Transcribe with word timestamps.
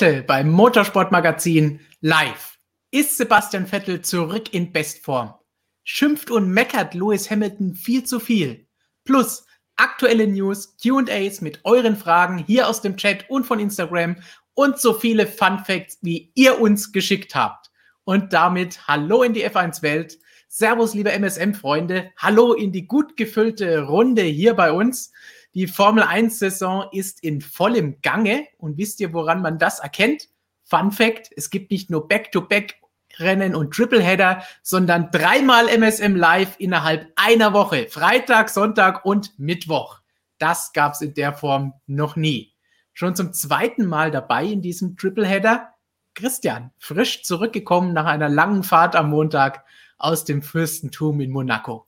Heute 0.00 0.22
beim 0.22 0.52
Motorsportmagazin 0.52 1.80
live. 2.02 2.56
Ist 2.92 3.16
Sebastian 3.16 3.66
Vettel 3.66 4.00
zurück 4.00 4.54
in 4.54 4.72
Bestform? 4.72 5.34
Schimpft 5.82 6.30
und 6.30 6.48
meckert 6.52 6.94
Lewis 6.94 7.28
Hamilton 7.28 7.74
viel 7.74 8.04
zu 8.04 8.20
viel? 8.20 8.68
Plus 9.04 9.44
aktuelle 9.74 10.28
News, 10.28 10.76
QAs 10.80 11.40
mit 11.40 11.64
euren 11.64 11.96
Fragen 11.96 12.38
hier 12.38 12.68
aus 12.68 12.80
dem 12.80 12.96
Chat 12.96 13.28
und 13.28 13.44
von 13.44 13.58
Instagram 13.58 14.14
und 14.54 14.78
so 14.78 14.94
viele 14.94 15.26
Fun 15.26 15.58
Facts, 15.66 15.98
wie 16.00 16.30
ihr 16.36 16.60
uns 16.60 16.92
geschickt 16.92 17.34
habt. 17.34 17.72
Und 18.04 18.32
damit 18.32 18.86
hallo 18.86 19.24
in 19.24 19.32
die 19.32 19.44
F1-Welt. 19.50 20.16
Servus, 20.46 20.94
liebe 20.94 21.10
MSM-Freunde. 21.10 22.12
Hallo 22.16 22.52
in 22.52 22.70
die 22.70 22.86
gut 22.86 23.16
gefüllte 23.16 23.82
Runde 23.82 24.22
hier 24.22 24.54
bei 24.54 24.70
uns. 24.70 25.10
Die 25.58 25.66
Formel 25.66 26.04
1-Saison 26.04 26.86
ist 26.92 27.24
in 27.24 27.40
vollem 27.40 28.00
Gange. 28.00 28.46
Und 28.58 28.78
wisst 28.78 29.00
ihr, 29.00 29.12
woran 29.12 29.42
man 29.42 29.58
das 29.58 29.80
erkennt? 29.80 30.28
Fun 30.62 30.92
Fact: 30.92 31.32
Es 31.34 31.50
gibt 31.50 31.72
nicht 31.72 31.90
nur 31.90 32.06
Back-to-Back-Rennen 32.06 33.56
und 33.56 33.74
Tripleheader, 33.74 34.44
sondern 34.62 35.10
dreimal 35.10 35.66
MSM 35.66 36.14
Live 36.14 36.54
innerhalb 36.60 37.10
einer 37.16 37.54
Woche. 37.54 37.88
Freitag, 37.88 38.50
Sonntag 38.50 39.04
und 39.04 39.36
Mittwoch. 39.36 39.98
Das 40.38 40.72
gab 40.72 40.92
es 40.92 41.00
in 41.00 41.14
der 41.14 41.32
Form 41.32 41.72
noch 41.88 42.14
nie. 42.14 42.54
Schon 42.92 43.16
zum 43.16 43.32
zweiten 43.32 43.84
Mal 43.84 44.12
dabei 44.12 44.44
in 44.44 44.62
diesem 44.62 44.96
Tripleheader. 44.96 45.74
Christian, 46.14 46.70
frisch 46.78 47.24
zurückgekommen 47.24 47.92
nach 47.92 48.06
einer 48.06 48.28
langen 48.28 48.62
Fahrt 48.62 48.94
am 48.94 49.10
Montag 49.10 49.64
aus 49.96 50.24
dem 50.24 50.40
Fürstentum 50.40 51.20
in 51.20 51.32
Monaco. 51.32 51.87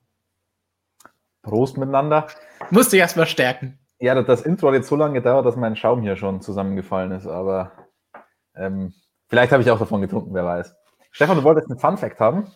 Prost 1.42 1.76
miteinander. 1.76 2.26
Musste 2.70 2.96
ich 2.96 3.00
erstmal 3.00 3.26
stärken. 3.26 3.78
Ja, 3.98 4.20
das 4.22 4.42
Intro 4.42 4.68
hat 4.68 4.74
jetzt 4.74 4.88
so 4.88 4.96
lange 4.96 5.14
gedauert, 5.14 5.44
dass 5.44 5.56
mein 5.56 5.76
Schaum 5.76 6.02
hier 6.02 6.16
schon 6.16 6.40
zusammengefallen 6.40 7.12
ist, 7.12 7.26
aber 7.26 7.72
ähm, 8.54 8.94
vielleicht 9.28 9.52
habe 9.52 9.62
ich 9.62 9.70
auch 9.70 9.78
davon 9.78 10.00
getrunken, 10.00 10.32
wer 10.32 10.44
weiß. 10.44 10.74
Stefan, 11.10 11.36
du 11.36 11.44
wolltest 11.44 11.70
einen 11.70 11.78
Fun 11.78 11.98
Fact 11.98 12.20
haben? 12.20 12.50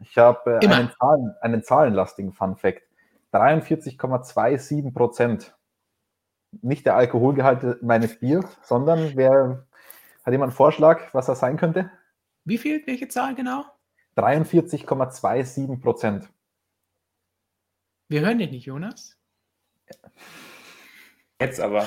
Ich 0.00 0.16
habe 0.16 0.58
äh, 0.62 0.66
einen, 0.66 0.90
Zahlen, 0.98 1.34
einen 1.40 1.62
zahlenlastigen 1.62 2.32
Fun 2.32 2.56
Fact. 2.56 2.82
43,27 3.32 4.92
Prozent. 4.92 5.54
Nicht 6.62 6.86
der 6.86 6.96
Alkoholgehalt 6.96 7.82
meines 7.82 8.18
Biers, 8.18 8.44
sondern 8.62 9.12
wer 9.14 9.66
hat 10.24 10.32
jemand 10.32 10.50
einen 10.50 10.56
Vorschlag, 10.56 11.14
was 11.14 11.26
das 11.26 11.38
sein 11.38 11.56
könnte? 11.56 11.90
Wie 12.44 12.58
viel? 12.58 12.82
Welche 12.86 13.06
Zahl 13.06 13.34
genau? 13.36 13.64
43,27 14.16 15.80
Prozent. 15.80 16.28
Wir 18.10 18.22
hören 18.22 18.38
dich 18.38 18.50
nicht, 18.50 18.66
Jonas. 18.66 19.16
Jetzt 21.40 21.60
aber. 21.60 21.86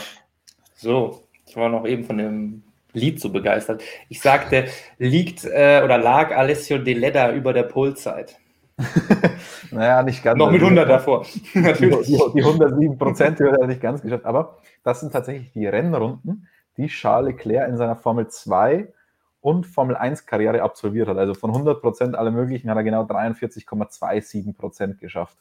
So, 0.73 1.27
ich 1.45 1.57
war 1.57 1.67
noch 1.67 1.85
eben 1.85 2.05
von 2.05 2.17
dem 2.17 2.63
Lied 2.93 3.19
so 3.19 3.29
begeistert. 3.29 3.83
Ich 4.07 4.21
sagte, 4.21 4.67
liegt 4.97 5.43
äh, 5.43 5.81
oder 5.83 5.97
lag 5.97 6.33
Alessio 6.33 6.77
De 6.77 6.93
Leda 6.93 7.33
über 7.33 7.51
der 7.51 7.63
Polzeit? 7.63 8.39
naja, 9.71 10.01
nicht 10.01 10.23
ganz. 10.23 10.39
Noch 10.39 10.49
mit 10.49 10.61
100 10.61 10.89
davor. 10.89 11.25
Natürlich. 11.55 11.97
Die, 12.07 12.13
die, 12.13 12.31
die 12.35 12.41
107 12.41 12.97
Prozent 12.97 13.41
hat 13.41 13.59
er 13.59 13.67
nicht 13.67 13.81
ganz 13.81 14.01
geschafft. 14.01 14.23
Aber 14.23 14.59
das 14.81 15.01
sind 15.01 15.11
tatsächlich 15.11 15.51
die 15.51 15.67
Rennrunden, 15.67 16.47
die 16.77 16.87
Charles 16.87 17.33
Leclerc 17.33 17.67
in 17.67 17.75
seiner 17.75 17.97
Formel 17.97 18.29
2 18.29 18.87
und 19.41 19.67
Formel 19.67 19.97
1 19.97 20.25
Karriere 20.25 20.61
absolviert 20.61 21.09
hat. 21.09 21.17
Also 21.17 21.33
von 21.33 21.49
100 21.49 21.81
Prozent 21.81 22.15
aller 22.15 22.31
möglichen 22.31 22.69
hat 22.69 22.77
er 22.77 22.83
genau 22.83 23.03
43,27 23.03 24.55
Prozent 24.55 24.99
geschafft. 24.99 25.37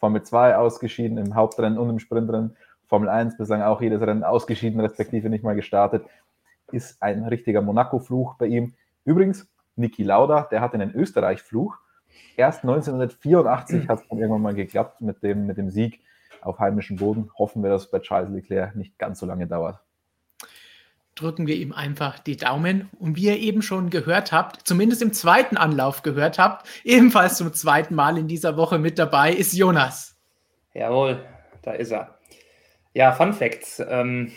Formel 0.00 0.22
2 0.22 0.56
ausgeschieden 0.56 1.18
im 1.18 1.34
Hauptrennen 1.34 1.78
und 1.78 1.90
im 1.90 1.98
Sprintrennen. 1.98 2.56
Formel 2.88 3.08
1 3.08 3.36
bislang 3.36 3.62
auch 3.62 3.80
jedes 3.80 4.00
Rennen 4.00 4.24
ausgeschieden, 4.24 4.80
respektive 4.80 5.30
nicht 5.30 5.44
mal 5.44 5.54
gestartet. 5.54 6.04
Ist 6.72 7.00
ein 7.02 7.24
richtiger 7.24 7.62
Monaco-Fluch 7.62 8.34
bei 8.34 8.46
ihm. 8.46 8.72
Übrigens, 9.04 9.46
Niki 9.76 10.02
Lauda, 10.02 10.48
der 10.50 10.60
hat 10.60 10.74
einen 10.74 10.94
Österreich-Fluch. 10.94 11.76
Erst 12.36 12.64
1984 12.64 13.88
hat 13.88 14.00
es 14.00 14.08
dann 14.08 14.18
irgendwann 14.18 14.42
mal 14.42 14.54
geklappt 14.54 15.00
mit 15.00 15.22
dem, 15.22 15.46
mit 15.46 15.58
dem 15.58 15.70
Sieg 15.70 16.00
auf 16.40 16.58
heimischem 16.58 16.96
Boden. 16.96 17.30
Hoffen 17.38 17.62
wir, 17.62 17.70
dass 17.70 17.82
es 17.82 17.90
bei 17.90 18.00
Charles 18.00 18.30
Leclerc 18.30 18.74
nicht 18.74 18.98
ganz 18.98 19.20
so 19.20 19.26
lange 19.26 19.46
dauert 19.46 19.80
drücken 21.20 21.46
wir 21.46 21.56
ihm 21.56 21.72
einfach 21.72 22.18
die 22.18 22.36
Daumen. 22.36 22.88
Und 22.98 23.16
wie 23.16 23.26
ihr 23.26 23.38
eben 23.38 23.62
schon 23.62 23.90
gehört 23.90 24.32
habt, 24.32 24.66
zumindest 24.66 25.02
im 25.02 25.12
zweiten 25.12 25.56
Anlauf 25.56 26.02
gehört 26.02 26.38
habt, 26.38 26.66
ebenfalls 26.84 27.36
zum 27.36 27.52
zweiten 27.52 27.94
Mal 27.94 28.18
in 28.18 28.28
dieser 28.28 28.56
Woche 28.56 28.78
mit 28.78 28.98
dabei 28.98 29.32
ist 29.32 29.52
Jonas. 29.52 30.16
Jawohl, 30.74 31.24
da 31.62 31.72
ist 31.72 31.92
er. 31.92 32.18
Ja, 32.94 33.12
Fun 33.12 33.32
Facts. 33.32 33.82
Ähm, 33.86 34.32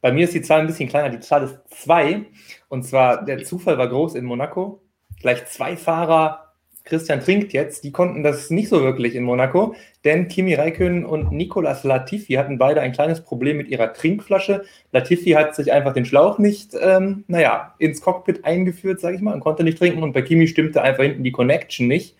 bei 0.00 0.12
mir 0.12 0.24
ist 0.24 0.34
die 0.34 0.42
Zahl 0.42 0.60
ein 0.60 0.66
bisschen 0.66 0.88
kleiner. 0.88 1.10
Die 1.10 1.20
Zahl 1.20 1.44
ist 1.44 1.58
zwei. 1.70 2.26
Und 2.68 2.84
zwar, 2.84 3.24
der 3.24 3.44
Zufall 3.44 3.78
war 3.78 3.88
groß 3.88 4.14
in 4.14 4.24
Monaco. 4.24 4.82
Gleich 5.20 5.46
zwei 5.46 5.76
Fahrer 5.76 6.47
Christian 6.88 7.20
trinkt 7.20 7.52
jetzt, 7.52 7.84
die 7.84 7.92
konnten 7.92 8.22
das 8.22 8.50
nicht 8.50 8.68
so 8.68 8.82
wirklich 8.82 9.14
in 9.14 9.22
Monaco, 9.22 9.74
denn 10.04 10.28
Kimi 10.28 10.54
Räikkönen 10.54 11.04
und 11.04 11.32
Nicolas 11.32 11.84
Latifi 11.84 12.34
hatten 12.34 12.58
beide 12.58 12.80
ein 12.80 12.92
kleines 12.92 13.22
Problem 13.22 13.56
mit 13.58 13.68
ihrer 13.68 13.92
Trinkflasche. 13.92 14.64
Latifi 14.92 15.30
hat 15.30 15.54
sich 15.54 15.72
einfach 15.72 15.92
den 15.92 16.04
Schlauch 16.04 16.38
nicht, 16.38 16.74
ähm, 16.80 17.24
naja, 17.28 17.74
ins 17.78 18.00
Cockpit 18.00 18.44
eingeführt, 18.44 19.00
sage 19.00 19.16
ich 19.16 19.22
mal, 19.22 19.34
und 19.34 19.40
konnte 19.40 19.64
nicht 19.64 19.78
trinken 19.78 20.02
und 20.02 20.12
bei 20.12 20.22
Kimi 20.22 20.46
stimmte 20.48 20.82
einfach 20.82 21.04
hinten 21.04 21.24
die 21.24 21.32
Connection 21.32 21.86
nicht. 21.86 22.16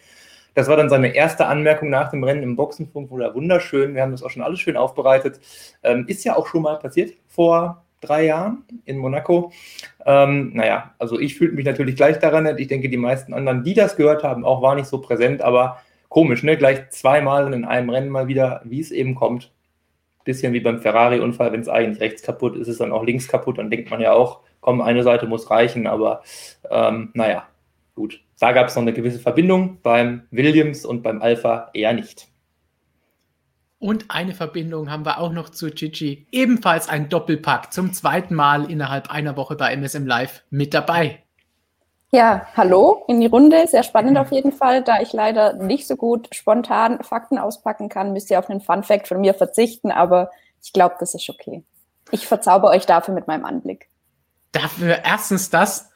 Das 0.55 0.69
war 0.69 0.77
dann 0.77 0.89
seine 0.89 1.15
erste 1.15 1.47
Anmerkung 1.47 1.89
nach 1.89 2.11
dem 2.11 2.25
Rennen 2.25 2.43
im 2.43 2.57
Boxenfunk, 2.57 3.11
wurde 3.11 3.35
wunderschön. 3.35 3.95
Wir 3.95 4.03
haben 4.03 4.13
das 4.13 4.23
auch 4.23 4.31
schon 4.31 4.43
alles 4.43 4.61
schön 4.61 4.77
aufbereitet. 4.77 5.41
Ähm, 5.83 6.05
ist 6.09 6.25
ja 6.25 6.37
auch 6.37 6.47
schon 6.47 6.63
mal 6.63 6.79
passiert 6.79 7.15
vor 7.29 7.85
drei 8.01 8.27
Jahren 8.27 8.65
in 8.85 8.99
Monaco. 8.99 9.53
Ähm, 10.07 10.53
naja, 10.55 10.95
also 10.99 11.19
ich 11.19 11.37
fühlte 11.37 11.55
mich 11.55 11.67
natürlich 11.67 11.97
gleich 11.97 12.19
daran. 12.19 12.57
Ich 12.59 12.69
denke, 12.69 12.89
die 12.89 12.97
meisten 12.97 13.35
anderen, 13.35 13.65
die 13.65 13.75
das 13.75 13.97
gehört 13.97 14.23
haben, 14.23 14.45
auch 14.45 14.63
war 14.63 14.75
nicht 14.75 14.87
so 14.87 15.01
präsent, 15.01 15.43
aber 15.43 15.79
komisch, 16.09 16.43
ne? 16.43 16.57
Gleich 16.57 16.91
zweimal 16.91 17.53
in 17.53 17.65
einem 17.65 17.91
Rennen 17.91 18.11
mal 18.11 18.29
wieder, 18.29 18.63
wie 18.65 18.81
es 18.81 18.91
eben 18.91 19.15
kommt. 19.15 19.53
Bisschen 20.25 20.53
wie 20.53 20.61
beim 20.61 20.81
Ferrari-Unfall, 20.81 21.53
wenn 21.53 21.61
es 21.61 21.69
eigentlich 21.69 22.01
rechts 22.01 22.23
kaputt 22.23 22.55
ist, 22.55 22.63
ist 22.63 22.69
es 22.69 22.79
dann 22.79 22.93
auch 22.93 23.05
links 23.05 23.29
kaputt. 23.29 23.59
Dann 23.59 23.71
denkt 23.71 23.91
man 23.91 24.01
ja 24.01 24.13
auch, 24.13 24.41
komm, 24.61 24.81
eine 24.81 25.03
Seite 25.03 25.27
muss 25.27 25.51
reichen, 25.51 25.87
aber 25.87 26.23
ähm, 26.71 27.11
naja, 27.15 27.47
gut. 27.95 28.21
Da 28.39 28.53
gab 28.53 28.69
es 28.69 28.77
noch 28.77 28.83
eine 28.83 28.93
gewisse 28.93 29.19
Verbindung, 29.19 29.79
beim 29.83 30.23
Williams 30.31 30.85
und 30.85 31.03
beim 31.03 31.23
Alpha 31.23 31.71
eher 31.75 31.93
nicht. 31.93 32.29
Und 33.79 34.07
eine 34.09 34.35
Verbindung 34.35 34.91
haben 34.91 35.07
wir 35.07 35.19
auch 35.19 35.33
noch 35.33 35.51
zu 35.51 35.71
Gigi. 35.71 36.27
Ebenfalls 36.33 36.89
ein 36.89 37.09
Doppelpack 37.09 37.73
zum 37.73 37.93
zweiten 37.93 38.35
Mal 38.35 38.69
innerhalb 38.71 39.11
einer 39.11 39.37
Woche 39.37 39.55
bei 39.55 39.73
MSM 39.73 40.07
Live 40.07 40.43
mit 40.51 40.75
dabei. 40.75 41.23
Ja, 42.11 42.47
hallo 42.57 43.05
in 43.07 43.21
die 43.21 43.27
Runde. 43.27 43.67
Sehr 43.69 43.83
spannend 43.83 44.19
auf 44.19 44.33
jeden 44.33 44.51
Fall. 44.51 44.83
Da 44.83 45.01
ich 45.01 45.13
leider 45.13 45.53
nicht 45.53 45.87
so 45.87 45.95
gut 45.95 46.29
spontan 46.35 47.05
Fakten 47.05 47.39
auspacken 47.39 47.89
kann, 47.89 48.13
müsst 48.13 48.31
ihr 48.31 48.39
auf 48.39 48.51
einen 48.51 48.61
Fun 48.61 48.83
Fact 48.83 49.07
von 49.07 49.21
mir 49.21 49.35
verzichten, 49.35 49.93
aber 49.93 50.31
ich 50.63 50.73
glaube, 50.73 50.97
das 50.99 51.15
ist 51.15 51.29
okay. 51.29 51.63
Ich 52.11 52.27
verzauber 52.27 52.71
euch 52.71 52.87
dafür 52.87 53.15
mit 53.15 53.27
meinem 53.29 53.45
Anblick. 53.45 53.89
Dafür 54.53 55.05
erstens 55.05 55.51
das 55.51 55.91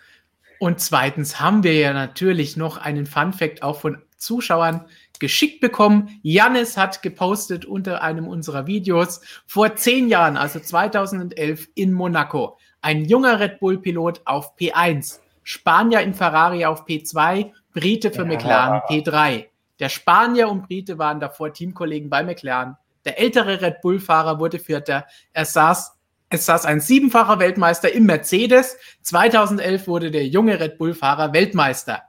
und 0.60 0.80
zweitens 0.80 1.40
haben 1.40 1.64
wir 1.64 1.74
ja 1.74 1.94
natürlich 1.94 2.56
noch 2.56 2.76
einen 2.76 3.06
Fun 3.06 3.32
Fact 3.32 3.62
auch 3.62 3.80
von 3.80 4.02
Zuschauern 4.18 4.84
geschickt 5.22 5.60
bekommen. 5.60 6.18
Jannis 6.22 6.76
hat 6.76 7.00
gepostet 7.00 7.64
unter 7.64 8.02
einem 8.02 8.26
unserer 8.26 8.66
Videos 8.66 9.20
vor 9.46 9.76
zehn 9.76 10.08
Jahren, 10.08 10.36
also 10.36 10.58
2011 10.58 11.68
in 11.76 11.92
Monaco. 11.92 12.58
Ein 12.80 13.04
junger 13.04 13.38
Red 13.38 13.60
Bull-Pilot 13.60 14.22
auf 14.24 14.56
P1, 14.58 15.20
Spanier 15.44 16.00
in 16.00 16.12
Ferrari 16.12 16.64
auf 16.64 16.84
P2, 16.86 17.52
Brite 17.72 18.10
für 18.10 18.22
ja. 18.22 18.24
McLaren 18.24 18.80
P3. 18.90 19.46
Der 19.78 19.88
Spanier 19.88 20.48
und 20.48 20.66
Brite 20.66 20.98
waren 20.98 21.20
davor 21.20 21.52
Teamkollegen 21.52 22.10
bei 22.10 22.24
McLaren. 22.24 22.76
Der 23.04 23.20
ältere 23.20 23.60
Red 23.62 23.80
Bull-Fahrer 23.80 24.40
wurde 24.40 24.58
Vierter. 24.58 25.06
Er 25.32 25.44
saß, 25.44 25.96
es 26.30 26.46
saß 26.46 26.66
ein 26.66 26.80
siebenfacher 26.80 27.38
Weltmeister 27.38 27.92
im 27.92 28.06
Mercedes. 28.06 28.76
2011 29.02 29.86
wurde 29.86 30.10
der 30.10 30.26
junge 30.26 30.58
Red 30.58 30.78
Bull-Fahrer 30.78 31.32
Weltmeister. 31.32 32.02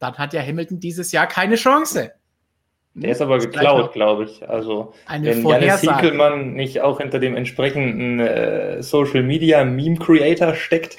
Dann 0.00 0.18
hat 0.18 0.32
ja 0.32 0.42
Hamilton 0.42 0.80
dieses 0.80 1.12
Jahr 1.12 1.28
keine 1.28 1.54
Chance. 1.54 2.12
Der 2.94 3.12
ist 3.12 3.22
aber 3.22 3.38
geklaut, 3.38 3.92
glaube 3.92 4.24
ich. 4.24 4.48
Also, 4.48 4.92
wenn 5.08 5.46
Janis 5.46 5.80
Hinkelmann 5.80 6.54
nicht 6.54 6.80
auch 6.80 7.00
hinter 7.00 7.20
dem 7.20 7.36
entsprechenden 7.36 8.18
äh, 8.18 8.82
Social 8.82 9.22
Media 9.22 9.64
Meme 9.64 9.96
Creator 9.96 10.54
steckt, 10.54 10.96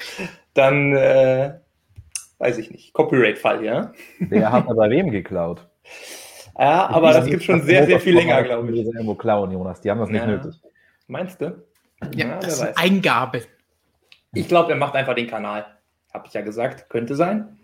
dann 0.54 0.94
äh, 0.94 1.54
weiß 2.38 2.58
ich 2.58 2.70
nicht. 2.70 2.94
Copyright-Fall, 2.94 3.64
ja? 3.64 3.92
Der 4.18 4.50
hat 4.50 4.68
aber 4.68 4.88
wem 4.88 5.10
geklaut? 5.10 5.66
Ja, 6.58 6.88
aber 6.88 7.12
das 7.12 7.26
gibt 7.26 7.42
schon 7.42 7.62
sehr, 7.62 7.86
sehr 7.86 8.00
viel 8.00 8.14
länger, 8.14 8.42
glaube 8.42 8.68
ich. 8.70 8.74
Die 8.74 8.90
irgendwo 8.90 9.14
klauen, 9.14 9.50
Jonas. 9.50 9.80
Die 9.80 9.90
haben 9.90 10.00
das 10.00 10.08
nicht 10.08 10.20
ja. 10.20 10.26
nötig. 10.26 10.60
Meinst 11.06 11.40
du? 11.40 11.62
Ja, 12.14 12.26
ja 12.26 12.38
das 12.38 12.62
ist 12.62 12.78
Eingabe. 12.78 13.42
Ich 14.34 14.48
glaube, 14.48 14.72
er 14.72 14.76
macht 14.76 14.94
einfach 14.94 15.14
den 15.14 15.26
Kanal. 15.26 15.66
Habe 16.12 16.26
ich 16.26 16.34
ja 16.34 16.40
gesagt. 16.40 16.88
Könnte 16.88 17.16
sein. 17.16 17.58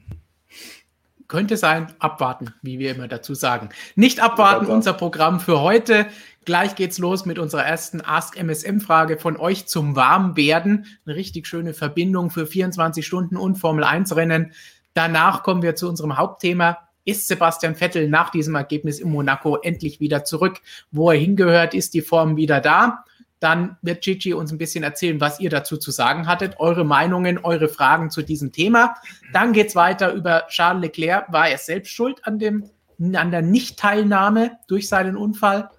Könnte 1.29 1.57
sein, 1.57 1.93
abwarten, 1.99 2.55
wie 2.63 2.79
wir 2.79 2.91
immer 2.91 3.07
dazu 3.07 3.35
sagen. 3.35 3.69
Nicht 3.95 4.21
abwarten, 4.21 4.67
unser 4.67 4.95
Programm 4.95 5.41
für 5.41 5.61
heute. 5.61 6.07
Gleich 6.47 6.75
geht's 6.75 6.99
los 6.99 7.27
mit 7.27 7.39
unserer 7.39 7.65
ersten 7.65 8.01
Ask 8.01 8.43
MSM-Frage 8.43 9.19
von 9.19 9.37
euch 9.37 9.67
zum 9.67 9.95
Warmwerden. 9.95 10.87
Eine 11.05 11.15
richtig 11.15 11.47
schöne 11.47 11.75
Verbindung 11.75 12.31
für 12.31 12.47
24 12.47 13.07
Stunden 13.07 13.37
und 13.37 13.57
Formel 13.57 13.85
1-Rennen. 13.85 14.53
Danach 14.95 15.43
kommen 15.43 15.61
wir 15.63 15.77
zu 15.77 15.89
unserem 15.89 16.17
Hauptthema. 16.17 16.79
Ist 17.05 17.29
Sebastian 17.29 17.75
Vettel 17.75 18.09
nach 18.09 18.31
diesem 18.31 18.55
Ergebnis 18.55 18.99
in 18.99 19.11
Monaco 19.11 19.57
endlich 19.57 20.01
wieder 20.01 20.25
zurück, 20.25 20.61
wo 20.91 21.11
er 21.11 21.19
hingehört? 21.19 21.75
Ist 21.75 21.93
die 21.93 22.03
Form 22.03 22.37
wieder 22.37 22.61
da? 22.61 23.05
Dann 23.41 23.77
wird 23.83 24.03
Gigi 24.03 24.35
uns 24.35 24.51
ein 24.53 24.59
bisschen 24.59 24.83
erzählen, 24.85 25.21
was 25.21 25.41
ihr 25.41 25.51
dazu 25.51 25.77
zu 25.77 25.91
sagen 25.91 26.27
hattet, 26.27 26.59
eure 26.59 26.85
Meinungen, 26.85 27.39
eure 27.39 27.69
Fragen 27.69 28.11
zu 28.11 28.23
diesem 28.23 28.53
Thema. 28.53 28.97
Dann 29.33 29.53
geht 29.53 29.69
es 29.69 29.77
weiter 29.77 30.13
über 30.13 30.47
Charles 30.49 30.83
Leclerc. 30.83 31.33
War 31.33 31.49
er 31.49 31.59
selbst 31.59 31.93
schuld 31.93 32.27
an, 32.27 32.39
dem, 32.39 32.69
an 32.99 33.31
der 33.31 33.43
Nichtteilnahme 33.43 34.59
durch 34.67 34.89
seinen 34.89 35.17
Unfall? 35.17 35.71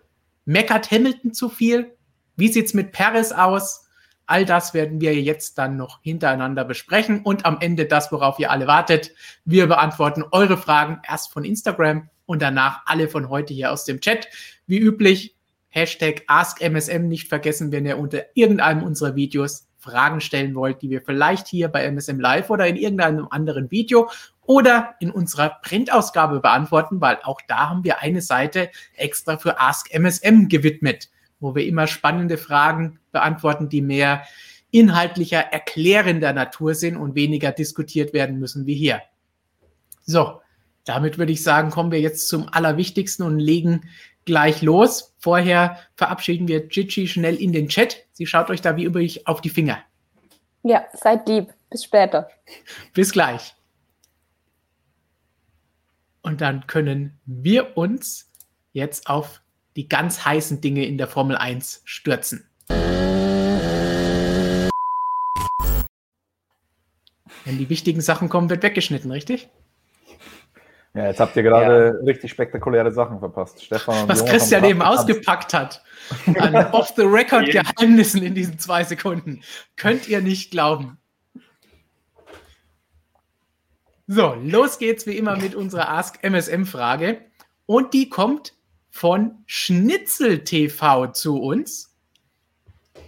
Meckert 0.46 0.90
Hamilton 0.90 1.34
zu 1.34 1.50
viel? 1.50 1.96
Wie 2.36 2.48
sieht 2.48 2.68
es 2.68 2.74
mit 2.74 2.92
Paris 2.92 3.32
aus? 3.32 3.86
All 4.26 4.46
das 4.46 4.76
werden 4.76 5.02
wir 5.02 5.16
jetzt 5.16 5.58
dann 5.58 5.76
noch 5.76 6.04
hintereinander 6.04 6.64
besprechen 6.64 7.22
und 7.24 7.46
am 7.46 7.58
Ende 7.62 7.88
das, 7.88 8.12
worauf 8.12 8.38
ihr 8.38 8.52
alle 8.52 8.68
wartet. 8.68 9.12
Wir 9.44 9.66
beantworten 9.66 10.24
eure 10.32 10.56
Fragen 10.56 11.02
erst 11.08 11.34
von 11.34 11.44
Instagram 11.44 12.10
und 12.28 12.44
danach 12.44 12.84
alle 12.86 13.10
von 13.10 13.30
heute 13.30 13.56
hier 13.56 13.72
aus 13.72 13.86
dem 13.86 14.02
Chat. 14.02 14.30
Wie 14.68 14.78
üblich, 14.78 15.36
Hashtag 15.70 16.24
AskMSM 16.28 17.08
nicht 17.08 17.30
vergessen, 17.30 17.72
wenn 17.72 17.86
ihr 17.86 17.98
unter 17.98 18.26
irgendeinem 18.34 18.84
unserer 18.84 19.16
Videos 19.16 19.68
Fragen 19.78 20.20
stellen 20.20 20.56
wollt, 20.56 20.82
die 20.82 20.90
wir 20.90 21.02
vielleicht 21.02 21.48
hier 21.48 21.70
bei 21.70 21.86
MSM 21.90 22.20
Live 22.20 22.50
oder 22.50 22.68
in 22.68 22.76
irgendeinem 22.76 23.28
anderen 23.30 23.72
Video 23.72 24.10
oder 24.42 24.96
in 25.00 25.10
unserer 25.10 25.60
Printausgabe 25.62 26.42
beantworten, 26.42 27.00
weil 27.00 27.20
auch 27.24 27.40
da 27.48 27.70
haben 27.70 27.84
wir 27.84 28.02
eine 28.02 28.22
Seite 28.22 28.70
extra 28.96 29.38
für 29.38 29.60
Ask 29.60 29.94
MSM 29.94 30.48
gewidmet, 30.50 31.10
wo 31.40 31.56
wir 31.56 31.66
immer 31.66 31.88
spannende 31.88 32.38
Fragen 32.38 33.00
beantworten, 33.12 33.70
die 33.70 33.82
mehr 33.82 34.24
inhaltlicher, 34.72 35.40
erklärender 35.40 36.34
Natur 36.34 36.76
sind 36.76 36.98
und 36.98 37.16
weniger 37.16 37.52
diskutiert 37.52 38.14
werden 38.14 38.38
müssen 38.38 38.66
wie 38.66 38.76
hier. 38.76 39.02
So, 40.02 40.42
damit 40.84 41.18
würde 41.18 41.32
ich 41.32 41.44
sagen, 41.44 41.70
kommen 41.70 41.92
wir 41.92 42.02
jetzt 42.02 42.28
zum 42.28 42.50
Allerwichtigsten 42.50 43.26
und 43.26 43.40
legen 43.40 43.90
gleich 44.30 44.62
los. 44.62 45.16
Vorher 45.18 45.80
verabschieden 45.96 46.48
wir 46.48 46.68
Gigi 46.68 47.08
schnell 47.08 47.36
in 47.36 47.52
den 47.52 47.68
Chat. 47.68 48.06
Sie 48.12 48.28
schaut 48.28 48.52
euch 48.52 48.62
da 48.62 48.78
wie 48.78 48.86
üblich 48.86 49.26
auf 49.26 49.42
die 49.42 49.50
Finger. 49.50 49.80
Ja, 50.62 50.86
seid 50.94 51.28
lieb. 51.28 51.52
Bis 51.72 51.84
später. 51.84 52.30
Bis 52.94 53.12
gleich. 53.12 53.56
Und 56.22 56.42
dann 56.42 56.68
können 56.68 57.20
wir 57.26 57.76
uns 57.76 58.32
jetzt 58.72 59.10
auf 59.10 59.42
die 59.76 59.90
ganz 59.90 60.26
heißen 60.26 60.62
Dinge 60.62 60.86
in 60.86 61.00
der 61.00 61.08
Formel 61.08 61.36
1 61.36 61.82
stürzen. 61.86 62.48
Wenn 67.46 67.58
die 67.58 67.70
wichtigen 67.70 68.02
Sachen 68.02 68.30
kommen, 68.30 68.52
wird 68.52 68.62
weggeschnitten, 68.62 69.10
richtig? 69.10 69.50
Ja, 71.00 71.08
jetzt 71.08 71.22
habt 71.22 71.34
ihr 71.38 71.44
gerade 71.44 71.98
ja. 71.98 72.06
richtig 72.06 72.30
spektakuläre 72.30 72.92
Sachen 72.92 73.20
verpasst. 73.20 73.64
Stefan 73.64 74.10
Was 74.10 74.20
Jonas 74.20 74.32
Christian 74.34 74.66
eben 74.66 74.82
ausgepackt 74.82 75.54
hat 75.54 75.82
an 76.38 76.74
Off-the-Record-Geheimnissen 76.74 78.22
in 78.22 78.36
diesen 78.36 78.60
zwei 78.60 78.84
Sekunden. 78.84 79.42
Könnt 79.78 80.10
ihr 80.10 80.20
nicht 80.20 80.52
glauben. 80.52 80.98
So, 84.08 84.36
los 84.44 84.78
geht's 84.78 85.08
wie 85.08 85.18
immer 85.18 85.38
mit 85.38 85.56
unserer 85.56 85.88
Ask 85.88 86.22
MSM-Frage. 86.22 87.22
Und 87.66 87.94
die 87.94 88.10
kommt 88.10 88.56
von 88.90 89.38
Schnitzel 89.46 90.44
TV 90.44 91.08
zu 91.14 91.42
uns. 91.42 91.96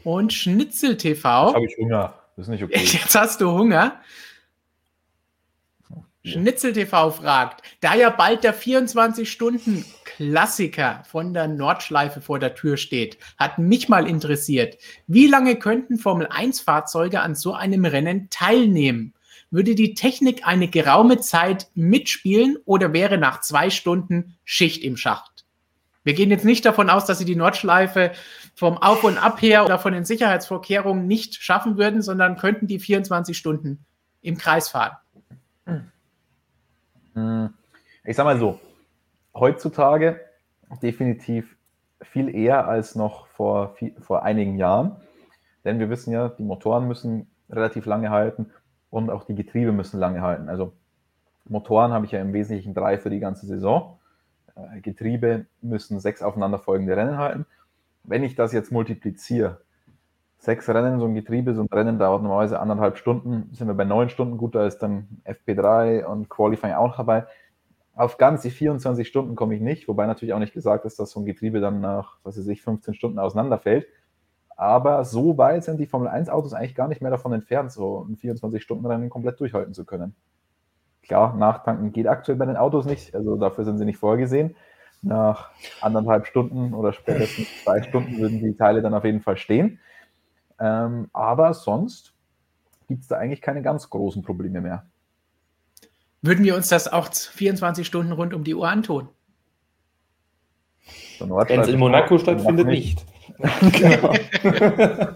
Und 0.06 0.32
Schnitzel 0.32 0.96
TV. 0.96 1.48
Jetzt 1.48 1.56
habe 1.56 1.66
ich 1.66 1.78
Hunger. 1.78 2.14
Das 2.38 2.46
ist 2.46 2.52
nicht 2.52 2.64
okay. 2.64 2.80
Jetzt 2.86 3.16
hast 3.16 3.42
du 3.42 3.52
Hunger. 3.52 4.00
Schnitzel 6.23 6.73
TV 6.73 7.09
fragt, 7.09 7.63
da 7.79 7.95
ja 7.95 8.12
bald 8.12 8.44
der 8.44 8.53
24-Stunden-Klassiker 8.53 11.01
von 11.07 11.33
der 11.33 11.47
Nordschleife 11.47 12.21
vor 12.21 12.38
der 12.38 12.53
Tür 12.53 12.77
steht, 12.77 13.18
hat 13.38 13.57
mich 13.57 13.89
mal 13.89 14.07
interessiert, 14.07 14.77
wie 15.07 15.25
lange 15.25 15.56
könnten 15.56 15.97
Formel-1-Fahrzeuge 15.97 17.21
an 17.21 17.33
so 17.33 17.53
einem 17.53 17.85
Rennen 17.85 18.27
teilnehmen? 18.29 19.15
Würde 19.50 19.73
die 19.73 19.95
Technik 19.95 20.47
eine 20.47 20.68
geraume 20.68 21.19
Zeit 21.19 21.69
mitspielen 21.73 22.57
oder 22.65 22.94
wäre 22.94 23.18
nach 23.18 23.41
zwei 23.41 23.71
Stunden 23.71 24.38
Schicht 24.44 24.83
im 24.83 24.97
Schacht? 24.97 25.45
Wir 26.03 26.13
gehen 26.13 26.29
jetzt 26.29 26.45
nicht 26.45 26.65
davon 26.65 26.89
aus, 26.89 27.06
dass 27.06 27.18
sie 27.18 27.25
die 27.25 27.35
Nordschleife 27.35 28.12
vom 28.56 28.77
Auf 28.77 29.03
und 29.03 29.18
Ab 29.18 29.41
her 29.41 29.65
oder 29.65 29.79
von 29.79 29.94
den 29.94 30.06
Sicherheitsvorkehrungen 30.06 31.07
nicht 31.07 31.35
schaffen 31.35 31.77
würden, 31.77 32.01
sondern 32.01 32.38
könnten 32.38 32.68
die 32.68 32.79
24 32.79 33.38
Stunden 33.38 33.85
im 34.21 34.38
Kreis 34.38 34.69
fahren. 34.69 34.97
Hm, 35.65 35.91
ich 38.04 38.16
sag 38.16 38.25
mal 38.25 38.38
so, 38.38 38.60
heutzutage 39.34 40.19
definitiv 40.81 41.58
viel 42.02 42.34
eher 42.34 42.68
als 42.68 42.96
noch 42.96 43.28
vor, 43.28 43.75
vor 44.00 44.24
einigen 44.24 44.58
Jahren. 44.58 44.96
Denn 45.63 45.80
wir 45.80 45.90
wissen 45.90 46.12
ja, 46.12 46.30
die 46.30 46.44
Motoren 46.44 46.88
müssen 46.88 47.28
relativ 47.50 47.86
lange 47.86 48.10
halten 48.10 48.52
und 48.90 49.10
auch 49.10 49.24
die 49.24 49.36
Getriebe 49.36 49.72
müssen 49.72 50.00
lange 50.00 50.22
halten. 50.22 50.50
Also 50.50 50.74
Motoren 51.46 51.92
habe 51.92 52.06
ich 52.06 52.12
ja 52.12 52.22
im 52.22 52.34
Wesentlichen 52.34 52.74
drei 52.74 52.98
für 52.98 53.10
die 53.10 53.19
ganze 53.19 53.46
Saison. 53.46 54.00
Äh, 54.56 54.81
Getriebe 54.81 55.46
müssen 55.62 56.00
sechs 56.00 56.22
aufeinanderfolgende 56.22 56.96
Rennen 56.96 57.18
halten. 57.18 57.46
Wenn 58.04 58.24
ich 58.24 58.36
das 58.36 58.54
jetzt 58.54 58.72
multipliziere, 58.72 59.62
sechs 60.42 60.68
Rennen, 60.68 61.00
so 61.00 61.06
ein 61.06 61.14
Getriebe, 61.14 61.54
so 61.54 61.62
ein 61.62 61.68
Rennen 61.72 62.00
dauert 62.00 62.24
normalerweise 62.24 62.60
anderthalb 62.60 62.98
Stunden, 62.98 63.50
sind 63.54 63.68
wir 63.68 63.76
bei 63.76 63.86
neun 63.86 64.10
Stunden, 64.10 64.38
gut, 64.38 64.56
da 64.56 64.66
ist 64.66 64.80
dann 64.80 65.22
FP3 65.24 66.04
und 66.04 66.30
Qualifying 66.30 66.74
auch 66.74 66.98
dabei. 66.98 67.26
Auf 67.94 68.18
ganze 68.18 68.50
24 68.50 69.08
Stunden 69.08 69.36
komme 69.36 69.54
ich 69.54 69.62
nicht, 69.62 69.88
wobei 69.88 70.08
natürlich 70.08 70.34
auch 70.34 70.40
nicht 70.40 70.54
gesagt 70.54 70.86
ist, 70.86 71.00
dass 71.00 71.12
so 71.12 71.20
ein 71.20 71.26
Getriebe 71.26 71.60
dann 71.60 71.80
nach, 71.80 72.18
was 72.24 72.40
weiß 72.40 72.48
ich, 72.48 72.64
15 72.64 72.95
Stunden 72.95 73.19
auseinanderfällt. 73.19 73.86
Aber 74.57 75.06
so 75.06 75.38
weit 75.38 75.64
sind 75.64 75.80
die 75.80 75.86
Formel 75.86 76.07
1 76.07 76.30
Autos 76.30 76.54
eigentlich 76.54 76.76
gar 76.76 76.88
nicht 76.88 77.02
mehr 77.02 77.12
davon 77.12 77.33
entfernt, 77.33 77.71
so 77.71 78.07
ein 78.10 78.18
24-Stunden-Rennen 78.18 79.12
komplett 79.12 79.40
durchhalten 79.40 79.76
zu 79.76 79.86
können. 79.86 80.16
Klar, 81.04 81.36
nachtanken 81.36 81.92
geht 81.92 82.07
aktuell 82.07 82.38
bei 82.38 82.48
den 82.48 82.57
Autos 82.57 82.86
nicht, 82.86 83.14
also 83.14 83.36
dafür 83.36 83.64
sind 83.64 83.78
sie 83.78 83.86
nicht 83.86 84.00
vorgesehen. 84.00 84.56
Nach 85.04 85.52
anderthalb 85.81 86.26
Stunden 86.26 86.74
oder 86.74 86.94
spätestens 86.94 87.48
zwei 87.64 87.83
Stunden 87.83 88.18
würden 88.18 88.40
die 88.40 88.56
Teile 88.56 88.81
dann 88.81 88.95
auf 88.95 89.04
jeden 89.04 89.21
Fall 89.21 89.38
stehen. 89.38 89.80
Ähm, 90.61 91.09
aber 91.11 91.53
sonst 91.56 92.13
gibt 92.87 93.01
es 93.01 93.07
da 93.07 93.18
eigentlich 93.18 93.41
keine 93.41 93.63
ganz 93.63 93.89
großen 93.89 94.21
Probleme 94.21 94.61
mehr. 94.61 94.85
Würden 96.21 96.45
wir 96.45 96.56
uns 96.56 96.69
das 96.69 96.87
auch 96.87 97.11
24 97.11 97.87
Stunden 97.87 98.11
rund 98.11 98.35
um 98.35 98.44
die 98.44 98.53
Uhr 98.53 98.69
antun? 98.69 99.09
Wenn 101.19 101.59
es 101.59 101.68
in 101.68 101.80
Monaco 101.80 102.19
stattfindet, 102.19 102.68
nicht. 102.68 103.03
genau. 103.71 104.13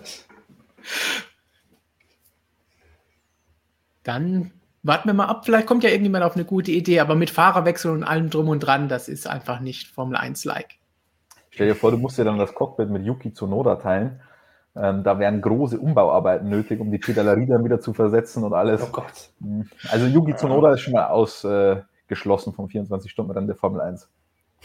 Dann 4.04 4.52
warten 4.82 5.10
wir 5.10 5.14
mal 5.14 5.26
ab. 5.26 5.46
Vielleicht 5.46 5.68
kommt 5.68 5.84
ja 5.84 5.90
irgendjemand 5.90 6.24
auf 6.24 6.36
eine 6.36 6.46
gute 6.46 6.72
Idee, 6.72 7.00
aber 7.00 7.14
mit 7.16 7.30
Fahrerwechsel 7.30 7.92
und 7.92 8.04
allem 8.04 8.32
drum 8.32 8.50
und 8.50 8.62
dran, 8.62 8.90
das 8.90 9.08
ist 9.10 9.28
einfach 9.28 9.60
nicht 9.60 9.90
Formel 9.90 10.18
1-like. 10.18 10.78
Stell 11.52 11.68
dir 11.68 11.76
vor, 11.76 11.92
du 11.92 11.98
musst 11.98 12.18
dir 12.18 12.24
dann 12.24 12.40
das 12.40 12.54
Cockpit 12.54 12.90
mit 12.90 13.04
Yuki 13.04 13.32
Tsunoda 13.34 13.76
teilen 13.76 14.22
ähm, 14.76 15.04
da 15.04 15.20
wären 15.20 15.42
große 15.42 15.80
Umbauarbeiten 15.80 16.50
nötig, 16.50 16.80
um 16.80 16.92
die 16.92 16.98
Pedalerie 16.98 17.46
dann 17.46 17.64
wieder 17.64 17.80
zu 17.80 17.94
versetzen 17.94 18.44
und 18.44 18.54
alles. 18.54 18.82
Oh 18.82 18.90
Gott. 18.92 19.30
Mhm. 19.40 19.70
Also 19.90 20.06
Yuki 20.06 20.36
Tsunoda 20.36 20.74
ist 20.74 20.82
schon 20.82 20.94
mal 20.94 21.08
ausgeschlossen 21.08 22.52
äh, 22.52 22.56
vom 22.56 22.68
24-Stunden-Rennen 22.68 23.48
der 23.48 23.56
Formel 23.56 23.82
1. 23.82 24.10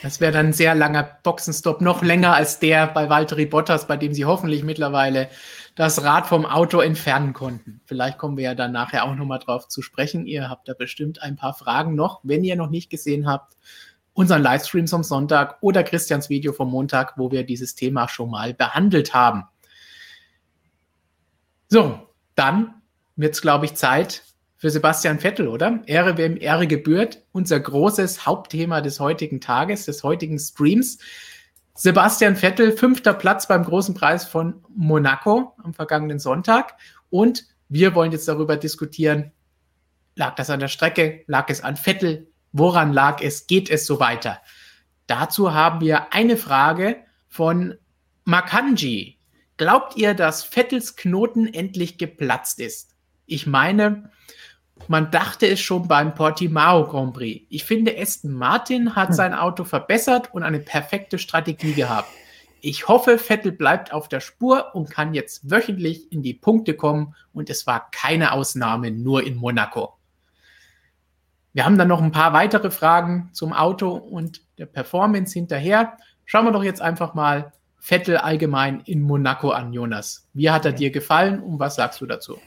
Das 0.03 0.21
wäre 0.21 0.33
dann 0.33 0.47
ein 0.47 0.53
sehr 0.53 0.75
langer 0.75 1.07
Boxenstopp, 1.23 1.83
noch 1.83 2.03
länger 2.03 2.35
als 2.35 2.59
der 2.59 2.87
bei 2.87 3.11
Valtteri 3.11 3.45
Bottas, 3.45 3.87
bei 3.87 3.97
dem 3.99 4.15
sie 4.15 4.25
hoffentlich 4.25 4.65
mittlerweile 4.65 5.29
das 5.75 6.03
Rad 6.03 6.27
vom 6.27 6.47
Auto 6.47 6.81
entfernen 6.81 7.33
konnten. 7.33 7.81
Vielleicht 7.85 8.17
kommen 8.17 8.37
wir 8.37 8.45
ja 8.45 8.55
dann 8.55 8.73
nachher 8.73 9.05
auch 9.05 9.15
nochmal 9.15 9.41
drauf 9.41 9.69
zu 9.69 9.83
sprechen. 9.83 10.27
Ihr 10.27 10.49
habt 10.49 10.69
da 10.69 10.75
bestimmt 10.75 11.23
ein 11.23 11.37
paar 11.37 11.55
Fragen 11.55 11.95
noch, 11.95 12.21
wenn 12.23 12.45
ihr 12.45 12.57
noch 12.57 12.71
nicht 12.71 12.89
gesehen 12.91 13.29
habt. 13.29 13.57
Unseren 14.15 14.43
Livestream 14.43 14.89
vom 14.89 15.03
Sonntag 15.03 15.59
oder 15.61 15.83
Christians 15.85 16.31
Video 16.31 16.53
vom 16.53 16.71
Montag, 16.71 17.15
wo 17.17 17.31
wir 17.31 17.45
dieses 17.45 17.75
Thema 17.75 18.09
schon 18.09 18.31
mal 18.31 18.55
behandelt 18.55 19.15
haben. 19.15 19.45
So, 21.71 22.07
dann 22.35 22.75
wird 23.17 23.35
es, 23.35 23.41
glaube 23.41 23.65
ich, 23.65 23.75
Zeit 23.75 24.25
für 24.57 24.71
Sebastian 24.71 25.19
Vettel, 25.19 25.49
oder? 25.49 25.81
Ehre, 25.87 26.19
wem 26.19 26.37
Ehre 26.37 26.67
gebührt. 26.67 27.23
Unser 27.33 27.61
großes 27.61 28.27
Hauptthema 28.27 28.83
des 28.83 29.01
heutigen 29.01 29.41
Tages, 29.41 29.87
des 29.87 30.03
heutigen 30.03 30.39
Streams. 30.39 30.99
Sebastian 31.75 32.37
Vettel, 32.37 32.73
fünfter 32.73 33.15
Platz 33.15 33.49
beim 33.49 33.65
großen 33.65 33.95
Preis 33.95 34.27
von 34.27 34.63
Monaco 34.69 35.55
am 35.65 35.73
vergangenen 35.73 36.19
Sonntag. 36.19 36.75
Und 37.09 37.47
wir 37.71 37.95
wollen 37.95 38.13
jetzt 38.13 38.29
darüber 38.29 38.59
diskutieren, 38.59 39.33
lag 40.15 40.35
das 40.35 40.51
an 40.51 40.61
der 40.61 40.69
Strecke, 40.69 41.23
lag 41.27 41.49
es 41.49 41.63
an 41.63 41.77
Vettel, 41.77 42.31
Woran 42.53 42.93
lag 42.93 43.21
es? 43.23 43.47
Geht 43.47 43.71
es 43.71 43.87
so 43.87 44.01
weiter? 44.01 44.41
Dazu 45.07 45.55
haben 45.55 45.81
wir 45.81 46.13
eine 46.13 46.37
Frage 46.37 46.97
von 47.29 47.77
Makanji. 48.25 49.19
Glaubt 49.61 49.95
ihr, 49.99 50.15
dass 50.15 50.43
Vettels 50.43 50.97
Knoten 50.97 51.47
endlich 51.47 51.99
geplatzt 51.99 52.61
ist? 52.61 52.97
Ich 53.27 53.47
meine, 53.47 54.11
man 54.89 55.11
dachte 55.11 55.47
es 55.47 55.61
schon 55.61 55.87
beim 55.87 56.15
Portimao 56.15 56.89
Grand 56.89 57.13
Prix. 57.13 57.47
Ich 57.51 57.65
finde, 57.65 57.95
Aston 57.95 58.33
Martin 58.33 58.97
hat 58.97 59.09
hm. 59.09 59.15
sein 59.15 59.35
Auto 59.35 59.65
verbessert 59.65 60.33
und 60.33 60.45
eine 60.45 60.61
perfekte 60.61 61.19
Strategie 61.19 61.75
gehabt. 61.75 62.09
Ich 62.63 62.89
hoffe, 62.89 63.19
Vettel 63.19 63.53
bleibt 63.53 63.93
auf 63.93 64.09
der 64.09 64.21
Spur 64.21 64.75
und 64.75 64.91
kann 64.91 65.13
jetzt 65.13 65.51
wöchentlich 65.51 66.11
in 66.11 66.23
die 66.23 66.33
Punkte 66.33 66.73
kommen 66.73 67.15
und 67.35 67.51
es 67.51 67.67
war 67.67 67.91
keine 67.91 68.33
Ausnahme 68.33 68.91
nur 68.91 69.27
in 69.27 69.37
Monaco. 69.37 69.99
Wir 71.53 71.67
haben 71.67 71.77
dann 71.77 71.89
noch 71.89 72.01
ein 72.01 72.13
paar 72.13 72.33
weitere 72.33 72.71
Fragen 72.71 73.29
zum 73.35 73.53
Auto 73.53 73.91
und 73.91 74.41
der 74.57 74.65
Performance 74.65 75.35
hinterher. 75.35 75.99
Schauen 76.25 76.47
wir 76.47 76.53
doch 76.53 76.65
jetzt 76.65 76.81
einfach 76.81 77.13
mal 77.13 77.53
Vettel 77.81 78.19
allgemein 78.19 78.83
in 78.85 79.01
Monaco 79.01 79.51
an, 79.51 79.73
Jonas. 79.73 80.29
Wie 80.35 80.51
hat 80.51 80.67
er 80.67 80.73
dir 80.73 80.91
gefallen 80.91 81.41
und 81.41 81.59
was 81.59 81.77
sagst 81.77 82.01
du 82.01 82.07
dazu? 82.07 82.39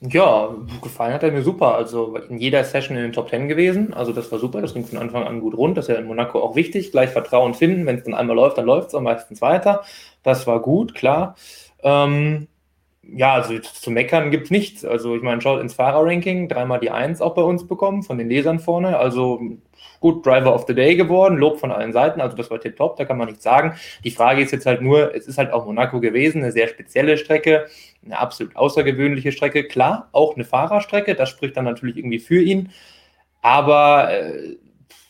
Ja, 0.00 0.54
gefallen 0.80 1.12
hat 1.12 1.24
er 1.24 1.32
mir 1.32 1.42
super. 1.42 1.74
Also 1.74 2.16
in 2.16 2.38
jeder 2.38 2.62
Session 2.62 2.96
in 2.96 3.02
den 3.02 3.12
Top 3.12 3.28
Ten 3.28 3.48
gewesen. 3.48 3.92
Also 3.92 4.12
das 4.12 4.30
war 4.30 4.38
super. 4.38 4.62
Das 4.62 4.72
ging 4.72 4.84
von 4.84 4.98
Anfang 4.98 5.24
an 5.24 5.40
gut 5.40 5.56
rund. 5.56 5.76
Das 5.76 5.86
ist 5.88 5.94
ja 5.94 6.00
in 6.00 6.06
Monaco 6.06 6.40
auch 6.40 6.54
wichtig. 6.54 6.92
Gleich 6.92 7.10
Vertrauen 7.10 7.54
finden. 7.54 7.84
Wenn 7.84 7.96
es 7.96 8.04
dann 8.04 8.14
einmal 8.14 8.36
läuft, 8.36 8.58
dann 8.58 8.66
läuft 8.66 8.88
es 8.88 8.94
auch 8.94 9.00
meistens 9.00 9.42
weiter. 9.42 9.82
Das 10.22 10.46
war 10.46 10.62
gut, 10.62 10.94
klar. 10.94 11.34
Ähm, 11.82 12.46
ja, 13.02 13.34
also 13.34 13.58
zu 13.58 13.90
meckern 13.90 14.30
gibt 14.30 14.44
es 14.44 14.50
nichts. 14.52 14.84
Also 14.84 15.16
ich 15.16 15.22
meine, 15.22 15.40
schaut 15.40 15.60
ins 15.60 15.74
Fahrerranking, 15.74 16.48
dreimal 16.48 16.78
die 16.78 16.90
Eins 16.90 17.20
auch 17.20 17.34
bei 17.34 17.42
uns 17.42 17.66
bekommen, 17.66 18.04
von 18.04 18.18
den 18.18 18.28
Lesern 18.28 18.60
vorne. 18.60 18.98
Also 18.98 19.40
gut, 20.00 20.24
Driver 20.24 20.54
of 20.54 20.64
the 20.66 20.74
Day 20.74 20.96
geworden, 20.96 21.36
Lob 21.36 21.58
von 21.58 21.72
allen 21.72 21.92
Seiten, 21.92 22.20
also 22.20 22.36
das 22.36 22.50
war 22.50 22.60
tipptopp, 22.60 22.96
da 22.96 23.04
kann 23.04 23.18
man 23.18 23.28
nichts 23.28 23.42
sagen. 23.42 23.74
Die 24.04 24.10
Frage 24.10 24.42
ist 24.42 24.52
jetzt 24.52 24.66
halt 24.66 24.82
nur, 24.82 25.14
es 25.14 25.26
ist 25.26 25.38
halt 25.38 25.52
auch 25.52 25.66
Monaco 25.66 26.00
gewesen, 26.00 26.42
eine 26.42 26.52
sehr 26.52 26.68
spezielle 26.68 27.16
Strecke, 27.16 27.66
eine 28.04 28.18
absolut 28.18 28.56
außergewöhnliche 28.56 29.32
Strecke. 29.32 29.64
Klar, 29.64 30.08
auch 30.12 30.34
eine 30.34 30.44
Fahrerstrecke, 30.44 31.14
das 31.14 31.28
spricht 31.28 31.56
dann 31.56 31.64
natürlich 31.64 31.96
irgendwie 31.96 32.18
für 32.18 32.40
ihn. 32.40 32.70
Aber 33.40 34.10
äh, 34.12 34.56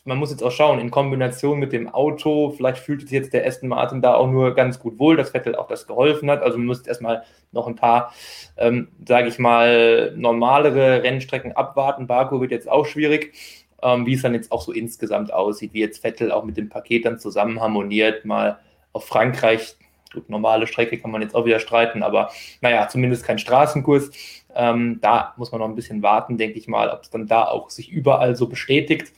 man 0.09 0.17
muss 0.17 0.31
jetzt 0.31 0.43
auch 0.43 0.51
schauen, 0.51 0.79
in 0.79 0.91
Kombination 0.91 1.59
mit 1.59 1.71
dem 1.71 1.87
Auto, 1.87 2.51
vielleicht 2.51 2.79
fühlt 2.79 3.01
sich 3.01 3.11
jetzt 3.11 3.33
der 3.33 3.45
Aston 3.45 3.69
Martin 3.69 4.01
da 4.01 4.15
auch 4.15 4.29
nur 4.29 4.55
ganz 4.55 4.79
gut 4.79 4.99
wohl, 4.99 5.15
dass 5.15 5.29
Vettel 5.29 5.55
auch 5.55 5.67
das 5.67 5.87
geholfen 5.87 6.29
hat. 6.29 6.41
Also 6.41 6.57
man 6.57 6.67
muss 6.67 6.85
erstmal 6.85 7.23
noch 7.51 7.67
ein 7.67 7.75
paar, 7.75 8.13
ähm, 8.57 8.89
sage 9.07 9.27
ich 9.27 9.39
mal, 9.39 10.13
normalere 10.15 11.03
Rennstrecken 11.03 11.53
abwarten. 11.53 12.07
Baku 12.07 12.41
wird 12.41 12.51
jetzt 12.51 12.69
auch 12.69 12.85
schwierig, 12.85 13.33
ähm, 13.81 14.05
wie 14.05 14.13
es 14.13 14.21
dann 14.21 14.33
jetzt 14.33 14.51
auch 14.51 14.61
so 14.61 14.71
insgesamt 14.71 15.33
aussieht, 15.33 15.73
wie 15.73 15.79
jetzt 15.79 16.01
Vettel 16.01 16.31
auch 16.31 16.43
mit 16.43 16.57
dem 16.57 16.69
Paket 16.69 17.05
dann 17.05 17.19
zusammen 17.19 17.59
harmoniert, 17.59 18.25
mal 18.25 18.59
auf 18.93 19.05
Frankreich. 19.05 19.75
Gut, 20.13 20.29
normale 20.29 20.65
Strecke 20.65 20.97
kann 20.97 21.11
man 21.11 21.21
jetzt 21.21 21.35
auch 21.35 21.45
wieder 21.45 21.59
streiten, 21.59 22.01
aber 22.01 22.31
naja, 22.61 22.87
zumindest 22.87 23.23
kein 23.23 23.37
Straßenkurs. 23.37 24.09
Ähm, 24.55 24.99
da 25.01 25.33
muss 25.37 25.51
man 25.51 25.61
noch 25.61 25.67
ein 25.67 25.75
bisschen 25.75 26.01
warten, 26.01 26.37
denke 26.37 26.57
ich 26.57 26.67
mal, 26.67 26.89
ob 26.89 27.03
es 27.03 27.11
dann 27.11 27.27
da 27.27 27.45
auch 27.45 27.69
sich 27.69 27.91
überall 27.91 28.35
so 28.35 28.47
bestätigt. 28.47 29.13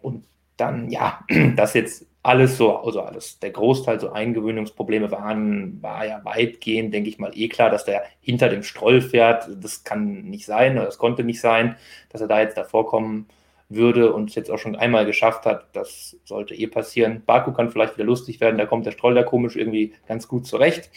Und 0.00 0.24
dann, 0.56 0.90
ja, 0.90 1.20
das 1.56 1.74
jetzt 1.74 2.06
alles 2.22 2.56
so, 2.58 2.76
also 2.76 3.00
alles, 3.02 3.38
der 3.38 3.50
Großteil 3.50 3.98
so 3.98 4.12
Eingewöhnungsprobleme 4.12 5.10
waren, 5.10 5.82
war 5.82 6.06
ja 6.06 6.20
weitgehend, 6.24 6.92
denke 6.92 7.08
ich 7.08 7.18
mal, 7.18 7.32
eh 7.34 7.48
klar, 7.48 7.70
dass 7.70 7.84
der 7.84 8.02
hinter 8.20 8.48
dem 8.48 8.62
Stroll 8.62 9.00
fährt. 9.00 9.48
Das 9.62 9.84
kann 9.84 10.24
nicht 10.24 10.46
sein 10.46 10.76
oder 10.76 10.86
das 10.86 10.98
konnte 10.98 11.24
nicht 11.24 11.40
sein, 11.40 11.76
dass 12.10 12.20
er 12.20 12.28
da 12.28 12.40
jetzt 12.40 12.56
davor 12.56 12.86
kommen 12.86 13.26
würde 13.70 14.12
und 14.12 14.28
es 14.28 14.36
jetzt 14.36 14.50
auch 14.50 14.58
schon 14.58 14.76
einmal 14.76 15.06
geschafft 15.06 15.46
hat. 15.46 15.68
Das 15.72 16.16
sollte 16.24 16.54
eh 16.54 16.66
passieren. 16.66 17.22
Baku 17.24 17.52
kann 17.52 17.70
vielleicht 17.70 17.94
wieder 17.94 18.04
lustig 18.04 18.40
werden, 18.40 18.58
da 18.58 18.66
kommt 18.66 18.84
der 18.84 18.90
Stroll 18.90 19.14
da 19.14 19.22
komisch 19.22 19.56
irgendwie 19.56 19.94
ganz 20.06 20.28
gut 20.28 20.46
zurecht. 20.46 20.90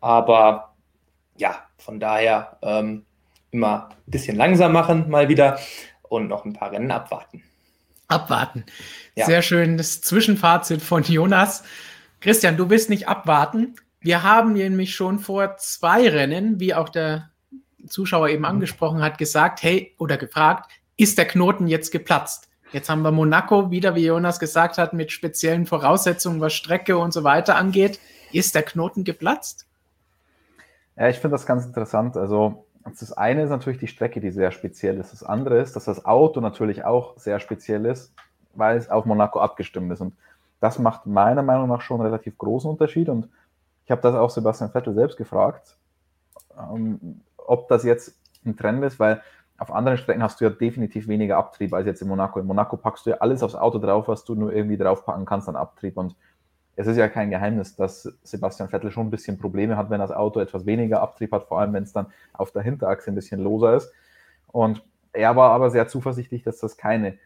Aber 0.00 0.74
ja, 1.36 1.64
von 1.76 2.00
daher 2.00 2.58
ähm, 2.62 3.04
immer 3.50 3.90
ein 3.90 4.10
bisschen 4.10 4.36
langsam 4.36 4.72
machen 4.72 5.08
mal 5.10 5.28
wieder 5.28 5.58
und 6.02 6.28
noch 6.28 6.44
ein 6.44 6.54
paar 6.54 6.72
Rennen 6.72 6.90
abwarten. 6.90 7.42
Abwarten. 8.08 8.64
Ja. 9.14 9.26
Sehr 9.26 9.42
schönes 9.42 10.00
Zwischenfazit 10.00 10.80
von 10.80 11.02
Jonas. 11.02 11.64
Christian, 12.20 12.56
du 12.56 12.66
bist 12.66 12.88
nicht 12.88 13.08
abwarten. 13.08 13.74
Wir 14.00 14.22
haben 14.22 14.52
nämlich 14.52 14.94
schon 14.94 15.18
vor 15.18 15.56
zwei 15.56 16.08
Rennen, 16.08 16.60
wie 16.60 16.74
auch 16.74 16.88
der 16.88 17.30
Zuschauer 17.88 18.28
eben 18.28 18.40
mhm. 18.40 18.46
angesprochen 18.46 19.02
hat, 19.02 19.18
gesagt, 19.18 19.62
hey, 19.62 19.94
oder 19.98 20.16
gefragt, 20.16 20.70
ist 20.96 21.18
der 21.18 21.26
Knoten 21.26 21.66
jetzt 21.66 21.90
geplatzt? 21.90 22.48
Jetzt 22.72 22.88
haben 22.88 23.02
wir 23.02 23.12
Monaco 23.12 23.70
wieder, 23.70 23.94
wie 23.94 24.06
Jonas 24.06 24.40
gesagt 24.40 24.76
hat, 24.78 24.92
mit 24.92 25.12
speziellen 25.12 25.66
Voraussetzungen, 25.66 26.40
was 26.40 26.52
Strecke 26.52 26.98
und 26.98 27.12
so 27.12 27.22
weiter 27.22 27.56
angeht. 27.56 28.00
Ist 28.32 28.54
der 28.54 28.62
Knoten 28.62 29.04
geplatzt? 29.04 29.66
Ja, 30.96 31.08
ich 31.08 31.16
finde 31.18 31.34
das 31.34 31.46
ganz 31.46 31.64
interessant. 31.64 32.16
Also 32.16 32.66
das 32.84 33.12
eine 33.12 33.44
ist 33.44 33.50
natürlich 33.50 33.78
die 33.78 33.86
Strecke, 33.86 34.20
die 34.20 34.30
sehr 34.30 34.50
speziell 34.50 34.98
ist. 34.98 35.12
Das 35.12 35.22
andere 35.22 35.60
ist, 35.60 35.76
dass 35.76 35.84
das 35.84 36.04
Auto 36.04 36.40
natürlich 36.40 36.84
auch 36.84 37.16
sehr 37.18 37.38
speziell 37.40 37.84
ist, 37.84 38.12
weil 38.54 38.76
es 38.76 38.90
auf 38.90 39.04
Monaco 39.04 39.40
abgestimmt 39.40 39.92
ist. 39.92 40.00
Und 40.00 40.14
das 40.60 40.78
macht 40.78 41.06
meiner 41.06 41.42
Meinung 41.42 41.68
nach 41.68 41.82
schon 41.82 42.00
einen 42.00 42.10
relativ 42.10 42.36
großen 42.38 42.70
Unterschied. 42.70 43.08
Und 43.08 43.28
ich 43.84 43.90
habe 43.90 44.02
das 44.02 44.14
auch 44.14 44.30
Sebastian 44.30 44.70
Vettel 44.70 44.94
selbst 44.94 45.16
gefragt, 45.16 45.76
ähm, 46.58 47.20
ob 47.36 47.68
das 47.68 47.84
jetzt 47.84 48.16
ein 48.44 48.56
Trend 48.56 48.82
ist, 48.84 48.98
weil 48.98 49.22
auf 49.58 49.72
anderen 49.72 49.96
Strecken 49.98 50.22
hast 50.22 50.40
du 50.40 50.44
ja 50.44 50.50
definitiv 50.50 51.08
weniger 51.08 51.38
Abtrieb 51.38 51.72
als 51.72 51.86
jetzt 51.86 52.02
in 52.02 52.08
Monaco. 52.08 52.38
In 52.38 52.46
Monaco 52.46 52.76
packst 52.76 53.06
du 53.06 53.10
ja 53.10 53.16
alles 53.18 53.42
aufs 53.42 53.54
Auto 53.54 53.78
drauf, 53.78 54.08
was 54.08 54.24
du 54.24 54.34
nur 54.34 54.52
irgendwie 54.52 54.76
draufpacken 54.76 55.24
kannst 55.24 55.48
an 55.48 55.56
Abtrieb. 55.56 55.96
Und 55.96 56.14
es 56.76 56.86
ist 56.86 56.98
ja 56.98 57.08
kein 57.08 57.30
Geheimnis, 57.30 57.74
dass 57.74 58.02
Sebastian 58.22 58.68
Vettel 58.68 58.90
schon 58.90 59.06
ein 59.06 59.10
bisschen 59.10 59.38
Probleme 59.38 59.76
hat, 59.76 59.88
wenn 59.88 60.00
das 60.00 60.10
Auto 60.10 60.40
etwas 60.40 60.66
weniger 60.66 61.00
Abtrieb 61.00 61.32
hat, 61.32 61.44
vor 61.44 61.58
allem 61.60 61.72
wenn 61.72 61.84
es 61.84 61.92
dann 61.92 62.06
auf 62.34 62.52
der 62.52 62.62
Hinterachse 62.62 63.10
ein 63.10 63.14
bisschen 63.14 63.40
loser 63.40 63.76
ist. 63.76 63.90
Und 64.48 64.84
er 65.12 65.34
war 65.36 65.52
aber 65.52 65.70
sehr 65.70 65.88
zuversichtlich, 65.88 66.42
dass 66.42 66.58
das 66.58 66.76
keine 66.76 67.18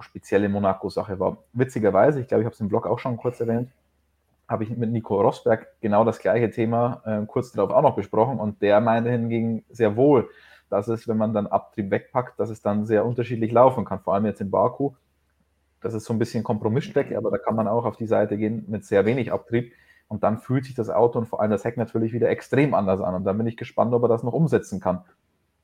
spezielle 0.00 0.48
Monaco-Sache 0.48 1.18
war. 1.20 1.38
Witzigerweise, 1.52 2.20
ich 2.20 2.28
glaube, 2.28 2.42
ich 2.42 2.46
habe 2.46 2.54
es 2.54 2.60
im 2.60 2.68
Blog 2.68 2.86
auch 2.86 2.98
schon 2.98 3.16
kurz 3.16 3.40
erwähnt, 3.40 3.70
habe 4.48 4.64
ich 4.64 4.70
mit 4.76 4.90
Nico 4.90 5.20
Rosberg 5.20 5.68
genau 5.80 6.04
das 6.04 6.18
gleiche 6.18 6.50
Thema 6.50 7.02
äh, 7.06 7.24
kurz 7.26 7.52
darauf 7.52 7.70
auch 7.70 7.82
noch 7.82 7.96
besprochen 7.96 8.38
und 8.38 8.60
der 8.60 8.80
meinte 8.80 9.10
hingegen 9.10 9.64
sehr 9.70 9.96
wohl, 9.96 10.28
dass 10.72 10.88
es, 10.88 11.06
wenn 11.06 11.18
man 11.18 11.34
dann 11.34 11.46
Abtrieb 11.46 11.90
wegpackt, 11.90 12.40
dass 12.40 12.50
es 12.50 12.62
dann 12.62 12.86
sehr 12.86 13.04
unterschiedlich 13.04 13.52
laufen 13.52 13.84
kann, 13.84 14.00
vor 14.00 14.14
allem 14.14 14.26
jetzt 14.26 14.40
in 14.40 14.50
Baku 14.50 14.92
das 15.82 15.94
ist 15.94 16.04
so 16.04 16.12
ein 16.12 16.18
bisschen 16.18 16.44
Kompromissstrecke, 16.44 17.16
aber 17.18 17.30
da 17.30 17.38
kann 17.38 17.56
man 17.56 17.68
auch 17.68 17.84
auf 17.84 17.96
die 17.96 18.06
Seite 18.06 18.38
gehen 18.38 18.64
mit 18.68 18.84
sehr 18.84 19.04
wenig 19.04 19.32
Abtrieb. 19.32 19.72
Und 20.08 20.22
dann 20.22 20.38
fühlt 20.38 20.64
sich 20.64 20.74
das 20.74 20.90
Auto 20.90 21.18
und 21.18 21.26
vor 21.26 21.40
allem 21.40 21.50
das 21.50 21.64
Heck 21.64 21.76
natürlich 21.76 22.12
wieder 22.12 22.28
extrem 22.28 22.74
anders 22.74 23.00
an. 23.00 23.14
Und 23.14 23.24
dann 23.24 23.36
bin 23.36 23.46
ich 23.46 23.56
gespannt, 23.56 23.92
ob 23.94 24.02
er 24.02 24.08
das 24.08 24.22
noch 24.22 24.32
umsetzen 24.32 24.78
kann. 24.78 25.04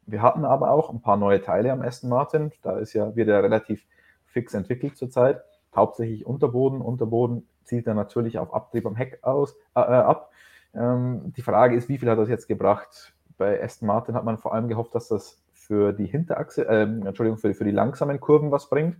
Wir 0.07 0.23
hatten 0.23 0.45
aber 0.45 0.71
auch 0.71 0.91
ein 0.91 1.03
paar 1.03 1.19
neue 1.19 1.43
Teile 1.43 1.71
am 1.71 1.83
Aston 1.83 2.11
Martin. 2.11 2.50
Da 2.62 2.79
ist 2.79 2.95
ja 2.95 3.15
wieder 3.15 3.43
relativ 3.43 3.87
fix 4.25 4.55
entwickelt 4.55 4.97
zurzeit. 4.97 5.43
Hauptsächlich 5.77 6.27
Unterboden. 6.27 6.81
Unterboden 6.81 7.47
zielt 7.65 7.87
dann 7.87 7.97
natürlich 7.97 8.38
auf 8.38 8.55
Abtrieb 8.55 8.87
am 8.87 8.97
Heck 8.97 9.19
aus, 9.23 9.55
äh, 9.77 9.81
äh, 9.81 9.83
ab. 9.83 10.31
Ähm, 10.75 11.33
die 11.37 11.43
Frage 11.43 11.77
ist, 11.77 11.91
wie 11.91 11.99
viel 11.99 12.09
hat 12.09 12.19
das 12.19 12.31
jetzt 12.31 12.49
gebracht? 12.49 13.12
Bei 13.38 13.62
Aston 13.62 13.87
Martin 13.87 14.14
hat 14.14 14.25
man 14.25 14.37
vor 14.37 14.52
allem 14.52 14.68
gehofft, 14.68 14.95
dass 14.95 15.09
das 15.09 15.42
für 15.54 15.92
die 15.92 16.07
Hinterachse, 16.07 16.66
äh, 16.68 16.83
Entschuldigung, 16.83 17.38
für, 17.38 17.54
für 17.54 17.64
die 17.64 17.71
langsamen 17.71 18.21
Kurven 18.21 18.50
was 18.50 18.68
bringt 18.68 18.97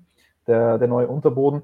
der, 0.49 0.79
der 0.79 0.89
neue 0.89 1.07
Unterboden. 1.07 1.63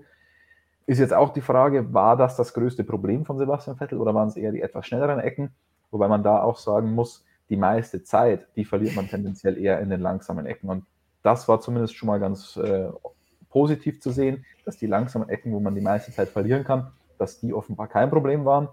Ist 0.87 0.99
jetzt 0.99 1.15
auch 1.15 1.33
die 1.33 1.41
Frage, 1.41 1.93
war 1.95 2.17
das 2.17 2.37
das 2.37 2.53
größte 2.53 2.85
Problem 2.85 3.25
von 3.25 3.39
Sebastian 3.39 3.77
Vettel 3.77 3.99
oder 3.99 4.15
waren 4.15 4.29
es 4.29 4.37
eher 4.37 4.53
die 4.53 4.61
etwas 4.61 4.87
schnelleren 4.87 5.19
Ecken? 5.19 5.51
Wobei 5.91 6.09
man 6.09 6.23
da 6.23 6.43
auch 6.43 6.59
sagen 6.59 6.95
muss, 6.95 7.25
die 7.49 7.57
meiste 7.57 8.03
Zeit, 8.03 8.47
die 8.57 8.65
verliert 8.65 8.95
man 8.95 9.09
tendenziell 9.09 9.57
eher 9.57 9.81
in 9.81 9.91
den 9.91 10.01
langsamen 10.01 10.47
Ecken. 10.47 10.69
Und 10.69 10.85
das 11.23 11.49
war 11.49 11.61
zumindest 11.61 11.97
schon 11.97 12.07
mal 12.07 12.21
ganz 12.21 12.57
äh, 12.57 12.89
positiv 13.49 14.01
zu 14.01 14.11
sehen, 14.11 14.45
dass 14.65 14.77
die 14.77 14.87
langsamen 14.87 15.29
Ecken, 15.29 15.53
wo 15.53 15.61
man 15.61 15.75
die 15.75 15.81
meiste 15.81 16.13
Zeit 16.13 16.29
verlieren 16.29 16.65
kann, 16.65 16.93
dass 17.19 17.41
die 17.41 17.55
offenbar 17.55 17.89
kein 17.89 18.11
Problem 18.11 18.45
waren. 18.45 18.69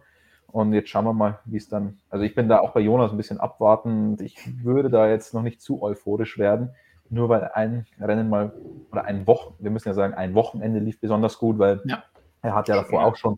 Und 0.51 0.73
jetzt 0.73 0.89
schauen 0.89 1.05
wir 1.05 1.13
mal, 1.13 1.39
wie 1.45 1.57
es 1.57 1.69
dann. 1.69 1.99
Also 2.09 2.25
ich 2.25 2.35
bin 2.35 2.49
da 2.49 2.59
auch 2.59 2.71
bei 2.71 2.81
Jonas 2.81 3.11
ein 3.11 3.17
bisschen 3.17 3.39
abwartend. 3.39 4.21
Ich 4.21 4.37
würde 4.63 4.89
da 4.89 5.07
jetzt 5.07 5.33
noch 5.33 5.41
nicht 5.41 5.61
zu 5.61 5.81
euphorisch 5.81 6.37
werden 6.37 6.71
nur 7.11 7.29
weil 7.29 7.51
ein 7.53 7.85
Rennen 7.99 8.29
mal 8.29 8.53
oder 8.91 9.03
ein 9.03 9.27
Wochen, 9.27 9.53
wir 9.59 9.69
müssen 9.69 9.89
ja 9.89 9.93
sagen, 9.93 10.13
ein 10.13 10.33
Wochenende 10.33 10.79
lief 10.79 10.99
besonders 10.99 11.37
gut, 11.37 11.59
weil 11.59 11.81
ja. 11.85 12.03
er 12.41 12.55
hat 12.55 12.67
ja 12.69 12.75
davor 12.75 13.03
auch 13.03 13.15
schon 13.15 13.37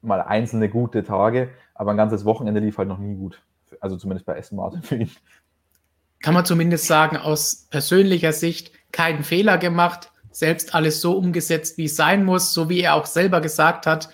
mal 0.00 0.22
einzelne 0.22 0.68
gute 0.68 1.02
Tage, 1.02 1.50
aber 1.74 1.90
ein 1.90 1.96
ganzes 1.96 2.24
Wochenende 2.24 2.60
lief 2.60 2.78
halt 2.78 2.88
noch 2.88 2.98
nie 2.98 3.16
gut. 3.16 3.42
Also 3.80 3.96
zumindest 3.96 4.26
bei 4.26 4.36
Essen 4.36 4.56
Martin 4.56 4.82
für 4.82 4.96
ihn. 4.96 5.10
Kann 6.22 6.34
man 6.34 6.44
zumindest 6.44 6.86
sagen, 6.86 7.16
aus 7.16 7.66
persönlicher 7.70 8.32
Sicht 8.32 8.72
keinen 8.92 9.24
Fehler 9.24 9.58
gemacht, 9.58 10.12
selbst 10.30 10.74
alles 10.74 11.00
so 11.00 11.16
umgesetzt, 11.16 11.78
wie 11.78 11.86
es 11.86 11.96
sein 11.96 12.24
muss, 12.24 12.54
so 12.54 12.68
wie 12.68 12.80
er 12.80 12.94
auch 12.94 13.06
selber 13.06 13.40
gesagt 13.40 13.86
hat 13.86 14.08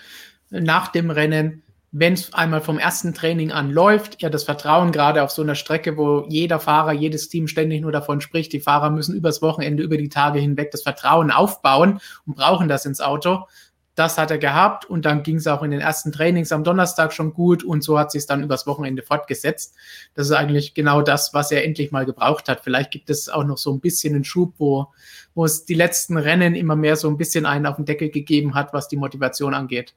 nach 0.51 0.89
dem 0.89 1.11
Rennen, 1.11 1.63
wenn 1.93 2.13
es 2.15 2.33
einmal 2.35 2.61
vom 2.61 2.79
ersten 2.79 3.15
Training 3.15 3.53
an 3.53 3.71
läuft, 3.71 4.21
ja 4.21 4.29
das 4.29 4.45
Vertrauen 4.45 4.93
gerade 4.93 5.23
auf 5.23 5.31
so 5.31 5.43
einer 5.43 5.55
Strecke, 5.55 5.97
wo 5.97 6.27
jeder 6.29 6.61
Fahrer, 6.61 6.93
jedes 6.93 7.29
Team 7.29 7.49
ständig 7.49 7.81
nur 7.81 7.93
davon 7.93 8.21
spricht, 8.21 8.53
die 8.53 8.61
Fahrer 8.61 8.91
müssen 8.91 9.15
übers 9.15 9.41
Wochenende, 9.41 9.83
über 9.83 9.97
die 9.97 10.09
Tage 10.09 10.39
hinweg 10.39 10.71
das 10.71 10.83
Vertrauen 10.83 11.31
aufbauen 11.31 12.01
und 12.27 12.37
brauchen 12.37 12.69
das 12.69 12.87
ins 12.87 13.01
Auto. 13.01 13.47
Das 13.95 14.19
hat 14.19 14.31
er 14.31 14.37
gehabt 14.37 14.85
und 14.85 15.07
dann 15.07 15.23
ging 15.23 15.37
es 15.37 15.47
auch 15.47 15.63
in 15.63 15.71
den 15.71 15.81
ersten 15.81 16.13
Trainings 16.13 16.53
am 16.53 16.65
Donnerstag 16.65 17.15
schon 17.15 17.33
gut 17.33 17.65
und 17.65 17.83
so 17.83 17.99
hat 17.99 18.13
sich 18.13 18.27
dann 18.27 18.43
übers 18.43 18.67
Wochenende 18.67 19.03
fortgesetzt. 19.03 19.75
Das 20.13 20.27
ist 20.27 20.33
eigentlich 20.33 20.75
genau 20.75 21.01
das, 21.01 21.33
was 21.33 21.51
er 21.51 21.65
endlich 21.65 21.93
mal 21.93 22.05
gebraucht 22.05 22.51
hat. 22.51 22.61
Vielleicht 22.61 22.91
gibt 22.91 23.09
es 23.09 23.31
auch 23.31 23.45
noch 23.45 23.57
so 23.57 23.73
ein 23.73 23.81
bisschen 23.81 24.15
einen 24.15 24.25
Schub, 24.25 24.53
wo, 24.59 24.89
wo 25.35 25.47
es 25.47 25.65
die 25.65 25.73
letzten 25.73 26.19
Rennen 26.19 26.55
immer 26.55 26.77
mehr 26.77 26.97
so 26.97 27.09
ein 27.09 27.17
bisschen 27.17 27.47
einen 27.47 27.65
auf 27.65 27.77
den 27.77 27.87
Deckel 27.87 28.11
gegeben 28.11 28.55
hat, 28.55 28.75
was 28.75 28.89
die 28.89 28.99
Motivation 28.99 29.55
angeht. 29.55 29.95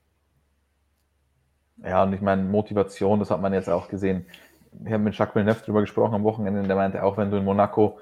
Ja, 1.83 2.03
und 2.03 2.13
ich 2.13 2.21
meine, 2.21 2.43
Motivation, 2.43 3.19
das 3.19 3.31
hat 3.31 3.41
man 3.41 3.53
jetzt 3.53 3.69
auch 3.69 3.87
gesehen. 3.87 4.25
Wir 4.71 4.93
haben 4.93 5.03
mit 5.03 5.17
Jacques 5.17 5.35
Villeneuve 5.35 5.61
darüber 5.61 5.81
gesprochen 5.81 6.13
am 6.13 6.23
Wochenende, 6.23 6.63
der 6.63 6.75
meinte, 6.75 7.03
auch 7.03 7.17
wenn 7.17 7.31
du 7.31 7.37
in 7.37 7.45
Monaco 7.45 7.99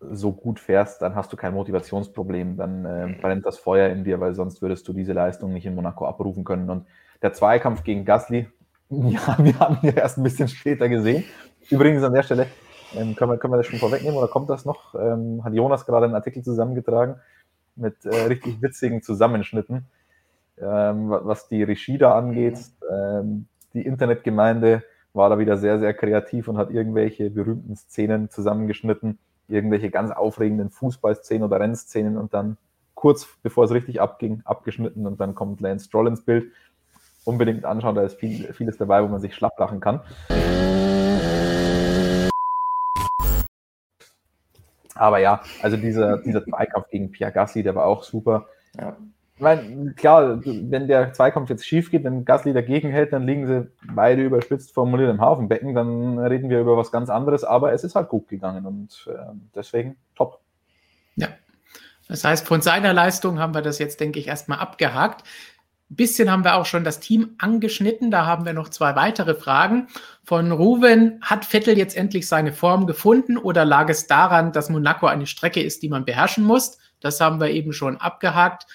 so 0.00 0.32
gut 0.32 0.60
fährst, 0.60 1.02
dann 1.02 1.14
hast 1.14 1.32
du 1.32 1.36
kein 1.36 1.54
Motivationsproblem, 1.54 2.56
dann 2.56 2.84
äh, 2.84 3.16
brennt 3.20 3.46
das 3.46 3.58
Feuer 3.58 3.88
in 3.88 4.04
dir, 4.04 4.20
weil 4.20 4.34
sonst 4.34 4.60
würdest 4.60 4.86
du 4.86 4.92
diese 4.92 5.12
Leistung 5.12 5.52
nicht 5.52 5.66
in 5.66 5.74
Monaco 5.74 6.06
abrufen 6.06 6.44
können. 6.44 6.68
Und 6.68 6.86
der 7.22 7.32
Zweikampf 7.32 7.82
gegen 7.82 8.04
Gasly, 8.04 8.48
ja, 8.90 9.36
wir 9.38 9.58
haben 9.58 9.78
ihn 9.82 9.94
erst 9.94 10.18
ein 10.18 10.22
bisschen 10.22 10.48
später 10.48 10.88
gesehen. 10.88 11.24
Übrigens 11.70 12.02
an 12.02 12.12
der 12.12 12.22
Stelle, 12.22 12.46
ähm, 12.94 13.16
können, 13.16 13.32
wir, 13.32 13.38
können 13.38 13.52
wir 13.52 13.58
das 13.58 13.66
schon 13.66 13.78
vorwegnehmen 13.78 14.16
oder 14.16 14.28
kommt 14.28 14.50
das 14.50 14.64
noch? 14.64 14.94
Ähm, 14.94 15.42
hat 15.44 15.54
Jonas 15.54 15.86
gerade 15.86 16.06
einen 16.06 16.14
Artikel 16.14 16.42
zusammengetragen 16.42 17.16
mit 17.74 18.04
äh, 18.04 18.14
richtig 18.24 18.62
witzigen 18.62 19.02
Zusammenschnitten, 19.02 19.86
ähm, 20.60 21.10
was 21.10 21.48
die 21.48 21.62
Regie 21.62 21.98
da 21.98 22.16
angeht. 22.16 22.58
Ähm, 22.90 23.46
die 23.74 23.84
Internetgemeinde 23.84 24.82
war 25.12 25.30
da 25.30 25.38
wieder 25.38 25.56
sehr, 25.56 25.78
sehr 25.78 25.94
kreativ 25.94 26.48
und 26.48 26.58
hat 26.58 26.70
irgendwelche 26.70 27.30
berühmten 27.30 27.76
Szenen 27.76 28.30
zusammengeschnitten 28.30 29.18
irgendwelche 29.48 29.90
ganz 29.90 30.10
aufregenden 30.10 30.70
Fußballszenen 30.70 31.44
oder 31.44 31.60
Rennszenen 31.60 32.16
und 32.16 32.34
dann 32.34 32.56
kurz 32.94 33.26
bevor 33.42 33.64
es 33.64 33.70
richtig 33.70 34.00
abging, 34.00 34.42
abgeschnitten 34.44 35.06
und 35.06 35.20
dann 35.20 35.34
kommt 35.34 35.60
Lance 35.60 35.86
Stroll 35.86 36.08
ins 36.08 36.24
Bild. 36.24 36.52
Unbedingt 37.24 37.64
anschauen, 37.64 37.94
da 37.94 38.02
ist 38.02 38.18
viel, 38.18 38.52
vieles 38.52 38.76
dabei, 38.76 39.02
wo 39.02 39.08
man 39.08 39.20
sich 39.20 39.34
schlapp 39.34 39.58
lachen 39.58 39.80
kann. 39.80 40.00
Aber 44.94 45.18
ja, 45.18 45.42
also 45.60 45.76
dieser, 45.76 46.18
dieser 46.22 46.44
Zweikampf 46.44 46.88
gegen 46.88 47.10
Pierre 47.10 47.32
Gassi, 47.32 47.62
der 47.62 47.74
war 47.74 47.84
auch 47.84 48.02
super. 48.02 48.46
Ja 48.78 48.96
ich 49.36 49.42
meine, 49.42 49.92
klar, 49.92 50.40
wenn 50.42 50.88
der 50.88 51.12
Zweikampf 51.12 51.50
jetzt 51.50 51.66
schief 51.66 51.90
geht, 51.90 52.04
wenn 52.04 52.24
Gasly 52.24 52.54
dagegen 52.54 52.88
hält, 52.88 53.12
dann 53.12 53.26
liegen 53.26 53.46
sie 53.46 53.70
beide 53.94 54.22
überspitzt 54.22 54.72
formuliert 54.72 55.10
im 55.10 55.20
Haufenbecken, 55.20 55.74
dann 55.74 56.18
reden 56.18 56.48
wir 56.48 56.58
über 56.58 56.78
was 56.78 56.90
ganz 56.90 57.10
anderes, 57.10 57.44
aber 57.44 57.74
es 57.74 57.84
ist 57.84 57.94
halt 57.94 58.08
gut 58.08 58.28
gegangen 58.28 58.64
und 58.64 59.06
äh, 59.10 59.34
deswegen 59.54 59.96
top. 60.14 60.40
Ja, 61.16 61.28
das 62.08 62.24
heißt, 62.24 62.46
von 62.46 62.62
seiner 62.62 62.94
Leistung 62.94 63.38
haben 63.38 63.52
wir 63.52 63.60
das 63.60 63.78
jetzt, 63.78 64.00
denke 64.00 64.18
ich, 64.18 64.28
erstmal 64.28 64.58
abgehakt. 64.58 65.22
Ein 65.90 65.96
bisschen 65.96 66.30
haben 66.30 66.42
wir 66.42 66.56
auch 66.56 66.64
schon 66.64 66.82
das 66.82 66.98
Team 66.98 67.34
angeschnitten. 67.36 68.10
Da 68.10 68.24
haben 68.24 68.46
wir 68.46 68.54
noch 68.54 68.70
zwei 68.70 68.96
weitere 68.96 69.34
Fragen. 69.34 69.88
Von 70.24 70.50
Ruven, 70.50 71.20
hat 71.20 71.44
Vettel 71.44 71.76
jetzt 71.76 71.96
endlich 71.96 72.26
seine 72.26 72.52
Form 72.52 72.86
gefunden 72.86 73.36
oder 73.36 73.66
lag 73.66 73.90
es 73.90 74.06
daran, 74.06 74.52
dass 74.52 74.70
Monaco 74.70 75.06
eine 75.06 75.26
Strecke 75.26 75.62
ist, 75.62 75.82
die 75.82 75.90
man 75.90 76.06
beherrschen 76.06 76.42
muss? 76.42 76.78
Das 77.00 77.20
haben 77.20 77.38
wir 77.38 77.50
eben 77.50 77.74
schon 77.74 77.98
abgehakt 77.98 78.66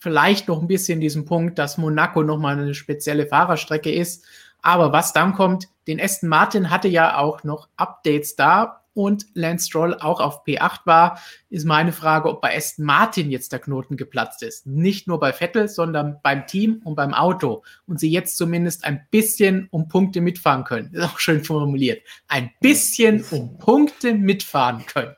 vielleicht 0.00 0.48
noch 0.48 0.60
ein 0.60 0.66
bisschen 0.66 1.00
diesen 1.00 1.26
Punkt, 1.26 1.58
dass 1.58 1.78
Monaco 1.78 2.24
nochmal 2.24 2.58
eine 2.58 2.74
spezielle 2.74 3.26
Fahrerstrecke 3.26 3.92
ist. 3.92 4.24
Aber 4.62 4.92
was 4.92 5.12
dann 5.12 5.34
kommt, 5.34 5.68
den 5.86 6.00
Aston 6.00 6.28
Martin 6.28 6.70
hatte 6.70 6.88
ja 6.88 7.16
auch 7.16 7.44
noch 7.44 7.68
Updates 7.76 8.34
da 8.34 8.80
und 8.92 9.26
Lance 9.34 9.66
Stroll 9.66 9.94
auch 9.94 10.20
auf 10.20 10.44
P8 10.44 10.80
war, 10.84 11.20
ist 11.48 11.64
meine 11.64 11.92
Frage, 11.92 12.28
ob 12.28 12.40
bei 12.40 12.56
Aston 12.56 12.84
Martin 12.84 13.30
jetzt 13.30 13.52
der 13.52 13.60
Knoten 13.60 13.96
geplatzt 13.96 14.42
ist. 14.42 14.66
Nicht 14.66 15.06
nur 15.06 15.20
bei 15.20 15.32
Vettel, 15.32 15.68
sondern 15.68 16.18
beim 16.22 16.46
Team 16.46 16.80
und 16.84 16.96
beim 16.96 17.14
Auto. 17.14 17.62
Und 17.86 18.00
sie 18.00 18.10
jetzt 18.10 18.36
zumindest 18.36 18.84
ein 18.84 19.06
bisschen 19.10 19.68
um 19.70 19.88
Punkte 19.88 20.20
mitfahren 20.20 20.64
können. 20.64 20.92
Ist 20.92 21.04
auch 21.04 21.18
schön 21.18 21.44
formuliert. 21.44 22.02
Ein 22.26 22.50
bisschen 22.60 23.24
um 23.30 23.58
Punkte 23.58 24.14
mitfahren 24.14 24.84
können 24.86 25.14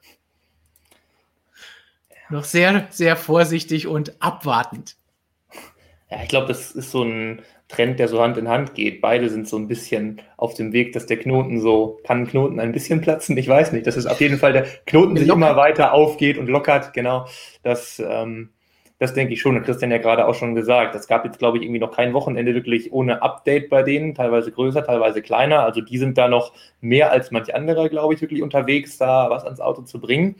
noch 2.33 2.45
sehr, 2.45 2.87
sehr 2.90 3.16
vorsichtig 3.16 3.87
und 3.87 4.21
abwartend. 4.21 4.97
Ja, 6.11 6.18
ich 6.23 6.29
glaube, 6.29 6.49
das 6.49 6.73
ist 6.73 6.90
so 6.90 7.05
ein 7.05 7.42
Trend, 7.68 7.99
der 7.99 8.07
so 8.07 8.21
Hand 8.21 8.37
in 8.37 8.49
Hand 8.49 8.75
geht. 8.75 9.01
Beide 9.01 9.31
sind 9.31 9.49
so 9.49 9.57
ein 9.57 9.66
bisschen 9.66 10.21
auf 10.37 10.53
dem 10.55 10.73
Weg, 10.73 10.92
dass 10.92 11.07
der 11.07 11.16
Knoten 11.16 11.59
so, 11.59 12.01
kann 12.05 12.23
ein 12.23 12.27
Knoten 12.27 12.61
ein 12.61 12.73
bisschen 12.73 13.01
platzen? 13.01 13.37
Ich 13.38 13.49
weiß 13.49 13.73
nicht. 13.73 13.87
Das 13.87 13.97
ist 13.97 14.07
auf 14.07 14.21
jeden 14.21 14.38
Fall 14.38 14.53
der 14.53 14.66
Knoten 14.87 15.16
sich 15.16 15.29
immer 15.29 15.57
weiter 15.57 15.95
aufgeht 15.95 16.37
und 16.37 16.49
lockert. 16.49 16.92
Genau. 16.92 17.27
Das, 17.62 17.99
ähm, 17.99 18.51
das 18.99 19.14
denke 19.14 19.33
ich 19.33 19.40
schon. 19.40 19.57
Und 19.57 19.64
Christian 19.64 19.90
ja 19.90 19.97
gerade 19.97 20.27
auch 20.27 20.35
schon 20.35 20.55
gesagt. 20.55 20.95
Es 20.95 21.07
gab 21.07 21.25
jetzt, 21.25 21.38
glaube 21.38 21.57
ich, 21.57 21.64
irgendwie 21.64 21.81
noch 21.81 21.97
kein 21.97 22.12
Wochenende 22.12 22.55
wirklich 22.55 22.92
ohne 22.92 23.23
Update 23.23 23.71
bei 23.71 23.83
denen. 23.83 24.14
Teilweise 24.14 24.53
größer, 24.53 24.85
teilweise 24.85 25.23
kleiner. 25.23 25.64
Also 25.64 25.81
die 25.81 25.97
sind 25.97 26.18
da 26.18 26.29
noch 26.29 26.53
mehr 26.83 27.11
als 27.11 27.31
manch 27.31 27.55
anderer, 27.55 27.88
glaube 27.88 28.12
ich, 28.12 28.21
wirklich 28.21 28.42
unterwegs, 28.42 28.99
da 28.99 29.31
was 29.31 29.45
ans 29.45 29.61
Auto 29.61 29.81
zu 29.83 29.99
bringen. 29.99 30.37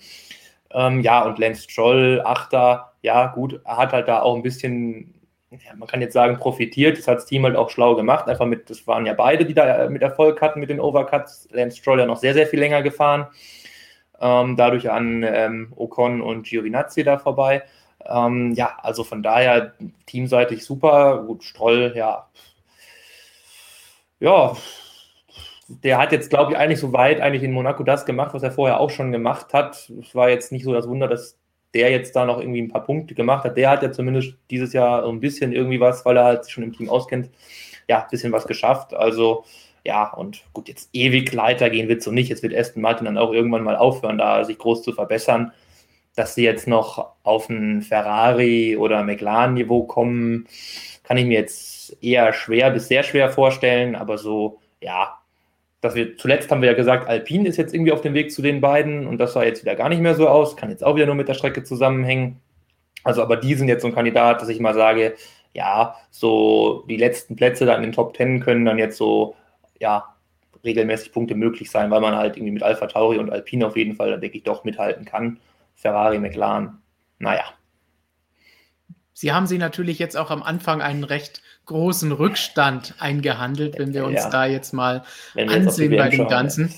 Ähm, 0.75 1.01
ja, 1.01 1.25
und 1.25 1.39
Lance 1.39 1.63
Stroll, 1.63 2.23
Achter, 2.25 2.93
ja, 3.03 3.27
gut, 3.27 3.61
er 3.65 3.77
hat 3.77 3.93
halt 3.93 4.09
da 4.09 4.23
auch 4.23 4.37
ein 4.37 4.43
bisschen, 4.43 5.15
ja, 5.51 5.75
man 5.77 5.89
kann 5.89 6.01
jetzt 6.01 6.15
sagen, 6.15 6.39
profitiert. 6.39 6.99
Das 6.99 7.09
hat 7.09 7.19
das 7.19 7.27
Team 7.27 7.45
halt 7.45 7.57
auch 7.57 7.71
schlau 7.71 7.95
gemacht. 7.95 8.29
Einfach 8.29 8.47
mit, 8.47 8.71
das 8.71 8.87
waren 8.87 9.07
ja 9.07 9.15
beide, 9.15 9.45
die 9.45 9.55
da 9.55 9.85
äh, 9.85 9.91
mit 9.91 10.03
Erfolg 10.03 10.41
hatten 10.41 10.61
mit 10.61 10.71
den 10.71 10.81
Overcuts. 10.81 11.49
Lance 11.53 11.77
Stroll 11.77 12.01
ja 12.01 12.07
noch 12.07 12.19
sehr, 12.19 12.35
sehr 12.35 12.47
viel 12.47 12.61
länger 12.61 12.83
gefahren. 12.83 13.27
Ähm, 14.21 14.57
dadurch 14.57 14.91
an 14.91 15.25
ähm, 15.25 15.73
Ocon 15.77 16.23
und 16.23 16.47
Giovinazzi 16.47 17.03
da 17.03 17.19
vorbei. 17.19 17.65
Ähm, 18.07 18.53
ja, 18.53 18.79
also 18.83 19.05
von 19.05 19.23
daher 19.23 19.75
teamseitig 20.07 20.65
super. 20.65 21.25
Gut, 21.27 21.45
Stroll, 21.45 21.93
ja. 21.97 22.29
Ja, 24.21 24.57
der 25.81 25.99
hat 25.99 26.13
jetzt, 26.13 26.31
glaube 26.31 26.53
ich, 26.53 26.59
eigentlich 26.59 26.81
so 26.81 26.93
weit 26.93 27.21
eigentlich 27.21 27.43
in 27.43 27.53
Monaco 27.53 27.83
das 27.83 28.05
gemacht, 28.05 28.35
was 28.35 28.43
er 28.43 28.53
vorher 28.53 28.81
auch 28.81 28.91
schon 28.91 29.13
gemacht 29.13 29.53
hat. 29.55 29.91
Es 30.01 30.15
war 30.15 30.29
jetzt 30.29 30.53
nicht 30.53 30.65
so 30.65 30.73
das 30.73 30.89
Wunder, 30.89 31.09
dass 31.09 31.39
der 31.75 31.91
jetzt 31.91 32.15
da 32.15 32.25
noch 32.25 32.39
irgendwie 32.39 32.63
ein 32.63 32.69
paar 32.69 32.85
Punkte 32.85 33.15
gemacht 33.15 33.45
hat. 33.45 33.57
Der 33.57 33.71
hat 33.71 33.83
ja 33.83 33.93
zumindest 33.93 34.35
dieses 34.51 34.73
Jahr 34.73 35.07
ein 35.07 35.21
bisschen 35.21 35.53
irgendwie 35.53 35.81
was, 35.81 36.05
weil 36.05 36.17
er 36.17 36.25
halt 36.25 36.45
sich 36.45 36.53
schon 36.53 36.65
im 36.65 36.73
Team 36.73 36.91
auskennt, 36.91 37.31
ja, 37.89 38.03
ein 38.03 38.09
bisschen 38.11 38.33
was 38.33 38.47
geschafft. 38.47 38.95
Also, 38.95 39.45
ja, 39.85 40.13
und 40.13 40.45
gut, 40.53 40.69
jetzt 40.69 40.91
ewig 40.93 41.33
Leiter 41.33 41.71
gehen 41.71 41.89
wird 41.89 42.03
so 42.03 42.13
nicht. 42.13 42.29
Jetzt 42.29 42.43
wird 42.43 42.55
Aston 42.55 42.83
Martin 42.83 43.07
dann 43.07 43.19
auch 43.19 43.33
irgendwann 43.33 43.65
mal 43.65 43.77
aufhören, 43.77 44.19
da 44.19 44.45
sich 44.45 44.59
groß 44.59 44.83
zu 44.83 44.93
verbessern. 44.93 45.53
Dass 46.15 46.35
sie 46.35 46.45
jetzt 46.45 46.69
noch 46.69 47.13
auf 47.23 47.49
ein 47.49 47.81
Ferrari 47.81 48.77
oder 48.77 49.03
McLaren-Niveau 49.03 49.85
kommen, 49.85 50.47
kann 51.05 51.17
ich 51.17 51.25
mir 51.25 51.39
jetzt 51.39 51.97
eher 52.03 52.35
schwer 52.35 52.71
bis 52.71 52.89
sehr 52.89 53.03
schwer 53.03 53.31
vorstellen. 53.31 53.97
Aber 53.97 54.19
so, 54.19 54.61
ja, 54.83 55.22
dass 55.83 55.97
wir 55.97 56.17
zuletzt 56.17 56.51
haben 56.51 56.63
wir 56.63 56.71
ja 56.71 56.77
gesagt, 56.77 57.09
Alpine 57.09 57.49
ist 57.49 57.57
jetzt 57.59 57.75
irgendwie 57.75 57.93
auf 57.93 58.01
dem 58.01 58.15
Weg 58.15 58.33
zu 58.33 58.41
den 58.41 58.61
beiden 58.61 59.07
und 59.07 59.19
das 59.19 59.33
sah 59.33 59.43
jetzt 59.43 59.63
wieder 59.63 59.75
gar 59.75 59.89
nicht 59.89 60.01
mehr 60.01 60.15
so 60.15 60.29
aus, 60.29 60.57
kann 60.57 60.71
jetzt 60.71 60.85
auch 60.85 60.95
wieder 60.95 61.07
nur 61.07 61.17
mit 61.17 61.29
der 61.29 61.35
Strecke 61.35 61.65
zusammenhängen. 61.65 62.41
Also, 63.03 63.21
aber 63.21 63.37
die 63.37 63.55
sind 63.55 63.67
jetzt 63.67 63.83
so 63.83 63.89
ein 63.89 63.95
Kandidat, 63.95 64.41
dass 64.41 64.49
ich 64.49 64.61
mal 64.61 64.75
sage, 64.75 65.17
ja, 65.53 65.97
so 66.11 66.85
die 66.89 66.97
letzten 66.97 67.35
Plätze 67.35 67.67
dann 67.67 67.79
in 67.79 67.91
den 67.91 67.93
Top 67.93 68.15
Ten 68.15 68.39
können 68.39 68.65
dann 68.65 68.79
jetzt 68.79 68.97
so, 68.97 69.35
ja, 69.81 70.15
regelmäßig 70.65 71.11
Punkte 71.11 71.35
möglich 71.35 71.69
sein, 71.69 71.91
weil 71.91 72.01
man 72.01 72.15
halt 72.15 72.37
irgendwie 72.37 72.53
mit 72.53 72.63
Alpha 72.63 72.87
Tauri 72.87 73.19
und 73.19 73.31
Alpine 73.31 73.67
auf 73.67 73.77
jeden 73.77 73.97
Fall, 73.97 74.13
dann 74.13 74.21
denke 74.21 74.37
ich, 74.37 74.45
doch 74.45 74.63
mithalten 74.63 75.05
kann. 75.05 75.41
Ferrari, 75.75 76.21
McLaren, 76.21 76.81
naja. 77.19 77.45
Sie 79.13 79.33
haben 79.33 79.49
sie 79.49 79.59
natürlich 79.59 79.99
jetzt 79.99 80.17
auch 80.17 80.31
am 80.31 80.45
Anfang 80.45 80.81
einen 80.81 81.03
recht 81.03 81.43
großen 81.67 82.13
Rückstand 82.13 82.95
eingehandelt, 82.99 83.79
wenn 83.79 83.95
wir 83.95 84.05
uns 84.05 84.25
ja. 84.25 84.31
da 84.31 84.47
jetzt 84.47 84.73
mal 84.73 85.03
ansehen 85.37 85.93
jetzt 85.93 86.03
bei 86.03 86.09
dem 86.09 86.29
Ganzen. 86.29 86.75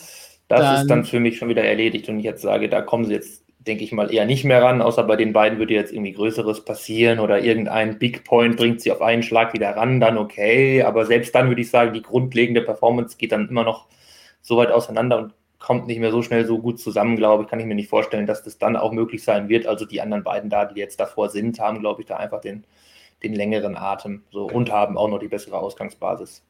Das 0.49 0.61
dann, 0.61 0.83
ist 0.83 0.91
dann 0.91 1.05
für 1.05 1.21
mich 1.21 1.39
schon 1.39 1.49
wieder 1.49 1.65
erledigt 1.65 2.09
und 2.09 2.19
ich 2.19 2.25
jetzt 2.25 2.43
sage, 2.43 2.69
da 2.69 2.83
kommen 2.83 3.07
sie 3.07 3.15
jetzt, 3.15 3.45
denke 3.59 3.83
ich 3.83 3.93
mal, 3.93 4.13
eher 4.13 4.27
nicht 4.27 4.45
mehr 4.45 4.63
ran, 4.63 4.83
außer 4.83 5.03
bei 5.05 5.17
den 5.17 5.33
beiden 5.33 5.59
würde 5.59 5.73
jetzt 5.73 5.93
irgendwie 5.93 6.13
Größeres 6.13 6.65
passieren 6.67 7.19
oder 7.19 7.41
irgendein 7.43 7.99
Big 7.99 8.25
Point 8.25 8.57
bringt 8.57 8.83
sie 8.83 8.93
auf 8.93 9.01
einen 9.01 9.23
Schlag 9.23 9.55
wieder 9.55 9.71
ran, 9.71 10.01
dann 10.01 10.19
okay. 10.19 10.83
Aber 10.83 11.07
selbst 11.07 11.35
dann 11.35 11.49
würde 11.49 11.63
ich 11.63 11.71
sagen, 11.71 11.95
die 11.95 12.03
grundlegende 12.03 12.61
Performance 12.61 13.17
geht 13.17 13.33
dann 13.33 13.49
immer 13.49 13.65
noch 13.65 13.87
so 14.43 14.59
weit 14.59 14.71
auseinander 14.71 15.19
und 15.19 15.35
kommt 15.59 15.87
nicht 15.87 15.99
mehr 15.99 16.13
so 16.13 16.21
schnell 16.21 16.45
so 16.45 16.59
gut 16.59 16.79
zusammen, 16.79 17.17
glaube 17.17 17.45
ich. 17.45 17.49
Kann 17.49 17.59
ich 17.59 17.65
mir 17.65 17.75
nicht 17.75 17.89
vorstellen, 17.89 18.27
dass 18.27 18.43
das 18.43 18.59
dann 18.59 18.77
auch 18.77 18.93
möglich 18.93 19.25
sein 19.25 19.49
wird. 19.49 19.67
Also 19.67 19.87
die 19.87 20.03
anderen 20.03 20.23
beiden 20.23 20.51
da, 20.51 20.67
die 20.67 20.79
jetzt 20.79 21.01
davor 21.01 21.31
sind, 21.31 21.59
haben, 21.59 21.81
glaube 21.81 22.03
ich, 22.03 22.07
da 22.07 22.19
einfach 22.19 22.43
den, 22.43 22.65
den 23.25 23.35
längeren 23.35 23.77
Atem 23.77 24.23
so, 24.31 24.45
und 24.45 24.71
haben 24.71 24.97
auch 24.97 25.09
noch 25.09 25.19
die 25.19 25.29
bessere 25.29 25.59
Ausgangsbasis. 25.59 26.43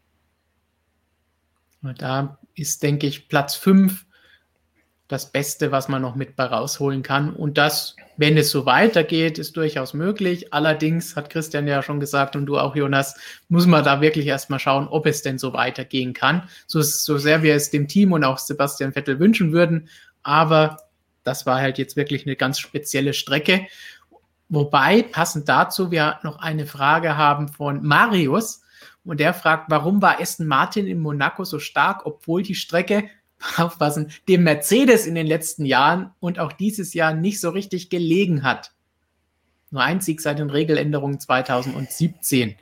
Da 1.98 2.38
ist, 2.54 2.82
denke 2.82 3.06
ich, 3.06 3.28
Platz 3.28 3.54
5 3.56 4.06
das 5.08 5.30
Beste, 5.30 5.70
was 5.70 5.88
man 5.88 6.00
noch 6.00 6.14
mit 6.14 6.38
rausholen 6.38 7.02
kann. 7.02 7.34
Und 7.34 7.58
das, 7.58 7.94
wenn 8.16 8.38
es 8.38 8.50
so 8.50 8.64
weitergeht, 8.64 9.38
ist 9.38 9.56
durchaus 9.56 9.92
möglich. 9.92 10.52
Allerdings 10.54 11.14
hat 11.14 11.28
Christian 11.28 11.68
ja 11.68 11.82
schon 11.82 12.00
gesagt 12.00 12.36
und 12.36 12.46
du 12.46 12.58
auch, 12.58 12.74
Jonas, 12.74 13.14
muss 13.48 13.66
man 13.66 13.84
da 13.84 14.00
wirklich 14.00 14.26
erstmal 14.26 14.58
schauen, 14.58 14.88
ob 14.88 15.06
es 15.06 15.20
denn 15.20 15.38
so 15.38 15.52
weitergehen 15.52 16.14
kann. 16.14 16.48
So, 16.66 16.80
so 16.80 17.18
sehr 17.18 17.42
wir 17.42 17.54
es 17.54 17.70
dem 17.70 17.86
Team 17.86 18.12
und 18.12 18.24
auch 18.24 18.38
Sebastian 18.38 18.92
Vettel 18.92 19.20
wünschen 19.20 19.52
würden. 19.52 19.88
Aber 20.22 20.78
das 21.22 21.44
war 21.44 21.60
halt 21.60 21.78
jetzt 21.78 21.96
wirklich 21.96 22.26
eine 22.26 22.36
ganz 22.36 22.58
spezielle 22.58 23.12
Strecke. 23.12 23.66
Wobei, 24.48 25.02
passend 25.02 25.48
dazu, 25.48 25.90
wir 25.90 26.18
noch 26.22 26.38
eine 26.38 26.66
Frage 26.66 27.16
haben 27.16 27.48
von 27.48 27.84
Marius. 27.84 28.62
Und 29.04 29.20
der 29.20 29.34
fragt, 29.34 29.70
warum 29.70 30.00
war 30.00 30.20
Aston 30.20 30.46
Martin 30.46 30.86
in 30.86 31.00
Monaco 31.00 31.44
so 31.44 31.58
stark, 31.58 32.06
obwohl 32.06 32.42
die 32.42 32.54
Strecke 32.54 33.08
aufpassen, 33.56 34.12
dem 34.28 34.44
Mercedes 34.44 35.06
in 35.06 35.14
den 35.14 35.26
letzten 35.26 35.64
Jahren 35.64 36.12
und 36.20 36.38
auch 36.38 36.52
dieses 36.52 36.94
Jahr 36.94 37.14
nicht 37.14 37.40
so 37.40 37.50
richtig 37.50 37.90
gelegen 37.90 38.42
hat. 38.42 38.72
Nur 39.70 39.82
ein 39.82 40.00
Sieg 40.00 40.20
seit 40.20 40.38
den 40.38 40.50
Regeländerungen 40.50 41.18
2017. 41.18 42.54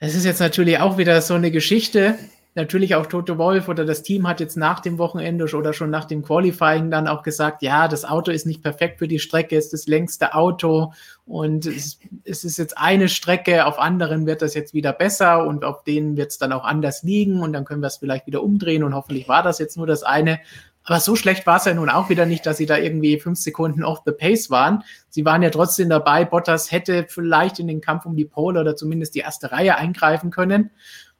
Das 0.00 0.14
ist 0.14 0.24
jetzt 0.24 0.40
natürlich 0.40 0.78
auch 0.78 0.98
wieder 0.98 1.22
so 1.22 1.34
eine 1.34 1.52
Geschichte, 1.52 2.18
natürlich 2.54 2.94
auch 2.94 3.06
Toto 3.06 3.38
Wolf 3.38 3.68
oder 3.68 3.84
das 3.84 4.02
Team 4.02 4.28
hat 4.28 4.40
jetzt 4.40 4.56
nach 4.56 4.80
dem 4.80 4.98
Wochenende 4.98 5.44
oder 5.54 5.72
schon 5.72 5.90
nach 5.90 6.04
dem 6.04 6.22
Qualifying 6.22 6.90
dann 6.90 7.08
auch 7.08 7.22
gesagt, 7.22 7.62
ja, 7.62 7.88
das 7.88 8.04
Auto 8.04 8.30
ist 8.30 8.46
nicht 8.46 8.62
perfekt 8.62 8.98
für 8.98 9.08
die 9.08 9.18
Strecke, 9.18 9.56
ist 9.56 9.72
das 9.72 9.86
längste 9.86 10.34
Auto 10.34 10.92
und 11.24 11.64
es, 11.64 11.98
es 12.24 12.44
ist 12.44 12.58
jetzt 12.58 12.76
eine 12.76 13.08
Strecke, 13.08 13.64
auf 13.66 13.78
anderen 13.78 14.26
wird 14.26 14.42
das 14.42 14.54
jetzt 14.54 14.74
wieder 14.74 14.92
besser 14.92 15.46
und 15.46 15.64
auf 15.64 15.82
denen 15.84 16.16
wird 16.16 16.30
es 16.30 16.38
dann 16.38 16.52
auch 16.52 16.64
anders 16.64 17.02
liegen 17.02 17.40
und 17.40 17.54
dann 17.54 17.64
können 17.64 17.80
wir 17.80 17.86
es 17.86 17.96
vielleicht 17.96 18.26
wieder 18.26 18.42
umdrehen 18.42 18.84
und 18.84 18.94
hoffentlich 18.94 19.28
war 19.28 19.42
das 19.42 19.58
jetzt 19.58 19.76
nur 19.76 19.86
das 19.86 20.02
eine. 20.02 20.40
Aber 20.84 20.98
so 20.98 21.14
schlecht 21.14 21.46
war 21.46 21.58
es 21.58 21.64
ja 21.64 21.74
nun 21.74 21.88
auch 21.88 22.08
wieder 22.10 22.26
nicht, 22.26 22.44
dass 22.44 22.56
sie 22.56 22.66
da 22.66 22.76
irgendwie 22.76 23.18
fünf 23.20 23.38
Sekunden 23.38 23.84
off 23.84 24.02
the 24.04 24.10
pace 24.10 24.50
waren. 24.50 24.82
Sie 25.10 25.24
waren 25.24 25.40
ja 25.40 25.50
trotzdem 25.50 25.88
dabei. 25.88 26.24
Bottas 26.24 26.72
hätte 26.72 27.06
vielleicht 27.08 27.60
in 27.60 27.68
den 27.68 27.80
Kampf 27.80 28.04
um 28.04 28.16
die 28.16 28.24
Pole 28.24 28.60
oder 28.60 28.74
zumindest 28.74 29.14
die 29.14 29.20
erste 29.20 29.52
Reihe 29.52 29.76
eingreifen 29.76 30.32
können 30.32 30.70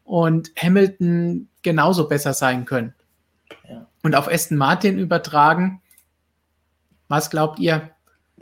und 0.04 0.52
Hamilton 0.56 1.48
genauso 1.62 2.08
besser 2.08 2.32
sein 2.32 2.64
können. 2.64 2.94
Ja. 3.68 3.86
Und 4.02 4.14
auf 4.14 4.28
Aston 4.28 4.58
Martin 4.58 4.98
übertragen, 4.98 5.80
was 7.08 7.30
glaubt 7.30 7.58
ihr? 7.58 7.90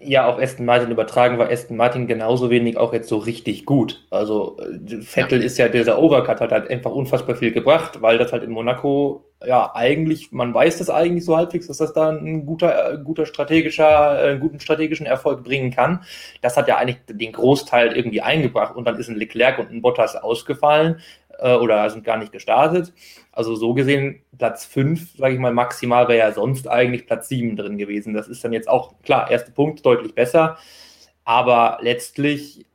Ja, 0.03 0.27
auf 0.27 0.39
Aston 0.41 0.65
Martin 0.65 0.91
übertragen 0.91 1.39
war 1.39 1.51
Aston 1.51 1.77
Martin 1.77 2.07
genauso 2.07 2.49
wenig 2.49 2.79
auch 2.79 2.95
jetzt 2.95 3.09
so 3.09 3.19
richtig 3.19 3.67
gut. 3.67 4.07
Also 4.11 4.59
äh, 4.59 5.03
Vettel 5.03 5.41
ja. 5.41 5.45
ist 5.45 5.59
ja 5.59 5.69
dieser 5.69 6.01
Overcut 6.01 6.41
hat 6.41 6.53
halt 6.53 6.71
einfach 6.71 6.93
unfassbar 6.93 7.37
viel 7.37 7.53
gebracht, 7.53 8.01
weil 8.01 8.17
das 8.17 8.33
halt 8.33 8.43
in 8.43 8.51
Monaco 8.51 9.27
ja 9.47 9.75
eigentlich, 9.75 10.33
man 10.33 10.55
weiß 10.55 10.79
das 10.79 10.89
eigentlich 10.89 11.25
so 11.25 11.37
halbwegs, 11.37 11.67
dass 11.67 11.79
das 11.79 11.93
da 11.93 12.11
ein 12.11 12.47
guter, 12.47 12.95
äh, 12.95 12.99
guter 12.99 13.27
strategischer, 13.27 14.11
einen 14.11 14.37
äh, 14.37 14.41
guten 14.41 14.61
strategischen 14.61 15.07
Erfolg 15.07 15.45
bringen 15.45 15.71
kann. 15.71 16.05
Das 16.41 16.57
hat 16.57 16.69
ja 16.69 16.77
eigentlich 16.77 16.99
den 17.07 17.33
Großteil 17.33 17.95
irgendwie 17.95 18.23
eingebracht 18.23 18.77
und 18.77 18.87
dann 18.87 18.99
ist 18.99 19.09
ein 19.09 19.17
Leclerc 19.17 19.59
und 19.59 19.71
ein 19.71 19.83
Bottas 19.83 20.17
ausgefallen 20.17 21.01
äh, 21.41 21.55
oder 21.55 21.89
sind 21.91 22.05
gar 22.05 22.17
nicht 22.17 22.33
gestartet. 22.33 22.93
Also 23.33 23.55
so 23.55 23.75
gesehen, 23.75 24.23
Platz 24.37 24.65
5, 24.67 25.17
sage 25.17 25.35
ich 25.35 25.41
mal, 25.41 25.53
maximal 25.53 26.09
wäre 26.09 26.19
ja 26.19 26.33
sonst 26.33 26.69
eigentlich 26.69 27.07
Platz 27.07 27.29
7 27.29 27.57
drin 27.57 27.79
gewesen. 27.79 28.15
Das 28.15 28.29
ist 28.29 28.45
dann 28.45 28.53
jetzt 28.53 28.69
auch, 28.69 28.95
klar, 29.03 29.31
erster 29.31 29.53
Punkt, 29.53 29.85
deutlich 29.85 30.15
besser. 30.15 30.59
Aber 31.25 31.79
letztlich, 31.81 32.67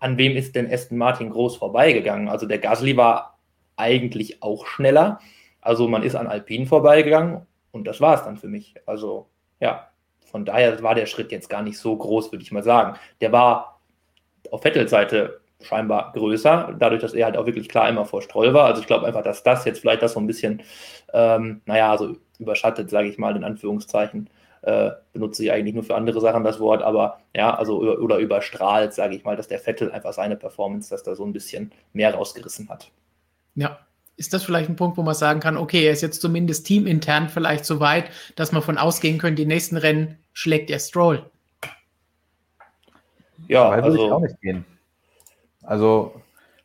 an 0.00 0.18
wem 0.18 0.36
ist 0.36 0.54
denn 0.54 0.72
Aston 0.72 0.98
Martin 0.98 1.30
groß 1.30 1.56
vorbeigegangen? 1.56 2.28
Also 2.28 2.46
der 2.46 2.58
Gasly 2.58 2.96
war 2.96 3.38
eigentlich 3.76 4.42
auch 4.42 4.66
schneller. 4.66 5.20
Also 5.60 5.88
man 5.88 6.02
ist 6.02 6.14
an 6.14 6.26
Alpine 6.26 6.66
vorbeigegangen 6.66 7.46
und 7.70 7.86
das 7.86 8.00
war 8.00 8.14
es 8.14 8.24
dann 8.24 8.36
für 8.36 8.48
mich. 8.48 8.74
Also 8.86 9.28
ja, 9.60 9.88
von 10.30 10.44
daher 10.44 10.82
war 10.82 10.94
der 10.94 11.06
Schritt 11.06 11.30
jetzt 11.30 11.48
gar 11.48 11.62
nicht 11.62 11.78
so 11.78 11.96
groß, 11.96 12.32
würde 12.32 12.42
ich 12.42 12.52
mal 12.52 12.62
sagen. 12.62 12.98
Der 13.20 13.32
war 13.32 13.80
auf 14.50 14.64
Vettels 14.64 14.90
Seite 14.90 15.41
scheinbar 15.64 16.12
größer, 16.12 16.76
dadurch, 16.78 17.00
dass 17.00 17.14
er 17.14 17.26
halt 17.26 17.36
auch 17.36 17.46
wirklich 17.46 17.68
klar 17.68 17.88
immer 17.88 18.04
vor 18.04 18.22
Stroll 18.22 18.54
war. 18.54 18.66
Also 18.66 18.80
ich 18.80 18.86
glaube 18.86 19.06
einfach, 19.06 19.22
dass 19.22 19.42
das 19.42 19.64
jetzt 19.64 19.80
vielleicht 19.80 20.02
das 20.02 20.12
so 20.12 20.20
ein 20.20 20.26
bisschen, 20.26 20.62
ähm, 21.12 21.60
naja, 21.66 21.96
so 21.98 22.16
überschattet, 22.38 22.90
sage 22.90 23.08
ich 23.08 23.18
mal 23.18 23.36
in 23.36 23.44
Anführungszeichen. 23.44 24.28
Äh, 24.62 24.90
benutze 25.12 25.42
ich 25.42 25.50
eigentlich 25.50 25.74
nur 25.74 25.82
für 25.82 25.96
andere 25.96 26.20
Sachen 26.20 26.44
das 26.44 26.60
Wort, 26.60 26.82
aber 26.82 27.18
ja, 27.34 27.52
also 27.52 27.80
oder 27.80 28.18
überstrahlt, 28.18 28.92
sage 28.94 29.16
ich 29.16 29.24
mal, 29.24 29.36
dass 29.36 29.48
der 29.48 29.58
Vettel 29.58 29.90
einfach 29.90 30.12
seine 30.12 30.36
Performance, 30.36 30.88
dass 30.88 31.02
da 31.02 31.16
so 31.16 31.24
ein 31.24 31.32
bisschen 31.32 31.72
mehr 31.92 32.14
rausgerissen 32.14 32.68
hat. 32.68 32.92
Ja, 33.56 33.80
ist 34.16 34.32
das 34.32 34.44
vielleicht 34.44 34.68
ein 34.68 34.76
Punkt, 34.76 34.96
wo 34.96 35.02
man 35.02 35.16
sagen 35.16 35.40
kann, 35.40 35.56
okay, 35.56 35.84
er 35.84 35.92
ist 35.92 36.02
jetzt 36.02 36.20
zumindest 36.20 36.64
teamintern 36.64 37.28
vielleicht 37.28 37.64
so 37.64 37.80
weit, 37.80 38.04
dass 38.36 38.52
man 38.52 38.62
von 38.62 38.78
ausgehen 38.78 39.18
könnte, 39.18 39.42
die 39.42 39.46
nächsten 39.46 39.76
Rennen 39.76 40.18
schlägt 40.32 40.70
er 40.70 40.78
Stroll? 40.78 41.28
Ja, 43.48 43.68
also, 43.68 43.88
würde 43.88 44.04
ich 44.04 44.12
auch 44.12 44.20
nicht 44.20 44.40
gehen. 44.40 44.64
Also 45.62 46.14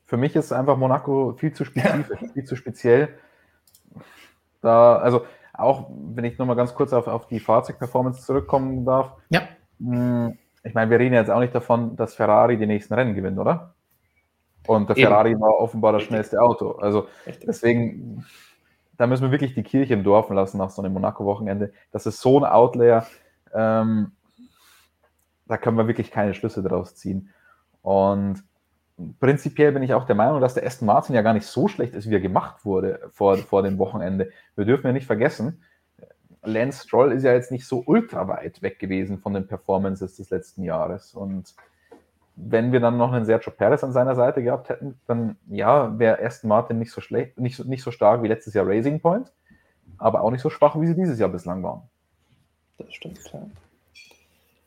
für 0.05 0.17
mich 0.17 0.35
ist 0.35 0.51
einfach 0.51 0.77
Monaco 0.77 1.33
viel 1.37 1.53
zu 1.53 1.65
spezifisch, 1.65 2.19
viel 2.33 2.43
zu 2.43 2.55
speziell. 2.55 3.09
Da, 4.61 4.97
also 4.97 5.25
auch 5.53 5.89
wenn 5.89 6.25
ich 6.25 6.37
nochmal 6.37 6.55
ganz 6.55 6.73
kurz 6.73 6.93
auf, 6.93 7.07
auf 7.07 7.27
die 7.27 7.39
Fahrzeugperformance 7.39 8.25
zurückkommen 8.25 8.85
darf. 8.85 9.13
Ja. 9.29 9.41
Hm, 9.79 10.37
ich 10.63 10.73
meine, 10.73 10.91
wir 10.91 10.99
reden 10.99 11.13
jetzt 11.13 11.29
auch 11.29 11.39
nicht 11.39 11.55
davon, 11.55 11.95
dass 11.95 12.15
Ferrari 12.15 12.57
die 12.57 12.67
nächsten 12.67 12.93
Rennen 12.93 13.15
gewinnt, 13.15 13.39
oder? 13.39 13.73
Und 14.65 14.89
der 14.89 14.97
Eben. 14.97 15.07
Ferrari 15.07 15.39
war 15.39 15.59
offenbar 15.59 15.93
das 15.93 16.03
schnellste 16.03 16.41
Auto. 16.41 16.71
Also 16.71 17.07
deswegen, 17.45 18.25
da 18.97 19.07
müssen 19.07 19.23
wir 19.23 19.31
wirklich 19.31 19.53
die 19.53 19.63
Kirche 19.63 19.93
im 19.93 20.03
Dorf 20.03 20.29
lassen 20.29 20.57
nach 20.57 20.69
so 20.69 20.81
einem 20.81 20.93
Monaco-Wochenende. 20.93 21.71
Das 21.91 22.05
ist 22.05 22.19
so 22.19 22.39
ein 22.39 22.45
Outlayer, 22.45 23.07
ähm, 23.53 24.11
da 25.47 25.57
können 25.57 25.77
wir 25.77 25.87
wirklich 25.87 26.11
keine 26.11 26.33
Schlüsse 26.33 26.61
daraus 26.61 26.95
ziehen. 26.95 27.33
Und 27.81 28.43
prinzipiell 29.19 29.71
bin 29.71 29.83
ich 29.83 29.93
auch 29.93 30.05
der 30.05 30.15
Meinung, 30.15 30.41
dass 30.41 30.53
der 30.53 30.65
Aston 30.65 30.87
Martin 30.87 31.15
ja 31.15 31.21
gar 31.21 31.33
nicht 31.33 31.45
so 31.45 31.67
schlecht 31.67 31.93
ist, 31.93 32.09
wie 32.09 32.15
er 32.15 32.19
gemacht 32.19 32.65
wurde 32.65 33.09
vor, 33.11 33.37
vor 33.37 33.63
dem 33.63 33.77
Wochenende. 33.77 34.31
Wir 34.55 34.65
dürfen 34.65 34.87
ja 34.87 34.93
nicht 34.93 35.07
vergessen, 35.07 35.63
Lance 36.43 36.87
Stroll 36.87 37.11
ist 37.11 37.23
ja 37.23 37.33
jetzt 37.33 37.51
nicht 37.51 37.67
so 37.67 37.83
ultra 37.85 38.27
weit 38.27 38.61
weg 38.61 38.79
gewesen 38.79 39.19
von 39.19 39.33
den 39.33 39.47
Performances 39.47 40.15
des 40.15 40.29
letzten 40.29 40.63
Jahres. 40.63 41.13
Und 41.13 41.55
wenn 42.35 42.71
wir 42.71 42.79
dann 42.79 42.97
noch 42.97 43.11
einen 43.11 43.25
Sergio 43.25 43.51
Perez 43.51 43.83
an 43.83 43.91
seiner 43.91 44.15
Seite 44.15 44.43
gehabt 44.43 44.69
hätten, 44.69 44.99
dann 45.07 45.37
ja, 45.47 45.97
wäre 45.99 46.23
Aston 46.23 46.47
Martin 46.47 46.79
nicht 46.79 46.91
so 46.91 47.01
schlecht, 47.01 47.39
nicht 47.39 47.57
so, 47.57 47.63
nicht 47.63 47.83
so 47.83 47.91
stark 47.91 48.23
wie 48.23 48.27
letztes 48.27 48.53
Jahr 48.53 48.67
Racing 48.67 49.01
Point, 49.01 49.33
aber 49.97 50.21
auch 50.21 50.31
nicht 50.31 50.41
so 50.41 50.49
schwach, 50.49 50.79
wie 50.79 50.87
sie 50.87 50.95
dieses 50.95 51.19
Jahr 51.19 51.29
bislang 51.29 51.63
waren. 51.63 51.81
Das 52.77 52.93
stimmt, 52.93 53.19
ja. 53.33 53.41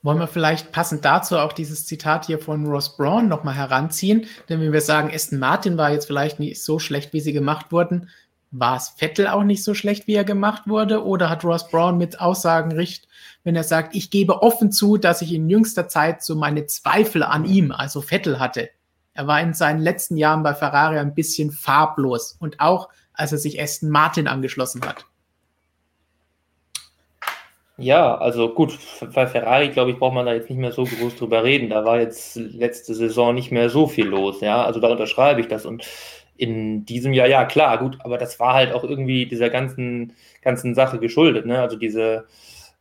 Wollen 0.02 0.18
wir 0.18 0.28
vielleicht 0.28 0.72
passend 0.72 1.04
dazu 1.04 1.36
auch 1.36 1.52
dieses 1.52 1.84
Zitat 1.84 2.26
hier 2.26 2.38
von 2.38 2.66
Ross 2.66 2.96
Braun 2.96 3.28
nochmal 3.28 3.54
heranziehen? 3.54 4.26
Denn 4.48 4.60
wenn 4.60 4.72
wir 4.72 4.80
sagen, 4.80 5.10
Aston 5.12 5.38
Martin 5.38 5.76
war 5.76 5.90
jetzt 5.90 6.06
vielleicht 6.06 6.40
nicht 6.40 6.62
so 6.62 6.78
schlecht, 6.78 7.12
wie 7.12 7.20
sie 7.20 7.34
gemacht 7.34 7.70
wurden, 7.70 8.08
war 8.50 8.76
es 8.76 8.88
Vettel 8.96 9.28
auch 9.28 9.44
nicht 9.44 9.62
so 9.62 9.74
schlecht, 9.74 10.06
wie 10.06 10.14
er 10.14 10.24
gemacht 10.24 10.62
wurde? 10.66 11.04
Oder 11.04 11.28
hat 11.28 11.44
Ross 11.44 11.68
Braun 11.68 11.98
mit 11.98 12.20
Aussagen 12.20 12.72
recht, 12.72 13.08
wenn 13.44 13.54
er 13.54 13.62
sagt, 13.62 13.94
ich 13.94 14.10
gebe 14.10 14.42
offen 14.42 14.72
zu, 14.72 14.96
dass 14.96 15.22
ich 15.22 15.32
in 15.32 15.50
jüngster 15.50 15.86
Zeit 15.86 16.22
so 16.22 16.34
meine 16.34 16.66
Zweifel 16.66 17.22
an 17.22 17.44
ihm, 17.44 17.70
also 17.70 18.00
Vettel, 18.00 18.40
hatte? 18.40 18.70
Er 19.12 19.26
war 19.26 19.40
in 19.40 19.54
seinen 19.54 19.80
letzten 19.80 20.16
Jahren 20.16 20.42
bei 20.42 20.54
Ferrari 20.54 20.98
ein 20.98 21.14
bisschen 21.14 21.50
farblos 21.50 22.36
und 22.40 22.58
auch 22.58 22.88
als 23.12 23.32
er 23.32 23.38
sich 23.38 23.60
Aston 23.60 23.90
Martin 23.90 24.26
angeschlossen 24.26 24.80
hat. 24.82 25.04
Ja, 27.82 28.18
also 28.18 28.52
gut, 28.52 28.78
bei 29.14 29.26
Ferrari, 29.26 29.70
glaube 29.70 29.92
ich, 29.92 29.98
braucht 29.98 30.12
man 30.14 30.26
da 30.26 30.34
jetzt 30.34 30.50
nicht 30.50 30.58
mehr 30.58 30.72
so 30.72 30.84
groß 30.84 31.16
drüber 31.16 31.44
reden. 31.44 31.70
Da 31.70 31.84
war 31.84 31.98
jetzt 31.98 32.36
letzte 32.36 32.94
Saison 32.94 33.34
nicht 33.34 33.52
mehr 33.52 33.70
so 33.70 33.86
viel 33.86 34.06
los, 34.06 34.40
ja. 34.42 34.62
Also 34.64 34.80
da 34.80 34.88
unterschreibe 34.88 35.40
ich 35.40 35.48
das. 35.48 35.64
Und 35.64 35.86
in 36.36 36.84
diesem 36.84 37.14
Jahr, 37.14 37.26
ja, 37.26 37.44
klar, 37.46 37.78
gut, 37.78 37.96
aber 38.00 38.18
das 38.18 38.38
war 38.38 38.52
halt 38.54 38.72
auch 38.74 38.84
irgendwie 38.84 39.24
dieser 39.26 39.48
ganzen, 39.48 40.12
ganzen 40.42 40.74
Sache 40.74 40.98
geschuldet, 40.98 41.46
ne? 41.46 41.60
Also 41.62 41.76
diese, 41.76 42.26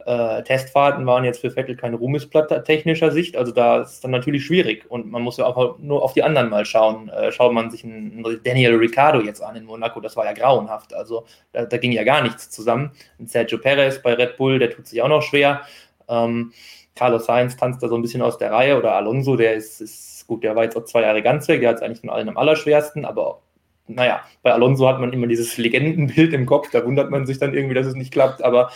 äh, 0.05 0.43
Testfahrten 0.43 1.05
waren 1.05 1.23
jetzt 1.23 1.41
für 1.41 1.51
Vettel 1.51 1.75
kein 1.75 1.93
Ruhmesblatt 1.93 2.65
technischer 2.65 3.11
Sicht, 3.11 3.35
also 3.35 3.51
da 3.51 3.81
ist 3.81 4.03
dann 4.03 4.11
natürlich 4.11 4.45
schwierig 4.45 4.85
und 4.89 5.11
man 5.11 5.21
muss 5.21 5.37
ja 5.37 5.45
auch 5.45 5.77
nur 5.79 6.03
auf 6.03 6.13
die 6.13 6.23
anderen 6.23 6.49
mal 6.49 6.65
schauen. 6.65 7.09
Äh, 7.09 7.31
schaut 7.31 7.53
man 7.53 7.69
sich 7.69 7.83
einen 7.83 8.25
Daniel 8.43 8.75
Ricciardo 8.75 9.21
jetzt 9.21 9.41
an 9.41 9.55
in 9.55 9.65
Monaco, 9.65 9.99
das 9.99 10.15
war 10.15 10.25
ja 10.25 10.33
grauenhaft, 10.33 10.93
also 10.93 11.25
da, 11.51 11.65
da 11.65 11.77
ging 11.77 11.91
ja 11.91 12.03
gar 12.03 12.21
nichts 12.21 12.49
zusammen. 12.49 12.91
Und 13.17 13.29
Sergio 13.29 13.57
Perez 13.57 14.01
bei 14.01 14.13
Red 14.13 14.37
Bull, 14.37 14.59
der 14.59 14.71
tut 14.71 14.87
sich 14.87 15.01
auch 15.01 15.09
noch 15.09 15.21
schwer. 15.21 15.61
Ähm, 16.07 16.53
Carlos 16.95 17.25
Sainz 17.25 17.55
tanzt 17.55 17.83
da 17.83 17.87
so 17.87 17.95
ein 17.95 18.01
bisschen 18.01 18.21
aus 18.21 18.37
der 18.37 18.51
Reihe 18.51 18.77
oder 18.77 18.93
Alonso, 18.93 19.35
der 19.35 19.55
ist, 19.55 19.81
ist 19.81 20.27
gut, 20.27 20.43
der 20.43 20.55
war 20.55 20.63
jetzt 20.63 20.77
auch 20.77 20.85
zwei 20.85 21.01
Jahre 21.01 21.21
ganz 21.21 21.47
weg, 21.47 21.61
der 21.61 21.69
hat 21.69 21.77
es 21.77 21.81
eigentlich 21.81 22.01
von 22.01 22.09
allen 22.09 22.29
am 22.29 22.37
allerschwersten, 22.37 23.05
aber 23.05 23.41
naja, 23.89 24.21
bei 24.43 24.53
Alonso 24.53 24.87
hat 24.87 24.99
man 24.99 25.11
immer 25.11 25.27
dieses 25.27 25.57
Legendenbild 25.57 26.33
im 26.33 26.45
Kopf, 26.45 26.69
da 26.71 26.85
wundert 26.85 27.09
man 27.09 27.25
sich 27.25 27.39
dann 27.39 27.53
irgendwie, 27.53 27.75
dass 27.75 27.87
es 27.87 27.95
nicht 27.95 28.11
klappt, 28.11 28.43
aber 28.43 28.71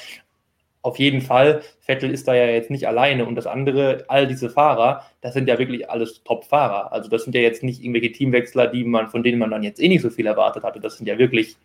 auf 0.83 0.99
jeden 0.99 1.21
Fall, 1.21 1.61
Vettel 1.79 2.11
ist 2.11 2.27
da 2.27 2.35
ja 2.35 2.45
jetzt 2.45 2.69
nicht 2.69 2.87
alleine 2.87 3.25
und 3.25 3.35
das 3.35 3.47
andere, 3.47 4.03
all 4.09 4.27
diese 4.27 4.49
Fahrer, 4.49 5.03
das 5.21 5.33
sind 5.33 5.47
ja 5.47 5.57
wirklich 5.57 5.89
alles 5.89 6.23
Top-Fahrer. 6.23 6.91
Also 6.91 7.09
das 7.09 7.23
sind 7.23 7.33
ja 7.35 7.41
jetzt 7.41 7.63
nicht 7.63 7.81
irgendwelche 7.81 8.11
Teamwechsler, 8.11 8.67
die 8.67 8.83
man, 8.83 9.09
von 9.09 9.23
denen 9.23 9.39
man 9.39 9.49
dann 9.49 9.63
jetzt 9.63 9.81
eh 9.81 9.87
nicht 9.87 10.01
so 10.01 10.09
viel 10.09 10.27
erwartet 10.27 10.63
hatte. 10.63 10.79
Das 10.81 10.97
sind 10.97 11.07
ja 11.07 11.17
wirklich 11.17 11.57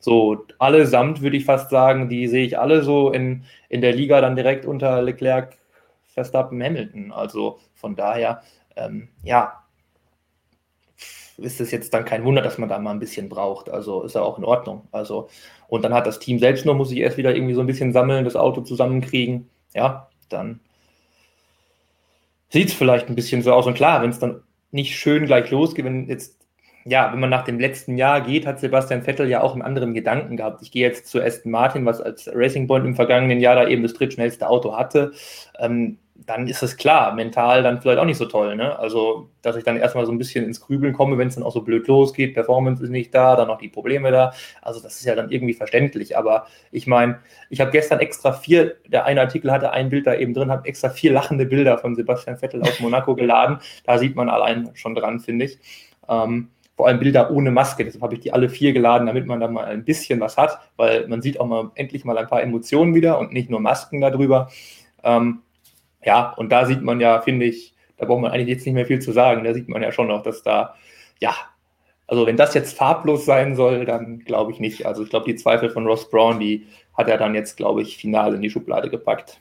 So 0.00 0.46
allesamt 0.58 1.22
würde 1.22 1.36
ich 1.36 1.44
fast 1.44 1.70
sagen, 1.70 2.08
die 2.08 2.28
sehe 2.28 2.44
ich 2.46 2.58
alle 2.58 2.82
so 2.82 3.10
in, 3.12 3.44
in 3.68 3.80
der 3.80 3.92
Liga 3.94 4.20
dann 4.20 4.36
direkt 4.36 4.64
unter 4.66 5.02
Leclerc, 5.02 5.56
Verstappen, 6.08 6.62
Hamilton. 6.62 7.12
Also 7.12 7.58
von 7.74 7.96
daher, 7.96 8.42
ähm, 8.76 9.08
ja, 9.24 9.64
ist 11.36 11.60
es 11.60 11.70
jetzt 11.70 11.94
dann 11.94 12.04
kein 12.04 12.24
Wunder, 12.24 12.42
dass 12.42 12.58
man 12.58 12.68
da 12.68 12.78
mal 12.78 12.90
ein 12.90 12.98
bisschen 12.98 13.28
braucht. 13.28 13.70
Also 13.70 14.02
ist 14.02 14.14
ja 14.14 14.22
auch 14.22 14.38
in 14.38 14.44
Ordnung. 14.44 14.88
Also, 14.92 15.28
und 15.68 15.82
dann 15.82 15.94
hat 15.94 16.06
das 16.06 16.18
Team 16.18 16.38
selbst 16.38 16.66
noch, 16.66 16.74
muss 16.74 16.90
ich 16.90 16.98
erst 16.98 17.18
wieder 17.18 17.34
irgendwie 17.34 17.54
so 17.54 17.60
ein 17.60 17.66
bisschen 17.66 17.92
sammeln, 17.92 18.24
das 18.24 18.36
Auto 18.36 18.62
zusammenkriegen. 18.62 19.48
Ja, 19.74 20.08
dann 20.30 20.60
sieht 22.48 22.68
es 22.68 22.74
vielleicht 22.74 23.08
ein 23.08 23.14
bisschen 23.14 23.42
so 23.42 23.52
aus. 23.52 23.66
Und 23.66 23.74
klar, 23.74 24.02
wenn 24.02 24.10
es 24.10 24.18
dann 24.18 24.42
nicht 24.70 24.96
schön 24.96 25.26
gleich 25.26 25.50
losgeht, 25.50 25.84
wenn 25.84 26.08
jetzt, 26.08 26.38
ja, 26.86 27.12
wenn 27.12 27.20
man 27.20 27.28
nach 27.28 27.44
dem 27.44 27.60
letzten 27.60 27.98
Jahr 27.98 28.22
geht, 28.22 28.46
hat 28.46 28.60
Sebastian 28.60 29.02
Vettel 29.02 29.28
ja 29.28 29.42
auch 29.42 29.52
einen 29.52 29.62
anderen 29.62 29.92
Gedanken 29.92 30.38
gehabt. 30.38 30.62
Ich 30.62 30.72
gehe 30.72 30.86
jetzt 30.86 31.06
zu 31.06 31.22
Aston 31.22 31.52
Martin, 31.52 31.84
was 31.84 32.00
als 32.00 32.30
Racing 32.32 32.66
Point 32.66 32.86
im 32.86 32.94
vergangenen 32.94 33.40
Jahr 33.40 33.54
da 33.54 33.68
eben 33.68 33.82
das 33.82 33.92
drittschnellste 33.92 34.48
Auto 34.48 34.74
hatte. 34.74 35.12
Ähm, 35.58 35.98
dann 36.26 36.46
ist 36.46 36.62
es 36.62 36.76
klar, 36.76 37.14
mental 37.14 37.62
dann 37.62 37.80
vielleicht 37.80 37.98
auch 37.98 38.04
nicht 38.04 38.18
so 38.18 38.26
toll. 38.26 38.56
Ne? 38.56 38.78
Also, 38.78 39.30
dass 39.40 39.56
ich 39.56 39.64
dann 39.64 39.76
erstmal 39.76 40.04
so 40.04 40.12
ein 40.12 40.18
bisschen 40.18 40.44
ins 40.44 40.60
Grübeln 40.60 40.92
komme, 40.92 41.16
wenn 41.16 41.28
es 41.28 41.36
dann 41.36 41.44
auch 41.44 41.52
so 41.52 41.62
blöd 41.62 41.86
losgeht, 41.86 42.34
Performance 42.34 42.82
ist 42.82 42.90
nicht 42.90 43.14
da, 43.14 43.36
dann 43.36 43.48
noch 43.48 43.58
die 43.58 43.68
Probleme 43.68 44.10
da. 44.10 44.32
Also, 44.60 44.80
das 44.80 44.96
ist 44.96 45.04
ja 45.04 45.14
dann 45.14 45.30
irgendwie 45.30 45.54
verständlich. 45.54 46.18
Aber 46.18 46.46
ich 46.70 46.86
meine, 46.86 47.20
ich 47.50 47.60
habe 47.60 47.70
gestern 47.70 48.00
extra 48.00 48.32
vier, 48.32 48.76
der 48.86 49.04
eine 49.04 49.20
Artikel 49.20 49.52
hatte 49.52 49.70
ein 49.70 49.90
Bild 49.90 50.06
da 50.06 50.14
eben 50.14 50.34
drin, 50.34 50.50
habe 50.50 50.68
extra 50.68 50.90
vier 50.90 51.12
lachende 51.12 51.46
Bilder 51.46 51.78
von 51.78 51.94
Sebastian 51.94 52.36
Vettel 52.36 52.62
aus 52.62 52.80
Monaco 52.80 53.14
geladen. 53.14 53.58
Da 53.84 53.98
sieht 53.98 54.16
man 54.16 54.28
allein 54.28 54.70
schon 54.74 54.94
dran, 54.94 55.20
finde 55.20 55.46
ich. 55.46 55.58
Ähm, 56.08 56.50
vor 56.76 56.86
allem 56.86 57.00
Bilder 57.00 57.30
ohne 57.30 57.50
Maske. 57.50 57.84
Deshalb 57.84 58.02
habe 58.02 58.14
ich 58.14 58.20
die 58.20 58.32
alle 58.32 58.48
vier 58.48 58.72
geladen, 58.72 59.06
damit 59.06 59.26
man 59.26 59.40
da 59.40 59.48
mal 59.48 59.64
ein 59.64 59.84
bisschen 59.84 60.20
was 60.20 60.36
hat, 60.36 60.60
weil 60.76 61.08
man 61.08 61.22
sieht 61.22 61.40
auch 61.40 61.46
mal 61.46 61.70
endlich 61.74 62.04
mal 62.04 62.16
ein 62.18 62.28
paar 62.28 62.42
Emotionen 62.42 62.94
wieder 62.94 63.18
und 63.18 63.32
nicht 63.32 63.50
nur 63.50 63.60
Masken 63.60 64.00
darüber. 64.00 64.48
Ähm, 65.02 65.42
ja, 66.08 66.30
und 66.30 66.50
da 66.50 66.64
sieht 66.64 66.80
man 66.80 67.00
ja, 67.00 67.20
finde 67.20 67.44
ich, 67.44 67.74
da 67.98 68.06
braucht 68.06 68.22
man 68.22 68.30
eigentlich 68.30 68.48
jetzt 68.48 68.64
nicht 68.64 68.72
mehr 68.72 68.86
viel 68.86 68.98
zu 68.98 69.12
sagen. 69.12 69.44
Da 69.44 69.52
sieht 69.52 69.68
man 69.68 69.82
ja 69.82 69.92
schon 69.92 70.08
noch, 70.08 70.22
dass 70.22 70.42
da, 70.42 70.74
ja, 71.20 71.34
also 72.06 72.26
wenn 72.26 72.38
das 72.38 72.54
jetzt 72.54 72.78
farblos 72.78 73.26
sein 73.26 73.56
soll, 73.56 73.84
dann 73.84 74.20
glaube 74.20 74.52
ich 74.52 74.58
nicht. 74.58 74.86
Also 74.86 75.02
ich 75.02 75.10
glaube, 75.10 75.30
die 75.30 75.36
Zweifel 75.36 75.68
von 75.68 75.86
Ross 75.86 76.08
Brown, 76.08 76.40
die 76.40 76.66
hat 76.96 77.08
er 77.08 77.18
dann 77.18 77.34
jetzt, 77.34 77.58
glaube 77.58 77.82
ich, 77.82 77.98
final 77.98 78.34
in 78.34 78.40
die 78.40 78.48
Schublade 78.48 78.88
gepackt. 78.88 79.38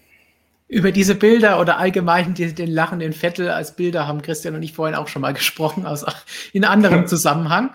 Über 0.67 0.91
diese 0.91 1.15
Bilder 1.15 1.61
oder 1.61 1.77
allgemein 1.77 2.33
die, 2.33 2.53
den 2.53 2.69
lachenden 2.69 3.13
Vettel 3.13 3.49
als 3.49 3.77
Bilder 3.77 4.05
haben 4.05 4.21
Christian 4.21 4.53
und 4.53 4.61
ich 4.61 4.73
vorhin 4.73 4.97
auch 4.97 5.07
schon 5.07 5.21
mal 5.21 5.33
gesprochen, 5.33 5.85
aus, 5.85 6.05
in 6.51 6.65
anderem 6.65 7.07
Zusammenhang. 7.07 7.73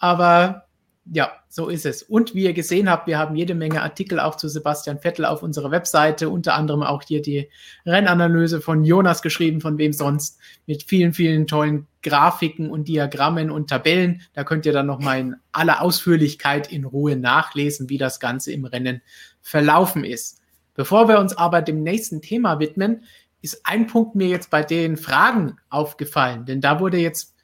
Aber 0.00 0.65
ja, 1.12 1.32
so 1.48 1.68
ist 1.68 1.86
es. 1.86 2.02
Und 2.02 2.34
wie 2.34 2.44
ihr 2.44 2.52
gesehen 2.52 2.90
habt, 2.90 3.06
wir 3.06 3.18
haben 3.18 3.36
jede 3.36 3.54
Menge 3.54 3.82
Artikel 3.82 4.18
auch 4.18 4.34
zu 4.34 4.48
Sebastian 4.48 4.98
Vettel 4.98 5.24
auf 5.24 5.42
unserer 5.42 5.70
Webseite, 5.70 6.28
unter 6.28 6.54
anderem 6.54 6.82
auch 6.82 7.02
hier 7.02 7.22
die 7.22 7.48
Rennanalyse 7.84 8.60
von 8.60 8.84
Jonas 8.84 9.22
geschrieben, 9.22 9.60
von 9.60 9.78
wem 9.78 9.92
sonst, 9.92 10.38
mit 10.66 10.82
vielen, 10.82 11.12
vielen 11.12 11.46
tollen 11.46 11.86
Grafiken 12.02 12.70
und 12.70 12.88
Diagrammen 12.88 13.50
und 13.50 13.70
Tabellen. 13.70 14.22
Da 14.32 14.42
könnt 14.42 14.66
ihr 14.66 14.72
dann 14.72 14.86
nochmal 14.86 15.20
in 15.20 15.36
aller 15.52 15.80
Ausführlichkeit 15.80 16.72
in 16.72 16.84
Ruhe 16.84 17.16
nachlesen, 17.16 17.88
wie 17.88 17.98
das 17.98 18.18
Ganze 18.18 18.52
im 18.52 18.64
Rennen 18.64 19.00
verlaufen 19.40 20.02
ist. 20.02 20.40
Bevor 20.74 21.08
wir 21.08 21.20
uns 21.20 21.36
aber 21.36 21.62
dem 21.62 21.82
nächsten 21.82 22.20
Thema 22.20 22.58
widmen, 22.58 23.04
ist 23.42 23.64
ein 23.64 23.86
Punkt 23.86 24.16
mir 24.16 24.26
jetzt 24.26 24.50
bei 24.50 24.62
den 24.62 24.96
Fragen 24.96 25.56
aufgefallen, 25.70 26.46
denn 26.46 26.60
da 26.60 26.80
wurde 26.80 26.98
jetzt 26.98 27.35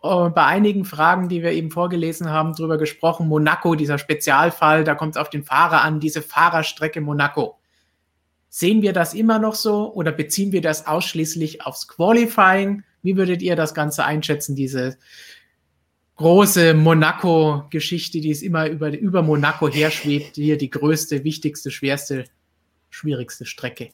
bei 0.00 0.44
einigen 0.44 0.84
Fragen, 0.84 1.28
die 1.28 1.42
wir 1.42 1.52
eben 1.52 1.70
vorgelesen 1.70 2.30
haben, 2.30 2.54
drüber 2.54 2.78
gesprochen. 2.78 3.26
Monaco, 3.26 3.74
dieser 3.74 3.98
Spezialfall, 3.98 4.84
da 4.84 4.94
kommt 4.94 5.16
es 5.16 5.20
auf 5.20 5.28
den 5.28 5.44
Fahrer 5.44 5.82
an, 5.82 5.98
diese 5.98 6.22
Fahrerstrecke 6.22 7.00
Monaco. 7.00 7.58
Sehen 8.48 8.80
wir 8.80 8.92
das 8.92 9.12
immer 9.12 9.38
noch 9.38 9.54
so 9.54 9.92
oder 9.92 10.12
beziehen 10.12 10.52
wir 10.52 10.62
das 10.62 10.86
ausschließlich 10.86 11.66
aufs 11.66 11.88
Qualifying? 11.88 12.84
Wie 13.02 13.16
würdet 13.16 13.42
ihr 13.42 13.56
das 13.56 13.74
Ganze 13.74 14.04
einschätzen, 14.04 14.54
diese 14.54 14.98
große 16.16 16.74
Monaco-Geschichte, 16.74 18.20
die 18.20 18.30
es 18.30 18.42
immer 18.42 18.68
über, 18.68 18.96
über 18.96 19.22
Monaco 19.22 19.68
herschwebt, 19.68 20.36
hier 20.36 20.58
die 20.58 20.70
größte, 20.70 21.24
wichtigste, 21.24 21.70
schwerste, 21.70 22.24
schwierigste 22.90 23.46
Strecke. 23.46 23.90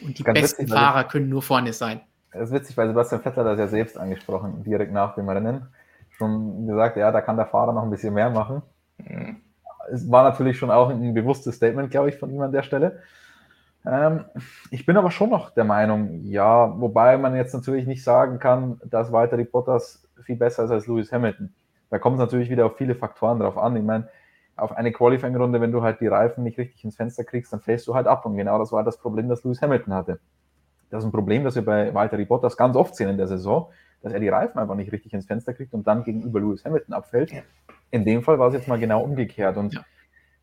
Und 0.00 0.18
die 0.18 0.22
Ganz 0.22 0.40
besten 0.40 0.68
Fahrer 0.68 1.04
können 1.04 1.28
nur 1.28 1.42
vorne 1.42 1.72
sein. 1.72 2.00
Das 2.32 2.42
ist 2.42 2.52
witzig, 2.52 2.76
weil 2.76 2.88
Sebastian 2.88 3.22
Vettel 3.22 3.44
das 3.44 3.58
ja 3.58 3.66
selbst 3.66 3.98
angesprochen, 3.98 4.62
direkt 4.62 4.92
nach 4.92 5.14
dem 5.14 5.28
Rennen. 5.28 5.66
Schon 6.10 6.66
gesagt, 6.66 6.96
ja, 6.96 7.10
da 7.10 7.20
kann 7.20 7.36
der 7.36 7.46
Fahrer 7.46 7.72
noch 7.72 7.82
ein 7.82 7.90
bisschen 7.90 8.14
mehr 8.14 8.30
machen. 8.30 8.62
Mhm. 8.98 9.40
Es 9.92 10.10
war 10.10 10.22
natürlich 10.22 10.58
schon 10.58 10.70
auch 10.70 10.90
ein 10.90 11.14
bewusstes 11.14 11.56
Statement, 11.56 11.90
glaube 11.90 12.10
ich, 12.10 12.16
von 12.16 12.30
ihm 12.30 12.40
an 12.40 12.52
der 12.52 12.62
Stelle. 12.62 13.00
Ähm, 13.86 14.24
ich 14.70 14.86
bin 14.86 14.96
aber 14.96 15.10
schon 15.10 15.30
noch 15.30 15.50
der 15.50 15.64
Meinung, 15.64 16.20
ja, 16.24 16.78
wobei 16.78 17.16
man 17.16 17.34
jetzt 17.34 17.54
natürlich 17.54 17.86
nicht 17.86 18.04
sagen 18.04 18.38
kann, 18.38 18.80
dass 18.84 19.10
Walter 19.10 19.38
Bottas 19.38 20.06
viel 20.22 20.36
besser 20.36 20.64
ist 20.64 20.70
als 20.70 20.86
Lewis 20.86 21.10
Hamilton. 21.12 21.52
Da 21.88 21.98
kommt 21.98 22.16
es 22.16 22.20
natürlich 22.20 22.50
wieder 22.50 22.66
auf 22.66 22.76
viele 22.76 22.94
Faktoren 22.94 23.40
drauf 23.40 23.58
an. 23.58 23.74
Ich 23.76 23.82
meine, 23.82 24.08
auf 24.56 24.72
eine 24.72 24.92
Qualifying-Runde, 24.92 25.60
wenn 25.60 25.72
du 25.72 25.82
halt 25.82 26.00
die 26.00 26.06
Reifen 26.06 26.44
nicht 26.44 26.58
richtig 26.58 26.84
ins 26.84 26.96
Fenster 26.96 27.24
kriegst, 27.24 27.52
dann 27.52 27.60
fällst 27.60 27.88
du 27.88 27.94
halt 27.94 28.06
ab. 28.06 28.26
Und 28.26 28.36
genau 28.36 28.58
das 28.58 28.70
war 28.70 28.84
das 28.84 28.98
Problem, 28.98 29.28
das 29.28 29.42
Lewis 29.42 29.62
Hamilton 29.62 29.94
hatte. 29.94 30.20
Das 30.90 31.02
ist 31.02 31.08
ein 31.08 31.12
Problem, 31.12 31.44
das 31.44 31.54
wir 31.54 31.64
bei 31.64 31.94
Walter 31.94 32.18
Bottas 32.24 32.56
ganz 32.56 32.76
oft 32.76 32.96
sehen 32.96 33.08
in 33.08 33.16
der 33.16 33.28
Saison, 33.28 33.70
dass 34.02 34.12
er 34.12 34.20
die 34.20 34.28
Reifen 34.28 34.58
einfach 34.58 34.74
nicht 34.74 34.92
richtig 34.92 35.12
ins 35.12 35.26
Fenster 35.26 35.54
kriegt 35.54 35.72
und 35.72 35.86
dann 35.86 36.04
gegenüber 36.04 36.40
Lewis 36.40 36.64
Hamilton 36.64 36.94
abfällt. 36.94 37.32
In 37.90 38.04
dem 38.04 38.22
Fall 38.22 38.38
war 38.38 38.48
es 38.48 38.54
jetzt 38.54 38.68
mal 38.68 38.78
genau 38.78 39.02
umgekehrt. 39.02 39.56
Und 39.56 39.74
ja. 39.74 39.82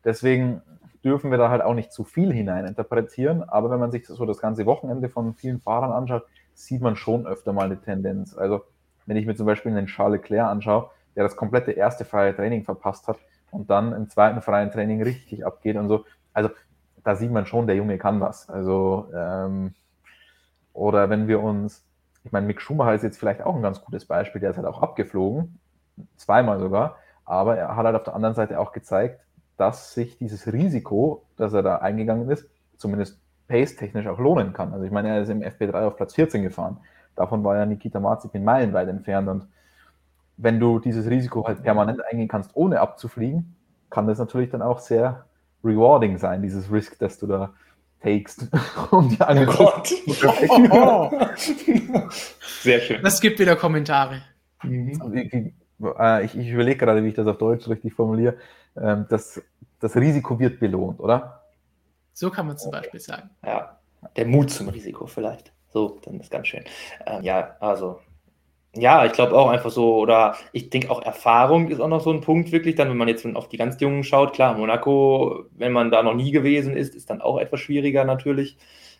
deswegen 0.04 0.62
dürfen 1.04 1.30
wir 1.30 1.38
da 1.38 1.50
halt 1.50 1.62
auch 1.62 1.74
nicht 1.74 1.92
zu 1.92 2.04
viel 2.04 2.32
hineininterpretieren. 2.32 3.42
Aber 3.48 3.70
wenn 3.70 3.80
man 3.80 3.90
sich 3.90 4.06
so 4.06 4.24
das 4.26 4.38
ganze 4.38 4.66
Wochenende 4.66 5.08
von 5.08 5.34
vielen 5.34 5.60
Fahrern 5.60 5.92
anschaut, 5.92 6.24
sieht 6.54 6.80
man 6.80 6.96
schon 6.96 7.26
öfter 7.26 7.52
mal 7.52 7.66
eine 7.66 7.80
Tendenz. 7.80 8.36
Also 8.36 8.62
wenn 9.06 9.16
ich 9.16 9.26
mir 9.26 9.34
zum 9.34 9.46
Beispiel 9.46 9.72
einen 9.72 9.86
Charles 9.86 10.20
Leclerc 10.20 10.48
anschaue, 10.48 10.90
der 11.16 11.24
das 11.24 11.36
komplette 11.36 11.72
erste 11.72 12.04
freie 12.04 12.34
Training 12.34 12.64
verpasst 12.64 13.08
hat 13.08 13.18
und 13.50 13.70
dann 13.70 13.92
im 13.92 14.08
zweiten 14.08 14.40
freien 14.42 14.70
Training 14.70 15.02
richtig 15.02 15.44
abgeht 15.44 15.76
und 15.76 15.88
so. 15.88 16.04
Also 16.32 16.50
da 17.04 17.16
sieht 17.16 17.30
man 17.30 17.46
schon, 17.46 17.66
der 17.66 17.76
Junge 17.76 17.98
kann 17.98 18.20
was. 18.20 18.48
Also 18.48 19.08
ähm, 19.14 19.74
oder 20.78 21.10
wenn 21.10 21.28
wir 21.28 21.42
uns, 21.42 21.84
ich 22.24 22.32
meine, 22.32 22.46
Mick 22.46 22.60
Schumacher 22.60 22.94
ist 22.94 23.02
jetzt 23.02 23.18
vielleicht 23.18 23.42
auch 23.42 23.54
ein 23.54 23.62
ganz 23.62 23.82
gutes 23.82 24.04
Beispiel, 24.04 24.40
der 24.40 24.50
ist 24.50 24.56
halt 24.56 24.66
auch 24.66 24.80
abgeflogen, 24.80 25.58
zweimal 26.16 26.60
sogar, 26.60 26.96
aber 27.24 27.56
er 27.56 27.76
hat 27.76 27.84
halt 27.84 27.96
auf 27.96 28.04
der 28.04 28.14
anderen 28.14 28.34
Seite 28.34 28.60
auch 28.60 28.72
gezeigt, 28.72 29.20
dass 29.56 29.92
sich 29.94 30.16
dieses 30.18 30.52
Risiko, 30.52 31.24
das 31.36 31.52
er 31.52 31.62
da 31.62 31.76
eingegangen 31.76 32.30
ist, 32.30 32.48
zumindest 32.76 33.20
pace-technisch 33.48 34.06
auch 34.06 34.18
lohnen 34.18 34.52
kann. 34.52 34.72
Also 34.72 34.84
ich 34.84 34.92
meine, 34.92 35.08
er 35.08 35.22
ist 35.22 35.30
im 35.30 35.40
FP3 35.40 35.86
auf 35.86 35.96
Platz 35.96 36.14
14 36.14 36.42
gefahren. 36.42 36.78
Davon 37.16 37.42
war 37.42 37.56
ja 37.56 37.66
Nikita 37.66 37.98
Mazepin 37.98 38.44
meilenweit 38.44 38.88
entfernt 38.88 39.28
und 39.28 39.48
wenn 40.36 40.60
du 40.60 40.78
dieses 40.78 41.10
Risiko 41.10 41.44
halt 41.44 41.64
permanent 41.64 42.00
eingehen 42.04 42.28
kannst, 42.28 42.54
ohne 42.54 42.80
abzufliegen, 42.80 43.56
kann 43.90 44.06
das 44.06 44.20
natürlich 44.20 44.50
dann 44.50 44.62
auch 44.62 44.78
sehr 44.78 45.24
rewarding 45.64 46.18
sein, 46.18 46.40
dieses 46.42 46.70
Risk, 46.70 47.00
das 47.00 47.18
du 47.18 47.26
da 47.26 47.50
takest, 48.00 48.48
um 48.90 49.08
die 49.08 49.20
Angel 49.20 49.48
oh 49.48 49.82
oh, 50.48 50.68
oh. 50.70 51.10
Sehr 52.62 52.80
schön. 52.80 53.02
Das 53.02 53.20
gibt 53.20 53.38
wieder 53.38 53.56
Kommentare. 53.56 54.22
Mhm. 54.62 54.88
Ich, 55.14 55.32
äh, 55.98 56.24
ich, 56.24 56.36
ich 56.36 56.48
überlege 56.48 56.78
gerade, 56.78 57.02
wie 57.04 57.08
ich 57.08 57.14
das 57.14 57.26
auf 57.26 57.38
Deutsch 57.38 57.68
richtig 57.68 57.94
formuliere. 57.94 58.36
Ähm, 58.76 59.06
das, 59.08 59.42
das 59.80 59.96
Risiko 59.96 60.38
wird 60.38 60.60
belohnt, 60.60 61.00
oder? 61.00 61.44
So 62.12 62.30
kann 62.30 62.46
man 62.46 62.58
zum 62.58 62.72
Beispiel 62.72 63.00
sagen. 63.00 63.30
Ja, 63.44 63.78
der 64.16 64.26
Mut 64.26 64.50
zum 64.50 64.68
Risiko 64.68 65.06
vielleicht. 65.06 65.52
So, 65.70 66.00
dann 66.04 66.18
ist 66.18 66.30
ganz 66.30 66.48
schön. 66.48 66.64
Ähm, 67.06 67.22
ja, 67.22 67.56
also 67.60 68.00
ja, 68.74 69.04
ich 69.06 69.12
glaube 69.12 69.36
auch 69.36 69.48
einfach 69.48 69.70
so, 69.70 69.96
oder 69.96 70.36
ich 70.52 70.70
denke 70.70 70.90
auch 70.90 71.02
Erfahrung 71.02 71.68
ist 71.68 71.80
auch 71.80 71.88
noch 71.88 72.00
so 72.02 72.12
ein 72.12 72.20
Punkt, 72.20 72.52
wirklich 72.52 72.74
dann, 72.76 72.88
wenn 72.90 72.96
man 72.96 73.08
jetzt 73.08 73.26
auf 73.26 73.48
die 73.48 73.56
ganz 73.56 73.80
Jungen 73.80 74.04
schaut, 74.04 74.34
klar, 74.34 74.56
Monaco, 74.56 75.46
wenn 75.52 75.72
man 75.72 75.90
da 75.90 76.02
noch 76.02 76.14
nie 76.14 76.30
gewesen 76.30 76.76
ist, 76.76 76.94
ist 76.94 77.10
dann 77.10 77.20
auch 77.22 77.38
etwas 77.38 77.60
schwieriger 77.60 78.04
natürlich. 78.04 78.56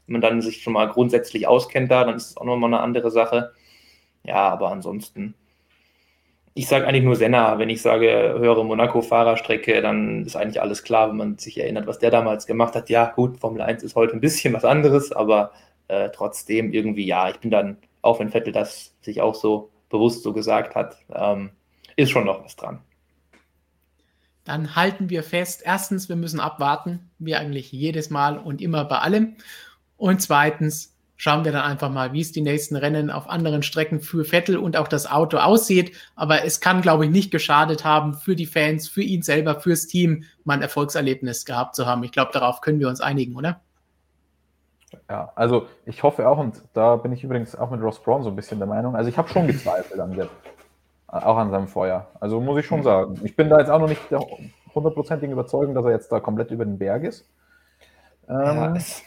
Wenn 0.07 0.15
man 0.15 0.23
dann 0.23 0.41
sich 0.43 0.63
schon 0.63 0.73
mal 0.73 0.87
grundsätzlich 0.89 1.47
auskennt 1.47 1.91
da, 1.91 2.05
dann 2.05 2.17
ist 2.17 2.31
es 2.31 2.37
auch 2.37 2.45
nochmal 2.45 2.73
eine 2.73 2.83
andere 2.83 3.11
Sache. 3.11 3.53
Ja, 4.25 4.49
aber 4.51 4.71
ansonsten, 4.73 5.35
ich 6.55 6.67
sage 6.69 6.87
eigentlich 6.87 7.05
nur 7.05 7.17
Senna, 7.17 7.59
wenn 7.59 7.71
ich 7.71 7.83
sage, 7.83 8.37
höre 8.39 8.65
Monaco-Fahrerstrecke, 8.65 9.81
dann 9.81 10.25
ist 10.27 10.37
eigentlich 10.37 10.61
alles 10.61 10.83
klar, 10.83 11.09
wenn 11.11 11.17
man 11.17 11.39
sich 11.39 11.59
erinnert, 11.59 11.87
was 11.87 11.99
der 12.01 12.11
damals 12.11 12.47
gemacht 12.47 12.75
hat. 12.75 12.91
Ja, 12.91 13.13
gut, 13.15 13.39
Formel 13.39 13.63
1 13.63 13.83
ist 13.85 13.95
heute 13.95 14.15
ein 14.15 14.21
bisschen 14.21 14.53
was 14.55 14.65
anderes, 14.65 15.13
aber 15.13 15.53
äh, 15.89 16.11
trotzdem 16.11 16.73
irgendwie, 16.73 17.07
ja, 17.07 17.29
ich 17.31 17.39
bin 17.39 17.51
dann 17.51 17.79
auch 18.09 18.21
wenn 18.21 18.31
Vettel 18.31 18.53
das 18.53 18.95
sich 19.01 19.21
auch 19.21 19.35
so 19.35 19.71
bewusst 19.89 20.23
so 20.23 20.33
gesagt 20.33 20.75
hat, 20.75 20.97
ähm, 21.15 21.51
ist 21.97 22.11
schon 22.11 22.25
noch 22.25 22.45
was 22.45 22.57
dran. 22.57 22.81
Dann 24.45 24.77
halten 24.77 25.11
wir 25.11 25.23
fest, 25.23 25.63
erstens, 25.65 26.09
wir 26.09 26.17
müssen 26.17 26.41
abwarten, 26.41 27.11
wie 27.19 27.35
eigentlich 27.35 27.71
jedes 27.71 28.09
Mal 28.09 28.39
und 28.39 28.63
immer 28.63 28.85
bei 28.85 28.99
allem. 28.99 29.37
Und 29.99 30.23
zweitens, 30.23 30.97
schauen 31.17 31.45
wir 31.45 31.53
dann 31.53 31.63
einfach 31.63 31.91
mal, 31.91 32.13
wie 32.15 32.21
es 32.21 32.33
die 32.33 32.41
nächsten 32.41 32.77
Rennen 32.77 33.11
auf 33.11 33.29
anderen 33.29 33.63
Strecken 33.63 34.01
für 34.01 34.25
Vettel 34.25 34.57
und 34.57 34.77
auch 34.77 34.89
das 34.89 35.11
Auto 35.11 35.37
aussieht. 35.37 35.95
Aber 36.15 36.45
es 36.45 36.61
kann, 36.61 36.81
glaube 36.81 37.05
ich, 37.05 37.11
nicht 37.11 37.31
geschadet 37.31 37.85
haben, 37.85 38.15
für 38.15 38.37
die 38.37 38.47
Fans, 38.47 38.89
für 38.89 39.03
ihn 39.03 39.23
selber, 39.23 39.61
fürs 39.61 39.87
Team 39.87 40.25
mal 40.45 40.55
ein 40.55 40.63
Erfolgserlebnis 40.63 41.45
gehabt 41.45 41.75
zu 41.75 41.85
haben. 41.85 42.05
Ich 42.05 42.13
glaube, 42.13 42.31
darauf 42.33 42.63
können 42.63 42.81
wir 42.81 42.89
uns 42.89 43.01
einigen, 43.01 43.37
oder? 43.37 43.61
Ja, 45.09 45.33
also 45.35 45.67
ich 45.85 46.03
hoffe 46.03 46.29
auch, 46.29 46.39
und 46.39 46.63
da 46.73 46.97
bin 46.97 47.13
ich 47.13 47.23
übrigens 47.25 47.55
auch 47.57 47.71
mit 47.71 47.83
Ross 47.83 48.03
Brown 48.03 48.23
so 48.23 48.31
ein 48.31 48.37
bisschen 48.37 48.59
der 48.59 48.69
Meinung, 48.69 48.97
also 48.97 49.09
ich 49.09 49.19
habe 49.19 49.29
schon 49.29 49.47
gezweifelt 49.47 50.01
an 50.01 50.15
der, 50.15 50.29
auch 51.07 51.37
an 51.37 51.51
seinem 51.51 51.69
Feuer. 51.69 52.09
Also 52.21 52.41
muss 52.41 52.61
ich 52.61 52.67
schon 52.67 52.83
sagen. 52.83 53.21
Ich 53.25 53.37
bin 53.37 53.49
da 53.49 53.59
jetzt 53.59 53.71
auch 53.71 53.81
noch 53.81 53.89
nicht 53.89 54.11
der 54.11 54.21
hundertprozentigen 54.75 55.33
Überzeugung, 55.33 55.75
dass 55.75 55.85
er 55.85 55.93
jetzt 55.93 56.13
da 56.13 56.21
komplett 56.21 56.51
über 56.51 56.65
den 56.65 56.79
Berg 56.79 57.05
ist. 57.05 57.29
Ähm, 58.29 58.37
ja, 58.37 58.75
es, 58.77 59.03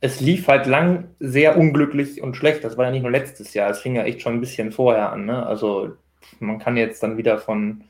es, 0.00 0.20
lief 0.20 0.46
halt 0.46 0.66
lang 0.66 1.08
sehr 1.18 1.56
unglücklich 1.56 2.22
und 2.22 2.36
schlecht. 2.36 2.64
Das 2.64 2.76
war 2.76 2.84
ja 2.84 2.90
nicht 2.90 3.02
nur 3.02 3.10
letztes 3.10 3.54
Jahr, 3.54 3.70
es 3.70 3.80
fing 3.80 3.96
ja 3.96 4.04
echt 4.04 4.22
schon 4.22 4.34
ein 4.34 4.40
bisschen 4.40 4.70
vorher 4.72 5.12
an. 5.12 5.24
Ne? 5.24 5.44
Also 5.44 5.92
man 6.38 6.58
kann 6.58 6.76
jetzt 6.76 7.02
dann 7.02 7.16
wieder 7.16 7.38
von 7.38 7.84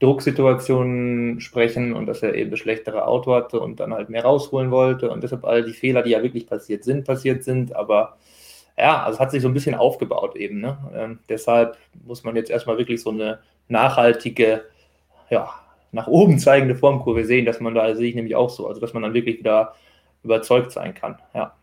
Drucksituationen 0.00 1.40
sprechen 1.40 1.92
und 1.92 2.06
dass 2.06 2.22
er 2.22 2.34
eben 2.34 2.56
schlechtere 2.56 3.06
Auto 3.06 3.34
hatte 3.34 3.58
und 3.58 3.80
dann 3.80 3.92
halt 3.92 4.10
mehr 4.10 4.24
rausholen 4.24 4.70
wollte 4.70 5.10
und 5.10 5.24
deshalb 5.24 5.44
all 5.44 5.64
die 5.64 5.72
Fehler, 5.72 6.02
die 6.02 6.10
ja 6.10 6.22
wirklich 6.22 6.46
passiert 6.46 6.84
sind, 6.84 7.04
passiert 7.04 7.42
sind. 7.42 7.74
Aber 7.74 8.16
ja, 8.76 9.02
also 9.02 9.16
es 9.16 9.20
hat 9.20 9.32
sich 9.32 9.42
so 9.42 9.48
ein 9.48 9.54
bisschen 9.54 9.74
aufgebaut 9.74 10.36
eben. 10.36 10.60
Ne? 10.60 10.78
Ähm, 10.94 11.18
deshalb 11.28 11.76
muss 12.04 12.22
man 12.22 12.36
jetzt 12.36 12.50
erstmal 12.50 12.78
wirklich 12.78 13.02
so 13.02 13.10
eine 13.10 13.40
nachhaltige, 13.66 14.66
ja, 15.30 15.50
nach 15.90 16.06
oben 16.06 16.38
zeigende 16.38 16.76
Formkurve 16.76 17.24
sehen, 17.24 17.44
dass 17.44 17.58
man 17.58 17.74
da, 17.74 17.94
sehe 17.96 18.08
ich 18.08 18.14
nämlich 18.14 18.36
auch 18.36 18.50
so, 18.50 18.68
also 18.68 18.80
dass 18.80 18.94
man 18.94 19.02
dann 19.02 19.14
wirklich 19.14 19.38
wieder 19.38 19.74
überzeugt 20.22 20.70
sein 20.70 20.94
kann. 20.94 21.18
Ja. 21.34 21.56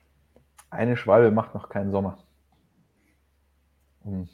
Eine 0.69 0.97
Schwalbe 0.97 1.31
macht 1.31 1.53
noch 1.53 1.69
keinen 1.69 1.91
Sommer. 1.91 2.17
Um 4.03 4.27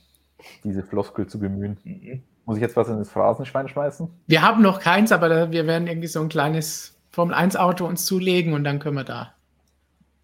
diese 0.63 0.81
Floskel 0.81 1.27
zu 1.27 1.39
bemühen. 1.39 1.77
Mhm. 1.83 2.23
Muss 2.45 2.57
ich 2.57 2.61
jetzt 2.61 2.75
was 2.75 2.87
in 2.89 2.97
das 2.97 3.09
Phrasenschwein 3.09 3.67
schmeißen? 3.67 4.09
Wir 4.27 4.41
haben 4.41 4.61
noch 4.61 4.79
keins, 4.79 5.11
aber 5.11 5.51
wir 5.51 5.67
werden 5.67 5.87
irgendwie 5.87 6.07
so 6.07 6.21
ein 6.21 6.29
kleines 6.29 6.97
Formel 7.11 7.35
1 7.35 7.55
Auto 7.55 7.85
uns 7.85 8.05
zulegen 8.05 8.53
und 8.53 8.63
dann 8.63 8.79
können 8.79 8.95
wir 8.97 9.03
da 9.03 9.33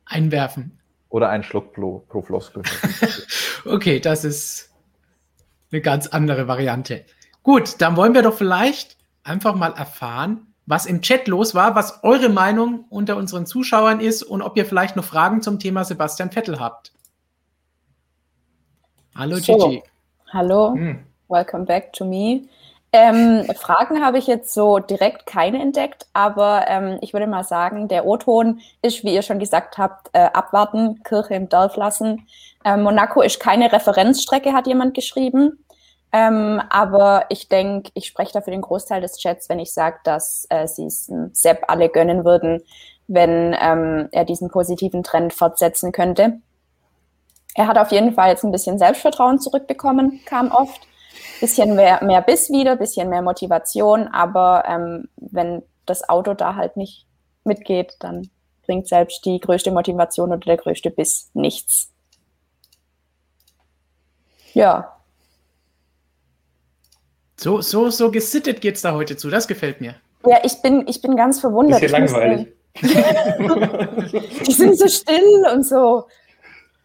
einwerfen. 0.06 0.80
Oder 1.10 1.30
ein 1.30 1.44
Schluck 1.44 1.74
pro, 1.74 2.00
pro 2.08 2.22
Floskel. 2.22 2.64
okay, 3.66 4.00
das 4.00 4.26
ist 4.26 4.74
eine 5.72 5.82
ganz 5.82 6.08
andere 6.08 6.48
Variante. 6.48 7.06
Gut, 7.44 7.82
dann 7.82 7.96
wollen 7.96 8.14
wir 8.14 8.24
doch 8.24 8.34
vielleicht 8.34 8.98
einfach 9.24 9.56
mal 9.56 9.74
erfahren, 9.74 10.48
was 10.66 10.86
im 10.86 11.02
Chat 11.02 11.28
los 11.28 11.56
war, 11.56 11.76
was 11.76 12.04
eure 12.04 12.30
Meinung 12.30 12.86
unter 12.90 13.16
unseren 13.16 13.46
Zuschauern 13.46 14.02
ist 14.02 14.24
und 14.24 14.42
ob 14.42 14.58
ihr 14.58 14.66
vielleicht 14.66 14.96
noch 14.96 15.06
Fragen 15.06 15.42
zum 15.42 15.60
Thema 15.60 15.86
Sebastian 15.86 16.32
Vettel 16.32 16.60
habt. 16.60 16.92
Hallo 19.16 19.38
so. 19.38 19.58
Gigi. 19.58 19.84
Hallo. 20.32 20.76
Hm. 20.76 21.00
Welcome 21.30 21.66
back 21.66 21.94
to 21.94 22.06
me. 22.06 22.48
Ähm, 22.94 23.46
Fragen 23.56 24.04
habe 24.04 24.18
ich 24.18 24.28
jetzt 24.28 24.54
so 24.54 24.80
direkt 24.80 25.26
keine 25.26 25.62
entdeckt, 25.62 26.08
aber 26.14 26.66
ähm, 26.68 26.98
ich 27.02 27.12
würde 27.12 27.28
mal 27.28 27.44
sagen, 27.44 27.90
der 27.90 28.06
O-Ton 28.06 28.62
ist, 28.82 29.04
wie 29.04 29.14
ihr 29.14 29.22
schon 29.22 29.40
gesagt 29.40 29.78
habt, 29.78 30.10
äh, 30.14 30.30
abwarten, 30.32 31.04
Kirche 31.04 31.36
im 31.36 31.50
Dorf 31.50 31.76
lassen. 31.76 32.28
Ähm, 32.64 32.84
Monaco 32.84 33.22
ist 33.22 33.42
keine 33.42 33.72
Referenzstrecke, 33.72 34.54
hat 34.54 34.68
jemand 34.68 34.94
geschrieben. 34.94 35.66
Ähm, 36.14 36.62
aber 36.70 37.26
ich 37.28 37.50
denke, 37.50 37.92
ich 37.94 38.08
spreche 38.08 38.32
da 38.32 38.42
für 38.42 38.52
den 38.52 38.62
Großteil 38.62 39.02
des 39.02 39.18
Chats, 39.18 39.50
wenn 39.50 39.60
ich 39.60 39.74
sage, 39.74 39.98
dass 40.06 40.48
äh, 40.50 40.66
sie 40.66 40.86
es 40.86 41.12
Sepp 41.34 41.66
alle 41.68 41.90
gönnen 41.90 42.24
würden, 42.24 42.64
wenn 43.08 43.54
ähm, 43.60 44.08
er 44.14 44.24
diesen 44.24 44.50
positiven 44.50 45.04
Trend 45.04 45.34
fortsetzen 45.34 45.92
könnte. 45.92 46.40
Er 47.56 47.68
hat 47.68 47.78
auf 47.78 47.92
jeden 47.92 48.14
Fall 48.14 48.30
jetzt 48.30 48.46
ein 48.46 48.52
bisschen 48.52 48.80
Selbstvertrauen 48.80 49.40
zurückbekommen, 49.40 50.22
kam 50.26 50.52
oft 50.52 50.88
bisschen 51.40 51.76
mehr, 51.76 52.04
mehr 52.04 52.22
Biss 52.22 52.50
wieder, 52.50 52.76
bisschen 52.76 53.10
mehr 53.10 53.22
Motivation, 53.22 54.08
aber 54.08 54.64
ähm, 54.68 55.10
wenn 55.18 55.64
das 55.86 56.08
Auto 56.08 56.34
da 56.34 56.56
halt 56.56 56.78
nicht 56.78 57.06
mitgeht, 57.44 57.96
dann 58.00 58.30
bringt 58.66 58.88
selbst 58.88 59.26
die 59.26 59.40
größte 59.40 59.72
Motivation 59.72 60.30
oder 60.30 60.40
der 60.40 60.58
größte 60.58 60.90
Biss 60.90 61.30
nichts. 61.34 61.92
Ja. 64.54 64.98
So, 67.38 67.62
so, 67.62 67.90
so 67.90 68.12
gesittet 68.12 68.62
geht's 68.62 68.82
da 68.82 68.94
heute 68.94 69.16
zu. 69.16 69.30
Das 69.30 69.48
gefällt 69.48 69.80
mir. 69.82 69.96
Ja, 70.26 70.40
ich 70.44 70.62
bin, 70.62 70.88
ich 70.88 71.02
bin 71.02 71.16
ganz 71.16 71.40
verwundert. 71.40 71.80
Bisschen 71.80 72.08
langweilig. 72.08 72.54
die 72.82 74.52
sind 74.52 74.78
so 74.78 74.88
still 74.88 75.48
und 75.54 75.66
so 75.66 76.08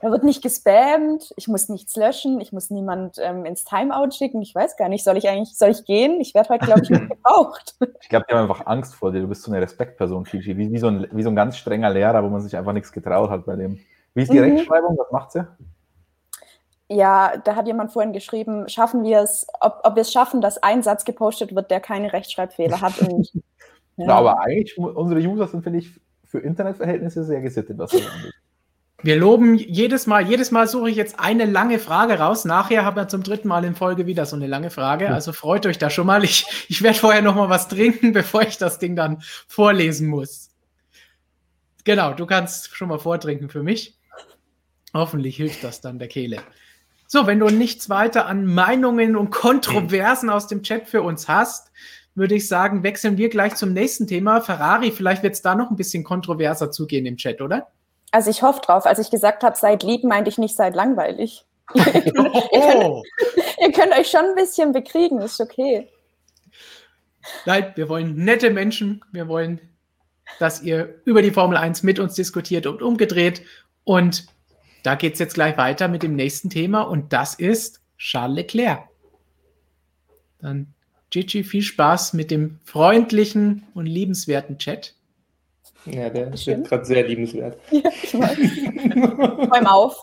da 0.03 0.11
wird 0.11 0.25
nicht 0.25 0.43
gespammt, 0.43 1.33
ich 1.37 1.47
muss 1.47 1.69
nichts 1.69 1.95
löschen, 1.95 2.41
ich 2.41 2.53
muss 2.53 2.71
niemand 2.71 3.19
ähm, 3.21 3.45
ins 3.45 3.65
Timeout 3.65 4.11
schicken. 4.11 4.43
Ich 4.43 4.53
weiß 4.53 4.77
gar 4.77 4.88
nicht, 4.88 5.05
soll 5.05 5.17
ich 5.17 5.29
eigentlich, 5.29 5.57
soll 5.57 5.71
ich 5.71 5.85
gehen? 5.85 6.21
Ich 6.21 6.35
werde 6.35 6.49
heute, 6.49 6.67
glaube 6.67 6.81
ich, 6.83 6.91
nicht 6.91 7.09
gebraucht. 7.09 7.77
Ich 8.01 8.09
glaube, 8.09 8.27
die 8.29 8.35
haben 8.35 8.51
einfach 8.51 8.67
Angst 8.67 8.97
vor 8.97 9.12
dir. 9.12 9.21
Du 9.21 9.29
bist 9.29 9.45
so 9.45 9.53
eine 9.53 9.62
Respektperson, 9.62 10.25
Fiji. 10.25 10.57
Wie, 10.59 10.73
wie, 10.73 10.79
so 10.79 10.88
ein, 10.88 11.07
wie 11.12 11.23
so 11.23 11.29
ein 11.29 11.37
ganz 11.37 11.57
strenger 11.57 11.88
Lehrer, 11.88 12.25
wo 12.25 12.29
man 12.29 12.41
sich 12.41 12.57
einfach 12.57 12.73
nichts 12.73 12.91
getraut 12.91 13.31
hat 13.31 13.47
bei 13.47 13.55
dem. 13.55 13.79
Wie 14.15 14.23
ist 14.23 14.33
die 14.33 14.41
mhm. 14.41 14.57
Rechtschreibung? 14.57 14.99
Was 14.99 15.12
macht 15.12 15.31
sie? 15.31 15.47
Ja, 16.88 17.37
da 17.37 17.55
hat 17.55 17.69
jemand 17.69 17.93
vorhin 17.93 18.12
geschrieben, 18.12 18.69
schaffen 18.69 19.05
wir 19.05 19.21
es, 19.21 19.47
ob, 19.61 19.83
ob 19.85 19.95
wir 19.95 20.03
es 20.03 20.12
schaffen, 20.12 20.41
dass 20.41 20.61
ein 20.65 20.83
Satz 20.83 21.05
gepostet 21.05 21.55
wird, 21.55 21.71
der 21.71 21.79
keine 21.79 22.12
Rechtschreibfehler 22.12 22.81
hat. 22.81 22.99
Und, 22.99 23.33
ja. 23.99 24.07
ja. 24.07 24.15
aber 24.17 24.41
eigentlich, 24.41 24.77
unsere 24.77 25.21
User 25.21 25.47
sind, 25.47 25.62
finde 25.62 25.79
ich, 25.79 26.01
für 26.25 26.41
Internetverhältnisse 26.41 27.23
sehr 27.23 27.41
gesittet, 27.41 27.79
was 27.79 27.93
das 27.93 28.01
angeht. 28.01 28.35
Wir 29.05 29.17
loben 29.17 29.57
jedes 29.57 30.07
Mal, 30.07 30.29
jedes 30.29 30.53
Mal 30.53 30.69
suche 30.69 30.88
ich 30.88 30.97
jetzt 30.97 31.19
eine 31.19 31.45
lange 31.45 31.81
Frage 31.81 32.21
raus. 32.21 32.45
Nachher 32.45 32.85
haben 32.85 32.97
wir 32.97 33.09
zum 33.09 33.25
dritten 33.25 33.49
Mal 33.49 33.65
in 33.65 33.75
Folge 33.75 34.07
wieder 34.07 34.27
so 34.27 34.37
eine 34.37 34.47
lange 34.47 34.71
Frage. 34.71 35.11
Also 35.11 35.33
freut 35.33 35.67
euch 35.67 35.79
da 35.79 35.91
schon 35.91 36.07
mal. 36.07 36.23
Ich, 36.23 36.47
ich 36.69 36.83
werde 36.83 36.99
vorher 36.99 37.21
noch 37.21 37.35
mal 37.35 37.49
was 37.49 37.67
trinken, 37.67 38.12
bevor 38.12 38.43
ich 38.43 38.59
das 38.59 38.79
Ding 38.79 38.95
dann 38.95 39.23
vorlesen 39.49 40.07
muss. 40.07 40.51
Genau, 41.85 42.12
du 42.12 42.27
kannst 42.27 42.77
schon 42.77 42.88
mal 42.88 43.01
vortrinken 43.01 43.49
für 43.49 43.65
mich. 43.65 43.99
Hoffentlich 44.95 45.37
hilft 45.37 45.65
das 45.65 45.81
dann 45.81 45.99
der 45.99 46.09
Kehle. 46.09 46.38
So, 47.09 47.27
wenn 47.27 47.41
du 47.41 47.47
nichts 47.47 47.91
weiter 47.91 48.27
an 48.27 48.47
Meinungen 48.47 49.17
und 49.17 49.31
Kontroversen 49.31 50.31
aus 50.31 50.47
dem 50.47 50.62
Chat 50.62 50.88
für 50.88 51.03
uns 51.03 51.27
hast, 51.27 51.73
würde 52.15 52.37
ich 52.37 52.47
sagen, 52.47 52.85
wechseln 52.85 53.17
wir 53.17 53.31
gleich 53.31 53.57
zum 53.57 53.73
nächsten 53.73 54.07
Thema. 54.07 54.41
Ferrari, 54.41 54.93
vielleicht 54.93 55.25
wird 55.25 55.35
es 55.35 55.43
da 55.43 55.57
noch 55.57 55.71
ein 55.71 55.77
bisschen 55.77 56.05
kontroverser 56.05 56.71
zugehen 56.71 57.05
im 57.05 57.17
Chat, 57.17 57.41
oder? 57.41 57.69
Also 58.12 58.31
ich 58.31 58.42
hoffe 58.42 58.61
drauf. 58.61 58.87
Als 58.87 59.01
ich 59.01 59.11
gesagt 59.11 59.42
habe, 59.42 59.57
seid 59.57 59.83
lieb, 59.83 60.05
meinte 60.05 60.31
ich 60.31 60.38
nicht, 60.38 60.55
seid 60.55 60.77
langweilig. 60.77 61.44
ihr, 61.75 61.83
könnt, 61.85 62.85
oh. 62.85 63.03
ihr, 63.61 63.72
könnt, 63.72 63.92
euch 63.98 64.09
schon 64.09 64.27
ein 64.27 64.35
bisschen 64.35 64.72
bekriegen, 64.72 65.18
ist 65.20 65.40
okay. 65.40 65.88
Nein, 67.46 67.72
wir 67.75 67.88
wollen 67.88 68.14
nette 68.16 68.51
Menschen. 68.51 69.03
Wir 69.11 69.27
wollen, 69.29 69.61
dass 70.38 70.62
ihr 70.62 71.01
über 71.05 71.22
die 71.22 71.31
Formel 71.31 71.57
1 71.57 71.83
mit 71.83 71.98
uns 71.98 72.14
diskutiert 72.14 72.66
und 72.66 72.83
umgedreht. 72.83 73.42
Und 73.85 74.27
da 74.83 74.94
geht 74.96 75.14
es 75.14 75.18
jetzt 75.18 75.35
gleich 75.35 75.57
weiter 75.57 75.88
mit 75.88 76.03
dem 76.03 76.14
nächsten 76.14 76.51
Thema 76.51 76.83
und 76.83 77.12
das 77.12 77.35
ist 77.35 77.81
Charles 77.96 78.37
Leclerc. 78.37 78.88
Dann 80.40 80.75
Gigi, 81.11 81.44
viel 81.44 81.62
Spaß 81.62 82.14
mit 82.14 82.31
dem 82.31 82.59
freundlichen 82.64 83.64
und 83.75 83.87
liebenswerten 83.87 84.59
Chat. 84.59 84.94
Ja, 85.87 86.11
der 86.11 86.33
ist 86.33 86.45
gerade 86.45 86.85
sehr 86.85 87.07
liebenswert. 87.07 87.59
Ja, 87.71 87.90
ich 88.03 88.14
weiß. 88.14 89.49
Beim 89.51 89.66
Auf. 89.66 89.97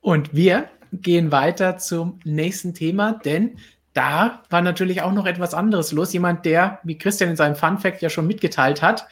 Und 0.00 0.34
wir 0.34 0.68
gehen 0.92 1.32
weiter 1.32 1.78
zum 1.78 2.20
nächsten 2.24 2.74
Thema, 2.74 3.12
denn 3.24 3.58
da 3.94 4.42
war 4.50 4.62
natürlich 4.62 5.02
auch 5.02 5.12
noch 5.12 5.26
etwas 5.26 5.54
anderes 5.54 5.92
los. 5.92 6.12
Jemand, 6.12 6.44
der, 6.44 6.80
wie 6.82 6.98
Christian 6.98 7.30
in 7.30 7.36
seinem 7.36 7.56
Fun 7.56 7.78
Fact 7.78 8.02
ja 8.02 8.10
schon 8.10 8.26
mitgeteilt 8.26 8.82
hat, 8.82 9.06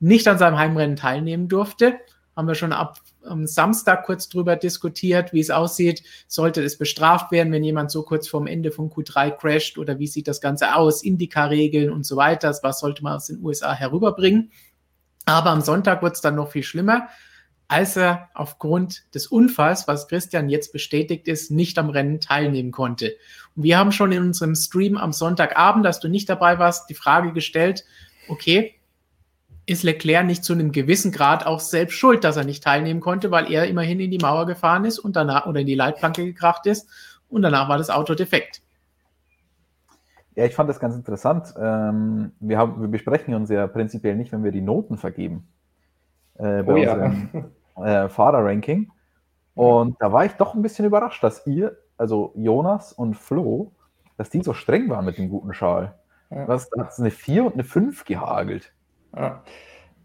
nicht 0.00 0.26
an 0.28 0.38
seinem 0.38 0.58
Heimrennen 0.58 0.96
teilnehmen 0.96 1.48
durfte. 1.48 1.98
Haben 2.36 2.48
wir 2.48 2.54
schon 2.54 2.72
ab 2.72 2.98
am 3.26 3.46
Samstag 3.46 4.04
kurz 4.04 4.28
drüber 4.28 4.56
diskutiert, 4.56 5.32
wie 5.32 5.40
es 5.40 5.50
aussieht. 5.50 6.02
Sollte 6.28 6.62
es 6.62 6.78
bestraft 6.78 7.32
werden, 7.32 7.52
wenn 7.52 7.64
jemand 7.64 7.90
so 7.90 8.02
kurz 8.02 8.28
vorm 8.28 8.46
Ende 8.46 8.70
von 8.70 8.90
Q3 8.90 9.32
crasht 9.32 9.78
oder 9.78 9.98
wie 9.98 10.06
sieht 10.06 10.28
das 10.28 10.40
Ganze 10.40 10.74
aus? 10.74 11.02
Indica-Regeln 11.02 11.90
und 11.90 12.04
so 12.04 12.16
weiter. 12.16 12.56
Was 12.62 12.80
sollte 12.80 13.02
man 13.02 13.14
aus 13.14 13.26
den 13.26 13.42
USA 13.42 13.72
herüberbringen? 13.74 14.50
Aber 15.24 15.50
am 15.50 15.62
Sonntag 15.62 16.02
wird 16.02 16.14
es 16.14 16.20
dann 16.20 16.34
noch 16.34 16.50
viel 16.50 16.62
schlimmer, 16.62 17.08
als 17.66 17.96
er 17.96 18.28
aufgrund 18.34 19.04
des 19.14 19.26
Unfalls, 19.26 19.88
was 19.88 20.06
Christian 20.08 20.48
jetzt 20.48 20.72
bestätigt 20.72 21.28
ist, 21.28 21.50
nicht 21.50 21.78
am 21.78 21.88
Rennen 21.88 22.20
teilnehmen 22.20 22.72
konnte. 22.72 23.16
Und 23.56 23.62
wir 23.62 23.78
haben 23.78 23.92
schon 23.92 24.12
in 24.12 24.22
unserem 24.22 24.54
Stream 24.54 24.96
am 24.96 25.12
Sonntagabend, 25.12 25.84
dass 25.84 26.00
du 26.00 26.08
nicht 26.08 26.28
dabei 26.28 26.58
warst, 26.58 26.90
die 26.90 26.94
Frage 26.94 27.32
gestellt, 27.32 27.84
okay, 28.28 28.74
ist 29.66 29.82
Leclerc 29.82 30.26
nicht 30.26 30.44
zu 30.44 30.52
einem 30.52 30.72
gewissen 30.72 31.12
Grad 31.12 31.46
auch 31.46 31.60
selbst 31.60 31.94
schuld, 31.94 32.24
dass 32.24 32.36
er 32.36 32.44
nicht 32.44 32.62
teilnehmen 32.62 33.00
konnte, 33.00 33.30
weil 33.30 33.50
er 33.50 33.66
immerhin 33.66 34.00
in 34.00 34.10
die 34.10 34.18
Mauer 34.18 34.46
gefahren 34.46 34.84
ist 34.84 34.98
und 34.98 35.16
danach 35.16 35.46
oder 35.46 35.60
in 35.60 35.66
die 35.66 35.74
Leitplanke 35.74 36.24
gekracht 36.24 36.66
ist 36.66 36.88
und 37.28 37.42
danach 37.42 37.68
war 37.68 37.78
das 37.78 37.90
Auto 37.90 38.14
defekt. 38.14 38.62
Ja, 40.36 40.44
ich 40.44 40.54
fand 40.54 40.68
das 40.68 40.80
ganz 40.80 40.96
interessant. 40.96 41.54
Ähm, 41.58 42.32
wir, 42.40 42.58
haben, 42.58 42.80
wir 42.80 42.88
besprechen 42.88 43.34
uns 43.34 43.50
ja 43.50 43.66
prinzipiell 43.66 44.16
nicht, 44.16 44.32
wenn 44.32 44.42
wir 44.42 44.50
die 44.52 44.60
Noten 44.60 44.96
vergeben. 44.98 45.46
äh, 46.34 46.62
bei 46.62 46.72
Oh 46.72 46.76
ja. 46.76 46.92
unserem 46.92 47.52
äh, 47.76 48.08
Fahrerranking. 48.08 48.90
Und 49.54 49.96
da 50.00 50.12
war 50.12 50.24
ich 50.24 50.32
doch 50.32 50.54
ein 50.54 50.62
bisschen 50.62 50.84
überrascht, 50.84 51.22
dass 51.22 51.46
ihr, 51.46 51.78
also 51.96 52.32
Jonas 52.36 52.92
und 52.92 53.14
Flo, 53.14 53.72
dass 54.16 54.28
die 54.30 54.42
so 54.42 54.52
streng 54.52 54.90
waren 54.90 55.04
mit 55.04 55.16
dem 55.18 55.30
guten 55.30 55.54
Schal. 55.54 55.94
Ja. 56.30 56.48
Was, 56.48 56.68
da 56.70 56.82
hat 56.82 56.90
es 56.90 56.98
eine 56.98 57.12
4 57.12 57.44
und 57.46 57.54
eine 57.54 57.64
5 57.64 58.04
gehagelt. 58.04 58.73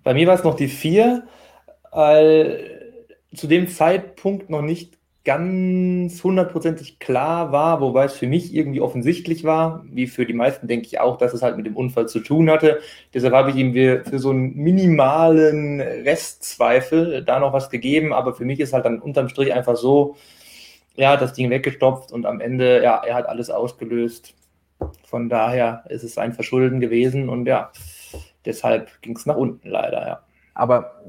Bei 0.03 0.13
mir 0.13 0.27
war 0.27 0.35
es 0.35 0.43
noch 0.43 0.55
die 0.55 0.67
4, 0.67 1.23
weil 1.91 2.93
zu 3.33 3.47
dem 3.47 3.67
Zeitpunkt 3.67 4.49
noch 4.49 4.61
nicht 4.61 4.97
ganz 5.25 6.23
hundertprozentig 6.23 6.97
klar 6.97 7.51
war, 7.51 7.81
wobei 7.81 8.05
es 8.05 8.13
für 8.13 8.25
mich 8.25 8.53
irgendwie 8.55 8.81
offensichtlich 8.81 9.43
war, 9.43 9.83
wie 9.91 10.07
für 10.07 10.25
die 10.25 10.33
meisten 10.33 10.67
denke 10.67 10.87
ich 10.87 10.99
auch, 10.99 11.17
dass 11.17 11.33
es 11.33 11.41
halt 11.43 11.57
mit 11.57 11.65
dem 11.65 11.75
Unfall 11.75 12.07
zu 12.07 12.21
tun 12.21 12.49
hatte. 12.49 12.79
Deshalb 13.13 13.33
habe 13.33 13.51
ich 13.51 13.57
ihm 13.57 13.73
für 13.73 14.17
so 14.17 14.29
einen 14.29 14.55
minimalen 14.55 15.81
Restzweifel 15.81 17.23
da 17.23 17.39
noch 17.39 17.53
was 17.53 17.69
gegeben, 17.69 18.13
aber 18.13 18.33
für 18.33 18.45
mich 18.45 18.59
ist 18.59 18.73
halt 18.73 18.85
dann 18.85 18.99
unterm 18.99 19.29
Strich 19.29 19.53
einfach 19.53 19.75
so, 19.75 20.15
ja, 20.95 21.17
das 21.17 21.33
Ding 21.33 21.49
weggestopft 21.49 22.11
und 22.11 22.25
am 22.25 22.39
Ende, 22.39 22.81
ja, 22.81 23.03
er 23.05 23.15
hat 23.15 23.27
alles 23.27 23.49
ausgelöst. 23.49 24.33
Von 25.05 25.29
daher 25.29 25.83
ist 25.89 26.03
es 26.03 26.13
sein 26.13 26.33
Verschulden 26.33 26.79
gewesen 26.79 27.29
und 27.29 27.45
ja, 27.45 27.71
deshalb 28.45 29.01
ging 29.01 29.15
es 29.15 29.25
nach 29.25 29.35
unten 29.35 29.69
leider, 29.69 30.07
ja. 30.07 30.19
Aber, 30.53 31.01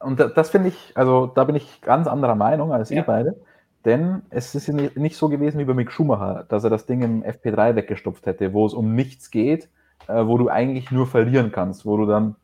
und 0.00 0.18
da- 0.18 0.28
das 0.28 0.50
finde 0.50 0.68
ich, 0.68 0.92
also 0.96 1.26
da 1.26 1.44
bin 1.44 1.56
ich 1.56 1.80
ganz 1.82 2.06
anderer 2.06 2.34
Meinung 2.34 2.72
als 2.72 2.90
Ja. 2.90 2.96
ihr 2.98 3.02
beide, 3.02 3.36
denn 3.84 4.22
es 4.30 4.54
ist 4.54 4.68
nicht 4.68 5.16
so 5.16 5.28
gewesen 5.28 5.58
wie 5.58 5.64
bei 5.64 5.74
Mick 5.74 5.90
Schumacher, 5.90 6.44
dass 6.48 6.64
er 6.64 6.70
das 6.70 6.86
Ding 6.86 7.02
im 7.02 7.22
FP3 7.22 7.76
weggestopft 7.76 8.26
hätte, 8.26 8.52
wo 8.52 8.66
es 8.66 8.74
um 8.74 8.94
nichts 8.94 9.30
geht, 9.30 9.68
äh, 10.08 10.26
wo 10.26 10.38
du 10.38 10.48
eigentlich 10.48 10.90
nur 10.90 11.06
verlieren 11.06 11.52
kannst, 11.52 11.86
wo 11.86 11.96
du 11.96 12.06
dann 12.06 12.36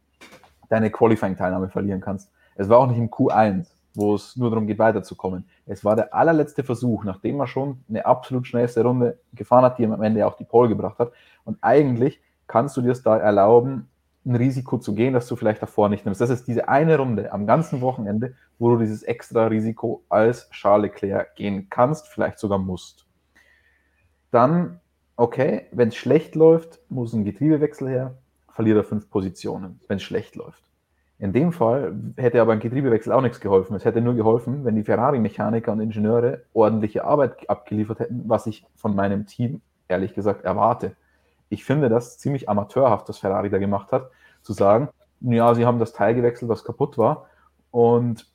deine 0.69 0.91
Qualifying-Teilnahme 0.91 1.69
verlieren 1.69 2.01
kannst. 2.01 2.31
Es 2.57 2.69
war 2.69 2.79
auch 2.79 2.87
nicht 2.87 2.99
im 2.99 3.11
Q1, 3.11 3.67
wo 3.95 4.15
es 4.15 4.37
nur 4.37 4.51
darum 4.51 4.67
geht, 4.67 4.79
weiterzukommen. 4.79 5.45
Es 5.67 5.85
war 5.85 5.97
der 5.97 6.15
allerletzte 6.15 6.63
Versuch, 6.65 7.05
nachdem 7.05 7.41
er 7.41 7.47
schon 7.47 7.81
eine 7.89 8.05
absolut 8.05 8.47
schnellste 8.47 8.83
Runde 8.83 9.19
gefahren 9.35 9.65
hat, 9.65 9.79
die 9.79 9.83
ihm 9.85 9.93
am 9.93 10.03
Ende 10.03 10.27
auch 10.27 10.37
die 10.37 10.45
Pole 10.45 10.69
gebracht 10.69 10.99
hat. 10.99 11.13
Und 11.45 11.59
eigentlich 11.61 12.21
kannst 12.47 12.77
du 12.77 12.83
dir 12.83 12.93
es 12.93 13.03
da 13.03 13.17
erlauben, 13.17 13.89
ein 14.27 14.37
Risiko 14.37 14.79
zu 14.79 14.95
gehen, 14.95 15.15
das 15.15 15.29
du 15.29 15.37
vielleicht 15.37 15.63
davor 15.63 15.89
nicht 15.89 16.05
nimmst. 16.05 16.21
Das 16.21 16.31
ist 16.31 16.47
diese 16.49 16.69
eine 16.69 16.99
Runde 16.99 17.33
am 17.33 17.47
ganzen 17.47 17.81
Wochenende, 17.81 18.35
wo 18.59 18.71
du 18.71 18.79
dieses 18.79 19.03
extra 19.03 19.47
Risiko 19.47 20.03
als 20.09 20.51
Charles 20.51 20.91
Leclerc 20.91 21.37
gehen 21.37 21.69
kannst, 21.71 22.09
vielleicht 22.09 22.39
sogar 22.39 22.59
musst. 22.59 23.07
Dann, 24.31 24.81
okay, 25.17 25.67
wenn 25.71 25.89
es 25.89 25.97
schlecht 25.97 26.35
läuft, 26.35 26.81
muss 26.89 27.13
ein 27.13 27.25
Getriebewechsel 27.25 27.89
her, 27.89 28.19
verliert 28.51 28.77
er 28.77 28.85
fünf 28.85 29.09
Positionen, 29.09 29.81
wenn 29.89 29.97
es 29.97 30.03
schlecht 30.03 30.35
läuft. 30.35 30.63
In 31.19 31.33
dem 31.33 31.53
Fall 31.53 31.95
hätte 32.17 32.43
aber 32.43 32.53
ein 32.53 32.61
Getriebewechsel 32.61 33.13
auch 33.13 33.23
nichts 33.23 33.41
geholfen. 33.41 33.75
Es 33.75 33.87
hätte 33.87 34.03
nur 34.03 34.15
geholfen, 34.15 34.65
wenn 34.65 34.77
die 34.77 34.85
Ferrari-Mechaniker 34.85 35.73
und 35.73 35.81
Ingenieure 35.81 36.43
ordentliche 36.53 37.05
Arbeit 37.05 37.49
abgeliefert 37.49 38.01
hätten, 38.01 38.25
was 38.27 38.47
ich 38.47 38.67
von 38.75 38.95
meinem 38.95 39.27
Team 39.27 39.63
ehrlich 39.89 40.15
gesagt 40.15 40.45
erwarte. 40.45 40.95
Ich 41.49 41.65
finde 41.65 41.89
das 41.89 42.19
ziemlich 42.19 42.49
amateurhaft, 42.49 43.09
was 43.09 43.19
Ferrari 43.19 43.51
da 43.51 43.59
gemacht 43.59 43.93
hat, 43.93 44.11
zu 44.43 44.53
sagen, 44.53 44.89
ja, 45.21 45.55
sie 45.55 45.65
haben 45.65 45.79
das 45.79 45.93
Teil 45.93 46.15
gewechselt, 46.15 46.49
was 46.49 46.65
kaputt 46.65 46.99
war 46.99 47.27
und 47.71 48.27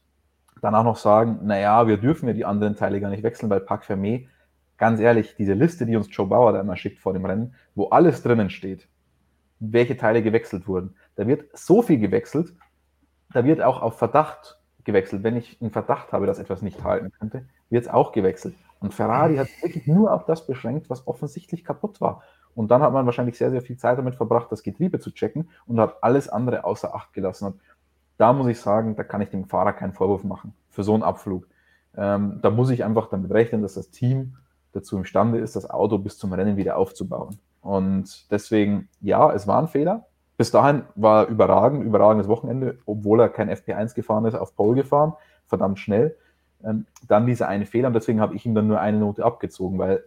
danach 0.61 0.83
noch 0.83 0.97
sagen, 0.97 1.39
naja, 1.43 1.87
wir 1.87 1.97
dürfen 1.97 2.27
ja 2.27 2.33
die 2.33 2.45
anderen 2.45 2.75
Teile 2.75 2.99
gar 3.01 3.09
nicht 3.09 3.23
wechseln, 3.23 3.49
weil 3.49 3.61
Parc 3.61 3.83
Fermé, 3.83 4.27
ganz 4.77 4.99
ehrlich, 4.99 5.35
diese 5.37 5.53
Liste, 5.53 5.85
die 5.85 5.95
uns 5.95 6.07
Joe 6.09 6.27
Bauer 6.27 6.53
da 6.53 6.61
immer 6.61 6.77
schickt 6.77 6.99
vor 6.99 7.13
dem 7.13 7.25
Rennen, 7.25 7.55
wo 7.75 7.89
alles 7.89 8.23
drinnen 8.23 8.49
steht, 8.49 8.87
welche 9.59 9.97
Teile 9.97 10.23
gewechselt 10.23 10.67
wurden, 10.67 10.95
da 11.15 11.27
wird 11.27 11.45
so 11.57 11.81
viel 11.81 11.99
gewechselt, 11.99 12.53
da 13.33 13.45
wird 13.45 13.61
auch 13.61 13.81
auf 13.81 13.97
Verdacht 13.97 14.59
gewechselt. 14.83 15.23
Wenn 15.23 15.37
ich 15.37 15.61
einen 15.61 15.71
Verdacht 15.71 16.11
habe, 16.13 16.25
dass 16.25 16.39
etwas 16.39 16.61
nicht 16.61 16.83
halten 16.83 17.11
könnte, 17.11 17.45
wird 17.69 17.85
es 17.85 17.89
auch 17.89 18.11
gewechselt. 18.11 18.55
Und 18.79 18.93
Ferrari 18.93 19.37
hat 19.37 19.47
wirklich 19.61 19.85
nur 19.87 20.11
auf 20.11 20.25
das 20.25 20.47
beschränkt, 20.47 20.89
was 20.89 21.07
offensichtlich 21.07 21.63
kaputt 21.63 22.01
war. 22.01 22.23
Und 22.55 22.71
dann 22.71 22.81
hat 22.81 22.93
man 22.93 23.05
wahrscheinlich 23.05 23.37
sehr, 23.37 23.51
sehr 23.51 23.61
viel 23.61 23.77
Zeit 23.77 23.97
damit 23.97 24.15
verbracht, 24.15 24.51
das 24.51 24.63
Getriebe 24.63 24.99
zu 24.99 25.11
checken 25.11 25.49
und 25.65 25.79
hat 25.79 26.03
alles 26.03 26.29
andere 26.29 26.63
außer 26.63 26.93
Acht 26.93 27.13
gelassen. 27.13 27.45
Und 27.45 27.61
da 28.17 28.33
muss 28.33 28.47
ich 28.47 28.59
sagen, 28.59 28.95
da 28.95 29.03
kann 29.03 29.21
ich 29.21 29.29
dem 29.29 29.45
Fahrer 29.45 29.73
keinen 29.73 29.93
Vorwurf 29.93 30.23
machen 30.23 30.53
für 30.69 30.83
so 30.83 30.93
einen 30.93 31.03
Abflug. 31.03 31.47
Ähm, 31.97 32.39
da 32.41 32.49
muss 32.49 32.69
ich 32.69 32.83
einfach 32.83 33.09
damit 33.09 33.31
rechnen, 33.31 33.61
dass 33.61 33.73
das 33.73 33.89
Team 33.89 34.37
dazu 34.73 34.97
imstande 34.97 35.39
ist, 35.39 35.55
das 35.55 35.69
Auto 35.69 35.97
bis 35.97 36.17
zum 36.17 36.33
Rennen 36.33 36.57
wieder 36.57 36.77
aufzubauen. 36.77 37.39
Und 37.61 38.31
deswegen, 38.31 38.89
ja, 39.01 39.31
es 39.31 39.47
war 39.47 39.61
ein 39.61 39.67
Fehler. 39.67 40.05
Bis 40.37 40.51
dahin 40.51 40.83
war 40.95 41.27
überragend, 41.27 41.83
überragendes 41.83 42.27
Wochenende, 42.27 42.79
obwohl 42.85 43.19
er 43.19 43.29
kein 43.29 43.49
FP1 43.49 43.93
gefahren 43.93 44.25
ist, 44.25 44.35
auf 44.35 44.55
Pole 44.55 44.75
gefahren, 44.75 45.13
verdammt 45.45 45.79
schnell. 45.79 46.15
Ähm, 46.63 46.85
dann 47.07 47.25
dieser 47.25 47.47
eine 47.47 47.65
Fehler 47.65 47.87
und 47.87 47.93
deswegen 47.93 48.21
habe 48.21 48.35
ich 48.35 48.45
ihm 48.45 48.55
dann 48.55 48.67
nur 48.67 48.79
eine 48.79 48.97
Note 48.97 49.25
abgezogen, 49.25 49.77
weil 49.77 50.03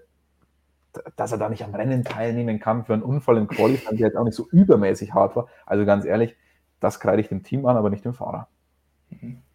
dass 1.16 1.32
er 1.32 1.38
da 1.38 1.49
nicht 1.49 1.64
am 1.64 1.74
Rennen 1.74 2.05
teilnehmen 2.05 2.61
kann 2.61 2.84
für 2.84 2.92
einen 2.95 3.03
Unfall 3.03 3.36
im 3.38 3.49
Qualifying, 3.49 3.97
der 3.99 4.09
jetzt 4.09 4.16
auch 4.16 4.24
nicht 4.24 4.34
so 4.36 4.49
übermäßig 4.51 5.12
hart 5.14 5.36
war. 5.36 5.49
Also 5.66 5.84
ganz 5.84 6.05
ehrlich, 6.05 6.34
das 6.80 7.01
kreide 7.01 7.20
ich 7.22 7.28
dem 7.28 7.42
Team 7.42 7.66
an, 7.66 7.76
aber 7.76 7.90
nicht 7.90 8.05
dem 8.05 8.14
Fahrer. 8.14 8.49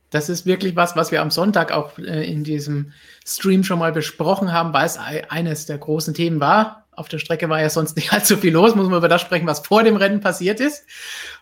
Das 0.10 0.30
ist 0.30 0.46
wirklich 0.46 0.76
was, 0.76 0.96
was 0.96 1.12
wir 1.12 1.22
am 1.22 1.30
Sonntag 1.30 1.72
auch 1.72 1.98
äh, 2.00 2.32
in 2.32 2.44
diesem 2.44 2.92
Stream 3.26 3.64
schon 3.64 3.78
mal 3.80 3.92
besprochen 3.92 4.52
haben, 4.52 4.74
weil 4.74 4.86
es 4.86 4.98
ei- 4.98 5.30
eines 5.30 5.66
der 5.68 5.78
großen 5.78 6.14
Themen 6.14 6.40
war. 6.40 6.88
Auf 6.92 7.08
der 7.10 7.20
Strecke 7.20 7.48
war 7.50 7.62
ja 7.62 7.70
sonst 7.70 7.96
nicht 7.96 8.12
allzu 8.12 8.38
viel 8.38 8.54
los, 8.54 8.76
muss 8.76 8.88
man 8.90 8.98
über 8.98 9.08
das 9.10 9.22
sprechen, 9.22 9.48
was 9.48 9.60
vor 9.60 9.84
dem 9.84 9.96
Rennen 9.98 10.20
passiert 10.22 10.60
ist. 10.60 10.86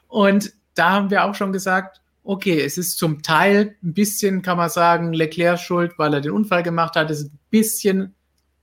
Und 0.07 0.53
da 0.75 0.91
haben 0.91 1.09
wir 1.09 1.23
auch 1.23 1.33
schon 1.35 1.53
gesagt, 1.53 2.01
okay, 2.23 2.59
es 2.61 2.77
ist 2.77 2.97
zum 2.97 3.21
Teil 3.23 3.75
ein 3.81 3.93
bisschen, 3.93 4.41
kann 4.41 4.57
man 4.57 4.69
sagen, 4.69 5.13
Leclerc 5.13 5.59
schuld, 5.59 5.93
weil 5.97 6.13
er 6.13 6.19
den 6.21 6.31
Unfall 6.33 6.61
gemacht 6.61 6.95
hat. 6.97 7.09
Es 7.09 7.21
ist 7.21 7.33
ein 7.33 7.39
bisschen 7.49 8.15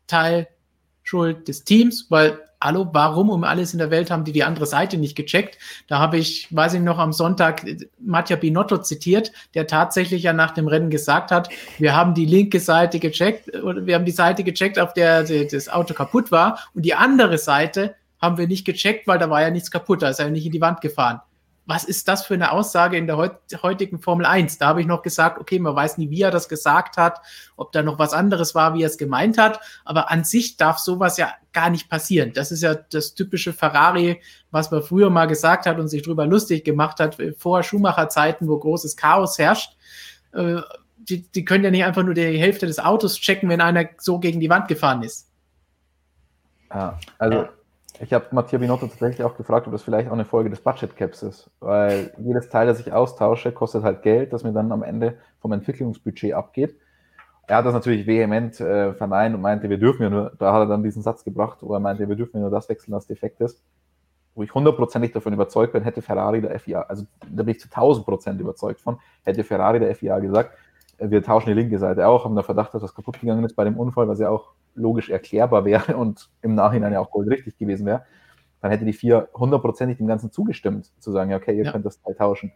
Teil 0.06 0.48
Schuld 1.04 1.46
des 1.48 1.64
Teams, 1.64 2.06
weil, 2.08 2.40
hallo, 2.60 2.88
warum 2.92 3.28
um 3.28 3.44
alles 3.44 3.74
in 3.74 3.78
der 3.78 3.90
Welt 3.90 4.10
haben 4.10 4.24
die 4.24 4.32
die 4.32 4.42
andere 4.42 4.64
Seite 4.64 4.96
nicht 4.96 5.14
gecheckt? 5.14 5.58
Da 5.86 5.98
habe 5.98 6.16
ich, 6.16 6.48
weiß 6.50 6.74
ich 6.74 6.80
noch, 6.80 6.98
am 6.98 7.12
Sonntag 7.12 7.62
äh, 7.64 7.76
Mattia 8.00 8.36
Binotto 8.36 8.78
zitiert, 8.78 9.30
der 9.54 9.66
tatsächlich 9.66 10.22
ja 10.22 10.32
nach 10.32 10.52
dem 10.52 10.66
Rennen 10.66 10.90
gesagt 10.90 11.30
hat, 11.30 11.50
wir 11.78 11.94
haben 11.94 12.14
die 12.14 12.24
linke 12.24 12.58
Seite 12.58 12.98
gecheckt, 12.98 13.54
äh, 13.54 13.60
oder 13.60 13.86
wir 13.86 13.94
haben 13.94 14.06
die 14.06 14.12
Seite 14.12 14.42
gecheckt, 14.42 14.78
auf 14.78 14.94
der 14.94 15.22
das 15.22 15.68
Auto 15.68 15.94
kaputt 15.94 16.32
war 16.32 16.58
und 16.74 16.84
die 16.84 16.94
andere 16.94 17.38
Seite 17.38 17.94
haben 18.20 18.38
wir 18.38 18.48
nicht 18.48 18.64
gecheckt, 18.64 19.06
weil 19.06 19.18
da 19.18 19.28
war 19.28 19.42
ja 19.42 19.50
nichts 19.50 19.70
kaputt, 19.70 20.00
da 20.00 20.08
ist 20.08 20.18
er 20.18 20.30
nicht 20.30 20.46
in 20.46 20.52
die 20.52 20.60
Wand 20.60 20.80
gefahren. 20.80 21.20
Was 21.66 21.84
ist 21.84 22.08
das 22.08 22.26
für 22.26 22.34
eine 22.34 22.52
Aussage 22.52 22.96
in 22.98 23.06
der 23.06 23.16
heut, 23.16 23.36
heutigen 23.62 23.98
Formel 23.98 24.26
1? 24.26 24.58
Da 24.58 24.66
habe 24.66 24.80
ich 24.82 24.86
noch 24.86 25.02
gesagt, 25.02 25.38
okay, 25.38 25.58
man 25.58 25.74
weiß 25.74 25.96
nie, 25.98 26.10
wie 26.10 26.20
er 26.20 26.30
das 26.30 26.48
gesagt 26.48 26.96
hat, 26.98 27.20
ob 27.56 27.72
da 27.72 27.82
noch 27.82 27.98
was 27.98 28.12
anderes 28.12 28.54
war, 28.54 28.74
wie 28.74 28.82
er 28.82 28.88
es 28.88 28.98
gemeint 28.98 29.38
hat. 29.38 29.60
Aber 29.84 30.10
an 30.10 30.24
sich 30.24 30.56
darf 30.56 30.78
sowas 30.78 31.16
ja 31.16 31.32
gar 31.52 31.70
nicht 31.70 31.88
passieren. 31.88 32.32
Das 32.34 32.52
ist 32.52 32.62
ja 32.62 32.74
das 32.74 33.14
typische 33.14 33.52
Ferrari, 33.52 34.20
was 34.50 34.70
man 34.70 34.82
früher 34.82 35.08
mal 35.08 35.26
gesagt 35.26 35.66
hat 35.66 35.78
und 35.78 35.88
sich 35.88 36.02
drüber 36.02 36.26
lustig 36.26 36.64
gemacht 36.64 37.00
hat, 37.00 37.18
äh, 37.18 37.32
vor 37.32 37.62
Schumacher-Zeiten, 37.62 38.46
wo 38.48 38.58
großes 38.58 38.96
Chaos 38.96 39.38
herrscht. 39.38 39.76
Äh, 40.32 40.60
Die, 41.06 41.30
die 41.30 41.44
können 41.44 41.64
ja 41.64 41.70
nicht 41.70 41.84
einfach 41.84 42.02
nur 42.02 42.14
die 42.14 42.38
Hälfte 42.38 42.66
des 42.66 42.78
Autos 42.78 43.20
checken, 43.20 43.50
wenn 43.50 43.60
einer 43.60 43.90
so 43.98 44.18
gegen 44.18 44.40
die 44.40 44.48
Wand 44.48 44.68
gefahren 44.68 45.02
ist. 45.02 45.28
Ja, 46.70 46.98
also 47.18 47.36
Ja. 47.36 47.48
Ich 48.00 48.12
habe 48.12 48.26
Mattia 48.32 48.58
Binotto 48.58 48.86
tatsächlich 48.86 49.24
auch 49.24 49.36
gefragt, 49.36 49.66
ob 49.66 49.72
das 49.72 49.82
vielleicht 49.82 50.08
auch 50.08 50.14
eine 50.14 50.24
Folge 50.24 50.50
des 50.50 50.60
Budget 50.60 50.96
Caps 50.96 51.22
ist, 51.22 51.50
weil 51.60 52.12
jedes 52.18 52.48
Teil, 52.48 52.66
das 52.66 52.80
ich 52.80 52.92
austausche, 52.92 53.52
kostet 53.52 53.84
halt 53.84 54.02
Geld, 54.02 54.32
das 54.32 54.42
mir 54.42 54.52
dann 54.52 54.72
am 54.72 54.82
Ende 54.82 55.18
vom 55.40 55.52
Entwicklungsbudget 55.52 56.34
abgeht. 56.34 56.76
Er 57.46 57.58
hat 57.58 57.66
das 57.66 57.74
natürlich 57.74 58.06
vehement 58.06 58.58
äh, 58.60 58.94
verneint 58.94 59.34
und 59.34 59.42
meinte, 59.42 59.68
wir 59.68 59.78
dürfen 59.78 60.02
ja 60.02 60.10
nur, 60.10 60.32
da 60.38 60.52
hat 60.52 60.62
er 60.62 60.66
dann 60.66 60.82
diesen 60.82 61.02
Satz 61.02 61.24
gebracht, 61.24 61.58
wo 61.60 61.74
er 61.74 61.80
meinte, 61.80 62.08
wir 62.08 62.16
dürfen 62.16 62.38
ja 62.38 62.40
nur 62.40 62.50
das 62.50 62.68
wechseln, 62.68 62.94
was 62.94 63.06
defekt 63.06 63.40
ist. 63.40 63.62
Wo 64.34 64.42
ich 64.42 64.52
hundertprozentig 64.52 65.12
davon 65.12 65.32
überzeugt 65.32 65.74
bin, 65.74 65.84
hätte 65.84 66.02
Ferrari 66.02 66.40
der 66.40 66.58
FIA, 66.58 66.82
also 66.82 67.04
da 67.30 67.44
bin 67.44 67.54
ich 67.54 67.60
zu 67.60 67.70
tausend 67.70 68.06
Prozent 68.06 68.40
überzeugt 68.40 68.80
von, 68.80 68.98
hätte 69.24 69.44
Ferrari 69.44 69.78
der 69.78 69.94
FIA 69.94 70.18
gesagt, 70.18 70.58
wir 70.98 71.22
tauschen 71.22 71.48
die 71.48 71.54
linke 71.54 71.78
Seite 71.78 72.06
auch, 72.06 72.24
haben 72.24 72.36
da 72.36 72.42
Verdacht, 72.42 72.74
dass 72.74 72.82
was 72.82 72.94
kaputt 72.94 73.20
gegangen 73.20 73.44
ist 73.44 73.54
bei 73.56 73.64
dem 73.64 73.76
Unfall, 73.76 74.08
was 74.08 74.18
ja 74.18 74.28
auch 74.30 74.52
logisch 74.74 75.10
erklärbar 75.10 75.64
wäre 75.64 75.96
und 75.98 76.30
im 76.42 76.54
Nachhinein 76.54 76.92
ja 76.92 77.00
auch 77.00 77.10
goldrichtig 77.10 77.58
gewesen 77.58 77.86
wäre, 77.86 78.04
dann 78.60 78.70
hätte 78.70 78.84
die 78.84 78.92
FIA 78.92 79.28
hundertprozentig 79.34 79.98
dem 79.98 80.06
Ganzen 80.06 80.30
zugestimmt, 80.32 80.90
zu 80.98 81.12
sagen, 81.12 81.30
ja, 81.30 81.36
okay, 81.36 81.56
ihr 81.56 81.64
Ja. 81.64 81.72
könnt 81.72 81.84
das 81.84 82.00
Teil 82.00 82.14
tauschen. 82.14 82.52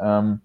Ähm, 0.00 0.40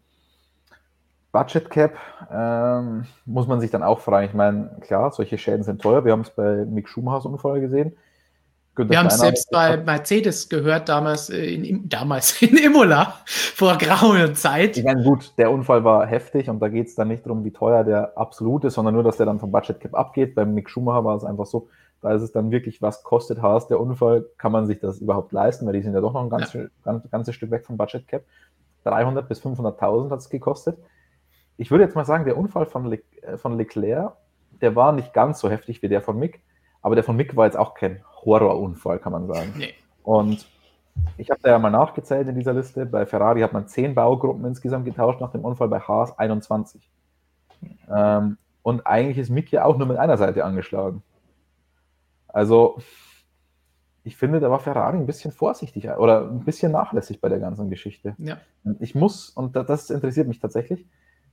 Budget 1.31 1.69
Cap 1.69 1.93
ähm, 2.31 3.05
muss 3.25 3.47
man 3.47 3.59
sich 3.59 3.69
dann 3.69 3.83
auch 3.83 3.99
fragen. 3.99 4.25
Ich 4.27 4.33
meine, 4.33 4.77
klar, 4.81 5.11
solche 5.11 5.37
Schäden 5.37 5.63
sind 5.63 5.81
teuer. 5.81 6.03
Wir 6.03 6.11
haben 6.11 6.21
es 6.21 6.31
bei 6.31 6.65
Mick 6.65 6.89
Schumachers 6.89 7.25
Unfall 7.25 7.61
gesehen. 7.61 7.95
Günther 8.76 8.91
Wir 8.91 8.99
haben 8.99 9.07
es 9.07 9.17
selbst 9.17 9.49
bei 9.51 9.78
Mercedes 9.78 10.47
gehört, 10.47 10.89
damals 10.89 11.30
äh, 11.30 11.53
in, 11.53 11.89
damals 11.89 12.41
in 12.41 12.57
Imola, 12.57 13.15
vor 13.26 13.78
grauer 13.78 14.34
Zeit. 14.34 14.78
Ich 14.78 14.84
meine, 14.84 15.03
gut, 15.03 15.34
der 15.38 15.51
Unfall 15.51 15.84
war 15.84 16.05
heftig 16.05 16.49
und 16.49 16.59
da 16.59 16.70
geht 16.70 16.88
es 16.88 16.95
dann 16.95 17.09
nicht 17.09 17.26
darum, 17.26 17.43
wie 17.43 17.51
teuer 17.51 17.84
der 17.84 18.17
absolut 18.17 18.63
ist, 18.65 18.76
sondern 18.76 18.93
nur, 18.93 19.03
dass 19.03 19.17
der 19.17 19.26
dann 19.26 19.39
vom 19.39 19.51
Budget 19.51 19.80
Cap 19.80 19.95
abgeht. 19.95 20.36
Beim 20.36 20.53
Mick 20.53 20.70
Schumacher 20.70 21.03
war 21.03 21.15
es 21.15 21.24
einfach 21.24 21.45
so, 21.45 21.67
da 22.01 22.13
ist 22.13 22.22
es 22.22 22.32
dann 22.32 22.51
wirklich, 22.51 22.82
was 22.82 23.03
kostet 23.03 23.41
Haas 23.41 23.67
der 23.67 23.80
Unfall, 23.80 24.26
kann 24.38 24.51
man 24.51 24.67
sich 24.67 24.80
das 24.80 24.99
überhaupt 24.99 25.32
leisten, 25.32 25.65
weil 25.65 25.74
die 25.74 25.82
sind 25.82 25.93
ja 25.93 26.01
doch 26.01 26.13
noch 26.13 26.24
ein 26.24 26.30
ganz, 26.30 26.57
ganz, 26.84 27.09
ganzes 27.11 27.36
Stück 27.36 27.51
weg 27.51 27.65
vom 27.65 27.78
Budget 27.78 28.07
Cap. 28.07 28.24
300 28.86 29.28
bis 29.28 29.41
500.000 29.41 30.09
hat 30.09 30.20
es 30.20 30.30
gekostet. 30.30 30.78
Ich 31.57 31.72
würde 31.72 31.84
jetzt 31.84 31.95
mal 31.95 32.05
sagen, 32.05 32.24
der 32.24 32.38
Unfall 32.38 32.65
von, 32.65 32.86
Le 32.86 33.01
äh, 33.22 33.38
von 33.38 33.57
Leclerc, 33.57 34.13
der 34.61 34.76
war 34.76 34.93
nicht 34.93 35.13
ganz 35.13 35.39
so 35.39 35.49
heftig 35.49 35.82
wie 35.82 35.89
der 35.89 36.01
von 36.01 36.17
Mick, 36.17 36.41
aber 36.82 36.95
der 36.95 37.03
von 37.03 37.17
Mick 37.17 37.36
war 37.36 37.45
jetzt 37.45 37.57
auch 37.57 37.74
kein 37.74 38.01
Horrorunfall, 38.26 38.99
kann 38.99 39.11
man 39.11 39.28
sagen. 39.28 39.53
Nee. 39.57 39.74
Und 40.03 40.47
ich 41.17 41.30
habe 41.30 41.39
da 41.41 41.49
ja 41.49 41.59
mal 41.59 41.70
nachgezählt 41.70 42.28
in 42.28 42.36
dieser 42.36 42.53
Liste. 42.53 42.86
Bei 42.86 43.05
Ferrari 43.05 43.41
hat 43.41 43.53
man 43.53 43.67
10 43.67 43.95
Baugruppen 43.95 44.45
insgesamt 44.45 44.86
getauscht 44.86 45.22
nach 45.22 45.32
dem 45.32 45.45
Unfall, 45.45 45.67
bei 45.67 45.80
Haas 45.80 46.17
21. 46.17 46.89
Ähm, 47.89 48.38
und 48.61 48.86
eigentlich 48.86 49.17
ist 49.17 49.30
Mick 49.30 49.51
ja 49.51 49.65
auch 49.65 49.78
nur 49.78 49.88
mit 49.88 49.97
einer 49.97 50.17
Seite 50.17 50.43
angeschlagen. 50.45 51.03
Also, 52.28 52.80
ich 54.03 54.15
finde, 54.15 54.39
da 54.39 54.49
war 54.49 54.59
Ferrari 54.59 54.97
ein 54.97 55.05
bisschen 55.05 55.32
vorsichtig 55.32 55.89
oder 55.89 56.30
ein 56.30 56.45
bisschen 56.45 56.72
nachlässig 56.72 57.22
bei 57.22 57.30
der 57.30 57.39
ganzen 57.39 57.70
Geschichte. 57.70 58.15
Ja. 58.17 58.38
Ich 58.80 58.95
muss, 58.95 59.30
und 59.30 59.55
das 59.55 59.89
interessiert 59.89 60.28
mich 60.28 60.39
tatsächlich, 60.39 60.86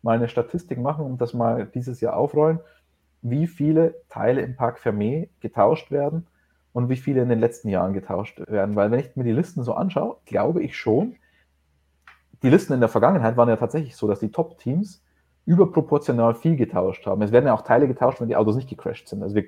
mal 0.02 0.16
eine 0.16 0.28
Statistik 0.28 0.78
machen 0.78 1.04
und 1.04 1.20
das 1.20 1.34
mal 1.34 1.66
dieses 1.66 2.00
Jahr 2.00 2.16
aufrollen, 2.16 2.60
wie 3.22 3.46
viele 3.46 3.94
Teile 4.08 4.42
im 4.42 4.56
Park 4.56 4.78
Fermé 4.78 5.28
getauscht 5.40 5.90
werden 5.90 6.26
und 6.76 6.90
wie 6.90 6.96
viele 6.96 7.22
in 7.22 7.30
den 7.30 7.40
letzten 7.40 7.70
Jahren 7.70 7.94
getauscht 7.94 8.38
werden. 8.48 8.76
Weil 8.76 8.90
wenn 8.90 9.00
ich 9.00 9.16
mir 9.16 9.24
die 9.24 9.32
Listen 9.32 9.62
so 9.62 9.72
anschaue, 9.72 10.18
glaube 10.26 10.62
ich 10.62 10.76
schon, 10.76 11.16
die 12.42 12.50
Listen 12.50 12.74
in 12.74 12.80
der 12.80 12.90
Vergangenheit 12.90 13.38
waren 13.38 13.48
ja 13.48 13.56
tatsächlich 13.56 13.96
so, 13.96 14.06
dass 14.06 14.20
die 14.20 14.30
Top-Teams 14.30 15.02
überproportional 15.46 16.34
viel 16.34 16.54
getauscht 16.54 17.06
haben. 17.06 17.22
Es 17.22 17.32
werden 17.32 17.46
ja 17.46 17.54
auch 17.54 17.62
Teile 17.62 17.88
getauscht, 17.88 18.20
wenn 18.20 18.28
die 18.28 18.36
Autos 18.36 18.56
nicht 18.56 18.68
gecrashed 18.68 19.08
sind. 19.08 19.22
Also 19.22 19.34
wir, 19.36 19.44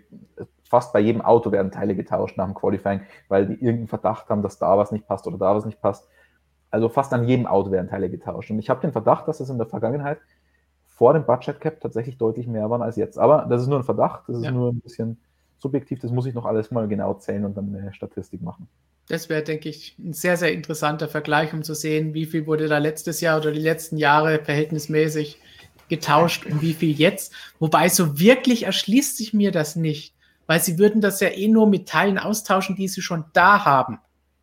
fast 0.65 0.95
bei 0.95 1.01
jedem 1.01 1.21
Auto 1.21 1.53
werden 1.53 1.71
Teile 1.71 1.95
getauscht 1.95 2.39
nach 2.39 2.47
dem 2.47 2.55
Qualifying, 2.55 3.03
weil 3.29 3.45
die 3.45 3.55
irgendeinen 3.57 3.89
Verdacht 3.89 4.31
haben, 4.31 4.41
dass 4.41 4.59
da 4.59 4.79
was 4.79 4.91
nicht 4.91 5.07
passt 5.07 5.27
oder 5.27 5.37
da 5.37 5.55
was 5.55 5.67
nicht 5.67 5.83
passt. 5.83 6.09
Also 6.71 6.89
fast 6.89 7.13
an 7.13 7.29
jedem 7.29 7.47
Auto 7.47 7.71
werden 7.71 7.91
Teile 7.91 8.09
getauscht. 8.09 8.51
Und 8.51 8.59
ich 8.59 8.71
habe 8.71 8.81
den 8.81 8.93
Verdacht, 8.93 9.29
dass 9.29 9.41
es 9.41 9.51
in 9.51 9.59
der 9.59 9.67
Vergangenheit 9.67 10.19
vor 10.87 11.13
dem 11.13 11.27
Budget 11.27 11.61
Cap 11.61 11.79
tatsächlich 11.83 12.17
deutlich 12.17 12.47
mehr 12.47 12.71
waren 12.71 12.81
als 12.81 12.97
jetzt. 12.97 13.19
Aber 13.19 13.45
das 13.51 13.61
ist 13.61 13.69
nur 13.69 13.81
ein 13.81 13.85
Verdacht, 13.85 14.23
das 14.29 14.39
ist 14.39 14.45
ja. 14.45 14.51
nur 14.51 14.71
ein 14.73 14.81
bisschen 14.81 15.21
subjektiv, 15.59 16.01
das 16.01 16.11
muss 16.11 16.27
ich 16.27 16.35
noch 16.35 16.47
alles 16.47 16.71
mal 16.71 16.89
genau 16.89 17.15
zählen 17.15 17.45
und 17.45 17.57
dann 17.57 17.75
eine 17.75 17.93
Statistik 17.93 18.43
machen. 18.43 18.69
Das 19.09 19.29
wäre, 19.29 19.43
denke 19.43 19.69
ich, 19.69 19.97
ein 19.99 20.13
sehr, 20.13 20.37
sehr 20.37 20.53
interessanter 20.53 21.09
Vergleich, 21.09 21.53
um 21.55 21.63
zu 21.63 21.75
sehen, 21.75 22.15
wie 22.15 22.27
viel 22.27 22.47
wurde 22.47 22.69
da 22.69 22.79
letztes 22.79 23.21
Jahr 23.21 23.39
oder 23.39 23.53
die 23.53 23.61
letzten 23.61 23.97
Jahre 23.97 24.45
verhältnismäßig 24.45 25.39
getauscht 25.89 26.45
und 26.45 26.61
wie 26.61 26.75
viel 26.75 26.93
jetzt. 26.93 27.33
Wobei 27.59 27.89
so 27.89 28.21
wirklich 28.21 28.65
erschließt 28.65 29.17
sich 29.17 29.33
mir 29.33 29.51
das 29.51 29.77
nicht, 29.77 30.15
weil 30.47 30.61
sie 30.61 30.79
würden 30.79 31.01
das 31.01 31.21
ja 31.21 31.29
eh 31.29 31.49
nur 31.49 31.67
mit 31.67 31.89
Teilen 31.89 32.19
austauschen, 32.19 32.77
die 32.77 32.89
sie 32.89 33.01
schon 33.01 33.25
da 33.33 33.65
haben. 33.65 33.99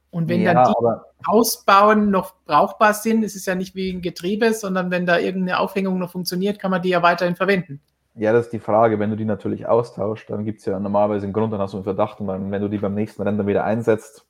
Und 0.10 0.30
wenn 0.30 0.42
ja, 0.42 0.54
dann 0.54 0.74
die 0.74 1.26
Ausbauen 1.26 2.10
noch 2.10 2.34
brauchbar 2.46 2.94
sind, 2.94 3.24
ist 3.24 3.36
es 3.36 3.46
ja 3.46 3.54
nicht 3.54 3.76
wie 3.76 3.92
ein 3.92 4.02
Getriebe, 4.02 4.54
sondern 4.54 4.90
wenn 4.90 5.06
da 5.06 5.20
irgendeine 5.20 5.60
Aufhängung 5.60 6.00
noch 6.00 6.12
funktioniert, 6.12 6.58
kann 6.58 6.72
man 6.72 6.82
die 6.82 6.90
ja 6.90 7.04
weiterhin 7.04 7.36
verwenden. 7.36 7.82
Ja, 8.18 8.32
das 8.32 8.46
ist 8.46 8.54
die 8.54 8.60
Frage. 8.60 8.98
Wenn 9.00 9.10
du 9.10 9.18
die 9.18 9.26
natürlich 9.26 9.68
austauscht, 9.68 10.30
dann 10.30 10.46
gibt 10.46 10.60
es 10.60 10.66
ja 10.66 10.80
normalerweise 10.80 11.26
einen 11.26 11.34
Grund, 11.34 11.52
dann 11.52 11.60
hast 11.60 11.74
du 11.74 11.78
einen 11.78 11.84
Verdacht 11.84 12.20
und 12.22 12.28
dann, 12.28 12.50
wenn 12.50 12.62
du 12.62 12.70
die 12.70 12.78
beim 12.78 12.94
nächsten 12.96 13.22
Rennen 13.24 13.46
wieder 13.46 13.66
einsetzt, 13.66 14.26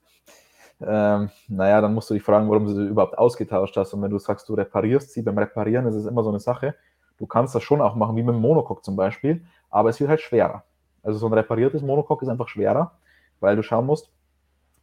ähm, 0.82 1.30
naja, 1.48 1.82
dann 1.82 1.94
musst 1.94 2.10
du 2.10 2.16
dich 2.16 2.24
fragen, 2.24 2.50
warum 2.50 2.66
du 2.66 2.74
sie 2.74 2.86
überhaupt 2.88 3.18
ausgetauscht 3.18 3.78
hast. 3.78 3.94
Und 3.94 4.02
wenn 4.02 4.12
du 4.12 4.20
sagst, 4.20 4.50
du 4.50 4.56
reparierst 4.56 5.14
sie, 5.14 5.22
beim 5.22 5.38
Reparieren 5.38 5.86
ist 5.88 5.96
es 5.96 6.06
immer 6.06 6.24
so 6.24 6.30
eine 6.30 6.40
Sache. 6.40 6.76
Du 7.18 7.28
kannst 7.28 7.56
das 7.56 7.64
schon 7.64 7.82
auch 7.82 7.96
machen, 7.96 8.16
wie 8.18 8.24
mit 8.24 8.36
dem 8.36 8.42
Monocoque 8.42 8.84
zum 8.84 8.96
Beispiel, 8.96 9.46
aber 9.70 9.90
es 9.90 10.00
wird 10.00 10.10
halt 10.10 10.22
schwerer. 10.22 10.64
Also 11.04 11.20
so 11.20 11.28
ein 11.28 11.34
repariertes 11.34 11.82
Monocoque 11.84 12.24
ist 12.24 12.30
einfach 12.30 12.50
schwerer, 12.50 12.94
weil 13.40 13.56
du 13.56 13.64
schauen 13.64 13.86
musst, 13.86 14.12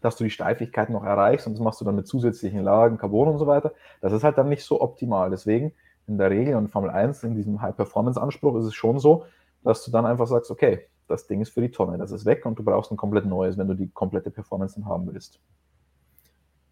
dass 0.01 0.17
du 0.17 0.25
die 0.25 0.31
Steifigkeit 0.31 0.91
noch 0.91 1.05
erreichst 1.05 1.47
und 1.47 1.55
das 1.55 1.61
machst 1.61 1.81
du 1.81 1.85
dann 1.85 1.97
mit 1.97 2.07
zusätzlichen 2.07 2.63
Lagen, 2.63 2.99
Carbon 2.99 3.29
und 3.29 3.39
so 3.39 3.47
weiter. 3.47 3.73
Das 4.01 4.13
ist 4.13 4.25
halt 4.25 4.39
dann 4.39 4.49
nicht 4.49 4.65
so 4.65 4.81
optimal. 4.81 5.31
Deswegen 5.31 5.73
in 6.07 6.19
der 6.19 6.31
Regel 6.31 6.57
und 6.57 6.69
Formel 6.69 6.91
1 6.91 7.23
in 7.25 7.35
diesem 7.35 7.61
High-Performance-Anspruch 7.61 8.57
ist 8.57 8.67
es 8.67 8.75
schon 8.75 8.99
so, 8.99 9.25
dass 9.63 9.85
du 9.85 9.91
dann 9.91 10.07
einfach 10.07 10.27
sagst, 10.27 10.51
okay, 10.51 10.87
das 11.09 11.27
Ding 11.27 11.41
ist 11.41 11.51
für 11.51 11.61
die 11.61 11.71
Tonne, 11.71 11.99
das 11.99 12.11
ist 12.11 12.25
weg 12.25 12.45
und 12.47 12.59
du 12.59 12.65
brauchst 12.65 12.91
ein 12.91 12.97
komplett 12.97 13.27
neues, 13.27 13.59
wenn 13.59 13.69
du 13.69 13.75
die 13.75 13.89
komplette 13.89 14.31
Performance 14.31 14.75
dann 14.75 14.87
haben 14.87 15.07
willst. 15.13 15.41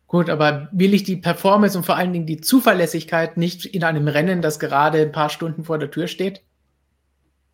Gut, 0.07 0.29
aber 0.29 0.69
will 0.73 0.93
ich 0.93 1.05
die 1.05 1.17
Performance 1.17 1.79
und 1.79 1.85
vor 1.85 1.97
allen 1.97 2.13
Dingen 2.13 2.27
die 2.27 2.41
Zuverlässigkeit 2.41 3.37
nicht 3.37 3.65
in 3.65 3.85
einem 3.85 4.09
Rennen, 4.09 4.43
das 4.43 4.59
gerade 4.59 5.03
ein 5.03 5.13
paar 5.13 5.29
Stunden 5.29 5.63
vor 5.63 5.79
der 5.79 5.91
Tür 5.91 6.09
steht? 6.09 6.43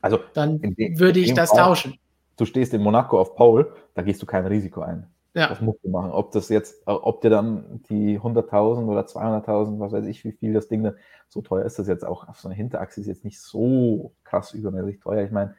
Also, 0.01 0.21
dann 0.33 0.61
dem, 0.61 0.99
würde 0.99 1.21
ich 1.21 1.35
das 1.35 1.51
Fall, 1.51 1.65
tauschen. 1.65 1.99
Du 2.39 2.47
stehst 2.47 2.73
in 2.73 2.81
Monaco 2.81 3.21
auf 3.21 3.35
Pole, 3.35 3.73
da 3.95 4.03
gehst 4.03 4.23
du 4.23 4.27
kein 4.27 4.47
Risiko 4.47 4.81
ein. 4.81 5.07
Ja. 5.37 5.49
Das 5.49 5.61
musst 5.61 5.85
du 5.85 5.91
machen. 5.91 6.13
Ob 6.13 6.33
das 6.33 6.49
jetzt, 6.49 6.83
ob 6.87 7.21
dir 7.21 7.29
dann 7.29 7.83
die 7.91 8.19
100.000 8.19 8.87
oder 8.87 9.03
200.000, 9.03 9.79
was 9.79 9.93
weiß 9.93 10.07
ich, 10.07 10.25
wie 10.25 10.33
viel 10.33 10.55
das 10.55 10.69
Ding 10.69 10.83
dann, 10.83 10.95
so 11.29 11.43
teuer 11.43 11.67
ist 11.67 11.79
das 11.79 11.89
jetzt 11.89 12.07
auch. 12.07 12.27
Auf 12.27 12.41
so 12.41 12.49
einer 12.49 12.55
Hinterachse 12.55 13.03
ist 13.03 13.07
jetzt 13.07 13.23
nicht 13.23 13.39
so 13.39 14.15
krass 14.25 14.55
übermäßig 14.55 14.99
teuer. 15.01 15.25
Ich 15.25 15.31
meine, 15.31 15.55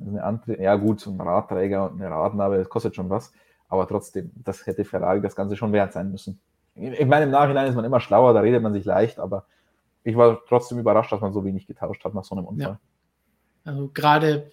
eine 0.00 0.24
andere, 0.24 0.60
ja 0.60 0.74
gut, 0.74 0.98
so 0.98 1.12
ein 1.12 1.20
Radträger 1.20 1.92
und 1.92 2.02
eine 2.02 2.10
Radnabe, 2.10 2.58
das 2.58 2.68
kostet 2.68 2.96
schon 2.96 3.08
was. 3.08 3.32
Aber 3.68 3.86
trotzdem, 3.86 4.32
das 4.34 4.66
hätte 4.66 4.84
Ferrari 4.84 5.20
das 5.20 5.36
Ganze 5.36 5.54
schon 5.56 5.72
wert 5.72 5.92
sein 5.92 6.10
müssen. 6.10 6.40
Ich 6.74 7.06
meine, 7.06 7.26
im 7.26 7.30
Nachhinein 7.30 7.68
ist 7.68 7.76
man 7.76 7.84
immer 7.84 8.00
schlauer, 8.00 8.34
da 8.34 8.40
redet 8.40 8.64
man 8.64 8.72
sich 8.72 8.84
leicht, 8.84 9.20
aber 9.20 9.46
ich 10.02 10.16
war 10.16 10.40
trotzdem 10.48 10.80
überrascht, 10.80 11.12
dass 11.12 11.20
man 11.20 11.32
so 11.32 11.44
wenig 11.44 11.68
getauscht 11.68 12.04
hat 12.04 12.14
nach 12.14 12.24
so 12.24 12.34
einem 12.34 12.46
Unfall. 12.46 12.78
Ja. 13.64 13.70
Also 13.70 13.90
gerade 13.94 14.50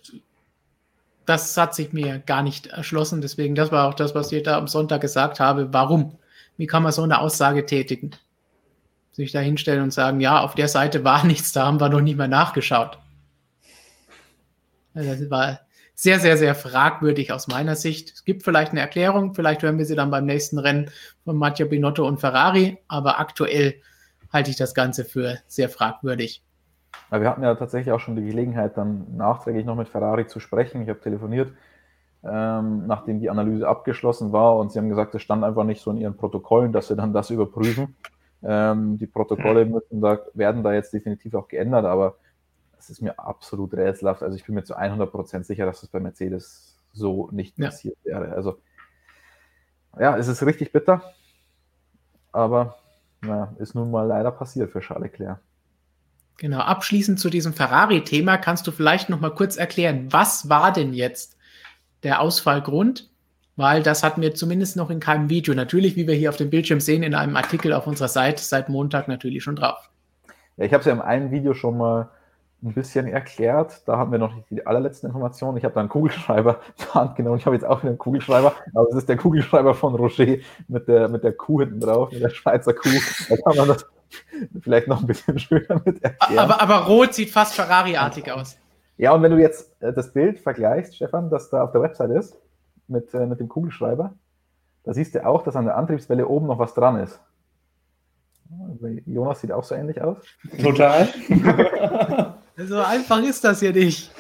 das 1.26 1.56
hat 1.58 1.76
sich 1.76 1.94
mir 1.94 2.20
gar 2.20 2.44
nicht 2.44 2.68
erschlossen. 2.68 3.22
Deswegen, 3.22 3.56
das 3.56 3.72
war 3.72 3.88
auch 3.88 3.94
das, 3.94 4.16
was 4.16 4.32
ich 4.32 4.44
da 4.44 4.58
am 4.58 4.68
Sonntag 4.68 5.02
gesagt 5.02 5.40
habe. 5.40 5.72
Warum? 5.74 6.18
Wie 6.58 6.68
kann 6.68 6.84
man 6.84 6.92
so 6.92 7.04
eine 7.04 7.20
Aussage 7.20 7.66
tätigen? 7.66 8.12
Sich 9.12 9.32
da 9.32 9.40
hinstellen 9.40 9.84
und 9.84 9.94
sagen, 9.94 10.20
ja, 10.20 10.42
auf 10.42 10.56
der 10.56 10.68
Seite 10.68 11.04
war 11.04 11.24
nichts, 11.26 11.52
da 11.52 11.66
haben 11.66 11.80
wir 11.80 11.90
noch 11.90 12.02
nicht 12.02 12.18
mehr 12.18 12.28
nachgeschaut. 12.28 12.98
Das 14.94 15.30
war 15.30 15.62
sehr, 15.96 16.20
sehr, 16.20 16.36
sehr 16.38 16.56
fragwürdig 16.56 17.32
aus 17.32 17.48
meiner 17.48 17.76
Sicht. 17.76 18.12
Es 18.12 18.26
gibt 18.26 18.44
vielleicht 18.44 18.72
eine 18.72 18.82
Erklärung, 18.82 19.36
vielleicht 19.36 19.62
hören 19.62 19.78
wir 19.78 19.86
sie 19.86 19.96
dann 19.96 20.12
beim 20.12 20.26
nächsten 20.26 20.58
Rennen 20.58 20.90
von 21.24 21.38
Mattia 21.38 21.66
Binotto 21.66 22.08
und 22.08 22.20
Ferrari, 22.20 22.80
aber 22.88 23.20
aktuell 23.20 23.76
halte 24.34 24.50
ich 24.50 24.58
das 24.58 24.74
Ganze 24.74 25.06
für 25.06 25.38
sehr 25.48 25.70
fragwürdig. 25.70 26.42
Aber 27.12 27.22
wir 27.22 27.30
hatten 27.30 27.43
ja 27.43 27.53
tatsächlich 27.55 27.91
auch 27.91 27.99
schon 27.99 28.16
die 28.16 28.24
Gelegenheit, 28.24 28.78
dann 28.78 29.18
nachträglich 29.18 29.66
noch 29.66 29.76
mit 29.76 29.89
Ferrari 29.89 30.28
zu 30.28 30.39
sprechen. 30.39 30.82
Ich 30.82 30.89
habe 30.89 31.01
telefoniert, 31.01 31.51
ähm, 32.24 32.88
nachdem 32.88 33.20
die 33.20 33.30
Analyse 33.30 33.68
abgeschlossen 33.68 34.32
war 34.32 34.55
und 34.57 34.72
sie 34.72 34.80
haben 34.80 34.88
gesagt, 34.88 35.14
es 35.14 35.22
stand 35.22 35.43
einfach 35.43 35.66
nicht 35.66 35.82
so 35.82 35.91
in 35.91 35.97
ihren 35.97 36.16
Protokollen, 36.16 36.72
dass 36.72 36.88
sie 36.88 36.95
dann 36.95 37.14
das 37.14 37.30
überprüfen. 37.30 37.95
Ähm, 38.43 38.97
die 38.97 39.07
Protokolle 39.07 39.66
müssen 39.66 39.99
da, 40.01 40.20
werden 40.34 40.64
da 40.64 40.74
jetzt 40.74 40.93
definitiv 40.93 41.36
auch 41.36 41.49
geändert, 41.49 41.86
aber 41.86 42.16
es 42.80 42.89
ist 42.89 43.01
mir 43.01 43.20
absolut 43.20 43.74
rätselhaft. 43.74 44.24
Also 44.24 44.38
ich 44.38 44.45
bin 44.45 44.55
mir 44.55 44.64
zu 44.64 44.78
100% 44.78 45.43
sicher, 45.43 45.66
dass 45.66 45.82
das 45.82 45.89
bei 45.89 45.99
Mercedes 45.99 46.80
so 46.93 47.30
nicht 47.32 47.59
ja. 47.59 47.68
passiert 47.68 47.97
wäre. 48.05 48.32
Also 48.32 48.57
ja, 49.99 50.18
es 50.18 50.30
ist 50.30 50.43
richtig 50.45 50.72
bitter, 50.72 51.01
aber 52.32 52.78
na, 53.22 53.53
ist 53.59 53.76
nun 53.76 53.91
mal 53.91 54.07
leider 54.07 54.32
passiert 54.32 54.72
für 54.72 54.80
Charles 54.80 55.12
Leclerc. 55.12 55.39
Genau, 56.42 56.58
abschließend 56.58 57.20
zu 57.20 57.30
diesem 57.30 57.54
Ferrari-Thema 57.54 58.36
kannst 58.39 58.66
du 58.66 58.72
vielleicht 58.72 59.10
noch 59.10 59.20
mal 59.20 59.30
kurz 59.30 59.58
erklären, 59.58 60.08
was 60.10 60.50
war 60.50 60.74
denn 60.74 60.92
jetzt 60.92 61.38
der 62.02 62.20
Ausfallgrund? 62.20 63.12
Weil 63.58 63.84
das 63.84 64.02
hatten 64.02 64.24
wir 64.24 64.34
zumindest 64.34 64.76
noch 64.76 64.89
in 64.89 65.00
keinem 65.00 65.30
Video. 65.30 65.54
Natürlich, 65.54 65.96
wie 65.98 66.08
wir 66.08 66.16
hier 66.16 66.30
auf 66.30 66.38
dem 66.38 66.50
Bildschirm 66.50 66.80
sehen, 66.80 67.04
in 67.04 67.14
einem 67.14 67.36
Artikel 67.36 67.74
auf 67.74 67.86
unserer 67.86 68.08
Seite 68.08 68.42
seit 68.42 68.70
Montag 68.70 69.08
natürlich 69.08 69.44
schon 69.44 69.56
drauf. 69.56 69.92
Ja, 70.58 70.66
ich 70.66 70.74
habe 70.74 70.80
es 70.80 70.88
ja 70.88 70.94
in 70.94 71.02
einem 71.02 71.30
Video 71.30 71.54
schon 71.54 71.78
mal 71.78 72.10
ein 72.64 72.74
bisschen 72.74 73.06
erklärt. 73.06 73.84
Da 73.88 73.98
haben 73.98 74.12
wir 74.12 74.18
noch 74.18 74.34
nicht 74.34 74.50
die 74.50 74.66
allerletzten 74.66 75.10
Informationen. 75.10 75.58
Ich 75.58 75.64
habe 75.64 75.76
da 75.76 75.82
einen 75.82 75.89
Kugelschreiber 75.89 76.60
zur 76.76 76.96
Hand 76.96 77.18
genommen. 77.18 77.38
Ich 77.38 77.46
habe 77.46 77.56
jetzt 77.56 77.66
auch 77.66 77.84
wieder 77.84 77.89
einen 77.89 78.00
Kugelschreiber, 78.00 78.56
aber 78.74 78.88
es 78.89 78.96
ist 78.96 79.10
der 79.10 79.18
Kugelschreiber 79.18 79.76
von 79.76 79.94
Roger 79.94 80.38
mit 80.68 80.88
der, 80.88 81.08
mit 81.08 81.24
der 81.24 81.34
Kuh 81.34 81.60
hinten 81.60 81.82
drauf, 81.82 82.12
mit 82.12 82.24
der 82.24 82.30
Schweizer 82.30 82.74
Kuh. 82.74 82.89
Da 83.30 83.38
kann 83.38 83.58
man 83.58 83.68
das 83.68 83.86
vielleicht 84.62 84.88
noch 84.88 85.01
ein 85.01 85.07
bisschen 85.07 85.39
schöner 85.39 85.82
mit 85.86 86.03
erklären. 86.03 86.39
Aber, 86.39 86.62
aber 86.62 86.86
rot 86.88 87.14
sieht 87.14 87.30
fast 87.30 87.53
Ferrari-artig 87.55 88.32
aus. 88.32 88.57
Ja, 88.97 89.14
und 89.14 89.22
wenn 89.24 89.32
du 89.32 89.39
jetzt 89.39 89.72
äh, 89.82 89.93
das 89.93 90.14
Bild 90.14 90.39
vergleichst, 90.39 90.95
Stefan, 90.95 91.30
das 91.30 91.49
da 91.49 91.64
auf 91.64 91.72
der 91.72 91.82
Website 91.82 92.12
ist, 92.12 92.38
mit, 92.88 93.14
äh, 93.14 93.26
mit 93.26 93.39
dem 93.39 93.47
Kugelschreiber, 93.47 94.14
da 94.84 94.93
siehst 94.93 95.16
du 95.16 95.26
auch, 95.26 95.43
dass 95.43 95.55
an 95.55 95.66
der 95.66 95.78
Antriebswelle 95.78 96.28
oben 96.28 96.47
noch 96.47 96.59
was 96.59 96.74
dran 96.74 96.97
ist. 96.97 97.20
Jonas 99.05 99.39
sieht 99.39 99.51
auch 99.51 99.64
so 99.64 99.76
ähnlich 99.76 100.01
aus. 100.01 100.18
Total. 100.62 101.07
so 102.57 102.80
einfach 102.80 103.22
ist 103.24 103.43
das 103.43 103.62
hier 103.62 103.72
nicht. 103.72 104.12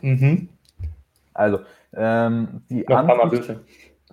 Mhm. 0.00 0.48
Also, 1.32 1.60
ähm, 1.94 2.62
die, 2.68 2.86
Antriebs 2.88 3.50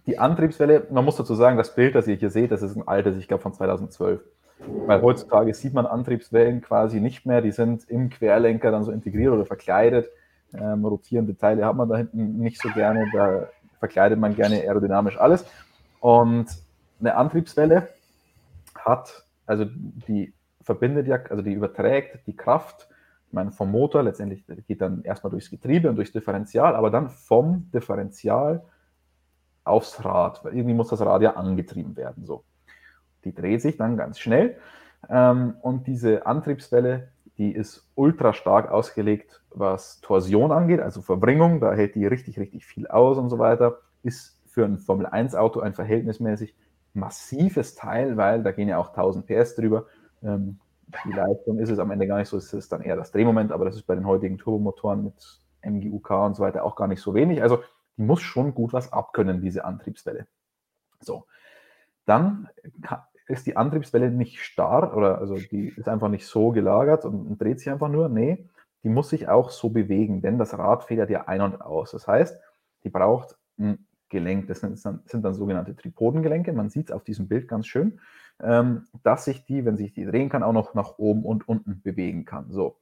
die 0.06 0.20
Antriebswelle, 0.20 0.88
man 0.92 1.06
muss 1.06 1.16
dazu 1.16 1.34
sagen, 1.34 1.58
das 1.58 1.76
Bild, 1.76 1.96
das 1.96 2.08
ihr 2.08 2.16
hier 2.16 2.30
seht, 2.30 2.52
das 2.52 2.62
ist 2.62 2.76
ein 2.76 2.88
altes, 2.88 3.18
ich 3.18 3.28
glaube 3.28 3.44
von 3.44 3.54
2012. 3.54 4.22
Weil 4.60 5.02
heutzutage 5.02 5.54
sieht 5.54 5.74
man 5.74 5.86
Antriebswellen 5.86 6.62
quasi 6.62 7.00
nicht 7.02 7.26
mehr, 7.26 7.42
die 7.42 7.52
sind 7.52 7.90
im 7.90 8.10
Querlenker 8.10 8.72
dann 8.72 8.84
so 8.84 8.92
integriert 8.92 9.34
oder 9.34 9.46
verkleidet. 9.46 10.10
Ähm, 10.54 10.86
rotierende 10.86 11.36
Teile 11.36 11.66
hat 11.66 11.76
man 11.76 11.90
da 11.90 11.98
hinten 11.98 12.38
nicht 12.38 12.62
so 12.62 12.70
gerne, 12.70 13.06
da 13.12 13.50
verkleidet 13.80 14.20
man 14.20 14.36
gerne 14.36 14.62
aerodynamisch 14.62 15.18
alles. 15.18 15.46
Und 16.00 16.48
eine 17.00 17.16
Antriebswelle 17.16 17.90
hat 18.76 19.24
also 19.46 19.66
die 20.08 20.34
verbindet 20.62 21.08
ja, 21.08 21.18
also 21.30 21.44
die 21.44 21.54
überträgt 21.54 22.26
die 22.28 22.36
Kraft, 22.36 22.88
ich 23.28 23.34
meine, 23.34 23.52
vom 23.52 23.72
Motor, 23.72 24.04
letztendlich 24.04 24.46
geht 24.68 24.82
dann 24.82 25.04
erstmal 25.04 25.32
durchs 25.32 25.50
Getriebe 25.50 25.90
und 25.90 25.96
durchs 25.96 26.12
Differential, 26.12 26.76
aber 26.76 26.90
dann 26.90 27.10
vom 27.10 27.70
Differential 27.72 28.64
aufs 29.64 30.04
Rad, 30.06 30.44
weil 30.44 30.56
irgendwie 30.56 30.76
muss 30.76 30.90
das 30.90 31.02
Rad 31.02 31.22
ja 31.22 31.32
angetrieben 31.36 31.96
werden. 31.96 32.26
So. 32.26 32.44
Die 33.26 33.34
dreht 33.34 33.62
sich 33.62 33.78
dann 33.78 33.98
ganz 33.98 34.20
schnell 34.20 34.58
ähm, 35.10 35.56
und 35.62 35.88
diese 35.88 36.26
Antriebswelle, 36.26 37.10
die 37.38 37.52
ist 37.52 37.88
ultra 37.96 38.34
stark 38.34 38.72
ausgelegt, 38.72 39.42
was 39.50 40.02
Torsion 40.02 40.52
angeht, 40.52 40.80
also 40.80 41.02
Verbringung, 41.02 41.60
da 41.60 41.74
hält 41.74 41.96
die 41.96 42.06
richtig, 42.06 42.40
richtig 42.40 42.66
viel 42.66 42.88
aus 42.88 43.18
und 43.18 43.30
so 43.30 43.40
weiter, 43.40 43.80
ist 44.04 44.40
für 44.48 44.66
ein 44.66 44.78
Formel-1-Auto 44.78 45.60
ein 45.60 45.74
verhältnismäßig 45.74 46.56
massives 46.94 47.76
Teil, 47.76 48.18
weil 48.18 48.44
da 48.44 48.52
gehen 48.52 48.68
ja 48.68 48.78
auch 48.78 48.90
1000 48.90 49.26
PS 49.26 49.56
drüber. 49.56 49.88
Ähm, 50.22 50.60
die 51.06 51.12
Leistung 51.12 51.58
ist 51.58 51.72
es 51.72 51.80
am 51.80 51.90
Ende 51.90 52.06
gar 52.06 52.20
nicht 52.20 52.30
so, 52.30 52.38
es 52.38 52.54
ist 52.54 52.72
dann 52.72 52.82
eher 52.82 52.96
das 52.96 53.12
Drehmoment, 53.12 53.52
aber 53.52 53.66
das 53.66 53.76
ist 53.76 53.88
bei 53.88 53.96
den 53.96 54.06
heutigen 54.06 54.38
Turbomotoren 54.38 55.04
mit 55.04 55.40
MGUK 55.64 56.12
und 56.12 56.36
so 56.36 56.44
weiter 56.44 56.64
auch 56.64 56.76
gar 56.76 56.88
nicht 56.88 57.02
so 57.02 57.16
wenig. 57.16 57.42
Also 57.42 57.64
die 57.98 58.04
muss 58.04 58.22
schon 58.22 58.54
gut 58.54 58.74
was 58.74 58.94
abkönnen, 58.94 59.42
diese 59.42 59.66
Antriebswelle. 59.66 60.28
So, 61.00 61.26
dann 62.06 62.48
ist 63.28 63.48
die 63.48 63.56
Antriebswelle 63.56 64.12
nicht 64.12 64.42
starr 64.42 64.96
oder 64.96 65.20
also 65.20 65.36
die 65.36 65.70
ist 65.70 65.88
einfach 65.88 66.10
nicht 66.10 66.26
so 66.26 66.52
gelagert 66.52 67.06
und, 67.06 67.26
und 67.26 67.42
dreht 67.42 67.60
sich 67.60 67.70
einfach 67.70 67.90
nur. 67.90 68.10
Nee, 68.10 68.50
die 68.84 68.90
muss 68.90 69.10
sich 69.10 69.30
auch 69.30 69.50
so 69.50 69.70
bewegen, 69.70 70.22
denn 70.22 70.38
das 70.38 70.58
Rad 70.58 70.84
federt 70.84 71.10
ja 71.10 71.28
ein 71.28 71.42
und 71.42 71.62
aus. 71.62 71.92
Das 71.92 72.08
heißt, 72.08 72.38
die 72.84 72.90
braucht 72.90 73.38
ein 73.58 73.88
Gelenk, 74.10 74.48
das 74.48 74.60
sind 74.60 74.84
dann, 74.86 75.02
sind 75.06 75.24
dann 75.24 75.34
sogenannte 75.34 75.76
Tripodengelenke, 75.76 76.54
man 76.54 76.70
sieht 76.70 76.90
es 76.90 76.92
auf 76.92 77.04
diesem 77.04 77.28
Bild 77.28 77.48
ganz 77.48 77.66
schön, 77.66 78.00
ähm, 78.42 78.86
dass 79.04 79.26
sich 79.26 79.46
die, 79.46 79.66
wenn 79.66 79.78
sich 79.78 79.94
die 79.94 80.06
drehen 80.06 80.30
kann, 80.30 80.44
auch 80.44 80.54
noch 80.54 80.74
nach 80.74 80.98
oben 80.98 81.24
und 81.24 81.48
unten 81.48 81.82
bewegen 81.82 82.26
kann. 82.26 82.52
So, 82.52 82.78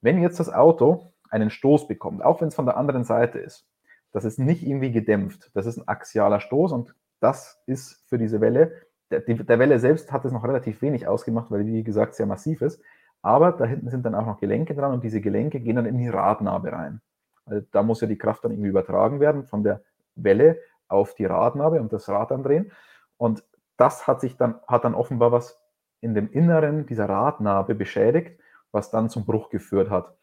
wenn 0.00 0.20
jetzt 0.20 0.40
das 0.40 0.52
Auto 0.52 1.12
einen 1.30 1.50
Stoß 1.50 1.86
bekommt, 1.88 2.24
auch 2.24 2.40
wenn 2.40 2.48
es 2.48 2.54
von 2.54 2.66
der 2.66 2.76
anderen 2.76 3.04
Seite 3.04 3.38
ist, 3.38 3.66
das 4.12 4.24
ist 4.24 4.38
nicht 4.38 4.62
irgendwie 4.62 4.92
gedämpft, 4.92 5.50
das 5.54 5.66
ist 5.66 5.76
ein 5.76 5.88
axialer 5.88 6.40
Stoß 6.40 6.72
und 6.72 6.94
das 7.20 7.62
ist 7.66 8.04
für 8.08 8.18
diese 8.18 8.40
Welle, 8.40 8.72
der, 9.20 9.36
der 9.36 9.58
Welle 9.58 9.78
selbst 9.78 10.12
hat 10.12 10.24
es 10.24 10.32
noch 10.32 10.44
relativ 10.44 10.82
wenig 10.82 11.06
ausgemacht, 11.06 11.50
weil 11.50 11.64
die, 11.64 11.72
wie 11.72 11.84
gesagt, 11.84 12.14
sehr 12.14 12.26
massiv 12.26 12.62
ist, 12.62 12.80
aber 13.22 13.52
da 13.52 13.64
hinten 13.64 13.88
sind 13.88 14.04
dann 14.04 14.14
auch 14.14 14.26
noch 14.26 14.38
Gelenke 14.38 14.74
dran 14.74 14.92
und 14.92 15.02
diese 15.02 15.20
Gelenke 15.20 15.60
gehen 15.60 15.76
dann 15.76 15.86
in 15.86 15.98
die 15.98 16.08
Radnabe 16.08 16.72
rein. 16.72 17.00
Also 17.46 17.66
da 17.72 17.82
muss 17.82 18.00
ja 18.00 18.06
die 18.06 18.18
Kraft 18.18 18.44
dann 18.44 18.52
irgendwie 18.52 18.70
übertragen 18.70 19.20
werden 19.20 19.44
von 19.44 19.62
der 19.62 19.82
Welle 20.14 20.58
auf 20.88 21.14
die 21.14 21.24
Radnabe 21.24 21.80
und 21.80 21.92
das 21.92 22.08
Rad 22.08 22.32
andrehen. 22.32 22.72
Und 23.16 23.44
das 23.76 24.06
hat 24.06 24.20
sich 24.20 24.36
dann, 24.36 24.56
hat 24.66 24.84
dann 24.84 24.94
offenbar 24.94 25.32
was 25.32 25.60
in 26.00 26.14
dem 26.14 26.30
Inneren 26.30 26.86
dieser 26.86 27.08
Radnabe 27.08 27.74
beschädigt, 27.74 28.38
was 28.72 28.90
dann 28.90 29.08
zum 29.08 29.24
Bruch 29.24 29.50
geführt 29.50 29.90
hat. 29.90 30.14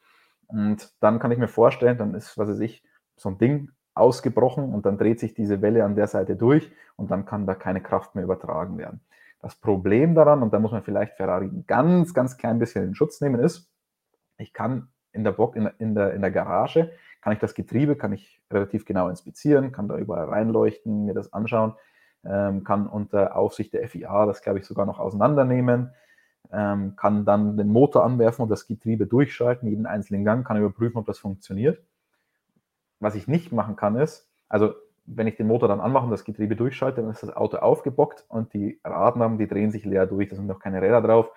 Und 0.48 0.94
dann 1.00 1.20
kann 1.20 1.32
ich 1.32 1.40
mir 1.40 1.48
vorstellen, 1.48 1.98
dann 1.98 2.14
ist, 2.14 2.38
was 2.38 2.50
weiß 2.50 2.60
ich, 2.60 2.84
so 3.16 3.30
ein 3.30 3.38
Ding 3.38 3.72
ausgebrochen 3.94 4.74
und 4.74 4.86
dann 4.86 4.98
dreht 4.98 5.20
sich 5.20 5.34
diese 5.34 5.62
Welle 5.62 5.84
an 5.84 5.96
der 5.96 6.08
Seite 6.08 6.36
durch 6.36 6.72
und 6.96 7.12
dann 7.12 7.26
kann 7.26 7.46
da 7.46 7.56
keine 7.56 7.82
Kraft 7.82 8.16
mehr 8.16 8.24
übertragen 8.24 8.78
werden. 8.78 9.02
Das 9.42 9.56
Problem 9.56 10.14
daran, 10.14 10.44
und 10.44 10.54
da 10.54 10.60
muss 10.60 10.72
man 10.72 10.84
vielleicht 10.84 11.14
Ferrari 11.14 11.46
ein 11.46 11.66
ganz, 11.68 12.14
ganz 12.14 12.38
klein 12.38 12.60
bisschen 12.60 12.86
in 12.86 12.96
Schutz 12.96 13.22
nehmen, 13.22 13.40
ist, 13.40 13.72
ich 14.38 14.54
kann 14.54 14.90
in 15.12 15.24
der, 15.24 15.32
Bock, 15.32 15.56
in, 15.56 15.70
in, 15.80 15.96
der, 15.96 16.14
in 16.14 16.22
der 16.22 16.32
Garage 16.32 16.92
kann 17.22 17.34
ich 17.34 17.40
das 17.40 17.54
Getriebe, 17.54 17.96
kann 17.96 18.14
ich 18.14 18.42
relativ 18.52 18.86
genau 18.86 19.10
inspizieren, 19.10 19.72
kann 19.72 19.88
da 19.88 19.98
überall 19.98 20.26
reinleuchten, 20.26 21.06
mir 21.06 21.14
das 21.14 21.34
anschauen, 21.34 21.74
ähm, 22.24 22.64
kann 22.64 22.88
unter 22.88 23.36
Aufsicht 23.36 23.74
der 23.74 23.88
FIA 23.88 24.26
das, 24.26 24.42
glaube 24.42 24.60
ich, 24.60 24.66
sogar 24.66 24.86
noch 24.86 25.00
auseinandernehmen, 25.00 25.92
ähm, 26.52 26.96
kann 26.96 27.26
dann 27.26 27.58
den 27.58 27.70
Motor 27.70 28.04
anwerfen 28.04 28.44
und 28.44 28.50
das 28.50 28.68
Getriebe 28.68 29.08
durchschalten, 29.08 29.70
jeden 29.70 29.86
einzelnen 29.86 30.24
Gang, 30.24 30.46
kann 30.46 30.58
überprüfen, 30.58 30.98
ob 30.98 31.06
das 31.06 31.20
funktioniert. 31.20 31.82
Was 33.02 33.16
ich 33.16 33.28
nicht 33.28 33.52
machen 33.52 33.76
kann, 33.76 33.96
ist, 33.98 34.30
also 34.48 34.74
wenn 35.06 35.28
ich 35.28 35.36
den 35.36 35.48
Motor 35.48 35.68
dann 35.68 35.82
anmache 35.82 36.06
und 36.06 36.12
das 36.12 36.24
Getriebe 36.24 36.56
durchschalte, 36.56 37.02
dann 37.02 37.12
ist 37.12 37.24
das 37.24 37.36
Auto 37.36 37.58
aufgebockt 37.58 38.26
und 38.30 38.54
die 38.54 38.80
Radnaben, 38.84 39.38
die 39.38 39.48
drehen 39.48 39.72
sich 39.72 39.84
leer 39.84 40.06
durch, 40.06 40.30
da 40.30 40.36
sind 40.36 40.48
noch 40.48 40.60
keine 40.60 40.82
Räder 40.82 41.02
drauf 41.02 41.32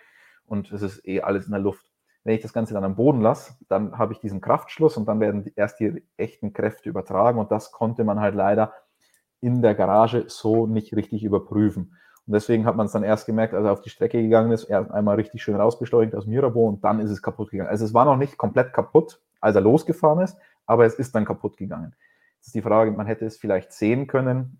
und 0.46 0.70
es 0.70 0.82
ist 0.82 1.06
eh 1.08 1.22
alles 1.22 1.46
in 1.46 1.52
der 1.52 1.60
Luft. 1.60 1.90
Wenn 2.22 2.34
ich 2.34 2.42
das 2.42 2.52
Ganze 2.52 2.74
dann 2.74 2.84
am 2.84 2.96
Boden 2.96 3.20
lasse, 3.20 3.54
dann 3.68 3.98
habe 3.98 4.12
ich 4.12 4.20
diesen 4.20 4.40
Kraftschluss 4.40 4.96
und 4.96 5.06
dann 5.06 5.20
werden 5.20 5.50
erst 5.56 5.80
die 5.80 6.02
echten 6.16 6.52
Kräfte 6.52 6.88
übertragen 6.88 7.38
und 7.38 7.50
das 7.50 7.72
konnte 7.72 8.04
man 8.04 8.20
halt 8.20 8.34
leider 8.34 8.72
in 9.40 9.60
der 9.60 9.74
Garage 9.74 10.24
so 10.28 10.66
nicht 10.66 10.94
richtig 10.94 11.24
überprüfen. 11.24 11.96
Und 12.26 12.32
deswegen 12.32 12.64
hat 12.64 12.76
man 12.76 12.86
es 12.86 12.92
dann 12.92 13.02
erst 13.02 13.26
gemerkt, 13.26 13.52
als 13.52 13.66
er 13.66 13.72
auf 13.72 13.82
die 13.82 13.90
Strecke 13.90 14.22
gegangen 14.22 14.52
ist, 14.52 14.64
er 14.64 14.92
einmal 14.94 15.16
richtig 15.16 15.42
schön 15.42 15.56
rausbeschleunigt 15.56 16.14
aus 16.14 16.26
Mirabeau 16.26 16.66
und 16.66 16.82
dann 16.82 17.00
ist 17.00 17.10
es 17.10 17.20
kaputt 17.20 17.50
gegangen. 17.50 17.68
Also 17.68 17.84
es 17.84 17.92
war 17.92 18.06
noch 18.06 18.16
nicht 18.16 18.38
komplett 18.38 18.72
kaputt, 18.72 19.20
als 19.40 19.56
er 19.56 19.60
losgefahren 19.60 20.20
ist, 20.20 20.38
aber 20.66 20.84
es 20.84 20.94
ist 20.94 21.14
dann 21.14 21.24
kaputt 21.24 21.56
gegangen. 21.56 21.94
Jetzt 22.36 22.48
ist 22.48 22.54
die 22.54 22.62
Frage, 22.62 22.92
man 22.92 23.06
hätte 23.06 23.24
es 23.24 23.36
vielleicht 23.36 23.72
sehen 23.72 24.06
können. 24.06 24.58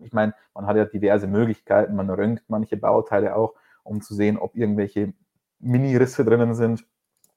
Ich 0.00 0.12
meine, 0.12 0.34
man 0.54 0.66
hat 0.66 0.76
ja 0.76 0.84
diverse 0.84 1.26
Möglichkeiten, 1.26 1.94
man 1.94 2.10
röntgt 2.10 2.44
manche 2.48 2.76
Bauteile 2.76 3.36
auch, 3.36 3.54
um 3.82 4.02
zu 4.02 4.14
sehen, 4.14 4.38
ob 4.38 4.56
irgendwelche 4.56 5.14
Mini-Risse 5.60 6.24
drinnen 6.24 6.54
sind. 6.54 6.84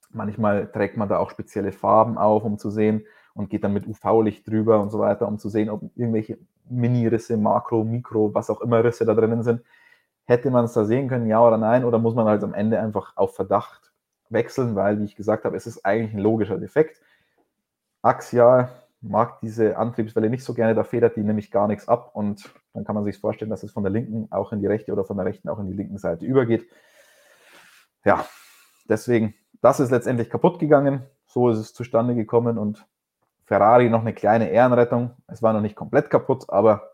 Manchmal 0.10 0.68
trägt 0.72 0.98
man 0.98 1.08
da 1.08 1.18
auch 1.18 1.30
spezielle 1.30 1.72
Farben 1.72 2.18
auf, 2.18 2.44
um 2.44 2.58
zu 2.58 2.70
sehen 2.70 3.06
und 3.34 3.50
geht 3.50 3.64
dann 3.64 3.74
mit 3.74 3.88
UV-Licht 3.88 4.48
drüber 4.48 4.82
und 4.82 4.89
so 4.89 5.00
weiter, 5.00 5.28
um 5.28 5.39
zu 5.39 5.50
sehen, 5.50 5.70
ob 5.70 5.84
irgendwelche 5.96 6.38
Mini-Risse, 6.70 7.38
Makro, 7.38 7.84
Mikro, 7.84 8.34
was 8.34 8.50
auch 8.50 8.62
immer 8.62 8.84
Risse 8.84 9.06
da 9.06 9.14
drinnen 9.14 9.44
sind. 9.44 9.62
Hätte 10.26 10.52
man 10.52 10.66
es 10.66 10.74
da 10.74 10.86
sehen 10.86 11.08
können, 11.08 11.28
ja 11.28 11.46
oder 11.46 11.58
nein? 11.58 11.86
Oder 11.86 12.00
muss 12.00 12.16
man 12.16 12.26
halt 12.26 12.44
am 12.44 12.54
Ende 12.54 12.80
einfach 12.80 13.16
auf 13.16 13.36
Verdacht 13.36 13.92
wechseln, 14.30 14.76
weil, 14.76 15.00
wie 15.00 15.06
ich 15.06 15.16
gesagt 15.16 15.46
habe, 15.46 15.56
es 15.56 15.68
ist 15.68 15.86
eigentlich 15.86 16.14
ein 16.14 16.20
logischer 16.20 16.58
Defekt. 16.58 17.02
Axial 18.02 18.70
mag 19.02 19.39
diese 19.41 19.78
Antriebswelle 19.78 20.30
nicht 20.30 20.43
so 20.43 20.54
gerne, 20.54 20.76
da 20.76 20.84
federt 20.84 21.16
die 21.16 21.24
nämlich 21.24 21.52
gar 21.52 21.68
nichts 21.68 21.88
ab 21.88 22.12
und 22.14 22.54
dann 22.74 22.84
kann 22.84 22.95
man 22.95 23.04
sich 23.04 23.18
vorstellen, 23.18 23.49
dass 23.49 23.64
es 23.64 23.72
von 23.72 23.84
der 23.84 23.91
linken 23.91 24.28
auch 24.32 24.52
in 24.52 24.60
die 24.60 24.68
rechte 24.68 24.91
oder 24.91 25.04
von 25.04 25.18
der 25.18 25.26
rechten 25.26 25.49
auch 25.49 25.60
in 25.60 25.68
die 25.68 25.74
linken 25.74 25.97
Seite 25.97 26.26
übergeht 26.26 26.68
ja, 28.04 28.26
deswegen, 28.89 29.34
das 29.62 29.80
ist 29.80 29.91
letztendlich 29.91 30.30
kaputt 30.30 30.60
gegangen. 30.60 31.06
So 31.28 31.49
ist 31.49 31.60
es 31.60 31.74
zustande 31.74 32.16
gekommen 32.16 32.58
und 32.58 32.86
Ferrari 33.45 33.89
noch 33.89 34.02
eine 34.02 34.14
kleine 34.14 34.49
Ehrenrettung. 34.49 35.12
Es 35.28 35.41
war 35.41 35.54
noch 35.54 35.62
nicht 35.62 35.76
komplett 35.76 36.10
kaputt, 36.10 36.49
aber 36.49 36.89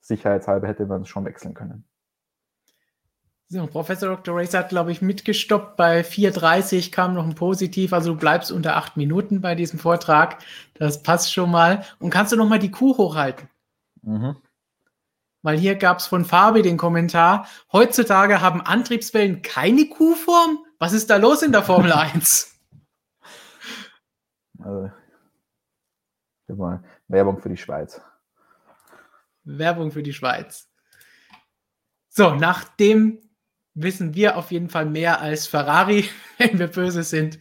sicherheitshalber 0.00 0.66
hätte 0.66 0.86
man 0.86 1.02
es 1.02 1.08
schon 1.08 1.24
wechseln 1.24 1.54
können. 1.54 1.84
So, 3.48 3.66
Professor 3.66 4.08
Dr. 4.08 4.36
Race 4.36 4.54
hat, 4.54 4.70
glaube 4.70 4.90
ich, 4.90 5.02
mitgestoppt. 5.02 5.76
Bei 5.76 6.00
4.30 6.00 6.90
kam 6.90 7.14
noch 7.14 7.24
ein 7.24 7.34
Positiv. 7.34 7.92
Also 7.92 8.14
du 8.14 8.18
bleibst 8.18 8.50
unter 8.50 8.76
acht 8.76 8.96
Minuten 8.96 9.40
bei 9.40 9.54
diesem 9.54 9.78
Vortrag. 9.78 10.42
Das 10.74 11.02
passt 11.02 11.32
schon 11.32 11.50
mal. 11.50 11.84
Und 11.98 12.10
kannst 12.10 12.32
du 12.32 12.36
noch 12.36 12.48
mal 12.48 12.58
die 12.58 12.70
Kuh 12.70 12.96
hochhalten? 12.96 13.48
Mhm. 14.02 14.36
Weil 15.42 15.58
hier 15.58 15.74
gab 15.76 15.98
es 15.98 16.06
von 16.06 16.24
Fabi 16.24 16.62
den 16.62 16.78
Kommentar, 16.78 17.46
heutzutage 17.70 18.40
haben 18.40 18.62
Antriebswellen 18.62 19.42
keine 19.42 19.88
Kuhform? 19.90 20.64
Was 20.78 20.94
ist 20.94 21.10
da 21.10 21.18
los 21.18 21.42
in 21.42 21.52
der 21.52 21.62
Formel 21.62 21.92
1? 21.92 22.50
Also, 24.58 24.90
mal 26.48 26.82
Werbung 27.08 27.38
für 27.38 27.50
die 27.50 27.58
Schweiz. 27.58 28.00
Werbung 29.44 29.90
für 29.92 30.02
die 30.02 30.14
Schweiz. 30.14 30.70
So, 32.08 32.34
nachdem 32.34 33.18
wissen 33.74 34.14
wir 34.14 34.36
auf 34.36 34.50
jeden 34.50 34.70
Fall 34.70 34.86
mehr 34.86 35.20
als 35.20 35.46
Ferrari, 35.46 36.04
wenn 36.38 36.58
wir 36.58 36.68
böse 36.68 37.02
sind, 37.02 37.38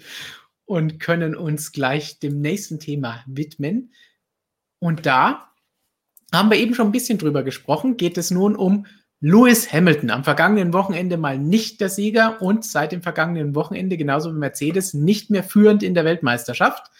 und 0.65 0.99
können 0.99 1.35
uns 1.35 1.71
gleich 1.71 2.19
dem 2.19 2.41
nächsten 2.41 2.79
Thema 2.79 3.23
widmen. 3.27 3.93
Und 4.79 5.05
da 5.05 5.51
haben 6.31 6.49
wir 6.49 6.57
eben 6.57 6.73
schon 6.73 6.87
ein 6.87 6.91
bisschen 6.91 7.17
drüber 7.17 7.43
gesprochen, 7.43 7.97
geht 7.97 8.17
es 8.17 8.31
nun 8.31 8.55
um 8.55 8.85
Lewis 9.19 9.71
Hamilton. 9.71 10.09
Am 10.09 10.23
vergangenen 10.23 10.73
Wochenende 10.73 11.17
mal 11.17 11.37
nicht 11.37 11.79
der 11.79 11.89
Sieger 11.89 12.41
und 12.41 12.65
seit 12.65 12.91
dem 12.91 13.01
vergangenen 13.01 13.55
Wochenende, 13.55 13.95
genauso 13.95 14.33
wie 14.33 14.37
Mercedes, 14.37 14.93
nicht 14.93 15.29
mehr 15.29 15.43
führend 15.43 15.83
in 15.83 15.93
der 15.93 16.05
Weltmeisterschaft. 16.05 16.91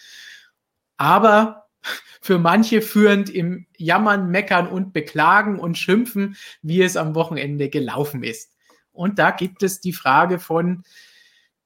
Aber 0.96 1.66
für 2.22 2.38
manche 2.38 2.80
führend 2.80 3.28
im 3.28 3.66
Jammern, 3.76 4.30
Meckern 4.30 4.68
und 4.68 4.92
Beklagen 4.92 5.58
und 5.58 5.76
Schimpfen, 5.76 6.36
wie 6.62 6.82
es 6.82 6.96
am 6.96 7.14
Wochenende 7.14 7.68
gelaufen 7.68 8.22
ist. 8.22 8.53
Und 8.94 9.18
da 9.18 9.32
gibt 9.32 9.62
es 9.62 9.80
die 9.80 9.92
Frage 9.92 10.38
von 10.38 10.84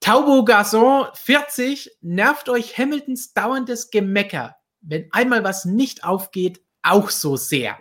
Taubo 0.00 0.44
Garçon 0.44 1.06
40, 1.14 1.98
nervt 2.00 2.48
euch 2.48 2.78
Hamiltons 2.78 3.34
dauerndes 3.34 3.90
Gemecker? 3.90 4.56
Wenn 4.80 5.08
einmal 5.12 5.44
was 5.44 5.64
nicht 5.64 6.04
aufgeht, 6.04 6.60
auch 6.82 7.10
so 7.10 7.36
sehr? 7.36 7.76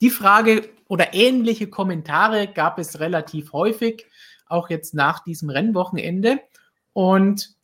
Die 0.00 0.10
Frage 0.10 0.68
oder 0.88 1.14
ähnliche 1.14 1.68
Kommentare 1.68 2.48
gab 2.48 2.78
es 2.78 2.98
relativ 2.98 3.52
häufig, 3.52 4.06
auch 4.46 4.70
jetzt 4.70 4.94
nach 4.94 5.22
diesem 5.22 5.50
Rennwochenende. 5.50 6.40
Und 6.92 7.57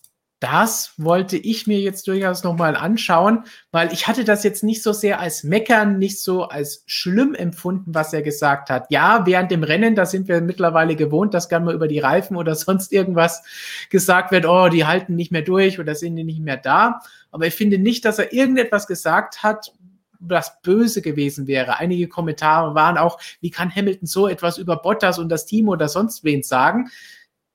das 0.45 0.93
wollte 0.99 1.39
ich 1.39 1.67
mir 1.67 1.81
jetzt 1.81 2.07
durchaus 2.07 2.45
nochmal 2.45 2.77
anschauen, 2.77 3.45
weil 3.73 3.91
ich 3.95 4.07
hatte 4.07 4.25
das 4.25 4.45
jetzt 4.45 4.63
nicht 4.63 4.83
so 4.83 4.93
sehr 4.93 5.19
als 5.19 5.43
Meckern, 5.43 5.99
nicht 5.99 6.21
so 6.21 6.43
als 6.43 6.83
schlimm 6.85 7.35
empfunden, 7.35 7.95
was 7.95 8.13
er 8.13 8.21
gesagt 8.21 8.69
hat. 8.69 8.85
Ja, 8.91 9.25
während 9.25 9.51
dem 9.51 9.63
Rennen, 9.63 9.95
da 9.95 10.05
sind 10.05 10.29
wir 10.29 10.43
mittlerweile 10.43 10.97
gewohnt, 10.97 11.33
dass 11.33 11.49
gerne 11.49 11.65
mal 11.65 11.75
über 11.75 11.89
die 11.89 11.99
Reifen 11.99 12.37
oder 12.37 12.55
sonst 12.55 12.93
irgendwas 12.93 13.43
gesagt 13.89 14.33
wird, 14.33 14.45
oh, 14.45 14.69
die 14.69 14.85
halten 14.85 15.17
nicht 15.17 15.33
mehr 15.33 15.41
durch 15.41 15.81
oder 15.81 15.95
sind 15.95 16.15
die 16.17 16.25
nicht 16.25 16.43
mehr 16.43 16.59
da. 16.59 17.01
Aber 17.31 17.47
ich 17.47 17.55
finde 17.55 17.79
nicht, 17.79 18.05
dass 18.05 18.19
er 18.19 18.35
irgendetwas 18.35 18.87
gesagt 18.87 19.43
hat, 19.43 19.73
was 20.21 20.61
böse 20.61 21.01
gewesen 21.01 21.47
wäre. 21.47 21.79
Einige 21.79 22.07
Kommentare 22.07 22.75
waren 22.75 22.99
auch, 22.99 23.19
wie 23.41 23.51
kann 23.51 23.75
Hamilton 23.75 24.07
so 24.07 24.29
etwas 24.29 24.59
über 24.59 24.77
Bottas 24.77 25.19
und 25.19 25.31
das 25.31 25.47
Team 25.47 25.71
oder 25.71 25.89
sonst 25.89 26.23
wen 26.23 26.43
sagen? 26.43 26.91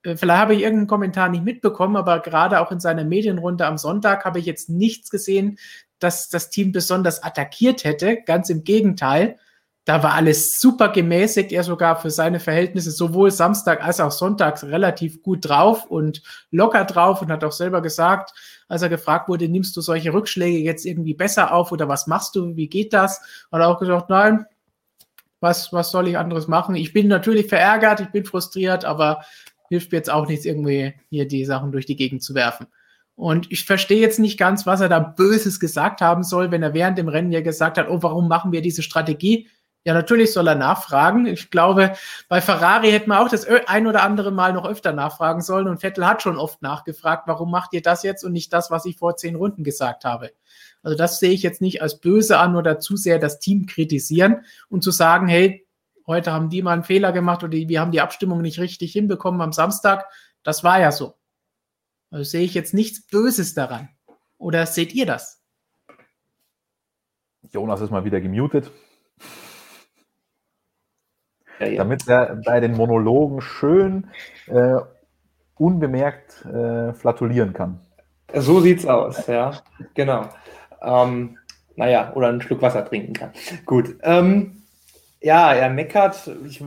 Äh, 0.03 0.15
vielleicht 0.15 0.39
habe 0.39 0.55
ich 0.55 0.61
irgendeinen 0.61 0.87
Kommentar 0.87 1.29
nicht 1.29 1.43
mitbekommen, 1.43 1.95
aber 1.95 2.19
gerade 2.19 2.59
auch 2.59 2.71
in 2.71 2.79
seiner 2.79 3.03
Medienrunde 3.03 3.65
am 3.65 3.77
Sonntag 3.77 4.25
habe 4.25 4.39
ich 4.39 4.45
jetzt 4.45 4.69
nichts 4.69 5.09
gesehen, 5.09 5.57
dass 5.99 6.29
das 6.29 6.49
Team 6.49 6.71
besonders 6.71 7.23
attackiert 7.23 7.83
hätte. 7.83 8.21
Ganz 8.23 8.49
im 8.49 8.63
Gegenteil. 8.63 9.37
Da 9.85 10.03
war 10.03 10.13
alles 10.13 10.59
super 10.59 10.89
gemäßigt, 10.89 11.51
er 11.51 11.63
sogar 11.63 11.99
für 11.99 12.11
seine 12.11 12.39
Verhältnisse 12.39 12.91
sowohl 12.91 13.31
Samstag 13.31 13.83
als 13.83 13.99
auch 13.99 14.11
Sonntag 14.11 14.61
relativ 14.61 15.23
gut 15.23 15.49
drauf 15.49 15.85
und 15.85 16.21
locker 16.51 16.85
drauf 16.85 17.23
und 17.23 17.31
hat 17.31 17.43
auch 17.43 17.51
selber 17.51 17.81
gesagt, 17.81 18.33
als 18.67 18.83
er 18.83 18.89
gefragt 18.89 19.29
wurde, 19.29 19.49
nimmst 19.49 19.75
du 19.75 19.81
solche 19.81 20.13
Rückschläge 20.13 20.59
jetzt 20.59 20.85
irgendwie 20.85 21.15
besser 21.15 21.53
auf 21.53 21.71
oder 21.71 21.87
was 21.87 22.05
machst 22.05 22.35
du, 22.35 22.55
wie 22.55 22.67
geht 22.69 22.93
das? 22.93 23.19
Hat 23.51 23.61
er 23.61 23.67
auch 23.67 23.79
gesagt, 23.79 24.11
nein, 24.11 24.45
was, 25.39 25.73
was 25.73 25.89
soll 25.89 26.07
ich 26.07 26.19
anderes 26.19 26.47
machen? 26.47 26.75
Ich 26.75 26.93
bin 26.93 27.07
natürlich 27.07 27.47
verärgert, 27.47 27.99
ich 28.01 28.09
bin 28.09 28.25
frustriert, 28.25 28.85
aber 28.85 29.23
hilft 29.69 29.91
mir 29.91 29.97
jetzt 29.99 30.11
auch 30.11 30.27
nichts, 30.27 30.45
irgendwie 30.45 30.93
hier 31.09 31.27
die 31.27 31.45
Sachen 31.45 31.71
durch 31.71 31.85
die 31.85 31.95
Gegend 31.95 32.21
zu 32.21 32.35
werfen. 32.35 32.67
Und 33.15 33.51
ich 33.51 33.65
verstehe 33.65 33.99
jetzt 33.99 34.19
nicht 34.19 34.39
ganz, 34.39 34.65
was 34.65 34.79
er 34.79 34.87
da 34.87 34.99
Böses 34.99 35.59
gesagt 35.59 36.01
haben 36.01 36.23
soll, 36.23 36.51
wenn 36.51 36.63
er 36.63 36.73
während 36.73 36.97
dem 36.97 37.09
Rennen 37.09 37.31
ja 37.31 37.41
gesagt 37.41 37.77
hat, 37.77 37.89
oh, 37.89 38.01
warum 38.01 38.27
machen 38.27 38.51
wir 38.51 38.61
diese 38.61 38.81
Strategie? 38.81 39.49
Ja, 39.85 39.93
natürlich 39.93 40.33
soll 40.33 40.47
er 40.47 40.55
nachfragen. 40.55 41.25
Ich 41.25 41.51
glaube, 41.51 41.93
bei 42.27 42.41
Ferrari 42.41 42.91
hätten 42.91 43.09
wir 43.09 43.21
auch 43.21 43.29
das 43.29 43.45
ein 43.45 43.87
oder 43.87 44.03
andere 44.03 44.31
Mal 44.31 44.53
noch 44.53 44.65
öfter 44.65 44.93
nachfragen 44.93 45.41
sollen. 45.41 45.67
Und 45.67 45.79
Vettel 45.79 46.05
hat 46.05 46.21
schon 46.21 46.37
oft 46.37 46.61
nachgefragt, 46.61 47.27
warum 47.27 47.49
macht 47.49 47.73
ihr 47.73 47.81
das 47.81 48.03
jetzt 48.03 48.23
und 48.23 48.33
nicht 48.33 48.53
das, 48.53 48.71
was 48.71 48.85
ich 48.85 48.97
vor 48.97 49.15
zehn 49.15 49.35
Runden 49.35 49.63
gesagt 49.63 50.05
habe. 50.05 50.31
Also 50.83 50.97
das 50.97 51.19
sehe 51.19 51.31
ich 51.31 51.43
jetzt 51.43 51.61
nicht 51.61 51.81
als 51.81 51.99
böse 51.99 52.39
an 52.39 52.55
oder 52.55 52.79
zu 52.79 52.97
sehr 52.97 53.19
das 53.19 53.39
Team 53.39 53.65
kritisieren 53.65 54.45
und 54.69 54.83
zu 54.83 54.91
sagen, 54.91 55.27
hey, 55.27 55.65
heute 56.09 56.33
haben 56.33 56.49
die 56.49 56.61
mal 56.61 56.73
einen 56.73 56.83
Fehler 56.83 57.13
gemacht 57.13 57.43
oder 57.43 57.53
wir 57.53 57.79
haben 57.79 57.91
die 57.91 58.01
Abstimmung 58.01 58.41
nicht 58.41 58.59
richtig 58.59 58.91
hinbekommen 58.91 59.39
am 59.39 59.53
Samstag. 59.53 60.05
Das 60.43 60.63
war 60.65 60.81
ja 60.81 60.91
so. 60.91 61.13
Also 62.11 62.23
sehe 62.23 62.43
ich 62.43 62.53
jetzt 62.53 62.73
nichts 62.73 63.07
Böses 63.07 63.53
daran. 63.53 63.89
Oder 64.37 64.65
seht 64.65 64.93
ihr 64.93 65.05
das? 65.05 65.41
Jonas 67.51 67.81
ist 67.81 67.91
mal 67.91 68.03
wieder 68.03 68.19
gemutet. 68.19 68.71
Ja, 71.59 71.67
ja. 71.67 71.77
Damit 71.77 72.07
er 72.07 72.37
bei 72.45 72.59
den 72.59 72.73
Monologen 72.73 73.41
schön 73.41 74.09
äh, 74.47 74.77
unbemerkt 75.55 76.45
äh, 76.45 76.93
flatulieren 76.93 77.53
kann. 77.53 77.81
So 78.33 78.61
sieht's 78.61 78.85
aus, 78.85 79.27
ja. 79.27 79.61
Genau. 79.93 80.29
Ähm, 80.81 81.37
naja, 81.75 82.13
oder 82.13 82.29
einen 82.29 82.41
Schluck 82.41 82.61
Wasser 82.61 82.85
trinken 82.85 83.13
kann. 83.13 83.31
Gut. 83.65 83.97
Ähm, 84.03 84.58
ja, 85.21 85.53
er 85.53 85.69
meckert. 85.69 86.29
Ich, 86.47 86.61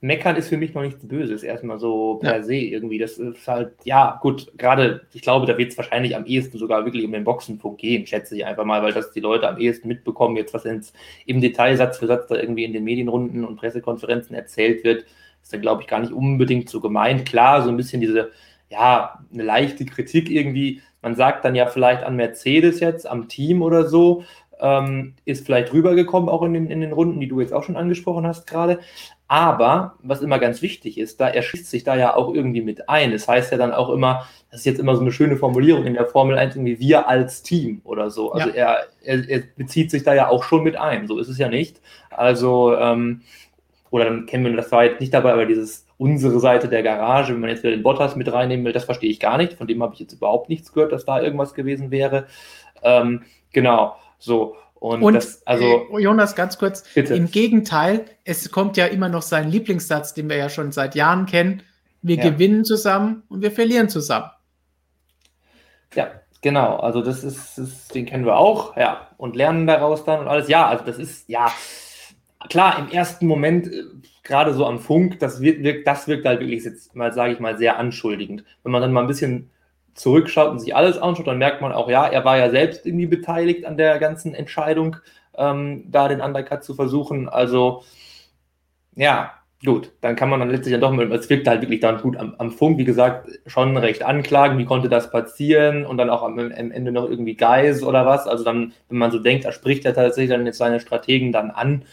meckern 0.00 0.36
ist 0.36 0.48
für 0.48 0.56
mich 0.56 0.74
noch 0.74 0.82
nichts 0.82 1.06
Böses, 1.06 1.42
erstmal 1.42 1.78
so 1.78 2.16
per 2.16 2.38
ja. 2.38 2.42
se 2.42 2.54
irgendwie. 2.54 2.98
Das 2.98 3.18
ist 3.18 3.46
halt, 3.46 3.72
ja, 3.84 4.18
gut, 4.22 4.52
gerade, 4.56 5.06
ich 5.12 5.22
glaube, 5.22 5.46
da 5.46 5.56
wird 5.56 5.70
es 5.70 5.76
wahrscheinlich 5.76 6.16
am 6.16 6.26
ehesten 6.26 6.58
sogar 6.58 6.84
wirklich 6.84 7.04
um 7.04 7.12
den 7.12 7.24
Boxenfunk 7.24 7.78
gehen, 7.78 8.06
schätze 8.06 8.36
ich 8.36 8.44
einfach 8.44 8.64
mal, 8.64 8.82
weil 8.82 8.92
das 8.92 9.12
die 9.12 9.20
Leute 9.20 9.48
am 9.48 9.58
ehesten 9.58 9.88
mitbekommen, 9.88 10.36
jetzt 10.36 10.54
was 10.54 10.64
ins, 10.64 10.92
im 11.26 11.40
Detail 11.40 11.76
Satz 11.76 11.98
für 11.98 12.06
Satz 12.06 12.26
da 12.26 12.36
irgendwie 12.36 12.64
in 12.64 12.72
den 12.72 12.84
Medienrunden 12.84 13.44
und 13.44 13.56
Pressekonferenzen 13.56 14.34
erzählt 14.34 14.82
wird, 14.84 15.04
ist 15.42 15.52
dann, 15.52 15.60
glaube 15.60 15.82
ich, 15.82 15.88
gar 15.88 16.00
nicht 16.00 16.12
unbedingt 16.12 16.68
so 16.68 16.80
gemeint. 16.80 17.24
Klar, 17.26 17.62
so 17.62 17.70
ein 17.70 17.76
bisschen 17.76 18.00
diese, 18.00 18.30
ja, 18.68 19.20
eine 19.32 19.42
leichte 19.44 19.84
Kritik 19.84 20.30
irgendwie. 20.30 20.82
Man 21.02 21.14
sagt 21.14 21.44
dann 21.44 21.54
ja 21.54 21.66
vielleicht 21.66 22.02
an 22.02 22.16
Mercedes 22.16 22.80
jetzt, 22.80 23.06
am 23.06 23.28
Team 23.28 23.62
oder 23.62 23.86
so, 23.86 24.24
ähm, 24.60 25.14
ist 25.24 25.46
vielleicht 25.46 25.72
rübergekommen, 25.72 26.28
auch 26.28 26.42
in 26.42 26.54
den, 26.54 26.70
in 26.70 26.80
den 26.80 26.92
Runden, 26.92 27.20
die 27.20 27.28
du 27.28 27.40
jetzt 27.40 27.52
auch 27.52 27.62
schon 27.62 27.76
angesprochen 27.76 28.26
hast 28.26 28.46
gerade. 28.46 28.80
Aber 29.28 29.94
was 30.02 30.22
immer 30.22 30.38
ganz 30.38 30.62
wichtig 30.62 30.96
ist, 30.96 31.20
da 31.20 31.28
er 31.28 31.42
schließt 31.42 31.68
sich 31.70 31.84
da 31.84 31.94
ja 31.96 32.16
auch 32.16 32.32
irgendwie 32.32 32.62
mit 32.62 32.88
ein. 32.88 33.12
Das 33.12 33.28
heißt 33.28 33.52
ja 33.52 33.58
dann 33.58 33.72
auch 33.72 33.90
immer, 33.90 34.26
das 34.50 34.60
ist 34.60 34.66
jetzt 34.66 34.80
immer 34.80 34.96
so 34.96 35.02
eine 35.02 35.12
schöne 35.12 35.36
Formulierung 35.36 35.84
in 35.84 35.94
der 35.94 36.06
Formel 36.06 36.38
1, 36.38 36.56
irgendwie 36.56 36.80
wir 36.80 37.08
als 37.08 37.42
Team 37.42 37.82
oder 37.84 38.10
so. 38.10 38.32
Also 38.32 38.48
ja. 38.48 38.54
er, 38.54 38.86
er, 39.02 39.28
er, 39.28 39.42
bezieht 39.56 39.90
sich 39.90 40.02
da 40.02 40.14
ja 40.14 40.28
auch 40.28 40.44
schon 40.44 40.62
mit 40.62 40.76
ein. 40.76 41.06
So 41.06 41.18
ist 41.18 41.28
es 41.28 41.36
ja 41.36 41.48
nicht. 41.48 41.80
Also, 42.10 42.74
ähm, 42.74 43.20
oder 43.90 44.06
dann 44.06 44.26
kennen 44.26 44.44
wir, 44.44 44.56
das 44.56 44.72
war 44.72 44.84
jetzt 44.84 45.00
nicht 45.00 45.12
dabei, 45.12 45.32
aber 45.32 45.46
dieses 45.46 45.86
unsere 45.98 46.40
Seite 46.40 46.68
der 46.68 46.82
Garage, 46.82 47.34
wenn 47.34 47.40
man 47.40 47.50
jetzt 47.50 47.62
wieder 47.62 47.76
den 47.76 47.82
Bottas 47.82 48.16
mit 48.16 48.32
reinnehmen 48.32 48.64
will, 48.64 48.72
das 48.72 48.84
verstehe 48.84 49.10
ich 49.10 49.20
gar 49.20 49.36
nicht. 49.36 49.54
Von 49.54 49.66
dem 49.66 49.82
habe 49.82 49.94
ich 49.94 50.00
jetzt 50.00 50.14
überhaupt 50.14 50.48
nichts 50.48 50.72
gehört, 50.72 50.92
dass 50.92 51.04
da 51.04 51.20
irgendwas 51.20 51.54
gewesen 51.54 51.90
wäre. 51.90 52.26
Ähm, 52.82 53.22
genau. 53.52 53.96
So. 54.18 54.56
Und, 54.74 55.02
und 55.02 55.14
das, 55.14 55.44
also, 55.46 55.64
äh, 55.64 56.00
Jonas, 56.00 56.36
ganz 56.36 56.58
kurz, 56.58 56.84
bitte. 56.94 57.14
im 57.14 57.30
Gegenteil, 57.30 58.04
es 58.24 58.50
kommt 58.50 58.76
ja 58.76 58.86
immer 58.86 59.08
noch 59.08 59.22
sein 59.22 59.50
Lieblingssatz, 59.50 60.14
den 60.14 60.28
wir 60.28 60.36
ja 60.36 60.48
schon 60.48 60.70
seit 60.70 60.94
Jahren 60.94 61.26
kennen. 61.26 61.62
Wir 62.00 62.16
ja. 62.16 62.30
gewinnen 62.30 62.64
zusammen 62.64 63.24
und 63.28 63.42
wir 63.42 63.50
verlieren 63.50 63.88
zusammen. 63.88 64.30
Ja, 65.94 66.10
genau. 66.42 66.76
Also 66.76 67.02
das 67.02 67.24
ist, 67.24 67.58
das, 67.58 67.88
den 67.88 68.06
kennen 68.06 68.24
wir 68.24 68.36
auch, 68.36 68.76
ja, 68.76 69.08
und 69.16 69.34
lernen 69.34 69.66
daraus 69.66 70.04
dann 70.04 70.20
und 70.20 70.28
alles. 70.28 70.48
Ja, 70.48 70.68
also 70.68 70.84
das 70.84 70.98
ist, 70.98 71.28
ja, 71.28 71.50
klar, 72.48 72.78
im 72.78 72.88
ersten 72.90 73.26
Moment, 73.26 73.66
äh, 73.66 73.82
gerade 74.22 74.54
so 74.54 74.64
am 74.64 74.78
Funk, 74.78 75.18
das 75.18 75.40
wirkt, 75.40 75.86
das 75.86 76.06
wirkt 76.06 76.24
halt 76.24 76.40
wirklich 76.40 76.64
jetzt 76.64 76.94
mal, 76.94 77.12
sage 77.12 77.32
ich 77.32 77.40
mal, 77.40 77.58
sehr 77.58 77.78
anschuldigend. 77.78 78.44
Wenn 78.62 78.72
man 78.72 78.82
dann 78.82 78.92
mal 78.92 79.00
ein 79.00 79.06
bisschen 79.08 79.50
zurückschaut 79.98 80.50
und 80.50 80.60
sich 80.60 80.74
alles 80.74 80.98
anschaut, 80.98 81.26
dann 81.26 81.38
merkt 81.38 81.60
man 81.60 81.72
auch, 81.72 81.88
ja, 81.88 82.06
er 82.06 82.24
war 82.24 82.38
ja 82.38 82.50
selbst 82.50 82.86
irgendwie 82.86 83.06
beteiligt 83.06 83.64
an 83.64 83.76
der 83.76 83.98
ganzen 83.98 84.34
Entscheidung, 84.34 84.96
ähm, 85.36 85.84
da 85.88 86.08
den 86.08 86.20
Undercut 86.20 86.64
zu 86.64 86.74
versuchen. 86.74 87.28
Also, 87.28 87.82
ja, 88.96 89.32
gut, 89.64 89.92
dann 90.00 90.16
kann 90.16 90.28
man 90.28 90.40
dann 90.40 90.50
letztlich 90.50 90.72
dann 90.72 90.80
doch 90.80 90.92
mal, 90.92 91.10
es 91.12 91.28
wirkt 91.30 91.48
halt 91.48 91.62
wirklich 91.62 91.80
dann 91.80 92.00
gut 92.00 92.16
am, 92.16 92.34
am, 92.38 92.50
Funk, 92.50 92.78
wie 92.78 92.84
gesagt, 92.84 93.28
schon 93.46 93.76
recht 93.76 94.04
anklagen, 94.04 94.58
wie 94.58 94.64
konnte 94.64 94.88
das 94.88 95.10
passieren 95.10 95.84
und 95.84 95.96
dann 95.98 96.10
auch 96.10 96.22
am, 96.22 96.38
am, 96.38 96.50
Ende 96.52 96.92
noch 96.92 97.08
irgendwie 97.08 97.34
Geis 97.36 97.82
oder 97.82 98.06
was. 98.06 98.26
Also 98.26 98.44
dann, 98.44 98.72
wenn 98.88 98.98
man 98.98 99.10
so 99.10 99.18
denkt, 99.18 99.44
da 99.44 99.52
spricht 99.52 99.84
er 99.84 99.94
tatsächlich 99.94 100.30
dann 100.30 100.46
jetzt 100.46 100.58
seine 100.58 100.80
Strategen 100.80 101.32
dann 101.32 101.50
an, 101.50 101.84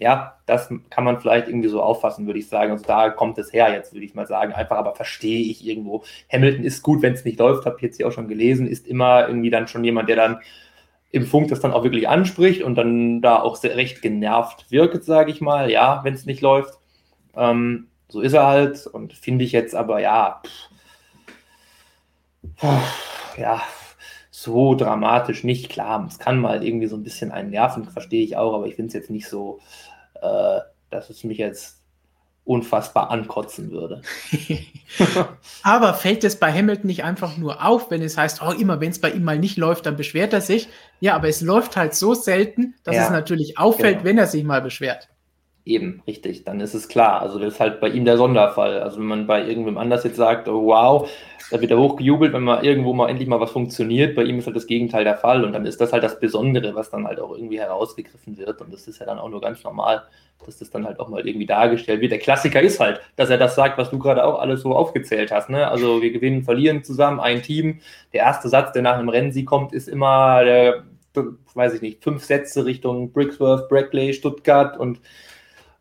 ja, 0.00 0.38
das 0.46 0.72
kann 0.88 1.04
man 1.04 1.20
vielleicht 1.20 1.48
irgendwie 1.48 1.68
so 1.68 1.82
auffassen, 1.82 2.26
würde 2.26 2.38
ich 2.38 2.48
sagen. 2.48 2.72
Also 2.72 2.84
da 2.84 3.10
kommt 3.10 3.36
es 3.38 3.52
her 3.52 3.70
jetzt, 3.72 3.92
würde 3.92 4.06
ich 4.06 4.14
mal 4.14 4.26
sagen. 4.26 4.52
Einfach, 4.54 4.78
aber 4.78 4.94
verstehe 4.94 5.42
ich 5.42 5.64
irgendwo. 5.64 6.04
Hamilton 6.32 6.64
ist 6.64 6.82
gut, 6.82 7.02
wenn 7.02 7.12
es 7.12 7.24
nicht 7.24 7.38
läuft, 7.38 7.66
habe 7.66 7.76
ich 7.76 7.82
jetzt 7.82 7.98
hier 7.98 8.08
auch 8.08 8.12
schon 8.12 8.28
gelesen, 8.28 8.66
ist 8.66 8.86
immer 8.86 9.28
irgendwie 9.28 9.50
dann 9.50 9.68
schon 9.68 9.84
jemand, 9.84 10.08
der 10.08 10.16
dann 10.16 10.40
im 11.12 11.26
Funk 11.26 11.48
das 11.48 11.60
dann 11.60 11.72
auch 11.72 11.84
wirklich 11.84 12.08
anspricht 12.08 12.62
und 12.62 12.76
dann 12.76 13.20
da 13.20 13.40
auch 13.40 13.56
sehr, 13.56 13.76
recht 13.76 14.00
genervt 14.00 14.70
wirkt, 14.70 15.04
sage 15.04 15.30
ich 15.30 15.40
mal, 15.40 15.70
ja, 15.70 16.00
wenn 16.02 16.14
es 16.14 16.24
nicht 16.24 16.40
läuft. 16.40 16.78
Ähm, 17.36 17.88
so 18.08 18.20
ist 18.22 18.32
er 18.32 18.46
halt 18.46 18.86
und 18.86 19.12
finde 19.12 19.44
ich 19.44 19.52
jetzt 19.52 19.74
aber, 19.74 20.00
ja, 20.00 20.40
pff, 22.56 23.36
ja, 23.36 23.60
so 24.30 24.74
dramatisch 24.74 25.44
nicht. 25.44 25.68
Klar, 25.68 26.06
es 26.08 26.18
kann 26.18 26.38
mal 26.38 26.64
irgendwie 26.64 26.86
so 26.86 26.96
ein 26.96 27.02
bisschen 27.02 27.30
einen 27.30 27.50
nerven, 27.50 27.84
verstehe 27.84 28.24
ich 28.24 28.36
auch, 28.36 28.54
aber 28.54 28.66
ich 28.66 28.76
finde 28.76 28.88
es 28.88 28.94
jetzt 28.94 29.10
nicht 29.10 29.28
so, 29.28 29.60
äh, 30.20 30.60
dass 30.90 31.10
es 31.10 31.24
mich 31.24 31.38
jetzt 31.38 31.80
unfassbar 32.44 33.10
ankotzen 33.10 33.70
würde. 33.70 34.02
aber 35.62 35.94
fällt 35.94 36.24
es 36.24 36.34
bei 36.34 36.52
Hamilton 36.52 36.86
nicht 36.86 37.04
einfach 37.04 37.36
nur 37.36 37.64
auf, 37.64 37.90
wenn 37.90 38.02
es 38.02 38.16
heißt, 38.16 38.42
oh, 38.42 38.50
immer 38.50 38.80
wenn 38.80 38.90
es 38.90 39.00
bei 39.00 39.10
ihm 39.10 39.22
mal 39.22 39.38
nicht 39.38 39.56
läuft, 39.56 39.86
dann 39.86 39.96
beschwert 39.96 40.32
er 40.32 40.40
sich? 40.40 40.68
Ja, 40.98 41.14
aber 41.14 41.28
es 41.28 41.42
läuft 41.42 41.76
halt 41.76 41.94
so 41.94 42.14
selten, 42.14 42.74
dass 42.82 42.96
ja, 42.96 43.04
es 43.04 43.10
natürlich 43.10 43.56
auffällt, 43.56 43.98
genau. 43.98 44.04
wenn 44.04 44.18
er 44.18 44.26
sich 44.26 44.42
mal 44.42 44.62
beschwert. 44.62 45.09
Eben, 45.64 46.02
richtig, 46.06 46.44
dann 46.44 46.60
ist 46.60 46.74
es 46.74 46.88
klar. 46.88 47.20
Also 47.20 47.38
das 47.38 47.54
ist 47.54 47.60
halt 47.60 47.80
bei 47.80 47.88
ihm 47.88 48.04
der 48.04 48.16
Sonderfall. 48.16 48.80
Also 48.80 48.98
wenn 48.98 49.06
man 49.06 49.26
bei 49.26 49.46
irgendwem 49.46 49.76
anders 49.76 50.04
jetzt 50.04 50.16
sagt, 50.16 50.48
oh, 50.48 50.66
wow, 50.66 51.08
da 51.50 51.60
wird 51.60 51.70
er 51.70 51.78
hochgejubelt, 51.78 52.32
wenn 52.32 52.42
mal 52.42 52.64
irgendwo 52.64 52.92
mal 52.94 53.10
endlich 53.10 53.28
mal 53.28 53.40
was 53.40 53.50
funktioniert. 53.50 54.14
Bei 54.16 54.22
ihm 54.22 54.38
ist 54.38 54.46
halt 54.46 54.56
das 54.56 54.66
Gegenteil 54.66 55.04
der 55.04 55.16
Fall. 55.16 55.44
Und 55.44 55.52
dann 55.52 55.66
ist 55.66 55.80
das 55.80 55.92
halt 55.92 56.02
das 56.02 56.18
Besondere, 56.18 56.74
was 56.74 56.90
dann 56.90 57.06
halt 57.06 57.20
auch 57.20 57.34
irgendwie 57.34 57.58
herausgegriffen 57.58 58.38
wird. 58.38 58.60
Und 58.60 58.72
das 58.72 58.88
ist 58.88 59.00
ja 59.00 59.06
dann 59.06 59.18
auch 59.18 59.28
nur 59.28 59.40
ganz 59.40 59.62
normal, 59.62 60.04
dass 60.46 60.58
das 60.58 60.70
dann 60.70 60.86
halt 60.86 60.98
auch 60.98 61.08
mal 61.08 61.26
irgendwie 61.26 61.46
dargestellt 61.46 62.00
wird. 62.00 62.12
Der 62.12 62.20
Klassiker 62.20 62.62
ist 62.62 62.80
halt, 62.80 63.00
dass 63.16 63.28
er 63.28 63.38
das 63.38 63.54
sagt, 63.54 63.76
was 63.76 63.90
du 63.90 63.98
gerade 63.98 64.24
auch 64.24 64.38
alles 64.38 64.62
so 64.62 64.74
aufgezählt 64.74 65.30
hast. 65.30 65.50
Ne? 65.50 65.68
Also 65.68 66.00
wir 66.00 66.12
gewinnen, 66.12 66.42
verlieren 66.42 66.84
zusammen, 66.84 67.20
ein 67.20 67.42
Team. 67.42 67.80
Der 68.12 68.22
erste 68.22 68.48
Satz, 68.48 68.72
der 68.72 68.82
nach 68.82 68.98
einem 68.98 69.08
Rennsieg 69.08 69.46
kommt, 69.46 69.72
ist 69.74 69.88
immer 69.88 70.44
der, 70.44 70.84
weiß 71.54 71.74
ich 71.74 71.82
nicht, 71.82 72.02
fünf 72.02 72.24
Sätze 72.24 72.64
Richtung 72.64 73.12
Brixworth, 73.12 73.68
Brackley, 73.68 74.14
Stuttgart 74.14 74.78
und 74.78 75.00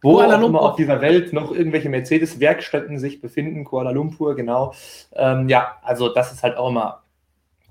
wo 0.01 0.15
Kuala 0.15 0.39
auch 0.39 0.45
immer 0.45 0.61
auf 0.61 0.75
dieser 0.75 1.01
Welt 1.01 1.33
noch 1.33 1.51
irgendwelche 1.51 1.89
Mercedes-Werkstätten 1.89 2.99
sich 2.99 3.21
befinden, 3.21 3.65
Kuala 3.65 3.91
Lumpur, 3.91 4.35
genau. 4.35 4.73
Ähm, 5.13 5.49
ja, 5.49 5.77
also 5.81 6.09
das 6.09 6.31
ist 6.31 6.43
halt 6.43 6.57
auch 6.57 6.69
immer, 6.69 7.03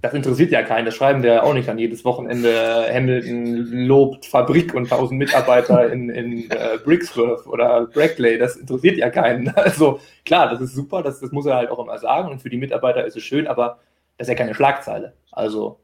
das 0.03 0.15
interessiert 0.15 0.53
ja 0.53 0.63
keinen, 0.63 0.85
das 0.85 0.95
schreiben 0.95 1.23
wir 1.23 1.33
ja 1.35 1.43
auch 1.43 1.55
nicht 1.55 1.69
an 1.69 1.79
jedes 1.79 2.05
Wochenende. 2.05 2.87
Hamilton 2.93 3.57
lobt 3.87 4.27
Fabrik 4.27 4.75
und 4.75 4.89
tausend 4.89 5.19
Mitarbeiter 5.19 5.91
in, 5.91 6.11
in 6.11 6.51
äh, 6.51 6.79
Brixworth 6.85 7.47
oder 7.47 7.87
Brackley, 7.87 8.39
das 8.39 8.57
interessiert 8.57 8.97
ja 8.99 9.11
keinen. 9.11 9.53
Also 9.57 10.01
klar, 10.25 10.51
das 10.51 10.61
ist 10.61 10.75
super, 10.75 11.03
das, 11.03 11.21
das 11.21 11.33
muss 11.33 11.47
er 11.47 11.57
halt 11.57 11.71
auch 11.71 11.79
immer 11.81 11.99
sagen 11.99 12.31
und 12.31 12.41
für 12.41 12.51
die 12.51 12.57
Mitarbeiter 12.59 13.05
ist 13.05 13.17
es 13.17 13.23
schön, 13.25 13.47
aber 13.47 13.79
das 14.17 14.27
ist 14.27 14.31
ja 14.31 14.37
keine 14.37 14.55
Schlagzeile. 14.55 15.15
Also 15.33 15.81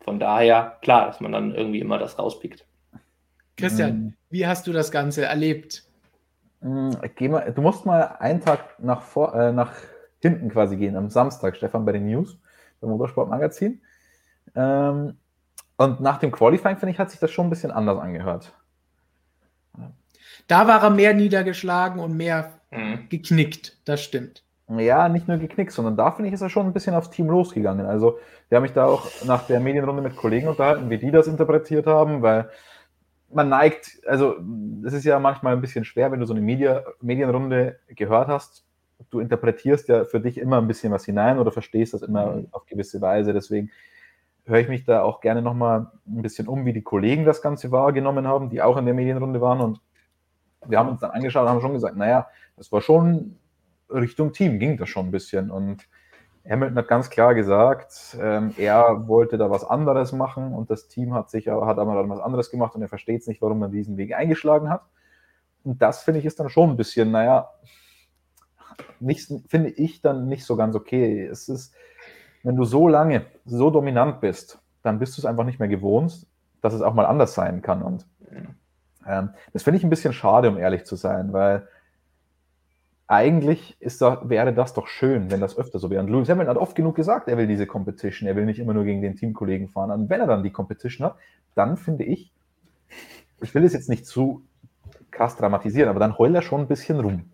von 0.00 0.18
daher, 0.20 0.78
klar, 0.82 1.06
dass 1.06 1.20
man 1.20 1.32
dann 1.32 1.54
irgendwie 1.54 1.80
immer 1.80 1.98
das 1.98 2.18
rauspickt. 2.18 2.64
Christian, 3.60 3.92
mhm. 3.92 4.14
wie 4.30 4.46
hast 4.46 4.66
du 4.66 4.72
das 4.72 4.90
Ganze 4.90 5.24
erlebt? 5.24 5.84
Geh 7.16 7.28
mal, 7.28 7.52
du 7.52 7.62
musst 7.62 7.86
mal 7.86 8.16
einen 8.18 8.40
Tag 8.40 8.78
nach, 8.78 9.02
vor, 9.02 9.34
äh, 9.34 9.52
nach 9.52 9.72
hinten 10.20 10.50
quasi 10.50 10.76
gehen, 10.76 10.96
am 10.96 11.08
Samstag, 11.08 11.56
Stefan, 11.56 11.84
bei 11.84 11.92
den 11.92 12.06
News, 12.06 12.38
beim 12.80 12.90
Motorsportmagazin. 12.90 13.80
Ähm, 14.54 15.16
und 15.76 16.00
nach 16.00 16.18
dem 16.18 16.30
Qualifying, 16.30 16.76
finde 16.76 16.92
ich, 16.92 16.98
hat 16.98 17.10
sich 17.10 17.20
das 17.20 17.30
schon 17.30 17.46
ein 17.46 17.50
bisschen 17.50 17.70
anders 17.70 17.98
angehört. 17.98 18.52
Da 20.46 20.66
war 20.66 20.82
er 20.82 20.90
mehr 20.90 21.14
niedergeschlagen 21.14 22.00
und 22.00 22.16
mehr 22.16 22.52
mhm. 22.70 23.08
geknickt, 23.08 23.78
das 23.86 24.02
stimmt. 24.02 24.44
Ja, 24.68 25.08
nicht 25.08 25.26
nur 25.26 25.38
geknickt, 25.38 25.72
sondern 25.72 25.96
da 25.96 26.12
finde 26.12 26.28
ich, 26.28 26.34
ist 26.34 26.42
er 26.42 26.50
schon 26.50 26.66
ein 26.66 26.72
bisschen 26.72 26.94
aufs 26.94 27.10
Team 27.10 27.28
losgegangen. 27.28 27.86
Also, 27.86 28.18
wir 28.48 28.56
haben 28.56 28.62
mich 28.62 28.72
da 28.72 28.84
auch 28.84 29.08
nach 29.24 29.46
der 29.46 29.58
Medienrunde 29.58 30.02
mit 30.02 30.16
Kollegen 30.16 30.48
unterhalten, 30.48 30.90
wie 30.90 30.98
die 30.98 31.10
das 31.10 31.26
interpretiert 31.26 31.86
haben, 31.86 32.22
weil 32.22 32.50
man 33.32 33.48
neigt, 33.48 34.00
also 34.06 34.36
es 34.84 34.92
ist 34.92 35.04
ja 35.04 35.18
manchmal 35.18 35.54
ein 35.54 35.60
bisschen 35.60 35.84
schwer, 35.84 36.10
wenn 36.12 36.20
du 36.20 36.26
so 36.26 36.34
eine 36.34 36.42
Media, 36.42 36.84
Medienrunde 37.00 37.78
gehört 37.88 38.28
hast. 38.28 38.66
Du 39.10 39.20
interpretierst 39.20 39.88
ja 39.88 40.04
für 40.04 40.20
dich 40.20 40.38
immer 40.38 40.58
ein 40.58 40.66
bisschen 40.66 40.92
was 40.92 41.04
hinein 41.04 41.38
oder 41.38 41.52
verstehst 41.52 41.94
das 41.94 42.02
immer 42.02 42.36
mhm. 42.36 42.48
auf 42.50 42.66
gewisse 42.66 43.00
Weise. 43.00 43.32
Deswegen 43.32 43.70
höre 44.44 44.60
ich 44.60 44.68
mich 44.68 44.84
da 44.84 45.02
auch 45.02 45.20
gerne 45.20 45.42
nochmal 45.42 45.90
ein 46.06 46.22
bisschen 46.22 46.48
um, 46.48 46.64
wie 46.64 46.72
die 46.72 46.82
Kollegen 46.82 47.24
das 47.24 47.40
Ganze 47.40 47.70
wahrgenommen 47.70 48.26
haben, 48.26 48.50
die 48.50 48.62
auch 48.62 48.76
in 48.76 48.84
der 48.84 48.94
Medienrunde 48.94 49.40
waren. 49.40 49.60
Und 49.60 49.80
wir 50.66 50.78
haben 50.78 50.88
uns 50.88 51.00
dann 51.00 51.12
angeschaut 51.12 51.44
und 51.44 51.50
haben 51.50 51.60
schon 51.60 51.72
gesagt, 51.72 51.96
naja, 51.96 52.28
das 52.56 52.70
war 52.72 52.80
schon 52.80 53.36
Richtung 53.88 54.32
Team, 54.32 54.58
ging 54.58 54.76
das 54.76 54.88
schon 54.88 55.06
ein 55.06 55.10
bisschen. 55.10 55.50
Und 55.50 55.88
Hamilton 56.50 56.78
hat 56.78 56.88
ganz 56.88 57.10
klar 57.10 57.34
gesagt, 57.34 58.18
ähm, 58.20 58.52
er 58.58 59.06
wollte 59.06 59.38
da 59.38 59.50
was 59.50 59.64
anderes 59.64 60.12
machen 60.12 60.52
und 60.52 60.68
das 60.68 60.88
Team 60.88 61.14
hat 61.14 61.30
sich 61.30 61.46
hat 61.46 61.78
aber 61.78 61.94
dann 61.94 62.10
was 62.10 62.18
anderes 62.18 62.50
gemacht 62.50 62.74
und 62.74 62.82
er 62.82 62.88
versteht 62.88 63.20
es 63.20 63.28
nicht, 63.28 63.40
warum 63.40 63.60
man 63.60 63.70
diesen 63.70 63.96
Weg 63.96 64.14
eingeschlagen 64.14 64.68
hat. 64.68 64.82
Und 65.62 65.80
das 65.80 66.02
finde 66.02 66.18
ich 66.18 66.26
ist 66.26 66.40
dann 66.40 66.48
schon 66.48 66.70
ein 66.70 66.76
bisschen, 66.76 67.12
naja, 67.12 67.50
nicht, 68.98 69.32
finde 69.48 69.70
ich 69.70 70.02
dann 70.02 70.26
nicht 70.26 70.44
so 70.44 70.56
ganz 70.56 70.74
okay. 70.74 71.24
Es 71.24 71.48
ist, 71.48 71.72
wenn 72.42 72.56
du 72.56 72.64
so 72.64 72.88
lange 72.88 73.26
so 73.44 73.70
dominant 73.70 74.20
bist, 74.20 74.58
dann 74.82 74.98
bist 74.98 75.16
du 75.16 75.22
es 75.22 75.26
einfach 75.26 75.44
nicht 75.44 75.60
mehr 75.60 75.68
gewohnt, 75.68 76.26
dass 76.62 76.74
es 76.74 76.82
auch 76.82 76.94
mal 76.94 77.06
anders 77.06 77.34
sein 77.34 77.62
kann. 77.62 77.82
Und 77.82 78.06
ähm, 79.06 79.30
das 79.52 79.62
finde 79.62 79.78
ich 79.78 79.84
ein 79.84 79.90
bisschen 79.90 80.12
schade, 80.12 80.48
um 80.48 80.58
ehrlich 80.58 80.84
zu 80.84 80.96
sein, 80.96 81.32
weil 81.32 81.68
eigentlich 83.10 83.76
ist 83.80 84.00
da, 84.00 84.22
wäre 84.28 84.54
das 84.54 84.72
doch 84.72 84.86
schön, 84.86 85.32
wenn 85.32 85.40
das 85.40 85.58
öfter 85.58 85.80
so 85.80 85.90
wäre. 85.90 86.00
Und 86.00 86.10
Lewis 86.10 86.28
Hamilton 86.28 86.54
hat 86.54 86.62
oft 86.62 86.76
genug 86.76 86.94
gesagt, 86.94 87.26
er 87.26 87.36
will 87.36 87.48
diese 87.48 87.66
Competition, 87.66 88.28
er 88.28 88.36
will 88.36 88.46
nicht 88.46 88.60
immer 88.60 88.72
nur 88.72 88.84
gegen 88.84 89.02
den 89.02 89.16
Teamkollegen 89.16 89.68
fahren. 89.68 89.90
Und 89.90 90.08
wenn 90.08 90.20
er 90.20 90.28
dann 90.28 90.44
die 90.44 90.52
Competition 90.52 91.08
hat, 91.08 91.16
dann 91.56 91.76
finde 91.76 92.04
ich, 92.04 92.30
ich 93.42 93.52
will 93.52 93.64
es 93.64 93.72
jetzt 93.72 93.88
nicht 93.88 94.06
zu 94.06 94.42
krass 95.10 95.36
dramatisieren, 95.36 95.88
aber 95.88 95.98
dann 95.98 96.18
heul 96.18 96.32
er 96.36 96.42
schon 96.42 96.60
ein 96.60 96.68
bisschen 96.68 97.00
rum. 97.00 97.24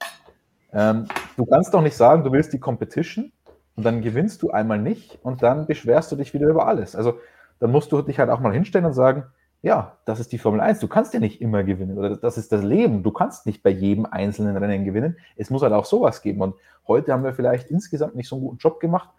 Ähm, 0.73 1.09
du 1.37 1.45
kannst 1.45 1.75
doch 1.75 1.83
nicht 1.83 1.97
sagen, 1.97 2.25
du 2.25 2.33
willst 2.33 2.55
die 2.55 2.59
Competition 2.59 3.31
und 3.75 3.85
dann 3.85 4.01
gewinnst 4.01 4.43
du 4.43 4.51
einmal 4.51 4.79
nicht 4.79 5.19
und 5.23 5.43
dann 5.43 5.67
beschwerst 5.67 6.11
du 6.11 6.17
dich 6.17 6.33
wieder 6.33 6.49
über 6.49 6.67
alles. 6.67 6.97
Also 6.97 7.19
dann 7.59 7.71
musst 7.71 7.93
du 7.93 8.01
dich 8.01 8.19
halt 8.19 8.31
auch 8.31 8.41
mal 8.41 8.55
hinstellen 8.55 8.87
und 8.87 8.95
sagen, 8.95 9.25
ja, 9.63 9.99
das 10.05 10.21
ist 10.21 10.33
die 10.33 10.39
Formel 10.39 10.61
1. 10.61 10.81
Du 10.81 10.89
kannst 10.89 11.15
ja 11.15 11.21
nicht 11.21 11.41
immer 11.41 11.65
gewinnen. 11.65 11.99
Oder 11.99 12.17
das 12.17 12.39
ist 12.39 12.53
das 12.53 12.63
Leben. 12.63 13.03
Du 13.03 13.11
kannst 13.11 13.47
nicht 13.47 13.63
bei 13.63 13.71
jedem 13.71 14.07
einzelnen 14.07 14.57
Rennen 14.57 14.85
gewinnen. 14.85 15.17
Es 15.37 15.51
muss 15.51 15.63
halt 15.63 15.73
auch 15.73 15.85
sowas 15.85 16.23
geben. 16.23 16.41
Und 16.41 16.55
heute 16.87 17.13
haben 17.13 17.25
wir 17.25 17.35
vielleicht 17.35 17.71
insgesamt 17.71 18.15
nicht 18.15 18.29
so 18.29 18.37
einen 18.37 18.45
guten 18.45 18.59
Job 18.59 18.81
gemacht. 18.81 19.11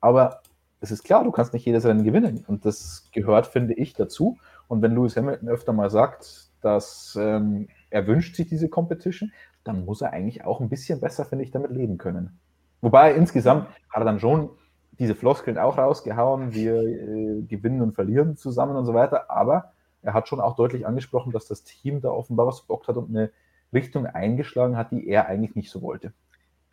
Aber 0.00 0.42
es 0.80 0.90
ist 0.90 1.04
klar, 1.04 1.24
du 1.24 1.30
kannst 1.30 1.54
nicht 1.54 1.64
jedes 1.64 1.86
Rennen 1.86 2.04
gewinnen. 2.04 2.44
Und 2.46 2.66
das 2.66 3.08
gehört, 3.12 3.46
finde 3.46 3.74
ich, 3.74 3.94
dazu. 3.94 4.36
Und 4.68 4.82
wenn 4.82 4.94
Lewis 4.94 5.16
Hamilton 5.16 5.48
öfter 5.48 5.72
mal 5.72 5.90
sagt, 5.90 6.48
dass 6.60 7.16
ähm, 7.20 7.68
er 7.90 8.06
wünscht 8.06 8.36
sich 8.36 8.48
diese 8.48 8.68
Competition, 8.68 9.32
dann 9.64 9.84
muss 9.84 10.02
er 10.02 10.12
eigentlich 10.12 10.44
auch 10.44 10.60
ein 10.60 10.68
bisschen 10.68 11.00
besser, 11.00 11.24
finde 11.24 11.44
ich, 11.44 11.50
damit 11.50 11.70
leben 11.70 11.96
können. 11.96 12.38
Wobei 12.80 13.14
insgesamt 13.14 13.68
hat 13.88 14.02
er 14.02 14.04
dann 14.04 14.20
schon 14.20 14.50
diese 14.98 15.14
Floskeln 15.14 15.58
auch 15.58 15.78
rausgehauen, 15.78 16.52
wir 16.52 16.74
äh, 16.74 17.42
gewinnen 17.42 17.80
und 17.80 17.94
verlieren 17.94 18.36
zusammen 18.36 18.76
und 18.76 18.84
so 18.84 18.94
weiter. 18.94 19.30
Aber 19.30 19.72
er 20.04 20.14
hat 20.14 20.28
schon 20.28 20.40
auch 20.40 20.56
deutlich 20.56 20.86
angesprochen, 20.86 21.32
dass 21.32 21.48
das 21.48 21.64
Team 21.64 22.00
da 22.00 22.10
offenbar 22.10 22.46
was 22.46 22.60
verbockt 22.60 22.88
hat 22.88 22.96
und 22.96 23.08
eine 23.08 23.30
Richtung 23.72 24.06
eingeschlagen 24.06 24.76
hat, 24.76 24.92
die 24.92 25.08
er 25.08 25.26
eigentlich 25.26 25.56
nicht 25.56 25.70
so 25.70 25.82
wollte. 25.82 26.12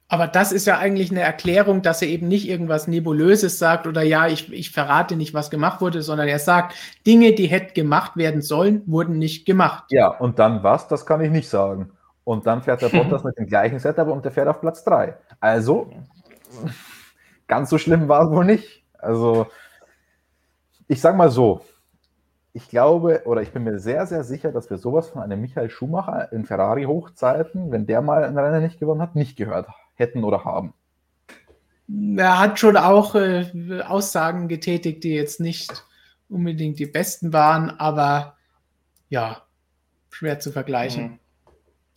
Aber 0.10 0.28
das 0.28 0.52
ist 0.52 0.68
ja 0.68 0.78
eigentlich 0.78 1.10
eine 1.10 1.22
Erklärung, 1.22 1.82
dass 1.82 2.02
er 2.02 2.10
eben 2.10 2.28
nicht 2.28 2.46
irgendwas 2.46 2.86
Nebulöses 2.90 3.60
sagt 3.60 3.88
oder 3.88 4.02
ja, 4.02 4.28
ich, 4.28 4.52
ich 4.52 4.70
verrate 4.72 5.16
nicht, 5.16 5.34
was 5.34 5.50
gemacht 5.50 5.80
wurde, 5.80 6.02
sondern 6.02 6.28
er 6.28 6.40
sagt, 6.40 6.76
Dinge, 7.08 7.32
die 7.32 7.48
hätten 7.48 7.74
gemacht 7.74 8.18
werden 8.18 8.42
sollen, 8.42 8.84
wurden 8.88 9.18
nicht 9.18 9.46
gemacht. 9.46 9.86
Ja, 9.90 10.10
und 10.10 10.38
dann 10.38 10.64
was, 10.64 10.90
das 10.90 11.06
kann 11.06 11.22
ich 11.22 11.32
nicht 11.32 11.48
sagen. 11.48 11.92
Und 12.26 12.46
dann 12.46 12.62
fährt 12.62 12.82
der 12.82 12.90
Bottas 12.90 13.24
mit 13.24 13.38
dem 13.38 13.48
gleichen 13.48 13.80
Setup 13.80 14.10
und 14.10 14.26
der 14.26 14.34
fährt 14.34 14.50
auf 14.50 14.60
Platz 14.60 14.84
3. 14.84 15.16
Also, 15.40 15.90
ganz 17.48 17.70
so 17.70 17.78
schlimm 17.78 18.10
war 18.10 18.26
es 18.26 18.32
wohl 18.32 18.44
nicht. 18.44 18.84
Also, 18.98 19.48
ich 20.90 21.00
sag 21.00 21.16
mal 21.16 21.32
so, 21.32 21.62
ich 22.54 22.68
glaube, 22.68 23.22
oder 23.26 23.42
ich 23.42 23.52
bin 23.52 23.64
mir 23.64 23.80
sehr, 23.80 24.06
sehr 24.06 24.24
sicher, 24.24 24.52
dass 24.52 24.70
wir 24.70 24.78
sowas 24.78 25.10
von 25.10 25.22
einem 25.22 25.40
Michael 25.42 25.70
Schumacher 25.70 26.32
in 26.32 26.46
Ferrari-Hochzeiten, 26.46 27.72
wenn 27.72 27.86
der 27.86 28.02
mal 28.02 28.24
ein 28.24 28.38
Rennen 28.38 28.64
nicht 28.64 28.80
gewonnen 28.80 29.02
hat, 29.02 29.16
nicht 29.16 29.38
gehört 29.38 29.68
hätten 29.96 30.24
oder 30.24 30.44
haben. 30.44 30.74
Er 32.18 32.40
hat 32.40 32.60
schon 32.60 32.78
auch 32.78 33.16
äh, 33.16 33.46
Aussagen 33.86 34.48
getätigt, 34.48 35.04
die 35.04 35.14
jetzt 35.14 35.40
nicht 35.40 35.86
unbedingt 36.30 36.80
die 36.80 36.86
besten 36.86 37.34
waren, 37.34 37.70
aber 37.70 38.38
ja, 39.10 39.42
schwer 40.10 40.40
zu 40.40 40.52
vergleichen. 40.52 41.04
Mhm. 41.04 41.20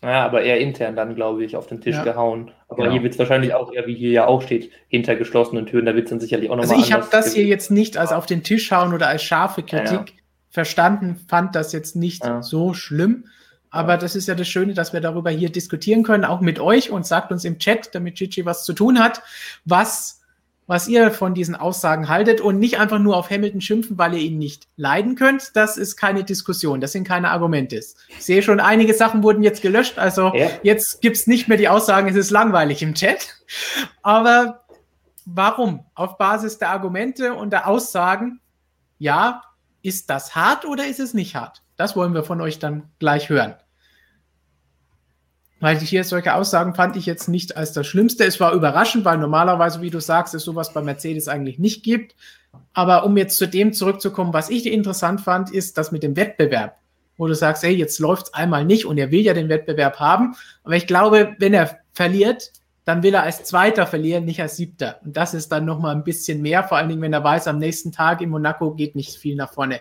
Ja, 0.03 0.25
aber 0.27 0.43
eher 0.43 0.61
intern 0.61 0.97
dann, 0.97 1.15
glaube 1.15 1.45
ich, 1.45 1.57
auf 1.57 1.67
den 1.67 1.81
Tisch 1.81 1.97
ja. 1.97 2.05
gehauen. 2.05 2.51
Aber 2.69 2.83
genau. 2.83 2.93
hier 2.93 3.03
wird 3.03 3.15
es 3.15 3.19
wahrscheinlich 3.19 3.55
auch 3.55 3.73
eher, 3.73 3.87
wie 3.87 3.95
hier 3.95 4.11
ja 4.11 4.27
auch 4.27 4.43
steht, 4.43 4.71
hinter 4.89 5.17
geschlossenen 5.17 5.65
Türen. 5.65 5.87
Da 5.87 5.95
wird 5.95 6.05
es 6.05 6.11
dann 6.11 6.21
sicherlich 6.21 6.51
auch 6.51 6.57
nochmal. 6.57 6.75
Also, 6.75 6.85
ich 6.85 6.93
habe 6.93 7.07
das 7.11 7.33
hier 7.33 7.45
jetzt 7.45 7.71
nicht 7.71 7.97
als 7.97 8.13
auf 8.13 8.27
den 8.27 8.43
Tisch 8.43 8.71
hauen 8.71 8.93
oder 8.93 9.09
als 9.09 9.23
scharfe 9.23 9.63
Kritik 9.63 9.91
ja, 9.91 10.05
ja 10.05 10.24
verstanden, 10.55 11.17
fand 11.29 11.57
das 11.57 11.73
jetzt 11.73 11.97
nicht 11.97 12.25
ja. 12.25 12.41
so 12.41 12.75
schlimm. 12.75 13.25
Aber 13.71 13.97
das 13.97 14.15
ist 14.15 14.29
ja 14.29 14.37
das 14.37 14.47
Schöne, 14.47 14.73
dass 14.73 14.93
wir 14.93 15.01
darüber 15.01 15.31
hier 15.31 15.51
diskutieren 15.51 16.05
können, 16.05 16.25
auch 16.25 16.41
mit 16.41 16.61
euch 16.61 16.93
und 16.93 17.05
sagt 17.05 17.33
uns 17.33 17.45
im 17.45 17.59
Chat, 17.59 17.93
damit 17.93 18.15
Gigi 18.15 18.47
was 18.47 18.65
zu 18.65 18.73
tun 18.73 19.01
hat, 19.01 19.21
was, 19.65 20.21
was 20.69 20.87
ihr 20.87 21.11
von 21.11 21.35
diesen 21.35 21.57
Aussagen 21.57 22.09
haltet 22.09 22.41
und 22.41 22.61
nicht 22.61 22.79
einfach 22.79 23.01
nur 23.01 23.17
auf 23.17 23.31
Hamilton 23.31 23.61
schimpfen, 23.61 23.99
weil 23.99 24.15
ihr 24.15 24.21
ihn 24.21 24.39
nicht 24.39 24.69
leiden 24.77 25.17
könnt. 25.17 25.57
Das 25.57 25.77
ist 25.77 25.97
keine 25.97 26.23
Diskussion, 26.23 26.81
das 26.81 26.93
sind 26.93 27.03
keine 27.03 27.33
Argumente. 27.33 27.75
Ich 27.75 27.97
sehe 28.21 28.41
schon, 28.41 28.61
einige 28.61 28.95
Sachen 28.95 29.25
wurden 29.25 29.43
jetzt 29.43 29.61
gelöscht, 29.61 29.99
also 29.99 30.33
ja. 30.37 30.51
jetzt 30.63 31.03
gibt's 31.03 31.27
nicht 31.27 31.49
mehr 31.49 31.59
die 31.59 31.69
Aussagen, 31.69 32.09
es 32.09 32.15
ist 32.15 32.31
langweilig 32.31 32.81
im 32.81 32.95
Chat. 32.95 33.35
Aber 34.03 34.61
warum? 35.25 35.85
Auf 35.97 36.17
Basis 36.17 36.59
der 36.59 36.71
Argumente 36.71 37.35
und 37.35 37.51
der 37.51 37.67
Aussagen, 37.67 38.39
ja, 39.01 39.43
ist 39.85 40.11
das 40.11 40.35
hart 40.35 40.65
oder 40.65 40.87
ist 40.87 40.99
es 40.99 41.15
nicht 41.15 41.37
hart? 41.37 41.63
Das 41.77 41.95
wollen 41.95 42.15
wir 42.15 42.25
von 42.25 42.41
euch 42.41 42.59
dann 42.59 42.91
gleich 42.99 43.29
hören. 43.29 43.55
Weil 45.61 45.79
hier 45.79 46.05
solche 46.05 46.35
Aussagen 46.35 46.75
fand 46.75 46.97
ich 46.97 47.07
jetzt 47.07 47.29
nicht 47.29 47.57
als 47.57 47.73
das 47.73 47.87
Schlimmste. 47.87 48.25
Es 48.25 48.41
war 48.41 48.53
überraschend, 48.53 49.05
weil 49.05 49.19
normalerweise, 49.19 49.83
wie 49.83 49.91
du 49.91 50.01
sagst, 50.01 50.35
es 50.35 50.43
sowas 50.43 50.73
bei 50.73 50.83
Mercedes 50.83 51.29
eigentlich 51.29 51.59
nicht 51.59 51.83
gibt. 51.83 52.17
Aber 52.73 53.05
um 53.05 53.17
jetzt 53.17 53.37
zu 53.37 53.47
dem 53.47 53.73
zurückzukommen, 53.73 54.33
was 54.33 54.51
ich 54.51 54.67
interessant 54.67 55.21
fand, 55.21 55.51
ist 55.51 55.77
das 55.77 55.93
mit 55.93 56.03
dem 56.03 56.17
Wettbewerb. 56.17 56.79
Wo 57.17 57.27
du 57.27 57.35
sagst, 57.35 57.63
hey, 57.63 57.75
jetzt 57.75 57.99
läuft 57.99 58.27
es 58.27 58.35
einmal 58.35 58.65
nicht 58.65 58.87
und 58.87 58.99
er 58.99 59.11
will 59.11 59.21
ja 59.21 59.35
den 59.35 59.49
Wettbewerb 59.49 60.01
haben. 60.01 60.35
Aber 60.65 60.77
ich 60.77 60.87
glaube, 60.87 61.37
wenn 61.39 61.55
er 61.55 61.79
verliert, 61.93 62.53
dann 62.85 63.03
will 63.03 63.15
er 63.15 63.23
als 63.23 63.45
Zweiter 63.45 63.87
verlieren, 63.87 64.25
nicht 64.25 64.43
als 64.43 64.57
Siebter. 64.57 65.01
Und 65.05 65.17
das 65.17 65.35
ist 65.35 65.51
dann 65.51 65.65
nochmal 65.65 65.95
ein 65.95 66.05
bisschen 66.05 66.43
mehr, 66.43 66.65
vor 66.65 66.79
allen 66.79 66.89
Dingen, 66.89 67.03
wenn 67.03 67.13
er 67.13 67.25
weiß, 67.25 67.49
am 67.49 67.59
nächsten 67.59 67.93
Tag 67.93 68.21
in 68.21 68.31
Monaco 68.31 68.75
geht 68.75 68.95
nicht 68.95 69.17
viel 69.17 69.37
nach 69.37 69.53
vorne. 69.53 69.81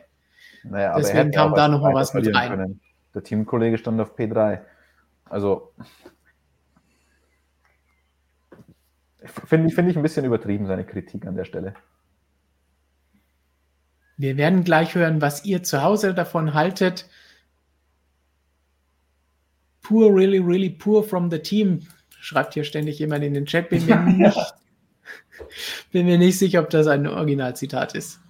Naja, 0.63 0.95
Deswegen 0.97 1.31
kam 1.31 1.53
da 1.53 1.67
nochmal 1.67 1.93
was 1.93 2.13
mit 2.13 2.33
rein. 2.33 2.49
Können. 2.49 2.81
Der 3.13 3.23
Teamkollege 3.23 3.77
stand 3.77 3.99
auf 3.99 4.17
P3. 4.17 4.61
Also 5.25 5.73
finde 9.25 9.67
ich, 9.67 9.75
find 9.75 9.89
ich 9.89 9.97
ein 9.97 10.03
bisschen 10.03 10.25
übertrieben, 10.25 10.65
seine 10.65 10.85
Kritik 10.85 11.25
an 11.27 11.35
der 11.35 11.45
Stelle. 11.45 11.73
Wir 14.15 14.37
werden 14.37 14.63
gleich 14.63 14.95
hören, 14.95 15.21
was 15.21 15.43
ihr 15.43 15.63
zu 15.63 15.83
Hause 15.83 16.13
davon 16.13 16.53
haltet. 16.53 17.09
poor, 19.83 20.11
really, 20.11 20.39
really 20.39 20.69
poor 20.69 21.03
from 21.03 21.29
the 21.29 21.37
team. 21.37 21.81
Schreibt 22.23 22.53
hier 22.53 22.63
ständig 22.63 22.99
jemand 22.99 23.21
in 23.25 23.33
den 23.33 23.45
Chat. 23.45 23.67
Bin 23.67 23.85
mir 23.85 23.97
nicht, 23.97 24.53
bin 25.91 26.05
mir 26.05 26.17
nicht 26.17 26.39
sicher, 26.39 26.61
ob 26.61 26.69
das 26.69 26.87
ein 26.87 27.05
Originalzitat 27.05 27.95
ist. 27.95 28.21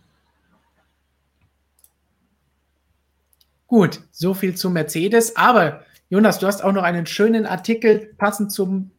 Gut, 3.67 4.01
so 4.09 4.33
viel 4.33 4.55
zu 4.55 4.71
Mercedes. 4.71 5.35
Aber 5.35 5.85
Jonas, 6.09 6.39
du 6.39 6.47
hast 6.47 6.63
auch 6.63 6.71
noch 6.71 6.81
einen 6.81 7.05
schönen 7.05 7.45
Artikel 7.45 8.15
passend 8.17 8.51
zum 8.51 8.89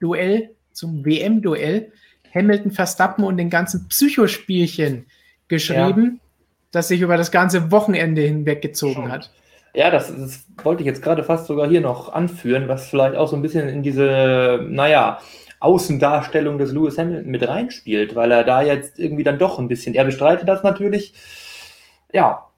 Duell, 0.00 0.56
zum 0.72 1.04
WM-Duell. 1.04 1.92
Hamilton, 2.34 2.72
Verstappen 2.72 3.22
und 3.22 3.36
den 3.36 3.48
ganzen 3.48 3.86
Psychospielchen 3.86 5.06
geschrieben, 5.46 6.04
ja. 6.20 6.28
das 6.72 6.88
sich 6.88 7.00
über 7.00 7.16
das 7.16 7.30
ganze 7.30 7.70
Wochenende 7.70 8.22
hinweggezogen 8.22 9.12
hat. 9.12 9.30
Ja, 9.74 9.90
das, 9.90 10.14
das, 10.14 10.46
wollte 10.62 10.82
ich 10.82 10.86
jetzt 10.86 11.02
gerade 11.02 11.24
fast 11.24 11.46
sogar 11.46 11.68
hier 11.68 11.80
noch 11.80 12.12
anführen, 12.12 12.68
was 12.68 12.88
vielleicht 12.88 13.16
auch 13.16 13.28
so 13.28 13.36
ein 13.36 13.42
bisschen 13.42 13.68
in 13.68 13.82
diese, 13.82 14.66
naja, 14.68 15.18
Außendarstellung 15.60 16.58
des 16.58 16.72
Lewis 16.72 16.98
Hamilton 16.98 17.30
mit 17.30 17.46
reinspielt, 17.46 18.14
weil 18.14 18.32
er 18.32 18.44
da 18.44 18.62
jetzt 18.62 18.98
irgendwie 18.98 19.22
dann 19.22 19.38
doch 19.38 19.58
ein 19.58 19.68
bisschen, 19.68 19.94
er 19.94 20.04
bestreitet 20.04 20.48
das 20.48 20.62
natürlich, 20.62 21.14
ja, 22.12 22.48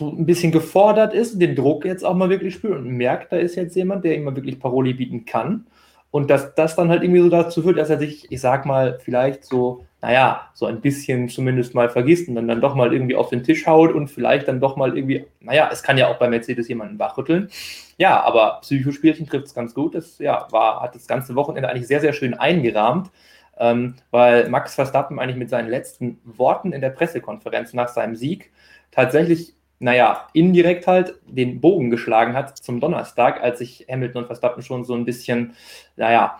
ein 0.00 0.24
bisschen 0.24 0.52
gefordert 0.52 1.12
ist, 1.12 1.40
den 1.40 1.54
Druck 1.54 1.84
jetzt 1.84 2.04
auch 2.04 2.14
mal 2.14 2.30
wirklich 2.30 2.54
spürt 2.54 2.78
und 2.78 2.88
merkt, 2.88 3.32
da 3.32 3.36
ist 3.36 3.56
jetzt 3.56 3.76
jemand, 3.76 4.04
der 4.04 4.16
ihm 4.16 4.24
mal 4.24 4.36
wirklich 4.36 4.58
Paroli 4.58 4.94
bieten 4.94 5.26
kann. 5.26 5.66
Und 6.10 6.30
dass 6.30 6.54
das 6.54 6.74
dann 6.74 6.88
halt 6.88 7.02
irgendwie 7.02 7.20
so 7.20 7.28
dazu 7.28 7.62
führt, 7.62 7.78
dass 7.78 7.90
er 7.90 7.98
sich, 7.98 8.30
ich 8.32 8.40
sag 8.40 8.64
mal, 8.64 8.98
vielleicht 9.04 9.44
so, 9.44 9.84
naja, 10.00 10.48
so 10.54 10.64
ein 10.66 10.80
bisschen 10.80 11.28
zumindest 11.28 11.74
mal 11.74 11.90
vergisst 11.90 12.28
und 12.28 12.34
dann, 12.34 12.48
dann 12.48 12.62
doch 12.62 12.74
mal 12.74 12.92
irgendwie 12.92 13.14
auf 13.14 13.28
den 13.28 13.42
Tisch 13.42 13.66
haut 13.66 13.92
und 13.92 14.08
vielleicht 14.08 14.48
dann 14.48 14.60
doch 14.60 14.76
mal 14.76 14.96
irgendwie, 14.96 15.26
naja, 15.40 15.68
es 15.70 15.82
kann 15.82 15.98
ja 15.98 16.08
auch 16.08 16.18
bei 16.18 16.28
Mercedes 16.28 16.68
jemanden 16.68 16.98
wachrütteln. 16.98 17.50
Ja, 17.98 18.22
aber 18.22 18.58
Psychospielchen 18.62 19.26
trifft 19.26 19.48
es 19.48 19.54
ganz 19.54 19.74
gut. 19.74 19.94
Das 19.94 20.18
ja, 20.18 20.46
war, 20.50 20.80
hat 20.80 20.94
das 20.94 21.06
ganze 21.06 21.34
Wochenende 21.34 21.68
eigentlich 21.68 21.88
sehr, 21.88 22.00
sehr 22.00 22.14
schön 22.14 22.32
eingerahmt, 22.32 23.10
ähm, 23.58 23.96
weil 24.10 24.48
Max 24.48 24.76
Verstappen 24.76 25.18
eigentlich 25.18 25.36
mit 25.36 25.50
seinen 25.50 25.68
letzten 25.68 26.20
Worten 26.24 26.72
in 26.72 26.80
der 26.80 26.90
Pressekonferenz 26.90 27.74
nach 27.74 27.88
seinem 27.88 28.16
Sieg 28.16 28.50
tatsächlich 28.92 29.57
naja, 29.78 30.28
indirekt 30.32 30.86
halt 30.86 31.14
den 31.26 31.60
Bogen 31.60 31.90
geschlagen 31.90 32.34
hat 32.34 32.56
zum 32.58 32.80
Donnerstag, 32.80 33.42
als 33.42 33.58
sich 33.58 33.86
Hamilton 33.90 34.22
und 34.22 34.26
Verstappen 34.26 34.62
schon 34.62 34.84
so 34.84 34.94
ein 34.94 35.04
bisschen, 35.04 35.54
naja, 35.96 36.38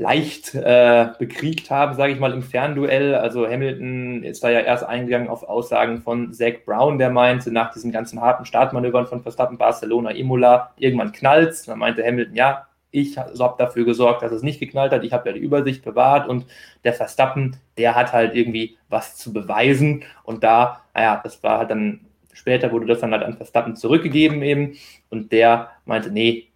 leicht 0.00 0.54
äh, 0.54 1.08
bekriegt 1.18 1.70
haben, 1.70 1.94
sage 1.94 2.14
ich 2.14 2.18
mal, 2.18 2.32
im 2.32 2.42
Fernduell. 2.42 3.14
Also 3.14 3.46
Hamilton 3.46 4.22
ist 4.22 4.42
da 4.42 4.48
ja 4.48 4.60
erst 4.60 4.84
eingegangen 4.84 5.28
auf 5.28 5.42
Aussagen 5.42 6.00
von 6.00 6.32
Zach 6.32 6.64
Brown, 6.64 6.98
der 6.98 7.10
meinte, 7.10 7.52
nach 7.52 7.72
diesen 7.72 7.92
ganzen 7.92 8.20
harten 8.20 8.46
Startmanövern 8.46 9.06
von 9.06 9.22
Verstappen, 9.22 9.58
Barcelona, 9.58 10.12
Imola, 10.12 10.72
irgendwann 10.78 11.12
knallt 11.12 11.68
Dann 11.68 11.78
meinte 11.78 12.02
Hamilton, 12.02 12.34
ja, 12.34 12.66
ich 12.92 13.18
habe 13.18 13.54
dafür 13.58 13.84
gesorgt, 13.84 14.22
dass 14.22 14.32
es 14.32 14.42
nicht 14.42 14.58
geknallt 14.58 14.92
hat. 14.92 15.04
Ich 15.04 15.12
habe 15.12 15.28
ja 15.28 15.34
die 15.34 15.42
Übersicht 15.42 15.84
bewahrt 15.84 16.28
und 16.28 16.46
der 16.82 16.94
Verstappen, 16.94 17.56
der 17.76 17.94
hat 17.94 18.12
halt 18.12 18.34
irgendwie 18.34 18.78
was 18.88 19.16
zu 19.16 19.32
beweisen. 19.32 20.02
Und 20.24 20.42
da, 20.42 20.80
naja, 20.94 21.20
das 21.22 21.42
war 21.42 21.58
halt 21.58 21.70
dann 21.70 22.00
Später 22.32 22.72
wurde 22.72 22.86
das 22.86 23.00
dann 23.00 23.12
halt 23.12 23.22
an 23.22 23.36
Verstappen 23.36 23.76
zurückgegeben 23.76 24.42
eben. 24.42 24.76
Und 25.08 25.32
der 25.32 25.70
meinte, 25.84 26.10
nee, 26.10 26.48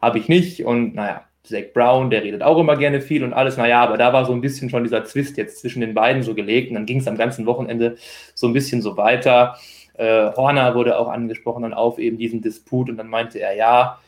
habe 0.00 0.18
ich 0.18 0.28
nicht. 0.28 0.64
Und 0.64 0.94
naja, 0.94 1.24
Zach 1.44 1.72
Brown, 1.74 2.10
der 2.10 2.22
redet 2.22 2.42
auch 2.42 2.58
immer 2.58 2.76
gerne 2.76 3.00
viel 3.00 3.24
und 3.24 3.32
alles, 3.32 3.56
naja, 3.56 3.82
aber 3.82 3.96
da 3.98 4.12
war 4.12 4.24
so 4.24 4.32
ein 4.32 4.40
bisschen 4.40 4.70
schon 4.70 4.84
dieser 4.84 5.04
Zwist 5.04 5.36
jetzt 5.36 5.60
zwischen 5.60 5.80
den 5.80 5.94
beiden 5.94 6.22
so 6.22 6.34
gelegt. 6.34 6.68
Und 6.70 6.74
dann 6.74 6.86
ging 6.86 7.00
es 7.00 7.08
am 7.08 7.16
ganzen 7.16 7.46
Wochenende 7.46 7.96
so 8.34 8.46
ein 8.46 8.52
bisschen 8.52 8.82
so 8.82 8.96
weiter. 8.96 9.56
Äh, 9.94 10.30
Horner 10.36 10.74
wurde 10.74 10.98
auch 10.98 11.08
angesprochen 11.08 11.62
dann 11.62 11.74
auf 11.74 11.98
eben 11.98 12.18
diesen 12.18 12.42
Disput. 12.42 12.88
Und 12.88 12.96
dann 12.96 13.08
meinte 13.08 13.38
er, 13.38 13.54
ja, 13.54 13.98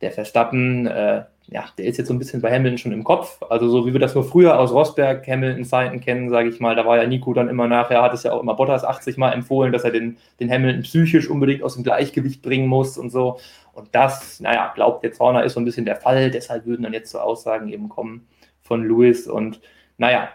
der 0.00 0.12
Verstappen, 0.12 0.86
äh, 0.86 1.24
ja, 1.50 1.64
der 1.78 1.86
ist 1.86 1.96
jetzt 1.96 2.08
so 2.08 2.14
ein 2.14 2.18
bisschen 2.18 2.42
bei 2.42 2.52
Hamilton 2.52 2.78
schon 2.78 2.92
im 2.92 3.04
Kopf. 3.04 3.40
Also 3.48 3.68
so 3.70 3.86
wie 3.86 3.92
wir 3.94 4.00
das 4.00 4.14
nur 4.14 4.24
früher 4.24 4.58
aus 4.58 4.70
Rosberg, 4.72 5.26
Hamilton-Zeiten 5.26 6.00
kennen, 6.00 6.28
sage 6.28 6.50
ich 6.50 6.60
mal, 6.60 6.76
da 6.76 6.84
war 6.84 6.98
ja 6.98 7.06
Nico 7.06 7.32
dann 7.32 7.48
immer 7.48 7.66
nachher, 7.66 8.02
hat 8.02 8.12
es 8.12 8.22
ja 8.22 8.32
auch 8.32 8.42
immer 8.42 8.54
Bottas 8.54 8.84
80 8.84 9.16
Mal 9.16 9.32
empfohlen, 9.32 9.72
dass 9.72 9.84
er 9.84 9.90
den, 9.90 10.18
den 10.40 10.50
Hamilton 10.50 10.82
psychisch 10.82 11.28
unbedingt 11.30 11.62
aus 11.62 11.74
dem 11.74 11.84
Gleichgewicht 11.84 12.42
bringen 12.42 12.68
muss 12.68 12.98
und 12.98 13.10
so. 13.10 13.40
Und 13.72 13.88
das, 13.92 14.40
naja, 14.40 14.72
glaubt 14.74 15.04
jetzt 15.04 15.20
Horner 15.20 15.44
ist 15.44 15.54
so 15.54 15.60
ein 15.60 15.64
bisschen 15.64 15.86
der 15.86 15.96
Fall, 15.96 16.30
deshalb 16.30 16.66
würden 16.66 16.82
dann 16.82 16.92
jetzt 16.92 17.10
so 17.10 17.18
Aussagen 17.18 17.68
eben 17.68 17.88
kommen 17.88 18.26
von 18.62 18.86
Lewis 18.86 19.26
und 19.26 19.60
naja, 19.96 20.28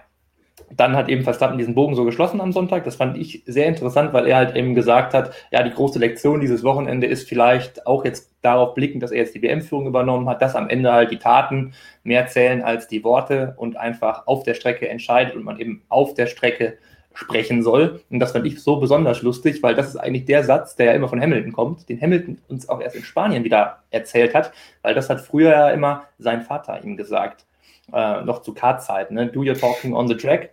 dann 0.77 0.95
hat 0.95 1.09
eben 1.09 1.23
Verstappen 1.23 1.57
diesen 1.57 1.75
Bogen 1.75 1.95
so 1.95 2.05
geschlossen 2.05 2.41
am 2.41 2.51
Sonntag. 2.51 2.83
Das 2.83 2.95
fand 2.95 3.17
ich 3.17 3.43
sehr 3.45 3.67
interessant, 3.67 4.13
weil 4.13 4.27
er 4.27 4.37
halt 4.37 4.55
eben 4.55 4.75
gesagt 4.75 5.13
hat, 5.13 5.33
ja, 5.51 5.63
die 5.63 5.71
große 5.71 5.99
Lektion 5.99 6.41
dieses 6.41 6.63
Wochenende 6.63 7.07
ist 7.07 7.27
vielleicht 7.27 7.85
auch 7.85 8.05
jetzt 8.05 8.33
darauf 8.41 8.73
blicken, 8.73 8.99
dass 8.99 9.11
er 9.11 9.19
jetzt 9.19 9.35
die 9.35 9.41
WM-Führung 9.41 9.87
übernommen 9.87 10.27
hat, 10.29 10.41
dass 10.41 10.55
am 10.55 10.69
Ende 10.69 10.91
halt 10.91 11.11
die 11.11 11.19
Taten 11.19 11.73
mehr 12.03 12.27
zählen 12.27 12.61
als 12.61 12.87
die 12.87 13.03
Worte 13.03 13.53
und 13.57 13.77
einfach 13.77 14.27
auf 14.27 14.43
der 14.43 14.53
Strecke 14.53 14.89
entscheidet 14.89 15.35
und 15.35 15.43
man 15.43 15.59
eben 15.59 15.83
auf 15.89 16.13
der 16.13 16.27
Strecke 16.27 16.77
sprechen 17.13 17.61
soll. 17.61 18.01
Und 18.09 18.19
das 18.19 18.31
fand 18.31 18.45
ich 18.47 18.61
so 18.61 18.77
besonders 18.77 19.21
lustig, 19.21 19.61
weil 19.61 19.75
das 19.75 19.89
ist 19.89 19.97
eigentlich 19.97 20.25
der 20.25 20.43
Satz, 20.43 20.75
der 20.75 20.87
ja 20.87 20.93
immer 20.93 21.07
von 21.07 21.21
Hamilton 21.21 21.51
kommt, 21.51 21.87
den 21.87 22.01
Hamilton 22.01 22.39
uns 22.47 22.67
auch 22.69 22.81
erst 22.81 22.95
in 22.95 23.03
Spanien 23.03 23.43
wieder 23.43 23.83
erzählt 23.91 24.33
hat, 24.33 24.51
weil 24.81 24.95
das 24.95 25.09
hat 25.09 25.21
früher 25.21 25.51
ja 25.51 25.69
immer 25.69 26.05
sein 26.17 26.41
Vater 26.41 26.83
ihm 26.83 26.97
gesagt 26.97 27.45
äh, 27.93 28.21
noch 28.23 28.41
zu 28.41 28.53
Kartzeiten, 28.53 29.15
ne? 29.15 29.27
Do 29.27 29.41
your 29.41 29.55
talking 29.55 29.93
on 29.93 30.07
the 30.07 30.15
track. 30.15 30.51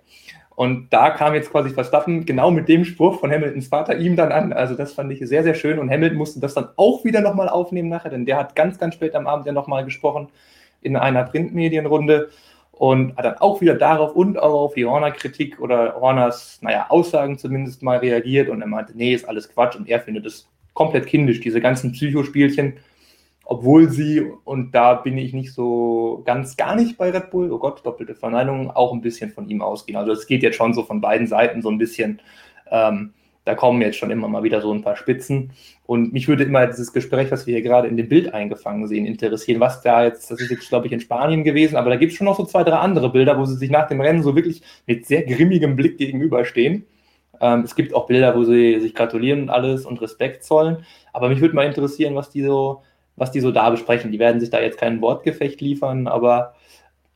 Und 0.60 0.92
da 0.92 1.08
kam 1.08 1.32
jetzt 1.32 1.50
quasi 1.50 1.70
Verstappen 1.70 2.26
genau 2.26 2.50
mit 2.50 2.68
dem 2.68 2.84
Spruch 2.84 3.18
von 3.18 3.32
Hamiltons 3.32 3.68
Vater 3.68 3.96
ihm 3.96 4.14
dann 4.14 4.30
an. 4.30 4.52
Also 4.52 4.74
das 4.74 4.92
fand 4.92 5.10
ich 5.10 5.26
sehr, 5.26 5.42
sehr 5.42 5.54
schön. 5.54 5.78
Und 5.78 5.90
Hamilton 5.90 6.18
musste 6.18 6.38
das 6.38 6.52
dann 6.52 6.68
auch 6.76 7.02
wieder 7.02 7.22
nochmal 7.22 7.48
aufnehmen 7.48 7.88
nachher, 7.88 8.10
denn 8.10 8.26
der 8.26 8.36
hat 8.36 8.54
ganz, 8.54 8.78
ganz 8.78 8.94
spät 8.94 9.14
am 9.14 9.26
Abend 9.26 9.46
ja 9.46 9.52
nochmal 9.52 9.86
gesprochen 9.86 10.28
in 10.82 10.96
einer 10.96 11.24
Printmedienrunde 11.24 12.28
und 12.72 13.16
hat 13.16 13.24
dann 13.24 13.38
auch 13.38 13.60
wieder 13.60 13.74
darauf 13.74 14.14
und 14.14 14.38
auch 14.38 14.64
auf 14.64 14.74
die 14.74 14.84
Horner-Kritik 14.84 15.60
oder 15.60 15.94
Horners, 16.00 16.58
naja, 16.60 16.86
Aussagen 16.88 17.38
zumindest 17.38 17.82
mal 17.82 17.98
reagiert 17.98 18.48
und 18.48 18.60
er 18.60 18.66
meinte, 18.66 18.92
nee, 18.94 19.14
ist 19.14 19.28
alles 19.28 19.48
Quatsch 19.48 19.76
und 19.76 19.88
er 19.88 20.00
findet 20.00 20.26
es 20.26 20.48
komplett 20.74 21.06
kindisch, 21.06 21.40
diese 21.40 21.60
ganzen 21.60 21.92
Psychospielchen 21.92 22.74
obwohl 23.50 23.90
sie, 23.90 24.24
und 24.44 24.76
da 24.76 24.94
bin 24.94 25.18
ich 25.18 25.32
nicht 25.32 25.52
so 25.52 26.22
ganz 26.24 26.56
gar 26.56 26.76
nicht 26.76 26.96
bei 26.96 27.10
Red 27.10 27.32
Bull, 27.32 27.50
oh 27.50 27.58
Gott, 27.58 27.84
doppelte 27.84 28.14
Verneinung, 28.14 28.70
auch 28.70 28.92
ein 28.92 29.00
bisschen 29.00 29.32
von 29.32 29.48
ihm 29.48 29.60
ausgehen. 29.60 29.98
Also 29.98 30.12
es 30.12 30.28
geht 30.28 30.44
jetzt 30.44 30.54
schon 30.54 30.72
so 30.72 30.84
von 30.84 31.00
beiden 31.00 31.26
Seiten 31.26 31.60
so 31.60 31.68
ein 31.68 31.76
bisschen, 31.76 32.20
ähm, 32.70 33.12
da 33.44 33.56
kommen 33.56 33.82
jetzt 33.82 33.96
schon 33.96 34.12
immer 34.12 34.28
mal 34.28 34.44
wieder 34.44 34.60
so 34.60 34.72
ein 34.72 34.82
paar 34.82 34.94
Spitzen. 34.94 35.50
Und 35.84 36.12
mich 36.12 36.28
würde 36.28 36.44
immer 36.44 36.64
dieses 36.68 36.92
Gespräch, 36.92 37.32
was 37.32 37.48
wir 37.48 37.54
hier 37.54 37.64
gerade 37.64 37.88
in 37.88 37.96
dem 37.96 38.08
Bild 38.08 38.32
eingefangen 38.32 38.86
sehen, 38.86 39.04
interessieren, 39.04 39.58
was 39.58 39.82
da 39.82 40.04
jetzt, 40.04 40.30
das 40.30 40.40
ist 40.40 40.52
jetzt, 40.52 40.68
glaube 40.68 40.86
ich, 40.86 40.92
in 40.92 41.00
Spanien 41.00 41.42
gewesen, 41.42 41.74
aber 41.74 41.90
da 41.90 41.96
gibt 41.96 42.12
es 42.12 42.18
schon 42.18 42.26
noch 42.26 42.36
so 42.36 42.44
zwei, 42.44 42.62
drei 42.62 42.76
andere 42.76 43.10
Bilder, 43.10 43.36
wo 43.36 43.46
sie 43.46 43.56
sich 43.56 43.70
nach 43.70 43.88
dem 43.88 44.00
Rennen 44.00 44.22
so 44.22 44.36
wirklich 44.36 44.62
mit 44.86 45.06
sehr 45.06 45.24
grimmigem 45.24 45.74
Blick 45.74 45.98
gegenüberstehen. 45.98 46.86
Ähm, 47.40 47.62
es 47.62 47.74
gibt 47.74 47.94
auch 47.94 48.06
Bilder, 48.06 48.36
wo 48.36 48.44
sie 48.44 48.78
sich 48.78 48.94
gratulieren 48.94 49.42
und 49.42 49.50
alles 49.50 49.86
und 49.86 50.00
Respekt 50.00 50.44
zollen. 50.44 50.84
Aber 51.12 51.28
mich 51.28 51.40
würde 51.40 51.56
mal 51.56 51.66
interessieren, 51.66 52.14
was 52.14 52.30
die 52.30 52.44
so 52.44 52.82
was 53.20 53.30
die 53.30 53.40
so 53.40 53.52
da 53.52 53.68
besprechen. 53.70 54.10
Die 54.10 54.18
werden 54.18 54.40
sich 54.40 54.50
da 54.50 54.60
jetzt 54.60 54.78
kein 54.78 55.02
Wortgefecht 55.02 55.60
liefern, 55.60 56.08
aber 56.08 56.54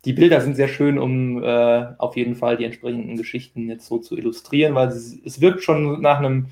die 0.05 0.13
Bilder 0.13 0.43
sind 0.43 0.55
sehr 0.55 0.69
schön, 0.69 0.99
um 0.99 1.43
äh, 1.43 1.87
auf 1.97 2.17
jeden 2.17 2.37
Fall 2.37 2.59
die 2.59 2.67
entsprechenden 2.67 3.17
Geschichten 3.17 3.71
jetzt 3.71 3.87
so 3.87 3.99
zu 3.99 4.17
illustrieren, 4.17 4.75
weil 4.75 4.89
es, 4.89 5.19
es 5.25 5.41
wirkt 5.41 5.63
schon 5.63 6.03
nach 6.03 6.19
einem, 6.19 6.49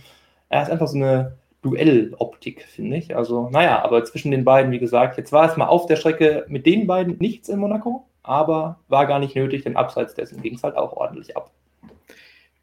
ja, 0.51 0.63
es 0.63 0.69
ist 0.69 0.73
einfach 0.73 0.89
so 0.89 0.97
eine 0.97 1.37
Duelloptik, 1.61 2.63
finde 2.63 2.97
ich. 2.97 3.15
Also, 3.15 3.51
naja, 3.51 3.85
aber 3.85 4.03
zwischen 4.05 4.31
den 4.31 4.45
beiden, 4.45 4.73
wie 4.73 4.79
gesagt, 4.79 5.19
jetzt 5.19 5.33
war 5.33 5.51
es 5.51 5.57
mal 5.59 5.67
auf 5.67 5.85
der 5.87 5.97
Strecke 5.97 6.47
mit 6.49 6.65
den 6.65 6.87
beiden 6.87 7.19
nichts 7.19 7.51
in 7.51 7.59
Monaco, 7.59 8.07
aber 8.23 8.79
war 8.89 9.07
gar 9.07 9.19
nicht 9.19 9.37
nötig, 9.37 9.65
denn 9.65 9.77
abseits 9.77 10.15
dessen 10.15 10.41
ging 10.41 10.55
es 10.55 10.63
halt 10.63 10.77
auch 10.77 10.95
ordentlich 10.95 11.37
ab 11.37 11.51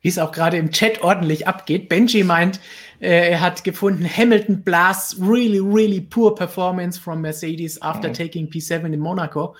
wie 0.01 0.07
es 0.07 0.19
auch 0.19 0.31
gerade 0.31 0.57
im 0.57 0.71
Chat 0.71 1.01
ordentlich 1.01 1.47
abgeht. 1.47 1.89
Benji 1.89 2.23
meint, 2.23 2.59
er 2.99 3.39
hat 3.39 3.63
gefunden, 3.63 4.05
Hamilton 4.05 4.61
blasts 4.61 5.19
really, 5.19 5.59
really 5.59 6.01
poor 6.01 6.35
performance 6.35 6.99
from 6.99 7.21
Mercedes 7.21 7.81
after 7.81 8.09
mhm. 8.09 8.13
taking 8.13 8.49
P7 8.49 8.91
in 8.91 8.99
Monaco. 8.99 9.55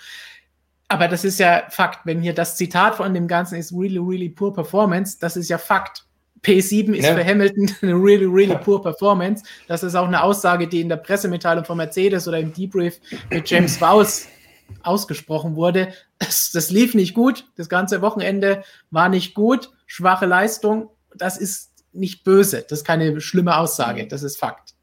Aber 0.90 1.08
das 1.08 1.24
ist 1.24 1.40
ja 1.40 1.64
Fakt. 1.70 2.06
Wenn 2.06 2.22
hier 2.22 2.34
das 2.34 2.58
Zitat 2.58 2.96
von 2.96 3.14
dem 3.14 3.28
Ganzen 3.28 3.56
ist, 3.56 3.72
really, 3.72 4.00
really 4.00 4.30
poor 4.30 4.54
performance, 4.54 5.18
das 5.20 5.38
ist 5.38 5.50
ja 5.50 5.58
Fakt. 5.58 6.06
P7 6.42 6.94
ist 6.94 7.06
ja. 7.06 7.16
für 7.16 7.26
Hamilton 7.26 7.72
eine 7.82 7.94
really, 7.94 8.26
really 8.26 8.56
poor 8.56 8.82
performance. 8.82 9.44
Das 9.68 9.84
ist 9.84 9.96
auch 9.96 10.08
eine 10.08 10.24
Aussage, 10.24 10.68
die 10.68 10.82
in 10.82 10.90
der 10.90 10.98
Pressemitteilung 10.98 11.66
von 11.66 11.78
Mercedes 11.78 12.28
oder 12.28 12.40
im 12.40 12.54
Debrief 12.54 13.00
mit 13.30 13.50
James 13.50 13.80
Vowles 13.80 14.28
ausgesprochen 14.84 15.56
wurde. 15.56 15.94
Das, 16.18 16.52
das 16.52 16.72
lief 16.72 16.94
nicht 16.94 17.14
gut. 17.14 17.46
Das 17.56 17.70
ganze 17.70 18.02
Wochenende 18.02 18.64
war 18.92 19.10
nicht 19.10 19.34
gut 19.34 19.70
schwache 19.90 20.28
Leistung, 20.28 20.90
das 21.16 21.38
ist 21.38 21.69
nicht 21.92 22.24
böse. 22.24 22.66
Das 22.68 22.80
ist 22.80 22.86
keine 22.86 23.20
schlimme 23.22 23.58
Aussage. 23.58 24.08
Das 24.08 24.24
ist 24.24 24.38
Fakt. 24.38 24.74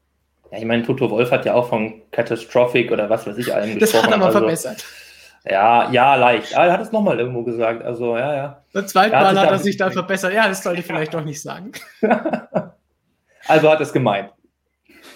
Ja, 0.51 0.59
ich 0.59 0.65
meine, 0.65 0.83
Toto 0.83 1.09
Wolf 1.09 1.31
hat 1.31 1.45
ja 1.45 1.53
auch 1.53 1.67
von 1.69 2.01
Catastrophic 2.11 2.91
oder 2.91 3.09
was 3.09 3.27
weiß 3.27 3.37
ich 3.37 3.53
allen 3.53 3.79
das 3.79 3.91
gesprochen. 3.91 4.03
Das 4.03 4.03
hat 4.03 4.11
er 4.11 4.15
aber 4.15 4.25
also, 4.27 4.39
verbessert. 4.39 4.85
Ja, 5.49 5.91
ja, 5.91 6.15
leicht. 6.15 6.57
Ah, 6.57 6.65
er 6.65 6.73
hat 6.73 6.81
es 6.81 6.91
nochmal 6.91 7.19
irgendwo 7.19 7.43
gesagt. 7.43 7.83
Also, 7.83 8.17
ja, 8.17 8.33
ja. 8.33 8.63
Beim 8.73 8.87
zweiten 8.87 9.11
Mal 9.11 9.39
hat 9.39 9.51
er 9.51 9.59
sich 9.59 9.77
da 9.77 9.89
verbessert. 9.89 10.33
Ja, 10.33 10.47
das 10.47 10.63
sollte 10.63 10.81
ich 10.81 10.85
vielleicht 10.85 11.13
doch 11.13 11.23
nicht 11.23 11.41
sagen. 11.41 11.71
also 13.47 13.71
hat 13.71 13.81
es 13.81 13.93
gemeint. 13.93 14.31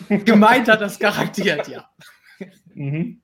Gemeint 0.10 0.70
hat 0.70 0.82
er 0.82 0.88
es 0.88 1.00
garantiert, 1.00 1.68
ja. 1.68 1.86
Mhm. 2.74 3.22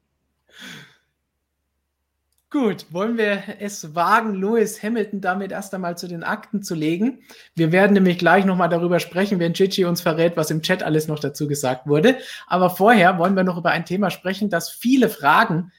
Gut, 2.49 2.85
wollen 2.91 3.17
wir 3.17 3.43
es 3.59 3.93
wagen, 3.93 4.33
Lewis 4.33 4.81
Hamilton 4.81 5.19
damit 5.19 5.51
erst 5.51 5.73
einmal 5.73 5.97
zu 5.97 6.07
den 6.07 6.23
Akten 6.23 6.63
zu 6.63 6.75
legen? 6.75 7.19
Wir 7.55 7.73
werden 7.73 7.91
nämlich 7.91 8.17
gleich 8.17 8.45
nochmal 8.45 8.69
darüber 8.69 9.01
sprechen, 9.01 9.39
wenn 9.39 9.51
Gigi 9.51 9.83
uns 9.83 9.99
verrät, 9.99 10.37
was 10.37 10.49
im 10.49 10.61
Chat 10.61 10.81
alles 10.81 11.09
noch 11.09 11.19
dazu 11.19 11.49
gesagt 11.49 11.87
wurde. 11.87 12.17
Aber 12.45 12.69
vorher 12.69 13.17
wollen 13.19 13.35
wir 13.35 13.43
noch 13.43 13.57
über 13.57 13.71
ein 13.71 13.83
Thema 13.83 14.11
sprechen, 14.11 14.49
das 14.49 14.69
viele 14.69 15.09
Fragen 15.09 15.73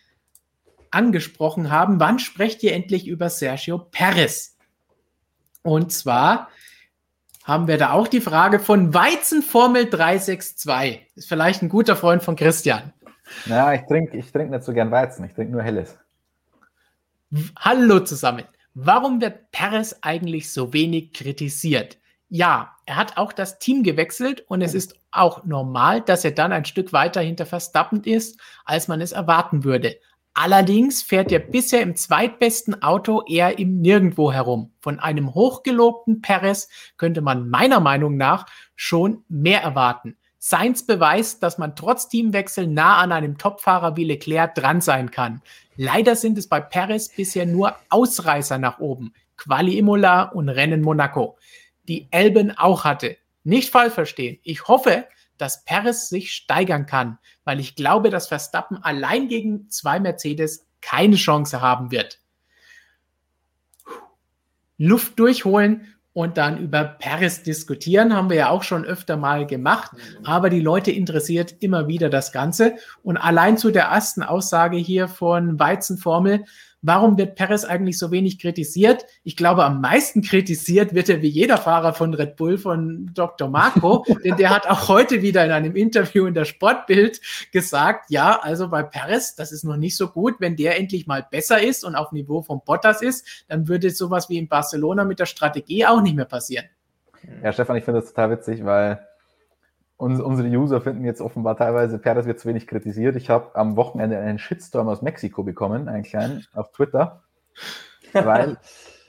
angesprochen 0.91 1.71
haben. 1.71 2.01
Wann 2.01 2.19
sprecht 2.19 2.63
ihr 2.63 2.75
endlich 2.75 3.07
über 3.07 3.31
Sergio 3.31 3.79
Perez? 3.79 4.59
Und 5.63 5.91
zwar 5.91 6.51
haben 7.45 7.67
wir 7.67 7.79
da 7.79 7.93
auch 7.93 8.09
die 8.09 8.21
Frage 8.21 8.59
von 8.59 8.93
Weizenformel 8.93 9.89
362. 9.89 11.01
Ist 11.15 11.29
vielleicht 11.29 11.63
ein 11.63 11.71
guter 11.71 11.97
Freund 11.97 12.23
von 12.23 12.37
Christian. 12.37 12.93
Ja, 13.47 13.73
ich 13.73 13.87
trinke 13.87 14.19
ich 14.19 14.31
trink 14.31 14.51
nicht 14.51 14.65
so 14.65 14.75
gern 14.75 14.91
Weizen, 14.91 15.25
ich 15.25 15.33
trinke 15.33 15.53
nur 15.53 15.63
Helles. 15.63 15.97
Hallo 17.59 18.01
zusammen. 18.01 18.45
Warum 18.73 19.21
wird 19.21 19.51
Perez 19.51 19.97
eigentlich 20.01 20.51
so 20.51 20.73
wenig 20.73 21.13
kritisiert? 21.13 21.99
Ja, 22.31 22.75
er 22.87 22.97
hat 22.97 23.19
auch 23.19 23.35
das 23.35 23.59
Team 23.59 23.83
gewechselt 23.83 24.45
und 24.49 24.63
es 24.63 24.73
ist 24.73 24.95
auch 25.11 25.45
normal, 25.45 26.01
dass 26.01 26.25
er 26.25 26.31
dann 26.31 26.53
ein 26.53 26.65
Stück 26.65 26.95
weiter 26.95 27.21
hinter 27.21 27.45
Verstappen 27.45 28.03
ist, 28.05 28.41
als 28.65 28.89
man 28.89 29.03
es 29.03 29.13
erwarten 29.13 29.65
würde. 29.65 29.97
Allerdings 30.33 31.03
fährt 31.03 31.31
er 31.31 31.41
bisher 31.41 31.83
im 31.83 31.97
zweitbesten 31.97 32.83
Auto 32.83 33.23
eher 33.27 33.59
im 33.59 33.81
Nirgendwo 33.81 34.33
herum. 34.33 34.73
Von 34.81 34.99
einem 34.99 35.35
hochgelobten 35.35 36.23
Perez 36.23 36.69
könnte 36.97 37.21
man 37.21 37.51
meiner 37.51 37.81
Meinung 37.81 38.17
nach 38.17 38.47
schon 38.75 39.25
mehr 39.29 39.61
erwarten. 39.61 40.17
Sainz 40.49 40.87
beweist, 40.87 41.43
dass 41.43 41.59
man 41.59 41.77
trotz 41.77 42.09
Teamwechsel 42.09 42.67
nah 42.67 42.97
an 42.97 43.13
einem 43.13 43.37
Topfahrer 43.37 43.99
wie 43.99 44.05
Leclerc 44.05 44.55
dran 44.55 44.81
sein 44.81 45.11
kann. 45.11 45.43
Leider 45.77 46.17
sind 46.17 46.39
es 46.39 46.49
bei 46.49 46.59
Perez 46.59 47.11
bisher 47.11 47.45
nur 47.45 47.77
Ausreißer 47.91 48.57
nach 48.57 48.79
oben. 48.79 49.13
Quali 49.37 49.77
Imola 49.77 50.23
und 50.23 50.49
Rennen 50.49 50.81
Monaco, 50.81 51.37
die 51.87 52.09
Elben 52.11 52.57
auch 52.57 52.85
hatte. 52.85 53.19
Nicht 53.45 53.69
falsch 53.69 53.93
verstehen. 53.93 54.39
Ich 54.43 54.69
hoffe, 54.69 55.07
dass 55.37 55.67
Perez 55.67 56.09
sich 56.09 56.33
steigern 56.33 56.87
kann, 56.87 57.19
weil 57.45 57.61
ich 57.61 57.77
glaube, 57.77 58.09
dass 58.09 58.27
Verstappen 58.29 58.83
allein 58.83 59.29
gegen 59.29 59.69
zwei 59.69 60.01
Mercedes 60.01 60.67
keine 60.81 61.17
Chance 61.17 61.61
haben 61.61 61.91
wird. 61.91 62.21
Luft 64.79 65.19
durchholen 65.19 65.95
und 66.19 66.37
dann 66.37 66.59
über 66.59 66.83
Paris 66.83 67.45
diskutieren. 67.45 68.13
Haben 68.13 68.29
wir 68.29 68.37
ja 68.39 68.49
auch 68.49 68.65
schon 68.65 68.85
öfter 68.85 69.17
mal 69.17 69.47
gemacht. 69.47 69.93
Mhm. 69.93 70.27
Aber 70.27 70.51
die 70.51 70.59
Leute 70.59 70.91
interessiert 70.91 71.55
immer 71.61 71.87
wieder 71.87 72.09
das 72.09 72.33
Ganze. 72.33 72.75
Und 73.05 73.19
allein 73.19 73.57
zu 73.57 73.71
der 73.71 73.85
ersten 73.85 74.25
Aussage 74.25 74.79
hier 74.79 75.07
von 75.07 75.61
Weizenformel 75.61 76.45
Warum 76.81 77.19
wird 77.19 77.35
Perez 77.35 77.65
eigentlich 77.65 77.99
so 77.99 78.13
wenig 78.13 78.39
kritisiert? 78.39 79.05
Ich 79.25 79.37
glaube, 79.37 79.65
am 79.65 79.81
meisten 79.81 80.23
kritisiert 80.23 80.95
wird 80.95 81.09
er 81.09 81.23
wie 81.23 81.29
jeder 81.29 81.59
Fahrer 81.59 81.93
von 81.93 82.15
Red 82.15 82.37
Bull 82.37 82.57
von 82.57 83.11
Dr. 83.15 83.49
Marco, 83.49 84.05
denn 84.25 84.37
der 84.37 84.51
hat 84.51 84.69
auch 84.69 84.89
heute 84.89 85.21
wieder 85.21 85.45
in 85.45 85.51
einem 85.51 85.75
Interview 85.75 86.27
in 86.27 86.35
der 86.35 86.45
Sportbild 86.45 87.21
gesagt, 87.53 88.11
ja, 88.11 88.39
also 88.41 88.69
bei 88.69 88.85
Perez, 88.85 89.35
das 89.35 89.51
ist 89.51 89.65
noch 89.65 89.77
nicht 89.77 89.97
so 89.97 90.09
gut. 90.09 90.37
Wenn 90.39 90.55
der 90.55 90.79
endlich 90.79 91.09
mal 91.09 91.27
besser 91.29 91.61
ist 91.61 91.85
und 91.85 91.97
auf 91.97 92.13
Niveau 92.13 92.43
von 92.43 92.61
Bottas 92.65 93.03
ist, 93.03 93.45
dann 93.49 93.67
würde 93.67 93.91
sowas 93.91 94.29
wie 94.29 94.39
in 94.39 94.47
Barcelona 94.47 95.05
mit 95.05 95.19
der 95.19 95.27
Strategie 95.27 95.85
auch 95.85 96.01
nicht 96.01 96.15
mehr 96.15 96.27
passieren. 96.27 96.67
Ja, 97.43 97.53
Stefan, 97.53 97.77
ich 97.77 97.85
finde 97.85 98.01
das 98.01 98.11
total 98.11 98.31
witzig, 98.31 98.65
weil 98.65 99.08
uns, 99.99 100.21
unsere 100.21 100.49
User 100.49 100.81
finden 100.81 101.05
jetzt 101.05 101.21
offenbar 101.21 101.57
teilweise, 101.57 101.99
Perez 101.99 102.25
wird 102.25 102.41
zu 102.41 102.49
wenig 102.49 102.67
kritisiert. 102.67 103.17
Ich 103.17 103.29
habe 103.29 103.55
am 103.55 103.77
Wochenende 103.77 104.19
einen 104.19 104.39
Shitstorm 104.39 104.89
aus 104.89 105.03
Mexiko 105.03 105.43
bekommen, 105.43 105.89
einen 105.89 106.05
kleinen, 106.05 106.47
auf 106.55 106.71
Twitter, 106.71 107.25
weil 108.13 108.57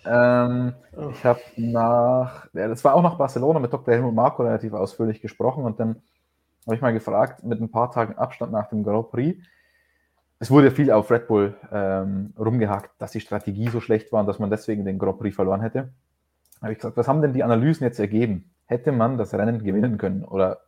ähm, 0.05 0.73
oh. 0.97 1.09
ich 1.11 1.23
habe 1.23 1.39
nach, 1.57 2.47
ja, 2.53 2.67
das 2.67 2.83
war 2.83 2.95
auch 2.95 3.03
nach 3.03 3.17
Barcelona 3.17 3.59
mit 3.59 3.71
Dr. 3.71 3.93
Helmut 3.93 4.15
Marco 4.15 4.43
relativ 4.43 4.73
ausführlich 4.73 5.21
gesprochen 5.21 5.63
und 5.63 5.79
dann 5.79 6.01
habe 6.65 6.75
ich 6.75 6.81
mal 6.81 6.93
gefragt, 6.93 7.43
mit 7.43 7.61
ein 7.61 7.71
paar 7.71 7.91
Tagen 7.91 8.17
Abstand 8.17 8.51
nach 8.51 8.67
dem 8.69 8.83
Grand 8.83 9.11
Prix, 9.11 9.39
es 10.39 10.49
wurde 10.49 10.71
viel 10.71 10.89
auf 10.89 11.11
Red 11.11 11.27
Bull 11.27 11.55
ähm, 11.71 12.33
rumgehackt, 12.37 12.99
dass 12.99 13.11
die 13.11 13.19
Strategie 13.19 13.67
so 13.69 13.79
schlecht 13.79 14.11
war 14.11 14.21
und 14.21 14.27
dass 14.27 14.39
man 14.39 14.49
deswegen 14.49 14.85
den 14.85 14.97
Grand 14.97 15.19
Prix 15.19 15.35
verloren 15.35 15.61
hätte. 15.61 15.93
Da 16.55 16.63
habe 16.63 16.73
ich 16.73 16.79
gesagt, 16.79 16.97
was 16.97 17.07
haben 17.07 17.21
denn 17.21 17.33
die 17.33 17.43
Analysen 17.43 17.83
jetzt 17.83 17.99
ergeben? 17.99 18.51
Hätte 18.65 18.91
man 18.91 19.17
das 19.17 19.33
Rennen 19.33 19.63
gewinnen 19.63 19.97
können 19.97 20.23
oder 20.23 20.61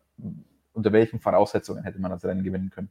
unter 0.73 0.91
welchen 0.91 1.19
Voraussetzungen 1.19 1.83
hätte 1.83 1.99
man 1.99 2.11
das 2.11 2.23
Rennen 2.23 2.43
gewinnen 2.43 2.69
können? 2.69 2.89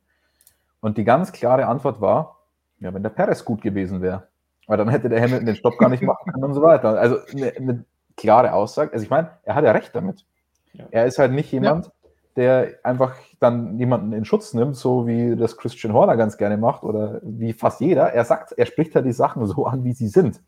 Und 0.81 0.99
die 0.99 1.05
ganz 1.05 1.33
klare 1.33 1.67
Antwort 1.67 2.01
war, 2.01 2.41
ja, 2.81 2.93
wenn 2.95 3.03
der 3.03 3.11
Perez 3.11 3.45
gut 3.45 3.63
gewesen 3.63 4.01
wäre. 4.01 4.29
Weil 4.67 4.79
dann 4.79 4.89
hätte 4.89 5.09
der 5.09 5.21
Hamilton 5.21 5.47
den 5.47 5.57
Stopp 5.57 5.79
gar 5.79 5.89
nicht 5.89 6.03
machen 6.03 6.33
können 6.33 6.45
und 6.45 6.55
so 6.55 6.63
weiter. 6.63 6.99
Also 6.99 7.19
eine, 7.33 7.53
eine 7.57 7.85
klare 8.17 8.53
Aussage. 8.53 8.93
Also 8.93 9.05
ich 9.05 9.11
meine, 9.11 9.31
er 9.43 9.55
hat 9.55 9.65
ja 9.65 9.73
recht 9.73 9.95
damit. 9.95 10.25
Ja. 10.73 10.87
Er 10.91 11.07
ist 11.07 11.19
halt 11.19 11.33
nicht 11.33 11.51
jemand, 11.53 11.87
ja. 11.87 11.93
der 12.37 12.69
einfach 12.85 13.17
dann 13.41 13.79
jemanden 13.79 14.13
in 14.13 14.25
Schutz 14.25 14.55
nimmt, 14.55 14.77
so 14.77 15.07
wie 15.07 15.37
das 15.37 15.57
Christian 15.57 15.93
Horner 15.93 16.17
ganz 16.17 16.39
gerne 16.39 16.57
macht 16.57 16.85
oder 16.85 17.21
wie 17.23 17.53
fast 17.53 17.81
jeder. 17.81 18.13
Er 18.13 18.25
sagt, 18.25 18.53
er 18.53 18.67
spricht 18.67 18.95
halt 18.95 19.07
die 19.07 19.13
Sachen 19.13 19.45
so 19.47 19.67
an, 19.67 19.85
wie 19.85 19.93
sie 19.93 20.09
sind. 20.09 20.41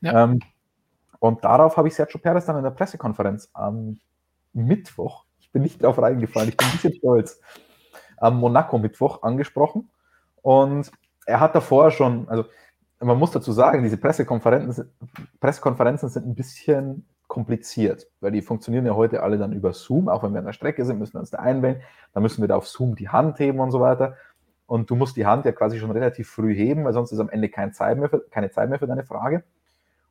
Ja. 0.00 0.24
Ähm, 0.24 0.40
und 1.20 1.44
darauf 1.44 1.76
habe 1.76 1.88
ich 1.88 1.94
Sergio 1.94 2.18
Perez 2.18 2.44
dann 2.46 2.56
in 2.56 2.64
der 2.64 2.70
Pressekonferenz 2.70 3.50
am 3.54 3.98
Mittwoch 4.52 5.23
bin 5.54 5.62
nicht 5.62 5.82
drauf 5.82 5.98
reingefallen. 5.98 6.50
Ich 6.50 6.56
bin 6.58 6.66
ein 6.66 6.72
bisschen 6.72 6.94
stolz. 6.94 7.40
Am 8.18 8.38
Monaco-Mittwoch 8.38 9.22
angesprochen. 9.22 9.88
Und 10.42 10.90
er 11.24 11.40
hat 11.40 11.54
davor 11.54 11.90
schon, 11.90 12.28
also 12.28 12.44
man 13.00 13.18
muss 13.18 13.30
dazu 13.30 13.52
sagen, 13.52 13.82
diese 13.82 13.96
Pressekonferenzen, 13.96 14.90
Pressekonferenzen 15.40 16.10
sind 16.10 16.26
ein 16.26 16.34
bisschen 16.34 17.06
kompliziert, 17.28 18.06
weil 18.20 18.32
die 18.32 18.42
funktionieren 18.42 18.84
ja 18.84 18.94
heute 18.94 19.22
alle 19.22 19.38
dann 19.38 19.52
über 19.52 19.72
Zoom. 19.72 20.08
Auch 20.08 20.22
wenn 20.22 20.32
wir 20.32 20.40
an 20.40 20.44
der 20.44 20.52
Strecke 20.52 20.84
sind, 20.84 20.98
müssen 20.98 21.14
wir 21.14 21.20
uns 21.20 21.30
da 21.30 21.38
einwählen. 21.38 21.80
Dann 22.12 22.22
müssen 22.22 22.42
wir 22.42 22.48
da 22.48 22.56
auf 22.56 22.68
Zoom 22.68 22.94
die 22.94 23.08
Hand 23.08 23.38
heben 23.38 23.60
und 23.60 23.70
so 23.70 23.80
weiter. 23.80 24.16
Und 24.66 24.90
du 24.90 24.96
musst 24.96 25.16
die 25.16 25.26
Hand 25.26 25.44
ja 25.44 25.52
quasi 25.52 25.78
schon 25.78 25.90
relativ 25.90 26.28
früh 26.28 26.54
heben, 26.54 26.84
weil 26.84 26.92
sonst 26.92 27.12
ist 27.12 27.20
am 27.20 27.28
Ende 27.28 27.48
keine 27.48 27.72
Zeit 27.72 27.98
mehr 27.98 28.08
für, 28.08 28.20
keine 28.30 28.50
Zeit 28.50 28.68
mehr 28.70 28.78
für 28.78 28.86
deine 28.86 29.04
Frage. 29.04 29.44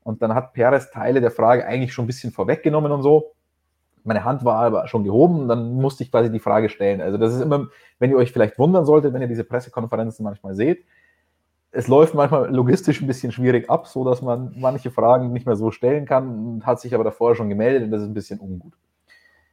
Und 0.03 0.21
dann 0.21 0.33
hat 0.33 0.53
Perez 0.53 0.89
Teile 0.91 1.21
der 1.21 1.31
Frage 1.31 1.65
eigentlich 1.65 1.93
schon 1.93 2.05
ein 2.05 2.07
bisschen 2.07 2.31
vorweggenommen 2.31 2.91
und 2.91 3.01
so 3.01 3.33
meine 4.03 4.23
Hand 4.23 4.43
war 4.43 4.63
aber 4.63 4.87
schon 4.87 5.03
gehoben, 5.03 5.47
dann 5.47 5.73
musste 5.75 6.03
ich 6.03 6.11
quasi 6.11 6.31
die 6.31 6.39
Frage 6.39 6.69
stellen. 6.69 7.01
Also 7.01 7.17
das 7.17 7.33
ist 7.33 7.41
immer, 7.41 7.67
wenn 7.99 8.11
ihr 8.11 8.17
euch 8.17 8.31
vielleicht 8.31 8.59
wundern 8.59 8.85
solltet, 8.85 9.13
wenn 9.13 9.21
ihr 9.21 9.27
diese 9.27 9.43
Pressekonferenzen 9.43 10.23
manchmal 10.23 10.55
seht, 10.55 10.85
es 11.71 11.87
läuft 11.87 12.13
manchmal 12.13 12.53
logistisch 12.53 13.01
ein 13.01 13.07
bisschen 13.07 13.31
schwierig 13.31 13.69
ab, 13.69 13.87
so 13.87 14.05
dass 14.05 14.21
man 14.21 14.53
manche 14.57 14.91
Fragen 14.91 15.33
nicht 15.33 15.47
mehr 15.47 15.55
so 15.55 15.71
stellen 15.71 16.05
kann, 16.05 16.61
hat 16.65 16.79
sich 16.79 16.93
aber 16.93 17.03
davor 17.03 17.35
schon 17.35 17.49
gemeldet 17.49 17.83
und 17.83 17.91
das 17.91 18.01
ist 18.01 18.07
ein 18.07 18.13
bisschen 18.13 18.39
ungut. 18.39 18.73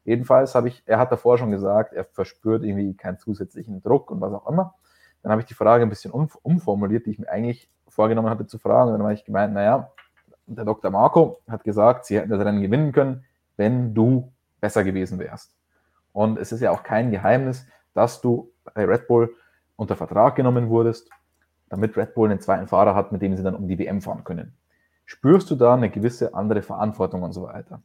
Jedenfalls 0.05 0.55
habe 0.55 0.69
ich, 0.69 0.83
er 0.87 0.99
hat 0.99 1.13
davor 1.13 1.39
schon 1.39 1.51
gesagt, 1.51 1.93
er 1.95 2.05
verspürt 2.05 2.63
irgendwie 2.63 2.95
keinen 2.95 3.19
zusätzlichen 3.19 3.83
Druck 3.83 4.11
und 4.11 4.21
was 4.21 4.33
auch 4.33 4.47
immer. 4.49 4.75
Dann 5.23 5.33
habe 5.33 5.43
ich 5.43 5.47
die 5.47 5.55
Frage 5.55 5.83
ein 5.83 5.89
bisschen 5.89 6.11
um, 6.11 6.29
umformuliert, 6.43 7.07
die 7.07 7.11
ich 7.11 7.19
mir 7.19 7.29
eigentlich 7.29 7.71
vorgenommen 7.89 8.31
hatte 8.31 8.47
zu 8.47 8.59
fragen. 8.59 8.91
Und 8.91 8.99
dann 8.99 9.03
habe 9.03 9.15
ich 9.15 9.25
gemeint, 9.25 9.53
naja, 9.53 9.91
der 10.47 10.65
Dr. 10.65 10.91
Marco 10.91 11.41
hat 11.49 11.65
gesagt, 11.65 12.07
sie 12.07 12.19
hätten 12.19 12.31
das 12.31 12.41
Rennen 12.41 12.63
gewinnen 12.63 12.93
können, 12.93 13.25
wenn 13.57 13.95
du 13.95 14.33
besser 14.61 14.85
gewesen 14.85 15.19
wärst. 15.19 15.55
Und 16.13 16.39
es 16.39 16.53
ist 16.53 16.61
ja 16.61 16.71
auch 16.71 16.83
kein 16.83 17.11
Geheimnis, 17.11 17.67
dass 17.95 18.21
du 18.21 18.53
bei 18.75 18.85
Red 18.85 19.07
Bull 19.09 19.35
unter 19.77 19.97
Vertrag 19.97 20.37
genommen 20.37 20.69
wurdest, 20.69 21.11
damit 21.69 21.97
Red 21.97 22.15
Bull 22.15 22.31
einen 22.31 22.41
zweiten 22.41 22.67
Fahrer 22.67 22.95
hat, 22.95 23.13
mit 23.13 23.23
dem 23.23 23.37
sie 23.37 23.43
dann 23.43 23.55
um 23.55 23.69
die 23.69 23.79
WM 23.79 24.03
fahren 24.03 24.25
können. 24.25 24.57
Spürst 25.05 25.51
du 25.51 25.57
da 25.57 25.75
eine 25.75 25.91
gewisse 25.91 26.35
andere 26.35 26.63
Verantwortung 26.63 27.23
und 27.23 27.33
so 27.33 27.43
weiter? 27.43 27.83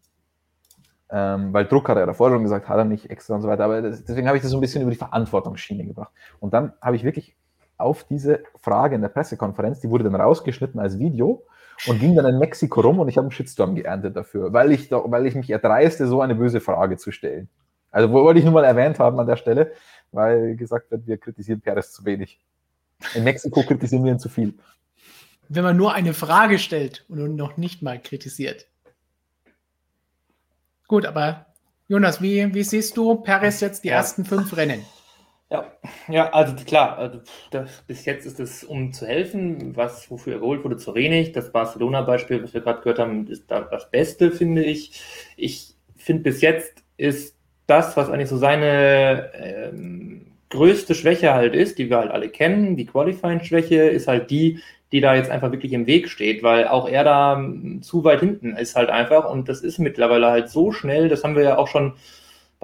Ähm, 1.09 1.53
weil 1.53 1.65
Druck 1.65 1.87
hat 1.87 1.97
er 1.97 2.05
davor 2.05 2.31
schon 2.31 2.43
gesagt, 2.43 2.67
hat 2.67 2.77
er 2.77 2.85
nicht 2.85 3.09
extra 3.09 3.35
und 3.35 3.41
so 3.41 3.47
weiter. 3.47 3.65
Aber 3.65 3.81
das, 3.81 4.03
deswegen 4.03 4.27
habe 4.27 4.37
ich 4.37 4.43
das 4.43 4.51
so 4.51 4.57
ein 4.57 4.61
bisschen 4.61 4.81
über 4.81 4.91
die 4.91 4.97
Verantwortungsschiene 4.97 5.85
gebracht. 5.85 6.11
Und 6.39 6.53
dann 6.53 6.73
habe 6.81 6.95
ich 6.95 7.03
wirklich 7.03 7.35
auf 7.77 8.03
diese 8.05 8.43
Frage 8.61 8.95
in 8.95 9.01
der 9.01 9.09
Pressekonferenz, 9.09 9.79
die 9.79 9.89
wurde 9.89 10.03
dann 10.03 10.15
rausgeschnitten 10.15 10.79
als 10.79 10.99
Video 10.99 11.45
und 11.87 11.99
ging 11.99 12.15
dann 12.15 12.25
in 12.25 12.39
Mexiko 12.39 12.81
rum 12.81 12.99
und 12.99 13.09
ich 13.09 13.17
habe 13.17 13.25
einen 13.25 13.31
Shitstorm 13.31 13.75
geerntet 13.75 14.15
dafür, 14.15 14.53
weil 14.53 14.71
ich, 14.71 14.89
da, 14.89 15.01
weil 15.05 15.25
ich 15.25 15.35
mich 15.35 15.49
erdreiste, 15.49 16.07
so 16.07 16.21
eine 16.21 16.35
böse 16.35 16.61
Frage 16.61 16.97
zu 16.97 17.11
stellen. 17.11 17.49
Also 17.91 18.11
wollte 18.11 18.39
ich 18.39 18.45
nur 18.45 18.53
mal 18.53 18.63
erwähnt 18.63 18.99
haben 18.99 19.19
an 19.19 19.27
der 19.27 19.37
Stelle, 19.37 19.71
weil 20.11 20.55
gesagt 20.55 20.91
wird, 20.91 21.07
wir 21.07 21.17
kritisieren 21.17 21.61
Perez 21.61 21.91
zu 21.91 22.05
wenig. 22.05 22.39
In 23.13 23.23
Mexiko 23.23 23.63
kritisieren 23.63 24.03
wir 24.03 24.11
ihn 24.11 24.19
zu 24.19 24.29
viel. 24.29 24.53
Wenn 25.47 25.63
man 25.63 25.77
nur 25.77 25.93
eine 25.93 26.13
Frage 26.13 26.59
stellt 26.59 27.05
und 27.07 27.35
noch 27.35 27.57
nicht 27.57 27.81
mal 27.81 27.99
kritisiert. 27.99 28.67
Gut, 30.87 31.05
aber 31.05 31.45
Jonas, 31.87 32.21
wie, 32.21 32.53
wie 32.53 32.63
siehst 32.63 32.97
du 32.97 33.15
Perez 33.15 33.59
jetzt 33.59 33.83
die 33.83 33.89
ja. 33.89 33.95
ersten 33.95 34.25
fünf 34.25 34.55
Rennen? 34.57 34.83
Ja, 35.55 35.71
ja, 36.09 36.29
also 36.33 36.55
klar, 36.55 36.97
also 36.97 37.21
das, 37.51 37.83
bis 37.87 38.05
jetzt 38.05 38.25
ist 38.25 38.39
es, 38.39 38.63
um 38.63 38.91
zu 38.91 39.05
helfen, 39.07 39.75
was 39.75 40.09
wofür 40.11 40.33
er 40.33 40.39
geholt 40.39 40.63
wurde, 40.63 40.77
zu 40.77 40.93
wenig. 40.95 41.31
Das 41.31 41.51
Barcelona-Beispiel, 41.51 42.43
was 42.43 42.53
wir 42.53 42.61
gerade 42.61 42.79
gehört 42.81 42.99
haben, 42.99 43.27
ist 43.27 43.49
da 43.49 43.61
das 43.61 43.89
Beste, 43.89 44.31
finde 44.31 44.63
ich. 44.63 45.01
Ich 45.37 45.75
finde, 45.95 46.23
bis 46.23 46.41
jetzt 46.41 46.83
ist 46.97 47.37
das, 47.67 47.95
was 47.95 48.09
eigentlich 48.09 48.29
so 48.29 48.37
seine 48.37 49.31
ähm, 49.33 50.27
größte 50.49 50.93
Schwäche 50.93 51.33
halt 51.33 51.55
ist, 51.55 51.77
die 51.77 51.89
wir 51.89 51.97
halt 51.97 52.11
alle 52.11 52.29
kennen, 52.29 52.75
die 52.75 52.85
Qualifying-Schwäche, 52.85 53.83
ist 53.83 54.07
halt 54.07 54.29
die, 54.31 54.59
die 54.91 55.01
da 55.01 55.15
jetzt 55.15 55.31
einfach 55.31 55.51
wirklich 55.51 55.73
im 55.73 55.87
Weg 55.87 56.09
steht, 56.09 56.43
weil 56.43 56.67
auch 56.67 56.87
er 56.87 57.03
da 57.03 57.41
zu 57.81 58.03
weit 58.03 58.19
hinten 58.19 58.55
ist 58.57 58.75
halt 58.75 58.89
einfach 58.89 59.29
und 59.29 59.49
das 59.49 59.61
ist 59.61 59.79
mittlerweile 59.79 60.27
halt 60.27 60.49
so 60.49 60.71
schnell, 60.71 61.09
das 61.09 61.23
haben 61.23 61.35
wir 61.35 61.43
ja 61.43 61.57
auch 61.57 61.67
schon 61.67 61.93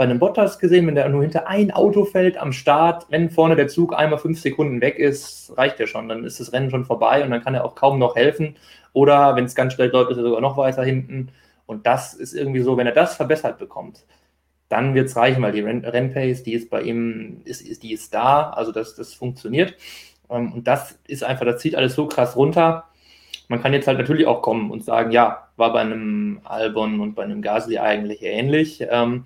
bei 0.02 0.06
einem 0.06 0.18
Bottas 0.18 0.58
gesehen, 0.58 0.88
wenn 0.88 0.96
der 0.96 1.08
nur 1.10 1.22
hinter 1.22 1.48
ein 1.48 1.70
Auto 1.70 2.06
fällt 2.06 2.36
am 2.36 2.54
Start, 2.54 3.06
wenn 3.10 3.30
vorne 3.30 3.56
der 3.56 3.68
Zug 3.68 3.96
einmal 3.96 4.18
fünf 4.18 4.42
Sekunden 4.42 4.82
weg 4.82 4.98
ist, 4.98 5.56
reicht 5.56 5.80
ja 5.80 5.86
schon, 5.86 6.10
dann 6.10 6.24
ist 6.24 6.40
das 6.40 6.54
Rennen 6.54 6.72
schon 6.72 6.86
vorbei 6.86 7.24
und 7.24 7.30
dann 7.30 7.44
kann 7.44 7.54
er 7.54 7.64
auch 7.64 7.76
kaum 7.76 8.00
noch 8.00 8.16
helfen 8.16 8.56
oder 8.94 9.36
wenn 9.36 9.46
es 9.46 9.54
ganz 9.54 9.74
schnell 9.74 9.92
läuft, 9.92 10.10
ist 10.10 10.18
er 10.18 10.24
sogar 10.24 10.42
noch 10.42 10.58
weiter 10.58 10.84
hinten 10.84 11.30
und 11.68 11.86
das 11.86 12.16
ist 12.16 12.34
irgendwie 12.34 12.62
so, 12.62 12.78
wenn 12.78 12.88
er 12.88 12.94
das 12.94 13.16
verbessert 13.16 13.60
bekommt, 13.60 14.04
dann 14.70 14.96
wird 14.96 15.10
es 15.10 15.16
reichen, 15.16 15.44
weil 15.44 15.52
die 15.52 15.62
Rennpace, 15.62 16.42
die 16.42 16.54
ist 16.54 16.72
bei 16.72 16.82
ihm, 16.82 17.42
ist, 17.46 17.62
ist, 17.62 17.84
die 17.84 17.94
ist 17.94 18.12
da, 18.12 18.50
also 18.50 18.72
das, 18.72 18.96
das 18.96 19.14
funktioniert. 19.14 19.76
Ähm, 20.32 20.52
und 20.52 20.66
das 20.68 20.98
ist 21.06 21.24
einfach, 21.24 21.46
das 21.46 21.62
zieht 21.62 21.76
alles 21.76 21.94
so 21.94 22.08
krass 22.08 22.36
runter. 22.36 22.86
Man 23.50 23.62
kann 23.62 23.74
jetzt 23.74 23.86
halt 23.86 24.00
natürlich 24.00 24.26
auch 24.26 24.42
kommen 24.42 24.72
und 24.72 24.84
sagen, 24.84 25.12
ja, 25.12 25.50
war 25.58 25.72
bei 25.74 25.82
einem 25.82 26.42
Albon 26.44 27.00
und 27.02 27.14
bei 27.14 27.22
einem 27.24 27.44
Gasly 27.44 27.78
eigentlich 27.78 28.24
ähnlich. 28.24 28.84
Ähm, 28.90 29.26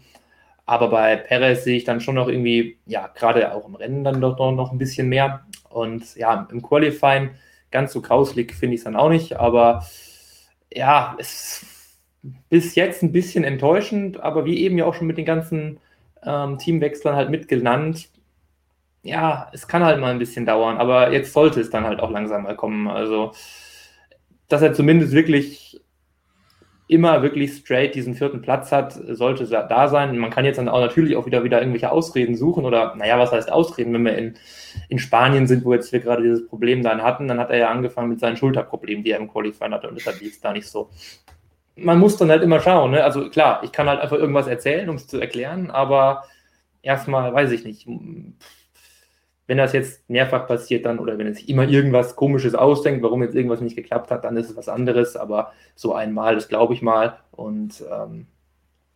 aber 0.65 0.89
bei 0.89 1.15
Perez 1.15 1.63
sehe 1.63 1.77
ich 1.77 1.83
dann 1.83 2.01
schon 2.01 2.15
noch 2.15 2.27
irgendwie, 2.27 2.79
ja, 2.85 3.07
gerade 3.07 3.53
auch 3.53 3.67
im 3.67 3.75
Rennen 3.75 4.03
dann 4.03 4.21
doch 4.21 4.37
noch 4.51 4.71
ein 4.71 4.77
bisschen 4.77 5.09
mehr. 5.09 5.45
Und 5.69 6.15
ja, 6.15 6.47
im 6.51 6.61
Qualifying 6.61 7.31
ganz 7.71 7.93
so 7.93 8.01
grauslig 8.01 8.53
finde 8.53 8.75
ich 8.75 8.79
es 8.79 8.85
dann 8.85 8.95
auch 8.95 9.09
nicht. 9.09 9.37
Aber 9.37 9.85
ja, 10.73 11.15
es 11.19 11.61
ist 11.61 11.75
bis 12.49 12.75
jetzt 12.75 13.03
ein 13.03 13.11
bisschen 13.11 13.43
enttäuschend, 13.43 14.19
aber 14.19 14.45
wie 14.45 14.59
eben 14.63 14.77
ja 14.77 14.85
auch 14.85 14.95
schon 14.95 15.07
mit 15.07 15.17
den 15.17 15.25
ganzen 15.25 15.79
ähm, 16.23 16.57
Teamwechslern 16.57 17.15
halt 17.15 17.29
mitgenannt, 17.29 18.09
ja, 19.03 19.49
es 19.53 19.67
kann 19.67 19.83
halt 19.83 19.99
mal 19.99 20.11
ein 20.11 20.19
bisschen 20.19 20.47
dauern, 20.47 20.77
aber 20.77 21.11
jetzt 21.11 21.31
sollte 21.31 21.61
es 21.61 21.69
dann 21.69 21.85
halt 21.85 21.99
auch 21.99 22.09
langsam 22.09 22.43
mal 22.43 22.55
kommen. 22.55 22.87
Also, 22.87 23.33
dass 24.47 24.63
er 24.63 24.73
zumindest 24.73 25.13
wirklich 25.13 25.79
immer 26.87 27.23
wirklich 27.23 27.53
straight 27.53 27.95
diesen 27.95 28.13
vierten 28.13 28.41
Platz 28.41 28.71
hat, 28.71 28.93
sollte 28.93 29.45
da 29.45 29.87
sein. 29.87 30.17
Man 30.17 30.29
kann 30.29 30.45
jetzt 30.45 30.57
dann 30.57 30.69
auch 30.69 30.79
natürlich 30.79 31.15
auch 31.15 31.25
wieder 31.25 31.43
wieder 31.43 31.59
irgendwelche 31.59 31.91
Ausreden 31.91 32.35
suchen 32.35 32.63
oder, 32.63 32.95
naja, 32.95 33.17
was 33.17 33.31
heißt 33.31 33.51
Ausreden, 33.51 33.93
wenn 33.93 34.05
wir 34.05 34.17
in, 34.17 34.35
in 34.89 34.99
Spanien 34.99 35.47
sind, 35.47 35.65
wo 35.65 35.73
jetzt 35.73 35.91
wir 35.91 35.99
gerade 35.99 36.21
dieses 36.21 36.47
Problem 36.47 36.83
dann 36.83 37.01
hatten, 37.01 37.27
dann 37.27 37.39
hat 37.39 37.49
er 37.49 37.57
ja 37.57 37.69
angefangen 37.69 38.09
mit 38.09 38.19
seinen 38.19 38.37
Schulterproblemen, 38.37 39.03
die 39.03 39.11
er 39.11 39.19
im 39.19 39.31
Qualifying 39.31 39.73
hatte 39.73 39.89
und 39.89 39.95
deshalb 39.95 40.19
lief 40.19 40.33
es 40.33 40.41
da 40.41 40.53
nicht 40.53 40.67
so. 40.67 40.89
Man 41.75 41.99
muss 41.99 42.17
dann 42.17 42.29
halt 42.29 42.43
immer 42.43 42.59
schauen, 42.59 42.91
ne? 42.91 43.03
also 43.03 43.29
klar, 43.29 43.61
ich 43.63 43.71
kann 43.71 43.89
halt 43.89 43.99
einfach 43.99 44.17
irgendwas 44.17 44.47
erzählen, 44.47 44.87
um 44.87 44.95
es 44.95 45.07
zu 45.07 45.19
erklären, 45.19 45.71
aber 45.71 46.23
erstmal 46.83 47.33
weiß 47.33 47.51
ich 47.51 47.65
nicht, 47.65 47.87
wenn 49.47 49.57
das 49.57 49.73
jetzt 49.73 50.09
mehrfach 50.09 50.47
passiert 50.47 50.85
dann 50.85 50.99
oder 50.99 51.17
wenn 51.17 51.27
es 51.27 51.37
sich 51.37 51.49
immer 51.49 51.67
irgendwas 51.67 52.15
Komisches 52.15 52.55
ausdenkt, 52.55 53.03
warum 53.03 53.21
jetzt 53.21 53.35
irgendwas 53.35 53.61
nicht 53.61 53.75
geklappt 53.75 54.09
hat, 54.09 54.23
dann 54.23 54.37
ist 54.37 54.49
es 54.49 54.55
was 54.55 54.69
anderes. 54.69 55.15
Aber 55.15 55.53
so 55.75 55.93
einmal, 55.93 56.35
das 56.35 56.47
glaube 56.47 56.73
ich 56.73 56.81
mal. 56.81 57.19
Und 57.31 57.83
ähm, 57.91 58.27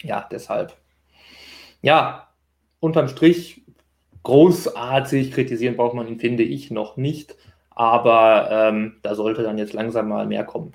ja, 0.01 0.27
deshalb. 0.31 0.75
Ja, 1.81 2.29
unterm 2.79 3.07
Strich 3.07 3.61
großartig 4.23 5.31
kritisieren 5.31 5.77
braucht 5.77 5.93
man 5.93 6.07
ihn, 6.07 6.19
finde 6.19 6.43
ich, 6.43 6.71
noch 6.71 6.97
nicht. 6.97 7.35
Aber 7.69 8.49
ähm, 8.51 8.97
da 9.03 9.15
sollte 9.15 9.43
dann 9.43 9.57
jetzt 9.57 9.73
langsam 9.73 10.09
mal 10.09 10.25
mehr 10.25 10.43
kommen. 10.43 10.73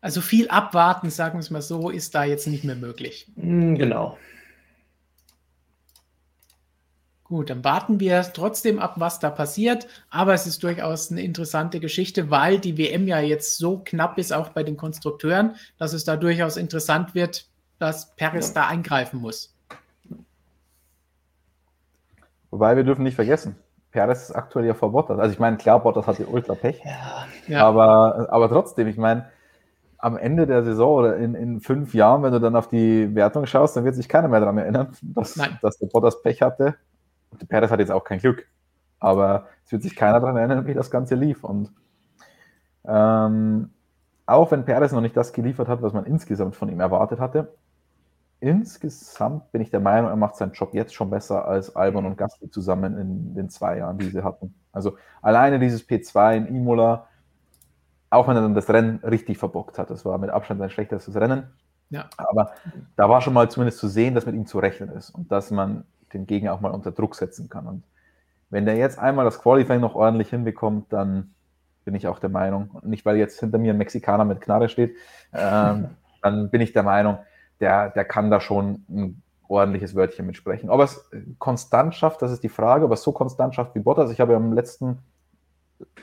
Also 0.00 0.20
viel 0.20 0.48
abwarten, 0.48 1.08
sagen 1.08 1.38
wir 1.38 1.40
es 1.40 1.50
mal 1.50 1.62
so, 1.62 1.88
ist 1.88 2.14
da 2.14 2.24
jetzt 2.24 2.46
nicht 2.46 2.64
mehr 2.64 2.76
möglich. 2.76 3.32
Hm, 3.40 3.76
genau. 3.76 4.18
Gut, 7.34 7.50
dann 7.50 7.64
warten 7.64 7.98
wir 7.98 8.22
trotzdem 8.32 8.78
ab, 8.78 8.94
was 8.98 9.18
da 9.18 9.28
passiert. 9.28 9.88
Aber 10.08 10.34
es 10.34 10.46
ist 10.46 10.62
durchaus 10.62 11.10
eine 11.10 11.20
interessante 11.22 11.80
Geschichte, 11.80 12.30
weil 12.30 12.60
die 12.60 12.78
WM 12.78 13.08
ja 13.08 13.18
jetzt 13.18 13.58
so 13.58 13.82
knapp 13.84 14.18
ist, 14.18 14.32
auch 14.32 14.50
bei 14.50 14.62
den 14.62 14.76
Konstrukteuren, 14.76 15.56
dass 15.76 15.94
es 15.94 16.04
da 16.04 16.14
durchaus 16.14 16.56
interessant 16.56 17.16
wird, 17.16 17.48
dass 17.80 18.14
Perez 18.14 18.54
ja. 18.54 18.62
da 18.62 18.68
eingreifen 18.68 19.20
muss. 19.20 19.52
Wobei 22.52 22.76
wir 22.76 22.84
dürfen 22.84 23.02
nicht 23.02 23.16
vergessen, 23.16 23.56
Perez 23.90 24.28
ist 24.28 24.36
aktuell 24.36 24.66
ja 24.66 24.74
vor 24.74 24.92
Bottas. 24.92 25.18
Also 25.18 25.32
ich 25.32 25.40
meine, 25.40 25.56
klar, 25.56 25.80
Bottas 25.80 26.06
hatte 26.06 26.26
ultra 26.26 26.54
Pech. 26.54 26.80
Ja. 27.48 27.66
Aber, 27.66 28.28
aber 28.30 28.48
trotzdem, 28.48 28.86
ich 28.86 28.96
meine, 28.96 29.26
am 29.98 30.16
Ende 30.16 30.46
der 30.46 30.62
Saison 30.62 30.98
oder 30.98 31.16
in, 31.16 31.34
in 31.34 31.60
fünf 31.60 31.94
Jahren, 31.94 32.22
wenn 32.22 32.32
du 32.32 32.38
dann 32.38 32.54
auf 32.54 32.68
die 32.68 33.12
Wertung 33.16 33.46
schaust, 33.46 33.76
dann 33.76 33.84
wird 33.84 33.96
sich 33.96 34.08
keiner 34.08 34.28
mehr 34.28 34.38
daran 34.38 34.58
erinnern, 34.58 34.92
dass, 35.02 35.34
dass 35.60 35.78
der 35.78 35.88
Bottas 35.88 36.22
Pech 36.22 36.40
hatte 36.40 36.76
Perez 37.48 37.70
hat 37.70 37.80
jetzt 37.80 37.92
auch 37.92 38.04
kein 38.04 38.18
Glück, 38.18 38.46
aber 38.98 39.48
es 39.64 39.72
wird 39.72 39.82
sich 39.82 39.96
keiner 39.96 40.20
daran 40.20 40.36
erinnern, 40.36 40.66
wie 40.66 40.74
das 40.74 40.90
Ganze 40.90 41.14
lief. 41.14 41.44
Und 41.44 41.70
ähm, 42.86 43.70
auch 44.26 44.50
wenn 44.50 44.64
Perez 44.64 44.92
noch 44.92 45.00
nicht 45.00 45.16
das 45.16 45.32
geliefert 45.32 45.68
hat, 45.68 45.82
was 45.82 45.92
man 45.92 46.04
insgesamt 46.06 46.56
von 46.56 46.68
ihm 46.68 46.80
erwartet 46.80 47.20
hatte, 47.20 47.54
insgesamt 48.40 49.50
bin 49.52 49.62
ich 49.62 49.70
der 49.70 49.80
Meinung, 49.80 50.10
er 50.10 50.16
macht 50.16 50.36
seinen 50.36 50.52
Job 50.52 50.74
jetzt 50.74 50.94
schon 50.94 51.10
besser 51.10 51.46
als 51.46 51.74
Albon 51.74 52.04
und 52.04 52.18
Gasly 52.18 52.50
zusammen 52.50 52.98
in 52.98 53.34
den 53.34 53.48
zwei 53.48 53.78
Jahren, 53.78 53.98
die 53.98 54.08
sie 54.08 54.22
hatten. 54.22 54.54
Also 54.72 54.96
alleine 55.22 55.58
dieses 55.58 55.88
P2 55.88 56.36
in 56.36 56.46
Imola, 56.46 57.06
auch 58.10 58.28
wenn 58.28 58.36
er 58.36 58.42
dann 58.42 58.54
das 58.54 58.68
Rennen 58.68 59.00
richtig 59.02 59.38
verbockt 59.38 59.78
hat, 59.78 59.90
das 59.90 60.04
war 60.04 60.18
mit 60.18 60.30
Abstand 60.30 60.60
sein 60.60 60.70
schlechtestes 60.70 61.14
Rennen. 61.16 61.44
Ja. 61.90 62.06
Aber 62.16 62.52
da 62.96 63.08
war 63.08 63.20
schon 63.20 63.34
mal 63.34 63.50
zumindest 63.50 63.78
zu 63.78 63.88
sehen, 63.88 64.14
dass 64.14 64.26
mit 64.26 64.34
ihm 64.34 64.46
zu 64.46 64.58
rechnen 64.58 64.90
ist 64.90 65.10
und 65.10 65.30
dass 65.30 65.50
man 65.50 65.84
den 66.14 66.26
Gegner 66.26 66.54
auch 66.54 66.60
mal 66.60 66.70
unter 66.70 66.92
Druck 66.92 67.14
setzen 67.14 67.48
kann. 67.48 67.66
Und 67.66 67.84
wenn 68.50 68.66
der 68.66 68.76
jetzt 68.76 68.98
einmal 68.98 69.24
das 69.24 69.40
Qualifying 69.40 69.80
noch 69.80 69.94
ordentlich 69.94 70.30
hinbekommt, 70.30 70.92
dann 70.92 71.34
bin 71.84 71.94
ich 71.94 72.06
auch 72.06 72.18
der 72.18 72.30
Meinung, 72.30 72.70
und 72.70 72.86
nicht 72.86 73.04
weil 73.04 73.16
jetzt 73.16 73.40
hinter 73.40 73.58
mir 73.58 73.74
ein 73.74 73.78
Mexikaner 73.78 74.24
mit 74.24 74.40
Knarre 74.40 74.68
steht, 74.68 74.96
ähm, 75.32 75.90
dann 76.22 76.50
bin 76.50 76.60
ich 76.60 76.72
der 76.72 76.82
Meinung, 76.82 77.18
der, 77.60 77.90
der 77.90 78.04
kann 78.04 78.30
da 78.30 78.40
schon 78.40 78.84
ein 78.88 79.22
ordentliches 79.48 79.94
Wörtchen 79.94 80.26
mitsprechen. 80.26 80.70
Ob 80.70 80.80
er 80.80 80.84
es 80.84 81.10
konstant 81.38 81.94
schafft, 81.94 82.22
das 82.22 82.32
ist 82.32 82.42
die 82.42 82.48
Frage, 82.48 82.86
ob 82.86 82.90
er 82.90 82.94
es 82.94 83.02
so 83.02 83.12
konstant 83.12 83.54
schafft 83.54 83.74
wie 83.74 83.80
Bottas. 83.80 84.10
Ich 84.10 84.20
habe 84.20 84.32
ja 84.32 84.38
im 84.38 84.52
letzten, 84.52 84.98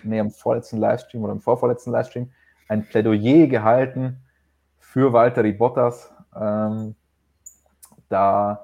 nee, 0.04 0.20
im 0.20 0.30
vorletzten 0.32 0.78
Livestream 0.78 1.24
oder 1.24 1.34
im 1.34 1.42
vorvorletzten 1.42 1.92
Livestream 1.92 2.32
ein 2.68 2.88
Plädoyer 2.88 3.48
gehalten 3.48 4.18
für 4.80 5.12
Valtteri 5.12 5.54
Bottas. 5.54 6.14
Ähm, 6.40 6.96
da 8.10 8.62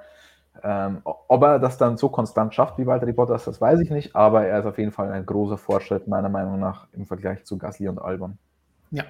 ähm, 0.64 1.02
ob 1.04 1.42
er 1.44 1.60
das 1.60 1.78
dann 1.78 1.98
so 1.98 2.10
konstant 2.10 2.54
schafft 2.54 2.78
wie 2.78 2.86
Walter 2.86 3.12
Bottas, 3.12 3.46
das 3.46 3.62
weiß 3.62 3.80
ich 3.80 3.90
nicht, 3.90 4.16
aber 4.16 4.46
er 4.46 4.60
ist 4.60 4.66
auf 4.66 4.78
jeden 4.78 4.92
Fall 4.92 5.12
ein 5.12 5.26
großer 5.26 5.58
Fortschritt, 5.58 6.08
meiner 6.08 6.30
Meinung 6.30 6.60
nach, 6.60 6.88
im 6.94 7.06
Vergleich 7.06 7.44
zu 7.44 7.58
Gasly 7.58 7.88
und 7.88 8.00
Albon. 8.00 8.38
Ja, 8.92 9.06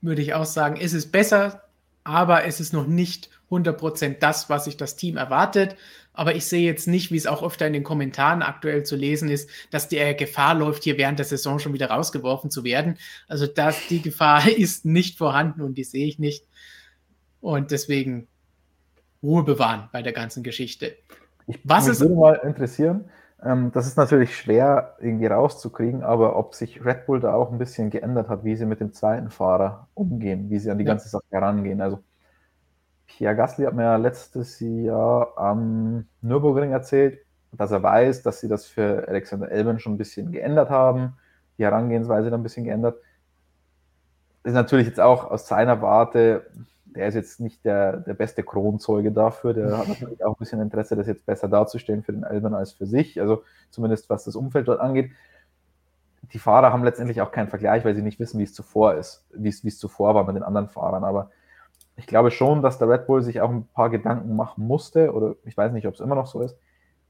würde 0.00 0.22
ich 0.22 0.34
auch 0.34 0.44
sagen. 0.44 0.76
Es 0.80 0.92
ist 0.92 1.12
besser, 1.12 1.62
aber 2.04 2.44
es 2.44 2.60
ist 2.60 2.72
noch 2.72 2.86
nicht 2.86 3.30
100% 3.50 4.18
das, 4.18 4.50
was 4.50 4.64
sich 4.64 4.76
das 4.76 4.96
Team 4.96 5.16
erwartet. 5.16 5.76
Aber 6.12 6.34
ich 6.34 6.46
sehe 6.46 6.64
jetzt 6.64 6.86
nicht, 6.86 7.10
wie 7.10 7.16
es 7.16 7.26
auch 7.26 7.42
öfter 7.42 7.66
in 7.66 7.72
den 7.72 7.82
Kommentaren 7.82 8.42
aktuell 8.42 8.84
zu 8.84 8.94
lesen 8.94 9.28
ist, 9.28 9.50
dass 9.70 9.88
der 9.88 10.14
Gefahr 10.14 10.54
läuft, 10.54 10.84
hier 10.84 10.96
während 10.96 11.18
der 11.18 11.26
Saison 11.26 11.58
schon 11.58 11.72
wieder 11.72 11.90
rausgeworfen 11.90 12.50
zu 12.50 12.62
werden. 12.62 12.98
Also 13.26 13.46
das, 13.46 13.88
die 13.88 14.00
Gefahr 14.00 14.48
ist 14.56 14.84
nicht 14.84 15.18
vorhanden 15.18 15.62
und 15.62 15.76
die 15.76 15.84
sehe 15.84 16.06
ich 16.06 16.18
nicht. 16.18 16.44
Und 17.40 17.72
deswegen 17.72 18.28
Ruhe 19.24 19.42
bewahren 19.42 19.88
bei 19.90 20.02
der 20.02 20.12
ganzen 20.12 20.42
Geschichte. 20.42 20.94
Ich, 21.46 21.58
Was 21.64 21.84
mich 21.84 21.92
ist, 21.92 22.00
würde 22.00 22.14
mal 22.14 22.34
interessieren, 22.44 23.06
ähm, 23.42 23.72
das 23.72 23.86
ist 23.86 23.96
natürlich 23.96 24.36
schwer 24.36 24.96
irgendwie 25.00 25.26
rauszukriegen, 25.26 26.02
aber 26.02 26.36
ob 26.36 26.54
sich 26.54 26.84
Red 26.84 27.06
Bull 27.06 27.20
da 27.20 27.34
auch 27.34 27.50
ein 27.50 27.58
bisschen 27.58 27.90
geändert 27.90 28.28
hat, 28.28 28.44
wie 28.44 28.54
sie 28.54 28.66
mit 28.66 28.80
dem 28.80 28.92
zweiten 28.92 29.30
Fahrer 29.30 29.88
umgehen, 29.94 30.50
wie 30.50 30.58
sie 30.58 30.70
an 30.70 30.78
die 30.78 30.84
ja. 30.84 30.92
ganze 30.92 31.08
Sache 31.08 31.24
herangehen. 31.30 31.80
Also 31.80 32.00
Pierre 33.06 33.36
Gasly 33.36 33.64
hat 33.64 33.74
mir 33.74 33.82
ja 33.82 33.96
letztes 33.96 34.60
Jahr 34.60 35.36
am 35.36 36.06
Nürburgring 36.22 36.72
erzählt, 36.72 37.18
dass 37.52 37.70
er 37.70 37.82
weiß, 37.82 38.22
dass 38.22 38.40
sie 38.40 38.48
das 38.48 38.66
für 38.66 39.06
Alexander 39.08 39.50
Elben 39.50 39.78
schon 39.78 39.94
ein 39.94 39.98
bisschen 39.98 40.32
geändert 40.32 40.70
haben, 40.70 41.16
die 41.58 41.64
Herangehensweise 41.64 42.30
dann 42.30 42.40
ein 42.40 42.42
bisschen 42.42 42.64
geändert. 42.64 42.96
Ist 44.42 44.54
natürlich 44.54 44.86
jetzt 44.86 45.00
auch 45.00 45.30
aus 45.30 45.46
seiner 45.46 45.80
Warte 45.80 46.46
der 46.94 47.08
ist 47.08 47.14
jetzt 47.14 47.40
nicht 47.40 47.64
der, 47.64 47.98
der 47.98 48.14
beste 48.14 48.42
Kronzeuge 48.42 49.10
dafür. 49.10 49.52
Der 49.52 49.76
hat 49.76 49.88
natürlich 49.88 50.24
auch 50.24 50.34
ein 50.34 50.38
bisschen 50.38 50.60
Interesse, 50.60 50.96
das 50.96 51.06
jetzt 51.06 51.26
besser 51.26 51.48
darzustellen 51.48 52.02
für 52.02 52.12
den 52.12 52.22
Elbern 52.22 52.54
als 52.54 52.72
für 52.72 52.86
sich. 52.86 53.20
Also 53.20 53.42
zumindest 53.70 54.08
was 54.10 54.24
das 54.24 54.36
Umfeld 54.36 54.68
dort 54.68 54.80
angeht. 54.80 55.10
Die 56.32 56.38
Fahrer 56.38 56.72
haben 56.72 56.84
letztendlich 56.84 57.20
auch 57.20 57.32
keinen 57.32 57.48
Vergleich, 57.48 57.84
weil 57.84 57.94
sie 57.94 58.02
nicht 58.02 58.20
wissen, 58.20 58.38
wie 58.38 58.44
es 58.44 58.54
zuvor 58.54 58.94
ist, 58.94 59.24
wie 59.32 59.48
es, 59.48 59.64
wie 59.64 59.68
es 59.68 59.78
zuvor 59.78 60.14
war 60.14 60.24
mit 60.24 60.36
den 60.36 60.42
anderen 60.42 60.68
Fahrern. 60.68 61.04
Aber 61.04 61.30
ich 61.96 62.06
glaube 62.06 62.30
schon, 62.30 62.62
dass 62.62 62.78
der 62.78 62.88
Red 62.88 63.06
Bull 63.06 63.22
sich 63.22 63.40
auch 63.40 63.50
ein 63.50 63.66
paar 63.66 63.90
Gedanken 63.90 64.34
machen 64.34 64.66
musste, 64.66 65.12
oder 65.12 65.34
ich 65.44 65.56
weiß 65.56 65.72
nicht, 65.72 65.86
ob 65.86 65.94
es 65.94 66.00
immer 66.00 66.14
noch 66.14 66.26
so 66.26 66.42
ist, 66.42 66.56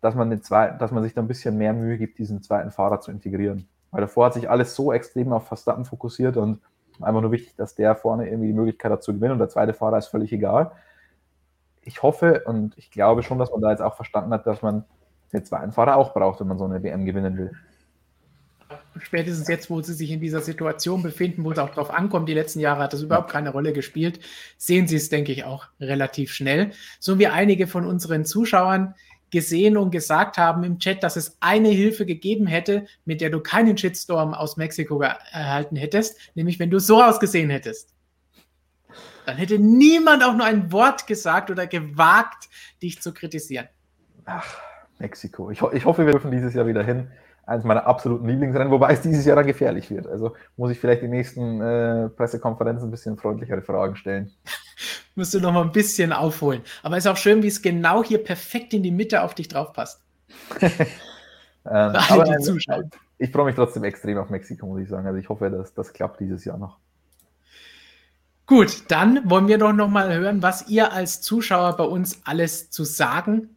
dass 0.00 0.14
man, 0.14 0.30
den 0.30 0.42
zweiten, 0.42 0.78
dass 0.78 0.90
man 0.90 1.02
sich 1.02 1.14
da 1.14 1.22
ein 1.22 1.28
bisschen 1.28 1.56
mehr 1.56 1.72
Mühe 1.72 1.96
gibt, 1.96 2.18
diesen 2.18 2.42
zweiten 2.42 2.70
Fahrer 2.70 3.00
zu 3.00 3.10
integrieren. 3.10 3.68
Weil 3.90 4.02
davor 4.02 4.26
hat 4.26 4.34
sich 4.34 4.50
alles 4.50 4.74
so 4.74 4.92
extrem 4.92 5.32
auf 5.32 5.46
Verstappen 5.46 5.84
fokussiert 5.84 6.36
und 6.36 6.60
Einfach 7.00 7.20
nur 7.20 7.32
wichtig, 7.32 7.54
dass 7.56 7.74
der 7.74 7.96
vorne 7.96 8.28
irgendwie 8.28 8.48
die 8.48 8.54
Möglichkeit 8.54 8.92
hat 8.92 9.02
zu 9.02 9.14
gewinnen 9.14 9.32
und 9.32 9.38
der 9.38 9.48
zweite 9.48 9.74
Fahrer 9.74 9.98
ist 9.98 10.08
völlig 10.08 10.32
egal. 10.32 10.72
Ich 11.82 12.02
hoffe 12.02 12.44
und 12.46 12.76
ich 12.78 12.90
glaube 12.90 13.22
schon, 13.22 13.38
dass 13.38 13.50
man 13.50 13.60
da 13.60 13.70
jetzt 13.70 13.82
auch 13.82 13.96
verstanden 13.96 14.32
hat, 14.32 14.46
dass 14.46 14.62
man 14.62 14.84
den 15.32 15.44
zweiten 15.44 15.72
Fahrer 15.72 15.96
auch 15.96 16.14
braucht, 16.14 16.40
wenn 16.40 16.46
man 16.46 16.58
so 16.58 16.64
eine 16.64 16.82
WM 16.82 17.04
gewinnen 17.04 17.36
will. 17.36 17.50
Spätestens 19.00 19.48
jetzt, 19.48 19.70
wo 19.70 19.82
sie 19.82 19.92
sich 19.92 20.10
in 20.10 20.20
dieser 20.20 20.40
Situation 20.40 21.02
befinden, 21.02 21.44
wo 21.44 21.50
es 21.50 21.58
auch 21.58 21.70
drauf 21.70 21.90
ankommt, 21.90 22.28
die 22.28 22.34
letzten 22.34 22.60
Jahre 22.60 22.84
hat 22.84 22.92
das 22.92 23.02
überhaupt 23.02 23.30
keine 23.30 23.50
Rolle 23.50 23.72
gespielt, 23.72 24.20
sehen 24.56 24.86
sie 24.86 24.96
es, 24.96 25.08
denke 25.08 25.32
ich, 25.32 25.44
auch 25.44 25.66
relativ 25.80 26.32
schnell. 26.32 26.70
So 27.00 27.18
wie 27.18 27.26
einige 27.26 27.66
von 27.66 27.86
unseren 27.86 28.24
Zuschauern 28.24 28.94
gesehen 29.34 29.76
und 29.76 29.90
gesagt 29.90 30.38
haben 30.38 30.62
im 30.62 30.78
Chat, 30.78 31.02
dass 31.02 31.16
es 31.16 31.36
eine 31.40 31.68
Hilfe 31.68 32.06
gegeben 32.06 32.46
hätte, 32.46 32.86
mit 33.04 33.20
der 33.20 33.30
du 33.30 33.40
keinen 33.40 33.76
Shitstorm 33.76 34.32
aus 34.32 34.56
Mexiko 34.56 35.00
erhalten 35.00 35.74
hättest, 35.74 36.16
nämlich 36.36 36.60
wenn 36.60 36.70
du 36.70 36.78
so 36.78 37.02
ausgesehen 37.02 37.50
hättest. 37.50 37.92
Dann 39.26 39.36
hätte 39.36 39.58
niemand 39.58 40.22
auch 40.22 40.34
nur 40.34 40.46
ein 40.46 40.70
Wort 40.70 41.08
gesagt 41.08 41.50
oder 41.50 41.66
gewagt, 41.66 42.48
dich 42.80 43.02
zu 43.02 43.12
kritisieren. 43.12 43.68
Ach, 44.24 44.56
Mexiko. 45.00 45.50
Ich, 45.50 45.60
ho 45.62 45.72
ich 45.72 45.84
hoffe, 45.84 46.06
wir 46.06 46.12
dürfen 46.12 46.30
dieses 46.30 46.54
Jahr 46.54 46.66
wieder 46.68 46.84
hin. 46.84 47.10
Eines 47.46 47.64
meiner 47.64 47.86
absoluten 47.86 48.26
Lieblingsrennen, 48.26 48.70
wobei 48.70 48.92
es 48.94 49.02
dieses 49.02 49.24
Jahr 49.26 49.36
dann 49.36 49.46
gefährlich 49.46 49.90
wird. 49.90 50.06
Also 50.06 50.34
muss 50.56 50.70
ich 50.70 50.78
vielleicht 50.78 51.02
die 51.02 51.08
nächsten 51.08 51.60
äh, 51.60 52.08
Pressekonferenzen 52.08 52.88
ein 52.88 52.90
bisschen 52.90 53.16
freundlichere 53.18 53.60
Fragen 53.60 53.96
stellen. 53.96 54.30
Musst 55.14 55.34
du 55.34 55.40
noch 55.40 55.52
mal 55.52 55.62
ein 55.62 55.72
bisschen 55.72 56.12
aufholen. 56.12 56.62
Aber 56.82 56.96
es 56.96 57.04
ist 57.04 57.10
auch 57.10 57.16
schön, 57.16 57.42
wie 57.42 57.48
es 57.48 57.60
genau 57.60 58.02
hier 58.02 58.22
perfekt 58.22 58.72
in 58.74 58.82
die 58.82 58.90
Mitte 58.90 59.22
auf 59.22 59.34
dich 59.34 59.48
drauf 59.48 59.72
passt. 59.72 60.00
ähm, 60.60 60.86
aber 61.64 62.24
nein, 62.24 62.90
ich 63.18 63.30
freue 63.30 63.44
mich 63.44 63.54
trotzdem 63.54 63.84
extrem 63.84 64.18
auf 64.18 64.30
Mexiko, 64.30 64.66
muss 64.66 64.80
ich 64.80 64.88
sagen. 64.88 65.06
Also 65.06 65.18
ich 65.18 65.28
hoffe, 65.28 65.50
dass 65.50 65.74
das 65.74 65.92
klappt 65.92 66.20
dieses 66.20 66.44
Jahr 66.44 66.58
noch. 66.58 66.78
Gut, 68.46 68.84
dann 68.88 69.28
wollen 69.30 69.48
wir 69.48 69.56
doch 69.56 69.72
noch 69.72 69.88
mal 69.88 70.14
hören, 70.14 70.42
was 70.42 70.68
ihr 70.68 70.92
als 70.92 71.22
Zuschauer 71.22 71.76
bei 71.76 71.84
uns 71.84 72.20
alles 72.24 72.70
zu 72.70 72.84
sagen 72.84 73.53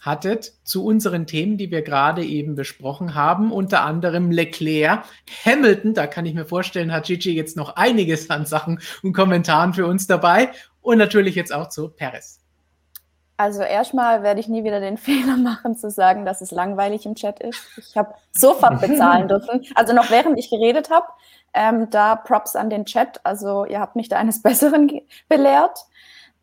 hattet 0.00 0.54
zu 0.64 0.84
unseren 0.84 1.26
Themen, 1.26 1.56
die 1.56 1.70
wir 1.70 1.82
gerade 1.82 2.24
eben 2.24 2.54
besprochen 2.54 3.14
haben, 3.14 3.52
unter 3.52 3.82
anderem 3.82 4.30
Leclerc, 4.30 5.04
Hamilton, 5.44 5.94
da 5.94 6.06
kann 6.06 6.26
ich 6.26 6.34
mir 6.34 6.46
vorstellen, 6.46 6.92
hat 6.92 7.06
Gigi 7.06 7.34
jetzt 7.34 7.56
noch 7.56 7.76
einiges 7.76 8.30
an 8.30 8.46
Sachen 8.46 8.80
und 9.02 9.12
Kommentaren 9.12 9.74
für 9.74 9.86
uns 9.86 10.06
dabei 10.06 10.50
und 10.80 10.98
natürlich 10.98 11.34
jetzt 11.34 11.52
auch 11.52 11.68
zu 11.68 11.88
Perez. 11.88 12.40
Also 13.40 13.62
erstmal 13.62 14.22
werde 14.22 14.38
ich 14.38 14.48
nie 14.48 14.64
wieder 14.64 14.80
den 14.80 14.96
Fehler 14.98 15.38
machen 15.38 15.74
zu 15.74 15.90
sagen, 15.90 16.26
dass 16.26 16.42
es 16.42 16.50
langweilig 16.50 17.06
im 17.06 17.14
Chat 17.14 17.40
ist. 17.40 17.62
Ich 17.78 17.96
habe 17.96 18.14
sofort 18.32 18.80
bezahlen 18.86 19.28
dürfen. 19.28 19.64
Also 19.74 19.94
noch 19.94 20.10
während 20.10 20.38
ich 20.38 20.50
geredet 20.50 20.90
habe, 20.90 21.06
ähm, 21.54 21.88
da 21.90 22.16
Props 22.16 22.54
an 22.54 22.68
den 22.68 22.84
Chat. 22.84 23.24
Also 23.24 23.64
ihr 23.64 23.80
habt 23.80 23.96
mich 23.96 24.08
da 24.08 24.16
eines 24.16 24.42
Besseren 24.42 24.90
belehrt. 25.28 25.86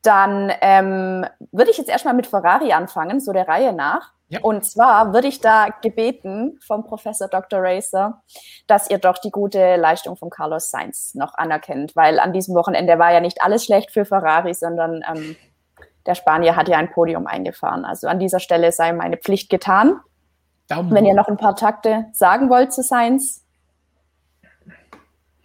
Dann 0.07 0.53
ähm, 0.61 1.25
würde 1.51 1.69
ich 1.69 1.77
jetzt 1.77 1.89
erstmal 1.89 2.13
mit 2.13 2.27
Ferrari 2.27 2.71
anfangen, 2.71 3.19
so 3.19 3.33
der 3.33 3.45
Reihe 3.45 3.73
nach. 3.73 4.13
Ja. 4.29 4.39
Und 4.41 4.63
zwar 4.63 5.11
würde 5.13 5.27
ich 5.27 5.41
da 5.41 5.67
gebeten 5.81 6.57
vom 6.65 6.85
Professor 6.85 7.27
Dr. 7.27 7.59
Racer, 7.61 8.21
dass 8.67 8.89
ihr 8.89 8.99
doch 8.99 9.17
die 9.17 9.31
gute 9.31 9.75
Leistung 9.75 10.15
von 10.15 10.29
Carlos 10.29 10.69
Sainz 10.69 11.13
noch 11.13 11.33
anerkennt, 11.33 11.93
weil 11.97 12.21
an 12.21 12.31
diesem 12.31 12.55
Wochenende 12.55 12.97
war 12.97 13.11
ja 13.11 13.19
nicht 13.19 13.41
alles 13.41 13.65
schlecht 13.65 13.91
für 13.91 14.05
Ferrari, 14.05 14.53
sondern 14.53 15.03
ähm, 15.13 15.35
der 16.05 16.15
Spanier 16.15 16.55
hat 16.55 16.69
ja 16.69 16.77
ein 16.77 16.89
Podium 16.89 17.27
eingefahren. 17.27 17.83
Also 17.83 18.07
an 18.07 18.17
dieser 18.17 18.39
Stelle 18.39 18.71
sei 18.71 18.93
meine 18.93 19.17
Pflicht 19.17 19.49
getan. 19.49 19.99
Daumen 20.69 20.93
Wenn 20.93 21.05
ihr 21.05 21.15
noch 21.15 21.27
ein 21.27 21.35
paar 21.35 21.57
Takte 21.57 22.05
sagen 22.13 22.49
wollt 22.49 22.71
zu 22.71 22.81
Sainz, 22.81 23.45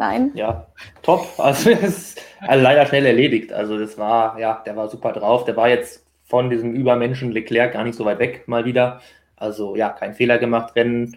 Nein. 0.02 0.32
Ja, 0.34 0.66
top. 1.02 1.28
Also 1.38 1.70
es 1.70 1.82
ist 1.82 2.20
leider 2.42 2.86
schnell 2.86 3.06
erledigt. 3.06 3.52
Also 3.52 3.78
das 3.78 3.96
war, 3.98 4.36
ja, 4.36 4.60
der 4.66 4.74
war 4.74 4.88
super 4.88 5.12
drauf. 5.12 5.44
Der 5.44 5.56
war 5.56 5.68
jetzt 5.68 6.04
von 6.24 6.50
diesem 6.50 6.74
Übermenschen 6.74 7.30
Leclerc 7.30 7.74
gar 7.74 7.84
nicht 7.84 7.94
so 7.94 8.04
weit 8.04 8.18
weg 8.18 8.48
mal 8.48 8.64
wieder. 8.64 9.00
Also 9.36 9.76
ja, 9.76 9.90
kein 9.90 10.14
Fehler 10.14 10.38
gemacht. 10.38 10.74
Rennen 10.74 11.16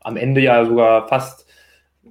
am 0.00 0.18
Ende 0.18 0.42
ja 0.42 0.62
sogar 0.66 1.08
fast 1.08 1.46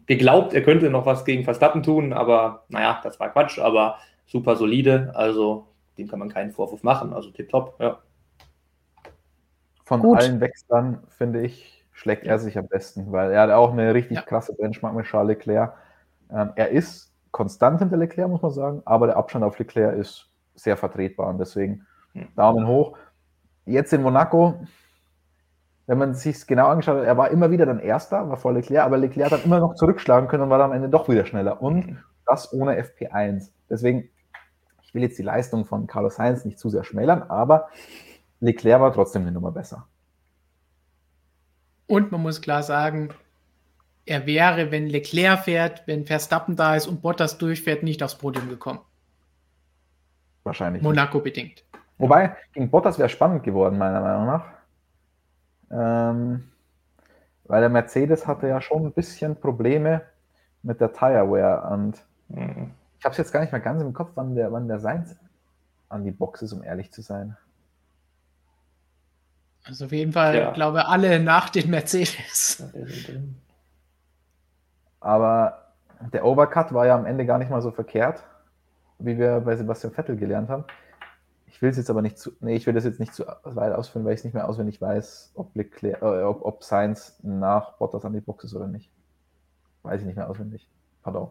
geglaubt, 0.08 0.54
er 0.54 0.64
könnte 0.64 0.90
noch 0.90 1.06
was 1.06 1.26
gegen 1.26 1.44
Verstappen 1.44 1.84
tun, 1.84 2.12
aber 2.12 2.66
naja, 2.70 3.00
das 3.04 3.20
war 3.20 3.30
Quatsch, 3.30 3.60
aber 3.60 4.00
super 4.26 4.56
solide. 4.56 5.12
Also 5.14 5.68
dem 6.00 6.08
kann 6.08 6.20
man 6.20 6.30
keinen 6.30 6.52
Vorwurf 6.52 6.82
machen. 6.82 7.14
Also 7.14 7.30
tipptopp, 7.30 7.76
ja. 7.80 8.00
Von 9.86 10.02
Gut. 10.02 10.18
allen 10.18 10.42
Wechseln, 10.42 10.98
finde 11.10 11.44
ich, 11.44 11.86
schlägt 11.92 12.26
er 12.26 12.40
sich 12.40 12.58
am 12.58 12.68
besten, 12.68 13.12
weil 13.12 13.32
er 13.32 13.42
hat 13.42 13.52
auch 13.52 13.72
eine 13.72 13.94
richtig 13.94 14.18
ja. 14.18 14.24
krasse 14.24 14.56
Benchmark 14.56 14.96
mit 14.96 15.06
Charles 15.06 15.38
Leclerc. 15.38 15.74
Ähm, 16.32 16.52
er 16.56 16.70
ist 16.70 17.14
konstant 17.32 17.80
hinter 17.80 17.98
Leclerc, 17.98 18.30
muss 18.30 18.42
man 18.42 18.52
sagen, 18.52 18.82
aber 18.86 19.08
der 19.08 19.18
Abstand 19.18 19.44
auf 19.44 19.60
Leclerc 19.60 19.98
ist 19.98 20.30
sehr 20.56 20.78
vertretbar 20.78 21.28
und 21.28 21.38
deswegen. 21.38 21.86
Daumen 22.36 22.68
hoch. 22.68 22.98
Jetzt 23.66 23.92
in 23.94 24.02
Monaco, 24.02 24.66
wenn 25.88 25.98
man 25.98 26.14
sich 26.14 26.48
genau 26.48 26.68
angeschaut 26.68 26.98
hat, 26.98 27.06
er 27.06 27.18
war 27.18 27.30
immer 27.30 27.52
wieder 27.52 27.66
dann 27.66 27.80
Erster, 27.80 28.30
war 28.30 28.38
vor 28.38 28.54
Leclerc, 28.54 28.86
aber 28.86 28.98
Leclerc 28.98 29.32
hat 29.32 29.40
dann 29.40 29.46
immer 29.46 29.60
noch 29.60 29.76
zurückschlagen 29.76 30.30
können 30.30 30.44
und 30.44 30.50
war 30.50 30.58
dann 30.58 30.72
am 30.72 30.76
Ende 30.76 30.90
doch 30.90 31.10
wieder 31.10 31.26
schneller. 31.26 31.62
Und 31.62 31.98
das 32.26 32.54
ohne 32.54 32.82
FP1. 32.82 33.50
Deswegen, 33.70 34.10
ich 34.84 34.94
will 34.94 35.04
jetzt 35.04 35.18
die 35.18 35.24
Leistung 35.24 35.66
von 35.66 35.88
Carlos 35.88 36.16
Sainz 36.16 36.46
nicht 36.46 36.60
zu 36.60 36.70
sehr 36.70 36.84
schmälern, 36.84 37.24
aber 37.24 37.68
Leclerc 38.40 38.82
war 38.82 38.94
trotzdem 38.94 39.24
eine 39.24 39.32
Nummer 39.32 39.52
besser. 39.52 39.88
Und 41.88 42.12
man 42.12 42.22
muss 42.22 42.42
klar 42.42 42.64
sagen, 42.64 43.10
er 44.06 44.26
wäre, 44.26 44.72
wenn 44.72 44.88
Leclerc 44.88 45.40
fährt, 45.40 45.84
wenn 45.88 46.06
Verstappen 46.06 46.56
da 46.56 46.76
ist 46.76 46.88
und 46.88 47.02
Bottas 47.02 47.38
durchfährt, 47.38 47.84
nicht 47.84 48.04
aufs 48.04 48.16
Podium 48.16 48.50
gekommen. 48.50 48.80
Wahrscheinlich. 50.44 50.84
Monaco 50.84 51.18
nicht. 51.18 51.24
bedingt. 51.24 51.64
Wobei, 51.98 52.36
gegen 52.54 52.70
Bottas 52.70 53.00
wäre 53.00 53.10
spannend 53.10 53.44
geworden, 53.44 53.78
meiner 53.78 54.02
Meinung 54.02 54.26
nach. 54.28 54.46
Ähm, 55.72 56.44
weil 57.46 57.62
der 57.62 57.70
Mercedes 57.70 58.28
hatte 58.28 58.48
ja 58.48 58.62
schon 58.62 58.86
ein 58.86 58.92
bisschen 58.92 59.36
Probleme 59.36 60.02
mit 60.62 60.82
der 60.82 60.94
Tireware 60.94 61.74
und 61.74 61.96
mhm. 62.30 62.72
ich 63.00 63.06
habe 63.06 63.12
es 63.12 63.18
jetzt 63.18 63.32
gar 63.32 63.42
nicht 63.42 63.52
mehr 63.52 63.62
ganz 63.62 63.82
im 63.82 63.94
Kopf, 63.94 64.12
wann 64.16 64.36
der, 64.36 64.52
wann 64.52 64.68
der 64.68 64.80
Seins 64.80 65.16
an 65.90 66.04
die 66.04 66.12
Box 66.12 66.42
ist, 66.42 66.54
um 66.54 66.64
ehrlich 66.64 66.92
zu 66.92 67.02
sein. 67.02 67.38
Also 69.64 69.86
auf 69.86 69.92
jeden 69.92 70.12
Fall, 70.12 70.36
ja. 70.36 70.52
glaube 70.52 70.88
alle 70.88 71.20
nach 71.20 71.50
den 71.50 71.72
Mercedes. 71.72 72.64
Aber 75.06 75.68
der 76.12 76.26
Overcut 76.26 76.74
war 76.74 76.88
ja 76.88 76.96
am 76.96 77.06
Ende 77.06 77.28
gar 77.28 77.38
nicht 77.38 77.52
mal 77.52 77.62
so 77.62 77.70
verkehrt, 77.70 78.24
wie 78.98 79.20
wir 79.20 79.40
bei 79.42 79.56
Sebastian 79.56 79.94
Vettel 79.94 80.18
gelernt 80.18 80.50
haben. 80.50 80.64
Ich 81.46 81.62
will 81.62 81.70
es 81.70 81.78
jetzt 81.78 81.92
aber 81.92 82.02
nicht 82.02 82.18
zu, 82.18 82.32
nee, 82.40 82.56
ich 82.56 82.66
will 82.66 82.74
das 82.74 82.86
jetzt 82.86 83.00
nicht 83.00 83.14
zu 83.14 83.24
weit 83.44 83.72
ausführen, 83.74 84.04
weil 84.04 84.14
ich 84.14 84.22
es 84.22 84.24
nicht 84.24 84.34
mehr 84.34 84.50
auswendig 84.50 84.82
weiß, 84.82 85.34
ob, 85.36 85.56
Leclerc, 85.56 86.02
äh, 86.02 86.24
ob, 86.24 86.44
ob 86.44 86.64
Sainz 86.64 87.20
nach 87.22 87.74
Bottas 87.74 88.04
an 88.04 88.14
die 88.14 88.20
Box 88.20 88.46
ist 88.46 88.56
oder 88.56 88.66
nicht. 88.66 88.92
Weiß 89.84 90.02
ich 90.02 90.08
nicht 90.08 90.16
mehr 90.16 90.28
auswendig. 90.28 90.68
Pardon. 91.04 91.30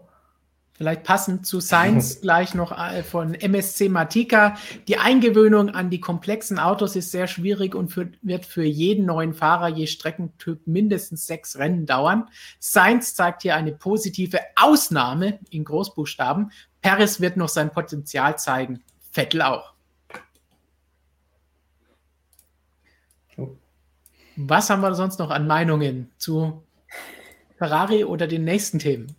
Vielleicht 0.76 1.04
passend 1.04 1.46
zu 1.46 1.60
Science 1.60 2.20
gleich 2.22 2.54
noch 2.54 2.76
äh, 2.76 3.04
von 3.04 3.34
MSC 3.34 3.88
Matika. 3.88 4.56
Die 4.88 4.98
Eingewöhnung 4.98 5.70
an 5.70 5.88
die 5.88 6.00
komplexen 6.00 6.58
Autos 6.58 6.96
ist 6.96 7.12
sehr 7.12 7.28
schwierig 7.28 7.76
und 7.76 7.92
für, 7.92 8.10
wird 8.22 8.44
für 8.44 8.64
jeden 8.64 9.06
neuen 9.06 9.34
Fahrer 9.34 9.68
je 9.68 9.86
Streckentyp 9.86 10.66
mindestens 10.66 11.26
sechs 11.26 11.56
Rennen 11.58 11.86
dauern. 11.86 12.28
Science 12.60 13.14
zeigt 13.14 13.42
hier 13.42 13.54
eine 13.54 13.70
positive 13.70 14.40
Ausnahme 14.56 15.38
in 15.50 15.64
Großbuchstaben. 15.64 16.50
Paris 16.82 17.20
wird 17.20 17.36
noch 17.36 17.48
sein 17.48 17.70
Potenzial 17.70 18.36
zeigen. 18.36 18.82
Vettel 19.12 19.42
auch. 19.42 19.74
Was 24.36 24.68
haben 24.70 24.80
wir 24.80 24.92
sonst 24.96 25.20
noch 25.20 25.30
an 25.30 25.46
Meinungen 25.46 26.10
zu 26.18 26.64
Ferrari 27.58 28.02
oder 28.02 28.26
den 28.26 28.42
nächsten 28.42 28.80
Themen? 28.80 29.14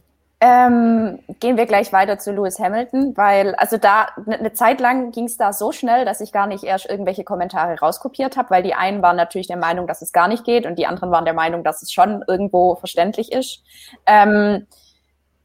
Ähm, 0.47 1.17
gehen 1.39 1.57
wir 1.57 1.65
gleich 1.65 1.91
weiter 1.91 2.19
zu 2.19 2.31
Lewis 2.31 2.59
Hamilton, 2.59 3.17
weil 3.17 3.55
also 3.55 3.77
da 3.77 4.09
eine 4.27 4.43
ne 4.43 4.53
Zeit 4.53 4.80
lang 4.80 5.09
ging 5.09 5.26
es 5.26 5.38
da 5.38 5.51
so 5.51 5.72
schnell, 5.72 6.05
dass 6.05 6.22
ich 6.22 6.31
gar 6.31 6.45
nicht 6.45 6.63
erst 6.63 6.85
irgendwelche 6.85 7.23
Kommentare 7.23 7.80
rauskopiert 7.80 8.38
habe, 8.38 8.51
weil 8.51 8.61
die 8.61 8.76
einen 8.76 9.01
waren 9.01 9.15
natürlich 9.15 9.47
der 9.47 9.57
Meinung, 9.57 9.88
dass 9.88 10.03
es 10.03 10.11
gar 10.13 10.27
nicht 10.27 10.43
geht 10.43 10.67
und 10.67 10.77
die 10.77 10.85
anderen 10.85 11.09
waren 11.09 11.26
der 11.26 11.34
Meinung, 11.34 11.63
dass 11.63 11.81
es 11.81 11.91
schon 11.91 12.23
irgendwo 12.27 12.76
verständlich 12.76 13.31
ist. 13.31 13.63
Ähm, 14.05 14.67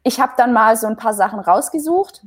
ich 0.03 0.21
habe 0.21 0.33
dann 0.37 0.53
mal 0.53 0.77
so 0.77 0.87
ein 0.87 0.99
paar 0.99 1.15
Sachen 1.15 1.41
rausgesucht, 1.41 2.21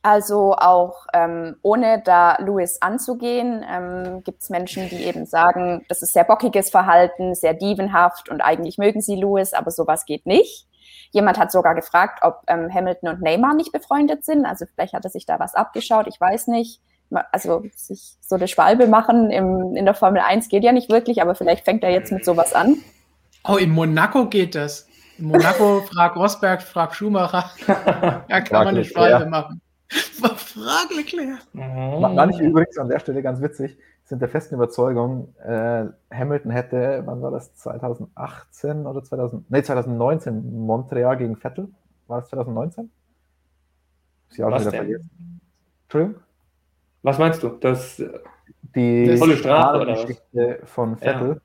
also 0.00 0.54
auch 0.54 1.04
ähm, 1.12 1.56
ohne 1.60 2.00
da 2.02 2.38
Lewis 2.38 2.80
anzugehen, 2.80 3.62
ähm, 3.70 4.24
gibt 4.24 4.40
es 4.40 4.48
Menschen, 4.48 4.88
die 4.88 5.04
eben 5.04 5.26
sagen, 5.26 5.84
das 5.90 6.00
ist 6.00 6.14
sehr 6.14 6.24
bockiges 6.24 6.70
Verhalten, 6.70 7.34
sehr 7.34 7.52
dievenhaft 7.52 8.30
und 8.30 8.40
eigentlich 8.40 8.78
mögen 8.78 9.02
sie 9.02 9.16
Lewis, 9.16 9.52
aber 9.52 9.70
sowas 9.70 10.06
geht 10.06 10.24
nicht. 10.24 10.66
Jemand 11.14 11.38
hat 11.38 11.52
sogar 11.52 11.76
gefragt, 11.76 12.18
ob 12.22 12.42
ähm, 12.48 12.68
Hamilton 12.74 13.08
und 13.08 13.22
Neymar 13.22 13.54
nicht 13.54 13.70
befreundet 13.70 14.24
sind. 14.24 14.44
Also 14.44 14.66
vielleicht 14.66 14.94
hat 14.94 15.04
er 15.04 15.10
sich 15.10 15.26
da 15.26 15.38
was 15.38 15.54
abgeschaut, 15.54 16.08
ich 16.08 16.20
weiß 16.20 16.48
nicht. 16.48 16.80
Also 17.30 17.62
sich 17.76 18.16
so 18.20 18.34
eine 18.34 18.48
Schwalbe 18.48 18.88
machen 18.88 19.30
im, 19.30 19.76
in 19.76 19.84
der 19.84 19.94
Formel 19.94 20.20
1 20.20 20.48
geht 20.48 20.64
ja 20.64 20.72
nicht 20.72 20.90
wirklich, 20.90 21.22
aber 21.22 21.36
vielleicht 21.36 21.64
fängt 21.64 21.84
er 21.84 21.90
jetzt 21.90 22.10
mit 22.10 22.24
sowas 22.24 22.52
an. 22.52 22.78
Oh, 23.46 23.56
in 23.56 23.70
Monaco 23.70 24.26
geht 24.26 24.56
das. 24.56 24.88
In 25.16 25.26
Monaco 25.26 25.82
fragt 25.92 26.16
Rosberg, 26.16 26.62
fragt 26.62 26.96
Schumacher. 26.96 27.48
Da 28.28 28.40
kann 28.40 28.64
man 28.64 28.68
eine 28.68 28.84
Schwalbe 28.84 29.26
machen. 29.26 29.60
Frag 29.90 30.90
Leclerc. 30.96 31.38
Manche 31.52 32.42
übrigens 32.42 32.76
an 32.78 32.88
der 32.88 32.98
Stelle 32.98 33.22
ganz 33.22 33.40
witzig 33.40 33.76
sind 34.04 34.20
der 34.20 34.28
festen 34.28 34.54
Überzeugung, 34.54 35.34
äh, 35.42 35.86
Hamilton 36.12 36.50
hätte, 36.50 37.02
wann 37.06 37.22
war 37.22 37.30
das, 37.30 37.54
2018 37.54 38.86
oder 38.86 39.02
2000, 39.02 39.50
nee, 39.50 39.62
2019 39.62 40.66
Montreal 40.66 41.16
gegen 41.16 41.36
Vettel. 41.36 41.68
War 42.06 42.20
das 42.20 42.28
2019? 42.28 42.90
Sie 44.28 44.44
auch 44.44 44.50
Was 44.50 44.62
wieder 44.62 44.72
vergessen. 44.72 45.40
Entschuldigung? 45.84 46.22
Was 47.02 47.18
meinst 47.18 47.42
du? 47.42 47.48
Das, 47.48 48.02
die 48.74 49.06
das 49.06 49.18
volle 49.18 49.36
Strafe 49.36 49.80
oder 49.80 49.92
Geschichte 49.94 50.58
was? 50.60 50.70
von 50.70 50.96
Vettel. 50.98 51.40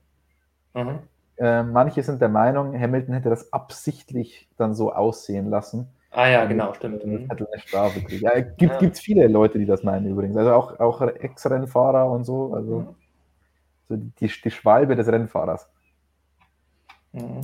Ja. 0.74 1.00
Äh, 1.36 1.62
manche 1.62 2.02
sind 2.02 2.20
der 2.20 2.28
Meinung, 2.28 2.78
Hamilton 2.78 3.14
hätte 3.14 3.30
das 3.30 3.52
absichtlich 3.52 4.50
dann 4.58 4.74
so 4.74 4.92
aussehen 4.92 5.48
lassen. 5.48 5.88
Ah 6.12 6.28
ja, 6.28 6.44
genau, 6.44 6.74
stimmt. 6.74 7.02
Vettel 7.02 7.46
eine 7.52 7.60
Strafe 7.60 8.00
kriegt. 8.02 8.22
Ja, 8.22 8.40
gibt 8.40 8.82
es 8.82 9.00
viele 9.00 9.28
Leute, 9.28 9.58
die 9.58 9.66
das 9.66 9.84
meinen 9.84 10.06
übrigens. 10.06 10.36
Also 10.36 10.52
auch, 10.52 10.80
auch 10.80 11.00
Ex-Rennfahrer 11.02 12.10
und 12.10 12.24
so. 12.24 12.52
Also 12.52 12.78
mhm. 12.80 12.94
so 13.88 13.96
die, 13.96 14.28
die 14.28 14.50
Schwalbe 14.50 14.96
des 14.96 15.06
Rennfahrers. 15.06 15.68
Mhm. 17.12 17.42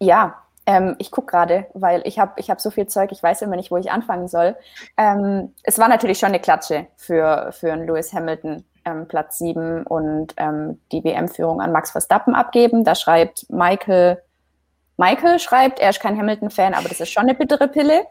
Ja, 0.00 0.42
ähm, 0.66 0.96
ich 0.98 1.10
gucke 1.10 1.30
gerade, 1.30 1.66
weil 1.74 2.02
ich 2.04 2.18
habe 2.18 2.32
ich 2.36 2.50
hab 2.50 2.60
so 2.60 2.70
viel 2.70 2.86
Zeug, 2.86 3.12
ich 3.12 3.22
weiß 3.22 3.42
immer 3.42 3.56
nicht, 3.56 3.70
wo 3.70 3.76
ich 3.76 3.90
anfangen 3.90 4.28
soll. 4.28 4.56
Ähm, 4.96 5.54
es 5.62 5.78
war 5.78 5.88
natürlich 5.88 6.18
schon 6.18 6.30
eine 6.30 6.40
Klatsche 6.40 6.86
für, 6.96 7.50
für 7.52 7.72
einen 7.72 7.86
Lewis 7.86 8.12
Hamilton, 8.12 8.64
ähm, 8.84 9.06
Platz 9.06 9.38
7 9.38 9.86
und 9.86 10.34
ähm, 10.38 10.80
die 10.90 11.04
WM-Führung 11.04 11.60
an 11.60 11.72
Max 11.72 11.90
Verstappen 11.90 12.34
abgeben. 12.34 12.84
Da 12.84 12.94
schreibt 12.94 13.46
Michael, 13.50 14.22
Michael 14.96 15.38
schreibt, 15.38 15.80
er 15.80 15.90
ist 15.90 16.00
kein 16.00 16.18
Hamilton-Fan, 16.18 16.74
aber 16.74 16.88
das 16.88 17.00
ist 17.00 17.10
schon 17.10 17.24
eine 17.24 17.34
bittere 17.34 17.68
Pille. 17.68 18.06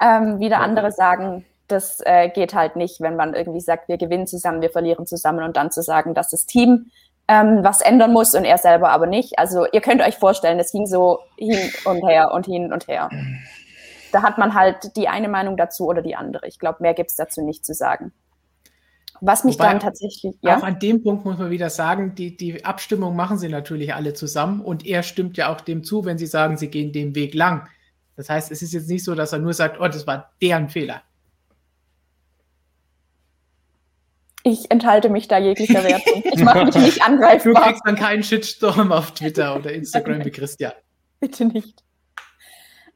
Ähm, 0.00 0.40
wieder 0.40 0.60
andere 0.60 0.92
sagen, 0.92 1.44
das 1.68 2.00
äh, 2.04 2.28
geht 2.28 2.54
halt 2.54 2.76
nicht, 2.76 3.00
wenn 3.00 3.16
man 3.16 3.34
irgendwie 3.34 3.60
sagt, 3.60 3.88
wir 3.88 3.98
gewinnen 3.98 4.26
zusammen, 4.26 4.62
wir 4.62 4.70
verlieren 4.70 5.06
zusammen 5.06 5.44
und 5.44 5.56
dann 5.56 5.70
zu 5.70 5.82
sagen, 5.82 6.14
dass 6.14 6.30
das 6.30 6.46
Team 6.46 6.90
ähm, 7.28 7.62
was 7.62 7.80
ändern 7.80 8.12
muss 8.12 8.34
und 8.34 8.44
er 8.44 8.58
selber 8.58 8.90
aber 8.90 9.06
nicht. 9.06 9.38
Also 9.38 9.66
ihr 9.72 9.80
könnt 9.80 10.02
euch 10.02 10.16
vorstellen, 10.16 10.58
es 10.58 10.72
ging 10.72 10.86
so 10.86 11.20
hin 11.36 11.70
und 11.84 12.06
her 12.06 12.32
und 12.32 12.46
hin 12.46 12.72
und 12.72 12.88
her. 12.88 13.08
Da 14.12 14.22
hat 14.22 14.38
man 14.38 14.54
halt 14.54 14.96
die 14.96 15.08
eine 15.08 15.28
Meinung 15.28 15.56
dazu 15.56 15.86
oder 15.86 16.02
die 16.02 16.16
andere. 16.16 16.48
Ich 16.48 16.58
glaube, 16.58 16.78
mehr 16.80 16.94
gibt 16.94 17.10
es 17.10 17.16
dazu 17.16 17.42
nicht 17.42 17.64
zu 17.64 17.72
sagen. 17.72 18.12
Was 19.20 19.44
mich 19.44 19.54
Wobei, 19.54 19.68
dann 19.68 19.80
tatsächlich. 19.80 20.34
Ja? 20.40 20.58
Auch 20.58 20.62
an 20.62 20.78
dem 20.78 21.02
Punkt 21.02 21.24
muss 21.24 21.38
man 21.38 21.50
wieder 21.50 21.70
sagen, 21.70 22.14
die, 22.14 22.36
die 22.36 22.64
Abstimmung 22.64 23.16
machen 23.16 23.38
sie 23.38 23.48
natürlich 23.48 23.94
alle 23.94 24.14
zusammen 24.14 24.60
und 24.60 24.86
er 24.86 25.02
stimmt 25.02 25.36
ja 25.36 25.52
auch 25.52 25.60
dem 25.60 25.84
zu, 25.84 26.04
wenn 26.04 26.18
sie 26.18 26.26
sagen, 26.26 26.56
sie 26.56 26.68
gehen 26.68 26.92
den 26.92 27.14
Weg 27.14 27.34
lang. 27.34 27.68
Das 28.16 28.30
heißt, 28.30 28.50
es 28.50 28.62
ist 28.62 28.72
jetzt 28.72 28.88
nicht 28.88 29.04
so, 29.04 29.14
dass 29.14 29.32
er 29.32 29.38
nur 29.38 29.54
sagt, 29.54 29.80
oh, 29.80 29.86
das 29.86 30.06
war 30.06 30.32
deren 30.40 30.68
Fehler. 30.68 31.02
Ich 34.42 34.70
enthalte 34.70 35.10
mich 35.10 35.28
da 35.28 35.38
jeglicher 35.38 35.84
Wertung. 35.84 36.22
Ich 36.32 36.42
mache 36.42 36.64
mich 36.64 36.74
nicht 36.76 37.02
angreifbar. 37.02 37.54
Du 37.54 37.60
kriegst 37.60 37.82
dann 37.84 37.96
keinen 37.96 38.22
Shitstorm 38.22 38.90
auf 38.90 39.12
Twitter 39.12 39.56
oder 39.56 39.72
Instagram 39.72 40.24
wie 40.24 40.30
Christian. 40.30 40.72
Bitte 41.20 41.44
nicht. 41.44 41.82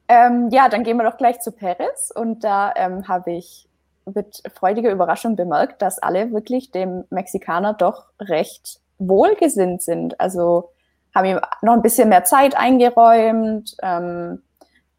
Ähm, 0.08 0.48
ja, 0.52 0.68
dann 0.68 0.84
gehen 0.84 0.96
wir 0.96 1.04
doch 1.04 1.16
gleich 1.16 1.40
zu 1.40 1.52
Paris 1.52 2.10
und 2.14 2.44
da 2.44 2.72
ähm, 2.76 3.08
habe 3.08 3.32
ich 3.32 3.68
mit 4.12 4.42
freudiger 4.54 4.90
Überraschung 4.90 5.36
bemerkt, 5.36 5.82
dass 5.82 5.98
alle 5.98 6.32
wirklich 6.32 6.70
dem 6.70 7.04
Mexikaner 7.10 7.74
doch 7.74 8.06
recht 8.20 8.80
wohlgesinnt 8.98 9.82
sind. 9.82 10.20
Also 10.20 10.70
haben 11.14 11.26
ihm 11.26 11.40
noch 11.62 11.74
ein 11.74 11.82
bisschen 11.82 12.08
mehr 12.08 12.24
Zeit 12.24 12.56
eingeräumt 12.56 13.76
ähm, 13.82 14.42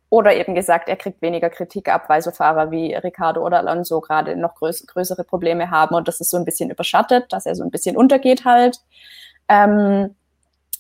oder 0.10 0.34
eben 0.36 0.56
gesagt, 0.56 0.88
er 0.88 0.96
kriegt 0.96 1.22
weniger 1.22 1.50
Kritik 1.50 1.90
ab, 1.90 2.06
weil 2.08 2.22
so 2.22 2.32
Fahrer 2.32 2.72
wie 2.72 2.94
Ricardo 2.94 3.46
oder 3.46 3.60
Alonso 3.60 4.00
gerade 4.02 4.36
noch 4.36 4.56
größ 4.56 4.88
größere 4.88 5.24
Probleme 5.24 5.72
haben 5.72 5.96
und 5.96 6.08
das 6.08 6.22
ist 6.22 6.30
so 6.30 6.38
ein 6.38 6.46
bisschen 6.46 6.70
überschattet, 6.70 7.32
dass 7.34 7.46
er 7.46 7.56
so 7.56 7.64
ein 7.64 7.72
bisschen 7.72 7.98
untergeht 7.98 8.46
halt. 8.46 8.80
Ähm, 9.50 10.16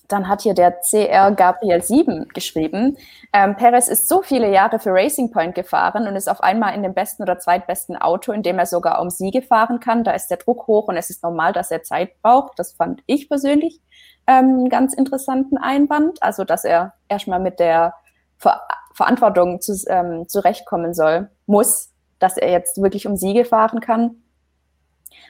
dann 0.07 0.27
hat 0.27 0.41
hier 0.41 0.53
der 0.53 0.71
CR 0.71 1.31
Gabriel 1.31 1.81
7 1.81 2.29
geschrieben, 2.29 2.97
ähm, 3.33 3.55
Perez 3.55 3.87
ist 3.87 4.07
so 4.07 4.21
viele 4.21 4.51
Jahre 4.51 4.79
für 4.79 4.91
Racing 4.91 5.31
Point 5.31 5.55
gefahren 5.55 6.07
und 6.07 6.15
ist 6.15 6.29
auf 6.29 6.41
einmal 6.41 6.75
in 6.75 6.83
dem 6.83 6.93
besten 6.93 7.23
oder 7.23 7.39
zweitbesten 7.39 7.97
Auto, 7.97 8.31
in 8.31 8.43
dem 8.43 8.59
er 8.59 8.65
sogar 8.65 9.01
um 9.01 9.09
Siege 9.09 9.41
fahren 9.41 9.79
kann. 9.79 10.03
Da 10.03 10.11
ist 10.11 10.27
der 10.27 10.37
Druck 10.37 10.67
hoch 10.67 10.87
und 10.87 10.97
es 10.97 11.09
ist 11.09 11.23
normal, 11.23 11.53
dass 11.53 11.71
er 11.71 11.83
Zeit 11.83 12.21
braucht. 12.21 12.59
Das 12.59 12.73
fand 12.73 13.01
ich 13.05 13.29
persönlich 13.29 13.81
ähm, 14.27 14.45
einen 14.45 14.69
ganz 14.69 14.93
interessanten 14.93 15.57
Einwand. 15.57 16.21
Also, 16.21 16.43
dass 16.43 16.63
er 16.65 16.93
erstmal 17.07 17.39
mit 17.39 17.59
der 17.59 17.93
Ver 18.37 18.61
Verantwortung 18.93 19.59
zu, 19.59 19.73
ähm, 19.89 20.29
zurechtkommen 20.29 20.93
soll, 20.93 21.29
muss, 21.47 21.91
dass 22.17 22.37
er 22.37 22.49
jetzt 22.51 22.81
wirklich 22.81 23.07
um 23.07 23.17
Siege 23.17 23.43
fahren 23.43 23.81
kann. 23.81 24.23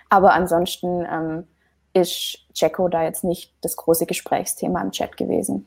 Aber 0.09 0.33
ansonsten 0.33 1.03
ähm, 1.11 1.47
ist 1.95 2.39
Checo 2.53 2.89
da 2.89 3.03
jetzt 3.03 3.23
nicht 3.23 3.53
das 3.61 3.75
große 3.75 4.05
Gesprächsthema 4.05 4.81
im 4.81 4.91
Chat 4.91 5.15
gewesen. 5.17 5.65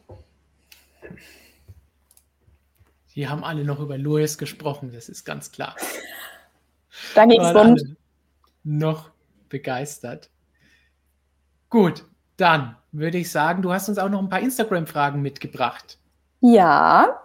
Die 3.15 3.29
haben 3.29 3.43
alle 3.43 3.65
noch 3.65 3.81
über 3.81 3.97
Louis 3.99 4.39
gesprochen, 4.39 4.93
das 4.93 5.09
ist 5.09 5.25
ganz 5.25 5.51
klar. 5.51 5.75
Da 7.15 7.27
geht's 7.27 7.55
rund. 7.55 7.97
Noch 8.65 9.11
begeistert. 9.49 10.31
Gut, 11.71 12.05
dann 12.37 12.77
würde 12.91 13.19
ich 13.19 13.31
sagen, 13.31 13.63
du 13.63 13.73
hast 13.73 13.89
uns 13.89 13.99
auch 13.99 14.09
noch 14.09 14.19
ein 14.19 14.29
paar 14.29 14.41
Instagram-Fragen 14.41 15.23
mitgebracht. 15.23 15.99
Ja. 16.41 17.21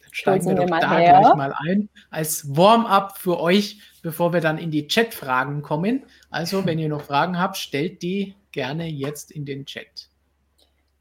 Dann 0.00 0.08
steigen 0.10 0.46
wir, 0.46 0.56
wir 0.56 0.66
doch 0.66 0.80
da 0.80 0.96
her. 0.96 1.20
gleich 1.20 1.34
mal 1.34 1.54
ein. 1.68 1.90
Als 2.08 2.56
Warm-up 2.56 3.18
für 3.18 3.38
euch, 3.40 3.82
bevor 4.02 4.32
wir 4.32 4.40
dann 4.40 4.56
in 4.56 4.70
die 4.70 4.88
Chat-Fragen 4.88 5.60
kommen. 5.60 6.04
Also, 6.30 6.64
wenn 6.64 6.78
ihr 6.78 6.88
noch 6.88 7.02
Fragen 7.02 7.38
habt, 7.38 7.58
stellt 7.58 8.00
die 8.00 8.36
gerne 8.52 8.86
jetzt 8.86 9.30
in 9.30 9.44
den 9.44 9.66
Chat. 9.66 10.10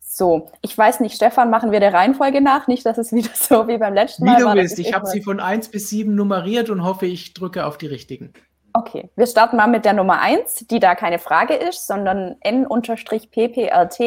So, 0.02 0.52
ich 0.62 0.76
weiß 0.76 1.02
nicht, 1.02 1.16
Stefan, 1.16 1.50
machen 1.50 1.72
wir 1.72 1.80
der 1.80 1.94
Reihenfolge 1.94 2.42
nach, 2.42 2.68
nicht, 2.68 2.86
dass 2.86 2.98
es 2.98 3.12
wieder 3.12 3.30
so 3.34 3.68
wie 3.68 3.78
beim 3.78 3.94
letzten 3.94 4.26
Mal 4.26 4.38
wie 4.38 4.44
war. 4.44 4.54
Wie 4.54 4.58
du 4.58 4.64
willst, 4.64 4.80
ich 4.80 4.94
habe 4.94 5.06
sie 5.06 5.22
von 5.22 5.40
1 5.40 5.70
bis 5.70 5.90
7 5.90 6.14
nummeriert 6.14 6.70
und 6.70 6.84
hoffe, 6.84 7.06
ich 7.06 7.34
drücke 7.34 7.66
auf 7.66 7.78
die 7.78 7.88
richtigen. 7.88 8.34
Okay, 8.74 9.10
wir 9.16 9.28
starten 9.28 9.58
mal 9.58 9.68
mit 9.68 9.86
der 9.86 9.94
Nummer 9.94 10.22
1, 10.22 10.68
die 10.70 10.80
da 10.80 10.94
keine 10.96 11.20
Frage 11.20 11.54
ist, 11.56 11.88
sondern 11.88 12.36
N-PPRT 12.42 14.00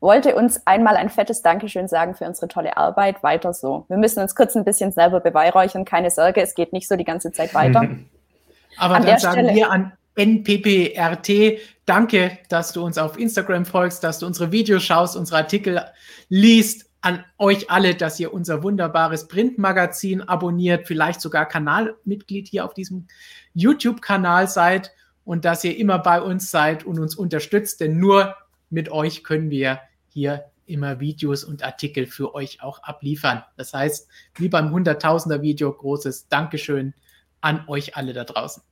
wollte 0.00 0.34
uns 0.34 0.66
einmal 0.66 0.96
ein 0.96 1.08
fettes 1.08 1.42
Dankeschön 1.42 1.86
sagen 1.86 2.14
für 2.14 2.26
unsere 2.26 2.48
tolle 2.48 2.76
Arbeit. 2.76 3.22
Weiter 3.22 3.52
so. 3.54 3.84
Wir 3.88 3.96
müssen 3.96 4.20
uns 4.20 4.34
kurz 4.34 4.56
ein 4.56 4.64
bisschen 4.64 4.90
selber 4.92 5.20
beweihräuchern, 5.20 5.84
keine 5.84 6.10
Sorge, 6.10 6.40
es 6.40 6.54
geht 6.54 6.72
nicht 6.72 6.88
so 6.88 6.96
die 6.96 7.04
ganze 7.04 7.30
Zeit 7.32 7.54
weiter. 7.54 7.88
Aber 8.76 8.96
an 8.96 9.06
dann 9.06 9.18
sagen 9.18 9.40
Stelle, 9.40 9.54
wir 9.54 9.70
an 9.70 9.92
NPPRT. 10.14 11.58
Danke, 11.86 12.38
dass 12.48 12.72
du 12.72 12.84
uns 12.84 12.98
auf 12.98 13.18
Instagram 13.18 13.64
folgst, 13.64 14.04
dass 14.04 14.18
du 14.18 14.26
unsere 14.26 14.52
Videos 14.52 14.82
schaust, 14.82 15.16
unsere 15.16 15.38
Artikel 15.38 15.80
liest. 16.28 16.90
An 17.04 17.24
euch 17.36 17.68
alle, 17.68 17.96
dass 17.96 18.20
ihr 18.20 18.32
unser 18.32 18.62
wunderbares 18.62 19.26
Printmagazin 19.26 20.22
abonniert, 20.22 20.86
vielleicht 20.86 21.20
sogar 21.20 21.46
Kanalmitglied 21.46 22.46
hier 22.46 22.64
auf 22.64 22.74
diesem 22.74 23.08
YouTube-Kanal 23.54 24.46
seid 24.46 24.92
und 25.24 25.44
dass 25.44 25.64
ihr 25.64 25.76
immer 25.76 25.98
bei 25.98 26.22
uns 26.22 26.52
seid 26.52 26.84
und 26.84 27.00
uns 27.00 27.16
unterstützt, 27.16 27.80
denn 27.80 27.98
nur 27.98 28.36
mit 28.70 28.88
euch 28.90 29.24
können 29.24 29.50
wir 29.50 29.80
hier 30.08 30.44
immer 30.66 31.00
Videos 31.00 31.42
und 31.44 31.64
Artikel 31.64 32.06
für 32.06 32.34
euch 32.34 32.62
auch 32.62 32.82
abliefern. 32.82 33.42
Das 33.56 33.74
heißt, 33.74 34.08
wie 34.36 34.48
beim 34.48 34.70
Hunderttausender 34.70 35.42
Video, 35.42 35.72
großes 35.72 36.28
Dankeschön 36.28 36.94
an 37.40 37.64
euch 37.66 37.96
alle 37.96 38.12
da 38.12 38.24
draußen. 38.24 38.62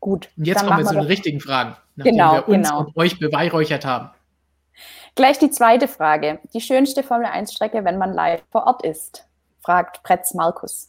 Gut. 0.00 0.30
Und 0.36 0.46
jetzt 0.46 0.64
kommen 0.64 0.78
wir 0.78 0.86
zu 0.86 0.94
den 0.94 1.04
richtigen 1.04 1.40
Fragen, 1.40 1.76
nachdem 1.96 2.14
genau, 2.14 2.32
wir 2.32 2.48
uns 2.48 2.68
genau. 2.68 2.80
und 2.80 2.96
euch 2.96 3.18
beweihräuchert 3.18 3.84
haben. 3.84 4.10
Gleich 5.14 5.38
die 5.38 5.50
zweite 5.50 5.88
Frage. 5.88 6.40
Die 6.54 6.60
schönste 6.60 7.02
Formel-1-Strecke, 7.02 7.84
wenn 7.84 7.98
man 7.98 8.14
live 8.14 8.42
vor 8.50 8.66
Ort 8.66 8.84
ist? 8.84 9.26
Fragt 9.60 10.02
Pretz 10.02 10.32
Markus. 10.32 10.88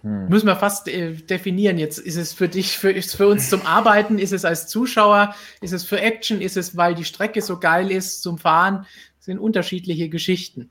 Hm. 0.00 0.28
Müssen 0.28 0.46
wir 0.46 0.56
fast 0.56 0.88
äh, 0.88 1.12
definieren. 1.12 1.78
Jetzt 1.78 1.98
ist 1.98 2.16
es 2.16 2.32
für 2.32 2.48
dich, 2.48 2.76
für, 2.76 2.90
ist 2.90 3.14
für 3.14 3.28
uns 3.28 3.48
zum 3.48 3.64
Arbeiten, 3.64 4.18
ist 4.18 4.32
es 4.32 4.44
als 4.44 4.66
Zuschauer, 4.66 5.34
ist 5.60 5.72
es 5.72 5.84
für 5.84 6.00
Action, 6.00 6.40
ist 6.40 6.56
es, 6.56 6.76
weil 6.76 6.96
die 6.96 7.04
Strecke 7.04 7.40
so 7.42 7.60
geil 7.60 7.92
ist 7.92 8.22
zum 8.22 8.38
Fahren, 8.38 8.86
das 9.18 9.26
sind 9.26 9.38
unterschiedliche 9.38 10.08
Geschichten 10.08 10.70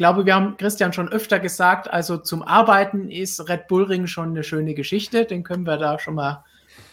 glaube, 0.00 0.24
wir 0.24 0.34
haben 0.34 0.56
Christian 0.56 0.94
schon 0.94 1.10
öfter 1.10 1.38
gesagt, 1.40 1.92
also 1.92 2.16
zum 2.16 2.42
Arbeiten 2.42 3.10
ist 3.10 3.50
Red 3.50 3.68
Bull 3.68 3.82
Ring 3.84 4.06
schon 4.06 4.30
eine 4.30 4.42
schöne 4.42 4.72
Geschichte. 4.72 5.26
Den 5.26 5.42
können 5.42 5.66
wir 5.66 5.76
da 5.76 5.98
schon 5.98 6.14
mal 6.14 6.42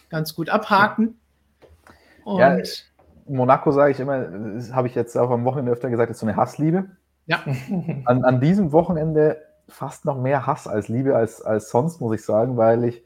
ganz 0.09 0.35
gut 0.35 0.49
abhaken. 0.49 1.17
Und 2.25 2.39
ja, 2.39 2.57
Monaco 3.25 3.71
sage 3.71 3.91
ich 3.91 4.01
immer, 4.01 4.27
habe 4.73 4.89
ich 4.89 4.95
jetzt 4.95 5.15
auch 5.17 5.31
am 5.31 5.45
Wochenende 5.45 5.71
öfter 5.71 5.89
gesagt, 5.89 6.11
ist 6.11 6.19
so 6.19 6.25
eine 6.25 6.35
Hassliebe. 6.35 6.89
Ja. 7.27 7.39
An, 8.05 8.25
an 8.25 8.41
diesem 8.41 8.73
Wochenende 8.73 9.37
fast 9.69 10.03
noch 10.03 10.21
mehr 10.21 10.45
Hass 10.45 10.67
als 10.67 10.89
Liebe 10.89 11.15
als, 11.15 11.41
als 11.41 11.69
sonst, 11.69 12.01
muss 12.01 12.13
ich 12.13 12.25
sagen, 12.25 12.57
weil 12.57 12.83
ich 12.83 13.03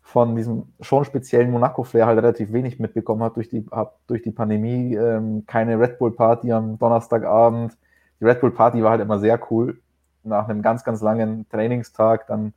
von 0.00 0.34
diesem 0.34 0.72
schon 0.80 1.04
speziellen 1.04 1.50
Monaco-Flair 1.50 2.06
halt 2.06 2.18
relativ 2.18 2.54
wenig 2.54 2.78
mitbekommen 2.78 3.22
hat 3.22 3.36
durch 3.36 3.50
die, 3.50 3.66
hat 3.70 3.96
durch 4.06 4.22
die 4.22 4.30
Pandemie. 4.30 4.94
Ähm, 4.94 5.44
keine 5.46 5.78
Red 5.78 5.98
Bull-Party 5.98 6.52
am 6.52 6.78
Donnerstagabend. 6.78 7.76
Die 8.20 8.24
Red 8.24 8.40
Bull-Party 8.40 8.82
war 8.82 8.92
halt 8.92 9.00
immer 9.00 9.18
sehr 9.18 9.38
cool. 9.50 9.78
Nach 10.24 10.48
einem 10.48 10.62
ganz, 10.62 10.84
ganz 10.84 11.00
langen 11.02 11.48
Trainingstag 11.48 12.26
dann 12.26 12.52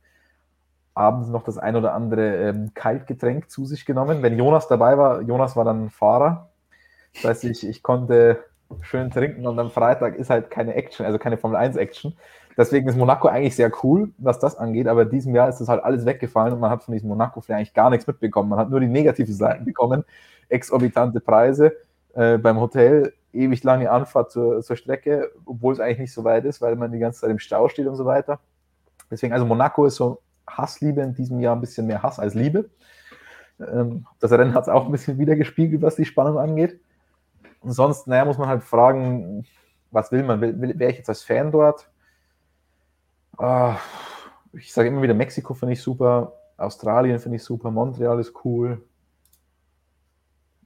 abends 0.94 1.28
noch 1.28 1.44
das 1.44 1.58
ein 1.58 1.76
oder 1.76 1.94
andere 1.94 2.48
ähm, 2.48 2.72
Kaltgetränk 2.74 3.50
zu 3.50 3.64
sich 3.64 3.84
genommen. 3.84 4.22
Wenn 4.22 4.36
Jonas 4.36 4.68
dabei 4.68 4.98
war, 4.98 5.22
Jonas 5.22 5.56
war 5.56 5.64
dann 5.64 5.90
Fahrer. 5.90 6.50
Das 7.14 7.24
heißt, 7.24 7.44
ich, 7.44 7.66
ich 7.66 7.82
konnte 7.82 8.44
schön 8.82 9.10
trinken 9.10 9.46
und 9.46 9.58
am 9.58 9.70
Freitag 9.70 10.16
ist 10.16 10.30
halt 10.30 10.50
keine 10.50 10.74
Action, 10.74 11.04
also 11.04 11.18
keine 11.18 11.36
Formel 11.36 11.56
1 11.56 11.76
Action. 11.76 12.14
Deswegen 12.56 12.88
ist 12.88 12.96
Monaco 12.96 13.28
eigentlich 13.28 13.56
sehr 13.56 13.72
cool, 13.82 14.10
was 14.18 14.38
das 14.38 14.56
angeht, 14.56 14.86
aber 14.86 15.02
in 15.02 15.10
diesem 15.10 15.34
Jahr 15.34 15.48
ist 15.48 15.58
das 15.58 15.68
halt 15.68 15.82
alles 15.82 16.04
weggefallen 16.04 16.52
und 16.52 16.60
man 16.60 16.70
hat 16.70 16.82
von 16.82 16.92
diesem 16.92 17.08
monaco 17.08 17.42
eigentlich 17.48 17.74
gar 17.74 17.90
nichts 17.90 18.06
mitbekommen. 18.06 18.50
Man 18.50 18.58
hat 18.58 18.70
nur 18.70 18.80
die 18.80 18.86
negativen 18.86 19.34
Seiten 19.34 19.64
bekommen, 19.64 20.04
exorbitante 20.48 21.20
Preise 21.20 21.72
äh, 22.14 22.38
beim 22.38 22.60
Hotel, 22.60 23.12
ewig 23.32 23.62
lange 23.64 23.90
Anfahrt 23.90 24.30
zur, 24.30 24.62
zur 24.62 24.76
Strecke, 24.76 25.30
obwohl 25.44 25.72
es 25.72 25.80
eigentlich 25.80 25.98
nicht 25.98 26.12
so 26.12 26.24
weit 26.24 26.44
ist, 26.44 26.60
weil 26.60 26.76
man 26.76 26.92
die 26.92 26.98
ganze 26.98 27.20
Zeit 27.20 27.30
im 27.30 27.38
Stau 27.38 27.68
steht 27.68 27.86
und 27.86 27.96
so 27.96 28.04
weiter. 28.04 28.40
Deswegen, 29.10 29.32
also 29.32 29.46
Monaco 29.46 29.86
ist 29.86 29.96
so 29.96 30.22
Hassliebe 30.46 31.00
in 31.02 31.14
diesem 31.14 31.40
Jahr 31.40 31.56
ein 31.56 31.60
bisschen 31.60 31.86
mehr 31.86 32.02
Hass 32.02 32.18
als 32.18 32.34
Liebe. 32.34 32.70
Ähm, 33.60 34.06
das 34.18 34.32
Rennen 34.32 34.54
hat 34.54 34.64
es 34.64 34.68
auch 34.68 34.86
ein 34.86 34.92
bisschen 34.92 35.18
wiedergespiegelt, 35.18 35.82
was 35.82 35.96
die 35.96 36.04
Spannung 36.04 36.38
angeht. 36.38 36.80
Und 37.60 37.72
sonst, 37.72 38.06
naja, 38.06 38.24
muss 38.24 38.38
man 38.38 38.48
halt 38.48 38.62
fragen, 38.62 39.44
was 39.90 40.12
will 40.12 40.22
man? 40.22 40.40
Wäre 40.40 40.90
ich 40.90 40.98
jetzt 40.98 41.08
als 41.08 41.22
Fan 41.22 41.52
dort? 41.52 41.90
Uh, 43.38 43.74
ich 44.52 44.72
sage 44.72 44.88
immer 44.88 45.02
wieder, 45.02 45.14
Mexiko 45.14 45.54
finde 45.54 45.72
ich 45.72 45.82
super, 45.82 46.34
Australien 46.56 47.18
finde 47.18 47.36
ich 47.36 47.44
super, 47.44 47.70
Montreal 47.70 48.18
ist 48.20 48.34
cool. 48.44 48.82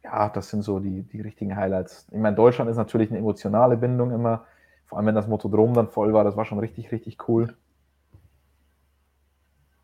Ja, 0.05 0.28
das 0.28 0.51
sind 0.51 0.62
so 0.62 0.78
die, 0.78 1.02
die 1.02 1.22
richtigen 1.22 1.56
Highlights. 1.56 2.06
Ich 2.12 2.18
meine, 2.18 2.36
Deutschland 2.36 2.70
ist 2.70 2.76
natürlich 2.76 3.10
eine 3.10 3.18
emotionale 3.18 3.76
Bindung 3.76 4.12
immer, 4.12 4.44
vor 4.85 4.98
allem 4.98 5.06
wenn 5.06 5.14
das 5.14 5.26
Motodrom 5.26 5.72
dann 5.72 5.89
voll 5.89 6.12
war, 6.12 6.24
das 6.24 6.36
war 6.36 6.44
schon 6.44 6.59
richtig, 6.59 6.93
richtig 6.93 7.26
cool. 7.26 7.56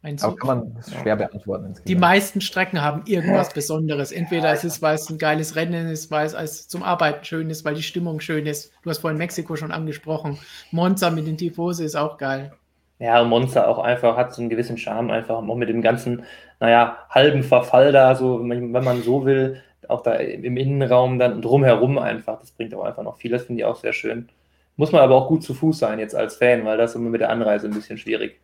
Aber 0.02 0.34
kann 0.36 0.46
man 0.46 0.82
schwer 0.82 1.16
beantworten. 1.16 1.74
Die 1.86 1.94
meisten 1.94 2.40
Strecken 2.40 2.80
haben 2.80 3.02
irgendwas 3.04 3.52
Besonderes. 3.52 4.12
Entweder 4.12 4.50
es 4.50 4.64
ist, 4.64 4.80
weil 4.80 4.94
es 4.94 5.10
ein 5.10 5.18
geiles 5.18 5.56
Rennen 5.56 5.88
ist, 5.88 6.10
weil 6.10 6.26
es 6.26 6.68
zum 6.68 6.82
Arbeiten 6.82 7.22
schön 7.24 7.50
ist, 7.50 7.66
weil 7.66 7.74
die 7.74 7.82
Stimmung 7.82 8.20
schön 8.20 8.46
ist. 8.46 8.72
Du 8.82 8.88
hast 8.88 8.98
vorhin 8.98 9.18
Mexiko 9.18 9.56
schon 9.56 9.72
angesprochen. 9.72 10.38
Monza 10.70 11.10
mit 11.10 11.26
den 11.26 11.36
Tifose 11.36 11.84
ist 11.84 11.96
auch 11.96 12.16
geil. 12.16 12.52
Ja, 12.98 13.22
Monza 13.24 13.66
auch 13.66 13.78
einfach 13.78 14.16
hat 14.16 14.32
so 14.32 14.40
einen 14.40 14.48
gewissen 14.48 14.78
Charme, 14.78 15.10
einfach 15.10 15.36
auch 15.36 15.54
mit 15.54 15.68
dem 15.68 15.82
ganzen, 15.82 16.24
naja, 16.60 16.98
halben 17.10 17.42
Verfall 17.42 17.92
da, 17.92 18.14
so, 18.14 18.40
wenn 18.42 18.72
man 18.72 19.02
so 19.02 19.26
will, 19.26 19.62
auch 19.88 20.02
da 20.02 20.14
im 20.14 20.56
Innenraum 20.56 21.18
dann 21.18 21.42
drumherum 21.42 21.98
einfach. 21.98 22.38
Das 22.38 22.50
bringt 22.52 22.74
auch 22.74 22.84
einfach 22.84 23.02
noch 23.02 23.16
viel. 23.16 23.30
Das 23.30 23.44
finde 23.44 23.60
ich 23.60 23.64
auch 23.64 23.76
sehr 23.76 23.92
schön. 23.92 24.28
Muss 24.76 24.92
man 24.92 25.02
aber 25.02 25.14
auch 25.14 25.28
gut 25.28 25.42
zu 25.42 25.54
Fuß 25.54 25.78
sein 25.78 25.98
jetzt 25.98 26.14
als 26.14 26.36
Fan, 26.36 26.64
weil 26.64 26.78
das 26.78 26.90
ist 26.90 26.96
immer 26.96 27.10
mit 27.10 27.20
der 27.20 27.30
Anreise 27.30 27.66
ein 27.66 27.74
bisschen 27.74 27.98
schwierig. 27.98 28.40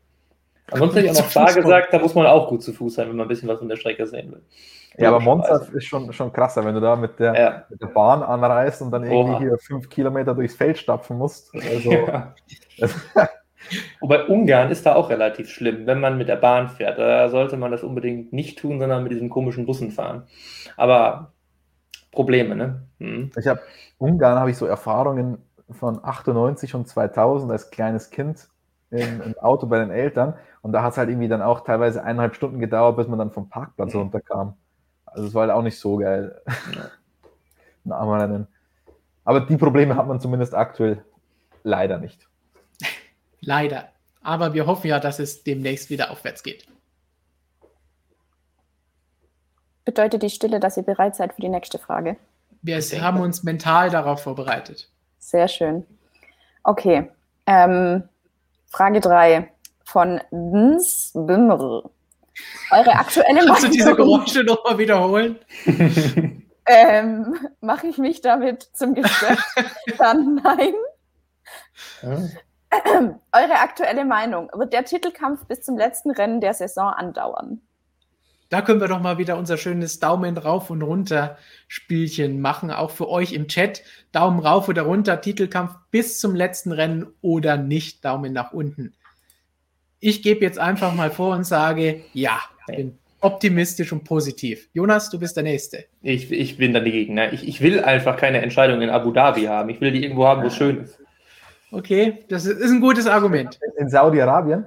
Ansonsten 0.71 0.97
hätte 0.99 1.13
ich 1.13 1.19
auch 1.19 1.23
noch 1.23 1.31
Star 1.31 1.55
gesagt, 1.55 1.93
da 1.93 1.99
muss 1.99 2.15
man 2.15 2.27
auch 2.27 2.49
gut 2.49 2.63
zu 2.63 2.73
Fuß 2.73 2.95
sein, 2.95 3.09
wenn 3.09 3.17
man 3.17 3.27
ein 3.27 3.29
bisschen 3.29 3.49
was 3.49 3.61
von 3.61 3.69
der 3.69 3.77
Strecke 3.77 4.07
sehen 4.07 4.33
will. 4.33 4.43
Ja, 4.99 5.09
aber 5.09 5.21
Monza 5.21 5.67
ist 5.73 5.85
schon, 5.85 6.13
schon 6.13 6.33
krasser, 6.33 6.65
wenn 6.65 6.75
du 6.75 6.81
da 6.81 6.97
mit 6.97 7.19
der, 7.21 7.35
ja. 7.39 7.65
mit 7.69 7.81
der 7.81 7.89
Bahn 7.89 8.23
anreist 8.23 8.81
und 8.83 8.91
dann 8.91 9.05
irgendwie 9.05 9.33
Oha. 9.33 9.39
hier 9.41 9.59
fünf 9.59 9.89
Kilometer 9.89 10.35
durchs 10.35 10.55
Feld 10.55 10.79
stapfen 10.79 11.19
musst. 11.19 11.55
Also, 11.55 11.93
ja. 11.93 12.35
Wobei 14.01 14.27
Ungarn 14.27 14.71
ist 14.71 14.87
da 14.87 14.95
auch 14.95 15.11
relativ 15.11 15.49
schlimm, 15.49 15.87
wenn 15.87 16.01
man 16.01 16.19
mit 16.19 16.29
der 16.29 16.37
Bahn 16.37 16.69
fährt. 16.69 16.99
Da 16.99 17.29
sollte 17.29 17.57
man 17.57 17.71
das 17.71 17.83
unbedingt 17.83 18.33
nicht 18.33 18.59
tun, 18.59 18.79
sondern 18.79 19.03
mit 19.03 19.13
diesen 19.13 19.31
komischen 19.31 19.67
Bussen 19.67 19.91
fahren. 19.91 20.25
Aber 20.77 21.33
Probleme, 22.13 22.57
ne? 22.57 22.83
Hm. 22.99 23.31
Ich 23.39 23.47
habe 23.47 23.61
Ungarn 23.99 24.39
habe 24.39 24.51
ich 24.51 24.57
so 24.57 24.67
Erfahrungen 24.67 25.39
von 25.71 26.03
98 26.03 26.75
und 26.75 26.89
2000 26.89 27.51
als 27.51 27.71
kleines 27.71 28.11
Kind 28.11 28.49
im, 28.91 29.21
im 29.21 29.39
Auto 29.39 29.67
bei 29.67 29.79
den 29.79 29.91
Eltern 29.91 30.35
und 30.63 30.73
da 30.73 30.83
hat 30.83 30.93
es 30.93 30.99
halt 30.99 31.09
irgendwie 31.09 31.29
dann 31.29 31.43
auch 31.43 31.61
teilweise 31.61 32.03
eineinhalb 32.03 32.35
Stunden 32.35 32.59
gedauert, 32.59 32.97
bis 32.97 33.09
man 33.09 33.19
dann 33.19 33.31
vom 33.31 33.49
Parkplatz 33.49 33.95
mhm. 33.95 34.01
runterkam. 34.01 34.57
Also 35.05 35.29
es 35.29 35.35
war 35.35 35.43
halt 35.43 35.53
auch 35.53 35.63
nicht 35.63 35.79
so 35.79 35.97
geil. 35.97 36.41
Rennen. 37.87 38.49
Aber 39.25 39.41
die 39.41 39.57
Probleme 39.57 39.97
hat 39.97 40.07
man 40.07 40.21
zumindest 40.21 40.55
aktuell 40.55 41.05
leider 41.63 41.99
nicht. 41.99 42.29
Leider. 43.41 43.89
Aber 44.23 44.55
wir 44.55 44.67
hoffen 44.67 44.89
ja, 44.89 44.99
dass 44.99 45.19
es 45.19 45.45
demnächst 45.45 45.91
wieder 45.91 46.11
aufwärts 46.11 46.43
geht. 46.43 46.67
Bedeutet 49.85 50.23
die 50.23 50.31
Stille, 50.31 50.59
dass 50.59 50.77
ihr 50.77 50.83
bereit 50.83 51.15
seid 51.15 51.35
für 51.35 51.41
die 51.41 51.49
nächste 51.49 51.79
Frage? 51.79 52.17
Wir 52.63 52.81
haben 53.01 53.21
uns 53.21 53.45
mental 53.45 53.91
darauf 53.91 54.23
vorbereitet. 54.23 54.91
Sehr 55.19 55.47
schön. 55.47 55.87
Okay. 56.65 57.09
Ähm, 57.47 58.03
Frage 58.69 59.01
3 59.01 59.53
von 59.85 60.21
Ns 60.33 61.13
Bimmer. 61.15 61.85
Eure 62.71 62.93
aktuelle 62.93 63.47
Kannst 63.47 63.65
du 63.65 63.69
diese 63.69 63.95
Geräusche 63.95 64.43
nochmal 64.43 64.79
wiederholen? 64.79 65.39
ähm, 66.67 67.39
Mache 67.61 67.87
ich 67.87 67.99
mich 67.99 68.21
damit 68.21 68.69
zum 68.73 68.95
Geschäft? 68.95 69.45
Dann 69.99 70.41
nein. 70.43 70.75
Eure 73.33 73.61
aktuelle 73.61 74.05
Meinung. 74.05 74.51
Wird 74.55 74.73
der 74.73 74.85
Titelkampf 74.85 75.47
bis 75.47 75.63
zum 75.63 75.77
letzten 75.77 76.11
Rennen 76.11 76.41
der 76.41 76.55
Saison 76.55 76.89
andauern? 76.89 77.61
Da 78.49 78.63
können 78.63 78.81
wir 78.81 78.89
doch 78.89 79.01
mal 79.01 79.19
wieder 79.19 79.37
unser 79.39 79.57
schönes 79.57 79.99
Daumen 79.99 80.39
rauf 80.39 80.71
und 80.71 80.83
runter 80.83 81.37
Spielchen 81.67 82.41
machen, 82.41 82.71
auch 82.71 82.91
für 82.91 83.09
euch 83.09 83.33
im 83.33 83.49
Chat. 83.49 83.83
Daumen 84.13 84.39
rauf 84.39 84.69
oder 84.69 84.83
runter, 84.83 85.21
Titelkampf 85.21 85.75
bis 85.91 86.21
zum 86.21 86.35
letzten 86.35 86.71
Rennen 86.71 87.07
oder 87.23 87.57
nicht, 87.57 88.05
Daumen 88.05 88.33
nach 88.33 88.53
unten. 88.53 88.95
Ich 89.99 90.23
gebe 90.23 90.45
jetzt 90.45 90.61
einfach 90.61 90.95
mal 90.95 91.11
vor 91.11 91.35
und 91.35 91.45
sage, 91.45 92.03
ja, 92.13 92.39
bin 92.69 92.99
optimistisch 93.21 93.93
und 93.93 94.05
positiv. 94.05 94.69
Jonas, 94.73 95.11
du 95.11 95.19
bist 95.19 95.37
der 95.37 95.43
Nächste. 95.43 95.87
Ich, 96.03 96.31
ich 96.31 96.57
bin 96.57 96.73
dagegen. 96.73 97.15
Ne? 97.15 97.33
Ich, 97.33 97.49
ich 97.49 97.61
will 97.61 97.83
einfach 97.83 98.17
keine 98.17 98.43
Entscheidung 98.43 98.81
in 98.83 98.91
Abu 98.91 99.11
Dhabi 99.11 99.45
haben. 99.45 99.71
Ich 99.71 99.81
will 99.81 99.91
die 99.91 100.05
irgendwo 100.05 100.27
haben, 100.27 100.43
wo 100.43 100.47
es 100.47 100.55
schön 100.55 100.83
ist. 100.83 101.01
Okay, 101.71 102.25
das 102.29 102.47
ist 102.47 102.71
ein 102.71 102.81
gutes 102.81 103.07
Argument. 103.07 103.59
In 103.79 103.89
Saudi-Arabien? 103.89 104.67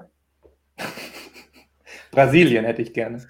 Brasilien 2.11 2.65
hätte 2.65 2.81
ich 2.81 2.93
gerne 2.93 3.21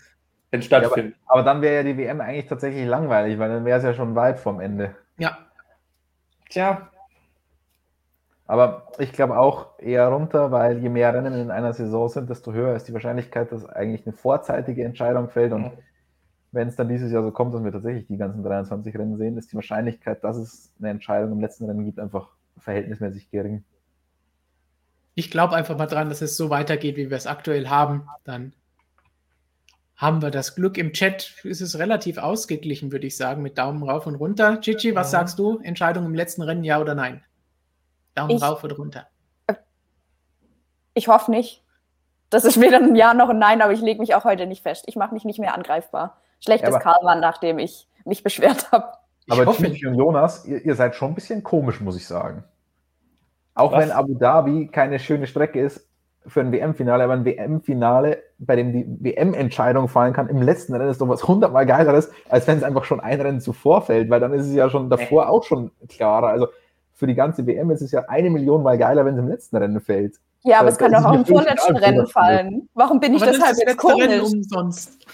wenn 0.52 0.62
stattfindet. 0.62 1.16
Ja, 1.16 1.22
aber, 1.26 1.40
aber, 1.40 1.44
dann 1.44 1.62
wäre 1.62 1.76
ja 1.76 1.84
die 1.84 1.98
WM 1.98 2.22
eigentlich 2.22 2.48
tatsächlich 2.48 2.88
langweilig, 2.88 3.38
weil 3.40 3.50
dann 3.50 3.66
wäre 3.66 3.78
es 3.78 3.84
ja 3.84 3.94
schon 3.94 4.16
weit 4.16 4.40
vom 4.40 4.60
Ende. 4.60 4.96
Ja. 5.18 5.38
Tja. 6.50 6.90
Aber 8.48 8.88
ich 8.98 9.14
glaube 9.14 9.38
auch 9.38 9.78
eher 9.78 10.08
runter, 10.08 10.52
weil 10.52 10.80
je 10.80 10.90
mehr 10.90 11.14
Rennen 11.14 11.34
in 11.36 11.52
einer 11.52 11.74
Saison 11.74 12.10
sind, 12.10 12.30
desto 12.32 12.52
höher 12.52 12.76
ist 12.76 12.88
die 12.88 12.94
Wahrscheinlichkeit, 12.94 13.52
dass 13.52 13.68
eigentlich 13.70 14.08
eine 14.08 14.16
vorzeitige 14.16 14.84
Entscheidung 14.84 15.30
fällt. 15.30 15.54
Und 15.54 15.66
mhm. 15.66 15.72
wenn 16.52 16.68
es 16.68 16.76
dann 16.76 16.90
dieses 16.90 17.12
Jahr 17.12 17.22
so 17.22 17.30
kommt, 17.30 17.54
dass 17.54 17.64
wir 17.64 17.72
tatsächlich 17.72 18.08
die 18.08 18.18
ganzen 18.18 18.42
23 18.42 18.98
Rennen 18.98 19.18
sehen, 19.18 19.38
ist 19.38 19.52
die 19.52 19.56
Wahrscheinlichkeit, 19.56 20.24
dass 20.24 20.38
es 20.38 20.74
eine 20.80 20.90
Entscheidung 20.90 21.34
im 21.34 21.42
letzten 21.42 21.66
Rennen 21.66 21.86
gibt, 21.86 22.00
einfach 22.00 22.30
verhältnismäßig 22.60 23.30
gering. 23.32 23.64
Ich 25.16 25.32
glaube 25.32 25.56
einfach 25.56 25.78
mal 25.78 25.88
dran, 25.88 26.10
dass 26.10 26.22
es 26.22 26.38
so 26.38 26.50
weitergeht, 26.50 26.96
wie 26.96 27.10
wir 27.10 27.18
es 27.18 27.28
aktuell 27.28 27.68
haben. 27.68 28.08
Dann 28.24 28.54
haben 29.96 30.22
wir 30.22 30.32
das 30.32 30.56
Glück. 30.56 30.78
Im 30.78 30.94
Chat 30.94 31.44
ist 31.44 31.60
es 31.60 31.78
relativ 31.78 32.18
ausgeglichen, 32.18 32.92
würde 32.92 33.08
ich 33.08 33.18
sagen, 33.18 33.42
mit 33.42 33.58
Daumen 33.58 33.84
rauf 33.84 34.08
und 34.08 34.16
runter. 34.16 34.58
Gigi, 34.58 34.96
was 34.96 35.12
ja. 35.12 35.20
sagst 35.20 35.38
du? 35.40 35.60
Entscheidung 35.60 36.06
im 36.06 36.16
letzten 36.16 36.42
Rennen, 36.42 36.64
ja 36.64 36.80
oder 36.80 36.96
nein? 36.96 37.22
Daumen 38.16 38.32
ich, 38.32 38.42
rauf 38.42 38.64
oder 38.64 38.78
runter? 38.78 39.08
Ich 40.94 41.10
hoffe 41.10 41.32
nicht. 41.32 41.64
Das 42.30 42.46
ist 42.46 42.62
weder 42.62 42.78
ein 42.78 42.96
Ja 42.96 43.14
noch 43.14 43.30
ein 43.30 43.40
Nein, 43.40 43.62
aber 43.62 43.74
ich 43.74 43.82
lege 43.82 44.00
mich 44.00 44.16
auch 44.16 44.24
heute 44.24 44.46
nicht 44.46 44.64
fest. 44.64 44.86
Ich 44.88 44.96
mache 44.96 45.14
mich 45.14 45.26
nicht 45.26 45.40
mehr 45.40 45.54
angreifbar. 45.54 46.22
Schlechtes 46.40 46.76
ja, 46.76 46.80
Karma, 46.80 47.16
nachdem 47.16 47.60
ich 47.60 47.88
mich 48.06 48.24
beschwert 48.24 48.72
habe. 48.72 48.94
Aber 49.30 49.46
hoffe, 49.46 49.64
Gigi 49.64 49.88
und 49.88 49.96
Jonas, 49.96 50.46
ihr, 50.46 50.64
ihr, 50.66 50.76
seid 50.76 50.96
schon 50.96 51.12
ein 51.12 51.16
bisschen 51.16 51.44
komisch, 51.44 51.82
muss 51.82 51.96
ich 51.96 52.08
sagen. 52.08 52.44
Auch 53.54 53.72
was? 53.72 53.84
wenn 53.84 53.92
Abu 53.92 54.16
Dhabi 54.16 54.68
keine 54.68 55.00
schöne 55.00 55.28
Strecke 55.28 55.60
ist, 55.62 55.90
für 56.28 56.42
ein 56.42 56.52
WM-Finale, 56.52 57.04
aber 57.04 57.14
ein 57.14 57.26
WM-Finale, 57.26 58.22
bei 58.40 58.56
dem 58.56 58.74
die 58.74 58.86
WM-Entscheidung 59.00 59.88
fallen 59.88 60.14
kann, 60.14 60.28
im 60.28 60.42
letzten 60.42 60.74
Rennen 60.74 60.90
ist 60.90 61.02
doch 61.02 61.08
was 61.08 61.28
hundertmal 61.28 61.66
geileres, 61.66 62.12
als 62.30 62.48
wenn 62.48 62.58
es 62.58 62.64
einfach 62.64 62.84
schon 62.84 63.00
ein 63.00 63.20
Rennen 63.20 63.42
zuvor 63.42 63.82
fällt, 63.82 64.10
weil 64.10 64.20
dann 64.20 64.34
ist 64.34 64.46
es 64.46 64.54
ja 64.54 64.70
schon 64.70 64.90
davor 64.90 65.30
auch 65.30 65.44
schon 65.44 65.72
klarer. 65.88 66.28
Also 66.28 66.48
für 66.94 67.08
die 67.08 67.16
ganze 67.16 67.48
WM 67.48 67.72
ist 67.72 67.82
es 67.82 67.92
ja 67.92 68.04
eine 68.08 68.30
Million 68.30 68.64
mal 68.64 68.78
geiler, 68.78 69.06
wenn 69.06 69.14
es 69.16 69.20
im 69.20 69.30
letzten 69.30 69.58
Rennen 69.58 69.80
fällt. 69.80 70.18
Ja, 70.44 70.60
aber 70.60 70.70
es 70.70 70.78
kann 70.78 70.92
doch 70.92 71.04
auch 71.04 71.14
im 71.14 71.26
vorletzten 71.26 71.76
Rennen 71.76 72.08
fallen. 72.08 72.70
Warum 72.74 73.00
bin 73.00 73.14
ich 73.14 73.22
aber 73.22 73.32
deshalb 73.32 73.58
jetzt 73.58 73.78
komisch? 73.78 74.22
Umsonst. 74.22 75.06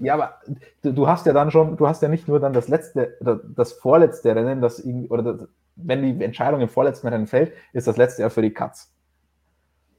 Ja, 0.00 0.14
aber 0.14 0.34
du, 0.82 1.06
hast 1.06 1.26
ja 1.26 1.32
dann 1.32 1.50
schon, 1.50 1.76
du 1.76 1.86
hast 1.86 2.02
ja 2.02 2.08
nicht 2.08 2.26
nur 2.26 2.40
dann 2.40 2.52
das 2.52 2.68
letzte, 2.68 3.16
das 3.54 3.72
vorletzte 3.72 4.34
Rennen, 4.34 4.60
das 4.60 4.84
oder 5.08 5.22
das, 5.22 5.48
wenn 5.76 6.02
die 6.02 6.24
Entscheidung 6.24 6.60
im 6.60 6.68
vorletzten 6.68 7.08
Rennen 7.08 7.26
fällt, 7.26 7.52
ist 7.72 7.86
das 7.86 7.96
letzte 7.96 8.22
ja 8.22 8.30
für 8.30 8.42
die 8.42 8.52
Cuts. 8.52 8.92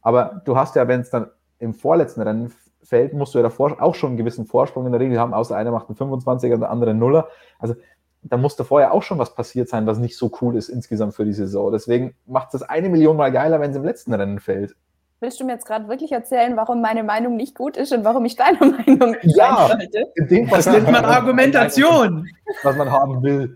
Aber 0.01 0.41
du 0.45 0.55
hast 0.55 0.75
ja, 0.75 0.87
wenn 0.87 1.01
es 1.01 1.09
dann 1.09 1.27
im 1.59 1.73
vorletzten 1.73 2.21
Rennen 2.21 2.51
Feld 2.83 3.13
musst 3.13 3.33
du 3.33 3.39
ja 3.39 3.43
davor 3.43 3.81
auch 3.81 3.95
schon 3.95 4.09
einen 4.09 4.17
gewissen 4.17 4.45
Vorsprung 4.45 4.85
in 4.85 4.91
der 4.91 5.01
Regel 5.01 5.19
haben, 5.19 5.33
außer 5.33 5.55
einer 5.55 5.71
macht 5.71 5.87
einen 5.87 5.97
25er, 5.97 6.57
der 6.57 6.71
andere 6.71 6.89
einen 6.91 6.99
Nuller. 6.99 7.27
Also 7.59 7.75
da 8.23 8.37
muss 8.37 8.55
da 8.55 8.63
vorher 8.63 8.93
auch 8.93 9.03
schon 9.03 9.19
was 9.19 9.35
passiert 9.35 9.69
sein, 9.69 9.85
was 9.85 9.99
nicht 9.99 10.17
so 10.17 10.31
cool 10.41 10.55
ist 10.55 10.69
insgesamt 10.69 11.15
für 11.15 11.25
die 11.25 11.33
Saison. 11.33 11.71
Deswegen 11.71 12.15
macht 12.25 12.47
es 12.47 12.59
das 12.59 12.69
eine 12.69 12.89
Million 12.89 13.17
mal 13.17 13.31
geiler, 13.31 13.59
wenn 13.59 13.71
es 13.71 13.77
im 13.77 13.83
letzten 13.83 14.13
Rennen 14.13 14.39
fällt. 14.39 14.75
Willst 15.21 15.39
du 15.39 15.45
mir 15.45 15.51
jetzt 15.53 15.67
gerade 15.67 15.87
wirklich 15.87 16.11
erzählen, 16.11 16.57
warum 16.57 16.81
meine 16.81 17.03
Meinung 17.03 17.35
nicht 17.35 17.53
gut 17.53 17.77
ist 17.77 17.93
und 17.93 18.03
warum 18.03 18.25
ich 18.25 18.35
deine 18.35 18.57
Meinung 18.59 19.15
Ja, 19.21 19.77
in 20.15 20.27
dem 20.27 20.47
Fall 20.47 20.57
das 20.57 20.65
nennt 20.65 20.91
man 20.91 21.05
Argumentation. 21.05 22.27
Was 22.63 22.75
man 22.75 22.91
haben 22.91 23.21
will. 23.21 23.55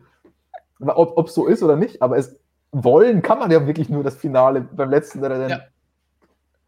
Ob 0.79 1.27
es 1.27 1.33
so 1.33 1.47
ist 1.47 1.63
oder 1.63 1.75
nicht, 1.75 2.03
aber 2.03 2.17
es 2.17 2.39
wollen 2.71 3.23
kann 3.23 3.39
man 3.39 3.49
ja 3.49 3.65
wirklich 3.65 3.89
nur 3.89 4.03
das 4.03 4.15
Finale 4.15 4.61
beim 4.61 4.91
letzten 4.91 5.23
Rennen. 5.23 5.49
Ja. 5.49 5.61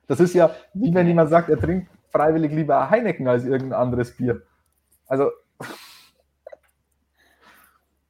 Das 0.08 0.20
ist 0.20 0.34
ja, 0.34 0.56
wie 0.74 0.92
wenn 0.96 1.06
jemand 1.06 1.30
sagt, 1.30 1.50
er 1.50 1.60
trinkt 1.60 1.92
freiwillig 2.10 2.52
lieber 2.52 2.90
Heineken 2.90 3.28
als 3.28 3.46
irgendein 3.46 3.80
anderes 3.80 4.18
Bier. 4.18 4.42
Also. 5.06 5.30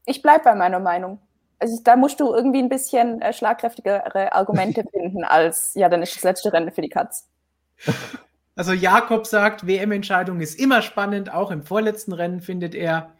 Ich 0.06 0.22
bleibe 0.22 0.46
bei 0.46 0.56
meiner 0.56 0.80
Meinung. 0.80 1.20
Also 1.60 1.80
da 1.84 1.96
musst 1.96 2.20
du 2.20 2.34
irgendwie 2.34 2.60
ein 2.60 2.70
bisschen 2.70 3.22
äh, 3.22 3.34
schlagkräftigere 3.34 4.34
Argumente 4.34 4.84
finden 4.92 5.24
als, 5.24 5.74
ja, 5.76 5.90
dann 5.90 6.02
ist 6.02 6.16
das 6.16 6.24
letzte 6.24 6.54
Rennen 6.54 6.72
für 6.72 6.82
die 6.82 6.90
Katz. 6.90 7.28
Also 8.56 8.74
Jakob 8.74 9.28
sagt, 9.28 9.68
WM-Entscheidung 9.68 10.42
ist 10.42 10.60
immer 10.60 10.82
spannend, 10.82 11.32
auch 11.32 11.52
im 11.52 11.64
vorletzten 11.64 12.14
Rennen 12.14 12.42
findet 12.42 12.74
er 12.74 13.14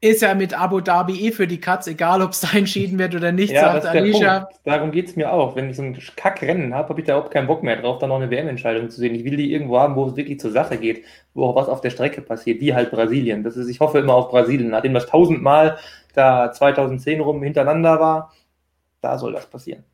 ist 0.00 0.22
ja 0.22 0.34
mit 0.34 0.58
Abu 0.58 0.80
Dhabi 0.80 1.26
eh 1.26 1.32
für 1.32 1.48
die 1.48 1.60
Katz, 1.60 1.88
egal 1.88 2.22
ob 2.22 2.30
es 2.30 2.40
da 2.40 2.48
entschieden 2.56 2.98
wird 2.98 3.14
oder 3.14 3.32
nicht, 3.32 3.52
ja, 3.52 3.72
sagt 3.72 3.86
Alicia. 3.86 4.48
Darum 4.64 4.92
geht 4.92 5.08
es 5.08 5.16
mir 5.16 5.32
auch. 5.32 5.56
Wenn 5.56 5.70
ich 5.70 5.76
so 5.76 5.82
ein 5.82 5.98
Kackrennen 6.16 6.74
habe, 6.74 6.90
habe 6.90 7.00
ich 7.00 7.06
da 7.06 7.14
überhaupt 7.14 7.32
keinen 7.32 7.48
Bock 7.48 7.62
mehr 7.62 7.80
drauf, 7.80 7.98
da 7.98 8.06
noch 8.06 8.16
eine 8.16 8.30
WM-Entscheidung 8.30 8.90
zu 8.90 8.98
sehen. 8.98 9.14
Ich 9.14 9.24
will 9.24 9.36
die 9.36 9.52
irgendwo 9.52 9.78
haben, 9.78 9.96
wo 9.96 10.06
es 10.06 10.16
wirklich 10.16 10.38
zur 10.38 10.52
Sache 10.52 10.76
geht, 10.76 11.04
wo 11.34 11.46
auch 11.46 11.56
was 11.56 11.68
auf 11.68 11.80
der 11.80 11.90
Strecke 11.90 12.20
passiert, 12.20 12.60
wie 12.60 12.74
halt 12.74 12.90
Brasilien. 12.90 13.42
Das 13.42 13.56
ist, 13.56 13.68
ich 13.68 13.80
hoffe 13.80 13.98
immer 13.98 14.14
auf 14.14 14.30
Brasilien. 14.30 14.70
Nachdem 14.70 14.94
das 14.94 15.06
tausendmal 15.06 15.78
da 16.14 16.52
2010 16.52 17.20
rum 17.20 17.42
hintereinander 17.42 17.98
war, 17.98 18.32
da 19.00 19.18
soll 19.18 19.32
das 19.32 19.46
passieren. 19.46 19.84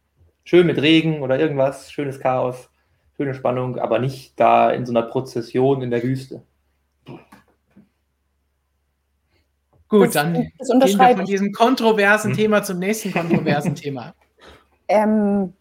Schön 0.44 0.66
mit 0.66 0.80
Regen 0.82 1.22
oder 1.22 1.38
irgendwas, 1.38 1.90
schönes 1.90 2.20
Chaos, 2.20 2.68
schöne 3.16 3.34
Spannung, 3.34 3.78
aber 3.78 3.98
nicht 3.98 4.38
da 4.38 4.70
in 4.70 4.84
so 4.84 4.92
einer 4.92 5.02
Prozession 5.02 5.80
in 5.80 5.90
der 5.90 6.02
Wüste. 6.02 6.42
Gut, 9.94 10.06
das, 10.06 10.14
dann 10.14 10.34
das 10.80 10.90
gehen 10.90 10.98
wir 10.98 11.16
von 11.16 11.24
diesem 11.24 11.52
kontroversen 11.52 12.30
hm. 12.32 12.36
Thema 12.36 12.62
zum 12.62 12.78
nächsten 12.78 13.12
kontroversen 13.12 13.74
Thema. 13.74 14.14
Ähm, 14.88 15.54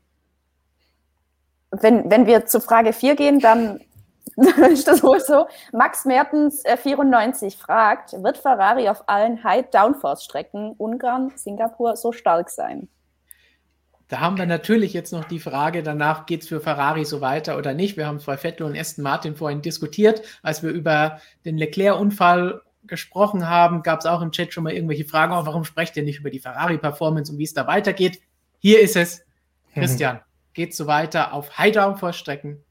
wenn, 1.72 2.10
wenn 2.10 2.26
wir 2.26 2.45
zu 2.45 2.60
Frage 2.60 2.93
4 2.93 3.15
gehen, 3.15 3.39
dann 3.39 3.80
ist 4.72 4.88
das 4.88 5.03
wohl 5.03 5.19
so. 5.19 5.45
Max 5.72 6.05
Mertens 6.05 6.65
äh, 6.65 6.77
94 6.77 7.57
fragt, 7.57 8.14
wird 8.14 8.38
Ferrari 8.38 8.89
auf 8.89 9.07
allen 9.07 9.43
High-Downforce-Strecken 9.43 10.73
Ungarn, 10.77 11.31
Singapur 11.35 11.95
so 11.95 12.11
stark 12.11 12.49
sein? 12.49 12.88
Da 14.07 14.19
haben 14.19 14.38
wir 14.38 14.45
natürlich 14.45 14.93
jetzt 14.93 15.11
noch 15.11 15.26
die 15.26 15.39
Frage, 15.39 15.81
danach 15.81 16.26
geht 16.26 16.41
es 16.41 16.47
für 16.47 16.60
Ferrari 16.60 17.05
so 17.05 17.22
weiter 17.22 17.57
oder 17.57 17.73
nicht. 17.73 17.97
Wir 17.97 18.07
haben 18.07 18.19
bei 18.26 18.38
Vettel 18.38 18.65
und 18.65 18.77
Aston 18.77 19.03
Martin 19.03 19.35
vorhin 19.35 19.61
diskutiert, 19.61 20.22
als 20.41 20.61
wir 20.61 20.72
über 20.72 21.19
den 21.45 21.57
Leclerc-Unfall 21.57 22.61
gesprochen 22.88 23.49
haben, 23.49 23.84
gab 23.84 23.99
es 23.99 24.05
auch 24.05 24.22
im 24.22 24.31
Chat 24.31 24.53
schon 24.53 24.64
mal 24.64 24.73
irgendwelche 24.73 25.05
Fragen, 25.05 25.34
oh, 25.34 25.45
warum 25.45 25.64
sprecht 25.64 25.95
ihr 25.97 26.03
nicht 26.03 26.19
über 26.19 26.30
die 26.30 26.39
Ferrari-Performance 26.39 27.31
und 27.31 27.38
wie 27.38 27.43
es 27.43 27.53
da 27.53 27.68
weitergeht? 27.68 28.22
Hier 28.60 28.81
ist 28.81 28.95
es. 28.95 29.26
Christian, 29.73 30.18
mhm. 30.18 30.22
geht 30.53 30.72
es 30.72 30.77
so 30.77 30.88
weiter 30.88 31.34
auf 31.34 31.57
High-Down-Strecken 31.57 32.64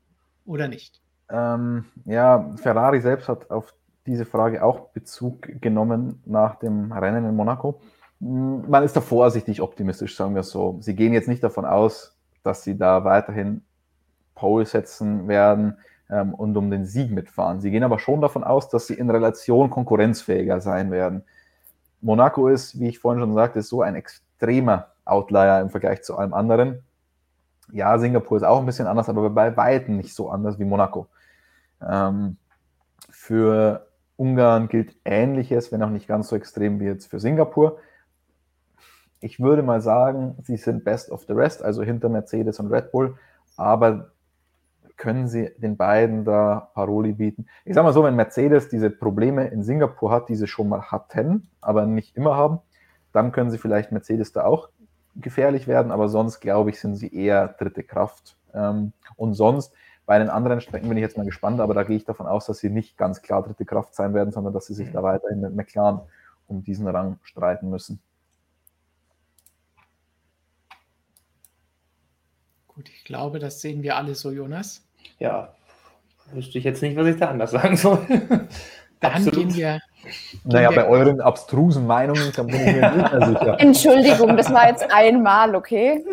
oder 0.45 0.69
nicht? 0.69 1.01
Ähm, 1.31 1.87
ja, 2.05 2.51
Ferrari 2.57 3.01
selbst 3.01 3.29
hat 3.29 3.51
auf 3.51 3.75
diese 4.07 4.25
Frage 4.25 4.63
auch 4.63 4.89
Bezug 4.91 5.61
genommen 5.61 6.23
nach 6.27 6.57
dem 6.57 6.93
Rennen 6.93 7.25
in 7.25 7.37
Monaco. 7.37 7.81
Hm, 8.21 8.69
man 8.69 8.83
ist 8.83 8.97
da 8.97 9.01
vorsichtig 9.01 9.61
optimistisch, 9.61 10.17
sagen 10.17 10.35
wir 10.35 10.43
so. 10.43 10.79
Sie 10.81 10.95
gehen 10.95 11.13
jetzt 11.13 11.29
nicht 11.29 11.43
davon 11.43 11.65
aus, 11.65 12.17
dass 12.43 12.65
sie 12.65 12.77
da 12.77 13.05
weiterhin 13.05 13.63
Pole 14.35 14.67
setzen 14.67 15.29
werden 15.29 15.79
ähm, 16.13 16.35
und 16.35 16.57
um 16.57 16.71
den 16.71 16.85
Sieg 16.85 17.11
mitfahren. 17.11 17.61
Sie 17.61 17.71
gehen 17.71 17.83
aber 17.83 17.99
schon 17.99 18.21
davon 18.21 18.45
aus, 18.45 18.69
dass 18.69 18.87
sie 18.87 18.95
in 18.95 19.09
Relation 19.09 19.71
konkurrenzfähiger 19.71 20.61
sein 20.61 20.91
werden. 20.91 21.25
Monaco 22.03 22.49
ist, 22.49 22.79
wie 22.79 22.89
ich 22.89 22.99
vorhin 22.99 23.21
schon 23.21 23.35
sagte, 23.35 23.63
so 23.63 23.81
ein 23.81 23.95
extremer 23.95 24.89
Outlier 25.05 25.61
im 25.61 25.71
Vergleich 25.71 26.03
zu 26.03 26.17
allem 26.19 26.35
anderen. 26.35 26.85
Ja, 27.73 27.99
Singapur 27.99 28.37
ist 28.37 28.43
auch 28.43 28.59
ein 28.59 28.67
bisschen 28.67 28.87
anders, 28.87 29.09
aber 29.09 29.31
bei 29.31 29.57
weitem 29.57 29.97
nicht 29.97 30.15
so 30.15 30.29
anders 30.29 30.59
wie 30.59 30.65
Monaco. 30.65 31.07
Ähm, 31.81 32.37
für 33.09 33.89
Ungarn 34.17 34.69
gilt 34.69 34.95
Ähnliches, 35.05 35.73
wenn 35.73 35.83
auch 35.83 35.89
nicht 35.89 36.09
ganz 36.09 36.29
so 36.29 36.37
extrem 36.37 36.79
wie 36.79 36.85
jetzt 36.85 37.07
für 37.07 37.21
Singapur. 37.21 37.79
Ich 39.21 39.41
würde 39.41 39.63
mal 39.63 39.81
sagen, 39.81 40.37
sie 40.43 40.57
sind 40.57 40.85
best 40.85 41.11
of 41.11 41.25
the 41.27 41.33
rest, 41.33 41.63
also 41.63 41.83
hinter 41.83 42.09
Mercedes 42.09 42.61
und 42.61 42.71
Red 42.71 42.93
Bull, 42.93 43.17
aber 43.57 44.11
können 45.03 45.27
sie 45.27 45.51
den 45.57 45.77
beiden 45.77 46.25
da 46.25 46.71
Paroli 46.75 47.15
bieten. 47.15 47.47
Ich 47.65 47.75
sage 47.75 47.85
mal 47.85 47.93
so, 47.93 48.05
wenn 48.05 48.15
Mercedes 48.15 48.69
diese 48.69 48.89
Probleme 48.89 49.49
in 49.49 49.65
Singapur 49.65 50.13
hat, 50.13 50.29
die 50.29 50.37
sie 50.37 50.47
schon 50.47 50.69
mal 50.69 50.93
hatten, 50.93 51.49
aber 51.61 51.87
nicht 51.87 52.17
immer 52.17 52.37
haben, 52.37 52.61
dann 53.13 53.33
können 53.33 53.51
sie 53.51 53.59
vielleicht 53.59 53.91
Mercedes 53.91 54.33
da 54.33 54.45
auch 54.45 54.69
gefährlich 55.17 55.67
werden, 55.67 55.91
aber 55.91 56.09
sonst 56.09 56.39
glaube 56.39 56.71
ich, 56.71 56.79
sind 56.79 56.95
sie 56.95 57.13
eher 57.13 57.49
dritte 57.49 57.83
Kraft. 57.83 58.37
Ähm, 58.55 58.93
und 59.17 59.35
sonst 59.35 59.75
bei 60.07 60.21
den 60.21 60.31
anderen 60.31 60.61
Strecken 60.61 60.89
bin 60.89 60.97
ich 60.97 61.03
jetzt 61.03 61.17
mal 61.17 61.27
gespannt, 61.27 61.61
aber 61.61 61.75
da 61.75 61.83
gehe 61.83 61.97
ich 61.97 62.05
davon 62.05 62.29
aus, 62.29 62.47
dass 62.47 62.59
sie 62.59 62.71
nicht 62.71 62.97
ganz 62.97 63.23
klar 63.23 63.43
dritte 63.43 63.65
Kraft 63.65 63.97
sein 63.97 64.15
werden, 64.15 64.31
sondern 64.31 64.53
dass 64.53 64.67
sie 64.67 64.75
sich 64.75 64.93
da 64.93 65.03
weiterhin 65.03 65.41
mit 65.41 65.57
McLaren 65.57 66.03
um 66.47 66.63
diesen 66.63 66.87
Rang 66.87 67.19
streiten 67.25 67.71
müssen. 67.71 68.01
Gut, 72.69 72.89
ich 72.89 73.03
glaube, 73.03 73.41
das 73.41 73.61
sehen 73.61 73.83
wir 73.83 73.97
alle 73.97 74.15
so, 74.15 74.31
Jonas 74.31 74.87
ja, 75.19 75.55
wüsste 76.33 76.59
ich 76.59 76.65
jetzt 76.65 76.83
nicht, 76.83 76.97
was 76.97 77.07
ich 77.07 77.17
da 77.17 77.29
anders 77.29 77.51
sagen 77.53 77.77
soll. 77.77 78.07
Dann 79.01 79.13
Absolut. 79.13 79.35
gehen 79.35 79.55
wir. 79.55 79.81
Naja, 80.45 80.71
bei 80.71 80.87
euren 80.89 81.21
abstrusen 81.21 81.87
Meinungen 81.87 82.33
bin 82.33 82.49
ich 82.49 82.77
mir 82.77 82.91
nicht 82.91 83.13
mehr 83.13 83.27
sicher. 83.27 83.57
Entschuldigung, 83.61 84.37
das 84.37 84.53
war 84.53 84.69
jetzt 84.69 84.85
einmal, 84.93 85.55
okay? 85.55 86.05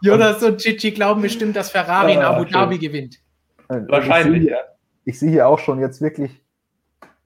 Jonas 0.00 0.42
und 0.42 0.58
Chichi 0.58 0.92
glauben 0.92 1.20
bestimmt, 1.20 1.56
dass 1.56 1.70
Ferrari 1.70 2.14
in 2.14 2.20
Abu 2.20 2.44
Dhabi 2.44 2.78
gewinnt. 2.78 3.18
Äh, 3.68 3.80
Wahrscheinlich, 3.88 4.42
ich 4.42 4.48
sehe, 4.48 4.52
ja. 4.52 4.58
Ich 5.04 5.18
sehe 5.18 5.30
hier 5.30 5.48
auch 5.48 5.58
schon 5.58 5.80
jetzt 5.80 6.00
wirklich 6.00 6.42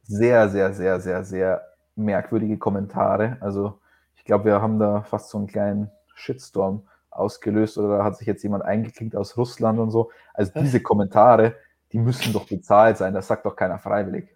sehr, 0.02 0.48
sehr, 0.48 0.72
sehr, 0.72 1.00
sehr, 1.00 1.24
sehr 1.24 1.62
merkwürdige 1.94 2.58
Kommentare. 2.58 3.36
Also, 3.40 3.78
ich 4.16 4.24
glaube, 4.24 4.46
wir 4.46 4.60
haben 4.60 4.78
da 4.78 5.02
fast 5.02 5.30
so 5.30 5.38
einen 5.38 5.46
kleinen 5.46 5.90
Shitstorm 6.14 6.82
ausgelöst 7.10 7.78
oder 7.78 8.04
hat 8.04 8.16
sich 8.16 8.26
jetzt 8.26 8.42
jemand 8.42 8.64
eingeklinkt 8.64 9.16
aus 9.16 9.36
Russland 9.36 9.78
und 9.78 9.90
so. 9.90 10.10
Also 10.34 10.52
diese 10.60 10.80
Kommentare, 10.80 11.56
die 11.92 11.98
müssen 11.98 12.32
doch 12.32 12.46
bezahlt 12.46 12.96
sein. 12.96 13.14
Das 13.14 13.26
sagt 13.26 13.46
doch 13.46 13.56
keiner 13.56 13.78
freiwillig. 13.78 14.28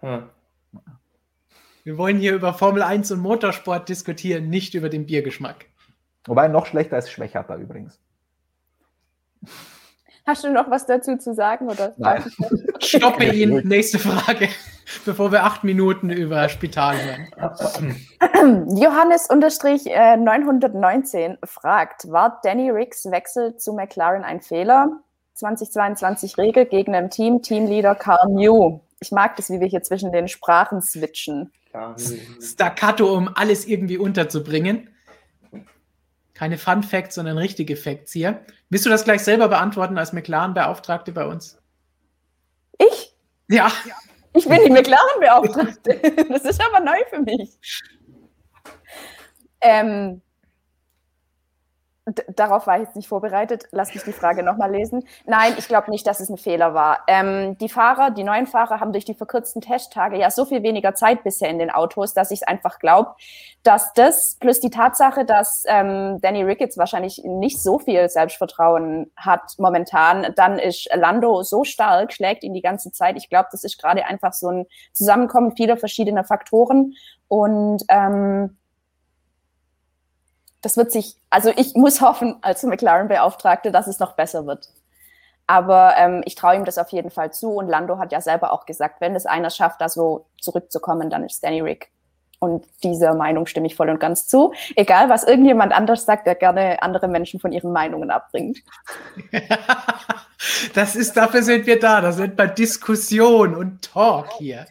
Hm. 0.00 0.28
Wir 1.82 1.98
wollen 1.98 2.18
hier 2.18 2.34
über 2.34 2.54
Formel 2.54 2.82
1 2.82 3.10
und 3.12 3.20
Motorsport 3.20 3.88
diskutieren, 3.88 4.48
nicht 4.48 4.74
über 4.74 4.88
den 4.88 5.06
Biergeschmack. 5.06 5.66
Wobei 6.26 6.48
noch 6.48 6.66
schlechter 6.66 6.98
ist 6.98 7.10
Schwächerter 7.10 7.56
übrigens. 7.56 8.00
Hast 10.26 10.44
du 10.44 10.50
noch 10.50 10.70
was 10.70 10.86
dazu 10.86 11.18
zu 11.18 11.34
sagen? 11.34 11.68
Oder? 11.68 11.94
Nein. 11.98 12.24
Stoppe 12.80 13.24
ihn. 13.32 13.66
Nächste 13.68 13.98
Frage, 13.98 14.48
bevor 15.04 15.32
wir 15.32 15.44
acht 15.44 15.64
Minuten 15.64 16.10
über 16.10 16.48
Spital 16.48 16.96
hören. 16.96 17.28
Johannes 18.76 19.28
919 19.28 21.32
äh, 21.32 21.46
fragt: 21.46 22.10
War 22.10 22.40
Danny 22.42 22.70
Ricks 22.70 23.10
Wechsel 23.10 23.56
zu 23.56 23.72
McLaren 23.72 24.24
ein 24.24 24.40
Fehler? 24.40 24.88
2022 25.34 26.38
Regel 26.38 26.66
gegen 26.66 26.94
ein 26.94 27.10
Team, 27.10 27.42
Teamleader 27.42 27.94
Carl 27.94 28.30
New. 28.30 28.80
Ich 29.00 29.10
mag 29.10 29.36
das, 29.36 29.50
wie 29.50 29.60
wir 29.60 29.66
hier 29.66 29.82
zwischen 29.82 30.12
den 30.12 30.28
Sprachen 30.28 30.80
switchen. 30.80 31.52
Staccato, 32.40 33.12
um 33.12 33.28
alles 33.34 33.66
irgendwie 33.66 33.98
unterzubringen. 33.98 34.88
Keine 36.32 36.58
Fun 36.58 36.82
Facts, 36.82 37.16
sondern 37.16 37.38
richtige 37.38 37.76
Facts 37.76 38.12
hier. 38.12 38.44
Willst 38.70 38.86
du 38.86 38.90
das 38.90 39.04
gleich 39.04 39.22
selber 39.22 39.48
beantworten 39.48 39.98
als 39.98 40.12
McLaren-Beauftragte 40.12 41.12
bei 41.12 41.26
uns? 41.26 41.58
Ich? 42.78 43.16
Ja. 43.48 43.70
Ich 44.34 44.48
bin 44.48 44.64
die 44.64 44.70
McLaren-Beauftragte. 44.70 46.00
Das 46.28 46.44
ist 46.44 46.60
aber 46.60 46.80
neu 46.84 46.98
für 47.08 47.20
mich. 47.20 47.56
Ähm, 49.60 50.20
darauf 52.36 52.66
war 52.66 52.76
ich 52.76 52.84
jetzt 52.84 52.96
nicht 52.96 53.08
vorbereitet. 53.08 53.64
Lass 53.70 53.94
mich 53.94 54.04
die 54.04 54.12
Frage 54.12 54.42
nochmal 54.42 54.70
lesen. 54.70 55.04
Nein, 55.24 55.54
ich 55.56 55.68
glaube 55.68 55.90
nicht, 55.90 56.06
dass 56.06 56.20
es 56.20 56.28
ein 56.28 56.36
Fehler 56.36 56.74
war. 56.74 56.98
Ähm, 57.06 57.56
die 57.58 57.70
Fahrer, 57.70 58.10
die 58.10 58.24
neuen 58.24 58.46
Fahrer 58.46 58.80
haben 58.80 58.92
durch 58.92 59.06
die 59.06 59.14
verkürzten 59.14 59.62
Testtage 59.62 60.18
ja 60.18 60.30
so 60.30 60.44
viel 60.44 60.62
weniger 60.62 60.94
Zeit 60.94 61.24
bisher 61.24 61.48
in 61.48 61.58
den 61.58 61.70
Autos, 61.70 62.12
dass 62.12 62.30
ich 62.30 62.42
es 62.42 62.46
einfach 62.46 62.78
glaube, 62.78 63.14
dass 63.62 63.94
das 63.94 64.36
plus 64.38 64.60
die 64.60 64.68
Tatsache, 64.68 65.24
dass 65.24 65.64
ähm, 65.66 66.18
Danny 66.20 66.42
Ricketts 66.42 66.76
wahrscheinlich 66.76 67.22
nicht 67.24 67.62
so 67.62 67.78
viel 67.78 68.08
Selbstvertrauen 68.10 69.10
hat 69.16 69.54
momentan, 69.56 70.32
dann 70.36 70.58
ist 70.58 70.88
Lando 70.94 71.42
so 71.42 71.64
stark, 71.64 72.12
schlägt 72.12 72.44
ihn 72.44 72.52
die 72.52 72.60
ganze 72.60 72.92
Zeit. 72.92 73.16
Ich 73.16 73.30
glaube, 73.30 73.48
das 73.50 73.64
ist 73.64 73.80
gerade 73.80 74.04
einfach 74.04 74.34
so 74.34 74.48
ein 74.48 74.66
Zusammenkommen 74.92 75.56
vieler 75.56 75.78
verschiedener 75.78 76.24
Faktoren 76.24 76.94
und 77.28 77.82
ähm, 77.88 78.58
das 80.64 80.76
wird 80.76 80.92
sich, 80.92 81.16
also 81.30 81.50
ich 81.54 81.74
muss 81.74 82.00
hoffen 82.00 82.36
als 82.42 82.62
McLaren-Beauftragte, 82.62 83.70
dass 83.70 83.86
es 83.86 83.98
noch 83.98 84.12
besser 84.12 84.46
wird. 84.46 84.68
Aber 85.46 85.94
ähm, 85.98 86.22
ich 86.24 86.36
traue 86.36 86.56
ihm 86.56 86.64
das 86.64 86.78
auf 86.78 86.88
jeden 86.90 87.10
Fall 87.10 87.32
zu. 87.32 87.50
Und 87.50 87.68
Lando 87.68 87.98
hat 87.98 88.12
ja 88.12 88.20
selber 88.20 88.52
auch 88.52 88.64
gesagt, 88.64 89.00
wenn 89.00 89.14
es 89.14 89.26
einer 89.26 89.50
schafft, 89.50 89.80
da 89.80 89.88
so 89.88 90.26
zurückzukommen, 90.40 91.10
dann 91.10 91.24
ist 91.24 91.44
Danny 91.44 91.60
Rick. 91.60 91.90
Und 92.38 92.66
dieser 92.82 93.14
Meinung 93.14 93.46
stimme 93.46 93.66
ich 93.66 93.74
voll 93.74 93.88
und 93.88 94.00
ganz 94.00 94.26
zu. 94.26 94.52
Egal, 94.76 95.08
was 95.08 95.24
irgendjemand 95.24 95.72
anders 95.72 96.04
sagt, 96.04 96.26
der 96.26 96.34
gerne 96.34 96.82
andere 96.82 97.08
Menschen 97.08 97.40
von 97.40 97.52
ihren 97.52 97.72
Meinungen 97.72 98.10
abbringt. 98.10 98.58
das 100.74 100.96
ist, 100.96 101.16
dafür 101.16 101.42
sind 101.42 101.66
wir 101.66 101.78
da. 101.78 102.00
Das 102.00 102.16
sind 102.16 102.36
bei 102.36 102.46
Diskussion 102.46 103.54
und 103.54 103.82
Talk 103.82 104.32
hier. 104.38 104.66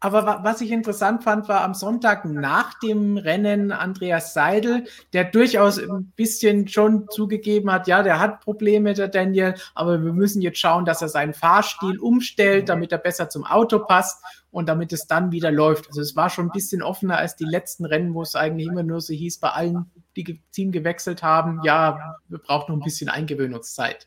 Aber 0.00 0.40
was 0.44 0.60
ich 0.60 0.70
interessant 0.70 1.24
fand, 1.24 1.48
war 1.48 1.62
am 1.62 1.74
Sonntag 1.74 2.24
nach 2.24 2.78
dem 2.78 3.16
Rennen 3.16 3.72
Andreas 3.72 4.32
Seidel, 4.32 4.84
der 5.12 5.24
durchaus 5.24 5.78
ein 5.78 6.12
bisschen 6.14 6.68
schon 6.68 7.08
zugegeben 7.08 7.72
hat, 7.72 7.88
ja, 7.88 8.04
der 8.04 8.20
hat 8.20 8.40
Probleme, 8.40 8.94
der 8.94 9.08
Daniel, 9.08 9.54
aber 9.74 10.00
wir 10.02 10.12
müssen 10.12 10.40
jetzt 10.40 10.60
schauen, 10.60 10.84
dass 10.84 11.02
er 11.02 11.08
seinen 11.08 11.34
Fahrstil 11.34 11.98
umstellt, 11.98 12.68
damit 12.68 12.92
er 12.92 12.98
besser 12.98 13.28
zum 13.28 13.44
Auto 13.44 13.80
passt 13.80 14.22
und 14.52 14.68
damit 14.68 14.92
es 14.92 15.08
dann 15.08 15.32
wieder 15.32 15.50
läuft. 15.50 15.88
Also 15.88 16.00
es 16.00 16.14
war 16.14 16.30
schon 16.30 16.46
ein 16.46 16.52
bisschen 16.52 16.82
offener 16.82 17.18
als 17.18 17.34
die 17.34 17.44
letzten 17.44 17.84
Rennen, 17.84 18.14
wo 18.14 18.22
es 18.22 18.36
eigentlich 18.36 18.68
immer 18.68 18.84
nur 18.84 19.00
so 19.00 19.12
hieß, 19.12 19.38
bei 19.38 19.50
allen, 19.50 19.90
die 20.14 20.40
Team 20.52 20.70
gewechselt 20.70 21.24
haben, 21.24 21.60
ja, 21.64 22.16
wir 22.28 22.38
brauchen 22.38 22.72
noch 22.72 22.80
ein 22.80 22.84
bisschen 22.84 23.08
Eingewöhnungszeit. 23.08 24.06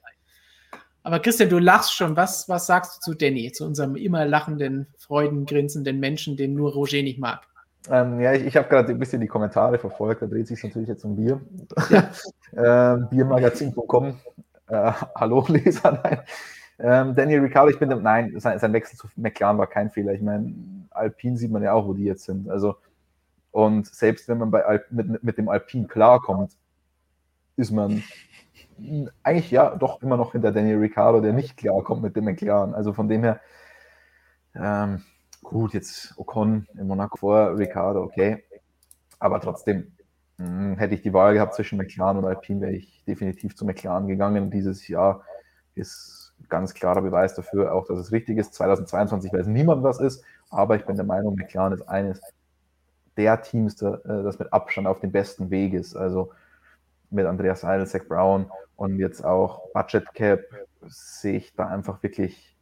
Aber 1.03 1.19
Christian, 1.19 1.49
du 1.49 1.57
lachst 1.57 1.95
schon. 1.95 2.15
Was, 2.15 2.47
was 2.47 2.67
sagst 2.67 2.97
du 2.97 3.11
zu 3.11 3.17
Danny, 3.17 3.51
zu 3.51 3.65
unserem 3.65 3.95
immer 3.95 4.25
lachenden, 4.25 4.87
freudengrinsenden 4.97 5.99
Menschen, 5.99 6.37
den 6.37 6.53
nur 6.53 6.73
Roger 6.73 7.01
nicht 7.01 7.19
mag? 7.19 7.41
Ähm, 7.89 8.19
ja, 8.19 8.33
ich, 8.33 8.45
ich 8.45 8.55
habe 8.55 8.69
gerade 8.69 8.91
ein 8.91 8.99
bisschen 8.99 9.21
die 9.21 9.27
Kommentare 9.27 9.79
verfolgt. 9.79 10.21
Da 10.21 10.27
dreht 10.27 10.47
sich 10.47 10.63
natürlich 10.63 10.89
jetzt 10.89 11.03
um 11.03 11.15
Bier. 11.15 11.41
Ja. 11.89 12.11
ähm, 12.95 13.07
Biermagazin.com. 13.09 14.19
Äh, 14.67 14.91
hallo, 15.15 15.45
Leser. 15.47 15.99
Nein. 16.03 16.21
Ähm, 16.83 17.15
Daniel 17.15 17.41
Ricciardo, 17.41 17.69
ich 17.69 17.77
bin, 17.77 17.89
nein, 18.01 18.39
sein, 18.39 18.57
sein, 18.57 18.73
Wechsel 18.73 18.97
zu 18.97 19.07
McLaren 19.15 19.59
war 19.59 19.67
kein 19.67 19.91
Fehler. 19.91 20.13
Ich 20.13 20.21
meine, 20.21 20.51
Alpine 20.89 21.37
sieht 21.37 21.51
man 21.51 21.61
ja 21.61 21.73
auch, 21.73 21.85
wo 21.85 21.93
die 21.93 22.05
jetzt 22.05 22.23
sind. 22.23 22.49
Also, 22.49 22.75
und 23.51 23.85
selbst 23.85 24.27
wenn 24.27 24.39
man 24.39 24.49
bei 24.49 24.65
Al 24.65 24.83
mit, 24.89 25.23
mit 25.23 25.37
dem 25.37 25.47
Alpine 25.47 25.85
klarkommt, 25.87 26.53
ist 27.55 27.71
man 27.71 28.01
eigentlich 29.23 29.51
ja 29.51 29.75
doch 29.75 30.01
immer 30.01 30.17
noch 30.17 30.31
hinter 30.33 30.51
Daniel 30.51 30.79
Ricciardo, 30.79 31.21
der 31.21 31.33
nicht 31.33 31.57
klarkommt 31.57 32.01
mit 32.01 32.15
dem 32.15 32.25
McLaren. 32.25 32.73
Also 32.73 32.93
von 32.93 33.07
dem 33.07 33.23
her, 33.23 33.39
ähm, 34.55 35.03
gut, 35.43 35.73
jetzt 35.73 36.17
Ocon 36.17 36.67
in 36.77 36.87
Monaco 36.87 37.17
vor 37.17 37.57
Ricciardo, 37.57 38.01
okay. 38.03 38.43
Aber 39.19 39.39
trotzdem 39.39 39.91
mh, 40.37 40.47
hm, 40.47 40.77
hätte 40.77 40.95
ich 40.95 41.01
die 41.01 41.13
Wahl 41.13 41.33
gehabt 41.33 41.55
zwischen 41.55 41.77
McLaren 41.77 42.17
und 42.17 42.25
Alpine, 42.25 42.61
wäre 42.61 42.73
ich 42.73 43.03
definitiv 43.05 43.55
zu 43.55 43.65
McLaren 43.65 44.07
gegangen. 44.07 44.51
Dieses 44.51 44.87
Jahr 44.87 45.23
ist 45.75 46.33
ganz 46.49 46.73
klarer 46.73 47.01
Beweis 47.01 47.35
dafür, 47.35 47.73
auch 47.73 47.85
dass 47.87 47.99
es 47.99 48.11
richtig 48.11 48.37
ist. 48.37 48.53
2022 48.55 49.31
weiß 49.31 49.47
niemand, 49.47 49.83
was 49.83 49.99
ist, 49.99 50.23
aber 50.49 50.75
ich 50.75 50.85
bin 50.85 50.95
der 50.95 51.05
Meinung, 51.05 51.35
McLaren 51.35 51.73
ist 51.73 51.87
eines 51.87 52.21
der 53.17 53.41
Teams, 53.41 53.75
das 53.75 54.39
mit 54.39 54.51
Abstand 54.53 54.87
auf 54.87 54.99
dem 54.99 55.11
besten 55.11 55.49
Weg 55.49 55.73
ist. 55.73 55.95
Also 55.95 56.31
mit 57.11 57.25
Andreas 57.25 57.61
Seidel, 57.61 57.87
Zach 57.87 58.05
Brown 58.07 58.51
und 58.75 58.97
jetzt 58.97 59.23
auch 59.23 59.71
Budget 59.73 60.13
Cap 60.13 60.41
sehe 60.87 61.37
ich 61.37 61.53
da 61.53 61.67
einfach 61.67 62.01
wirklich 62.01 62.57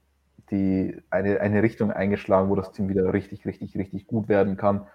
die, 0.51 1.01
eine, 1.09 1.39
eine 1.39 1.63
Richtung 1.63 1.91
eingeschlagen, 1.91 2.49
wo 2.49 2.55
das 2.55 2.71
Team 2.71 2.89
wieder 2.89 3.13
richtig, 3.13 3.45
richtig, 3.45 3.75
richtig 3.77 4.07
gut 4.07 4.27
werden 4.27 4.57
kann. 4.57 4.87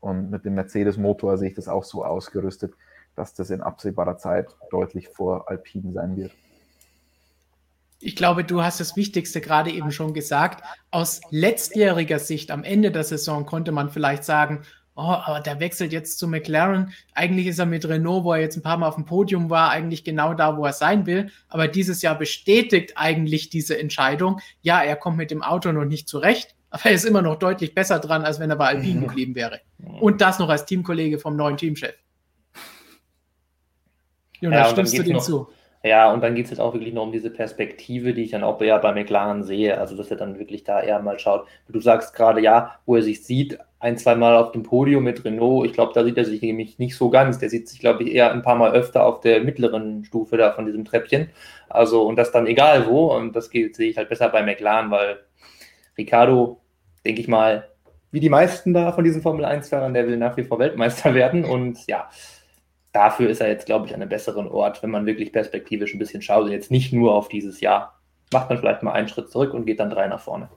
Und 0.00 0.30
mit 0.30 0.44
dem 0.44 0.54
Mercedes-Motor 0.54 1.38
sehe 1.38 1.48
ich 1.48 1.54
das 1.54 1.68
auch 1.68 1.84
so 1.84 2.04
ausgerüstet, 2.04 2.74
dass 3.16 3.34
das 3.34 3.50
in 3.50 3.62
absehbarer 3.62 4.18
Zeit 4.18 4.54
deutlich 4.70 5.08
vor 5.08 5.50
Alpine 5.50 5.92
sein 5.92 6.16
wird. 6.16 6.32
Ich 8.00 8.14
glaube, 8.14 8.44
du 8.44 8.62
hast 8.62 8.78
das 8.78 8.94
Wichtigste 8.94 9.40
gerade 9.40 9.72
eben 9.72 9.90
schon 9.90 10.14
gesagt. 10.14 10.62
Aus 10.92 11.20
letztjähriger 11.30 12.20
Sicht 12.20 12.52
am 12.52 12.62
Ende 12.62 12.92
der 12.92 13.02
Saison 13.02 13.44
konnte 13.44 13.72
man 13.72 13.90
vielleicht 13.90 14.22
sagen, 14.22 14.62
oh, 14.98 15.16
aber 15.24 15.40
der 15.40 15.60
wechselt 15.60 15.92
jetzt 15.92 16.18
zu 16.18 16.26
McLaren. 16.26 16.92
Eigentlich 17.14 17.46
ist 17.46 17.60
er 17.60 17.66
mit 17.66 17.88
Renault, 17.88 18.24
wo 18.24 18.32
er 18.32 18.40
jetzt 18.40 18.56
ein 18.56 18.62
paar 18.62 18.76
Mal 18.76 18.88
auf 18.88 18.96
dem 18.96 19.04
Podium 19.04 19.48
war, 19.48 19.70
eigentlich 19.70 20.02
genau 20.02 20.34
da, 20.34 20.56
wo 20.56 20.66
er 20.66 20.72
sein 20.72 21.06
will. 21.06 21.30
Aber 21.48 21.68
dieses 21.68 22.02
Jahr 22.02 22.18
bestätigt 22.18 22.94
eigentlich 22.96 23.48
diese 23.48 23.78
Entscheidung. 23.78 24.40
Ja, 24.60 24.82
er 24.82 24.96
kommt 24.96 25.16
mit 25.16 25.30
dem 25.30 25.42
Auto 25.42 25.70
noch 25.70 25.84
nicht 25.84 26.08
zurecht, 26.08 26.56
aber 26.70 26.86
er 26.86 26.92
ist 26.92 27.04
immer 27.04 27.22
noch 27.22 27.36
deutlich 27.36 27.74
besser 27.74 28.00
dran, 28.00 28.24
als 28.24 28.40
wenn 28.40 28.50
er 28.50 28.56
bei 28.56 28.66
Alpine 28.66 29.00
mhm. 29.00 29.06
geblieben 29.06 29.34
wäre. 29.36 29.60
Und 30.00 30.20
das 30.20 30.40
noch 30.40 30.48
als 30.48 30.66
Teamkollege 30.66 31.20
vom 31.20 31.36
neuen 31.36 31.56
Teamchef. 31.56 31.94
Jonas, 34.40 34.66
ja, 34.66 34.70
stimmst 34.72 34.98
du 34.98 35.02
dem 35.04 35.20
zu? 35.20 35.48
Ja, 35.84 36.12
und 36.12 36.22
dann 36.22 36.34
geht 36.34 36.46
es 36.46 36.50
jetzt 36.50 36.58
auch 36.58 36.74
wirklich 36.74 36.92
nur 36.92 37.04
um 37.04 37.12
diese 37.12 37.30
Perspektive, 37.30 38.12
die 38.12 38.24
ich 38.24 38.32
dann 38.32 38.42
auch 38.42 38.60
eher 38.60 38.78
bei 38.80 38.92
McLaren 38.92 39.44
sehe. 39.44 39.78
Also, 39.78 39.96
dass 39.96 40.10
er 40.10 40.16
dann 40.16 40.38
wirklich 40.38 40.64
da 40.64 40.80
eher 40.82 41.00
mal 41.00 41.18
schaut. 41.20 41.46
Du 41.68 41.80
sagst 41.80 42.14
gerade, 42.14 42.40
ja, 42.40 42.80
wo 42.84 42.96
er 42.96 43.02
sich 43.02 43.24
sieht, 43.24 43.58
ein, 43.78 43.96
zwei 43.96 44.16
Mal 44.16 44.36
auf 44.36 44.50
dem 44.50 44.64
Podium 44.64 45.04
mit 45.04 45.24
Renault. 45.24 45.66
Ich 45.66 45.72
glaube, 45.72 45.92
da 45.94 46.04
sieht 46.04 46.18
er 46.18 46.24
sich 46.24 46.42
nämlich 46.42 46.80
nicht 46.80 46.96
so 46.96 47.10
ganz. 47.10 47.38
Der 47.38 47.48
sieht 47.48 47.68
sich, 47.68 47.78
glaube 47.78 48.02
ich, 48.02 48.12
eher 48.12 48.32
ein 48.32 48.42
paar 48.42 48.56
Mal 48.56 48.72
öfter 48.72 49.06
auf 49.06 49.20
der 49.20 49.40
mittleren 49.44 50.04
Stufe 50.04 50.36
da 50.36 50.52
von 50.52 50.66
diesem 50.66 50.84
Treppchen. 50.84 51.30
Also, 51.68 52.02
und 52.02 52.16
das 52.16 52.32
dann 52.32 52.48
egal 52.48 52.88
wo. 52.88 53.14
Und 53.14 53.36
das 53.36 53.46
sehe 53.46 53.70
ich 53.78 53.96
halt 53.96 54.08
besser 54.08 54.30
bei 54.30 54.42
McLaren, 54.42 54.90
weil 54.90 55.20
Ricardo, 55.96 56.60
denke 57.04 57.20
ich 57.20 57.28
mal, 57.28 57.68
wie 58.10 58.20
die 58.20 58.30
meisten 58.30 58.74
da 58.74 58.92
von 58.92 59.04
diesen 59.04 59.22
Formel 59.22 59.44
1-Fahrern, 59.44 59.94
der 59.94 60.06
will 60.08 60.16
nach 60.16 60.36
wie 60.36 60.44
vor 60.44 60.58
Weltmeister 60.58 61.14
werden. 61.14 61.44
Und 61.44 61.86
ja, 61.86 62.10
dafür 62.98 63.30
ist 63.30 63.40
er 63.40 63.48
jetzt, 63.48 63.66
glaube 63.66 63.86
ich, 63.86 63.94
an 63.94 64.02
einem 64.02 64.08
besseren 64.08 64.48
Ort, 64.48 64.82
wenn 64.82 64.90
man 64.90 65.06
wirklich 65.06 65.32
perspektivisch 65.32 65.94
ein 65.94 66.00
bisschen 66.00 66.20
schaut 66.20 66.46
und 66.46 66.50
jetzt 66.50 66.72
nicht 66.72 66.92
nur 66.92 67.14
auf 67.14 67.28
dieses 67.28 67.60
Jahr. 67.60 68.00
Macht 68.32 68.48
man 68.48 68.58
vielleicht 68.58 68.82
mal 68.82 68.92
einen 68.92 69.06
Schritt 69.06 69.30
zurück 69.30 69.54
und 69.54 69.66
geht 69.66 69.78
dann 69.78 69.88
drei 69.88 70.08
nach 70.08 70.18
vorne. 70.18 70.48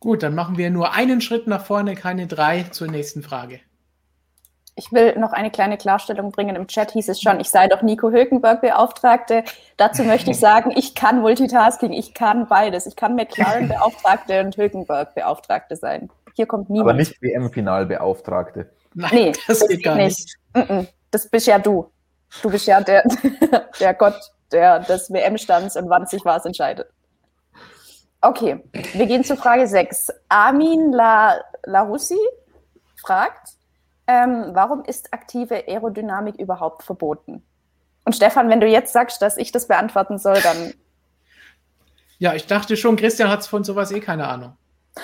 Gut, 0.00 0.24
dann 0.24 0.34
machen 0.34 0.58
wir 0.58 0.68
nur 0.70 0.92
einen 0.92 1.20
Schritt 1.20 1.46
nach 1.46 1.64
vorne, 1.64 1.94
keine 1.94 2.26
drei 2.26 2.64
zur 2.64 2.88
nächsten 2.88 3.22
Frage. 3.22 3.60
Ich 4.74 4.90
will 4.90 5.16
noch 5.16 5.32
eine 5.32 5.52
kleine 5.52 5.78
Klarstellung 5.78 6.32
bringen. 6.32 6.56
Im 6.56 6.66
Chat 6.66 6.90
hieß 6.90 7.08
es 7.08 7.22
schon, 7.22 7.38
ich 7.38 7.48
sei 7.48 7.68
doch 7.68 7.82
Nico 7.82 8.10
Hülkenberg 8.10 8.60
Beauftragte. 8.62 9.44
Dazu 9.76 10.02
möchte 10.02 10.32
ich 10.32 10.40
sagen, 10.40 10.72
ich 10.74 10.96
kann 10.96 11.20
Multitasking, 11.20 11.92
ich 11.92 12.14
kann 12.14 12.48
beides. 12.48 12.86
Ich 12.86 12.96
kann 12.96 13.14
McLaren 13.14 13.68
Beauftragte 13.68 14.40
und 14.40 14.56
Hülkenberg 14.56 15.14
Beauftragte 15.14 15.76
sein. 15.76 16.10
Hier 16.34 16.46
kommt 16.46 16.68
niemand. 16.68 16.90
Aber 16.90 16.98
nicht 16.98 17.22
WM-Finalbeauftragte. 17.22 18.68
Nein, 18.96 19.10
nee, 19.12 19.32
das, 19.46 19.58
das 19.58 19.68
geht 19.68 19.82
gar 19.82 19.96
nicht. 19.96 20.36
nicht. 20.54 20.94
Das 21.10 21.28
bist 21.28 21.46
ja 21.46 21.58
du. 21.58 21.90
Du 22.42 22.50
bist 22.50 22.66
ja 22.66 22.80
der, 22.80 23.04
der 23.80 23.94
Gott 23.94 24.18
der, 24.52 24.80
des 24.80 25.10
WM-Stands 25.10 25.76
und 25.76 25.88
wann 25.90 26.06
sich 26.06 26.24
was 26.24 26.44
entscheidet. 26.44 26.88
Okay, 28.20 28.64
wir 28.94 29.06
gehen 29.06 29.24
zu 29.24 29.36
Frage 29.36 29.66
6. 29.66 30.10
Armin 30.28 30.92
La, 30.92 31.40
Larussi 31.64 32.18
fragt, 32.96 33.50
ähm, 34.06 34.50
warum 34.52 34.84
ist 34.84 35.12
aktive 35.12 35.64
Aerodynamik 35.66 36.36
überhaupt 36.36 36.84
verboten? 36.84 37.44
Und 38.04 38.14
Stefan, 38.14 38.48
wenn 38.48 38.60
du 38.60 38.66
jetzt 38.66 38.92
sagst, 38.92 39.20
dass 39.22 39.36
ich 39.36 39.52
das 39.52 39.66
beantworten 39.66 40.18
soll, 40.18 40.40
dann. 40.40 40.74
Ja, 42.18 42.34
ich 42.34 42.46
dachte 42.46 42.76
schon, 42.76 42.96
Christian 42.96 43.28
hat 43.28 43.44
von 43.46 43.64
sowas 43.64 43.90
eh 43.92 44.00
keine 44.00 44.28
Ahnung. 44.28 44.56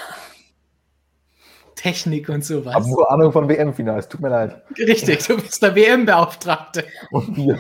Technik 1.80 2.28
und 2.28 2.44
sowas. 2.44 2.74
Habe 2.74 2.90
nur 2.90 3.10
Ahnung 3.10 3.32
von 3.32 3.48
WM-Finals, 3.48 4.06
tut 4.06 4.20
mir 4.20 4.28
leid. 4.28 4.62
Richtig, 4.76 5.26
du 5.26 5.36
bist 5.36 5.62
der 5.62 5.74
WM-Beauftragte. 5.74 6.84
Und 7.10 7.34
Bier. 7.34 7.58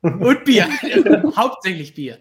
Und 0.00 0.44
Bier. 0.44 0.66
Hauptsächlich 1.36 1.94
Bier. 1.94 2.18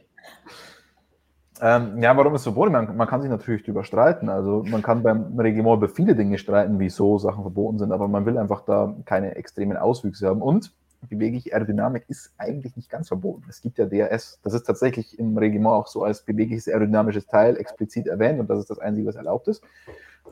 Ähm, 1.62 2.02
ja, 2.02 2.16
warum 2.18 2.36
ist 2.36 2.42
es 2.42 2.44
verboten? 2.44 2.74
Man, 2.74 2.98
man, 2.98 3.08
kann 3.08 3.22
sich 3.22 3.30
natürlich 3.30 3.64
darüber 3.64 3.86
streiten. 3.86 4.28
Also 4.28 4.64
man 4.68 4.82
kann 4.82 5.02
beim 5.02 5.40
Reglement 5.40 5.78
über 5.78 5.88
viele 5.88 6.14
Dinge 6.14 6.38
streiten, 6.38 6.78
wieso 6.78 7.18
Sachen 7.20 7.42
verboten 7.42 7.80
sind, 7.80 7.94
aber 7.94 8.10
man 8.10 8.26
will 8.26 8.38
einfach 8.38 8.66
da 8.66 8.94
keine 9.06 9.36
extremen 9.36 9.78
Auswüchse 9.78 10.28
haben. 10.28 10.42
Und 10.42 10.74
bewegliche 11.08 11.54
Aerodynamik 11.54 12.04
ist 12.10 12.34
eigentlich 12.38 12.76
nicht 12.76 12.90
ganz 12.90 13.08
verboten. 13.08 13.44
Es 13.50 13.62
gibt 13.62 13.78
ja 13.78 13.86
DRS, 13.86 14.40
das 14.44 14.54
ist 14.54 14.64
tatsächlich 14.64 15.18
im 15.18 15.38
Reglement 15.38 15.74
auch 15.74 15.88
so 15.88 16.04
als 16.04 16.24
bewegliches 16.24 16.68
aerodynamisches 16.68 17.28
Teil 17.28 17.56
explizit 17.56 18.08
erwähnt 18.08 18.42
und 18.42 18.50
das 18.50 18.60
ist 18.60 18.70
das 18.70 18.80
Einzige, 18.80 19.08
was 19.08 19.16
erlaubt 19.16 19.48
ist. 19.48 19.64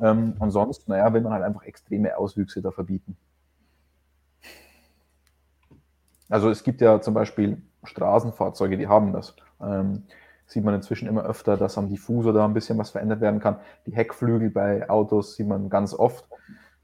Ähm, 0.02 0.36
und 0.40 0.52
sonst, 0.52 0.88
naja, 0.88 1.12
will 1.14 1.22
man 1.22 1.34
halt 1.34 1.44
einfach 1.44 1.64
extreme 1.64 2.18
Auswüchse 2.18 2.62
da 2.62 2.72
verbieten. 2.72 3.18
Also 6.30 6.50
es 6.50 6.64
gibt 6.64 6.82
ja 6.82 7.02
zum 7.02 7.14
Beispiel 7.14 7.62
Straßenfahrzeuge, 7.84 8.78
die 8.78 8.88
haben 8.88 9.14
das. 9.14 9.36
Ähm, 9.62 10.04
sieht 10.46 10.64
man 10.64 10.74
inzwischen 10.74 11.08
immer 11.08 11.26
öfter, 11.26 11.58
dass 11.58 11.78
am 11.78 11.90
Diffusor 11.90 12.34
da 12.34 12.46
ein 12.46 12.54
bisschen 12.54 12.78
was 12.78 12.90
verändert 12.90 13.22
werden 13.22 13.40
kann. 13.40 13.58
Die 13.86 13.96
Heckflügel 13.96 14.50
bei 14.50 14.90
Autos 14.90 15.36
sieht 15.36 15.48
man 15.48 15.70
ganz 15.70 15.94
oft, 15.94 16.26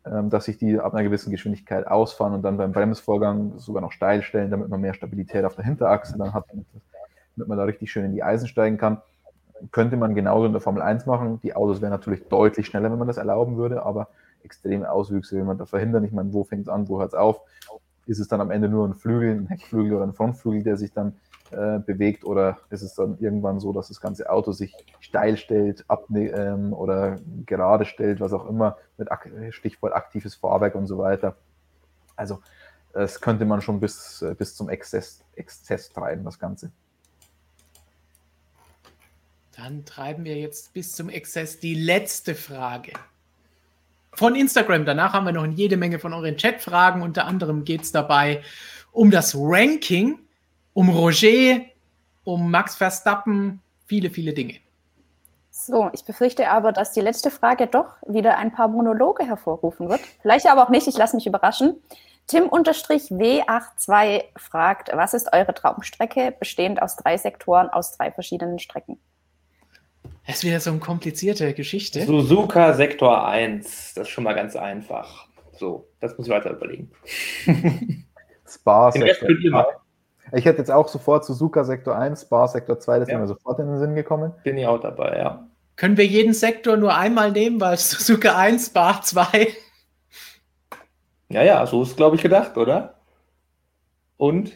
ähm, 0.05 0.29
dass 0.29 0.45
sich 0.45 0.57
die 0.57 0.79
ab 0.79 0.93
einer 0.93 1.03
gewissen 1.03 1.31
Geschwindigkeit 1.31 1.87
ausfahren 1.87 2.33
und 2.33 2.41
dann 2.41 2.57
beim 2.57 2.73
Bremsvorgang 2.73 3.57
sogar 3.59 3.81
noch 3.81 3.91
steil 3.91 4.21
stellen, 4.21 4.51
damit 4.51 4.69
man 4.69 4.81
mehr 4.81 4.93
Stabilität 4.93 5.45
auf 5.45 5.55
der 5.55 5.65
Hinterachse 5.65 6.17
dann 6.17 6.33
hat, 6.33 6.45
damit 6.49 7.47
man 7.47 7.57
da 7.57 7.63
richtig 7.63 7.91
schön 7.91 8.05
in 8.05 8.13
die 8.13 8.23
Eisen 8.23 8.47
steigen 8.47 8.77
kann. 8.77 9.01
Könnte 9.71 9.97
man 9.97 10.15
genauso 10.15 10.45
in 10.45 10.51
der 10.51 10.61
Formel 10.61 10.81
1 10.81 11.05
machen. 11.05 11.39
Die 11.41 11.55
Autos 11.55 11.81
wären 11.81 11.91
natürlich 11.91 12.27
deutlich 12.27 12.67
schneller, 12.67 12.91
wenn 12.91 12.99
man 12.99 13.07
das 13.07 13.17
erlauben 13.17 13.57
würde, 13.57 13.83
aber 13.83 14.09
extreme 14.43 14.91
Auswüchse 14.91 15.35
will 15.35 15.43
man 15.43 15.57
da 15.57 15.65
verhindern. 15.65 16.03
Ich 16.03 16.11
meine, 16.11 16.33
wo 16.33 16.43
fängt 16.43 16.63
es 16.63 16.69
an, 16.69 16.89
wo 16.89 16.99
hört 16.99 17.09
es 17.09 17.13
auf? 17.13 17.41
Ist 18.05 18.19
es 18.19 18.27
dann 18.27 18.41
am 18.41 18.51
Ende 18.51 18.67
nur 18.67 18.87
ein 18.87 18.93
Flügel, 18.93 19.31
ein 19.31 19.47
Heckflügel 19.47 19.93
oder 19.93 20.05
ein 20.05 20.13
Frontflügel, 20.13 20.63
der 20.63 20.77
sich 20.77 20.91
dann 20.91 21.15
äh, 21.51 21.79
bewegt 21.79 22.25
oder 22.25 22.57
ist 22.69 22.81
es 22.81 22.95
dann 22.95 23.17
irgendwann 23.19 23.59
so, 23.59 23.71
dass 23.71 23.87
das 23.87 24.01
ganze 24.01 24.29
Auto 24.29 24.51
sich 24.51 24.75
steil 24.99 25.37
stellt, 25.37 25.85
ab, 25.87 26.05
ähm, 26.13 26.73
oder 26.73 27.17
gerade 27.45 27.85
stellt, 27.85 28.19
was 28.19 28.33
auch 28.33 28.49
immer, 28.49 28.77
mit 28.97 29.11
Ak 29.11 29.29
Stichwort 29.51 29.93
aktives 29.93 30.35
Fahrwerk 30.35 30.75
und 30.75 30.87
so 30.87 30.97
weiter. 30.97 31.35
Also 32.15 32.39
das 32.93 33.21
könnte 33.21 33.45
man 33.45 33.61
schon 33.61 33.79
bis, 33.79 34.21
äh, 34.21 34.35
bis 34.35 34.55
zum 34.55 34.69
Exzess, 34.69 35.23
Exzess 35.35 35.89
treiben, 35.89 36.23
das 36.23 36.39
Ganze. 36.39 36.71
Dann 39.55 39.85
treiben 39.85 40.25
wir 40.25 40.35
jetzt 40.35 40.73
bis 40.73 40.93
zum 40.93 41.09
Exzess 41.09 41.59
die 41.59 41.75
letzte 41.75 42.33
Frage. 42.33 42.93
Von 44.13 44.35
Instagram. 44.35 44.85
Danach 44.85 45.13
haben 45.13 45.25
wir 45.25 45.31
noch 45.31 45.45
jede 45.45 45.77
Menge 45.77 45.99
von 45.99 46.13
euren 46.13 46.37
Chatfragen. 46.37 47.03
Unter 47.03 47.25
anderem 47.25 47.63
geht 47.63 47.81
es 47.83 47.91
dabei 47.91 48.41
um 48.91 49.11
das 49.11 49.35
Ranking, 49.37 50.19
um 50.73 50.89
Roger, 50.89 51.61
um 52.23 52.49
Max 52.49 52.75
Verstappen, 52.75 53.61
viele, 53.85 54.09
viele 54.09 54.33
Dinge. 54.33 54.55
So, 55.51 55.91
ich 55.93 56.03
befürchte 56.03 56.49
aber, 56.49 56.71
dass 56.71 56.93
die 56.93 57.01
letzte 57.01 57.29
Frage 57.29 57.67
doch 57.67 57.97
wieder 58.07 58.37
ein 58.37 58.51
paar 58.51 58.67
Monologe 58.67 59.23
hervorrufen 59.25 59.87
wird. 59.87 60.01
Vielleicht 60.21 60.47
aber 60.47 60.63
auch 60.63 60.69
nicht, 60.69 60.87
ich 60.87 60.97
lasse 60.97 61.15
mich 61.15 61.27
überraschen. 61.27 61.75
Tim-W82 62.27 64.23
fragt, 64.37 64.89
was 64.93 65.13
ist 65.13 65.31
eure 65.31 65.53
Traumstrecke, 65.53 66.33
bestehend 66.39 66.81
aus 66.81 66.95
drei 66.95 67.17
Sektoren, 67.17 67.69
aus 67.69 67.95
drei 67.97 68.11
verschiedenen 68.11 68.57
Strecken? 68.57 68.99
Das 70.25 70.37
ist 70.37 70.43
wieder 70.43 70.59
so 70.59 70.71
eine 70.71 70.79
komplizierte 70.79 71.53
Geschichte. 71.53 72.05
Suzuka 72.05 72.73
Sektor 72.73 73.27
1, 73.27 73.93
das 73.95 74.07
ist 74.07 74.09
schon 74.09 74.23
mal 74.23 74.33
ganz 74.33 74.55
einfach. 74.55 75.27
So, 75.53 75.87
das 75.99 76.17
muss 76.17 76.27
ich 76.27 76.33
weiter 76.33 76.51
überlegen. 76.51 76.91
Spa 78.47 78.91
Sektor 78.91 79.29
2. 79.29 79.65
Ich 80.35 80.45
hätte 80.45 80.59
jetzt 80.59 80.71
auch 80.71 80.87
sofort 80.87 81.25
Suzuka 81.25 81.63
Sektor 81.63 81.95
1, 81.95 82.21
Spa 82.21 82.47
Sektor 82.47 82.79
2, 82.79 82.99
das 82.99 83.09
ja. 83.09 83.15
ist 83.15 83.21
mir 83.21 83.27
sofort 83.27 83.59
in 83.59 83.67
den 83.67 83.79
Sinn 83.79 83.95
gekommen. 83.95 84.33
Bin 84.43 84.57
ich 84.57 84.65
auch 84.65 84.79
dabei, 84.79 85.17
ja. 85.17 85.47
Können 85.75 85.97
wir 85.97 86.05
jeden 86.05 86.33
Sektor 86.33 86.77
nur 86.77 86.95
einmal 86.95 87.31
nehmen, 87.31 87.59
weil 87.59 87.77
Suzuka 87.77 88.37
1, 88.37 88.67
Spa 88.67 89.01
2. 89.01 89.49
Ja, 91.29 91.43
ja, 91.43 91.65
so 91.65 91.83
ist, 91.83 91.97
glaube 91.97 92.15
ich, 92.15 92.21
gedacht, 92.21 92.57
oder? 92.57 92.95
Und 94.17 94.53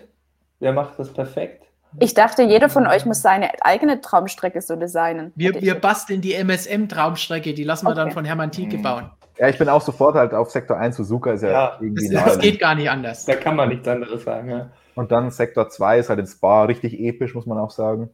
wer 0.59 0.73
macht 0.73 0.97
das 0.99 1.11
perfekt? 1.11 1.66
Ich 1.99 2.13
dachte, 2.13 2.43
jeder 2.43 2.69
von 2.69 2.85
euch 2.85 3.05
muss 3.05 3.21
seine 3.21 3.49
eigene 3.61 4.01
Traumstrecke 4.01 4.61
so 4.61 4.75
designen. 4.75 5.31
Wir, 5.35 5.59
wir 5.61 5.75
basteln 5.75 6.21
die 6.21 6.33
MSM-Traumstrecke, 6.33 7.53
die 7.53 7.63
lassen 7.63 7.85
wir 7.85 7.91
okay. 7.91 7.99
dann 7.99 8.11
von 8.11 8.25
Hermann 8.25 8.51
Tieke 8.51 8.77
mhm. 8.77 8.83
bauen. 8.83 9.11
Ja, 9.37 9.47
ich 9.49 9.57
bin 9.57 9.69
auch 9.69 9.81
sofort 9.81 10.15
halt 10.15 10.33
auf 10.33 10.49
Sektor 10.49 10.77
1 10.77 10.95
Suzuka, 10.97 11.31
ist 11.31 11.43
ja, 11.43 11.49
ja 11.49 11.77
irgendwie 11.79 12.09
das, 12.09 12.25
das 12.25 12.39
geht 12.39 12.59
gar 12.59 12.75
nicht 12.75 12.89
anders. 12.89 13.25
Da 13.25 13.35
kann 13.35 13.55
man 13.55 13.69
nichts 13.69 13.87
anderes 13.87 14.23
sagen, 14.23 14.49
ja. 14.49 14.69
Und 14.95 15.11
dann 15.11 15.29
Sektor 15.29 15.69
2 15.69 15.99
ist 15.99 16.09
halt 16.09 16.19
in 16.19 16.25
Spa 16.25 16.63
richtig 16.63 16.99
episch, 16.99 17.35
muss 17.35 17.45
man 17.45 17.59
auch 17.59 17.69
sagen. 17.69 18.09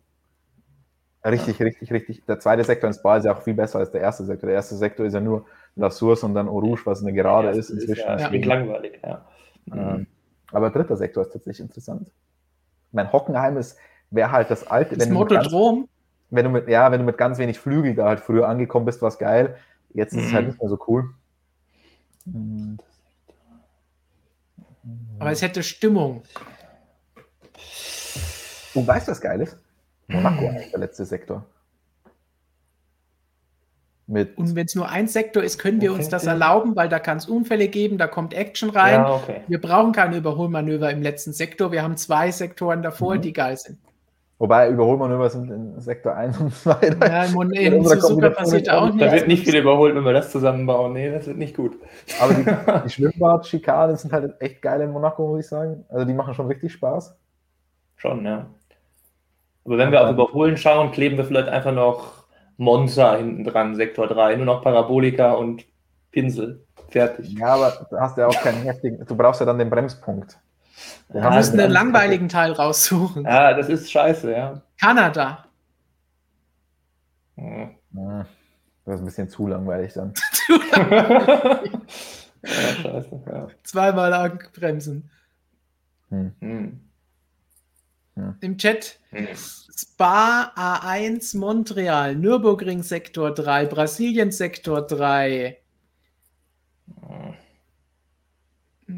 Richtig, 1.25 1.59
ja. 1.59 1.65
richtig, 1.65 1.93
richtig. 1.93 2.25
Der 2.25 2.39
zweite 2.39 2.65
Sektor 2.65 2.89
in 2.89 2.93
Spa 2.93 3.17
ist 3.17 3.25
ja 3.25 3.33
auch 3.33 3.41
viel 3.41 3.53
besser 3.53 3.79
als 3.79 3.91
der 3.91 4.01
erste 4.01 4.25
Sektor. 4.25 4.47
Der 4.47 4.55
erste 4.55 4.75
Sektor 4.75 5.05
ist 5.05 5.13
ja 5.13 5.21
nur 5.21 5.45
La 5.75 5.89
Source 5.89 6.23
und 6.23 6.33
dann 6.33 6.49
Rouge, 6.49 6.81
was 6.83 7.01
eine 7.01 7.13
Gerade 7.13 7.49
ist 7.49 7.69
inzwischen. 7.69 8.09
Ist 8.09 8.21
ja, 8.21 8.29
ja 8.29 8.45
langweilig, 8.45 8.99
ja. 9.01 9.25
Mhm. 9.65 10.07
Aber 10.51 10.69
dritter 10.71 10.97
Sektor 10.97 11.23
ist 11.23 11.31
tatsächlich 11.31 11.61
interessant 11.61 12.11
mein 12.93 13.11
Hockenheim 13.11 13.57
ist, 13.57 13.77
wäre 14.11 14.31
halt 14.31 14.49
das 14.49 14.65
alte. 14.67 14.97
Das 14.97 15.09
Motodrom? 15.09 15.87
Wenn 16.29 16.45
du 16.45 16.51
mit, 16.51 16.67
ja, 16.67 16.91
wenn 16.91 16.99
du 16.99 17.05
mit 17.05 17.17
ganz 17.17 17.37
wenig 17.37 17.59
Flügel 17.59 17.95
da 17.95 18.05
halt 18.05 18.19
früher 18.19 18.47
angekommen 18.47 18.85
bist, 18.85 19.01
war 19.01 19.09
es 19.09 19.19
geil. 19.19 19.57
Jetzt 19.93 20.13
ist 20.13 20.21
mhm. 20.21 20.27
es 20.27 20.33
halt 20.33 20.43
mhm. 20.43 20.49
nicht 20.51 20.61
mehr 20.61 20.69
so 20.69 20.79
cool. 20.87 21.13
Aber 25.19 25.31
es 25.31 25.41
hätte 25.41 25.61
Stimmung. 25.61 26.23
Du 28.73 28.85
weißt, 28.85 29.07
was 29.07 29.21
geil 29.21 29.41
ist? 29.41 29.57
Monaco 30.07 30.49
mhm. 30.49 30.71
der 30.71 30.79
letzte 30.79 31.05
Sektor. 31.05 31.45
Mit 34.05 34.37
und 34.37 34.53
wenn 34.55 34.65
es 34.65 34.75
nur 34.75 34.89
ein 34.89 35.07
Sektor 35.07 35.41
ist, 35.41 35.59
können 35.59 35.79
wir 35.79 35.93
uns 35.93 36.09
das 36.09 36.25
erlauben, 36.25 36.75
weil 36.75 36.89
da 36.89 36.99
kann 36.99 37.17
es 37.17 37.25
Unfälle 37.25 37.69
geben, 37.69 37.97
da 37.97 38.07
kommt 38.07 38.33
Action 38.33 38.69
rein. 38.69 38.95
Ja, 38.95 39.13
okay. 39.13 39.41
Wir 39.47 39.61
brauchen 39.61 39.93
keine 39.93 40.17
Überholmanöver 40.17 40.91
im 40.91 41.01
letzten 41.01 41.31
Sektor. 41.31 41.71
Wir 41.71 41.83
haben 41.83 41.95
zwei 41.95 42.29
Sektoren 42.31 42.81
davor, 42.81 43.15
mhm. 43.15 43.21
die 43.21 43.31
geil 43.33 43.55
sind. 43.55 43.77
Wobei 44.39 44.69
Überholmanöver 44.69 45.29
sind 45.29 45.49
in 45.49 45.79
Sektor 45.79 46.15
1 46.15 46.37
und 46.37 46.53
2. 46.53 46.97
Ja, 46.99 47.23
in, 47.23 47.51
in 47.51 47.85
Suzuka 47.85 48.29
passiert 48.31 48.69
auch 48.69 48.91
nicht. 48.91 49.01
Da 49.01 49.09
wird 49.09 49.29
nicht 49.29 49.45
viel 49.45 49.55
überholt, 49.55 49.95
wenn 49.95 50.03
wir 50.03 50.11
das 50.11 50.31
zusammenbauen. 50.31 50.91
Nee, 50.91 51.11
das 51.11 51.27
wird 51.27 51.37
nicht 51.37 51.55
gut. 51.55 51.77
Aber 52.19 52.33
die, 52.33 52.43
die 52.85 52.89
Schwimmbad-Schikanen 52.89 53.95
sind 53.95 54.11
halt 54.11 54.33
echt 54.41 54.61
geil 54.61 54.81
in 54.81 54.91
Monaco, 54.91 55.27
muss 55.27 55.45
ich 55.45 55.47
sagen. 55.47 55.85
Also 55.87 56.03
die 56.03 56.13
machen 56.13 56.33
schon 56.33 56.47
richtig 56.47 56.73
Spaß. 56.73 57.15
Schon, 57.95 58.25
ja. 58.25 58.47
Aber 59.63 59.77
wenn 59.77 59.91
wir 59.91 60.03
auf 60.03 60.11
Überholen 60.11 60.57
schauen, 60.57 60.91
kleben 60.91 61.15
wir 61.15 61.23
vielleicht 61.23 61.47
einfach 61.47 61.71
noch 61.71 62.22
Monza 62.57 63.15
hinten 63.15 63.43
dran, 63.43 63.75
Sektor 63.75 64.07
3, 64.07 64.35
nur 64.35 64.45
noch 64.45 64.61
Parabolika 64.61 65.33
und 65.33 65.65
Pinsel. 66.11 66.65
Fertig. 66.89 67.33
Ja, 67.33 67.55
aber 67.55 67.87
du 67.89 67.99
hast 67.99 68.17
ja 68.17 68.27
auch 68.27 68.41
keinen 68.41 68.63
heftigen, 68.63 69.03
du 69.05 69.15
brauchst 69.15 69.39
ja 69.39 69.45
dann 69.45 69.57
den 69.57 69.69
Bremspunkt. 69.69 70.37
Du 71.09 71.17
ja, 71.17 71.29
musst 71.29 71.53
einen 71.53 71.71
langweiligen 71.71 72.29
Teil 72.29 72.51
raussuchen. 72.51 73.23
Ja, 73.23 73.53
das 73.53 73.69
ist 73.69 73.91
scheiße, 73.91 74.31
ja. 74.31 74.61
Kanada. 74.79 75.45
Hm. 77.35 77.75
Das 78.85 78.95
ist 78.95 79.01
ein 79.01 79.05
bisschen 79.05 79.29
zu 79.29 79.47
langweilig 79.47 79.93
dann. 79.93 80.13
ja, 80.47 81.61
scheiße, 82.81 83.21
ja. 83.27 83.47
Zweimal 83.63 84.09
lang 84.09 84.43
bremsen. 84.53 85.09
Hm. 86.09 86.33
Hm. 86.39 86.89
Ja. 88.15 88.35
Im 88.41 88.57
Chat 88.57 88.99
hm. 89.09 89.27
Spa 89.75 90.51
A1 90.55 91.35
Montreal, 91.37 92.15
Nürburgring 92.15 92.83
Sektor 92.83 93.33
3, 93.33 93.65
Brasilien 93.65 94.31
Sektor 94.31 94.85
3. 94.85 95.57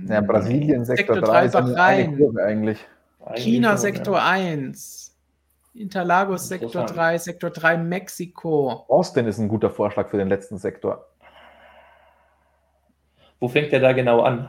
Ja, 0.08 0.22
Brasilien 0.22 0.84
Sektor, 0.84 1.16
Sektor 1.16 1.34
3 1.34 1.46
ist 1.46 1.56
eine 1.56 2.18
Kurve 2.18 2.44
eigentlich. 2.44 2.86
China 3.36 3.70
eigentlich 3.70 3.82
Sektor 3.82 4.18
ja. 4.18 4.30
1. 4.30 5.16
Interlagos 5.76 6.48
Sektor 6.50 6.86
3, 6.86 7.18
Sektor 7.20 7.50
3 7.52 7.78
Mexiko. 7.78 8.86
Austin 8.90 9.28
ist 9.28 9.38
ein 9.38 9.48
guter 9.48 9.70
Vorschlag 9.70 10.10
für 10.10 10.18
den 10.18 10.28
letzten 10.28 10.58
Sektor. 10.58 11.08
Wo 13.40 13.48
fängt 13.48 13.72
der 13.72 13.80
da 13.80 13.94
genau 13.94 14.22
an? 14.22 14.48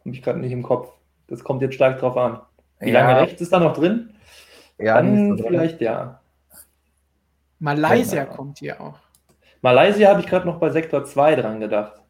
Habe 0.00 0.10
ich 0.10 0.22
gerade 0.22 0.40
nicht 0.40 0.52
im 0.52 0.62
Kopf. 0.62 0.92
Das 1.28 1.44
kommt 1.44 1.62
jetzt 1.62 1.74
stark 1.74 2.00
drauf 2.00 2.16
an. 2.16 2.40
Wie 2.80 2.90
ja. 2.90 3.00
lange 3.00 3.20
rechts 3.20 3.40
ist 3.40 3.52
da 3.52 3.60
noch 3.60 3.74
drin? 3.74 4.13
Ja, 4.78 4.96
Dann 4.96 5.38
vielleicht 5.38 5.80
ja. 5.80 6.20
Malaysia 7.58 8.24
kommt 8.24 8.58
hier 8.58 8.80
auch. 8.80 8.98
Malaysia 9.62 10.10
habe 10.10 10.20
ich 10.20 10.26
gerade 10.26 10.46
noch 10.46 10.58
bei 10.58 10.70
Sektor 10.70 11.04
2 11.04 11.36
dran 11.36 11.60
gedacht. 11.60 12.00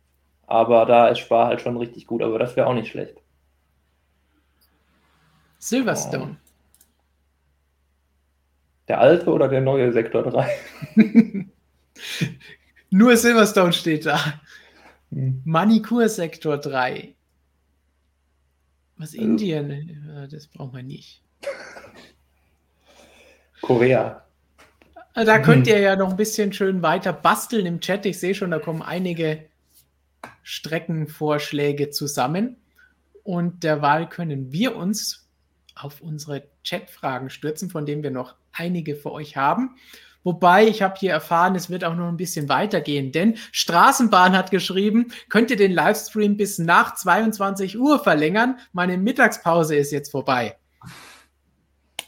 Aber 0.47 0.85
da 0.87 1.09
ist 1.09 1.21
Spar 1.21 1.47
halt 1.47 1.61
schon 1.61 1.77
richtig 1.77 2.07
gut, 2.07 2.23
aber 2.23 2.39
das 2.39 2.57
wäre 2.57 2.67
auch 2.67 2.75
nicht 2.75 2.91
schlecht. 2.91 3.19
Silverstone. 5.59 6.33
Oh. 6.33 6.45
Der 8.89 9.01
alte 9.01 9.33
oder 9.33 9.49
der 9.49 9.63
neue 9.63 9.93
Sektor 9.93 10.23
3? 10.23 10.49
Nur 12.91 13.17
Silverstone 13.17 13.73
steht 13.73 14.05
da. 14.05 14.19
Hm. 15.11 15.41
Manikur 15.45 16.09
Sektor 16.09 16.59
3. 16.59 17.15
Was 18.97 19.13
also. 19.13 19.23
Indien? 19.23 20.29
Das 20.31 20.47
brauchen 20.49 20.75
wir 20.75 20.83
nicht. 20.83 21.23
Korea. 23.65 24.23
Da 25.15 25.39
könnt 25.39 25.67
ihr 25.67 25.79
ja 25.79 25.97
noch 25.97 26.11
ein 26.11 26.17
bisschen 26.17 26.53
schön 26.53 26.83
weiter 26.83 27.15
basteln 27.15 27.65
im 27.65 27.81
Chat. 27.81 28.05
Ich 28.05 28.21
sehe 28.21 28.35
schon, 28.35 28.51
da 28.51 28.59
kommen 28.59 28.83
einige 28.83 29.47
Streckenvorschläge 30.43 31.89
zusammen. 31.89 32.57
Und 33.23 33.65
derweil 33.65 34.07
können 34.07 34.53
wir 34.53 34.77
uns 34.77 35.27
auf 35.75 36.03
unsere 36.03 36.45
Chatfragen 36.63 37.31
stürzen, 37.31 37.71
von 37.71 37.87
denen 37.87 38.03
wir 38.03 38.11
noch 38.11 38.35
einige 38.53 38.97
für 38.97 39.13
euch 39.13 39.39
haben. 39.39 39.77
Wobei, 40.25 40.67
ich 40.67 40.83
habe 40.83 40.97
hier 40.99 41.13
erfahren, 41.13 41.55
es 41.55 41.71
wird 41.71 41.85
auch 41.85 41.95
noch 41.95 42.09
ein 42.09 42.19
bisschen 42.19 42.51
weitergehen, 42.51 43.13
denn 43.13 43.37
Straßenbahn 43.53 44.37
hat 44.37 44.51
geschrieben, 44.51 45.09
könnt 45.31 45.51
ihr 45.51 45.57
den 45.57 45.73
Livestream 45.73 46.37
bis 46.37 46.59
nach 46.59 46.97
22 46.97 47.79
Uhr 47.79 47.99
verlängern. 47.99 48.59
Meine 48.73 48.99
Mittagspause 48.99 49.77
ist 49.77 49.91
jetzt 49.91 50.11
vorbei. 50.11 50.57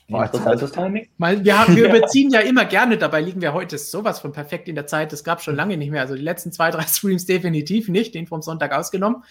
Interessantes 0.08 0.72
Timing. 0.72 1.08
Weil 1.18 1.44
wir, 1.44 1.58
haben, 1.58 1.74
wir 1.74 1.88
überziehen 1.94 2.30
ja 2.30 2.40
immer 2.40 2.64
gerne, 2.64 2.96
dabei 2.96 3.20
liegen 3.20 3.40
wir 3.40 3.52
heute 3.52 3.76
sowas 3.78 4.20
von 4.20 4.32
perfekt 4.32 4.68
in 4.68 4.74
der 4.74 4.86
Zeit. 4.86 5.12
Das 5.12 5.24
gab 5.24 5.42
schon 5.42 5.56
lange 5.56 5.76
nicht 5.76 5.90
mehr. 5.90 6.02
Also 6.02 6.14
die 6.14 6.22
letzten 6.22 6.52
zwei, 6.52 6.70
drei 6.70 6.82
Streams 6.86 7.26
definitiv 7.26 7.88
nicht, 7.88 8.14
den 8.14 8.26
vom 8.26 8.42
Sonntag 8.42 8.72
ausgenommen. 8.72 9.24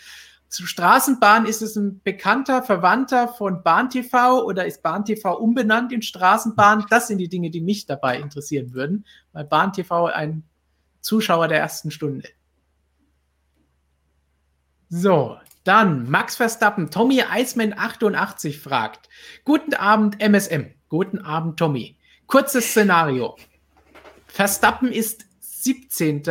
Zu 0.47 0.67
Straßenbahn 0.67 1.47
ist 1.47 1.61
es 1.61 1.75
ein 1.75 2.01
bekannter 2.03 2.61
Verwandter 2.61 3.27
von 3.27 3.63
BahnTV 3.63 4.43
oder 4.45 4.65
ist 4.65 4.83
BahnTV 4.83 5.37
umbenannt 5.39 5.91
in 5.91 6.01
Straßenbahn? 6.01 6.85
Das 6.89 7.07
sind 7.07 7.17
die 7.17 7.29
Dinge, 7.29 7.49
die 7.49 7.61
mich 7.61 7.87
dabei 7.87 8.19
interessieren 8.19 8.73
würden, 8.73 9.05
weil 9.33 9.45
BahnTV 9.45 10.05
ein 10.13 10.43
Zuschauer 11.01 11.47
der 11.47 11.59
ersten 11.59 11.89
Stunde. 11.89 12.29
So, 14.89 15.37
dann 15.65 16.09
Max 16.09 16.37
Verstappen, 16.37 16.91
Tommy 16.91 17.21
Eisman 17.23 17.73
88 17.77 18.59
fragt. 18.59 19.09
Guten 19.43 19.73
Abend 19.73 20.21
MSM. 20.21 20.71
Guten 20.89 21.19
Abend 21.19 21.57
Tommy. 21.57 21.97
Kurzes 22.27 22.69
Szenario. 22.69 23.35
Verstappen 24.27 24.91
ist 24.91 25.25
17. 25.39 26.23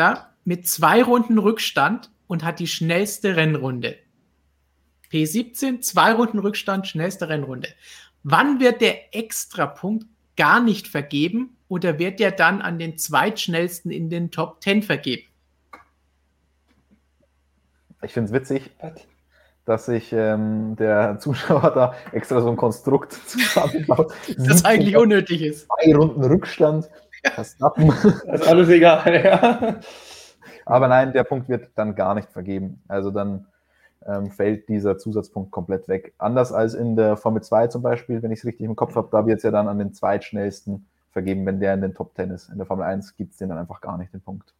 mit 0.44 0.68
zwei 0.68 1.02
Runden 1.02 1.38
Rückstand 1.38 2.10
und 2.26 2.44
hat 2.44 2.60
die 2.60 2.68
schnellste 2.68 3.36
Rennrunde. 3.36 3.98
P17, 5.10 5.80
zwei 5.80 6.12
Runden 6.12 6.38
Rückstand, 6.38 6.86
schnellste 6.86 7.28
Rennrunde. 7.28 7.68
Wann 8.22 8.60
wird 8.60 8.80
der 8.80 9.14
Extrapunkt 9.14 10.06
gar 10.36 10.60
nicht 10.60 10.88
vergeben 10.88 11.56
oder 11.68 11.98
wird 11.98 12.20
der 12.20 12.30
dann 12.30 12.62
an 12.62 12.78
den 12.78 12.98
zweitschnellsten 12.98 13.90
in 13.90 14.10
den 14.10 14.30
Top 14.30 14.62
10 14.62 14.82
vergeben? 14.82 15.28
Ich 18.02 18.12
finde 18.12 18.28
es 18.28 18.32
witzig, 18.32 18.70
dass 19.64 19.86
sich 19.86 20.12
ähm, 20.12 20.76
der 20.76 21.18
Zuschauer 21.20 21.72
da 21.74 21.94
extra 22.12 22.40
so 22.40 22.48
ein 22.48 22.56
Konstrukt 22.56 23.12
zusammenbaut. 23.26 24.12
das 24.36 24.64
eigentlich 24.64 24.96
unnötig 24.96 25.42
ist. 25.42 25.66
Zwei 25.66 25.94
Runden 25.94 26.24
Rückstand. 26.24 26.90
Das 27.36 27.54
ist 27.54 28.48
alles 28.48 28.68
egal, 28.68 29.24
ja. 29.24 29.80
Aber 30.66 30.88
nein, 30.88 31.14
der 31.14 31.24
Punkt 31.24 31.48
wird 31.48 31.70
dann 31.74 31.94
gar 31.94 32.14
nicht 32.14 32.30
vergeben. 32.30 32.82
Also 32.86 33.10
dann 33.10 33.46
ähm, 34.06 34.30
fällt 34.30 34.68
dieser 34.68 34.98
Zusatzpunkt 34.98 35.50
komplett 35.50 35.88
weg. 35.88 36.12
Anders 36.18 36.52
als 36.52 36.74
in 36.74 36.96
der 36.96 37.16
Formel 37.16 37.42
2 37.42 37.68
zum 37.68 37.80
Beispiel, 37.80 38.22
wenn 38.22 38.30
ich 38.30 38.40
es 38.40 38.44
richtig 38.44 38.66
im 38.66 38.76
Kopf 38.76 38.94
habe, 38.94 39.08
da 39.10 39.26
wird 39.26 39.38
es 39.38 39.42
ja 39.42 39.50
dann 39.50 39.68
an 39.68 39.78
den 39.78 39.94
zweitschnellsten 39.94 40.86
vergeben, 41.12 41.46
wenn 41.46 41.60
der 41.60 41.74
in 41.74 41.80
den 41.80 41.94
Top 41.94 42.14
10 42.14 42.30
ist. 42.30 42.50
In 42.50 42.58
der 42.58 42.66
Formel 42.66 42.84
1 42.84 43.16
gibt 43.16 43.32
es 43.32 43.38
den 43.38 43.48
dann 43.48 43.58
einfach 43.58 43.80
gar 43.80 43.96
nicht, 43.96 44.12
den 44.12 44.20
Punkt. 44.20 44.52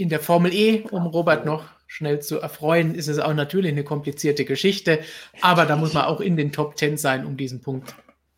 In 0.00 0.08
der 0.08 0.20
Formel 0.20 0.54
E, 0.54 0.84
um 0.90 1.06
Robert 1.06 1.44
noch 1.44 1.64
schnell 1.86 2.20
zu 2.20 2.40
erfreuen, 2.40 2.94
ist 2.94 3.08
es 3.08 3.18
auch 3.18 3.34
natürlich 3.34 3.72
eine 3.72 3.84
komplizierte 3.84 4.46
Geschichte, 4.46 5.00
aber 5.42 5.66
da 5.66 5.76
muss 5.76 5.92
man 5.92 6.06
auch 6.06 6.22
in 6.22 6.38
den 6.38 6.52
Top 6.52 6.78
10 6.78 6.96
sein, 6.96 7.26
um 7.26 7.36
diesen 7.36 7.60
Punkt 7.60 7.94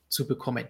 zu 0.09 0.27
bekommen. 0.27 0.65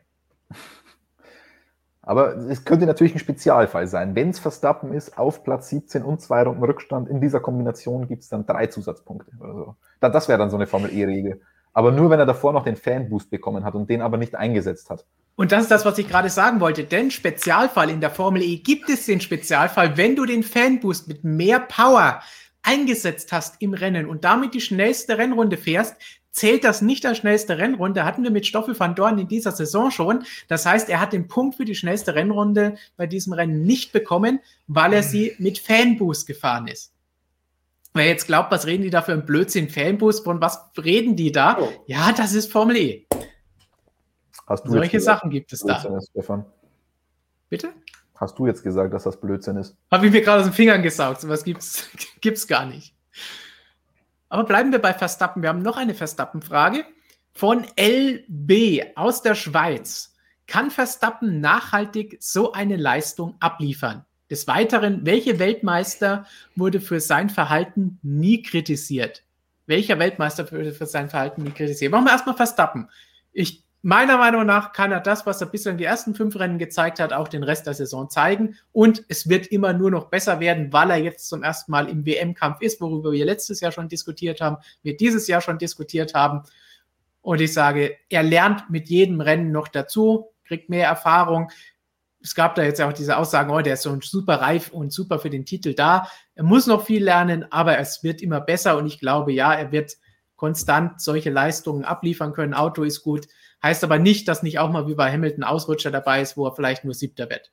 Aber 2.02 2.36
es 2.36 2.66
könnte 2.66 2.84
natürlich 2.84 3.14
ein 3.14 3.20
Spezialfall 3.20 3.86
sein. 3.86 4.14
Wenn 4.14 4.28
es 4.28 4.38
Verstappen 4.38 4.92
ist, 4.92 5.16
auf 5.16 5.44
Platz 5.44 5.70
17 5.70 6.02
und 6.02 6.20
zwei 6.20 6.42
Runden 6.42 6.62
Rückstand, 6.62 7.08
in 7.08 7.22
dieser 7.22 7.40
Kombination 7.40 8.06
gibt 8.06 8.24
es 8.24 8.28
dann 8.28 8.44
drei 8.44 8.66
Zusatzpunkte 8.66 9.32
oder 9.40 9.54
so. 9.54 9.76
Das 10.00 10.28
wäre 10.28 10.38
dann 10.38 10.50
so 10.50 10.56
eine 10.56 10.66
Formel 10.66 10.92
E-Regel. 10.92 11.40
Aber 11.72 11.90
nur, 11.90 12.10
wenn 12.10 12.18
er 12.20 12.26
davor 12.26 12.52
noch 12.52 12.64
den 12.64 12.76
Fanboost 12.76 13.30
bekommen 13.30 13.64
hat 13.64 13.74
und 13.74 13.88
den 13.88 14.02
aber 14.02 14.18
nicht 14.18 14.34
eingesetzt 14.34 14.90
hat. 14.90 15.04
Und 15.36 15.52
das 15.52 15.62
ist 15.62 15.70
das, 15.70 15.84
was 15.84 15.98
ich 15.98 16.08
gerade 16.08 16.28
sagen 16.28 16.60
wollte. 16.60 16.84
Denn 16.84 17.10
Spezialfall 17.10 17.88
in 17.88 18.00
der 18.00 18.10
Formel 18.10 18.42
E 18.42 18.56
gibt 18.56 18.88
es 18.90 19.06
den 19.06 19.20
Spezialfall, 19.20 19.96
wenn 19.96 20.14
du 20.14 20.26
den 20.26 20.42
Fanboost 20.42 21.08
mit 21.08 21.24
mehr 21.24 21.60
Power 21.60 22.20
eingesetzt 22.62 23.32
hast 23.32 23.56
im 23.60 23.74
Rennen 23.74 24.06
und 24.06 24.24
damit 24.24 24.54
die 24.54 24.60
schnellste 24.60 25.18
Rennrunde 25.18 25.56
fährst, 25.56 25.96
zählt 26.30 26.64
das 26.64 26.82
nicht 26.82 27.04
als 27.06 27.18
schnellste 27.18 27.58
Rennrunde. 27.58 28.04
Hatten 28.04 28.22
wir 28.22 28.30
mit 28.30 28.46
Stoffel 28.46 28.78
van 28.78 28.94
Dorn 28.94 29.18
in 29.18 29.28
dieser 29.28 29.52
Saison 29.52 29.90
schon. 29.90 30.24
Das 30.48 30.66
heißt, 30.66 30.88
er 30.88 31.00
hat 31.00 31.12
den 31.12 31.28
Punkt 31.28 31.56
für 31.56 31.64
die 31.64 31.74
schnellste 31.74 32.14
Rennrunde 32.14 32.76
bei 32.96 33.06
diesem 33.06 33.32
Rennen 33.32 33.64
nicht 33.64 33.92
bekommen, 33.92 34.40
weil 34.66 34.92
er 34.92 35.02
sie 35.02 35.34
mit 35.38 35.58
Fanboost 35.58 36.26
gefahren 36.26 36.66
ist. 36.66 36.91
Wer 37.94 38.06
jetzt 38.06 38.26
glaubt, 38.26 38.50
was 38.50 38.66
reden 38.66 38.82
die 38.82 38.90
da 38.90 39.02
für 39.02 39.12
ein 39.12 39.26
Blödsinn, 39.26 39.68
Fanboost, 39.68 40.24
von 40.24 40.40
was 40.40 40.70
reden 40.82 41.14
die 41.14 41.30
da? 41.30 41.58
Oh. 41.60 41.72
Ja, 41.86 42.12
das 42.12 42.32
ist 42.32 42.50
Formel 42.50 42.76
E. 42.76 43.06
Solche 44.64 45.00
Sachen 45.00 45.30
gibt 45.30 45.52
es 45.52 45.60
da. 45.60 45.76
Ist, 45.76 46.10
Stefan? 46.10 46.44
Bitte? 47.48 47.72
Hast 48.14 48.38
du 48.38 48.46
jetzt 48.46 48.62
gesagt, 48.62 48.94
dass 48.94 49.04
das 49.04 49.20
Blödsinn 49.20 49.56
ist? 49.56 49.76
Habe 49.90 50.06
ich 50.06 50.12
mir 50.12 50.22
gerade 50.22 50.40
aus 50.40 50.46
den 50.46 50.54
Fingern 50.54 50.82
gesaugt. 50.82 51.20
So 51.20 51.28
was 51.28 51.44
gibt's, 51.44 51.88
gibt's 52.20 52.46
gar 52.46 52.66
nicht. 52.66 52.94
Aber 54.28 54.44
bleiben 54.44 54.72
wir 54.72 54.78
bei 54.78 54.94
Verstappen. 54.94 55.42
Wir 55.42 55.50
haben 55.50 55.60
noch 55.60 55.76
eine 55.76 55.94
Verstappen-Frage 55.94 56.84
von 57.32 57.66
LB 57.78 58.96
aus 58.96 59.22
der 59.22 59.34
Schweiz. 59.34 60.14
Kann 60.46 60.70
Verstappen 60.70 61.40
nachhaltig 61.40 62.16
so 62.20 62.52
eine 62.52 62.76
Leistung 62.76 63.36
abliefern? 63.40 64.06
Des 64.32 64.46
Weiteren, 64.46 65.04
welche 65.04 65.38
Weltmeister 65.38 66.24
wurde 66.56 66.80
für 66.80 67.00
sein 67.00 67.28
Verhalten 67.28 67.98
nie 68.02 68.40
kritisiert? 68.40 69.24
Welcher 69.66 69.98
Weltmeister 69.98 70.50
wurde 70.50 70.72
für 70.72 70.86
sein 70.86 71.10
Verhalten 71.10 71.42
nie 71.42 71.50
kritisiert? 71.50 71.92
Machen 71.92 72.06
wir 72.06 72.12
erstmal 72.12 72.34
Verstappen. 72.34 72.88
Ich 73.34 73.62
meiner 73.82 74.16
Meinung 74.16 74.46
nach 74.46 74.72
kann 74.72 74.90
er 74.90 75.00
das, 75.00 75.26
was 75.26 75.42
er 75.42 75.48
bislang 75.48 75.76
die 75.76 75.84
ersten 75.84 76.14
fünf 76.14 76.34
Rennen 76.36 76.58
gezeigt 76.58 76.98
hat, 76.98 77.12
auch 77.12 77.28
den 77.28 77.42
Rest 77.42 77.66
der 77.66 77.74
Saison 77.74 78.08
zeigen. 78.08 78.56
Und 78.72 79.04
es 79.08 79.28
wird 79.28 79.48
immer 79.48 79.74
nur 79.74 79.90
noch 79.90 80.06
besser 80.06 80.40
werden, 80.40 80.72
weil 80.72 80.88
er 80.88 80.96
jetzt 80.96 81.28
zum 81.28 81.42
ersten 81.42 81.70
Mal 81.70 81.90
im 81.90 82.06
WM-Kampf 82.06 82.62
ist, 82.62 82.80
worüber 82.80 83.12
wir 83.12 83.26
letztes 83.26 83.60
Jahr 83.60 83.72
schon 83.72 83.90
diskutiert 83.90 84.40
haben, 84.40 84.56
wir 84.82 84.96
dieses 84.96 85.28
Jahr 85.28 85.42
schon 85.42 85.58
diskutiert 85.58 86.14
haben. 86.14 86.44
Und 87.20 87.42
ich 87.42 87.52
sage, 87.52 87.98
er 88.08 88.22
lernt 88.22 88.70
mit 88.70 88.88
jedem 88.88 89.20
Rennen 89.20 89.52
noch 89.52 89.68
dazu, 89.68 90.30
kriegt 90.46 90.70
mehr 90.70 90.86
Erfahrung. 90.86 91.50
Es 92.22 92.34
gab 92.34 92.54
da 92.54 92.62
jetzt 92.62 92.80
auch 92.80 92.92
diese 92.92 93.16
Aussagen, 93.16 93.50
oh, 93.50 93.60
der 93.60 93.74
ist 93.74 93.82
so 93.82 93.98
super 94.00 94.36
reif 94.36 94.70
und 94.70 94.92
super 94.92 95.18
für 95.18 95.30
den 95.30 95.44
Titel 95.44 95.74
da. 95.74 96.06
Er 96.34 96.44
muss 96.44 96.66
noch 96.66 96.84
viel 96.84 97.02
lernen, 97.02 97.50
aber 97.50 97.78
es 97.78 98.02
wird 98.02 98.22
immer 98.22 98.40
besser 98.40 98.76
und 98.76 98.86
ich 98.86 99.00
glaube, 99.00 99.32
ja, 99.32 99.52
er 99.52 99.72
wird 99.72 99.96
konstant 100.36 101.00
solche 101.00 101.30
Leistungen 101.30 101.84
abliefern 101.84 102.32
können. 102.32 102.54
Auto 102.54 102.82
ist 102.84 103.02
gut. 103.02 103.26
Heißt 103.62 103.84
aber 103.84 103.98
nicht, 103.98 104.28
dass 104.28 104.42
nicht 104.42 104.58
auch 104.58 104.70
mal 104.70 104.86
wie 104.88 104.94
bei 104.94 105.10
Hamilton 105.12 105.44
Ausrutscher 105.44 105.90
dabei 105.90 106.20
ist, 106.20 106.36
wo 106.36 106.46
er 106.46 106.54
vielleicht 106.54 106.84
nur 106.84 106.94
siebter 106.94 107.30
wird. 107.30 107.52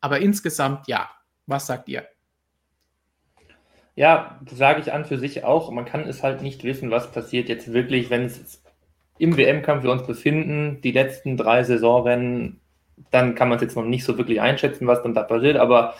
Aber 0.00 0.20
insgesamt 0.20 0.86
ja. 0.86 1.10
Was 1.46 1.66
sagt 1.66 1.88
ihr? 1.88 2.06
Ja, 3.96 4.40
sage 4.46 4.80
ich 4.80 4.92
an 4.92 5.04
für 5.04 5.18
sich 5.18 5.44
auch. 5.44 5.70
Man 5.70 5.84
kann 5.84 6.08
es 6.08 6.22
halt 6.22 6.42
nicht 6.42 6.64
wissen, 6.64 6.90
was 6.90 7.12
passiert 7.12 7.48
jetzt 7.48 7.72
wirklich, 7.72 8.10
wenn 8.10 8.24
es 8.24 8.62
im 9.18 9.36
WM-Kampf 9.36 9.84
wir 9.84 9.92
uns 9.92 10.06
befinden, 10.06 10.80
die 10.80 10.90
letzten 10.90 11.36
drei 11.36 11.62
Saisonrennen, 11.62 12.60
dann 13.10 13.34
kann 13.34 13.48
man 13.48 13.56
es 13.56 13.62
jetzt 13.62 13.76
noch 13.76 13.84
nicht 13.84 14.04
so 14.04 14.18
wirklich 14.18 14.40
einschätzen, 14.40 14.86
was 14.86 15.02
dann 15.02 15.14
da 15.14 15.22
passiert. 15.22 15.56
Aber 15.56 15.94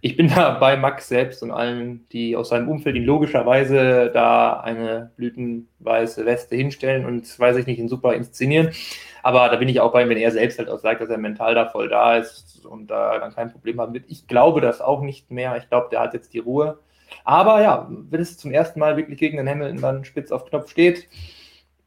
ich 0.00 0.16
bin 0.16 0.28
da 0.34 0.50
bei 0.58 0.76
Max 0.76 1.08
selbst 1.08 1.42
und 1.42 1.50
allen, 1.50 2.06
die 2.12 2.36
aus 2.36 2.50
seinem 2.50 2.68
Umfeld 2.68 2.96
ihn 2.96 3.04
logischerweise 3.04 4.10
da 4.12 4.60
eine 4.60 5.10
blütenweiße 5.16 6.24
Weste 6.26 6.56
hinstellen 6.56 7.04
und, 7.04 7.38
weiß 7.38 7.56
ich 7.56 7.66
nicht, 7.66 7.78
ihn 7.78 7.88
super 7.88 8.14
inszenieren. 8.14 8.70
Aber 9.22 9.48
da 9.48 9.56
bin 9.56 9.68
ich 9.68 9.80
auch 9.80 9.92
bei 9.92 10.02
ihm, 10.02 10.08
wenn 10.08 10.18
er 10.18 10.30
selbst 10.30 10.58
halt 10.58 10.68
auch 10.68 10.78
sagt, 10.78 11.00
dass 11.00 11.10
er 11.10 11.18
mental 11.18 11.54
da 11.54 11.66
voll 11.66 11.88
da 11.88 12.16
ist 12.16 12.64
und 12.64 12.88
da 12.88 13.18
dann 13.18 13.34
kein 13.34 13.52
Problem 13.52 13.80
haben 13.80 13.94
wird. 13.94 14.04
Ich 14.08 14.26
glaube 14.26 14.60
das 14.60 14.80
auch 14.80 15.02
nicht 15.02 15.30
mehr. 15.30 15.56
Ich 15.56 15.68
glaube, 15.68 15.88
der 15.90 16.00
hat 16.00 16.14
jetzt 16.14 16.32
die 16.32 16.38
Ruhe. 16.38 16.78
Aber 17.24 17.62
ja, 17.62 17.88
wenn 17.88 18.20
es 18.20 18.36
zum 18.36 18.52
ersten 18.52 18.80
Mal 18.80 18.96
wirklich 18.96 19.18
gegen 19.18 19.38
den 19.38 19.48
Hamilton 19.48 19.80
dann 19.80 20.04
spitz 20.04 20.30
auf 20.30 20.44
Knopf 20.46 20.70
steht, 20.70 21.08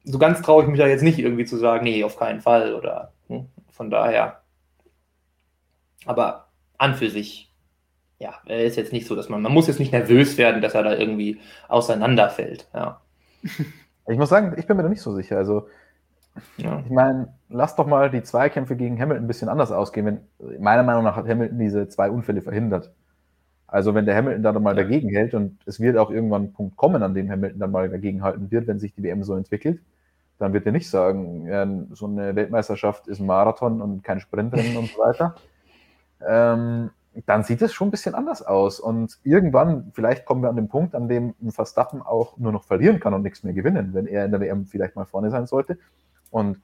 so 0.04 0.18
ganz 0.18 0.42
traue 0.42 0.64
ich 0.64 0.70
mich 0.70 0.80
da 0.80 0.88
jetzt 0.88 1.04
nicht 1.04 1.20
irgendwie 1.20 1.46
zu 1.46 1.58
sagen, 1.58 1.84
nee, 1.84 2.04
auf 2.04 2.18
keinen 2.18 2.42
Fall 2.42 2.74
oder 2.74 3.12
hm, 3.28 3.46
von 3.72 3.90
daher. 3.90 4.42
Aber 6.06 6.50
an 6.78 6.96
für 6.96 7.10
sich 7.10 7.52
ja, 8.22 8.36
er 8.46 8.64
ist 8.66 8.76
jetzt 8.76 8.94
nicht 8.94 9.08
so, 9.08 9.16
dass 9.16 9.30
man, 9.30 9.42
man 9.42 9.52
muss 9.52 9.66
jetzt 9.66 9.80
nicht 9.80 9.92
nervös 9.92 10.38
werden, 10.38 10.62
dass 10.62 10.76
er 10.76 10.84
da 10.84 10.94
irgendwie 10.94 11.40
auseinanderfällt. 11.68 12.68
Ja. 12.74 13.02
Ich 14.08 14.18
muss 14.18 14.30
sagen, 14.30 14.56
ich 14.58 14.66
bin 14.66 14.76
mir 14.76 14.84
da 14.84 14.90
nicht 14.90 15.02
so 15.02 15.14
sicher. 15.14 15.38
Also, 15.38 15.68
ja. 16.58 16.82
ich 16.84 16.90
meine, 16.90 17.34
lass 17.50 17.76
doch 17.76 17.86
mal 17.86 18.10
die 18.10 18.24
Zweikämpfe 18.24 18.76
gegen 18.76 19.00
Hamilton 19.00 19.24
ein 19.24 19.28
bisschen 19.28 19.48
anders 19.48 19.72
ausgehen. 19.72 20.06
Wenn, 20.06 20.60
meiner 20.60 20.82
Meinung 20.82 21.04
nach 21.04 21.16
hat 21.16 21.28
Hamilton 21.28 21.60
diese 21.60 21.88
zwei 21.88 22.10
Unfälle 22.10 22.42
verhindert. 22.42 22.92
Also, 23.68 23.94
wenn 23.94 24.08
der 24.08 24.16
Hamilton 24.16 24.42
dann 24.42 24.64
mal 24.64 24.76
dagegen 24.76 25.10
hält 25.10 25.36
und 25.36 25.60
es 25.66 25.80
wird 25.80 25.98
auch 25.98 26.10
irgendwann 26.10 26.46
ein 26.46 26.52
Punkt 26.52 26.76
kommen, 26.78 27.04
an 27.04 27.14
dem 27.14 27.30
Hamilton 27.30 27.60
dann 27.60 27.72
mal 27.72 27.90
dagegen 27.90 28.24
halten 28.24 28.50
wird, 28.50 28.68
wenn 28.68 28.80
sich 28.80 28.94
die 28.96 29.04
WM 29.04 29.24
so 29.24 29.36
entwickelt, 29.36 29.80
dann 30.42 30.54
wird 30.54 30.66
er 30.66 30.72
nicht 30.72 30.90
sagen, 30.90 31.46
ja, 31.46 31.68
so 31.92 32.08
eine 32.08 32.36
Weltmeisterschaft 32.36 33.08
ist 33.08 33.20
ein 33.20 33.28
Marathon 33.28 33.80
und 33.80 34.04
kein 34.04 34.20
Sprintrennen 34.20 34.76
und 34.76 34.90
so 34.90 35.00
weiter. 35.00 35.36
Ähm, 36.28 36.90
dann 37.28 37.44
sieht 37.44 37.62
es 37.62 37.74
schon 37.74 37.90
ein 37.90 37.92
bisschen 37.92 38.16
anders 38.16 38.42
aus. 38.42 38.80
Und 38.80 39.20
irgendwann, 39.24 39.92
vielleicht 39.94 40.26
kommen 40.26 40.42
wir 40.42 40.50
an 40.50 40.56
den 40.56 40.68
Punkt, 40.68 40.96
an 40.96 41.08
dem 41.08 41.36
ein 41.44 41.52
Verstappen 41.52 42.02
auch 42.02 42.38
nur 42.38 42.52
noch 42.52 42.64
verlieren 42.64 43.00
kann 43.00 43.14
und 43.14 43.22
nichts 43.22 43.44
mehr 43.44 43.54
gewinnen, 43.54 43.94
wenn 43.94 44.08
er 44.08 44.26
in 44.26 44.32
der 44.32 44.40
WM 44.40 44.66
vielleicht 44.66 44.96
mal 44.96 45.06
vorne 45.06 45.30
sein 45.30 45.46
sollte. 45.46 45.78
Und 46.32 46.60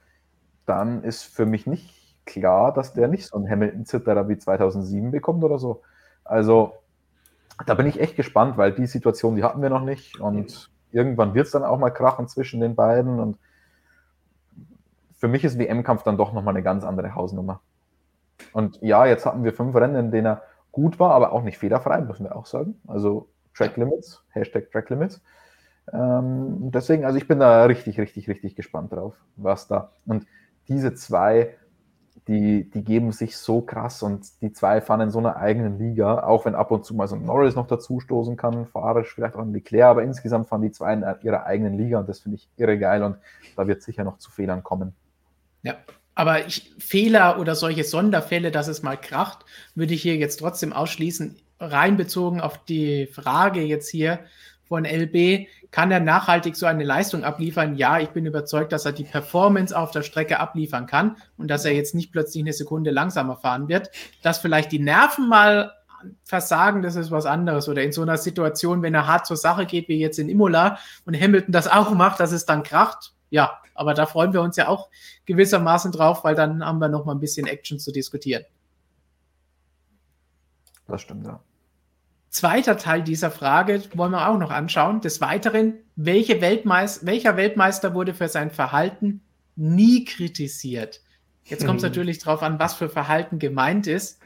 dann 0.66 1.04
ist 1.04 1.22
für 1.22 1.46
mich 1.46 1.66
nicht 1.68 2.16
klar, 2.24 2.72
dass 2.72 2.94
der 2.94 3.06
nicht 3.06 3.26
so 3.26 3.36
einen 3.36 3.48
Hamilton-Zitterer 3.48 4.28
wie 4.28 4.38
2007 4.38 5.12
bekommt 5.12 5.44
oder 5.44 5.60
so. 5.60 5.82
Also 6.24 6.72
da 7.64 7.74
bin 7.74 7.86
ich 7.86 8.00
echt 8.00 8.16
gespannt, 8.16 8.56
weil 8.56 8.72
die 8.72 8.86
Situation, 8.86 9.36
die 9.36 9.44
hatten 9.44 9.62
wir 9.62 9.70
noch 9.70 9.84
nicht 9.84 10.18
und 10.18 10.68
irgendwann 10.90 11.34
wird 11.34 11.46
es 11.46 11.52
dann 11.52 11.64
auch 11.64 11.78
mal 11.78 11.90
krachen 11.90 12.26
zwischen 12.26 12.60
den 12.60 12.74
beiden 12.74 13.20
und 13.20 13.38
für 15.18 15.28
mich 15.28 15.44
ist 15.44 15.58
WM-Kampf 15.58 16.04
dann 16.04 16.16
doch 16.16 16.32
nochmal 16.32 16.54
eine 16.54 16.62
ganz 16.62 16.84
andere 16.84 17.14
Hausnummer. 17.14 17.60
Und 18.52 18.80
ja, 18.80 19.04
jetzt 19.04 19.26
hatten 19.26 19.44
wir 19.44 19.52
fünf 19.52 19.74
Rennen, 19.74 19.96
in 19.96 20.10
denen 20.10 20.26
er 20.26 20.42
gut 20.72 20.98
war, 21.00 21.12
aber 21.12 21.32
auch 21.32 21.42
nicht 21.42 21.58
fehlerfrei, 21.58 22.00
müssen 22.00 22.24
wir 22.24 22.36
auch 22.36 22.46
sagen. 22.46 22.80
Also 22.86 23.28
Track 23.54 23.76
Limits, 23.76 24.24
Hashtag 24.30 24.70
Track 24.70 24.90
Limits. 24.90 25.20
Ähm, 25.92 26.70
deswegen, 26.70 27.04
also 27.04 27.18
ich 27.18 27.26
bin 27.26 27.40
da 27.40 27.64
richtig, 27.64 27.98
richtig, 27.98 28.28
richtig 28.28 28.54
gespannt 28.54 28.92
drauf, 28.92 29.14
was 29.36 29.66
da. 29.66 29.90
Und 30.06 30.26
diese 30.68 30.94
zwei, 30.94 31.56
die, 32.28 32.70
die 32.70 32.84
geben 32.84 33.10
sich 33.10 33.36
so 33.36 33.62
krass 33.62 34.02
und 34.02 34.40
die 34.42 34.52
zwei 34.52 34.80
fahren 34.80 35.00
in 35.00 35.10
so 35.10 35.18
einer 35.18 35.36
eigenen 35.36 35.78
Liga, 35.78 36.22
auch 36.24 36.44
wenn 36.44 36.54
ab 36.54 36.70
und 36.70 36.84
zu 36.84 36.94
mal 36.94 37.08
so 37.08 37.16
ein 37.16 37.24
Norris 37.24 37.56
noch 37.56 37.66
dazu 37.66 38.00
stoßen 38.00 38.36
kann, 38.36 38.66
fahrerisch 38.66 39.14
vielleicht 39.14 39.34
auch 39.34 39.40
ein 39.40 39.52
Leclerc, 39.52 39.90
aber 39.90 40.02
insgesamt 40.02 40.46
fahren 40.48 40.62
die 40.62 40.70
zwei 40.70 40.92
in 40.92 41.04
ihrer 41.22 41.46
eigenen 41.46 41.76
Liga 41.76 41.98
und 41.98 42.08
das 42.08 42.20
finde 42.20 42.36
ich 42.36 42.48
irre 42.56 42.78
geil 42.78 43.02
und 43.02 43.16
da 43.56 43.66
wird 43.66 43.82
sicher 43.82 44.04
noch 44.04 44.18
zu 44.18 44.30
Fehlern 44.30 44.62
kommen. 44.62 44.94
Ja, 45.68 45.76
aber 46.14 46.46
ich, 46.46 46.72
Fehler 46.78 47.38
oder 47.38 47.54
solche 47.54 47.84
Sonderfälle, 47.84 48.50
dass 48.50 48.68
es 48.68 48.82
mal 48.82 48.96
kracht, 48.96 49.44
würde 49.74 49.92
ich 49.92 50.00
hier 50.00 50.16
jetzt 50.16 50.38
trotzdem 50.38 50.72
ausschließen. 50.72 51.36
Rein 51.60 51.98
bezogen 51.98 52.40
auf 52.40 52.64
die 52.64 53.06
Frage 53.06 53.60
jetzt 53.60 53.90
hier 53.90 54.20
von 54.66 54.86
LB, 54.86 55.46
kann 55.70 55.90
er 55.90 56.00
nachhaltig 56.00 56.56
so 56.56 56.64
eine 56.64 56.84
Leistung 56.84 57.22
abliefern? 57.22 57.76
Ja, 57.76 58.00
ich 58.00 58.08
bin 58.08 58.24
überzeugt, 58.24 58.72
dass 58.72 58.86
er 58.86 58.92
die 58.92 59.04
Performance 59.04 59.76
auf 59.76 59.90
der 59.90 60.00
Strecke 60.00 60.40
abliefern 60.40 60.86
kann 60.86 61.16
und 61.36 61.48
dass 61.48 61.66
er 61.66 61.74
jetzt 61.74 61.94
nicht 61.94 62.12
plötzlich 62.12 62.42
eine 62.42 62.54
Sekunde 62.54 62.90
langsamer 62.90 63.36
fahren 63.36 63.68
wird. 63.68 63.90
Dass 64.22 64.38
vielleicht 64.38 64.72
die 64.72 64.78
Nerven 64.78 65.28
mal 65.28 65.74
versagen, 66.24 66.80
das 66.80 66.96
ist 66.96 67.10
was 67.10 67.26
anderes. 67.26 67.68
Oder 67.68 67.82
in 67.82 67.92
so 67.92 68.00
einer 68.00 68.16
Situation, 68.16 68.80
wenn 68.80 68.94
er 68.94 69.06
hart 69.06 69.26
zur 69.26 69.36
Sache 69.36 69.66
geht, 69.66 69.88
wie 69.88 69.98
jetzt 69.98 70.18
in 70.18 70.30
Imola 70.30 70.78
und 71.04 71.20
Hamilton 71.20 71.52
das 71.52 71.68
auch 71.68 71.90
macht, 71.90 72.20
dass 72.20 72.32
es 72.32 72.46
dann 72.46 72.62
kracht, 72.62 73.12
ja, 73.30 73.60
aber 73.74 73.94
da 73.94 74.06
freuen 74.06 74.32
wir 74.32 74.42
uns 74.42 74.56
ja 74.56 74.68
auch 74.68 74.88
gewissermaßen 75.26 75.92
drauf, 75.92 76.24
weil 76.24 76.34
dann 76.34 76.64
haben 76.64 76.78
wir 76.78 76.88
noch 76.88 77.04
mal 77.04 77.12
ein 77.12 77.20
bisschen 77.20 77.46
Action 77.46 77.78
zu 77.78 77.92
diskutieren. 77.92 78.44
Das 80.86 81.02
stimmt, 81.02 81.26
ja. 81.26 81.40
Zweiter 82.30 82.76
Teil 82.76 83.02
dieser 83.02 83.30
Frage 83.30 83.82
wollen 83.94 84.12
wir 84.12 84.28
auch 84.28 84.38
noch 84.38 84.50
anschauen. 84.50 85.00
Des 85.00 85.20
Weiteren, 85.20 85.74
welche 85.96 86.40
Weltmeister, 86.40 87.06
welcher 87.06 87.36
Weltmeister 87.36 87.94
wurde 87.94 88.14
für 88.14 88.28
sein 88.28 88.50
Verhalten 88.50 89.22
nie 89.56 90.04
kritisiert? 90.04 91.02
Jetzt 91.44 91.66
kommt 91.66 91.78
es 91.78 91.82
natürlich 91.84 92.18
darauf 92.18 92.42
an, 92.42 92.58
was 92.58 92.74
für 92.74 92.88
Verhalten 92.88 93.38
gemeint 93.38 93.86
ist 93.86 94.20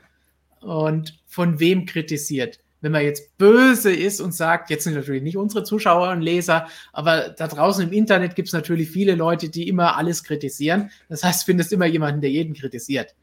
und 0.60 1.20
von 1.26 1.60
wem 1.60 1.86
kritisiert 1.86 2.61
wenn 2.82 2.92
man 2.92 3.02
jetzt 3.02 3.38
böse 3.38 3.92
ist 3.92 4.20
und 4.20 4.34
sagt, 4.34 4.68
jetzt 4.68 4.84
sind 4.84 4.94
natürlich 4.94 5.22
nicht 5.22 5.38
unsere 5.38 5.64
Zuschauer 5.64 6.10
und 6.10 6.20
Leser, 6.20 6.66
aber 6.92 7.30
da 7.30 7.46
draußen 7.46 7.84
im 7.84 7.92
Internet 7.92 8.34
gibt 8.34 8.48
es 8.48 8.54
natürlich 8.54 8.90
viele 8.90 9.14
Leute, 9.14 9.48
die 9.48 9.68
immer 9.68 9.96
alles 9.96 10.24
kritisieren. 10.24 10.90
Das 11.09 11.24
heißt, 11.24 11.44
findest 11.44 11.72
immer 11.72 11.86
jemanden, 11.86 12.20
der 12.20 12.30
jeden 12.30 12.54
kritisiert. 12.54 13.14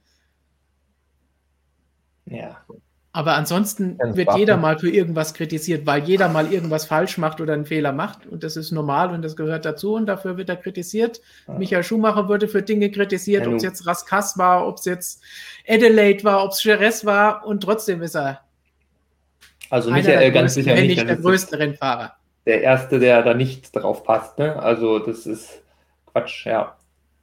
Ja. 2.26 2.58
Aber 3.12 3.34
ansonsten 3.34 3.98
wird 3.98 4.38
jeder 4.38 4.56
mal 4.56 4.78
für 4.78 4.90
irgendwas 4.90 5.34
kritisiert, 5.34 5.86
weil 5.88 6.04
jeder 6.04 6.30
mal 6.30 6.54
irgendwas 6.54 6.86
falsch 6.86 7.18
macht 7.18 7.42
oder 7.42 7.54
einen 7.54 7.66
Fehler 7.66 7.92
macht. 7.92 8.28
Und 8.28 8.44
das 8.44 8.56
ist 8.56 8.72
normal 8.72 9.12
und 9.12 9.24
das 9.24 9.36
gehört 9.36 9.66
dazu 9.66 9.96
und 9.96 10.06
dafür 10.06 10.38
wird 10.38 10.48
er 10.48 10.58
kritisiert. 10.58 11.20
Ja. 11.48 11.56
Michael 11.56 11.84
Schumacher 11.84 12.30
wurde 12.30 12.48
für 12.48 12.62
Dinge 12.62 12.92
kritisiert, 12.92 13.48
ob 13.48 13.56
es 13.56 13.64
jetzt 13.64 13.88
Raskas 13.88 14.38
war, 14.38 14.68
ob 14.68 14.78
es 14.78 14.86
jetzt 14.86 15.24
Adelaide 15.68 16.24
war, 16.24 16.44
ob 16.46 16.52
es 16.52 16.64
Jerez 16.64 17.04
war 17.04 17.46
und 17.46 17.62
trotzdem 17.62 18.04
ist 18.04 18.16
er 18.16 18.42
also 19.70 19.92
Michael 19.92 20.32
ganz 20.32 20.54
sicher 20.54 20.74
nicht. 20.76 20.88
nicht 20.88 21.08
der 21.08 21.18
größte 21.18 21.60
Rennfahrer. 21.60 22.14
Der 22.46 22.62
erste, 22.62 23.00
der 23.00 23.22
da 23.24 23.34
nicht 23.34 23.76
drauf 23.76 24.04
passt. 24.04 24.40
Ne? 24.40 24.62
Also 24.62 25.00
das 25.00 25.26
ist 25.26 25.62
Quatsch, 26.12 26.46
ja. 26.46 26.76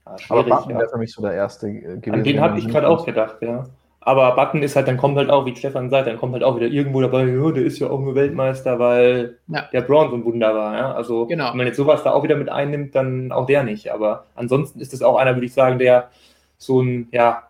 ja 0.06 0.16
Aber 0.28 0.44
Button 0.44 0.70
ja. 0.70 0.78
wäre 0.78 0.88
für 0.88 0.98
mich 0.98 1.12
so 1.12 1.22
der 1.22 1.32
erste 1.32 1.72
gewesen. 1.72 2.14
An 2.14 2.24
den 2.24 2.40
habe 2.40 2.58
ich 2.58 2.68
gerade 2.68 2.88
auch 2.88 3.04
gedacht, 3.04 3.36
ja. 3.40 3.64
Aber 4.06 4.36
Button 4.36 4.62
ist 4.62 4.76
halt, 4.76 4.86
dann 4.86 4.98
kommt 4.98 5.16
halt 5.16 5.30
auch, 5.30 5.46
wie 5.46 5.56
Stefan 5.56 5.90
sagt, 5.90 6.06
dann 6.06 6.16
kommt 6.16 6.32
halt 6.32 6.44
auch 6.44 6.54
wieder 6.54 6.68
irgendwo 6.68 7.00
dabei, 7.00 7.24
ja, 7.24 7.50
der 7.50 7.64
ist 7.64 7.80
ja 7.80 7.90
auch 7.90 7.98
nur 7.98 8.14
Weltmeister, 8.14 8.78
weil 8.78 9.38
ja. 9.48 9.68
der 9.72 9.80
Braun 9.80 10.10
so 10.10 10.16
ein 10.16 10.24
Wunder 10.24 10.54
war. 10.54 10.76
Ja? 10.76 10.92
Also 10.92 11.26
genau. 11.26 11.50
wenn 11.50 11.56
man 11.56 11.66
jetzt 11.66 11.76
sowas 11.76 12.04
da 12.04 12.12
auch 12.12 12.22
wieder 12.22 12.36
mit 12.36 12.48
einnimmt, 12.48 12.94
dann 12.94 13.32
auch 13.32 13.46
der 13.46 13.64
nicht. 13.64 13.92
Aber 13.92 14.26
ansonsten 14.36 14.78
ist 14.78 14.94
es 14.94 15.02
auch 15.02 15.16
einer, 15.16 15.34
würde 15.34 15.46
ich 15.46 15.54
sagen, 15.54 15.80
der 15.80 16.08
so 16.56 16.80
ein, 16.80 17.08
ja, 17.10 17.45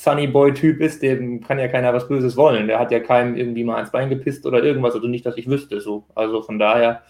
Sunny 0.00 0.28
Boy-Typ 0.28 0.80
ist, 0.80 1.02
dem 1.02 1.42
kann 1.42 1.58
ja 1.58 1.68
keiner 1.68 1.92
was 1.92 2.08
Böses 2.08 2.34
wollen. 2.34 2.68
Der 2.68 2.78
hat 2.78 2.90
ja 2.90 3.00
keinem 3.00 3.36
irgendwie 3.36 3.64
mal 3.64 3.76
ans 3.76 3.90
Bein 3.90 4.08
gepisst 4.08 4.46
oder 4.46 4.62
irgendwas, 4.62 4.94
also 4.94 5.06
nicht, 5.06 5.26
dass 5.26 5.36
ich 5.36 5.46
wüsste. 5.46 5.78
So. 5.82 6.06
Also 6.14 6.40
von 6.40 6.58
daher, 6.58 7.02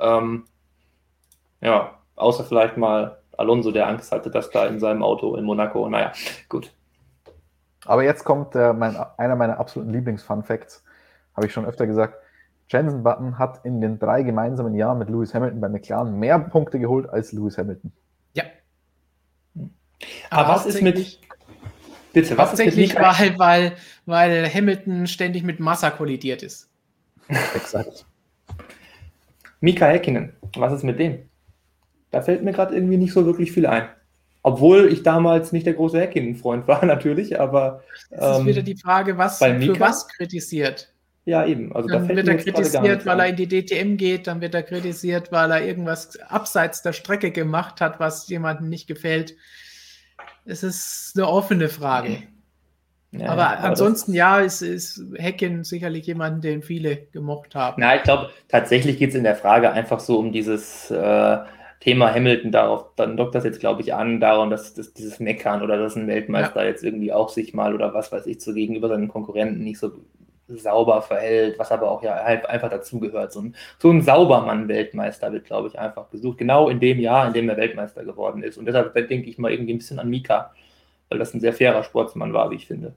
ähm, 0.00 0.46
ja, 1.60 1.98
außer 2.16 2.44
vielleicht 2.44 2.78
mal 2.78 3.18
Alonso, 3.36 3.70
der 3.70 3.86
Angst 3.86 4.12
hatte, 4.12 4.30
dass 4.30 4.48
da 4.48 4.64
in 4.64 4.80
seinem 4.80 5.02
Auto 5.02 5.36
in 5.36 5.44
Monaco, 5.44 5.90
naja, 5.90 6.12
gut. 6.48 6.72
Aber 7.84 8.02
jetzt 8.02 8.24
kommt 8.24 8.54
äh, 8.54 8.72
mein, 8.72 8.96
einer 9.18 9.36
meiner 9.36 9.60
absoluten 9.60 9.92
Lieblings-Fun-Facts, 9.92 10.82
habe 11.36 11.46
ich 11.46 11.52
schon 11.52 11.66
öfter 11.66 11.86
gesagt. 11.86 12.14
Jensen 12.70 13.02
Button 13.02 13.38
hat 13.38 13.62
in 13.66 13.82
den 13.82 13.98
drei 13.98 14.22
gemeinsamen 14.22 14.74
Jahren 14.74 14.96
mit 14.96 15.10
Lewis 15.10 15.34
Hamilton 15.34 15.60
bei 15.60 15.68
McLaren 15.68 16.18
mehr 16.18 16.38
Punkte 16.38 16.78
geholt 16.78 17.10
als 17.10 17.30
Lewis 17.32 17.58
Hamilton. 17.58 17.92
Ja. 18.32 18.44
Aber, 20.30 20.46
Aber 20.46 20.54
was 20.54 20.64
ist 20.64 20.80
mit 20.80 21.27
Bitte, 22.12 22.36
was 22.36 22.48
Hauptsächlich, 22.48 22.94
weil, 22.94 23.38
weil, 23.38 23.72
weil 24.06 24.52
Hamilton 24.52 25.06
ständig 25.06 25.42
mit 25.42 25.60
Massa 25.60 25.90
kollidiert 25.90 26.42
ist. 26.42 26.68
Exakt. 27.54 28.06
Mika 29.60 29.86
Häkkinen, 29.86 30.32
was 30.56 30.72
ist 30.72 30.84
mit 30.84 30.98
dem? 30.98 31.18
Da 32.10 32.22
fällt 32.22 32.42
mir 32.42 32.52
gerade 32.52 32.74
irgendwie 32.74 32.96
nicht 32.96 33.12
so 33.12 33.26
wirklich 33.26 33.52
viel 33.52 33.66
ein. 33.66 33.88
Obwohl 34.42 34.90
ich 34.90 35.02
damals 35.02 35.52
nicht 35.52 35.66
der 35.66 35.74
große 35.74 36.00
Häkkinen-Freund 36.00 36.66
war, 36.68 36.84
natürlich, 36.86 37.38
aber. 37.38 37.82
Ähm, 38.10 38.18
das 38.18 38.38
ist 38.38 38.46
wieder 38.46 38.62
die 38.62 38.76
Frage, 38.76 39.18
was 39.18 39.38
für 39.38 39.80
was 39.80 40.08
kritisiert. 40.08 40.92
Ja, 41.24 41.44
eben. 41.44 41.76
Also 41.76 41.88
dann 41.88 42.08
da 42.08 42.16
wird 42.16 42.26
er 42.26 42.36
kritisiert, 42.36 43.04
weil 43.04 43.20
er 43.20 43.26
in 43.26 43.36
die 43.36 43.46
DTM 43.46 43.98
geht, 43.98 44.26
dann 44.26 44.40
wird 44.40 44.54
er 44.54 44.62
kritisiert, 44.62 45.30
weil 45.30 45.50
er 45.50 45.62
irgendwas 45.62 46.18
abseits 46.20 46.80
der 46.80 46.94
Strecke 46.94 47.30
gemacht 47.30 47.82
hat, 47.82 48.00
was 48.00 48.28
jemandem 48.28 48.70
nicht 48.70 48.86
gefällt 48.86 49.34
es 50.48 50.62
ist 50.62 51.12
eine 51.14 51.28
offene 51.28 51.68
Frage. 51.68 52.22
Ja, 53.10 53.30
aber, 53.30 53.48
aber 53.50 53.64
ansonsten, 53.64 54.12
ja, 54.12 54.40
ist, 54.40 54.60
ist 54.60 55.02
Hacken 55.18 55.64
sicherlich 55.64 56.06
jemand, 56.06 56.44
den 56.44 56.62
viele 56.62 57.06
gemocht 57.12 57.54
haben. 57.54 57.80
Na, 57.80 57.96
ich 57.96 58.02
glaube, 58.02 58.30
tatsächlich 58.48 58.98
geht 58.98 59.10
es 59.10 59.14
in 59.14 59.24
der 59.24 59.36
Frage 59.36 59.70
einfach 59.72 60.00
so 60.00 60.18
um 60.18 60.30
dieses 60.30 60.90
äh, 60.90 61.38
Thema 61.80 62.12
Hamilton 62.12 62.52
darauf, 62.52 62.94
dann 62.96 63.16
dockt 63.16 63.34
das 63.34 63.44
jetzt, 63.44 63.60
glaube 63.60 63.80
ich, 63.80 63.94
an, 63.94 64.20
darum, 64.20 64.50
dass, 64.50 64.74
dass 64.74 64.92
dieses 64.92 65.20
Meckern 65.20 65.62
oder 65.62 65.78
dass 65.78 65.96
ein 65.96 66.06
Weltmeister 66.06 66.62
ja. 66.62 66.68
jetzt 66.68 66.84
irgendwie 66.84 67.12
auch 67.12 67.28
sich 67.28 67.54
mal 67.54 67.74
oder 67.74 67.94
was 67.94 68.12
weiß 68.12 68.26
ich, 68.26 68.42
so 68.42 68.52
gegenüber 68.52 68.88
seinen 68.88 69.08
Konkurrenten 69.08 69.62
nicht 69.62 69.78
so 69.78 69.92
sauber 70.48 71.02
verhält, 71.02 71.58
was 71.58 71.70
aber 71.70 71.90
auch 71.90 72.02
ja 72.02 72.24
halt 72.24 72.48
einfach 72.48 72.70
dazugehört. 72.70 73.32
So 73.32 73.42
ein, 73.42 73.54
so 73.78 73.90
ein 73.90 74.02
Saubermann-Weltmeister 74.02 75.32
wird, 75.32 75.44
glaube 75.44 75.68
ich, 75.68 75.78
einfach 75.78 76.10
gesucht. 76.10 76.38
Genau 76.38 76.68
in 76.68 76.80
dem 76.80 76.98
Jahr, 76.98 77.26
in 77.26 77.34
dem 77.34 77.48
er 77.48 77.56
Weltmeister 77.56 78.04
geworden 78.04 78.42
ist. 78.42 78.56
Und 78.56 78.66
deshalb 78.66 78.94
denke 78.94 79.28
ich 79.28 79.38
mal 79.38 79.52
irgendwie 79.52 79.74
ein 79.74 79.78
bisschen 79.78 79.98
an 79.98 80.08
Mika, 80.08 80.52
weil 81.08 81.18
das 81.18 81.34
ein 81.34 81.40
sehr 81.40 81.52
fairer 81.52 81.82
Sportsmann 81.84 82.32
war, 82.32 82.50
wie 82.50 82.56
ich 82.56 82.66
finde. 82.66 82.94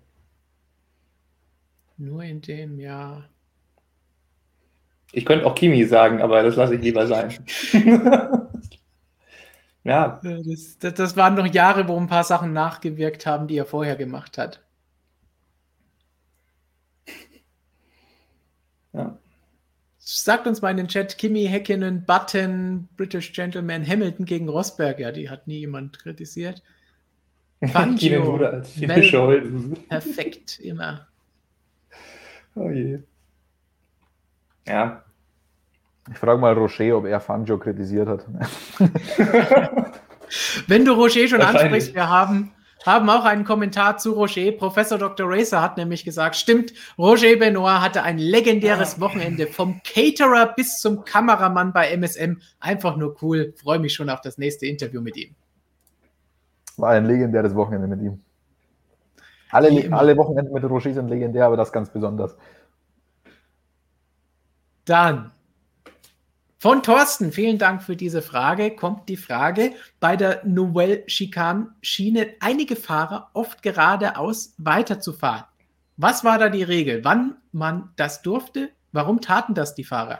Nur 1.97 2.23
in 2.23 2.41
dem 2.41 2.79
Jahr. 2.79 3.29
Ich 5.11 5.25
könnte 5.25 5.45
auch 5.45 5.55
Kimi 5.55 5.83
sagen, 5.83 6.21
aber 6.21 6.41
das 6.41 6.55
lasse 6.55 6.75
ich 6.75 6.81
lieber 6.81 7.05
sein. 7.05 7.33
ja. 9.83 10.19
Das, 10.23 10.77
das, 10.79 10.93
das 10.93 11.17
waren 11.17 11.35
noch 11.35 11.47
Jahre, 11.47 11.87
wo 11.87 11.97
ein 11.97 12.07
paar 12.07 12.23
Sachen 12.23 12.53
nachgewirkt 12.53 13.25
haben, 13.25 13.47
die 13.47 13.57
er 13.57 13.65
vorher 13.65 13.97
gemacht 13.97 14.37
hat. 14.37 14.61
Ja. 18.93 19.17
Sagt 19.97 20.47
uns 20.47 20.61
mal 20.61 20.71
in 20.71 20.77
den 20.77 20.87
Chat, 20.87 21.17
Kimi 21.17 21.45
Häkkinen, 21.45 22.05
Button, 22.05 22.87
British 22.97 23.33
Gentleman, 23.33 23.87
Hamilton 23.87 24.25
gegen 24.25 24.49
Rosberg. 24.49 24.99
Ja, 24.99 25.11
die 25.11 25.29
hat 25.29 25.47
nie 25.47 25.59
jemand 25.59 25.99
kritisiert. 25.99 26.63
Fangio, 27.71 28.37
als 28.37 28.73
Perfekt, 29.87 30.59
immer. 30.59 31.07
Oh 32.55 32.69
je. 32.69 32.99
Ja. 34.67 35.03
Ich 36.09 36.17
frage 36.17 36.41
mal 36.41 36.53
Rocher, 36.53 36.97
ob 36.97 37.05
er 37.05 37.19
Fangio 37.19 37.59
kritisiert 37.59 38.07
hat. 38.07 38.25
Wenn 40.67 40.85
du 40.85 40.93
Rocher 40.93 41.27
schon 41.27 41.41
ansprichst, 41.41 41.93
wir 41.93 42.09
haben 42.09 42.51
haben 42.85 43.09
auch 43.09 43.25
einen 43.25 43.43
Kommentar 43.43 43.97
zu 43.97 44.13
Roger. 44.13 44.51
Professor 44.51 44.97
Dr. 44.97 45.27
Racer 45.29 45.61
hat 45.61 45.77
nämlich 45.77 46.03
gesagt, 46.03 46.35
stimmt, 46.35 46.73
Roger 46.97 47.35
Benoit 47.37 47.81
hatte 47.81 48.03
ein 48.03 48.17
legendäres 48.17 48.99
Wochenende 48.99 49.47
vom 49.47 49.81
Caterer 49.83 50.53
bis 50.55 50.77
zum 50.77 51.03
Kameramann 51.03 51.73
bei 51.73 51.91
MSM. 51.91 52.41
Einfach 52.59 52.97
nur 52.97 53.15
cool. 53.21 53.53
Freue 53.61 53.79
mich 53.79 53.93
schon 53.93 54.09
auf 54.09 54.21
das 54.21 54.37
nächste 54.37 54.65
Interview 54.65 55.01
mit 55.01 55.17
ihm. 55.17 55.35
War 56.77 56.91
ein 56.91 57.05
legendäres 57.05 57.55
Wochenende 57.55 57.87
mit 57.87 58.01
ihm. 58.01 58.21
Alle, 59.51 59.91
alle 59.91 60.17
Wochenenden 60.17 60.53
mit 60.53 60.63
Roger 60.63 60.93
sind 60.93 61.09
legendär, 61.09 61.45
aber 61.45 61.57
das 61.57 61.71
ganz 61.71 61.89
besonders. 61.89 62.35
Dann 64.85 65.31
von 66.61 66.83
Thorsten, 66.83 67.31
vielen 67.31 67.57
Dank 67.57 67.81
für 67.81 67.95
diese 67.95 68.21
Frage. 68.21 68.75
Kommt 68.75 69.09
die 69.09 69.17
Frage, 69.17 69.71
bei 69.99 70.15
der 70.15 70.45
Nouvelle 70.45 71.07
Chicane 71.07 71.69
schienen 71.81 72.27
einige 72.39 72.75
Fahrer 72.75 73.31
oft 73.33 73.63
geradeaus 73.63 74.53
weiterzufahren. 74.59 75.45
Was 75.97 76.23
war 76.23 76.37
da 76.37 76.49
die 76.49 76.61
Regel? 76.61 77.03
Wann 77.03 77.37
man 77.51 77.89
das 77.95 78.21
durfte? 78.21 78.69
Warum 78.91 79.21
taten 79.21 79.55
das 79.55 79.73
die 79.73 79.83
Fahrer? 79.83 80.19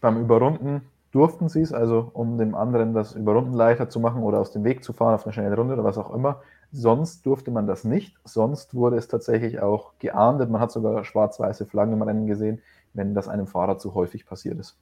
Beim 0.00 0.20
Überrunden 0.20 0.82
durften 1.10 1.48
sie 1.48 1.62
es, 1.62 1.72
also 1.72 2.12
um 2.12 2.38
dem 2.38 2.54
anderen 2.54 2.94
das 2.94 3.14
Überrunden 3.14 3.54
leichter 3.54 3.88
zu 3.88 3.98
machen 3.98 4.22
oder 4.22 4.38
aus 4.38 4.52
dem 4.52 4.62
Weg 4.62 4.84
zu 4.84 4.92
fahren 4.92 5.14
auf 5.14 5.24
eine 5.24 5.32
schnelle 5.32 5.56
Runde 5.56 5.74
oder 5.74 5.82
was 5.82 5.98
auch 5.98 6.14
immer. 6.14 6.42
Sonst 6.70 7.26
durfte 7.26 7.50
man 7.50 7.66
das 7.66 7.82
nicht. 7.82 8.16
Sonst 8.24 8.74
wurde 8.74 8.96
es 8.96 9.08
tatsächlich 9.08 9.60
auch 9.60 9.94
geahndet. 9.98 10.48
Man 10.48 10.60
hat 10.60 10.70
sogar 10.70 11.04
schwarz-weiße 11.04 11.66
Flaggen 11.66 11.94
im 11.94 12.02
Rennen 12.02 12.28
gesehen, 12.28 12.62
wenn 12.96 13.14
das 13.14 13.28
einem 13.28 13.46
Fahrer 13.46 13.78
zu 13.78 13.94
häufig 13.94 14.26
passiert 14.26 14.58
ist. 14.58 14.76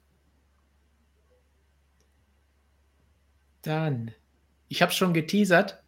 Dann, 3.61 4.11
ich 4.67 4.81
habe 4.81 4.91
schon 4.91 5.13
geteasert, 5.13 5.83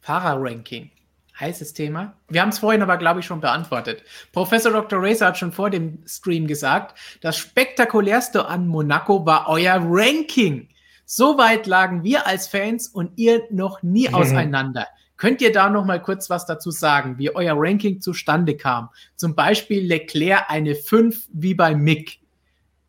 Fahrerranking. 0.00 0.90
Heißes 1.38 1.72
Thema. 1.72 2.14
Wir 2.28 2.42
haben 2.42 2.50
es 2.50 2.58
vorhin 2.58 2.82
aber, 2.82 2.98
glaube 2.98 3.20
ich, 3.20 3.26
schon 3.26 3.40
beantwortet. 3.40 4.02
Professor 4.32 4.72
Dr. 4.72 5.02
Racer 5.02 5.26
hat 5.28 5.38
schon 5.38 5.52
vor 5.52 5.70
dem 5.70 6.02
Stream 6.06 6.46
gesagt, 6.46 6.98
das 7.22 7.38
spektakulärste 7.38 8.46
an 8.46 8.66
Monaco 8.66 9.24
war 9.24 9.48
euer 9.48 9.78
Ranking. 9.82 10.68
So 11.06 11.38
weit 11.38 11.66
lagen 11.66 12.04
wir 12.04 12.26
als 12.26 12.46
Fans 12.46 12.88
und 12.88 13.12
ihr 13.16 13.42
noch 13.50 13.82
nie 13.82 14.08
mhm. 14.08 14.14
auseinander. 14.14 14.86
Könnt 15.20 15.42
ihr 15.42 15.52
da 15.52 15.68
noch 15.68 15.84
mal 15.84 16.00
kurz 16.00 16.30
was 16.30 16.46
dazu 16.46 16.70
sagen, 16.70 17.18
wie 17.18 17.34
euer 17.36 17.52
Ranking 17.54 18.00
zustande 18.00 18.56
kam? 18.56 18.88
Zum 19.16 19.34
Beispiel 19.34 19.86
Leclerc 19.86 20.46
eine 20.48 20.74
5 20.74 21.28
wie 21.30 21.52
bei 21.52 21.74
Mick. 21.74 22.20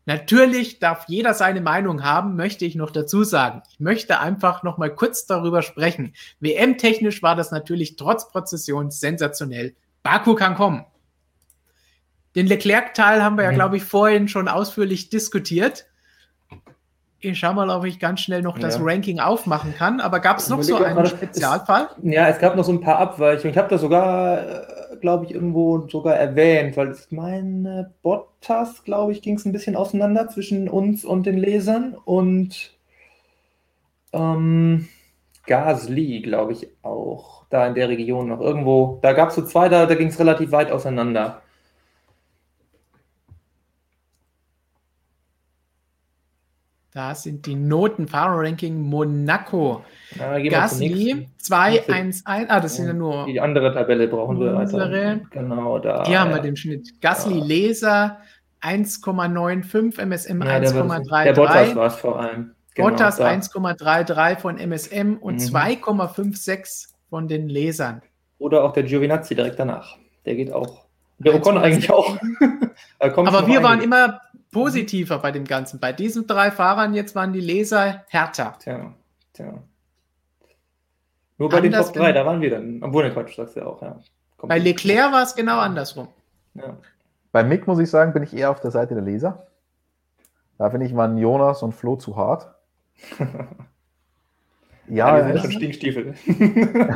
Natürlich 0.06 0.78
darf 0.78 1.04
jeder 1.08 1.34
seine 1.34 1.60
Meinung 1.60 2.04
haben, 2.04 2.34
möchte 2.34 2.64
ich 2.64 2.74
noch 2.74 2.90
dazu 2.90 3.22
sagen. 3.22 3.60
Ich 3.70 3.80
möchte 3.80 4.18
einfach 4.18 4.62
noch 4.62 4.78
mal 4.78 4.88
kurz 4.88 5.26
darüber 5.26 5.60
sprechen. 5.60 6.14
WM-technisch 6.40 7.22
war 7.22 7.36
das 7.36 7.50
natürlich 7.50 7.96
trotz 7.96 8.30
Prozession 8.30 8.90
sensationell. 8.90 9.74
Baku 10.02 10.34
kann 10.34 10.54
kommen. 10.54 10.86
Den 12.34 12.46
Leclerc-Teil 12.46 13.22
haben 13.22 13.36
wir 13.36 13.44
ja, 13.44 13.50
mhm. 13.50 13.56
glaube 13.56 13.76
ich, 13.76 13.84
vorhin 13.84 14.26
schon 14.26 14.48
ausführlich 14.48 15.10
diskutiert. 15.10 15.84
Ich 17.24 17.38
schau 17.38 17.52
mal, 17.52 17.70
ob 17.70 17.84
ich 17.84 18.00
ganz 18.00 18.20
schnell 18.20 18.42
noch 18.42 18.58
das 18.58 18.78
ja. 18.78 18.82
Ranking 18.84 19.20
aufmachen 19.20 19.74
kann. 19.76 20.00
Aber 20.00 20.18
gab 20.18 20.38
es 20.38 20.48
noch 20.48 20.62
so 20.62 20.76
einen 20.76 21.06
Spezialfall? 21.06 21.88
Ist, 22.02 22.12
ja, 22.12 22.28
es 22.28 22.38
gab 22.38 22.56
noch 22.56 22.64
so 22.64 22.72
ein 22.72 22.80
paar 22.80 22.98
Abweichungen. 22.98 23.52
Ich 23.52 23.58
habe 23.58 23.68
das 23.68 23.80
sogar, 23.80 24.38
äh, 24.38 24.96
glaube 25.00 25.24
ich, 25.24 25.32
irgendwo 25.32 25.86
sogar 25.88 26.16
erwähnt, 26.16 26.76
weil 26.76 26.88
es 26.88 27.12
meine 27.12 27.92
Bottas, 28.02 28.82
glaube 28.82 29.12
ich, 29.12 29.22
ging 29.22 29.36
es 29.36 29.44
ein 29.44 29.52
bisschen 29.52 29.76
auseinander 29.76 30.28
zwischen 30.28 30.68
uns 30.68 31.04
und 31.04 31.24
den 31.24 31.38
Lesern 31.38 31.96
und 32.04 32.72
ähm, 34.12 34.88
Gasly, 35.46 36.22
glaube 36.22 36.52
ich, 36.52 36.68
auch. 36.82 37.44
Da 37.50 37.66
in 37.66 37.74
der 37.74 37.88
Region 37.88 38.28
noch 38.28 38.40
irgendwo. 38.40 38.98
Da 39.02 39.12
gab 39.12 39.28
es 39.28 39.36
so 39.36 39.42
zwei, 39.42 39.68
da, 39.68 39.86
da 39.86 39.94
ging 39.94 40.08
es 40.08 40.18
relativ 40.18 40.50
weit 40.52 40.72
auseinander. 40.72 41.42
Da 46.94 47.14
sind 47.14 47.46
die 47.46 47.54
Noten 47.54 48.06
Fahrer-Ranking 48.06 48.78
Monaco. 48.78 49.82
Ja, 50.14 50.38
Gasly 50.38 51.26
2-1-1. 51.42 52.22
Ah, 52.26 52.60
das 52.60 52.76
sind 52.76 52.86
ja 52.86 52.92
nur. 52.92 53.24
Die 53.24 53.40
andere 53.40 53.72
Tabelle 53.72 54.08
brauchen 54.08 54.38
wir 54.38 54.54
weiter. 54.54 55.20
Genau, 55.30 55.78
da. 55.78 56.04
Hier 56.04 56.14
ja. 56.14 56.20
haben 56.20 56.34
wir 56.34 56.42
den 56.42 56.54
Schnitt. 56.54 57.00
Gasly 57.00 57.38
ja. 57.38 57.44
Laser 57.46 58.18
1,95, 58.60 60.00
MSM 60.02 60.42
ja, 60.42 60.58
1,33. 60.58 61.24
Der 61.24 61.32
Bottas 61.32 61.74
war 61.74 61.86
es 61.86 61.94
vor 61.94 62.20
allem. 62.20 62.54
Genau, 62.74 62.90
Bottas 62.90 63.20
1,33 63.20 64.36
von 64.38 64.58
MSM 64.58 65.16
und 65.18 65.36
mhm. 65.36 65.56
2,56 65.56 66.88
von 67.08 67.26
den 67.26 67.48
Lesern. 67.48 68.02
Oder 68.38 68.64
auch 68.64 68.72
der 68.72 68.82
Giovinazzi 68.82 69.34
direkt 69.34 69.58
danach. 69.58 69.96
Der 70.26 70.34
geht 70.34 70.52
auch. 70.52 70.84
Der 71.18 71.34
Ocon 71.34 71.56
eigentlich 71.56 71.90
auch. 71.90 72.16
Aber 72.98 73.46
wir 73.46 73.62
waren 73.62 73.80
immer 73.80 74.20
positiver 74.52 75.18
bei 75.18 75.32
dem 75.32 75.44
Ganzen. 75.44 75.80
Bei 75.80 75.92
diesen 75.92 76.28
drei 76.28 76.52
Fahrern 76.52 76.94
jetzt 76.94 77.16
waren 77.16 77.32
die 77.32 77.40
Leser 77.40 78.04
härter. 78.08 78.56
Tja, 78.60 78.94
tja. 79.32 79.54
Nur 81.38 81.48
bei 81.48 81.58
Anders 81.58 81.86
den 81.86 81.94
Top 81.94 82.02
3, 82.04 82.12
da 82.12 82.24
waren 82.24 82.40
wir 82.40 82.50
dann. 82.50 82.80
Obwohl, 82.82 83.02
ne 83.02 83.12
Quatsch, 83.12 83.34
sagst 83.34 83.56
du 83.56 83.60
ja 83.60 83.66
auch, 83.66 83.82
ja. 83.82 83.98
Kommt 84.36 84.48
bei 84.50 84.58
Leclerc 84.58 85.10
war 85.10 85.24
es 85.24 85.34
genau 85.34 85.58
andersrum. 85.58 86.06
Ja. 86.54 86.76
Bei 87.32 87.42
Mick 87.42 87.66
muss 87.66 87.80
ich 87.80 87.90
sagen, 87.90 88.12
bin 88.12 88.22
ich 88.22 88.32
eher 88.36 88.50
auf 88.50 88.60
der 88.60 88.70
Seite 88.70 88.94
der 88.94 89.02
Leser. 89.02 89.48
Da 90.58 90.70
finde 90.70 90.86
ich, 90.86 90.94
waren 90.94 91.18
Jonas 91.18 91.62
und 91.62 91.72
Flo 91.72 91.96
zu 91.96 92.16
hart. 92.16 92.54
ja, 94.88 95.18
ja, 95.18 95.22
die 95.24 95.32
sind 95.32 95.40
schon 95.40 95.52
Stinkstiefel. 95.52 96.14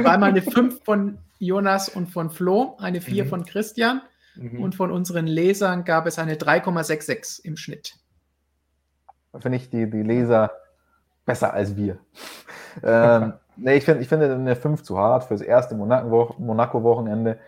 War 0.04 0.18
mal 0.18 0.30
eine 0.30 0.42
5 0.52 0.84
von 0.84 1.18
Jonas 1.38 1.88
und 1.88 2.08
von 2.10 2.30
Flo, 2.30 2.76
eine 2.78 3.00
4 3.00 3.24
mhm. 3.24 3.28
von 3.28 3.44
Christian. 3.46 4.02
Mhm. 4.36 4.62
Und 4.62 4.74
von 4.74 4.90
unseren 4.90 5.26
Lesern 5.26 5.84
gab 5.84 6.06
es 6.06 6.18
eine 6.18 6.34
3,66 6.34 7.44
im 7.44 7.56
Schnitt. 7.56 7.94
Da 9.32 9.40
finde 9.40 9.56
ich 9.56 9.70
die, 9.70 9.88
die 9.88 10.02
Leser 10.02 10.50
besser 11.24 11.52
als 11.52 11.76
wir. 11.76 11.98
ähm, 12.82 13.34
nee, 13.56 13.76
ich 13.76 13.84
finde 13.84 14.02
ich 14.02 14.08
find 14.08 14.22
eine 14.22 14.56
5 14.56 14.82
zu 14.82 14.98
hart 14.98 15.24
fürs 15.24 15.40
erste 15.40 15.74
Monaco-Wochenende. 15.74 17.38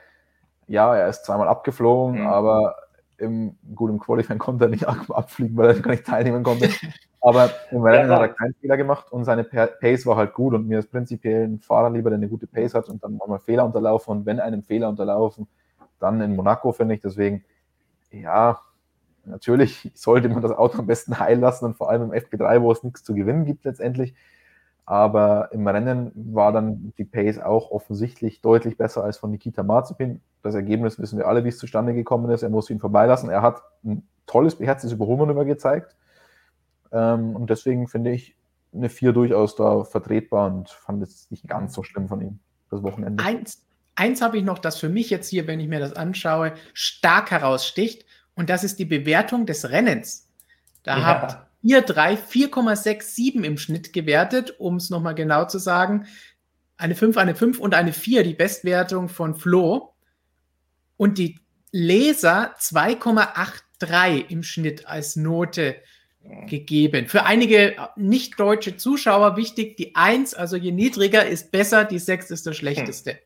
Ja, 0.66 0.94
er 0.94 1.08
ist 1.08 1.24
zweimal 1.24 1.48
abgeflogen, 1.48 2.20
mhm. 2.20 2.26
aber 2.26 2.76
im, 3.18 3.56
gut, 3.74 3.90
im 3.90 3.98
Qualifying 3.98 4.38
konnte 4.38 4.66
er 4.66 4.70
nicht 4.70 4.86
abfliegen, 4.86 5.56
weil 5.56 5.68
er 5.70 5.80
gar 5.80 5.90
nicht 5.90 6.06
teilnehmen 6.06 6.42
konnte. 6.42 6.68
Aber 7.20 7.50
im 7.72 7.82
Rennen 7.82 8.10
hat 8.10 8.20
er 8.20 8.28
keinen 8.28 8.54
Fehler 8.54 8.76
gemacht 8.76 9.10
und 9.10 9.24
seine 9.24 9.42
Pace 9.42 10.06
war 10.06 10.16
halt 10.16 10.34
gut 10.34 10.54
und 10.54 10.68
mir 10.68 10.78
ist 10.78 10.90
prinzipiell 10.90 11.48
ein 11.48 11.58
Fahrer 11.58 11.90
lieber, 11.90 12.10
der 12.10 12.16
eine 12.16 12.28
gute 12.28 12.46
Pace 12.46 12.74
hat 12.74 12.88
und 12.88 13.02
dann 13.02 13.18
mal 13.26 13.40
Fehler 13.40 13.64
unterlaufen 13.64 14.18
und 14.18 14.26
wenn 14.26 14.38
einem 14.38 14.62
Fehler 14.62 14.88
unterlaufen, 14.88 15.48
dann 15.98 16.20
in 16.20 16.36
Monaco, 16.36 16.72
finde 16.72 16.94
ich. 16.94 17.00
Deswegen, 17.00 17.44
ja, 18.10 18.60
natürlich 19.24 19.90
sollte 19.94 20.28
man 20.28 20.42
das 20.42 20.52
Auto 20.52 20.78
am 20.78 20.86
besten 20.86 21.18
heilen 21.18 21.40
lassen 21.40 21.64
und 21.64 21.76
vor 21.76 21.90
allem 21.90 22.02
im 22.02 22.12
FP3, 22.12 22.62
wo 22.62 22.72
es 22.72 22.82
nichts 22.82 23.04
zu 23.04 23.14
gewinnen 23.14 23.44
gibt 23.44 23.64
letztendlich. 23.64 24.14
Aber 24.86 25.52
im 25.52 25.68
Rennen 25.68 26.12
war 26.14 26.50
dann 26.50 26.94
die 26.96 27.04
Pace 27.04 27.38
auch 27.38 27.70
offensichtlich 27.70 28.40
deutlich 28.40 28.78
besser 28.78 29.04
als 29.04 29.18
von 29.18 29.30
Nikita 29.30 29.62
Mazepin. 29.62 30.22
Das 30.42 30.54
Ergebnis 30.54 30.98
wissen 30.98 31.18
wir 31.18 31.28
alle, 31.28 31.44
wie 31.44 31.48
es 31.48 31.58
zustande 31.58 31.92
gekommen 31.92 32.30
ist. 32.30 32.42
Er 32.42 32.48
musste 32.48 32.72
ihn 32.72 32.80
vorbeilassen. 32.80 33.28
Er 33.28 33.42
hat 33.42 33.60
ein 33.84 34.02
tolles, 34.26 34.54
beherztes 34.54 34.92
Überholmanöver 34.92 35.44
gezeigt. 35.44 35.94
Ähm, 36.90 37.36
und 37.36 37.50
deswegen 37.50 37.86
finde 37.86 38.12
ich 38.12 38.34
eine 38.72 38.88
4 38.88 39.12
durchaus 39.12 39.56
da 39.56 39.84
vertretbar 39.84 40.46
und 40.46 40.70
fand 40.70 41.02
es 41.02 41.30
nicht 41.30 41.46
ganz 41.46 41.74
so 41.74 41.82
schlimm 41.82 42.08
von 42.08 42.20
ihm, 42.20 42.38
das 42.70 42.82
Wochenende. 42.82 43.22
Eins, 43.22 43.66
Eins 43.98 44.22
habe 44.22 44.38
ich 44.38 44.44
noch, 44.44 44.60
das 44.60 44.78
für 44.78 44.88
mich 44.88 45.10
jetzt 45.10 45.28
hier, 45.28 45.48
wenn 45.48 45.58
ich 45.58 45.66
mir 45.66 45.80
das 45.80 45.92
anschaue, 45.92 46.54
stark 46.72 47.32
heraussticht. 47.32 48.06
Und 48.36 48.48
das 48.48 48.62
ist 48.62 48.78
die 48.78 48.84
Bewertung 48.84 49.44
des 49.44 49.70
Rennens. 49.70 50.28
Da 50.84 50.98
ja. 50.98 51.04
habt 51.04 51.36
ihr 51.62 51.82
drei 51.82 52.14
4,67 52.14 53.42
im 53.42 53.58
Schnitt 53.58 53.92
gewertet, 53.92 54.54
um 54.60 54.76
es 54.76 54.88
nochmal 54.88 55.16
genau 55.16 55.46
zu 55.46 55.58
sagen. 55.58 56.06
Eine 56.76 56.94
5, 56.94 57.16
eine 57.16 57.34
5 57.34 57.58
und 57.58 57.74
eine 57.74 57.92
4, 57.92 58.22
die 58.22 58.34
Bestwertung 58.34 59.08
von 59.08 59.34
Flo. 59.34 59.94
Und 60.96 61.18
die 61.18 61.40
Leser 61.72 62.54
2,83 62.60 64.28
im 64.28 64.44
Schnitt 64.44 64.86
als 64.86 65.16
Note 65.16 65.74
gegeben. 66.46 67.08
Für 67.08 67.24
einige 67.24 67.74
nicht 67.96 68.38
deutsche 68.38 68.76
Zuschauer 68.76 69.36
wichtig, 69.36 69.76
die 69.76 69.96
1, 69.96 70.34
also 70.34 70.56
je 70.56 70.70
niedriger 70.70 71.26
ist 71.26 71.50
besser, 71.50 71.84
die 71.84 71.98
6 71.98 72.30
ist 72.30 72.46
das 72.46 72.56
schlechteste. 72.56 73.10
Hm. 73.10 73.18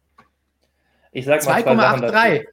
Ich 1.12 1.26
sag 1.26 1.44
mal 1.44 1.60
2,83. 1.60 2.47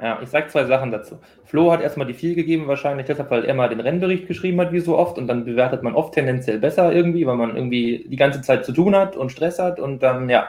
Ja, 0.00 0.18
ich 0.22 0.28
sag 0.28 0.50
zwei 0.50 0.64
Sachen 0.64 0.90
dazu. 0.90 1.18
Flo 1.44 1.72
hat 1.72 1.80
erstmal 1.80 2.06
die 2.06 2.14
4 2.14 2.34
gegeben, 2.34 2.68
wahrscheinlich 2.68 3.06
deshalb, 3.06 3.30
weil 3.30 3.44
er 3.44 3.54
mal 3.54 3.70
den 3.70 3.80
Rennbericht 3.80 4.26
geschrieben 4.26 4.60
hat, 4.60 4.72
wie 4.72 4.80
so 4.80 4.98
oft, 4.98 5.16
und 5.16 5.26
dann 5.26 5.44
bewertet 5.44 5.82
man 5.82 5.94
oft 5.94 6.12
tendenziell 6.12 6.58
besser 6.58 6.92
irgendwie, 6.92 7.26
weil 7.26 7.36
man 7.36 7.56
irgendwie 7.56 8.06
die 8.08 8.16
ganze 8.16 8.42
Zeit 8.42 8.66
zu 8.66 8.72
tun 8.72 8.94
hat 8.94 9.16
und 9.16 9.32
Stress 9.32 9.58
hat 9.58 9.80
und 9.80 10.02
dann, 10.02 10.28
ja, 10.28 10.48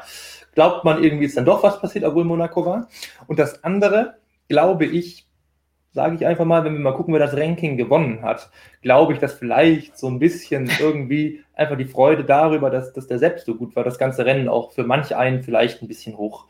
glaubt 0.54 0.84
man 0.84 1.02
irgendwie 1.02 1.26
ist 1.26 1.38
dann 1.38 1.46
doch 1.46 1.64
was 1.64 1.80
passiert, 1.80 2.04
obwohl 2.04 2.26
Monaco 2.26 2.66
war. 2.66 2.90
Und 3.28 3.40
das 3.40 3.64
andere, 3.64 4.16
glaube 4.50 4.86
ich, 4.86 5.28
sage 5.94 6.16
ich 6.16 6.26
einfach 6.26 6.46
mal, 6.46 6.66
wenn 6.66 6.74
wir 6.74 6.80
mal 6.80 6.94
gucken, 6.94 7.14
wer 7.14 7.20
das 7.22 7.38
Ranking 7.38 7.78
gewonnen 7.78 8.24
hat, 8.24 8.50
glaube 8.82 9.14
ich, 9.14 9.20
dass 9.20 9.34
vielleicht 9.34 9.98
so 9.98 10.08
ein 10.08 10.20
bisschen 10.20 10.70
irgendwie 10.80 11.42
einfach 11.54 11.78
die 11.78 11.86
Freude 11.86 12.26
darüber, 12.26 12.70
dass, 12.70 12.92
dass 12.92 13.08
der 13.08 13.20
selbst 13.20 13.46
so 13.46 13.56
gut 13.56 13.76
war, 13.78 13.84
das 13.84 13.98
ganze 13.98 14.26
Rennen 14.26 14.50
auch 14.50 14.74
für 14.74 14.84
manch 14.84 15.16
einen 15.16 15.42
vielleicht 15.42 15.82
ein 15.82 15.88
bisschen 15.88 16.18
hoch 16.18 16.48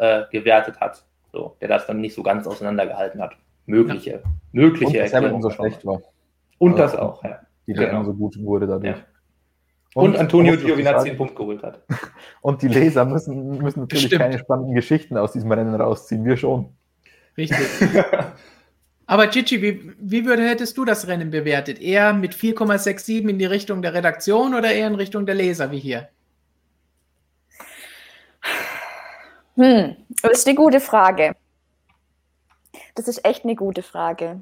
äh, 0.00 0.24
gewertet 0.32 0.80
hat. 0.80 1.04
So, 1.32 1.56
der 1.60 1.68
das 1.68 1.86
dann 1.86 2.00
nicht 2.00 2.14
so 2.14 2.22
ganz 2.22 2.46
auseinandergehalten 2.46 3.20
hat. 3.20 3.36
Mögliche, 3.66 4.10
ja. 4.10 4.18
mögliche 4.52 4.86
Und 4.86 4.96
dass 4.96 5.14
Hamilton 5.14 5.42
so 5.42 5.50
schlecht 5.50 5.86
war. 5.86 6.00
Und 6.58 6.72
also, 6.72 6.82
das 6.82 6.96
auch, 6.96 7.22
ja. 7.22 7.40
Die 7.66 7.74
genau. 7.74 8.02
so 8.02 8.14
gut 8.14 8.42
wurde 8.42 8.66
dadurch. 8.66 8.96
Ja. 8.96 9.04
Und, 9.94 10.10
und 10.10 10.18
Antonio 10.18 10.56
Giovinazzi 10.56 11.10
einen 11.10 11.18
Punkt 11.18 11.36
geholt 11.36 11.62
hat. 11.62 11.82
Und 12.42 12.62
die 12.62 12.68
Leser 12.68 13.04
müssen, 13.04 13.58
müssen 13.58 13.80
natürlich 13.80 14.04
Bestimmt. 14.04 14.22
keine 14.22 14.38
spannenden 14.38 14.74
Geschichten 14.74 15.16
aus 15.16 15.32
diesem 15.32 15.50
Rennen 15.50 15.74
rausziehen, 15.74 16.24
wir 16.24 16.36
schon. 16.36 16.68
Richtig. 17.36 17.58
Aber 19.06 19.26
Gigi, 19.26 19.60
wie, 19.60 19.92
wie 19.98 20.24
würde, 20.24 20.48
hättest 20.48 20.78
du 20.78 20.84
das 20.84 21.08
Rennen 21.08 21.30
bewertet? 21.30 21.80
Eher 21.80 22.12
mit 22.12 22.34
4,67 22.34 23.28
in 23.28 23.38
die 23.38 23.46
Richtung 23.46 23.82
der 23.82 23.92
Redaktion 23.92 24.54
oder 24.54 24.70
eher 24.70 24.86
in 24.86 24.94
Richtung 24.94 25.26
der 25.26 25.34
Leser 25.34 25.72
wie 25.72 25.80
hier? 25.80 26.08
Hm, 29.56 29.96
das 30.22 30.38
ist 30.38 30.46
eine 30.46 30.56
gute 30.56 30.80
Frage. 30.80 31.34
Das 32.94 33.08
ist 33.08 33.24
echt 33.24 33.44
eine 33.44 33.56
gute 33.56 33.82
Frage. 33.82 34.40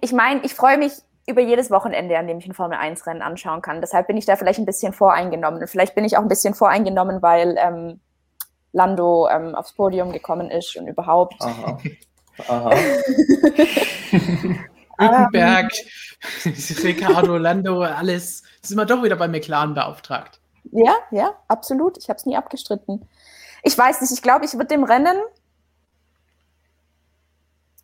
Ich 0.00 0.12
meine, 0.12 0.42
ich 0.44 0.54
freue 0.54 0.78
mich 0.78 0.92
über 1.26 1.40
jedes 1.40 1.70
Wochenende, 1.70 2.18
an 2.18 2.26
dem 2.26 2.38
ich 2.38 2.46
ein 2.46 2.54
Formel-1-Rennen 2.54 3.22
anschauen 3.22 3.62
kann. 3.62 3.80
Deshalb 3.80 4.06
bin 4.06 4.16
ich 4.16 4.26
da 4.26 4.36
vielleicht 4.36 4.58
ein 4.58 4.66
bisschen 4.66 4.92
voreingenommen. 4.92 5.60
Und 5.60 5.68
vielleicht 5.68 5.94
bin 5.94 6.04
ich 6.04 6.16
auch 6.16 6.22
ein 6.22 6.28
bisschen 6.28 6.54
voreingenommen, 6.54 7.22
weil 7.22 7.56
ähm, 7.58 8.00
Lando 8.72 9.28
ähm, 9.28 9.54
aufs 9.54 9.72
Podium 9.72 10.12
gekommen 10.12 10.50
ist 10.50 10.76
und 10.76 10.86
überhaupt. 10.86 11.40
Aha. 11.40 11.78
Aha. 12.48 12.70
Hülkenberg, 15.00 15.72
Ricardo, 16.84 17.38
Lando, 17.38 17.82
alles. 17.82 18.42
Sind 18.62 18.76
wir 18.76 18.84
doch 18.84 19.02
wieder 19.02 19.16
bei 19.16 19.28
McLaren 19.28 19.74
beauftragt. 19.74 20.40
Ja, 20.72 20.94
ja, 21.10 21.34
absolut. 21.48 21.96
Ich 21.98 22.08
habe 22.08 22.18
es 22.18 22.26
nie 22.26 22.36
abgestritten. 22.36 23.08
Ich 23.62 23.76
weiß 23.76 24.00
nicht, 24.00 24.12
ich 24.12 24.22
glaube, 24.22 24.44
ich 24.44 24.54
würde 24.54 24.66
dem 24.66 24.84
Rennen 24.84 25.16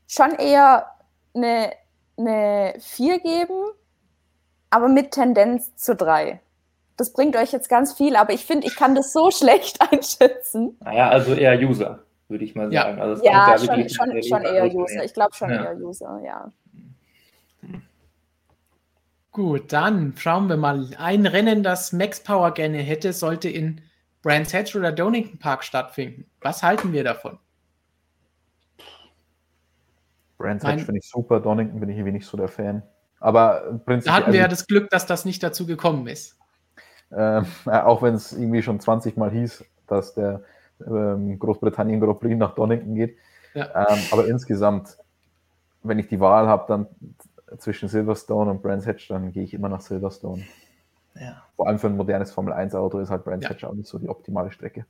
schon 0.08 0.32
eher 0.32 0.86
eine, 1.34 1.72
eine 2.16 2.74
4 2.78 3.20
geben, 3.20 3.64
aber 4.70 4.88
mit 4.88 5.12
Tendenz 5.12 5.76
zu 5.76 5.94
3. 5.94 6.40
Das 6.96 7.12
bringt 7.12 7.36
euch 7.36 7.52
jetzt 7.52 7.68
ganz 7.68 7.92
viel, 7.92 8.16
aber 8.16 8.32
ich 8.32 8.46
finde, 8.46 8.66
ich 8.66 8.76
kann 8.76 8.94
das 8.94 9.12
so 9.12 9.30
schlecht 9.32 9.80
einschätzen. 9.80 10.76
Naja, 10.80 11.10
also 11.10 11.34
eher 11.34 11.58
User, 11.58 12.04
würde 12.28 12.44
ich 12.44 12.54
mal 12.54 12.70
sagen. 12.72 12.96
Ja, 12.98 13.02
also 13.02 13.24
ja 13.24 13.58
schon, 13.58 13.88
schon, 13.88 14.22
schon 14.22 14.42
eher 14.42 14.74
User. 14.74 15.04
Ich 15.04 15.12
glaube 15.12 15.34
schon 15.34 15.50
ja. 15.50 15.64
eher 15.64 15.76
User, 15.76 16.20
ja. 16.24 16.50
Gut, 19.32 19.70
dann 19.74 20.14
schauen 20.16 20.48
wir 20.48 20.56
mal. 20.56 20.88
Ein 20.96 21.26
Rennen, 21.26 21.62
das 21.62 21.92
Max 21.92 22.20
Power 22.20 22.52
gerne 22.52 22.78
hätte, 22.78 23.12
sollte 23.12 23.50
in 23.50 23.82
Brands 24.26 24.52
Hatch 24.52 24.74
oder 24.74 24.90
Donington 24.90 25.38
Park 25.38 25.62
stattfinden. 25.62 26.28
Was 26.40 26.64
halten 26.64 26.92
wir 26.92 27.04
davon? 27.04 27.38
Brands 30.36 30.64
Hatch 30.64 30.82
finde 30.82 30.98
ich 30.98 31.08
super, 31.08 31.38
Donington 31.38 31.78
bin 31.78 31.90
ich 31.90 31.96
irgendwie 31.96 32.14
nicht 32.14 32.26
so 32.26 32.36
der 32.36 32.48
Fan. 32.48 32.82
Aber 33.20 33.80
prinzipiell. 33.84 34.02
Da 34.02 34.12
hatten 34.14 34.32
wir 34.32 34.40
ja 34.40 34.48
das 34.48 34.66
Glück, 34.66 34.90
dass 34.90 35.06
das 35.06 35.26
nicht 35.26 35.44
dazu 35.44 35.64
gekommen 35.64 36.08
ist. 36.08 36.36
Äh, 37.10 37.42
auch 37.66 38.02
wenn 38.02 38.14
es 38.14 38.32
irgendwie 38.32 38.64
schon 38.64 38.80
20 38.80 39.16
Mal 39.16 39.30
hieß, 39.30 39.64
dass 39.86 40.14
der 40.14 40.42
ähm, 40.84 41.38
Großbritannien 41.38 42.00
Grand 42.00 42.18
Prix 42.18 42.36
nach 42.36 42.56
Donington 42.56 42.96
geht. 42.96 43.16
Ja. 43.54 43.86
Ähm, 43.88 43.98
aber 44.10 44.26
insgesamt, 44.26 44.96
wenn 45.84 46.00
ich 46.00 46.08
die 46.08 46.18
Wahl 46.18 46.48
habe, 46.48 46.64
dann 46.66 46.86
zwischen 47.58 47.88
Silverstone 47.88 48.50
und 48.50 48.60
Brands 48.60 48.86
Hatch, 48.86 49.06
dann 49.06 49.30
gehe 49.30 49.44
ich 49.44 49.54
immer 49.54 49.68
nach 49.68 49.82
Silverstone. 49.82 50.42
Ja. 51.20 51.42
Vor 51.56 51.68
allem 51.68 51.78
für 51.78 51.86
ein 51.86 51.96
modernes 51.96 52.32
Formel 52.32 52.52
1 52.52 52.74
Auto 52.74 52.98
ist 52.98 53.10
halt 53.10 53.24
Brands 53.24 53.44
ja. 53.44 53.50
Hatch 53.50 53.64
auch 53.64 53.74
nicht 53.74 53.88
so 53.88 53.98
die 53.98 54.08
optimale 54.08 54.52
Strecke. 54.52 54.86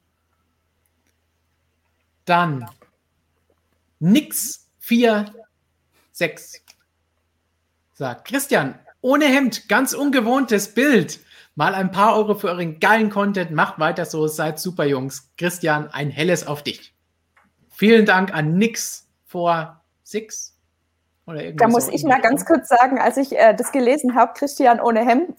Dann 2.24 2.69
nix 4.01 4.69
4, 4.81 5.27
6. 6.12 6.62
Sagt 7.94 8.27
Christian, 8.27 8.78
ohne 9.01 9.27
Hemd, 9.27 9.69
ganz 9.69 9.94
ungewohntes 9.94 10.74
Bild. 10.74 11.20
Mal 11.55 11.74
ein 11.74 11.90
paar 11.90 12.16
Euro 12.16 12.35
für 12.35 12.48
euren 12.48 12.81
geilen 12.81 13.09
Content. 13.09 13.51
Macht 13.53 13.78
weiter 13.78 14.05
so, 14.05 14.27
seid 14.27 14.59
super 14.59 14.85
Jungs. 14.85 15.31
Christian, 15.39 15.89
ein 15.89 16.11
helles 16.11 16.47
auf 16.47 16.62
dich. 16.62 16.94
Vielen 17.70 18.05
Dank 18.05 18.35
an 18.35 18.59
Nix 18.59 19.09
vor 19.24 19.81
6 20.03 20.56
da 21.27 21.66
muss 21.66 21.89
ich 21.89 22.05
mal 22.05 22.20
ganz 22.20 22.44
kurz 22.47 22.69
sagen, 22.69 23.01
als 23.01 23.16
ich 23.16 23.36
äh, 23.36 23.53
das 23.53 23.73
gelesen 23.73 24.15
habe, 24.15 24.32
Christian 24.35 24.78
ohne 24.81 25.05
Hemd, 25.05 25.36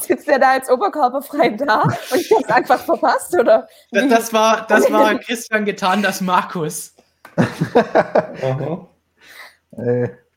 sitzt 0.00 0.26
er 0.26 0.38
da 0.38 0.52
als 0.52 0.70
oberkörperfrei 0.70 1.50
da 1.50 1.82
und 1.82 1.94
ich 2.14 2.30
habe 2.30 2.44
es 2.44 2.48
einfach 2.48 2.80
verpasst, 2.82 3.38
oder? 3.38 3.68
Das, 3.90 4.08
das, 4.08 4.32
war, 4.32 4.66
das 4.66 4.90
war 4.90 5.18
Christian 5.18 5.66
getan, 5.66 6.02
das 6.02 6.22
Markus. 6.22 6.94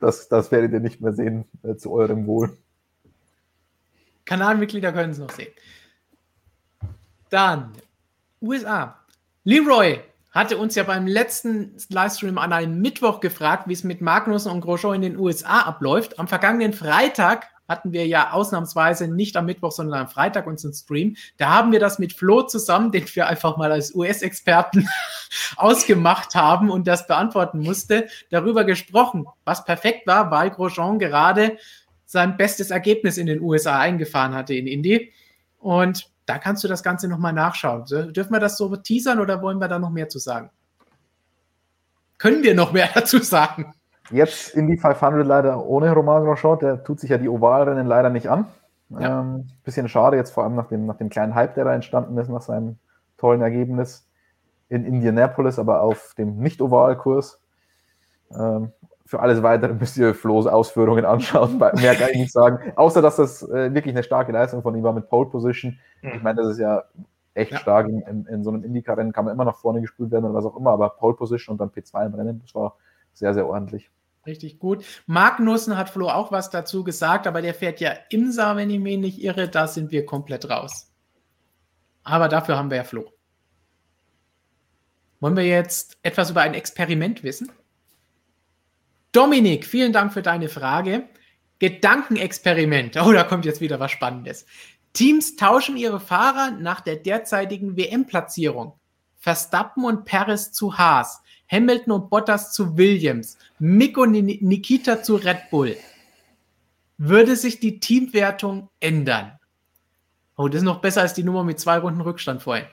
das, 0.01 0.27
das 0.27 0.51
werdet 0.51 0.73
ihr 0.73 0.81
nicht 0.81 0.99
mehr 0.99 1.13
sehen, 1.13 1.45
äh, 1.63 1.77
zu 1.77 1.89
eurem 1.93 2.27
Wohl. 2.27 2.57
Kanalmitglieder 4.25 4.91
können 4.91 5.11
es 5.11 5.19
noch 5.19 5.31
sehen. 5.31 5.53
Dann 7.29 7.71
USA. 8.41 8.99
Leroy 9.45 10.01
hatte 10.33 10.57
uns 10.57 10.73
ja 10.75 10.83
beim 10.83 11.05
letzten 11.05 11.77
Livestream 11.89 12.39
an 12.39 12.51
einem 12.51 12.81
Mittwoch 12.81 13.19
gefragt, 13.19 13.67
wie 13.67 13.73
es 13.73 13.83
mit 13.83 14.01
Magnussen 14.01 14.51
und 14.51 14.61
Grosjean 14.61 14.95
in 14.95 15.01
den 15.03 15.17
USA 15.17 15.61
abläuft. 15.61 16.17
Am 16.17 16.27
vergangenen 16.27 16.73
Freitag 16.73 17.47
hatten 17.67 17.93
wir 17.93 18.07
ja 18.07 18.31
ausnahmsweise 18.31 19.07
nicht 19.07 19.37
am 19.37 19.45
Mittwoch, 19.45 19.71
sondern 19.71 20.01
am 20.01 20.07
Freitag 20.07 20.47
unseren 20.47 20.73
Stream. 20.73 21.15
Da 21.37 21.49
haben 21.49 21.71
wir 21.71 21.79
das 21.79 21.99
mit 21.99 22.13
Flo 22.13 22.41
zusammen, 22.41 22.91
den 22.91 23.05
wir 23.13 23.27
einfach 23.27 23.57
mal 23.57 23.71
als 23.71 23.93
US-Experten 23.93 24.89
ausgemacht 25.55 26.33
haben 26.33 26.71
und 26.71 26.87
das 26.87 27.05
beantworten 27.07 27.59
musste, 27.59 28.07
darüber 28.31 28.63
gesprochen, 28.63 29.27
was 29.45 29.63
perfekt 29.65 30.07
war, 30.07 30.31
weil 30.31 30.49
Grosjean 30.49 30.97
gerade 30.97 31.57
sein 32.05 32.37
bestes 32.37 32.71
Ergebnis 32.71 33.17
in 33.17 33.27
den 33.27 33.39
USA 33.39 33.79
eingefahren 33.79 34.33
hatte 34.33 34.55
in 34.55 34.67
Indy. 34.67 35.13
Und 35.57 36.11
da 36.25 36.37
kannst 36.37 36.63
du 36.63 36.67
das 36.67 36.83
Ganze 36.83 37.07
nochmal 37.07 37.33
nachschauen. 37.33 37.85
Dürfen 37.85 38.31
wir 38.31 38.39
das 38.39 38.57
so 38.57 38.75
teasern 38.75 39.19
oder 39.19 39.41
wollen 39.41 39.59
wir 39.59 39.67
da 39.67 39.79
noch 39.79 39.89
mehr 39.89 40.09
zu 40.09 40.19
sagen? 40.19 40.49
Können 42.17 42.43
wir 42.43 42.55
noch 42.55 42.71
mehr 42.71 42.89
dazu 42.93 43.19
sagen? 43.19 43.73
Jetzt 44.11 44.53
in 44.55 44.67
die 44.67 44.77
500 44.77 45.25
leider 45.25 45.65
ohne 45.65 45.91
Romain 45.91 46.23
Grosjean, 46.23 46.59
der 46.59 46.83
tut 46.83 46.99
sich 46.99 47.09
ja 47.09 47.17
die 47.17 47.29
Ovalrennen 47.29 47.87
leider 47.87 48.09
nicht 48.09 48.29
an. 48.29 48.47
Ja. 48.89 49.21
Ähm, 49.21 49.47
bisschen 49.63 49.89
schade 49.89 50.17
jetzt 50.17 50.31
vor 50.31 50.43
allem 50.43 50.55
nach 50.55 50.67
dem, 50.67 50.85
nach 50.85 50.97
dem 50.97 51.09
kleinen 51.09 51.35
Hype, 51.35 51.55
der 51.55 51.65
da 51.65 51.73
entstanden 51.73 52.17
ist, 52.17 52.29
nach 52.29 52.41
seinem 52.41 52.77
tollen 53.17 53.41
Ergebnis 53.41 54.07
in 54.69 54.85
Indianapolis, 54.85 55.59
aber 55.59 55.81
auf 55.81 56.13
dem 56.17 56.37
Nicht-Oval-Kurs. 56.37 57.39
Ähm, 58.31 58.71
für 59.13 59.19
alles 59.19 59.43
weitere 59.43 59.73
müsst 59.73 59.95
ihr 59.95 60.15
Flo's 60.15 60.47
Ausführungen 60.47 61.05
anschauen. 61.05 61.57
Mehr 61.75 61.93
kann 61.93 62.09
ich 62.13 62.17
nicht 62.17 62.31
sagen. 62.31 62.73
Außer, 62.75 62.99
dass 62.99 63.17
das 63.17 63.43
äh, 63.43 63.71
wirklich 63.71 63.93
eine 63.93 64.01
starke 64.01 64.31
Leistung 64.31 64.63
von 64.63 64.75
ihm 64.75 64.81
war 64.81 64.91
mit 64.91 65.07
Pole 65.07 65.29
Position. 65.29 65.77
Mhm. 66.01 66.13
Ich 66.15 66.23
meine, 66.23 66.41
das 66.41 66.53
ist 66.53 66.57
ja 66.57 66.83
echt 67.35 67.51
ja. 67.51 67.59
stark. 67.59 67.87
In, 67.87 68.01
in, 68.01 68.25
in 68.25 68.43
so 68.43 68.49
einem 68.49 68.63
Indycar-Rennen 68.63 69.13
kann 69.13 69.25
man 69.25 69.35
immer 69.35 69.45
nach 69.45 69.57
vorne 69.57 69.81
gespült 69.81 70.09
werden 70.09 70.25
oder 70.25 70.33
was 70.33 70.45
auch 70.45 70.57
immer, 70.57 70.71
aber 70.71 70.89
Pole 70.89 71.13
Position 71.13 71.53
und 71.53 71.59
dann 71.59 71.69
P2 71.69 72.07
im 72.07 72.15
Rennen, 72.15 72.41
das 72.41 72.55
war 72.55 72.75
sehr, 73.13 73.35
sehr 73.35 73.47
ordentlich. 73.47 73.91
Richtig 74.25 74.57
gut. 74.57 74.83
Magnussen 75.05 75.77
hat 75.77 75.91
Flo 75.91 76.09
auch 76.09 76.31
was 76.31 76.49
dazu 76.49 76.83
gesagt, 76.83 77.27
aber 77.27 77.43
der 77.43 77.53
fährt 77.53 77.79
ja 77.81 77.91
Imsa, 78.09 78.55
wenn 78.55 78.71
ich 78.71 78.79
mich 78.79 78.97
nicht 78.97 79.21
irre. 79.21 79.47
Da 79.47 79.67
sind 79.67 79.91
wir 79.91 80.07
komplett 80.07 80.49
raus. 80.49 80.91
Aber 82.03 82.29
dafür 82.29 82.57
haben 82.57 82.71
wir 82.71 82.77
ja 82.77 82.83
Flo. 82.83 83.11
Wollen 85.19 85.37
wir 85.37 85.45
jetzt 85.45 85.99
etwas 86.01 86.31
über 86.31 86.41
ein 86.41 86.55
Experiment 86.55 87.21
wissen? 87.21 87.51
Dominik, 89.13 89.65
vielen 89.65 89.93
Dank 89.93 90.11
für 90.11 90.21
deine 90.21 90.49
Frage. 90.49 91.07
Gedankenexperiment. 91.59 92.97
Oh, 93.05 93.13
da 93.13 93.23
kommt 93.23 93.45
jetzt 93.45 93.61
wieder 93.61 93.79
was 93.79 93.91
Spannendes. 93.91 94.45
Teams 94.91 95.37
tauschen 95.37 95.77
ihre 95.77 95.99
Fahrer 95.99 96.51
nach 96.51 96.81
der 96.81 96.97
derzeitigen 96.97 97.77
WM-Platzierung. 97.77 98.73
Verstappen 99.17 99.85
und 99.85 100.03
Paris 100.03 100.51
zu 100.51 100.77
Haas, 100.77 101.21
Hamilton 101.49 101.93
und 101.93 102.09
Bottas 102.09 102.51
zu 102.51 102.77
Williams, 102.77 103.37
Mick 103.57 103.97
und 103.97 104.11
Nikita 104.11 105.01
zu 105.01 105.15
Red 105.15 105.49
Bull. 105.49 105.77
Würde 106.97 107.37
sich 107.37 107.61
die 107.61 107.79
Teamwertung 107.79 108.69
ändern? 108.81 109.39
Oh, 110.35 110.47
das 110.47 110.57
ist 110.57 110.65
noch 110.65 110.81
besser 110.81 111.01
als 111.01 111.13
die 111.13 111.23
Nummer 111.23 111.43
mit 111.43 111.59
zwei 111.59 111.77
Runden 111.77 112.01
Rückstand 112.01 112.41
vorhin. 112.41 112.65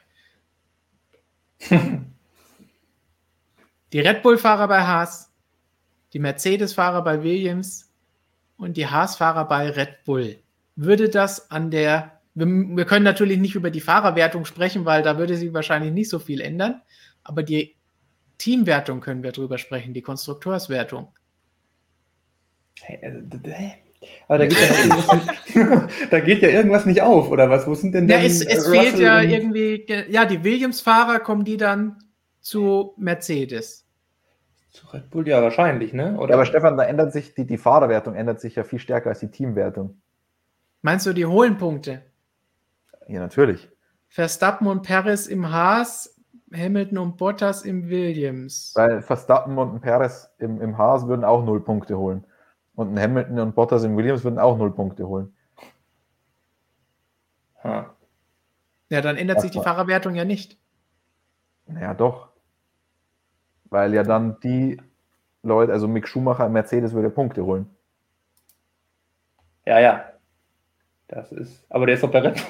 die 3.93 4.01
Red 4.01 4.23
Bull-Fahrer 4.23 4.67
bei 4.67 4.83
Haas, 4.85 5.30
die 6.13 6.19
Mercedes-Fahrer 6.19 7.03
bei 7.03 7.23
Williams 7.23 7.91
und 8.57 8.77
die 8.77 8.87
Haas-Fahrer 8.87 9.47
bei 9.47 9.71
Red 9.71 10.05
Bull. 10.05 10.39
Würde 10.77 11.09
das 11.09 11.51
an 11.51 11.71
der, 11.71 12.21
wir, 12.35 12.47
wir, 12.47 12.85
können 12.85 13.05
natürlich 13.05 13.39
nicht 13.39 13.55
über 13.55 13.71
die 13.71 13.81
Fahrerwertung 13.81 14.45
sprechen, 14.45 14.85
weil 14.85 15.03
da 15.03 15.19
würde 15.19 15.37
sich 15.37 15.53
wahrscheinlich 15.53 15.93
nicht 15.93 16.11
so 16.11 16.19
viel 16.19 16.41
ändern, 16.41 16.81
aber 17.23 17.43
die 17.43 17.77
Teamwertung 18.39 19.01
können 19.01 19.23
wir 19.23 19.33
drüber 19.33 19.59
sprechen, 19.59 19.95
die 19.95 20.03
Konstrukteurswertung. 20.03 21.09
Äh, 22.87 23.11
aber 24.29 24.39
da 24.39 24.47
geht, 24.47 24.59
ja 25.55 25.89
da 26.11 26.21
geht, 26.21 26.41
ja 26.41 26.49
irgendwas 26.49 26.87
nicht 26.87 27.03
auf, 27.03 27.31
oder 27.31 27.51
was? 27.51 27.67
Wo 27.67 27.75
sind 27.75 27.93
denn 27.93 28.09
ja, 28.09 28.19
es, 28.19 28.41
es 28.41 28.67
fehlt 28.67 28.99
ja 28.99 29.21
irgendwie, 29.21 29.85
ja, 30.09 30.25
die 30.25 30.43
Williams-Fahrer 30.43 31.21
kommen 31.21 31.45
die 31.45 31.59
dann 31.59 31.99
zu 32.41 32.95
Mercedes. 32.97 33.80
Zu 34.81 34.87
Red 34.87 35.11
Bull 35.11 35.29
ja 35.29 35.43
wahrscheinlich, 35.43 35.93
ne? 35.93 36.17
Oder? 36.17 36.31
Ja, 36.31 36.37
aber 36.37 36.47
Stefan, 36.47 36.79
da 36.79 36.85
ändert 36.85 37.13
sich 37.13 37.35
die, 37.35 37.47
die 37.47 37.59
Fahrerwertung 37.59 38.15
ändert 38.15 38.41
sich 38.41 38.55
ja 38.55 38.65
viel 38.65 38.79
stärker 38.79 39.11
als 39.11 39.21
die 39.21 39.31
Teamwertung. 39.31 40.01
Meinst 40.81 41.05
du, 41.05 41.13
die 41.13 41.27
holen 41.27 41.59
Punkte? 41.59 42.03
Ja, 43.07 43.21
natürlich. 43.21 43.69
Verstappen 44.09 44.67
und 44.67 44.81
Perez 44.81 45.27
im 45.27 45.53
Haas, 45.53 46.19
Hamilton 46.51 46.97
und 46.97 47.19
Bottas 47.19 47.63
im 47.63 47.91
Williams. 47.91 48.73
Weil 48.75 49.03
Verstappen 49.03 49.59
und 49.59 49.75
ein 49.75 49.81
Perez 49.83 50.31
im, 50.39 50.63
im 50.63 50.79
Haas 50.79 51.07
würden 51.07 51.25
auch 51.25 51.45
null 51.45 51.63
Punkte 51.63 51.99
holen. 51.99 52.25
Und 52.75 52.95
ein 52.95 52.99
Hamilton 52.99 53.39
und 53.39 53.55
Bottas 53.55 53.85
im 53.85 53.99
Williams 53.99 54.25
würden 54.25 54.39
auch 54.39 54.57
null 54.57 54.75
Punkte 54.75 55.07
holen. 55.07 55.37
Ha. 57.63 57.95
Ja, 58.89 59.03
dann 59.03 59.19
ändert 59.19 59.43
sich 59.43 59.51
die 59.51 59.59
Erstmal. 59.59 59.75
Fahrerwertung 59.75 60.15
ja 60.15 60.25
nicht. 60.25 60.59
Naja, 61.67 61.93
doch. 61.93 62.30
Weil 63.71 63.95
ja 63.95 64.03
dann 64.03 64.39
die 64.41 64.81
Leute, 65.43 65.73
also 65.73 65.89
Mick 65.89 66.07
Schumacher 66.09 66.47
im 66.47 66.53
Mercedes 66.53 66.93
würde 66.93 67.11
Punkte 67.11 67.45
holen. 67.45 67.67
Ja, 69.65 69.79
ja. 69.79 70.10
Das 71.13 71.33
ist. 71.33 71.65
Aber 71.69 71.87
der 71.87 71.97
ist 71.97 72.05
doch 72.05 72.11
bei 72.11 72.21
Red 72.21 72.35
Bull. 72.37 72.45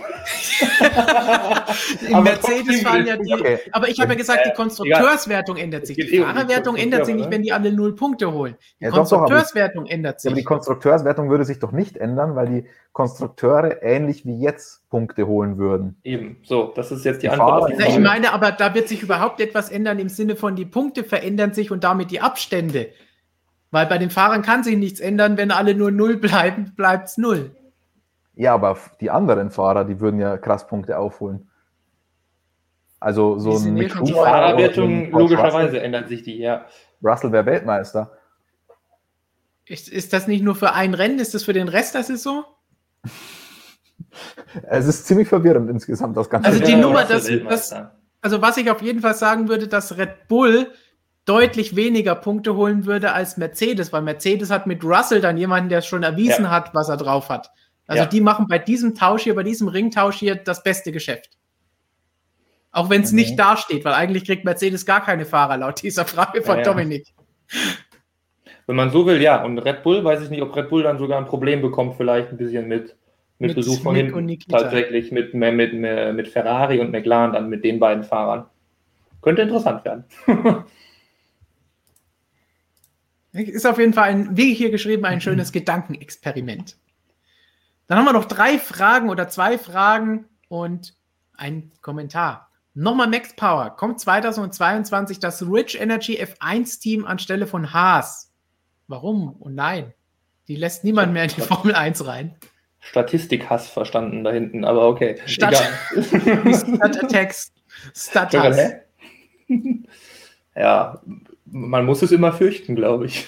Mercedes 2.22 2.82
fahren 2.82 3.06
ja 3.06 3.16
die. 3.16 3.32
Okay. 3.32 3.58
Aber 3.72 3.88
ich 3.88 3.98
habe 3.98 4.12
ja 4.12 4.18
gesagt, 4.18 4.44
die 4.44 4.50
Äh, 4.50 4.54
Konstrukteurswertung 4.54 5.56
ändert 5.56 5.86
sich. 5.86 5.96
Die 5.96 6.02
eh 6.02 6.10
die 6.10 6.18
Fahrerwertung 6.18 6.76
ändert 6.76 7.06
sich 7.06 7.14
nicht, 7.14 7.30
wenn 7.30 7.42
die 7.42 7.52
alle 7.54 7.72
null 7.72 7.94
Punkte 7.94 8.30
holen. 8.32 8.56
Die 8.78 8.84
Ja, 8.84 8.90
doch, 8.90 8.96
doch, 8.96 9.08
Konstrukteurswertung 9.08 9.86
ändert 9.86 10.22
Ja, 10.22 10.28
aber 10.28 10.34
die 10.34 10.40
sich. 10.40 10.46
Konstrukteurswertung 10.46 11.30
würde 11.30 11.46
sich 11.46 11.58
doch 11.58 11.72
nicht 11.72 11.96
ändern, 11.96 12.36
weil 12.36 12.48
die 12.48 12.66
Konstrukteure 12.92 13.82
ähnlich 13.82 14.26
wie 14.26 14.38
jetzt 14.38 14.86
Punkte 14.90 15.26
holen 15.26 15.56
würden. 15.56 15.98
Eben. 16.04 16.36
So, 16.42 16.70
das 16.76 16.92
ist 16.92 17.06
jetzt 17.06 17.22
die 17.22 17.28
Die 17.28 17.30
Antwort 17.30 17.72
ich 17.78 17.98
meine, 17.98 18.34
aber 18.34 18.52
da 18.52 18.74
wird 18.74 18.88
sich 18.88 19.02
überhaupt 19.02 19.40
etwas 19.40 19.70
ändern 19.70 19.98
im 19.98 20.10
Sinne 20.10 20.36
von, 20.36 20.54
die 20.54 20.66
Punkte 20.66 21.02
verändern 21.04 21.54
sich 21.54 21.70
und 21.70 21.82
damit 21.82 22.10
die 22.10 22.20
Abstände. 22.20 22.88
Weil 23.70 23.86
bei 23.86 23.96
den 23.96 24.10
Fahrern 24.10 24.42
kann 24.42 24.64
sich 24.64 24.76
nichts 24.76 25.00
ändern, 25.00 25.38
wenn 25.38 25.50
alle 25.50 25.74
nur 25.74 25.90
null 25.90 26.18
bleiben, 26.18 26.74
bleibt 26.76 27.08
es 27.08 27.16
null. 27.16 27.52
Ja, 28.40 28.54
aber 28.54 28.78
die 29.00 29.10
anderen 29.10 29.50
Fahrer, 29.50 29.84
die 29.84 30.00
würden 30.00 30.18
ja 30.18 30.38
krass 30.38 30.66
Punkte 30.66 30.98
aufholen. 30.98 31.50
Also 32.98 33.38
so 33.38 33.58
Die 33.58 33.68
ein 33.68 33.74
Mick 33.74 33.92
schon 33.92 34.04
Die 34.06 34.12
Fahrerwertung, 34.14 35.10
logischerweise 35.10 35.66
Russell, 35.66 35.82
ändert 35.82 36.08
sich 36.08 36.22
die, 36.22 36.38
ja. 36.38 36.64
Russell 37.04 37.32
wäre 37.32 37.44
Weltmeister. 37.44 38.12
Ist, 39.66 39.88
ist 39.88 40.12
das 40.14 40.26
nicht 40.26 40.42
nur 40.42 40.54
für 40.54 40.72
ein 40.72 40.94
Rennen, 40.94 41.18
ist 41.18 41.34
das 41.34 41.44
für 41.44 41.52
den 41.52 41.68
Rest 41.68 41.94
der 41.94 42.02
Saison? 42.02 42.44
Es 44.62 44.86
ist 44.86 45.06
ziemlich 45.06 45.28
verwirrend 45.28 45.68
insgesamt, 45.70 46.16
das 46.16 46.28
Ganze. 46.28 46.48
Also 46.48 46.64
die 46.64 46.72
Ja, 46.72 46.78
Nummer, 46.78 47.04
das- 47.04 47.28
Weltmeister. 47.28 47.94
Also 48.22 48.42
was 48.42 48.56
ich 48.56 48.70
auf 48.70 48.82
jeden 48.82 49.00
Fall 49.00 49.14
sagen 49.14 49.48
würde, 49.48 49.68
dass 49.68 49.96
Red 49.96 50.26
Bull 50.28 50.68
deutlich 51.26 51.76
weniger 51.76 52.14
Punkte 52.14 52.56
holen 52.56 52.84
würde 52.86 53.12
als 53.12 53.36
Mercedes, 53.36 53.92
weil 53.92 54.02
Mercedes 54.02 54.50
hat 54.50 54.66
mit 54.66 54.82
Russell 54.82 55.20
dann 55.20 55.36
jemanden, 55.36 55.68
der 55.68 55.82
schon 55.82 56.02
erwiesen 56.02 56.44
Ja. 56.46 56.50
hat, 56.50 56.74
was 56.74 56.88
er 56.88 56.96
drauf 56.96 57.28
hat. 57.28 57.50
Also 57.90 58.04
Ja. 58.04 58.08
die 58.08 58.20
machen 58.20 58.46
bei 58.48 58.60
diesem 58.60 58.94
Tausch 58.94 59.24
hier, 59.24 59.34
bei 59.34 59.42
diesem 59.42 59.66
Ringtausch 59.66 60.16
hier 60.16 60.36
das 60.36 60.62
beste 60.62 60.92
Geschäft. 60.92 61.30
Auch 62.70 62.88
wenn 62.88 63.02
es 63.02 63.10
Mhm. 63.10 63.16
nicht 63.16 63.36
dasteht, 63.36 63.84
weil 63.84 63.94
eigentlich 63.94 64.24
kriegt 64.24 64.44
Mercedes 64.44 64.86
gar 64.86 65.04
keine 65.04 65.24
Fahrer 65.24 65.56
laut 65.56 65.82
dieser 65.82 66.04
Frage 66.04 66.40
von 66.40 66.58
Ja, 66.58 66.62
ja. 66.62 66.64
Dominik. 66.72 67.08
Wenn 68.68 68.76
man 68.76 68.90
so 68.92 69.04
will, 69.06 69.20
ja. 69.20 69.42
Und 69.42 69.58
Red 69.58 69.82
Bull, 69.82 70.04
weiß 70.04 70.22
ich 70.22 70.30
nicht, 70.30 70.40
ob 70.40 70.54
Red 70.54 70.68
Bull 70.70 70.84
dann 70.84 70.98
sogar 70.98 71.18
ein 71.18 71.26
Problem 71.26 71.62
bekommt, 71.62 71.96
vielleicht 71.96 72.28
ein 72.30 72.36
bisschen 72.36 72.68
mit, 72.68 72.94
mit, 73.40 73.48
Mit 73.48 73.54
Besuch 73.56 73.82
von 73.82 73.96
hinten. 73.96 74.38
Tatsächlich 74.48 75.10
mit, 75.10 75.34
mit, 75.34 75.54
mit, 75.56 75.74
mit 76.14 76.28
Ferrari 76.28 76.78
und 76.78 76.92
McLaren, 76.92 77.32
dann 77.32 77.48
mit 77.48 77.64
den 77.64 77.80
beiden 77.80 78.04
Fahrern. 78.04 78.46
Könnte 79.20 79.42
interessant 79.42 79.84
werden. 79.84 80.04
Ist 83.32 83.66
auf 83.66 83.78
jeden 83.80 83.94
Fall 83.94 84.10
ein, 84.10 84.36
wie 84.36 84.54
hier 84.54 84.70
geschrieben, 84.70 85.04
ein 85.04 85.20
schönes 85.20 85.50
Gedankenexperiment. 85.50 86.76
Dann 87.90 87.98
haben 87.98 88.04
wir 88.04 88.12
noch 88.12 88.26
drei 88.26 88.56
Fragen 88.56 89.10
oder 89.10 89.28
zwei 89.28 89.58
Fragen 89.58 90.26
und 90.46 90.94
ein 91.36 91.72
Kommentar. 91.82 92.48
Nochmal 92.72 93.08
Max 93.08 93.34
Power. 93.34 93.70
Kommt 93.70 93.98
2022 93.98 95.18
das 95.18 95.42
Rich 95.42 95.80
Energy 95.80 96.22
F1 96.22 96.80
Team 96.80 97.04
anstelle 97.04 97.48
von 97.48 97.72
Haas? 97.72 98.30
Warum? 98.86 99.30
Und 99.32 99.56
nein. 99.56 99.92
Die 100.46 100.54
lässt 100.54 100.84
niemand 100.84 101.12
mehr 101.12 101.24
in 101.24 101.30
die 101.30 101.40
Formel 101.40 101.74
1 101.74 102.06
rein. 102.06 102.36
Statistikhass 102.78 103.68
verstanden 103.68 104.22
da 104.22 104.30
hinten, 104.30 104.64
aber 104.64 104.86
okay. 104.86 105.16
Statt- 105.26 105.60
Die 105.92 105.98
Egal. 106.16 106.54
Stat 106.54 107.02
Attacks. 107.02 107.52
Stat 107.92 108.30
Sogar, 108.30 108.46
Haas. 108.50 108.56
hä? 109.48 109.82
ja, 110.54 111.00
man 111.44 111.84
muss 111.84 112.02
es 112.02 112.12
immer 112.12 112.32
fürchten, 112.32 112.76
glaube 112.76 113.06
ich. 113.06 113.26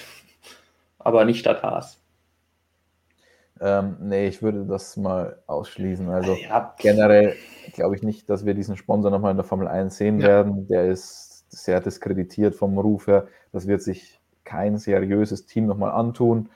Aber 0.99 1.25
nicht 1.25 1.39
statt 1.41 1.63
Haas. 1.63 1.99
Ähm, 3.61 3.97
nee, 4.01 4.27
ich 4.27 4.41
würde 4.41 4.65
das 4.65 4.97
mal 4.97 5.39
ausschließen. 5.47 6.09
Also 6.09 6.35
ja, 6.41 6.73
generell 6.79 7.35
glaube 7.73 7.95
ich 7.95 8.03
nicht, 8.03 8.29
dass 8.29 8.45
wir 8.45 8.53
diesen 8.53 8.75
Sponsor 8.75 9.11
nochmal 9.11 9.31
in 9.31 9.37
der 9.37 9.45
Formel 9.45 9.67
1 9.67 9.95
sehen 9.95 10.19
Ja. 10.19 10.27
werden. 10.27 10.67
Der 10.67 10.85
ist 10.85 11.45
sehr 11.49 11.79
diskreditiert 11.81 12.55
vom 12.55 12.77
Ruf 12.77 13.07
her. 13.07 13.27
Das 13.51 13.67
wird 13.67 13.81
sich 13.81 14.19
kein 14.43 14.77
seriöses 14.77 15.45
Team 15.45 15.67
nochmal 15.67 15.91
antun. 15.91 16.49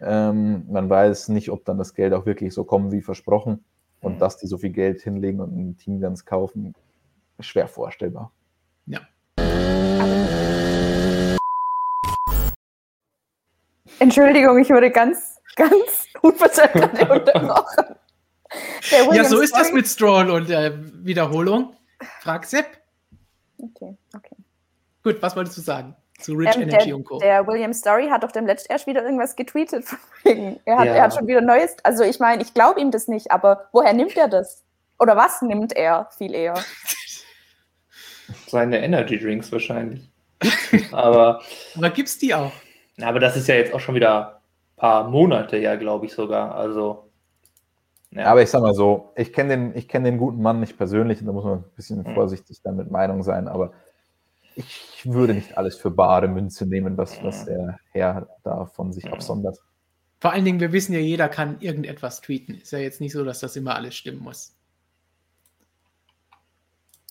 Ähm, 0.00 0.66
man 0.70 0.88
weiß 0.90 1.28
nicht, 1.28 1.50
ob 1.50 1.64
dann 1.64 1.78
das 1.78 1.94
Geld 1.94 2.12
auch 2.14 2.26
wirklich 2.26 2.52
so 2.52 2.64
kommt 2.64 2.92
wie 2.92 3.02
versprochen. 3.02 3.64
Und 4.00 4.14
Mhm. 4.14 4.18
dass 4.18 4.38
die 4.38 4.46
so 4.46 4.58
viel 4.58 4.70
Geld 4.70 5.02
hinlegen 5.02 5.40
und 5.40 5.56
ein 5.56 5.76
Team 5.76 6.00
dann 6.00 6.14
es 6.14 6.24
kaufen, 6.24 6.74
ist 7.38 7.46
schwer 7.46 7.68
vorstellbar. 7.68 8.32
Entschuldigung, 13.98 14.58
ich 14.58 14.70
wurde 14.70 14.90
ganz, 14.90 15.29
ganz 15.56 16.06
gerade 16.14 17.12
unterbrochen. 17.12 17.96
Der 18.90 19.14
Ja, 19.14 19.24
so 19.24 19.40
ist 19.40 19.54
das 19.54 19.72
mit 19.72 19.86
Stroll 19.86 20.30
und 20.30 20.50
äh, 20.50 20.72
Wiederholung. 21.04 21.76
Frag 22.20 22.44
Sepp. 22.44 22.66
Okay, 23.58 23.96
okay. 24.16 24.36
Gut, 25.02 25.22
was 25.22 25.36
wolltest 25.36 25.56
du 25.56 25.60
sagen? 25.60 25.94
Zu 26.18 26.34
Rich 26.34 26.56
Ähm, 26.56 26.62
Energy 26.62 26.86
der, 26.88 26.96
und 26.96 27.04
Co. 27.04 27.18
der 27.18 27.46
William 27.46 27.72
Story 27.72 28.08
hat 28.08 28.22
doch 28.22 28.32
dem 28.32 28.46
letzt 28.46 28.68
erst 28.68 28.86
wieder 28.86 29.02
irgendwas 29.02 29.36
getweetet. 29.36 29.84
Er 30.24 30.76
hat, 30.78 30.86
Ja. 30.86 30.94
er 30.94 31.02
hat 31.04 31.14
schon 31.14 31.26
wieder 31.26 31.40
Neues. 31.40 31.76
Also 31.82 32.04
ich 32.04 32.20
meine, 32.20 32.42
ich 32.42 32.52
glaube 32.52 32.78
ihm 32.80 32.90
das 32.90 33.08
nicht, 33.08 33.30
aber 33.30 33.68
woher 33.72 33.94
nimmt 33.94 34.16
er 34.16 34.28
das? 34.28 34.62
Oder 34.98 35.16
was 35.16 35.40
nimmt 35.40 35.74
er 35.74 36.08
viel 36.18 36.34
eher? 36.34 36.54
seine 38.46 38.82
Energy 38.82 39.18
Drinks 39.18 39.50
wahrscheinlich. 39.50 40.08
aber, 40.92 41.42
Aber 41.76 41.90
gibt's 41.90 42.18
die 42.18 42.34
auch? 42.34 42.52
aber 43.00 43.18
das 43.18 43.36
ist 43.36 43.48
ja 43.48 43.54
jetzt 43.54 43.72
auch 43.72 43.80
schon 43.80 43.94
wieder 43.94 44.39
paar 44.80 45.08
Monate 45.08 45.58
ja, 45.58 45.76
glaube 45.76 46.06
ich 46.06 46.12
sogar. 46.12 46.54
Also, 46.54 47.10
ja. 48.12 48.26
Aber 48.26 48.42
ich 48.42 48.50
sag 48.50 48.62
mal 48.62 48.74
so, 48.74 49.12
ich 49.16 49.32
kenne 49.32 49.50
den, 49.50 49.76
ich 49.76 49.86
kenn 49.88 50.02
den 50.02 50.18
guten 50.18 50.42
Mann 50.42 50.58
nicht 50.60 50.76
persönlich, 50.76 51.20
und 51.20 51.26
da 51.26 51.32
muss 51.32 51.44
man 51.44 51.58
ein 51.58 51.64
bisschen 51.76 51.98
Mhm. 51.98 52.14
vorsichtig 52.14 52.60
dann 52.62 52.76
mit 52.76 52.90
Meinung 52.90 53.22
sein, 53.22 53.46
aber 53.46 53.72
ich 54.56 55.02
würde 55.04 55.32
nicht 55.34 55.56
alles 55.56 55.76
für 55.76 55.90
bare 55.90 56.26
Münze 56.28 56.66
nehmen, 56.66 56.96
was, 56.98 57.22
was 57.22 57.44
der 57.44 57.78
Herr 57.92 58.28
da 58.42 58.66
von 58.66 58.92
sich 58.92 59.04
Mhm. 59.04 59.12
absondert. 59.12 59.58
Vor 60.18 60.32
allen 60.32 60.44
Dingen, 60.44 60.60
wir 60.60 60.72
wissen 60.72 60.92
ja, 60.92 60.98
jeder 60.98 61.28
kann 61.28 61.60
irgendetwas 61.60 62.20
tweeten. 62.20 62.54
Ist 62.54 62.72
ja 62.72 62.78
jetzt 62.78 63.00
nicht 63.00 63.12
so, 63.12 63.24
dass 63.24 63.40
das 63.40 63.56
immer 63.56 63.74
alles 63.76 63.94
stimmen 63.94 64.20
muss. 64.22 64.54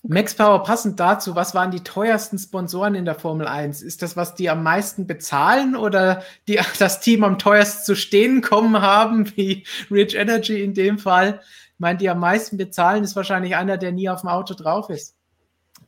Max 0.03 0.33
Power, 0.33 0.63
passend 0.63 0.99
dazu, 0.99 1.35
was 1.35 1.53
waren 1.53 1.71
die 1.71 1.83
teuersten 1.83 2.37
Sponsoren 2.37 2.95
in 2.95 3.03
der 3.03 3.15
Formel 3.15 3.47
1? 3.47 3.81
Ist 3.81 4.01
das, 4.01 4.15
was 4.15 4.33
die 4.33 4.49
am 4.49 4.63
meisten 4.63 5.07
bezahlen 5.07 5.75
oder 5.75 6.23
die 6.47 6.57
das 6.79 7.01
Team 7.01 7.23
am 7.23 7.37
teuersten 7.37 7.83
zu 7.83 7.95
stehen 7.95 8.41
kommen 8.41 8.81
haben, 8.81 9.29
wie 9.35 9.65
Rich 9.91 10.15
Energy 10.15 10.63
in 10.63 10.73
dem 10.73 10.99
Fall? 10.99 11.41
Ich 11.73 11.79
meine, 11.79 11.97
die 11.97 12.09
am 12.09 12.19
meisten 12.19 12.57
bezahlen, 12.57 13.03
ist 13.03 13.15
wahrscheinlich 13.15 13.55
einer, 13.55 13.77
der 13.77 13.91
nie 13.91 14.09
auf 14.09 14.21
dem 14.21 14.29
Auto 14.29 14.53
drauf 14.53 14.89
ist. 14.89 15.15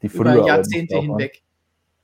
Die 0.01 0.07
Über 0.07 0.31
früher 0.31 0.45
Jahrzehnte 0.45 0.93
allerdings 0.93 0.93
auch 0.93 0.95
waren. 0.97 1.19
hinweg. 1.19 1.41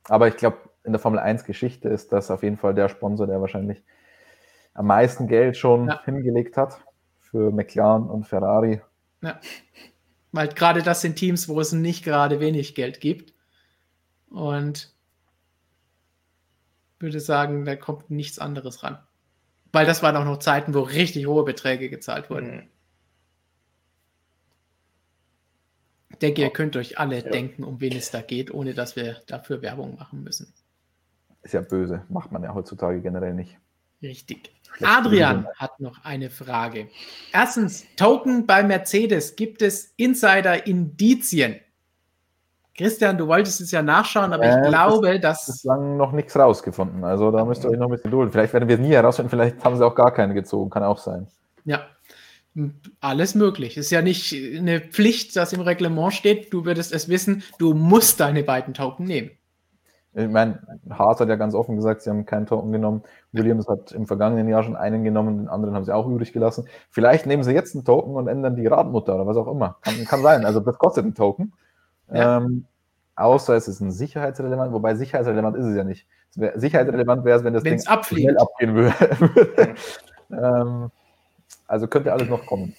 Aber 0.05 0.27
ich 0.29 0.37
glaube, 0.37 0.57
in 0.83 0.93
der 0.93 0.99
Formel 0.99 1.19
1 1.19 1.43
Geschichte 1.43 1.89
ist 1.89 2.13
das 2.13 2.31
auf 2.31 2.43
jeden 2.43 2.57
Fall 2.57 2.73
der 2.73 2.87
Sponsor, 2.87 3.27
der 3.27 3.41
wahrscheinlich 3.41 3.83
am 4.73 4.87
meisten 4.87 5.27
Geld 5.27 5.57
schon 5.57 5.87
Ja. 5.89 6.01
hingelegt 6.05 6.55
hat 6.55 6.79
für 7.19 7.51
McLaren 7.51 8.09
und 8.09 8.25
Ferrari. 8.25 8.81
Ja. 9.21 9.39
Weil 10.31 10.49
gerade 10.49 10.83
das 10.83 11.01
sind 11.01 11.15
Teams, 11.15 11.47
wo 11.47 11.59
es 11.59 11.71
nicht 11.71 12.03
gerade 12.03 12.39
wenig 12.39 12.75
Geld 12.75 12.99
gibt. 12.99 13.33
Und 14.29 14.93
würde 16.99 17.19
sagen, 17.19 17.65
da 17.65 17.75
kommt 17.75 18.09
nichts 18.09 18.39
anderes 18.39 18.83
ran. 18.83 18.99
Weil 19.71 19.85
das 19.85 20.01
waren 20.03 20.15
auch 20.15 20.25
noch 20.25 20.39
Zeiten, 20.39 20.73
wo 20.73 20.81
richtig 20.81 21.27
hohe 21.27 21.43
Beträge 21.43 21.89
gezahlt 21.89 22.29
wurden. 22.29 22.55
Mhm. 22.55 22.67
Ich 26.09 26.17
denke, 26.17 26.41
ihr 26.41 26.49
könnt 26.49 26.75
euch 26.75 26.97
alle 26.97 27.23
Ja. 27.23 27.29
denken, 27.29 27.63
um 27.63 27.79
wen 27.79 27.95
es 27.95 28.09
da 28.09 28.21
geht, 28.21 28.51
ohne 28.51 28.73
dass 28.73 28.95
wir 28.95 29.21
dafür 29.27 29.61
Werbung 29.61 29.95
machen 29.97 30.23
müssen. 30.23 30.51
Ist 31.43 31.53
ja 31.53 31.61
böse, 31.61 32.03
macht 32.09 32.31
man 32.31 32.43
ja 32.43 32.53
heutzutage 32.53 33.01
generell 33.01 33.33
nicht. 33.33 33.59
Richtig. 34.01 34.51
Adrian 34.83 35.47
hat 35.55 35.79
noch 35.79 36.03
eine 36.05 36.29
Frage. 36.29 36.87
Erstens, 37.33 37.83
Token 37.95 38.45
bei 38.45 38.61
Mercedes. 38.63 39.35
Gibt 39.35 39.61
es 39.63 39.93
Insider-Indizien? 39.97 41.55
Christian, 42.77 43.17
du 43.17 43.27
wolltest 43.27 43.59
es 43.59 43.71
ja 43.71 43.81
nachschauen, 43.81 44.33
aber 44.33 44.43
Äh, 44.43 44.49
ich 44.49 44.55
das- 44.57 44.67
glaube, 44.69 45.19
dass. 45.19 45.45
Bislang 45.47 45.97
noch 45.97 46.11
nichts 46.11 46.35
rausgefunden. 46.37 47.03
Also 47.03 47.31
da 47.31 47.43
müsst 47.43 47.63
ihr 47.63 47.71
euch 47.71 47.77
noch 47.79 47.87
ein 47.87 47.91
bisschen 47.95 48.11
dulden. 48.11 48.31
Vielleicht 48.31 48.53
werden 48.53 48.67
wir 48.69 48.75
es 48.75 48.81
nie 48.81 48.91
herausfinden, 48.93 49.31
vielleicht 49.31 49.63
haben 49.63 49.75
sie 49.77 49.83
auch 49.85 49.95
gar 49.95 50.13
keine 50.13 50.35
gezogen, 50.35 50.69
kann 50.69 50.83
auch 50.83 50.99
sein. 50.99 51.27
Ja. 51.65 51.87
Alles 53.01 53.33
möglich. 53.35 53.77
Ist 53.77 53.91
ja 53.91 54.01
nicht 54.01 54.33
eine 54.33 54.79
Pflicht, 54.79 55.35
dass 55.35 55.53
im 55.53 55.61
Reglement 55.61 56.13
steht, 56.13 56.51
du 56.53 56.65
würdest 56.65 56.91
es 56.93 57.07
wissen, 57.09 57.43
du 57.59 57.73
musst 57.73 58.19
deine 58.19 58.43
beiden 58.43 58.73
Token 58.75 59.05
nehmen. 59.05 59.31
Ich 60.19 60.29
meine, 60.29 60.59
Haas 60.89 61.19
hat 61.19 61.29
ja 61.29 61.35
ganz 61.35 61.53
offen 61.53 61.75
gesagt, 61.75 62.01
sie 62.01 62.09
haben 62.09 62.25
keinen 62.25 62.47
Token 62.47 62.71
genommen. 62.71 63.03
Williams 63.33 63.67
hat 63.67 63.91
im 63.91 64.07
vergangenen 64.07 64.49
Jahr 64.49 64.63
schon 64.63 64.75
einen 64.75 65.03
genommen, 65.03 65.37
den 65.37 65.47
anderen 65.47 65.75
haben 65.75 65.85
sie 65.85 65.93
auch 65.93 66.07
übrig 66.07 66.33
gelassen. 66.33 66.67
Vielleicht 66.89 67.27
nehmen 67.27 67.43
sie 67.43 67.51
jetzt 67.51 67.75
einen 67.75 67.85
Token 67.85 68.15
und 68.15 68.27
ändern 68.27 68.55
die 68.55 68.65
Radmutter 68.65 69.13
oder 69.13 69.27
was 69.27 69.37
auch 69.37 69.47
immer. 69.47 69.77
Kann, 69.81 69.93
kann 70.05 70.23
sein. 70.23 70.43
Also 70.43 70.59
das 70.59 70.79
kostet 70.79 71.03
einen 71.03 71.13
Token. 71.13 71.53
Ja. 72.11 72.37
Ähm, 72.37 72.65
außer 73.15 73.55
es 73.55 73.67
ist 73.67 73.79
ein 73.79 73.91
sicherheitsrelevant, 73.91 74.73
wobei 74.73 74.95
sicherheitsrelevant 74.95 75.55
ist 75.55 75.65
es 75.65 75.75
ja 75.75 75.83
nicht. 75.83 76.07
Wär, 76.33 76.59
sicherheitsrelevant 76.59 77.23
wäre 77.23 77.37
es, 77.37 77.43
wenn 77.43 77.53
das 77.53 77.63
Wenn's 77.63 77.83
Ding 77.83 77.93
abfliegt. 77.93 78.21
schnell 78.23 78.37
abgehen 78.39 78.73
würde. 78.73 79.75
ähm, 80.31 80.89
also 81.67 81.87
könnte 81.87 82.11
alles 82.11 82.27
noch 82.27 82.43
kommen. 82.47 82.75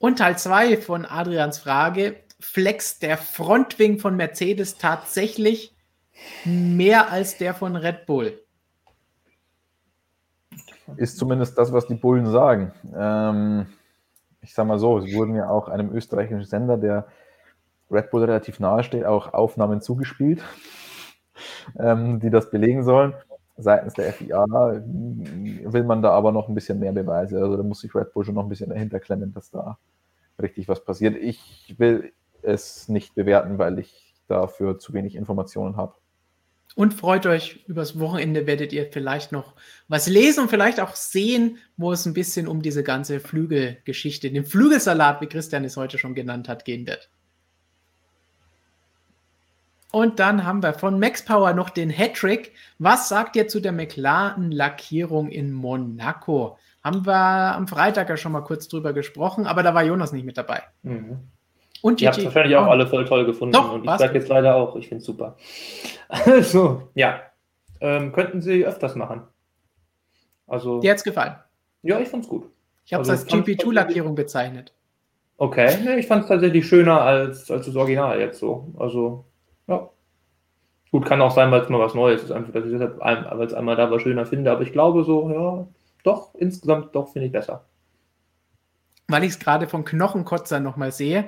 Und 0.00 0.18
Teil 0.18 0.36
2 0.36 0.78
von 0.78 1.06
Adrians 1.06 1.58
Frage 1.58 2.16
flex 2.40 2.98
der 2.98 3.16
Frontwing 3.16 3.98
von 3.98 4.16
Mercedes 4.16 4.76
tatsächlich 4.76 5.74
mehr 6.44 7.10
als 7.10 7.38
der 7.38 7.54
von 7.54 7.76
Red 7.76 8.06
Bull? 8.06 8.40
Ist 10.96 11.18
zumindest 11.18 11.56
das, 11.58 11.72
was 11.72 11.86
die 11.86 11.94
Bullen 11.94 12.26
sagen. 12.26 12.72
Ähm, 12.94 13.66
ich 14.42 14.54
sage 14.54 14.68
mal 14.68 14.78
so, 14.78 14.98
es 14.98 15.12
wurden 15.14 15.34
ja 15.34 15.48
auch 15.48 15.68
einem 15.68 15.90
österreichischen 15.92 16.44
Sender, 16.44 16.76
der 16.76 17.06
Red 17.90 18.10
Bull 18.10 18.24
relativ 18.24 18.60
nahe 18.60 18.84
steht, 18.84 19.04
auch 19.04 19.32
Aufnahmen 19.32 19.80
zugespielt, 19.80 20.42
ähm, 21.78 22.20
die 22.20 22.30
das 22.30 22.50
belegen 22.50 22.84
sollen. 22.84 23.14
Seitens 23.56 23.94
der 23.94 24.12
FIA 24.12 24.44
will 24.44 25.84
man 25.84 26.02
da 26.02 26.10
aber 26.10 26.32
noch 26.32 26.48
ein 26.48 26.54
bisschen 26.54 26.80
mehr 26.80 26.92
Beweise. 26.92 27.38
Also 27.40 27.56
da 27.56 27.62
muss 27.62 27.80
sich 27.80 27.94
Red 27.94 28.12
Bull 28.12 28.24
schon 28.24 28.34
noch 28.34 28.42
ein 28.42 28.48
bisschen 28.48 28.70
dahinter 28.70 28.98
klemmen, 28.98 29.32
dass 29.32 29.50
da 29.50 29.78
richtig 30.42 30.68
was 30.68 30.84
passiert. 30.84 31.16
Ich 31.16 31.74
will 31.78 32.12
es 32.44 32.88
nicht 32.88 33.14
bewerten, 33.14 33.58
weil 33.58 33.78
ich 33.78 34.14
dafür 34.28 34.78
zu 34.78 34.92
wenig 34.92 35.16
Informationen 35.16 35.76
habe. 35.76 35.94
Und 36.76 36.92
freut 36.92 37.24
euch, 37.26 37.64
übers 37.68 38.00
Wochenende 38.00 38.48
werdet 38.48 38.72
ihr 38.72 38.90
vielleicht 38.90 39.30
noch 39.30 39.54
was 39.86 40.08
lesen 40.08 40.40
und 40.40 40.48
vielleicht 40.48 40.80
auch 40.80 40.96
sehen, 40.96 41.58
wo 41.76 41.92
es 41.92 42.04
ein 42.04 42.14
bisschen 42.14 42.48
um 42.48 42.62
diese 42.62 42.82
ganze 42.82 43.20
Flügelgeschichte, 43.20 44.30
den 44.30 44.44
Flügelsalat, 44.44 45.20
wie 45.20 45.26
Christian 45.26 45.64
es 45.64 45.76
heute 45.76 45.98
schon 45.98 46.16
genannt 46.16 46.48
hat, 46.48 46.64
gehen 46.64 46.86
wird. 46.86 47.10
Und 49.92 50.18
dann 50.18 50.44
haben 50.44 50.64
wir 50.64 50.74
von 50.74 50.98
Max 50.98 51.24
Power 51.24 51.52
noch 51.52 51.70
den 51.70 51.88
Hattrick. 51.88 52.52
Was 52.80 53.08
sagt 53.08 53.36
ihr 53.36 53.46
zu 53.46 53.60
der 53.60 53.70
McLaren-Lackierung 53.70 55.28
in 55.28 55.52
Monaco? 55.52 56.58
Haben 56.82 57.06
wir 57.06 57.54
am 57.54 57.68
Freitag 57.68 58.08
ja 58.08 58.16
schon 58.16 58.32
mal 58.32 58.40
kurz 58.40 58.66
drüber 58.66 58.92
gesprochen, 58.92 59.46
aber 59.46 59.62
da 59.62 59.72
war 59.72 59.84
Jonas 59.84 60.10
nicht 60.10 60.24
mit 60.24 60.36
dabei. 60.36 60.64
Mhm. 60.82 61.20
Und 61.84 62.00
Ihr 62.00 62.08
habt 62.08 62.16
es 62.16 62.24
wahrscheinlich 62.24 62.56
auch 62.56 62.66
alle 62.66 62.86
voll 62.86 63.04
toll 63.04 63.26
gefunden. 63.26 63.52
Doch, 63.52 63.74
und 63.74 63.84
ich 63.84 63.90
sage 63.90 64.14
jetzt 64.14 64.28
leider 64.30 64.54
auch, 64.56 64.74
ich 64.76 64.88
finde 64.88 65.00
es 65.00 65.04
super. 65.04 65.36
Also, 66.08 66.88
ja. 66.94 67.20
Ähm, 67.78 68.10
könnten 68.12 68.40
Sie 68.40 68.64
öfters 68.64 68.94
machen. 68.94 69.20
Also, 70.46 70.80
Dir 70.80 70.92
hat 70.92 70.96
es 70.96 71.04
gefallen? 71.04 71.34
Ja, 71.82 71.98
ich 72.00 72.08
fand 72.08 72.24
es 72.24 72.30
gut. 72.30 72.48
Ich 72.86 72.94
habe 72.94 73.02
es 73.02 73.10
Also, 73.10 73.22
als 73.24 73.30
GP2-Lackierung 73.30 74.14
bezeichnet. 74.14 74.72
Okay, 75.36 75.76
nee, 75.84 75.96
ich 75.96 76.06
fand 76.06 76.22
es 76.22 76.28
tatsächlich 76.28 76.66
schöner 76.66 77.02
als, 77.02 77.50
als 77.50 77.66
das 77.66 77.76
Original 77.76 78.18
jetzt 78.18 78.38
so. 78.38 78.72
Also, 78.78 79.26
ja. 79.66 79.90
Gut, 80.90 81.04
kann 81.04 81.20
auch 81.20 81.32
sein, 81.32 81.50
weil 81.50 81.60
es 81.60 81.68
mal 81.68 81.80
was 81.80 81.94
Neues 81.94 82.22
ist, 82.22 82.30
einfach, 82.32 82.52
dass 82.54 82.64
ich 82.64 82.70
deshalb, 82.72 82.98
weil 82.98 83.46
es 83.46 83.52
einmal 83.52 83.76
da 83.76 83.90
was 83.90 84.00
schöner 84.00 84.24
finde, 84.24 84.50
aber 84.52 84.62
ich 84.62 84.72
glaube 84.72 85.04
so, 85.04 85.30
ja, 85.30 85.66
doch, 86.02 86.34
insgesamt 86.36 86.94
doch 86.94 87.08
finde 87.12 87.26
ich 87.26 87.32
besser. 87.32 87.66
weil 89.08 89.24
ich 89.24 89.30
es 89.32 89.38
gerade 89.38 89.66
von 89.68 89.84
Knochenkotzer 89.84 90.60
nochmal 90.60 90.92
sehe. 90.92 91.26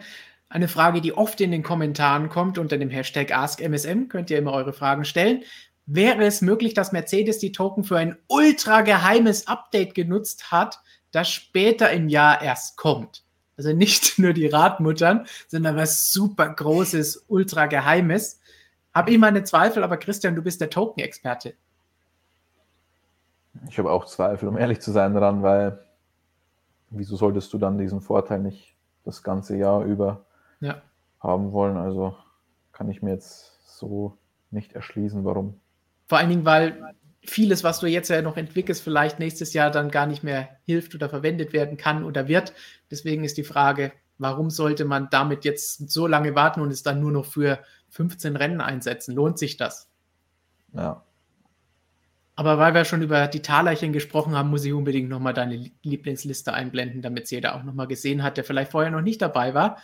Eine 0.49 0.69
Frage, 0.69 1.01
die 1.01 1.13
oft 1.13 1.41
in 1.41 1.51
den 1.51 1.65
Kommentaren 1.65 2.29
kommt 2.29 2.59
unter 2.59 2.79
dem 2.79 2.91
Hashtag 2.91 3.37
AskMSM, 3.37 4.09
könnt 4.09 4.31
ihr 4.31 4.39
immer 4.39 4.53
eure 4.53 4.73
Fragen 4.73 5.05
stellen. 5.05 5.43
Wäre 5.87 6.25
es 6.25 6.41
möglich, 6.41 6.75
dass 6.75 6.93
Mercedes 6.93 7.39
die 7.39 7.53
Token 7.53 7.85
für 7.85 7.99
ein 7.99 8.17
ultra 8.29 8.83
geheimes 8.83 9.49
Update 9.49 9.95
genutzt 9.95 10.51
hat, 10.53 10.81
das 11.11 11.31
später 11.31 11.91
im 11.91 12.09
Jahr 12.09 12.43
erst 12.43 12.77
kommt? 12.77 13.25
Also 13.57 13.73
nicht 13.73 14.19
nur 14.19 14.33
die 14.33 14.47
Radmuttern, 14.47 15.27
sondern 15.49 15.77
was 15.77 16.11
super 16.11 16.49
großes, 16.49 17.25
ultra 17.29 17.67
geheimes. 17.67 18.41
Habe 18.95 19.11
ich 19.11 19.19
meine 19.19 19.45
Zweifel, 19.45 19.83
aber 19.83 19.97
Christian, 19.97 20.37
du 20.37 20.43
bist 20.43 20.61
der 20.61 20.71
Token-Experte. 20.71 21.55
Ich 23.69 23.79
habe 23.79 23.91
auch 23.91 24.07
Zweifel, 24.07 24.49
um 24.49 24.57
ehrlich 24.57 24.81
zu 24.81 24.93
sein, 24.93 25.15
daran, 25.15 25.43
weil 25.43 25.85
wieso 26.91 27.17
solltest 27.17 27.53
du 27.53 27.59
dann 27.59 27.79
diesen 27.79 28.01
Vorteil 28.01 28.41
nicht 28.41 28.77
das 29.05 29.23
ganze 29.23 29.57
Jahr 29.57 29.85
über 29.85 30.26
Ja. 30.61 30.83
haben 31.21 31.53
wollen? 31.53 31.77
Also 31.77 32.17
kann 32.73 32.91
ich 32.91 33.03
mir 33.03 33.13
jetzt 33.13 33.79
so 33.79 34.17
nicht 34.51 34.73
erschließen, 34.73 35.25
warum. 35.25 35.61
Vor 36.07 36.19
allen 36.19 36.31
Dingen, 36.31 36.45
weil 36.45 36.95
vieles, 37.25 37.65
was 37.65 37.81
du 37.81 37.87
jetzt 37.87 38.09
ja 38.09 38.23
noch 38.23 38.37
entwickelst, 38.37 38.83
vielleicht 38.83 39.19
nächstes 39.19 39.53
Jahr 39.53 39.71
dann 39.71 39.91
gar 39.91 40.07
nicht 40.07 40.23
mehr 40.23 40.49
hilft 40.65 40.95
oder 40.95 41.09
verwendet 41.09 41.53
werden 41.53 41.77
kann 41.77 42.05
oder 42.05 42.29
wird. 42.29 42.53
Deswegen 42.91 43.25
ist 43.25 43.37
die 43.37 43.45
Frage, 43.45 43.93
warum 44.19 44.51
sollte 44.51 44.85
man 44.85 45.09
damit 45.11 45.45
jetzt 45.45 45.91
so 45.91 46.07
lange 46.07 46.35
warten 46.35 46.61
und 46.61 46.71
es 46.71 46.83
dann 46.83 47.01
nur 47.01 47.13
noch 47.13 47.27
für 47.27 47.59
15 47.91 48.37
Rennen 48.37 48.61
einsetzen? 48.61 49.15
Lohnt 49.15 49.39
sich 49.39 49.57
das? 49.57 49.89
Ja. 50.73 51.03
Aber 52.35 52.59
weil 52.59 52.75
wir 52.75 52.85
schon 52.85 53.01
über 53.01 53.29
die 53.29 53.41
Talerchen 53.41 53.95
gesprochen 53.95 54.37
haben, 54.37 54.51
muss 54.51 54.65
ich 54.65 54.73
unbedingt 54.75 55.09
nochmal 55.09 55.33
deine 55.33 55.71
Lieblingsliste 55.83 56.53
einblenden, 56.53 57.01
damit 57.01 57.25
es 57.25 57.31
jeder 57.31 57.55
auch 57.55 57.63
nochmal 57.63 57.87
gesehen 57.87 58.23
hat, 58.23 58.37
der 58.37 58.45
vielleicht 58.45 58.73
vorher 58.73 58.91
noch 58.91 59.01
nicht 59.01 59.23
dabei 59.23 59.55
war. 59.55 59.79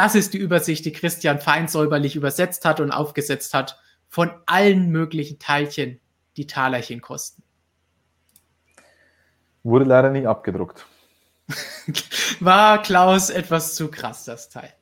Das 0.00 0.14
ist 0.14 0.32
die 0.32 0.38
Übersicht, 0.38 0.86
die 0.86 0.92
Christian 0.92 1.40
fein 1.40 1.68
säuberlich 1.68 2.16
übersetzt 2.16 2.64
hat 2.64 2.80
und 2.80 2.90
aufgesetzt 2.90 3.52
hat 3.52 3.78
von 4.08 4.30
allen 4.46 4.88
möglichen 4.88 5.38
Teilchen, 5.38 6.00
die 6.38 6.46
Talerchen 6.46 7.02
kosten. 7.02 7.42
Wurde 9.62 9.84
leider 9.84 10.08
nicht 10.08 10.26
abgedruckt. 10.26 10.86
War 12.40 12.80
Klaus 12.80 13.28
etwas 13.28 13.74
zu 13.74 13.90
krass, 13.90 14.24
das 14.24 14.48
Teil. 14.48 14.72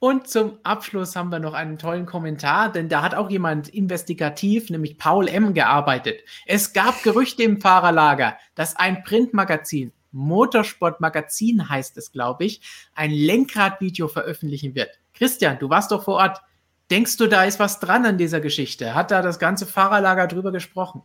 Und 0.00 0.26
zum 0.26 0.58
Abschluss 0.64 1.14
haben 1.14 1.30
wir 1.30 1.38
noch 1.38 1.54
einen 1.54 1.78
tollen 1.78 2.04
Kommentar, 2.04 2.72
denn 2.72 2.88
da 2.88 3.02
hat 3.02 3.14
auch 3.14 3.30
jemand 3.30 3.68
investigativ, 3.68 4.70
nämlich 4.70 4.98
Paul 4.98 5.28
M., 5.28 5.54
gearbeitet. 5.54 6.22
Es 6.46 6.72
gab 6.72 7.04
Gerüchte 7.04 7.44
im 7.44 7.60
Fahrerlager, 7.60 8.38
dass 8.56 8.74
ein 8.74 9.04
Printmagazin, 9.04 9.92
Motorsportmagazin 10.18 11.68
heißt 11.68 11.96
es, 11.96 12.12
glaube 12.12 12.44
ich, 12.44 12.60
ein 12.94 13.10
Lenkradvideo 13.10 14.08
veröffentlichen 14.08 14.74
wird. 14.74 14.98
Christian, 15.14 15.58
du 15.58 15.70
warst 15.70 15.90
doch 15.90 16.04
vor 16.04 16.16
Ort. 16.16 16.42
Denkst 16.90 17.16
du, 17.18 17.26
da 17.26 17.44
ist 17.44 17.60
was 17.60 17.80
dran 17.80 18.06
an 18.06 18.18
dieser 18.18 18.40
Geschichte? 18.40 18.94
Hat 18.94 19.10
da 19.10 19.22
das 19.22 19.38
ganze 19.38 19.66
Fahrerlager 19.66 20.26
drüber 20.26 20.52
gesprochen? 20.52 21.02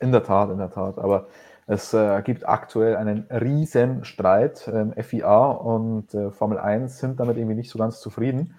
In 0.00 0.12
der 0.12 0.24
Tat, 0.24 0.50
in 0.50 0.58
der 0.58 0.70
Tat. 0.70 0.98
Aber 0.98 1.28
es 1.66 1.94
äh, 1.94 2.20
gibt 2.22 2.48
aktuell 2.48 2.96
einen 2.96 3.28
riesen 3.30 4.04
Streit. 4.04 4.68
Ähm, 4.72 4.92
FIA 5.00 5.50
und 5.50 6.12
äh, 6.14 6.32
Formel 6.32 6.58
1 6.58 6.98
sind 6.98 7.20
damit 7.20 7.36
irgendwie 7.36 7.54
nicht 7.54 7.70
so 7.70 7.78
ganz 7.78 8.00
zufrieden. 8.00 8.56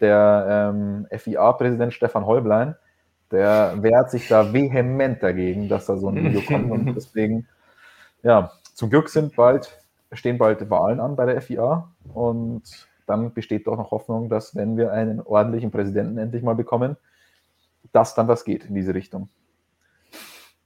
Der 0.00 0.72
ähm, 0.74 1.06
FIA-Präsident 1.16 1.94
Stefan 1.94 2.26
Häublein, 2.26 2.74
der 3.30 3.80
wehrt 3.82 4.10
sich 4.10 4.26
da 4.26 4.52
vehement 4.52 5.22
dagegen, 5.22 5.68
dass 5.68 5.86
da 5.86 5.96
so 5.96 6.08
ein 6.08 6.16
Video 6.16 6.40
kommt. 6.40 6.72
Und 6.72 6.94
deswegen, 6.96 7.46
ja, 8.24 8.50
zum 8.74 8.90
Glück 8.90 9.08
sind 9.08 9.34
bald, 9.36 9.78
stehen 10.12 10.36
bald 10.36 10.68
Wahlen 10.68 11.00
an 11.00 11.16
bei 11.16 11.26
der 11.26 11.40
FIA. 11.40 11.90
Und 12.12 12.62
dann 13.06 13.32
besteht 13.32 13.66
doch 13.66 13.76
noch 13.76 13.90
Hoffnung, 13.90 14.28
dass 14.28 14.54
wenn 14.54 14.76
wir 14.76 14.92
einen 14.92 15.20
ordentlichen 15.20 15.70
Präsidenten 15.70 16.18
endlich 16.18 16.42
mal 16.42 16.54
bekommen, 16.54 16.96
dass 17.92 18.14
dann 18.14 18.28
was 18.28 18.44
geht 18.44 18.64
in 18.64 18.74
diese 18.74 18.94
Richtung. 18.94 19.28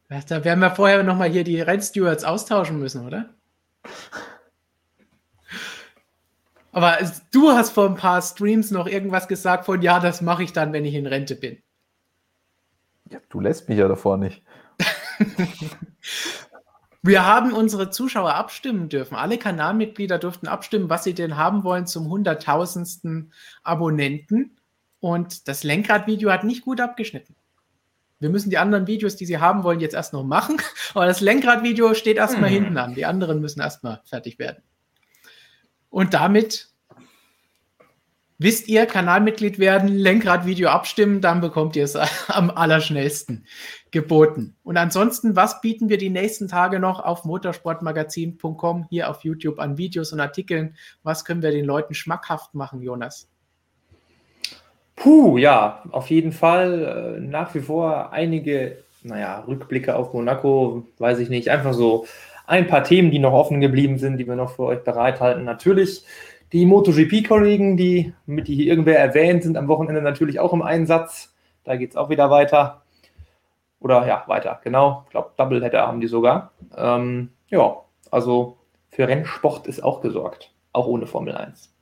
Da 0.08 0.42
werden 0.44 0.60
wir 0.60 0.70
vorher 0.70 1.02
nochmal 1.02 1.28
hier 1.28 1.44
die 1.44 1.60
Rennstewards 1.60 2.24
austauschen 2.24 2.78
müssen, 2.78 3.06
oder? 3.06 3.28
Aber 6.72 6.96
du 7.32 7.50
hast 7.50 7.70
vor 7.70 7.86
ein 7.88 7.96
paar 7.96 8.22
Streams 8.22 8.70
noch 8.70 8.86
irgendwas 8.86 9.28
gesagt 9.28 9.66
von, 9.66 9.82
ja, 9.82 10.00
das 10.00 10.22
mache 10.22 10.44
ich 10.44 10.52
dann, 10.52 10.72
wenn 10.72 10.84
ich 10.84 10.94
in 10.94 11.06
Rente 11.06 11.34
bin. 11.34 11.58
Ja, 13.10 13.18
du 13.28 13.40
lässt 13.40 13.68
mich 13.68 13.78
ja 13.78 13.88
davor 13.88 14.16
nicht. 14.16 14.42
Wir 17.08 17.24
haben 17.24 17.54
unsere 17.54 17.88
Zuschauer 17.88 18.34
abstimmen 18.34 18.90
dürfen. 18.90 19.14
Alle 19.14 19.38
Kanalmitglieder 19.38 20.18
durften 20.18 20.46
abstimmen, 20.46 20.90
was 20.90 21.04
sie 21.04 21.14
denn 21.14 21.38
haben 21.38 21.64
wollen 21.64 21.86
zum 21.86 22.10
hunderttausendsten 22.10 23.32
Abonnenten. 23.62 24.58
Und 25.00 25.48
das 25.48 25.64
Lenkradvideo 25.64 26.30
hat 26.30 26.44
nicht 26.44 26.66
gut 26.66 26.82
abgeschnitten. 26.82 27.34
Wir 28.20 28.28
müssen 28.28 28.50
die 28.50 28.58
anderen 28.58 28.86
Videos, 28.86 29.16
die 29.16 29.24
sie 29.24 29.38
haben 29.38 29.62
wollen, 29.62 29.80
jetzt 29.80 29.94
erst 29.94 30.12
noch 30.12 30.22
machen. 30.22 30.60
Aber 30.94 31.06
das 31.06 31.22
Lenkradvideo 31.22 31.94
steht 31.94 32.18
erstmal 32.18 32.50
Hm. 32.50 32.54
hinten 32.54 32.76
an. 32.76 32.94
Die 32.94 33.06
anderen 33.06 33.40
müssen 33.40 33.60
erstmal 33.62 34.02
fertig 34.04 34.38
werden. 34.38 34.62
Und 35.88 36.12
damit 36.12 36.67
Wisst 38.40 38.68
ihr, 38.68 38.86
Kanalmitglied 38.86 39.58
werden, 39.58 39.88
Lenkradvideo 39.88 40.68
abstimmen, 40.68 41.20
dann 41.20 41.40
bekommt 41.40 41.74
ihr 41.74 41.82
es 41.82 41.96
am 42.28 42.50
allerschnellsten 42.50 43.44
geboten. 43.90 44.54
Und 44.62 44.76
ansonsten, 44.76 45.34
was 45.34 45.60
bieten 45.60 45.88
wir 45.88 45.98
die 45.98 46.08
nächsten 46.08 46.46
Tage 46.46 46.78
noch 46.78 47.00
auf 47.00 47.24
motorsportmagazin.com 47.24 48.86
hier 48.90 49.10
auf 49.10 49.24
YouTube 49.24 49.58
an 49.58 49.76
Videos 49.76 50.12
und 50.12 50.20
Artikeln? 50.20 50.76
Was 51.02 51.24
können 51.24 51.42
wir 51.42 51.50
den 51.50 51.64
Leuten 51.64 51.94
schmackhaft 51.94 52.54
machen, 52.54 52.80
Jonas? 52.80 53.28
Puh, 54.94 55.36
ja, 55.36 55.82
auf 55.90 56.08
jeden 56.08 56.30
Fall 56.30 57.16
äh, 57.18 57.20
nach 57.20 57.52
wie 57.56 57.60
vor 57.60 58.12
einige, 58.12 58.84
naja, 59.02 59.44
Rückblicke 59.48 59.96
auf 59.96 60.12
Monaco, 60.12 60.86
weiß 60.98 61.18
ich 61.18 61.28
nicht, 61.28 61.48
einfach 61.48 61.72
so 61.72 62.06
ein 62.46 62.68
paar 62.68 62.84
Themen, 62.84 63.10
die 63.10 63.18
noch 63.18 63.32
offen 63.32 63.60
geblieben 63.60 63.98
sind, 63.98 64.16
die 64.16 64.26
wir 64.26 64.36
noch 64.36 64.52
für 64.56 64.62
euch 64.62 64.82
bereithalten. 64.82 65.44
Natürlich 65.44 66.04
die 66.52 66.66
MotoGP-Kollegen, 66.66 67.76
die, 67.76 68.14
mit 68.26 68.48
die 68.48 68.54
hier 68.54 68.66
irgendwer 68.66 68.98
erwähnt, 68.98 69.42
sind 69.42 69.56
am 69.56 69.68
Wochenende 69.68 70.02
natürlich 70.02 70.40
auch 70.40 70.52
im 70.52 70.62
Einsatz. 70.62 71.34
Da 71.64 71.76
geht 71.76 71.90
es 71.90 71.96
auch 71.96 72.08
wieder 72.08 72.30
weiter. 72.30 72.82
Oder 73.80 74.06
ja, 74.06 74.24
weiter, 74.26 74.60
genau. 74.64 75.02
Ich 75.04 75.10
glaube, 75.10 75.30
Doubleheader 75.36 75.86
haben 75.86 76.00
die 76.00 76.08
sogar. 76.08 76.52
Ähm, 76.76 77.30
ja, 77.48 77.76
also 78.10 78.56
für 78.88 79.06
Rennsport 79.06 79.66
ist 79.66 79.82
auch 79.82 80.00
gesorgt. 80.00 80.52
Auch 80.72 80.86
ohne 80.86 81.06
Formel 81.06 81.36
1. 81.36 81.72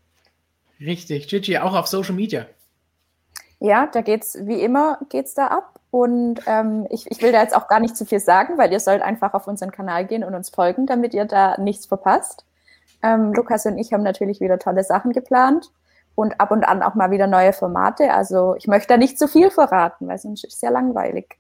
Richtig. 0.80 1.28
Gigi, 1.28 1.58
auch 1.58 1.74
auf 1.74 1.86
Social 1.86 2.14
Media. 2.14 2.46
Ja, 3.58 3.86
da 3.86 4.02
geht 4.02 4.22
es 4.22 4.46
wie 4.46 4.60
immer 4.60 4.98
geht's 5.08 5.34
da 5.34 5.46
ab. 5.46 5.80
Und 5.90 6.40
ähm, 6.46 6.86
ich, 6.90 7.10
ich 7.10 7.22
will 7.22 7.32
da 7.32 7.40
jetzt 7.40 7.56
auch 7.56 7.68
gar 7.68 7.80
nicht 7.80 7.96
zu 7.96 8.04
viel 8.04 8.20
sagen, 8.20 8.58
weil 8.58 8.70
ihr 8.70 8.80
sollt 8.80 9.00
einfach 9.00 9.32
auf 9.32 9.46
unseren 9.46 9.70
Kanal 9.70 10.06
gehen 10.06 10.24
und 10.24 10.34
uns 10.34 10.50
folgen, 10.50 10.86
damit 10.86 11.14
ihr 11.14 11.24
da 11.24 11.56
nichts 11.58 11.86
verpasst. 11.86 12.45
Ähm, 13.06 13.32
Lukas 13.32 13.66
und 13.66 13.78
ich 13.78 13.92
haben 13.92 14.02
natürlich 14.02 14.40
wieder 14.40 14.58
tolle 14.58 14.84
Sachen 14.84 15.12
geplant 15.12 15.70
und 16.14 16.40
ab 16.40 16.50
und 16.50 16.64
an 16.64 16.82
auch 16.82 16.94
mal 16.94 17.10
wieder 17.10 17.26
neue 17.26 17.52
Formate. 17.52 18.12
Also 18.12 18.56
ich 18.56 18.66
möchte 18.66 18.88
da 18.88 18.96
nicht 18.96 19.18
zu 19.18 19.28
viel 19.28 19.50
verraten, 19.50 20.08
weil 20.08 20.18
sonst 20.18 20.44
ist 20.44 20.54
es 20.54 20.60
sehr 20.60 20.70
langweilig. 20.70 21.36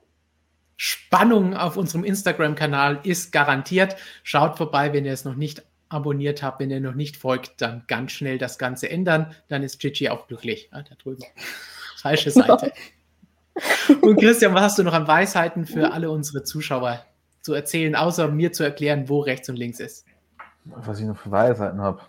Spannung 0.76 1.54
auf 1.54 1.76
unserem 1.76 2.04
Instagram-Kanal 2.04 3.00
ist 3.02 3.32
garantiert. 3.32 3.96
Schaut 4.22 4.58
vorbei, 4.58 4.92
wenn 4.92 5.06
ihr 5.06 5.12
es 5.12 5.24
noch 5.24 5.34
nicht 5.34 5.64
abonniert 5.88 6.42
habt, 6.42 6.60
wenn 6.60 6.70
ihr 6.70 6.80
noch 6.80 6.94
nicht 6.94 7.16
folgt, 7.16 7.62
dann 7.62 7.84
ganz 7.86 8.12
schnell 8.12 8.38
das 8.38 8.58
Ganze 8.58 8.90
ändern. 8.90 9.34
Dann 9.48 9.62
ist 9.62 9.78
Gigi 9.80 10.10
auch 10.10 10.26
glücklich. 10.26 10.68
Ah, 10.72 10.82
da 10.82 10.94
drüben. 10.96 11.24
Falsche 11.96 12.30
Seite. 12.30 12.72
Und 14.02 14.20
Christian, 14.20 14.52
was 14.52 14.62
hast 14.62 14.78
du 14.78 14.82
noch 14.82 14.92
an 14.92 15.08
Weisheiten 15.08 15.64
für 15.64 15.92
alle 15.92 16.10
unsere 16.10 16.44
Zuschauer 16.44 17.04
zu 17.40 17.54
erzählen, 17.54 17.94
außer 17.94 18.28
mir 18.28 18.52
zu 18.52 18.64
erklären, 18.64 19.08
wo 19.08 19.20
rechts 19.20 19.48
und 19.48 19.56
links 19.56 19.80
ist? 19.80 20.04
Was 20.74 21.00
ich 21.00 21.06
noch 21.06 21.16
für 21.16 21.30
Weisheiten 21.30 21.80
habe. 21.80 22.00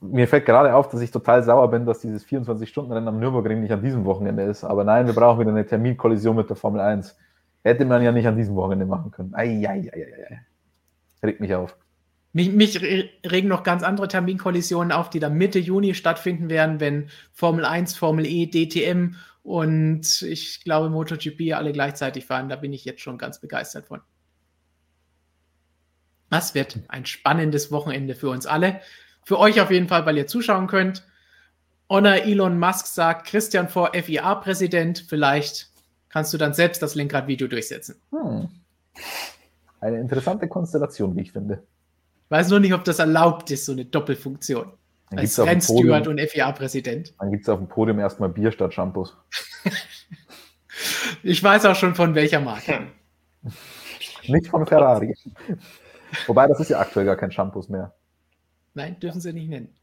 Mir 0.00 0.28
fällt 0.28 0.46
gerade 0.46 0.74
auf, 0.74 0.88
dass 0.88 1.00
ich 1.00 1.10
total 1.10 1.42
sauer 1.42 1.68
bin, 1.70 1.84
dass 1.84 2.00
dieses 2.00 2.24
24-Stunden-Rennen 2.24 3.08
am 3.08 3.18
Nürburgring 3.18 3.60
nicht 3.60 3.72
an 3.72 3.82
diesem 3.82 4.04
Wochenende 4.04 4.44
ist. 4.44 4.62
Aber 4.62 4.84
nein, 4.84 5.06
wir 5.06 5.14
brauchen 5.14 5.40
wieder 5.40 5.50
eine 5.50 5.66
Terminkollision 5.66 6.36
mit 6.36 6.48
der 6.48 6.56
Formel 6.56 6.80
1. 6.80 7.16
Hätte 7.64 7.84
man 7.84 8.02
ja 8.02 8.12
nicht 8.12 8.26
an 8.26 8.36
diesem 8.36 8.54
Wochenende 8.54 8.86
machen 8.86 9.10
können. 9.10 9.34
Eieieiei. 9.34 10.40
Regt 11.22 11.40
mich 11.40 11.54
auf. 11.54 11.76
Mich, 12.32 12.52
mich, 12.52 12.80
regen 12.80 13.48
noch 13.48 13.64
ganz 13.64 13.82
andere 13.82 14.06
Terminkollisionen 14.06 14.92
auf, 14.92 15.10
die 15.10 15.18
dann 15.18 15.34
Mitte 15.34 15.58
Juni 15.58 15.94
stattfinden 15.94 16.48
werden, 16.48 16.78
wenn 16.78 17.08
Formel 17.32 17.64
1, 17.64 17.96
Formel 17.96 18.24
E, 18.24 18.46
DTM 18.46 19.16
und 19.42 20.22
ich 20.22 20.62
glaube 20.62 20.90
MotoGP 20.90 21.54
alle 21.54 21.72
gleichzeitig 21.72 22.26
fahren. 22.26 22.48
Da 22.48 22.54
bin 22.54 22.72
ich 22.72 22.84
jetzt 22.84 23.00
schon 23.00 23.18
ganz 23.18 23.40
begeistert 23.40 23.86
von. 23.86 24.00
Das 26.30 26.54
wird 26.54 26.78
ein 26.88 27.04
spannendes 27.06 27.72
Wochenende 27.72 28.14
für 28.14 28.30
uns 28.30 28.46
alle. 28.46 28.80
Für 29.24 29.38
euch 29.38 29.60
auf 29.60 29.70
jeden 29.70 29.88
Fall, 29.88 30.06
weil 30.06 30.16
ihr 30.16 30.26
zuschauen 30.26 30.66
könnt. 30.66 31.04
Honor 31.88 32.14
Elon 32.24 32.58
Musk 32.58 32.86
sagt, 32.86 33.26
Christian 33.26 33.68
vor 33.68 33.92
FIA-Präsident. 33.94 35.04
Vielleicht 35.08 35.70
kannst 36.08 36.32
du 36.32 36.38
dann 36.38 36.54
selbst 36.54 36.82
das 36.82 36.94
Lenkradvideo 36.94 37.48
durchsetzen. 37.48 37.96
Hm. 38.10 38.48
Eine 39.80 39.98
interessante 39.98 40.46
Konstellation, 40.46 41.16
wie 41.16 41.22
ich 41.22 41.32
finde. 41.32 41.62
Ich 42.24 42.30
weiß 42.30 42.48
nur 42.50 42.60
nicht, 42.60 42.74
ob 42.74 42.84
das 42.84 43.00
erlaubt 43.00 43.50
ist, 43.50 43.66
so 43.66 43.72
eine 43.72 43.84
Doppelfunktion. 43.84 44.72
Dann 45.10 45.18
als 45.18 45.38
Rennsteward 45.38 46.06
und 46.06 46.20
FIA-Präsident. 46.20 47.14
Dann 47.18 47.32
gibt 47.32 47.42
es 47.42 47.48
auf 47.48 47.58
dem 47.58 47.66
Podium 47.66 47.98
erstmal 47.98 48.28
Bier 48.28 48.52
statt 48.52 48.72
Shampoos. 48.72 49.16
ich 51.24 51.42
weiß 51.42 51.64
auch 51.64 51.74
schon 51.74 51.96
von 51.96 52.14
welcher 52.14 52.40
Marke. 52.40 52.86
Nicht 54.28 54.46
von 54.46 54.64
Ferrari. 54.64 55.16
Wobei, 56.26 56.46
das 56.46 56.60
ist 56.60 56.70
ja 56.70 56.78
aktuell 56.78 57.06
gar 57.06 57.16
kein 57.16 57.32
Shampoos 57.32 57.68
mehr. 57.68 57.94
Nein, 58.74 58.98
dürfen 59.00 59.20
sie 59.20 59.32
nicht 59.32 59.48
nennen. 59.48 59.74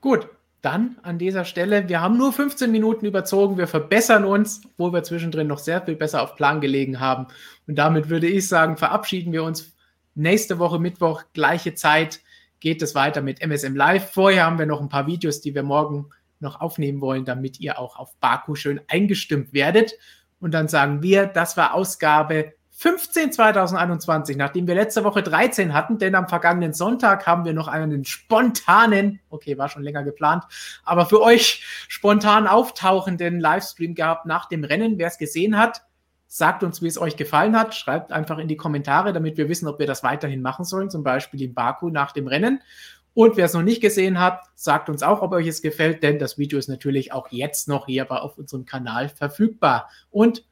Gut, 0.00 0.28
dann 0.62 0.98
an 1.02 1.18
dieser 1.18 1.44
Stelle, 1.44 1.88
wir 1.88 2.00
haben 2.00 2.18
nur 2.18 2.32
15 2.32 2.70
Minuten 2.70 3.06
überzogen, 3.06 3.56
wir 3.58 3.66
verbessern 3.66 4.24
uns, 4.24 4.62
wo 4.76 4.92
wir 4.92 5.02
zwischendrin 5.02 5.46
noch 5.46 5.58
sehr 5.58 5.82
viel 5.82 5.96
besser 5.96 6.22
auf 6.22 6.36
Plan 6.36 6.60
gelegen 6.60 7.00
haben. 7.00 7.26
Und 7.66 7.76
damit 7.76 8.08
würde 8.10 8.26
ich 8.26 8.48
sagen, 8.48 8.76
verabschieden 8.76 9.32
wir 9.32 9.42
uns. 9.42 9.74
Nächste 10.14 10.58
Woche 10.58 10.78
Mittwoch, 10.78 11.22
gleiche 11.32 11.74
Zeit, 11.74 12.20
geht 12.60 12.82
es 12.82 12.94
weiter 12.94 13.22
mit 13.22 13.40
MSM 13.40 13.74
Live. 13.74 14.10
Vorher 14.12 14.44
haben 14.44 14.58
wir 14.58 14.66
noch 14.66 14.80
ein 14.80 14.90
paar 14.90 15.06
Videos, 15.06 15.40
die 15.40 15.54
wir 15.54 15.62
morgen 15.62 16.10
noch 16.40 16.60
aufnehmen 16.60 17.00
wollen, 17.00 17.24
damit 17.24 17.60
ihr 17.60 17.78
auch 17.78 17.96
auf 17.96 18.14
Baku 18.16 18.54
schön 18.54 18.80
eingestimmt 18.88 19.52
werdet. 19.52 19.94
Und 20.40 20.52
dann 20.52 20.68
sagen 20.68 21.02
wir, 21.02 21.26
das 21.26 21.56
war 21.56 21.74
Ausgabe 21.74 22.54
15 22.80 23.30
2021, 23.32 24.38
nachdem 24.38 24.66
wir 24.66 24.74
letzte 24.74 25.04
Woche 25.04 25.22
13 25.22 25.74
hatten, 25.74 25.98
denn 25.98 26.14
am 26.14 26.28
vergangenen 26.28 26.72
Sonntag 26.72 27.26
haben 27.26 27.44
wir 27.44 27.52
noch 27.52 27.68
einen 27.68 28.06
spontanen, 28.06 29.20
okay, 29.28 29.58
war 29.58 29.68
schon 29.68 29.82
länger 29.82 30.02
geplant, 30.02 30.44
aber 30.82 31.04
für 31.04 31.20
euch 31.20 31.62
spontan 31.88 32.46
auftauchenden 32.46 33.38
Livestream 33.38 33.94
gehabt 33.94 34.24
nach 34.24 34.48
dem 34.48 34.64
Rennen. 34.64 34.96
Wer 34.96 35.08
es 35.08 35.18
gesehen 35.18 35.58
hat, 35.58 35.82
sagt 36.26 36.62
uns, 36.62 36.80
wie 36.80 36.86
es 36.86 36.96
euch 36.96 37.18
gefallen 37.18 37.54
hat. 37.54 37.74
Schreibt 37.74 38.12
einfach 38.12 38.38
in 38.38 38.48
die 38.48 38.56
Kommentare, 38.56 39.12
damit 39.12 39.36
wir 39.36 39.50
wissen, 39.50 39.68
ob 39.68 39.78
wir 39.78 39.86
das 39.86 40.02
weiterhin 40.02 40.40
machen 40.40 40.64
sollen, 40.64 40.88
zum 40.88 41.02
Beispiel 41.02 41.42
in 41.42 41.52
Baku 41.52 41.90
nach 41.90 42.12
dem 42.12 42.28
Rennen. 42.28 42.62
Und 43.12 43.36
wer 43.36 43.44
es 43.44 43.52
noch 43.52 43.60
nicht 43.60 43.82
gesehen 43.82 44.18
hat, 44.18 44.40
sagt 44.54 44.88
uns 44.88 45.02
auch, 45.02 45.20
ob 45.20 45.32
euch 45.32 45.46
es 45.46 45.60
gefällt, 45.60 46.02
denn 46.02 46.18
das 46.18 46.38
Video 46.38 46.58
ist 46.58 46.68
natürlich 46.68 47.12
auch 47.12 47.28
jetzt 47.28 47.68
noch 47.68 47.84
hier 47.84 48.10
auf 48.10 48.38
unserem 48.38 48.64
Kanal 48.64 49.10
verfügbar. 49.10 49.90
Und 50.10 50.46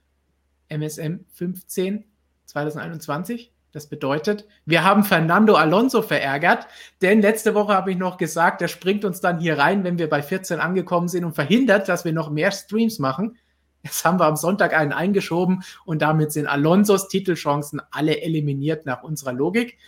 MSM 0.68 1.24
15 1.32 2.05
2021. 2.48 3.52
Das 3.72 3.88
bedeutet, 3.88 4.46
wir 4.64 4.82
haben 4.82 5.04
Fernando 5.04 5.54
Alonso 5.54 6.00
verärgert, 6.00 6.66
denn 7.02 7.20
letzte 7.20 7.54
Woche 7.54 7.74
habe 7.74 7.90
ich 7.90 7.98
noch 7.98 8.16
gesagt, 8.16 8.62
der 8.62 8.68
springt 8.68 9.04
uns 9.04 9.20
dann 9.20 9.38
hier 9.38 9.58
rein, 9.58 9.84
wenn 9.84 9.98
wir 9.98 10.08
bei 10.08 10.22
14 10.22 10.58
angekommen 10.58 11.08
sind 11.08 11.24
und 11.24 11.34
verhindert, 11.34 11.88
dass 11.88 12.04
wir 12.04 12.12
noch 12.12 12.30
mehr 12.30 12.50
Streams 12.50 12.98
machen. 12.98 13.36
Jetzt 13.82 14.04
haben 14.04 14.18
wir 14.18 14.24
am 14.24 14.36
Sonntag 14.36 14.74
einen 14.74 14.92
eingeschoben 14.92 15.62
und 15.84 16.00
damit 16.00 16.32
sind 16.32 16.46
Alonsos 16.46 17.08
Titelchancen 17.08 17.80
alle 17.90 18.22
eliminiert 18.22 18.86
nach 18.86 19.02
unserer 19.02 19.34
Logik. 19.34 19.78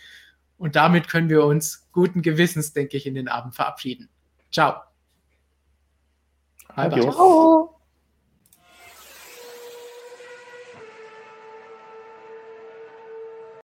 Und 0.57 0.75
damit 0.75 1.09
können 1.09 1.29
wir 1.29 1.43
uns 1.43 1.89
guten 1.91 2.21
Gewissens, 2.21 2.71
denke 2.71 2.95
ich, 2.95 3.07
in 3.07 3.15
den 3.15 3.27
Abend 3.27 3.55
verabschieden. 3.55 4.09
Ciao. 4.51 4.75
Ciao. 6.75 7.80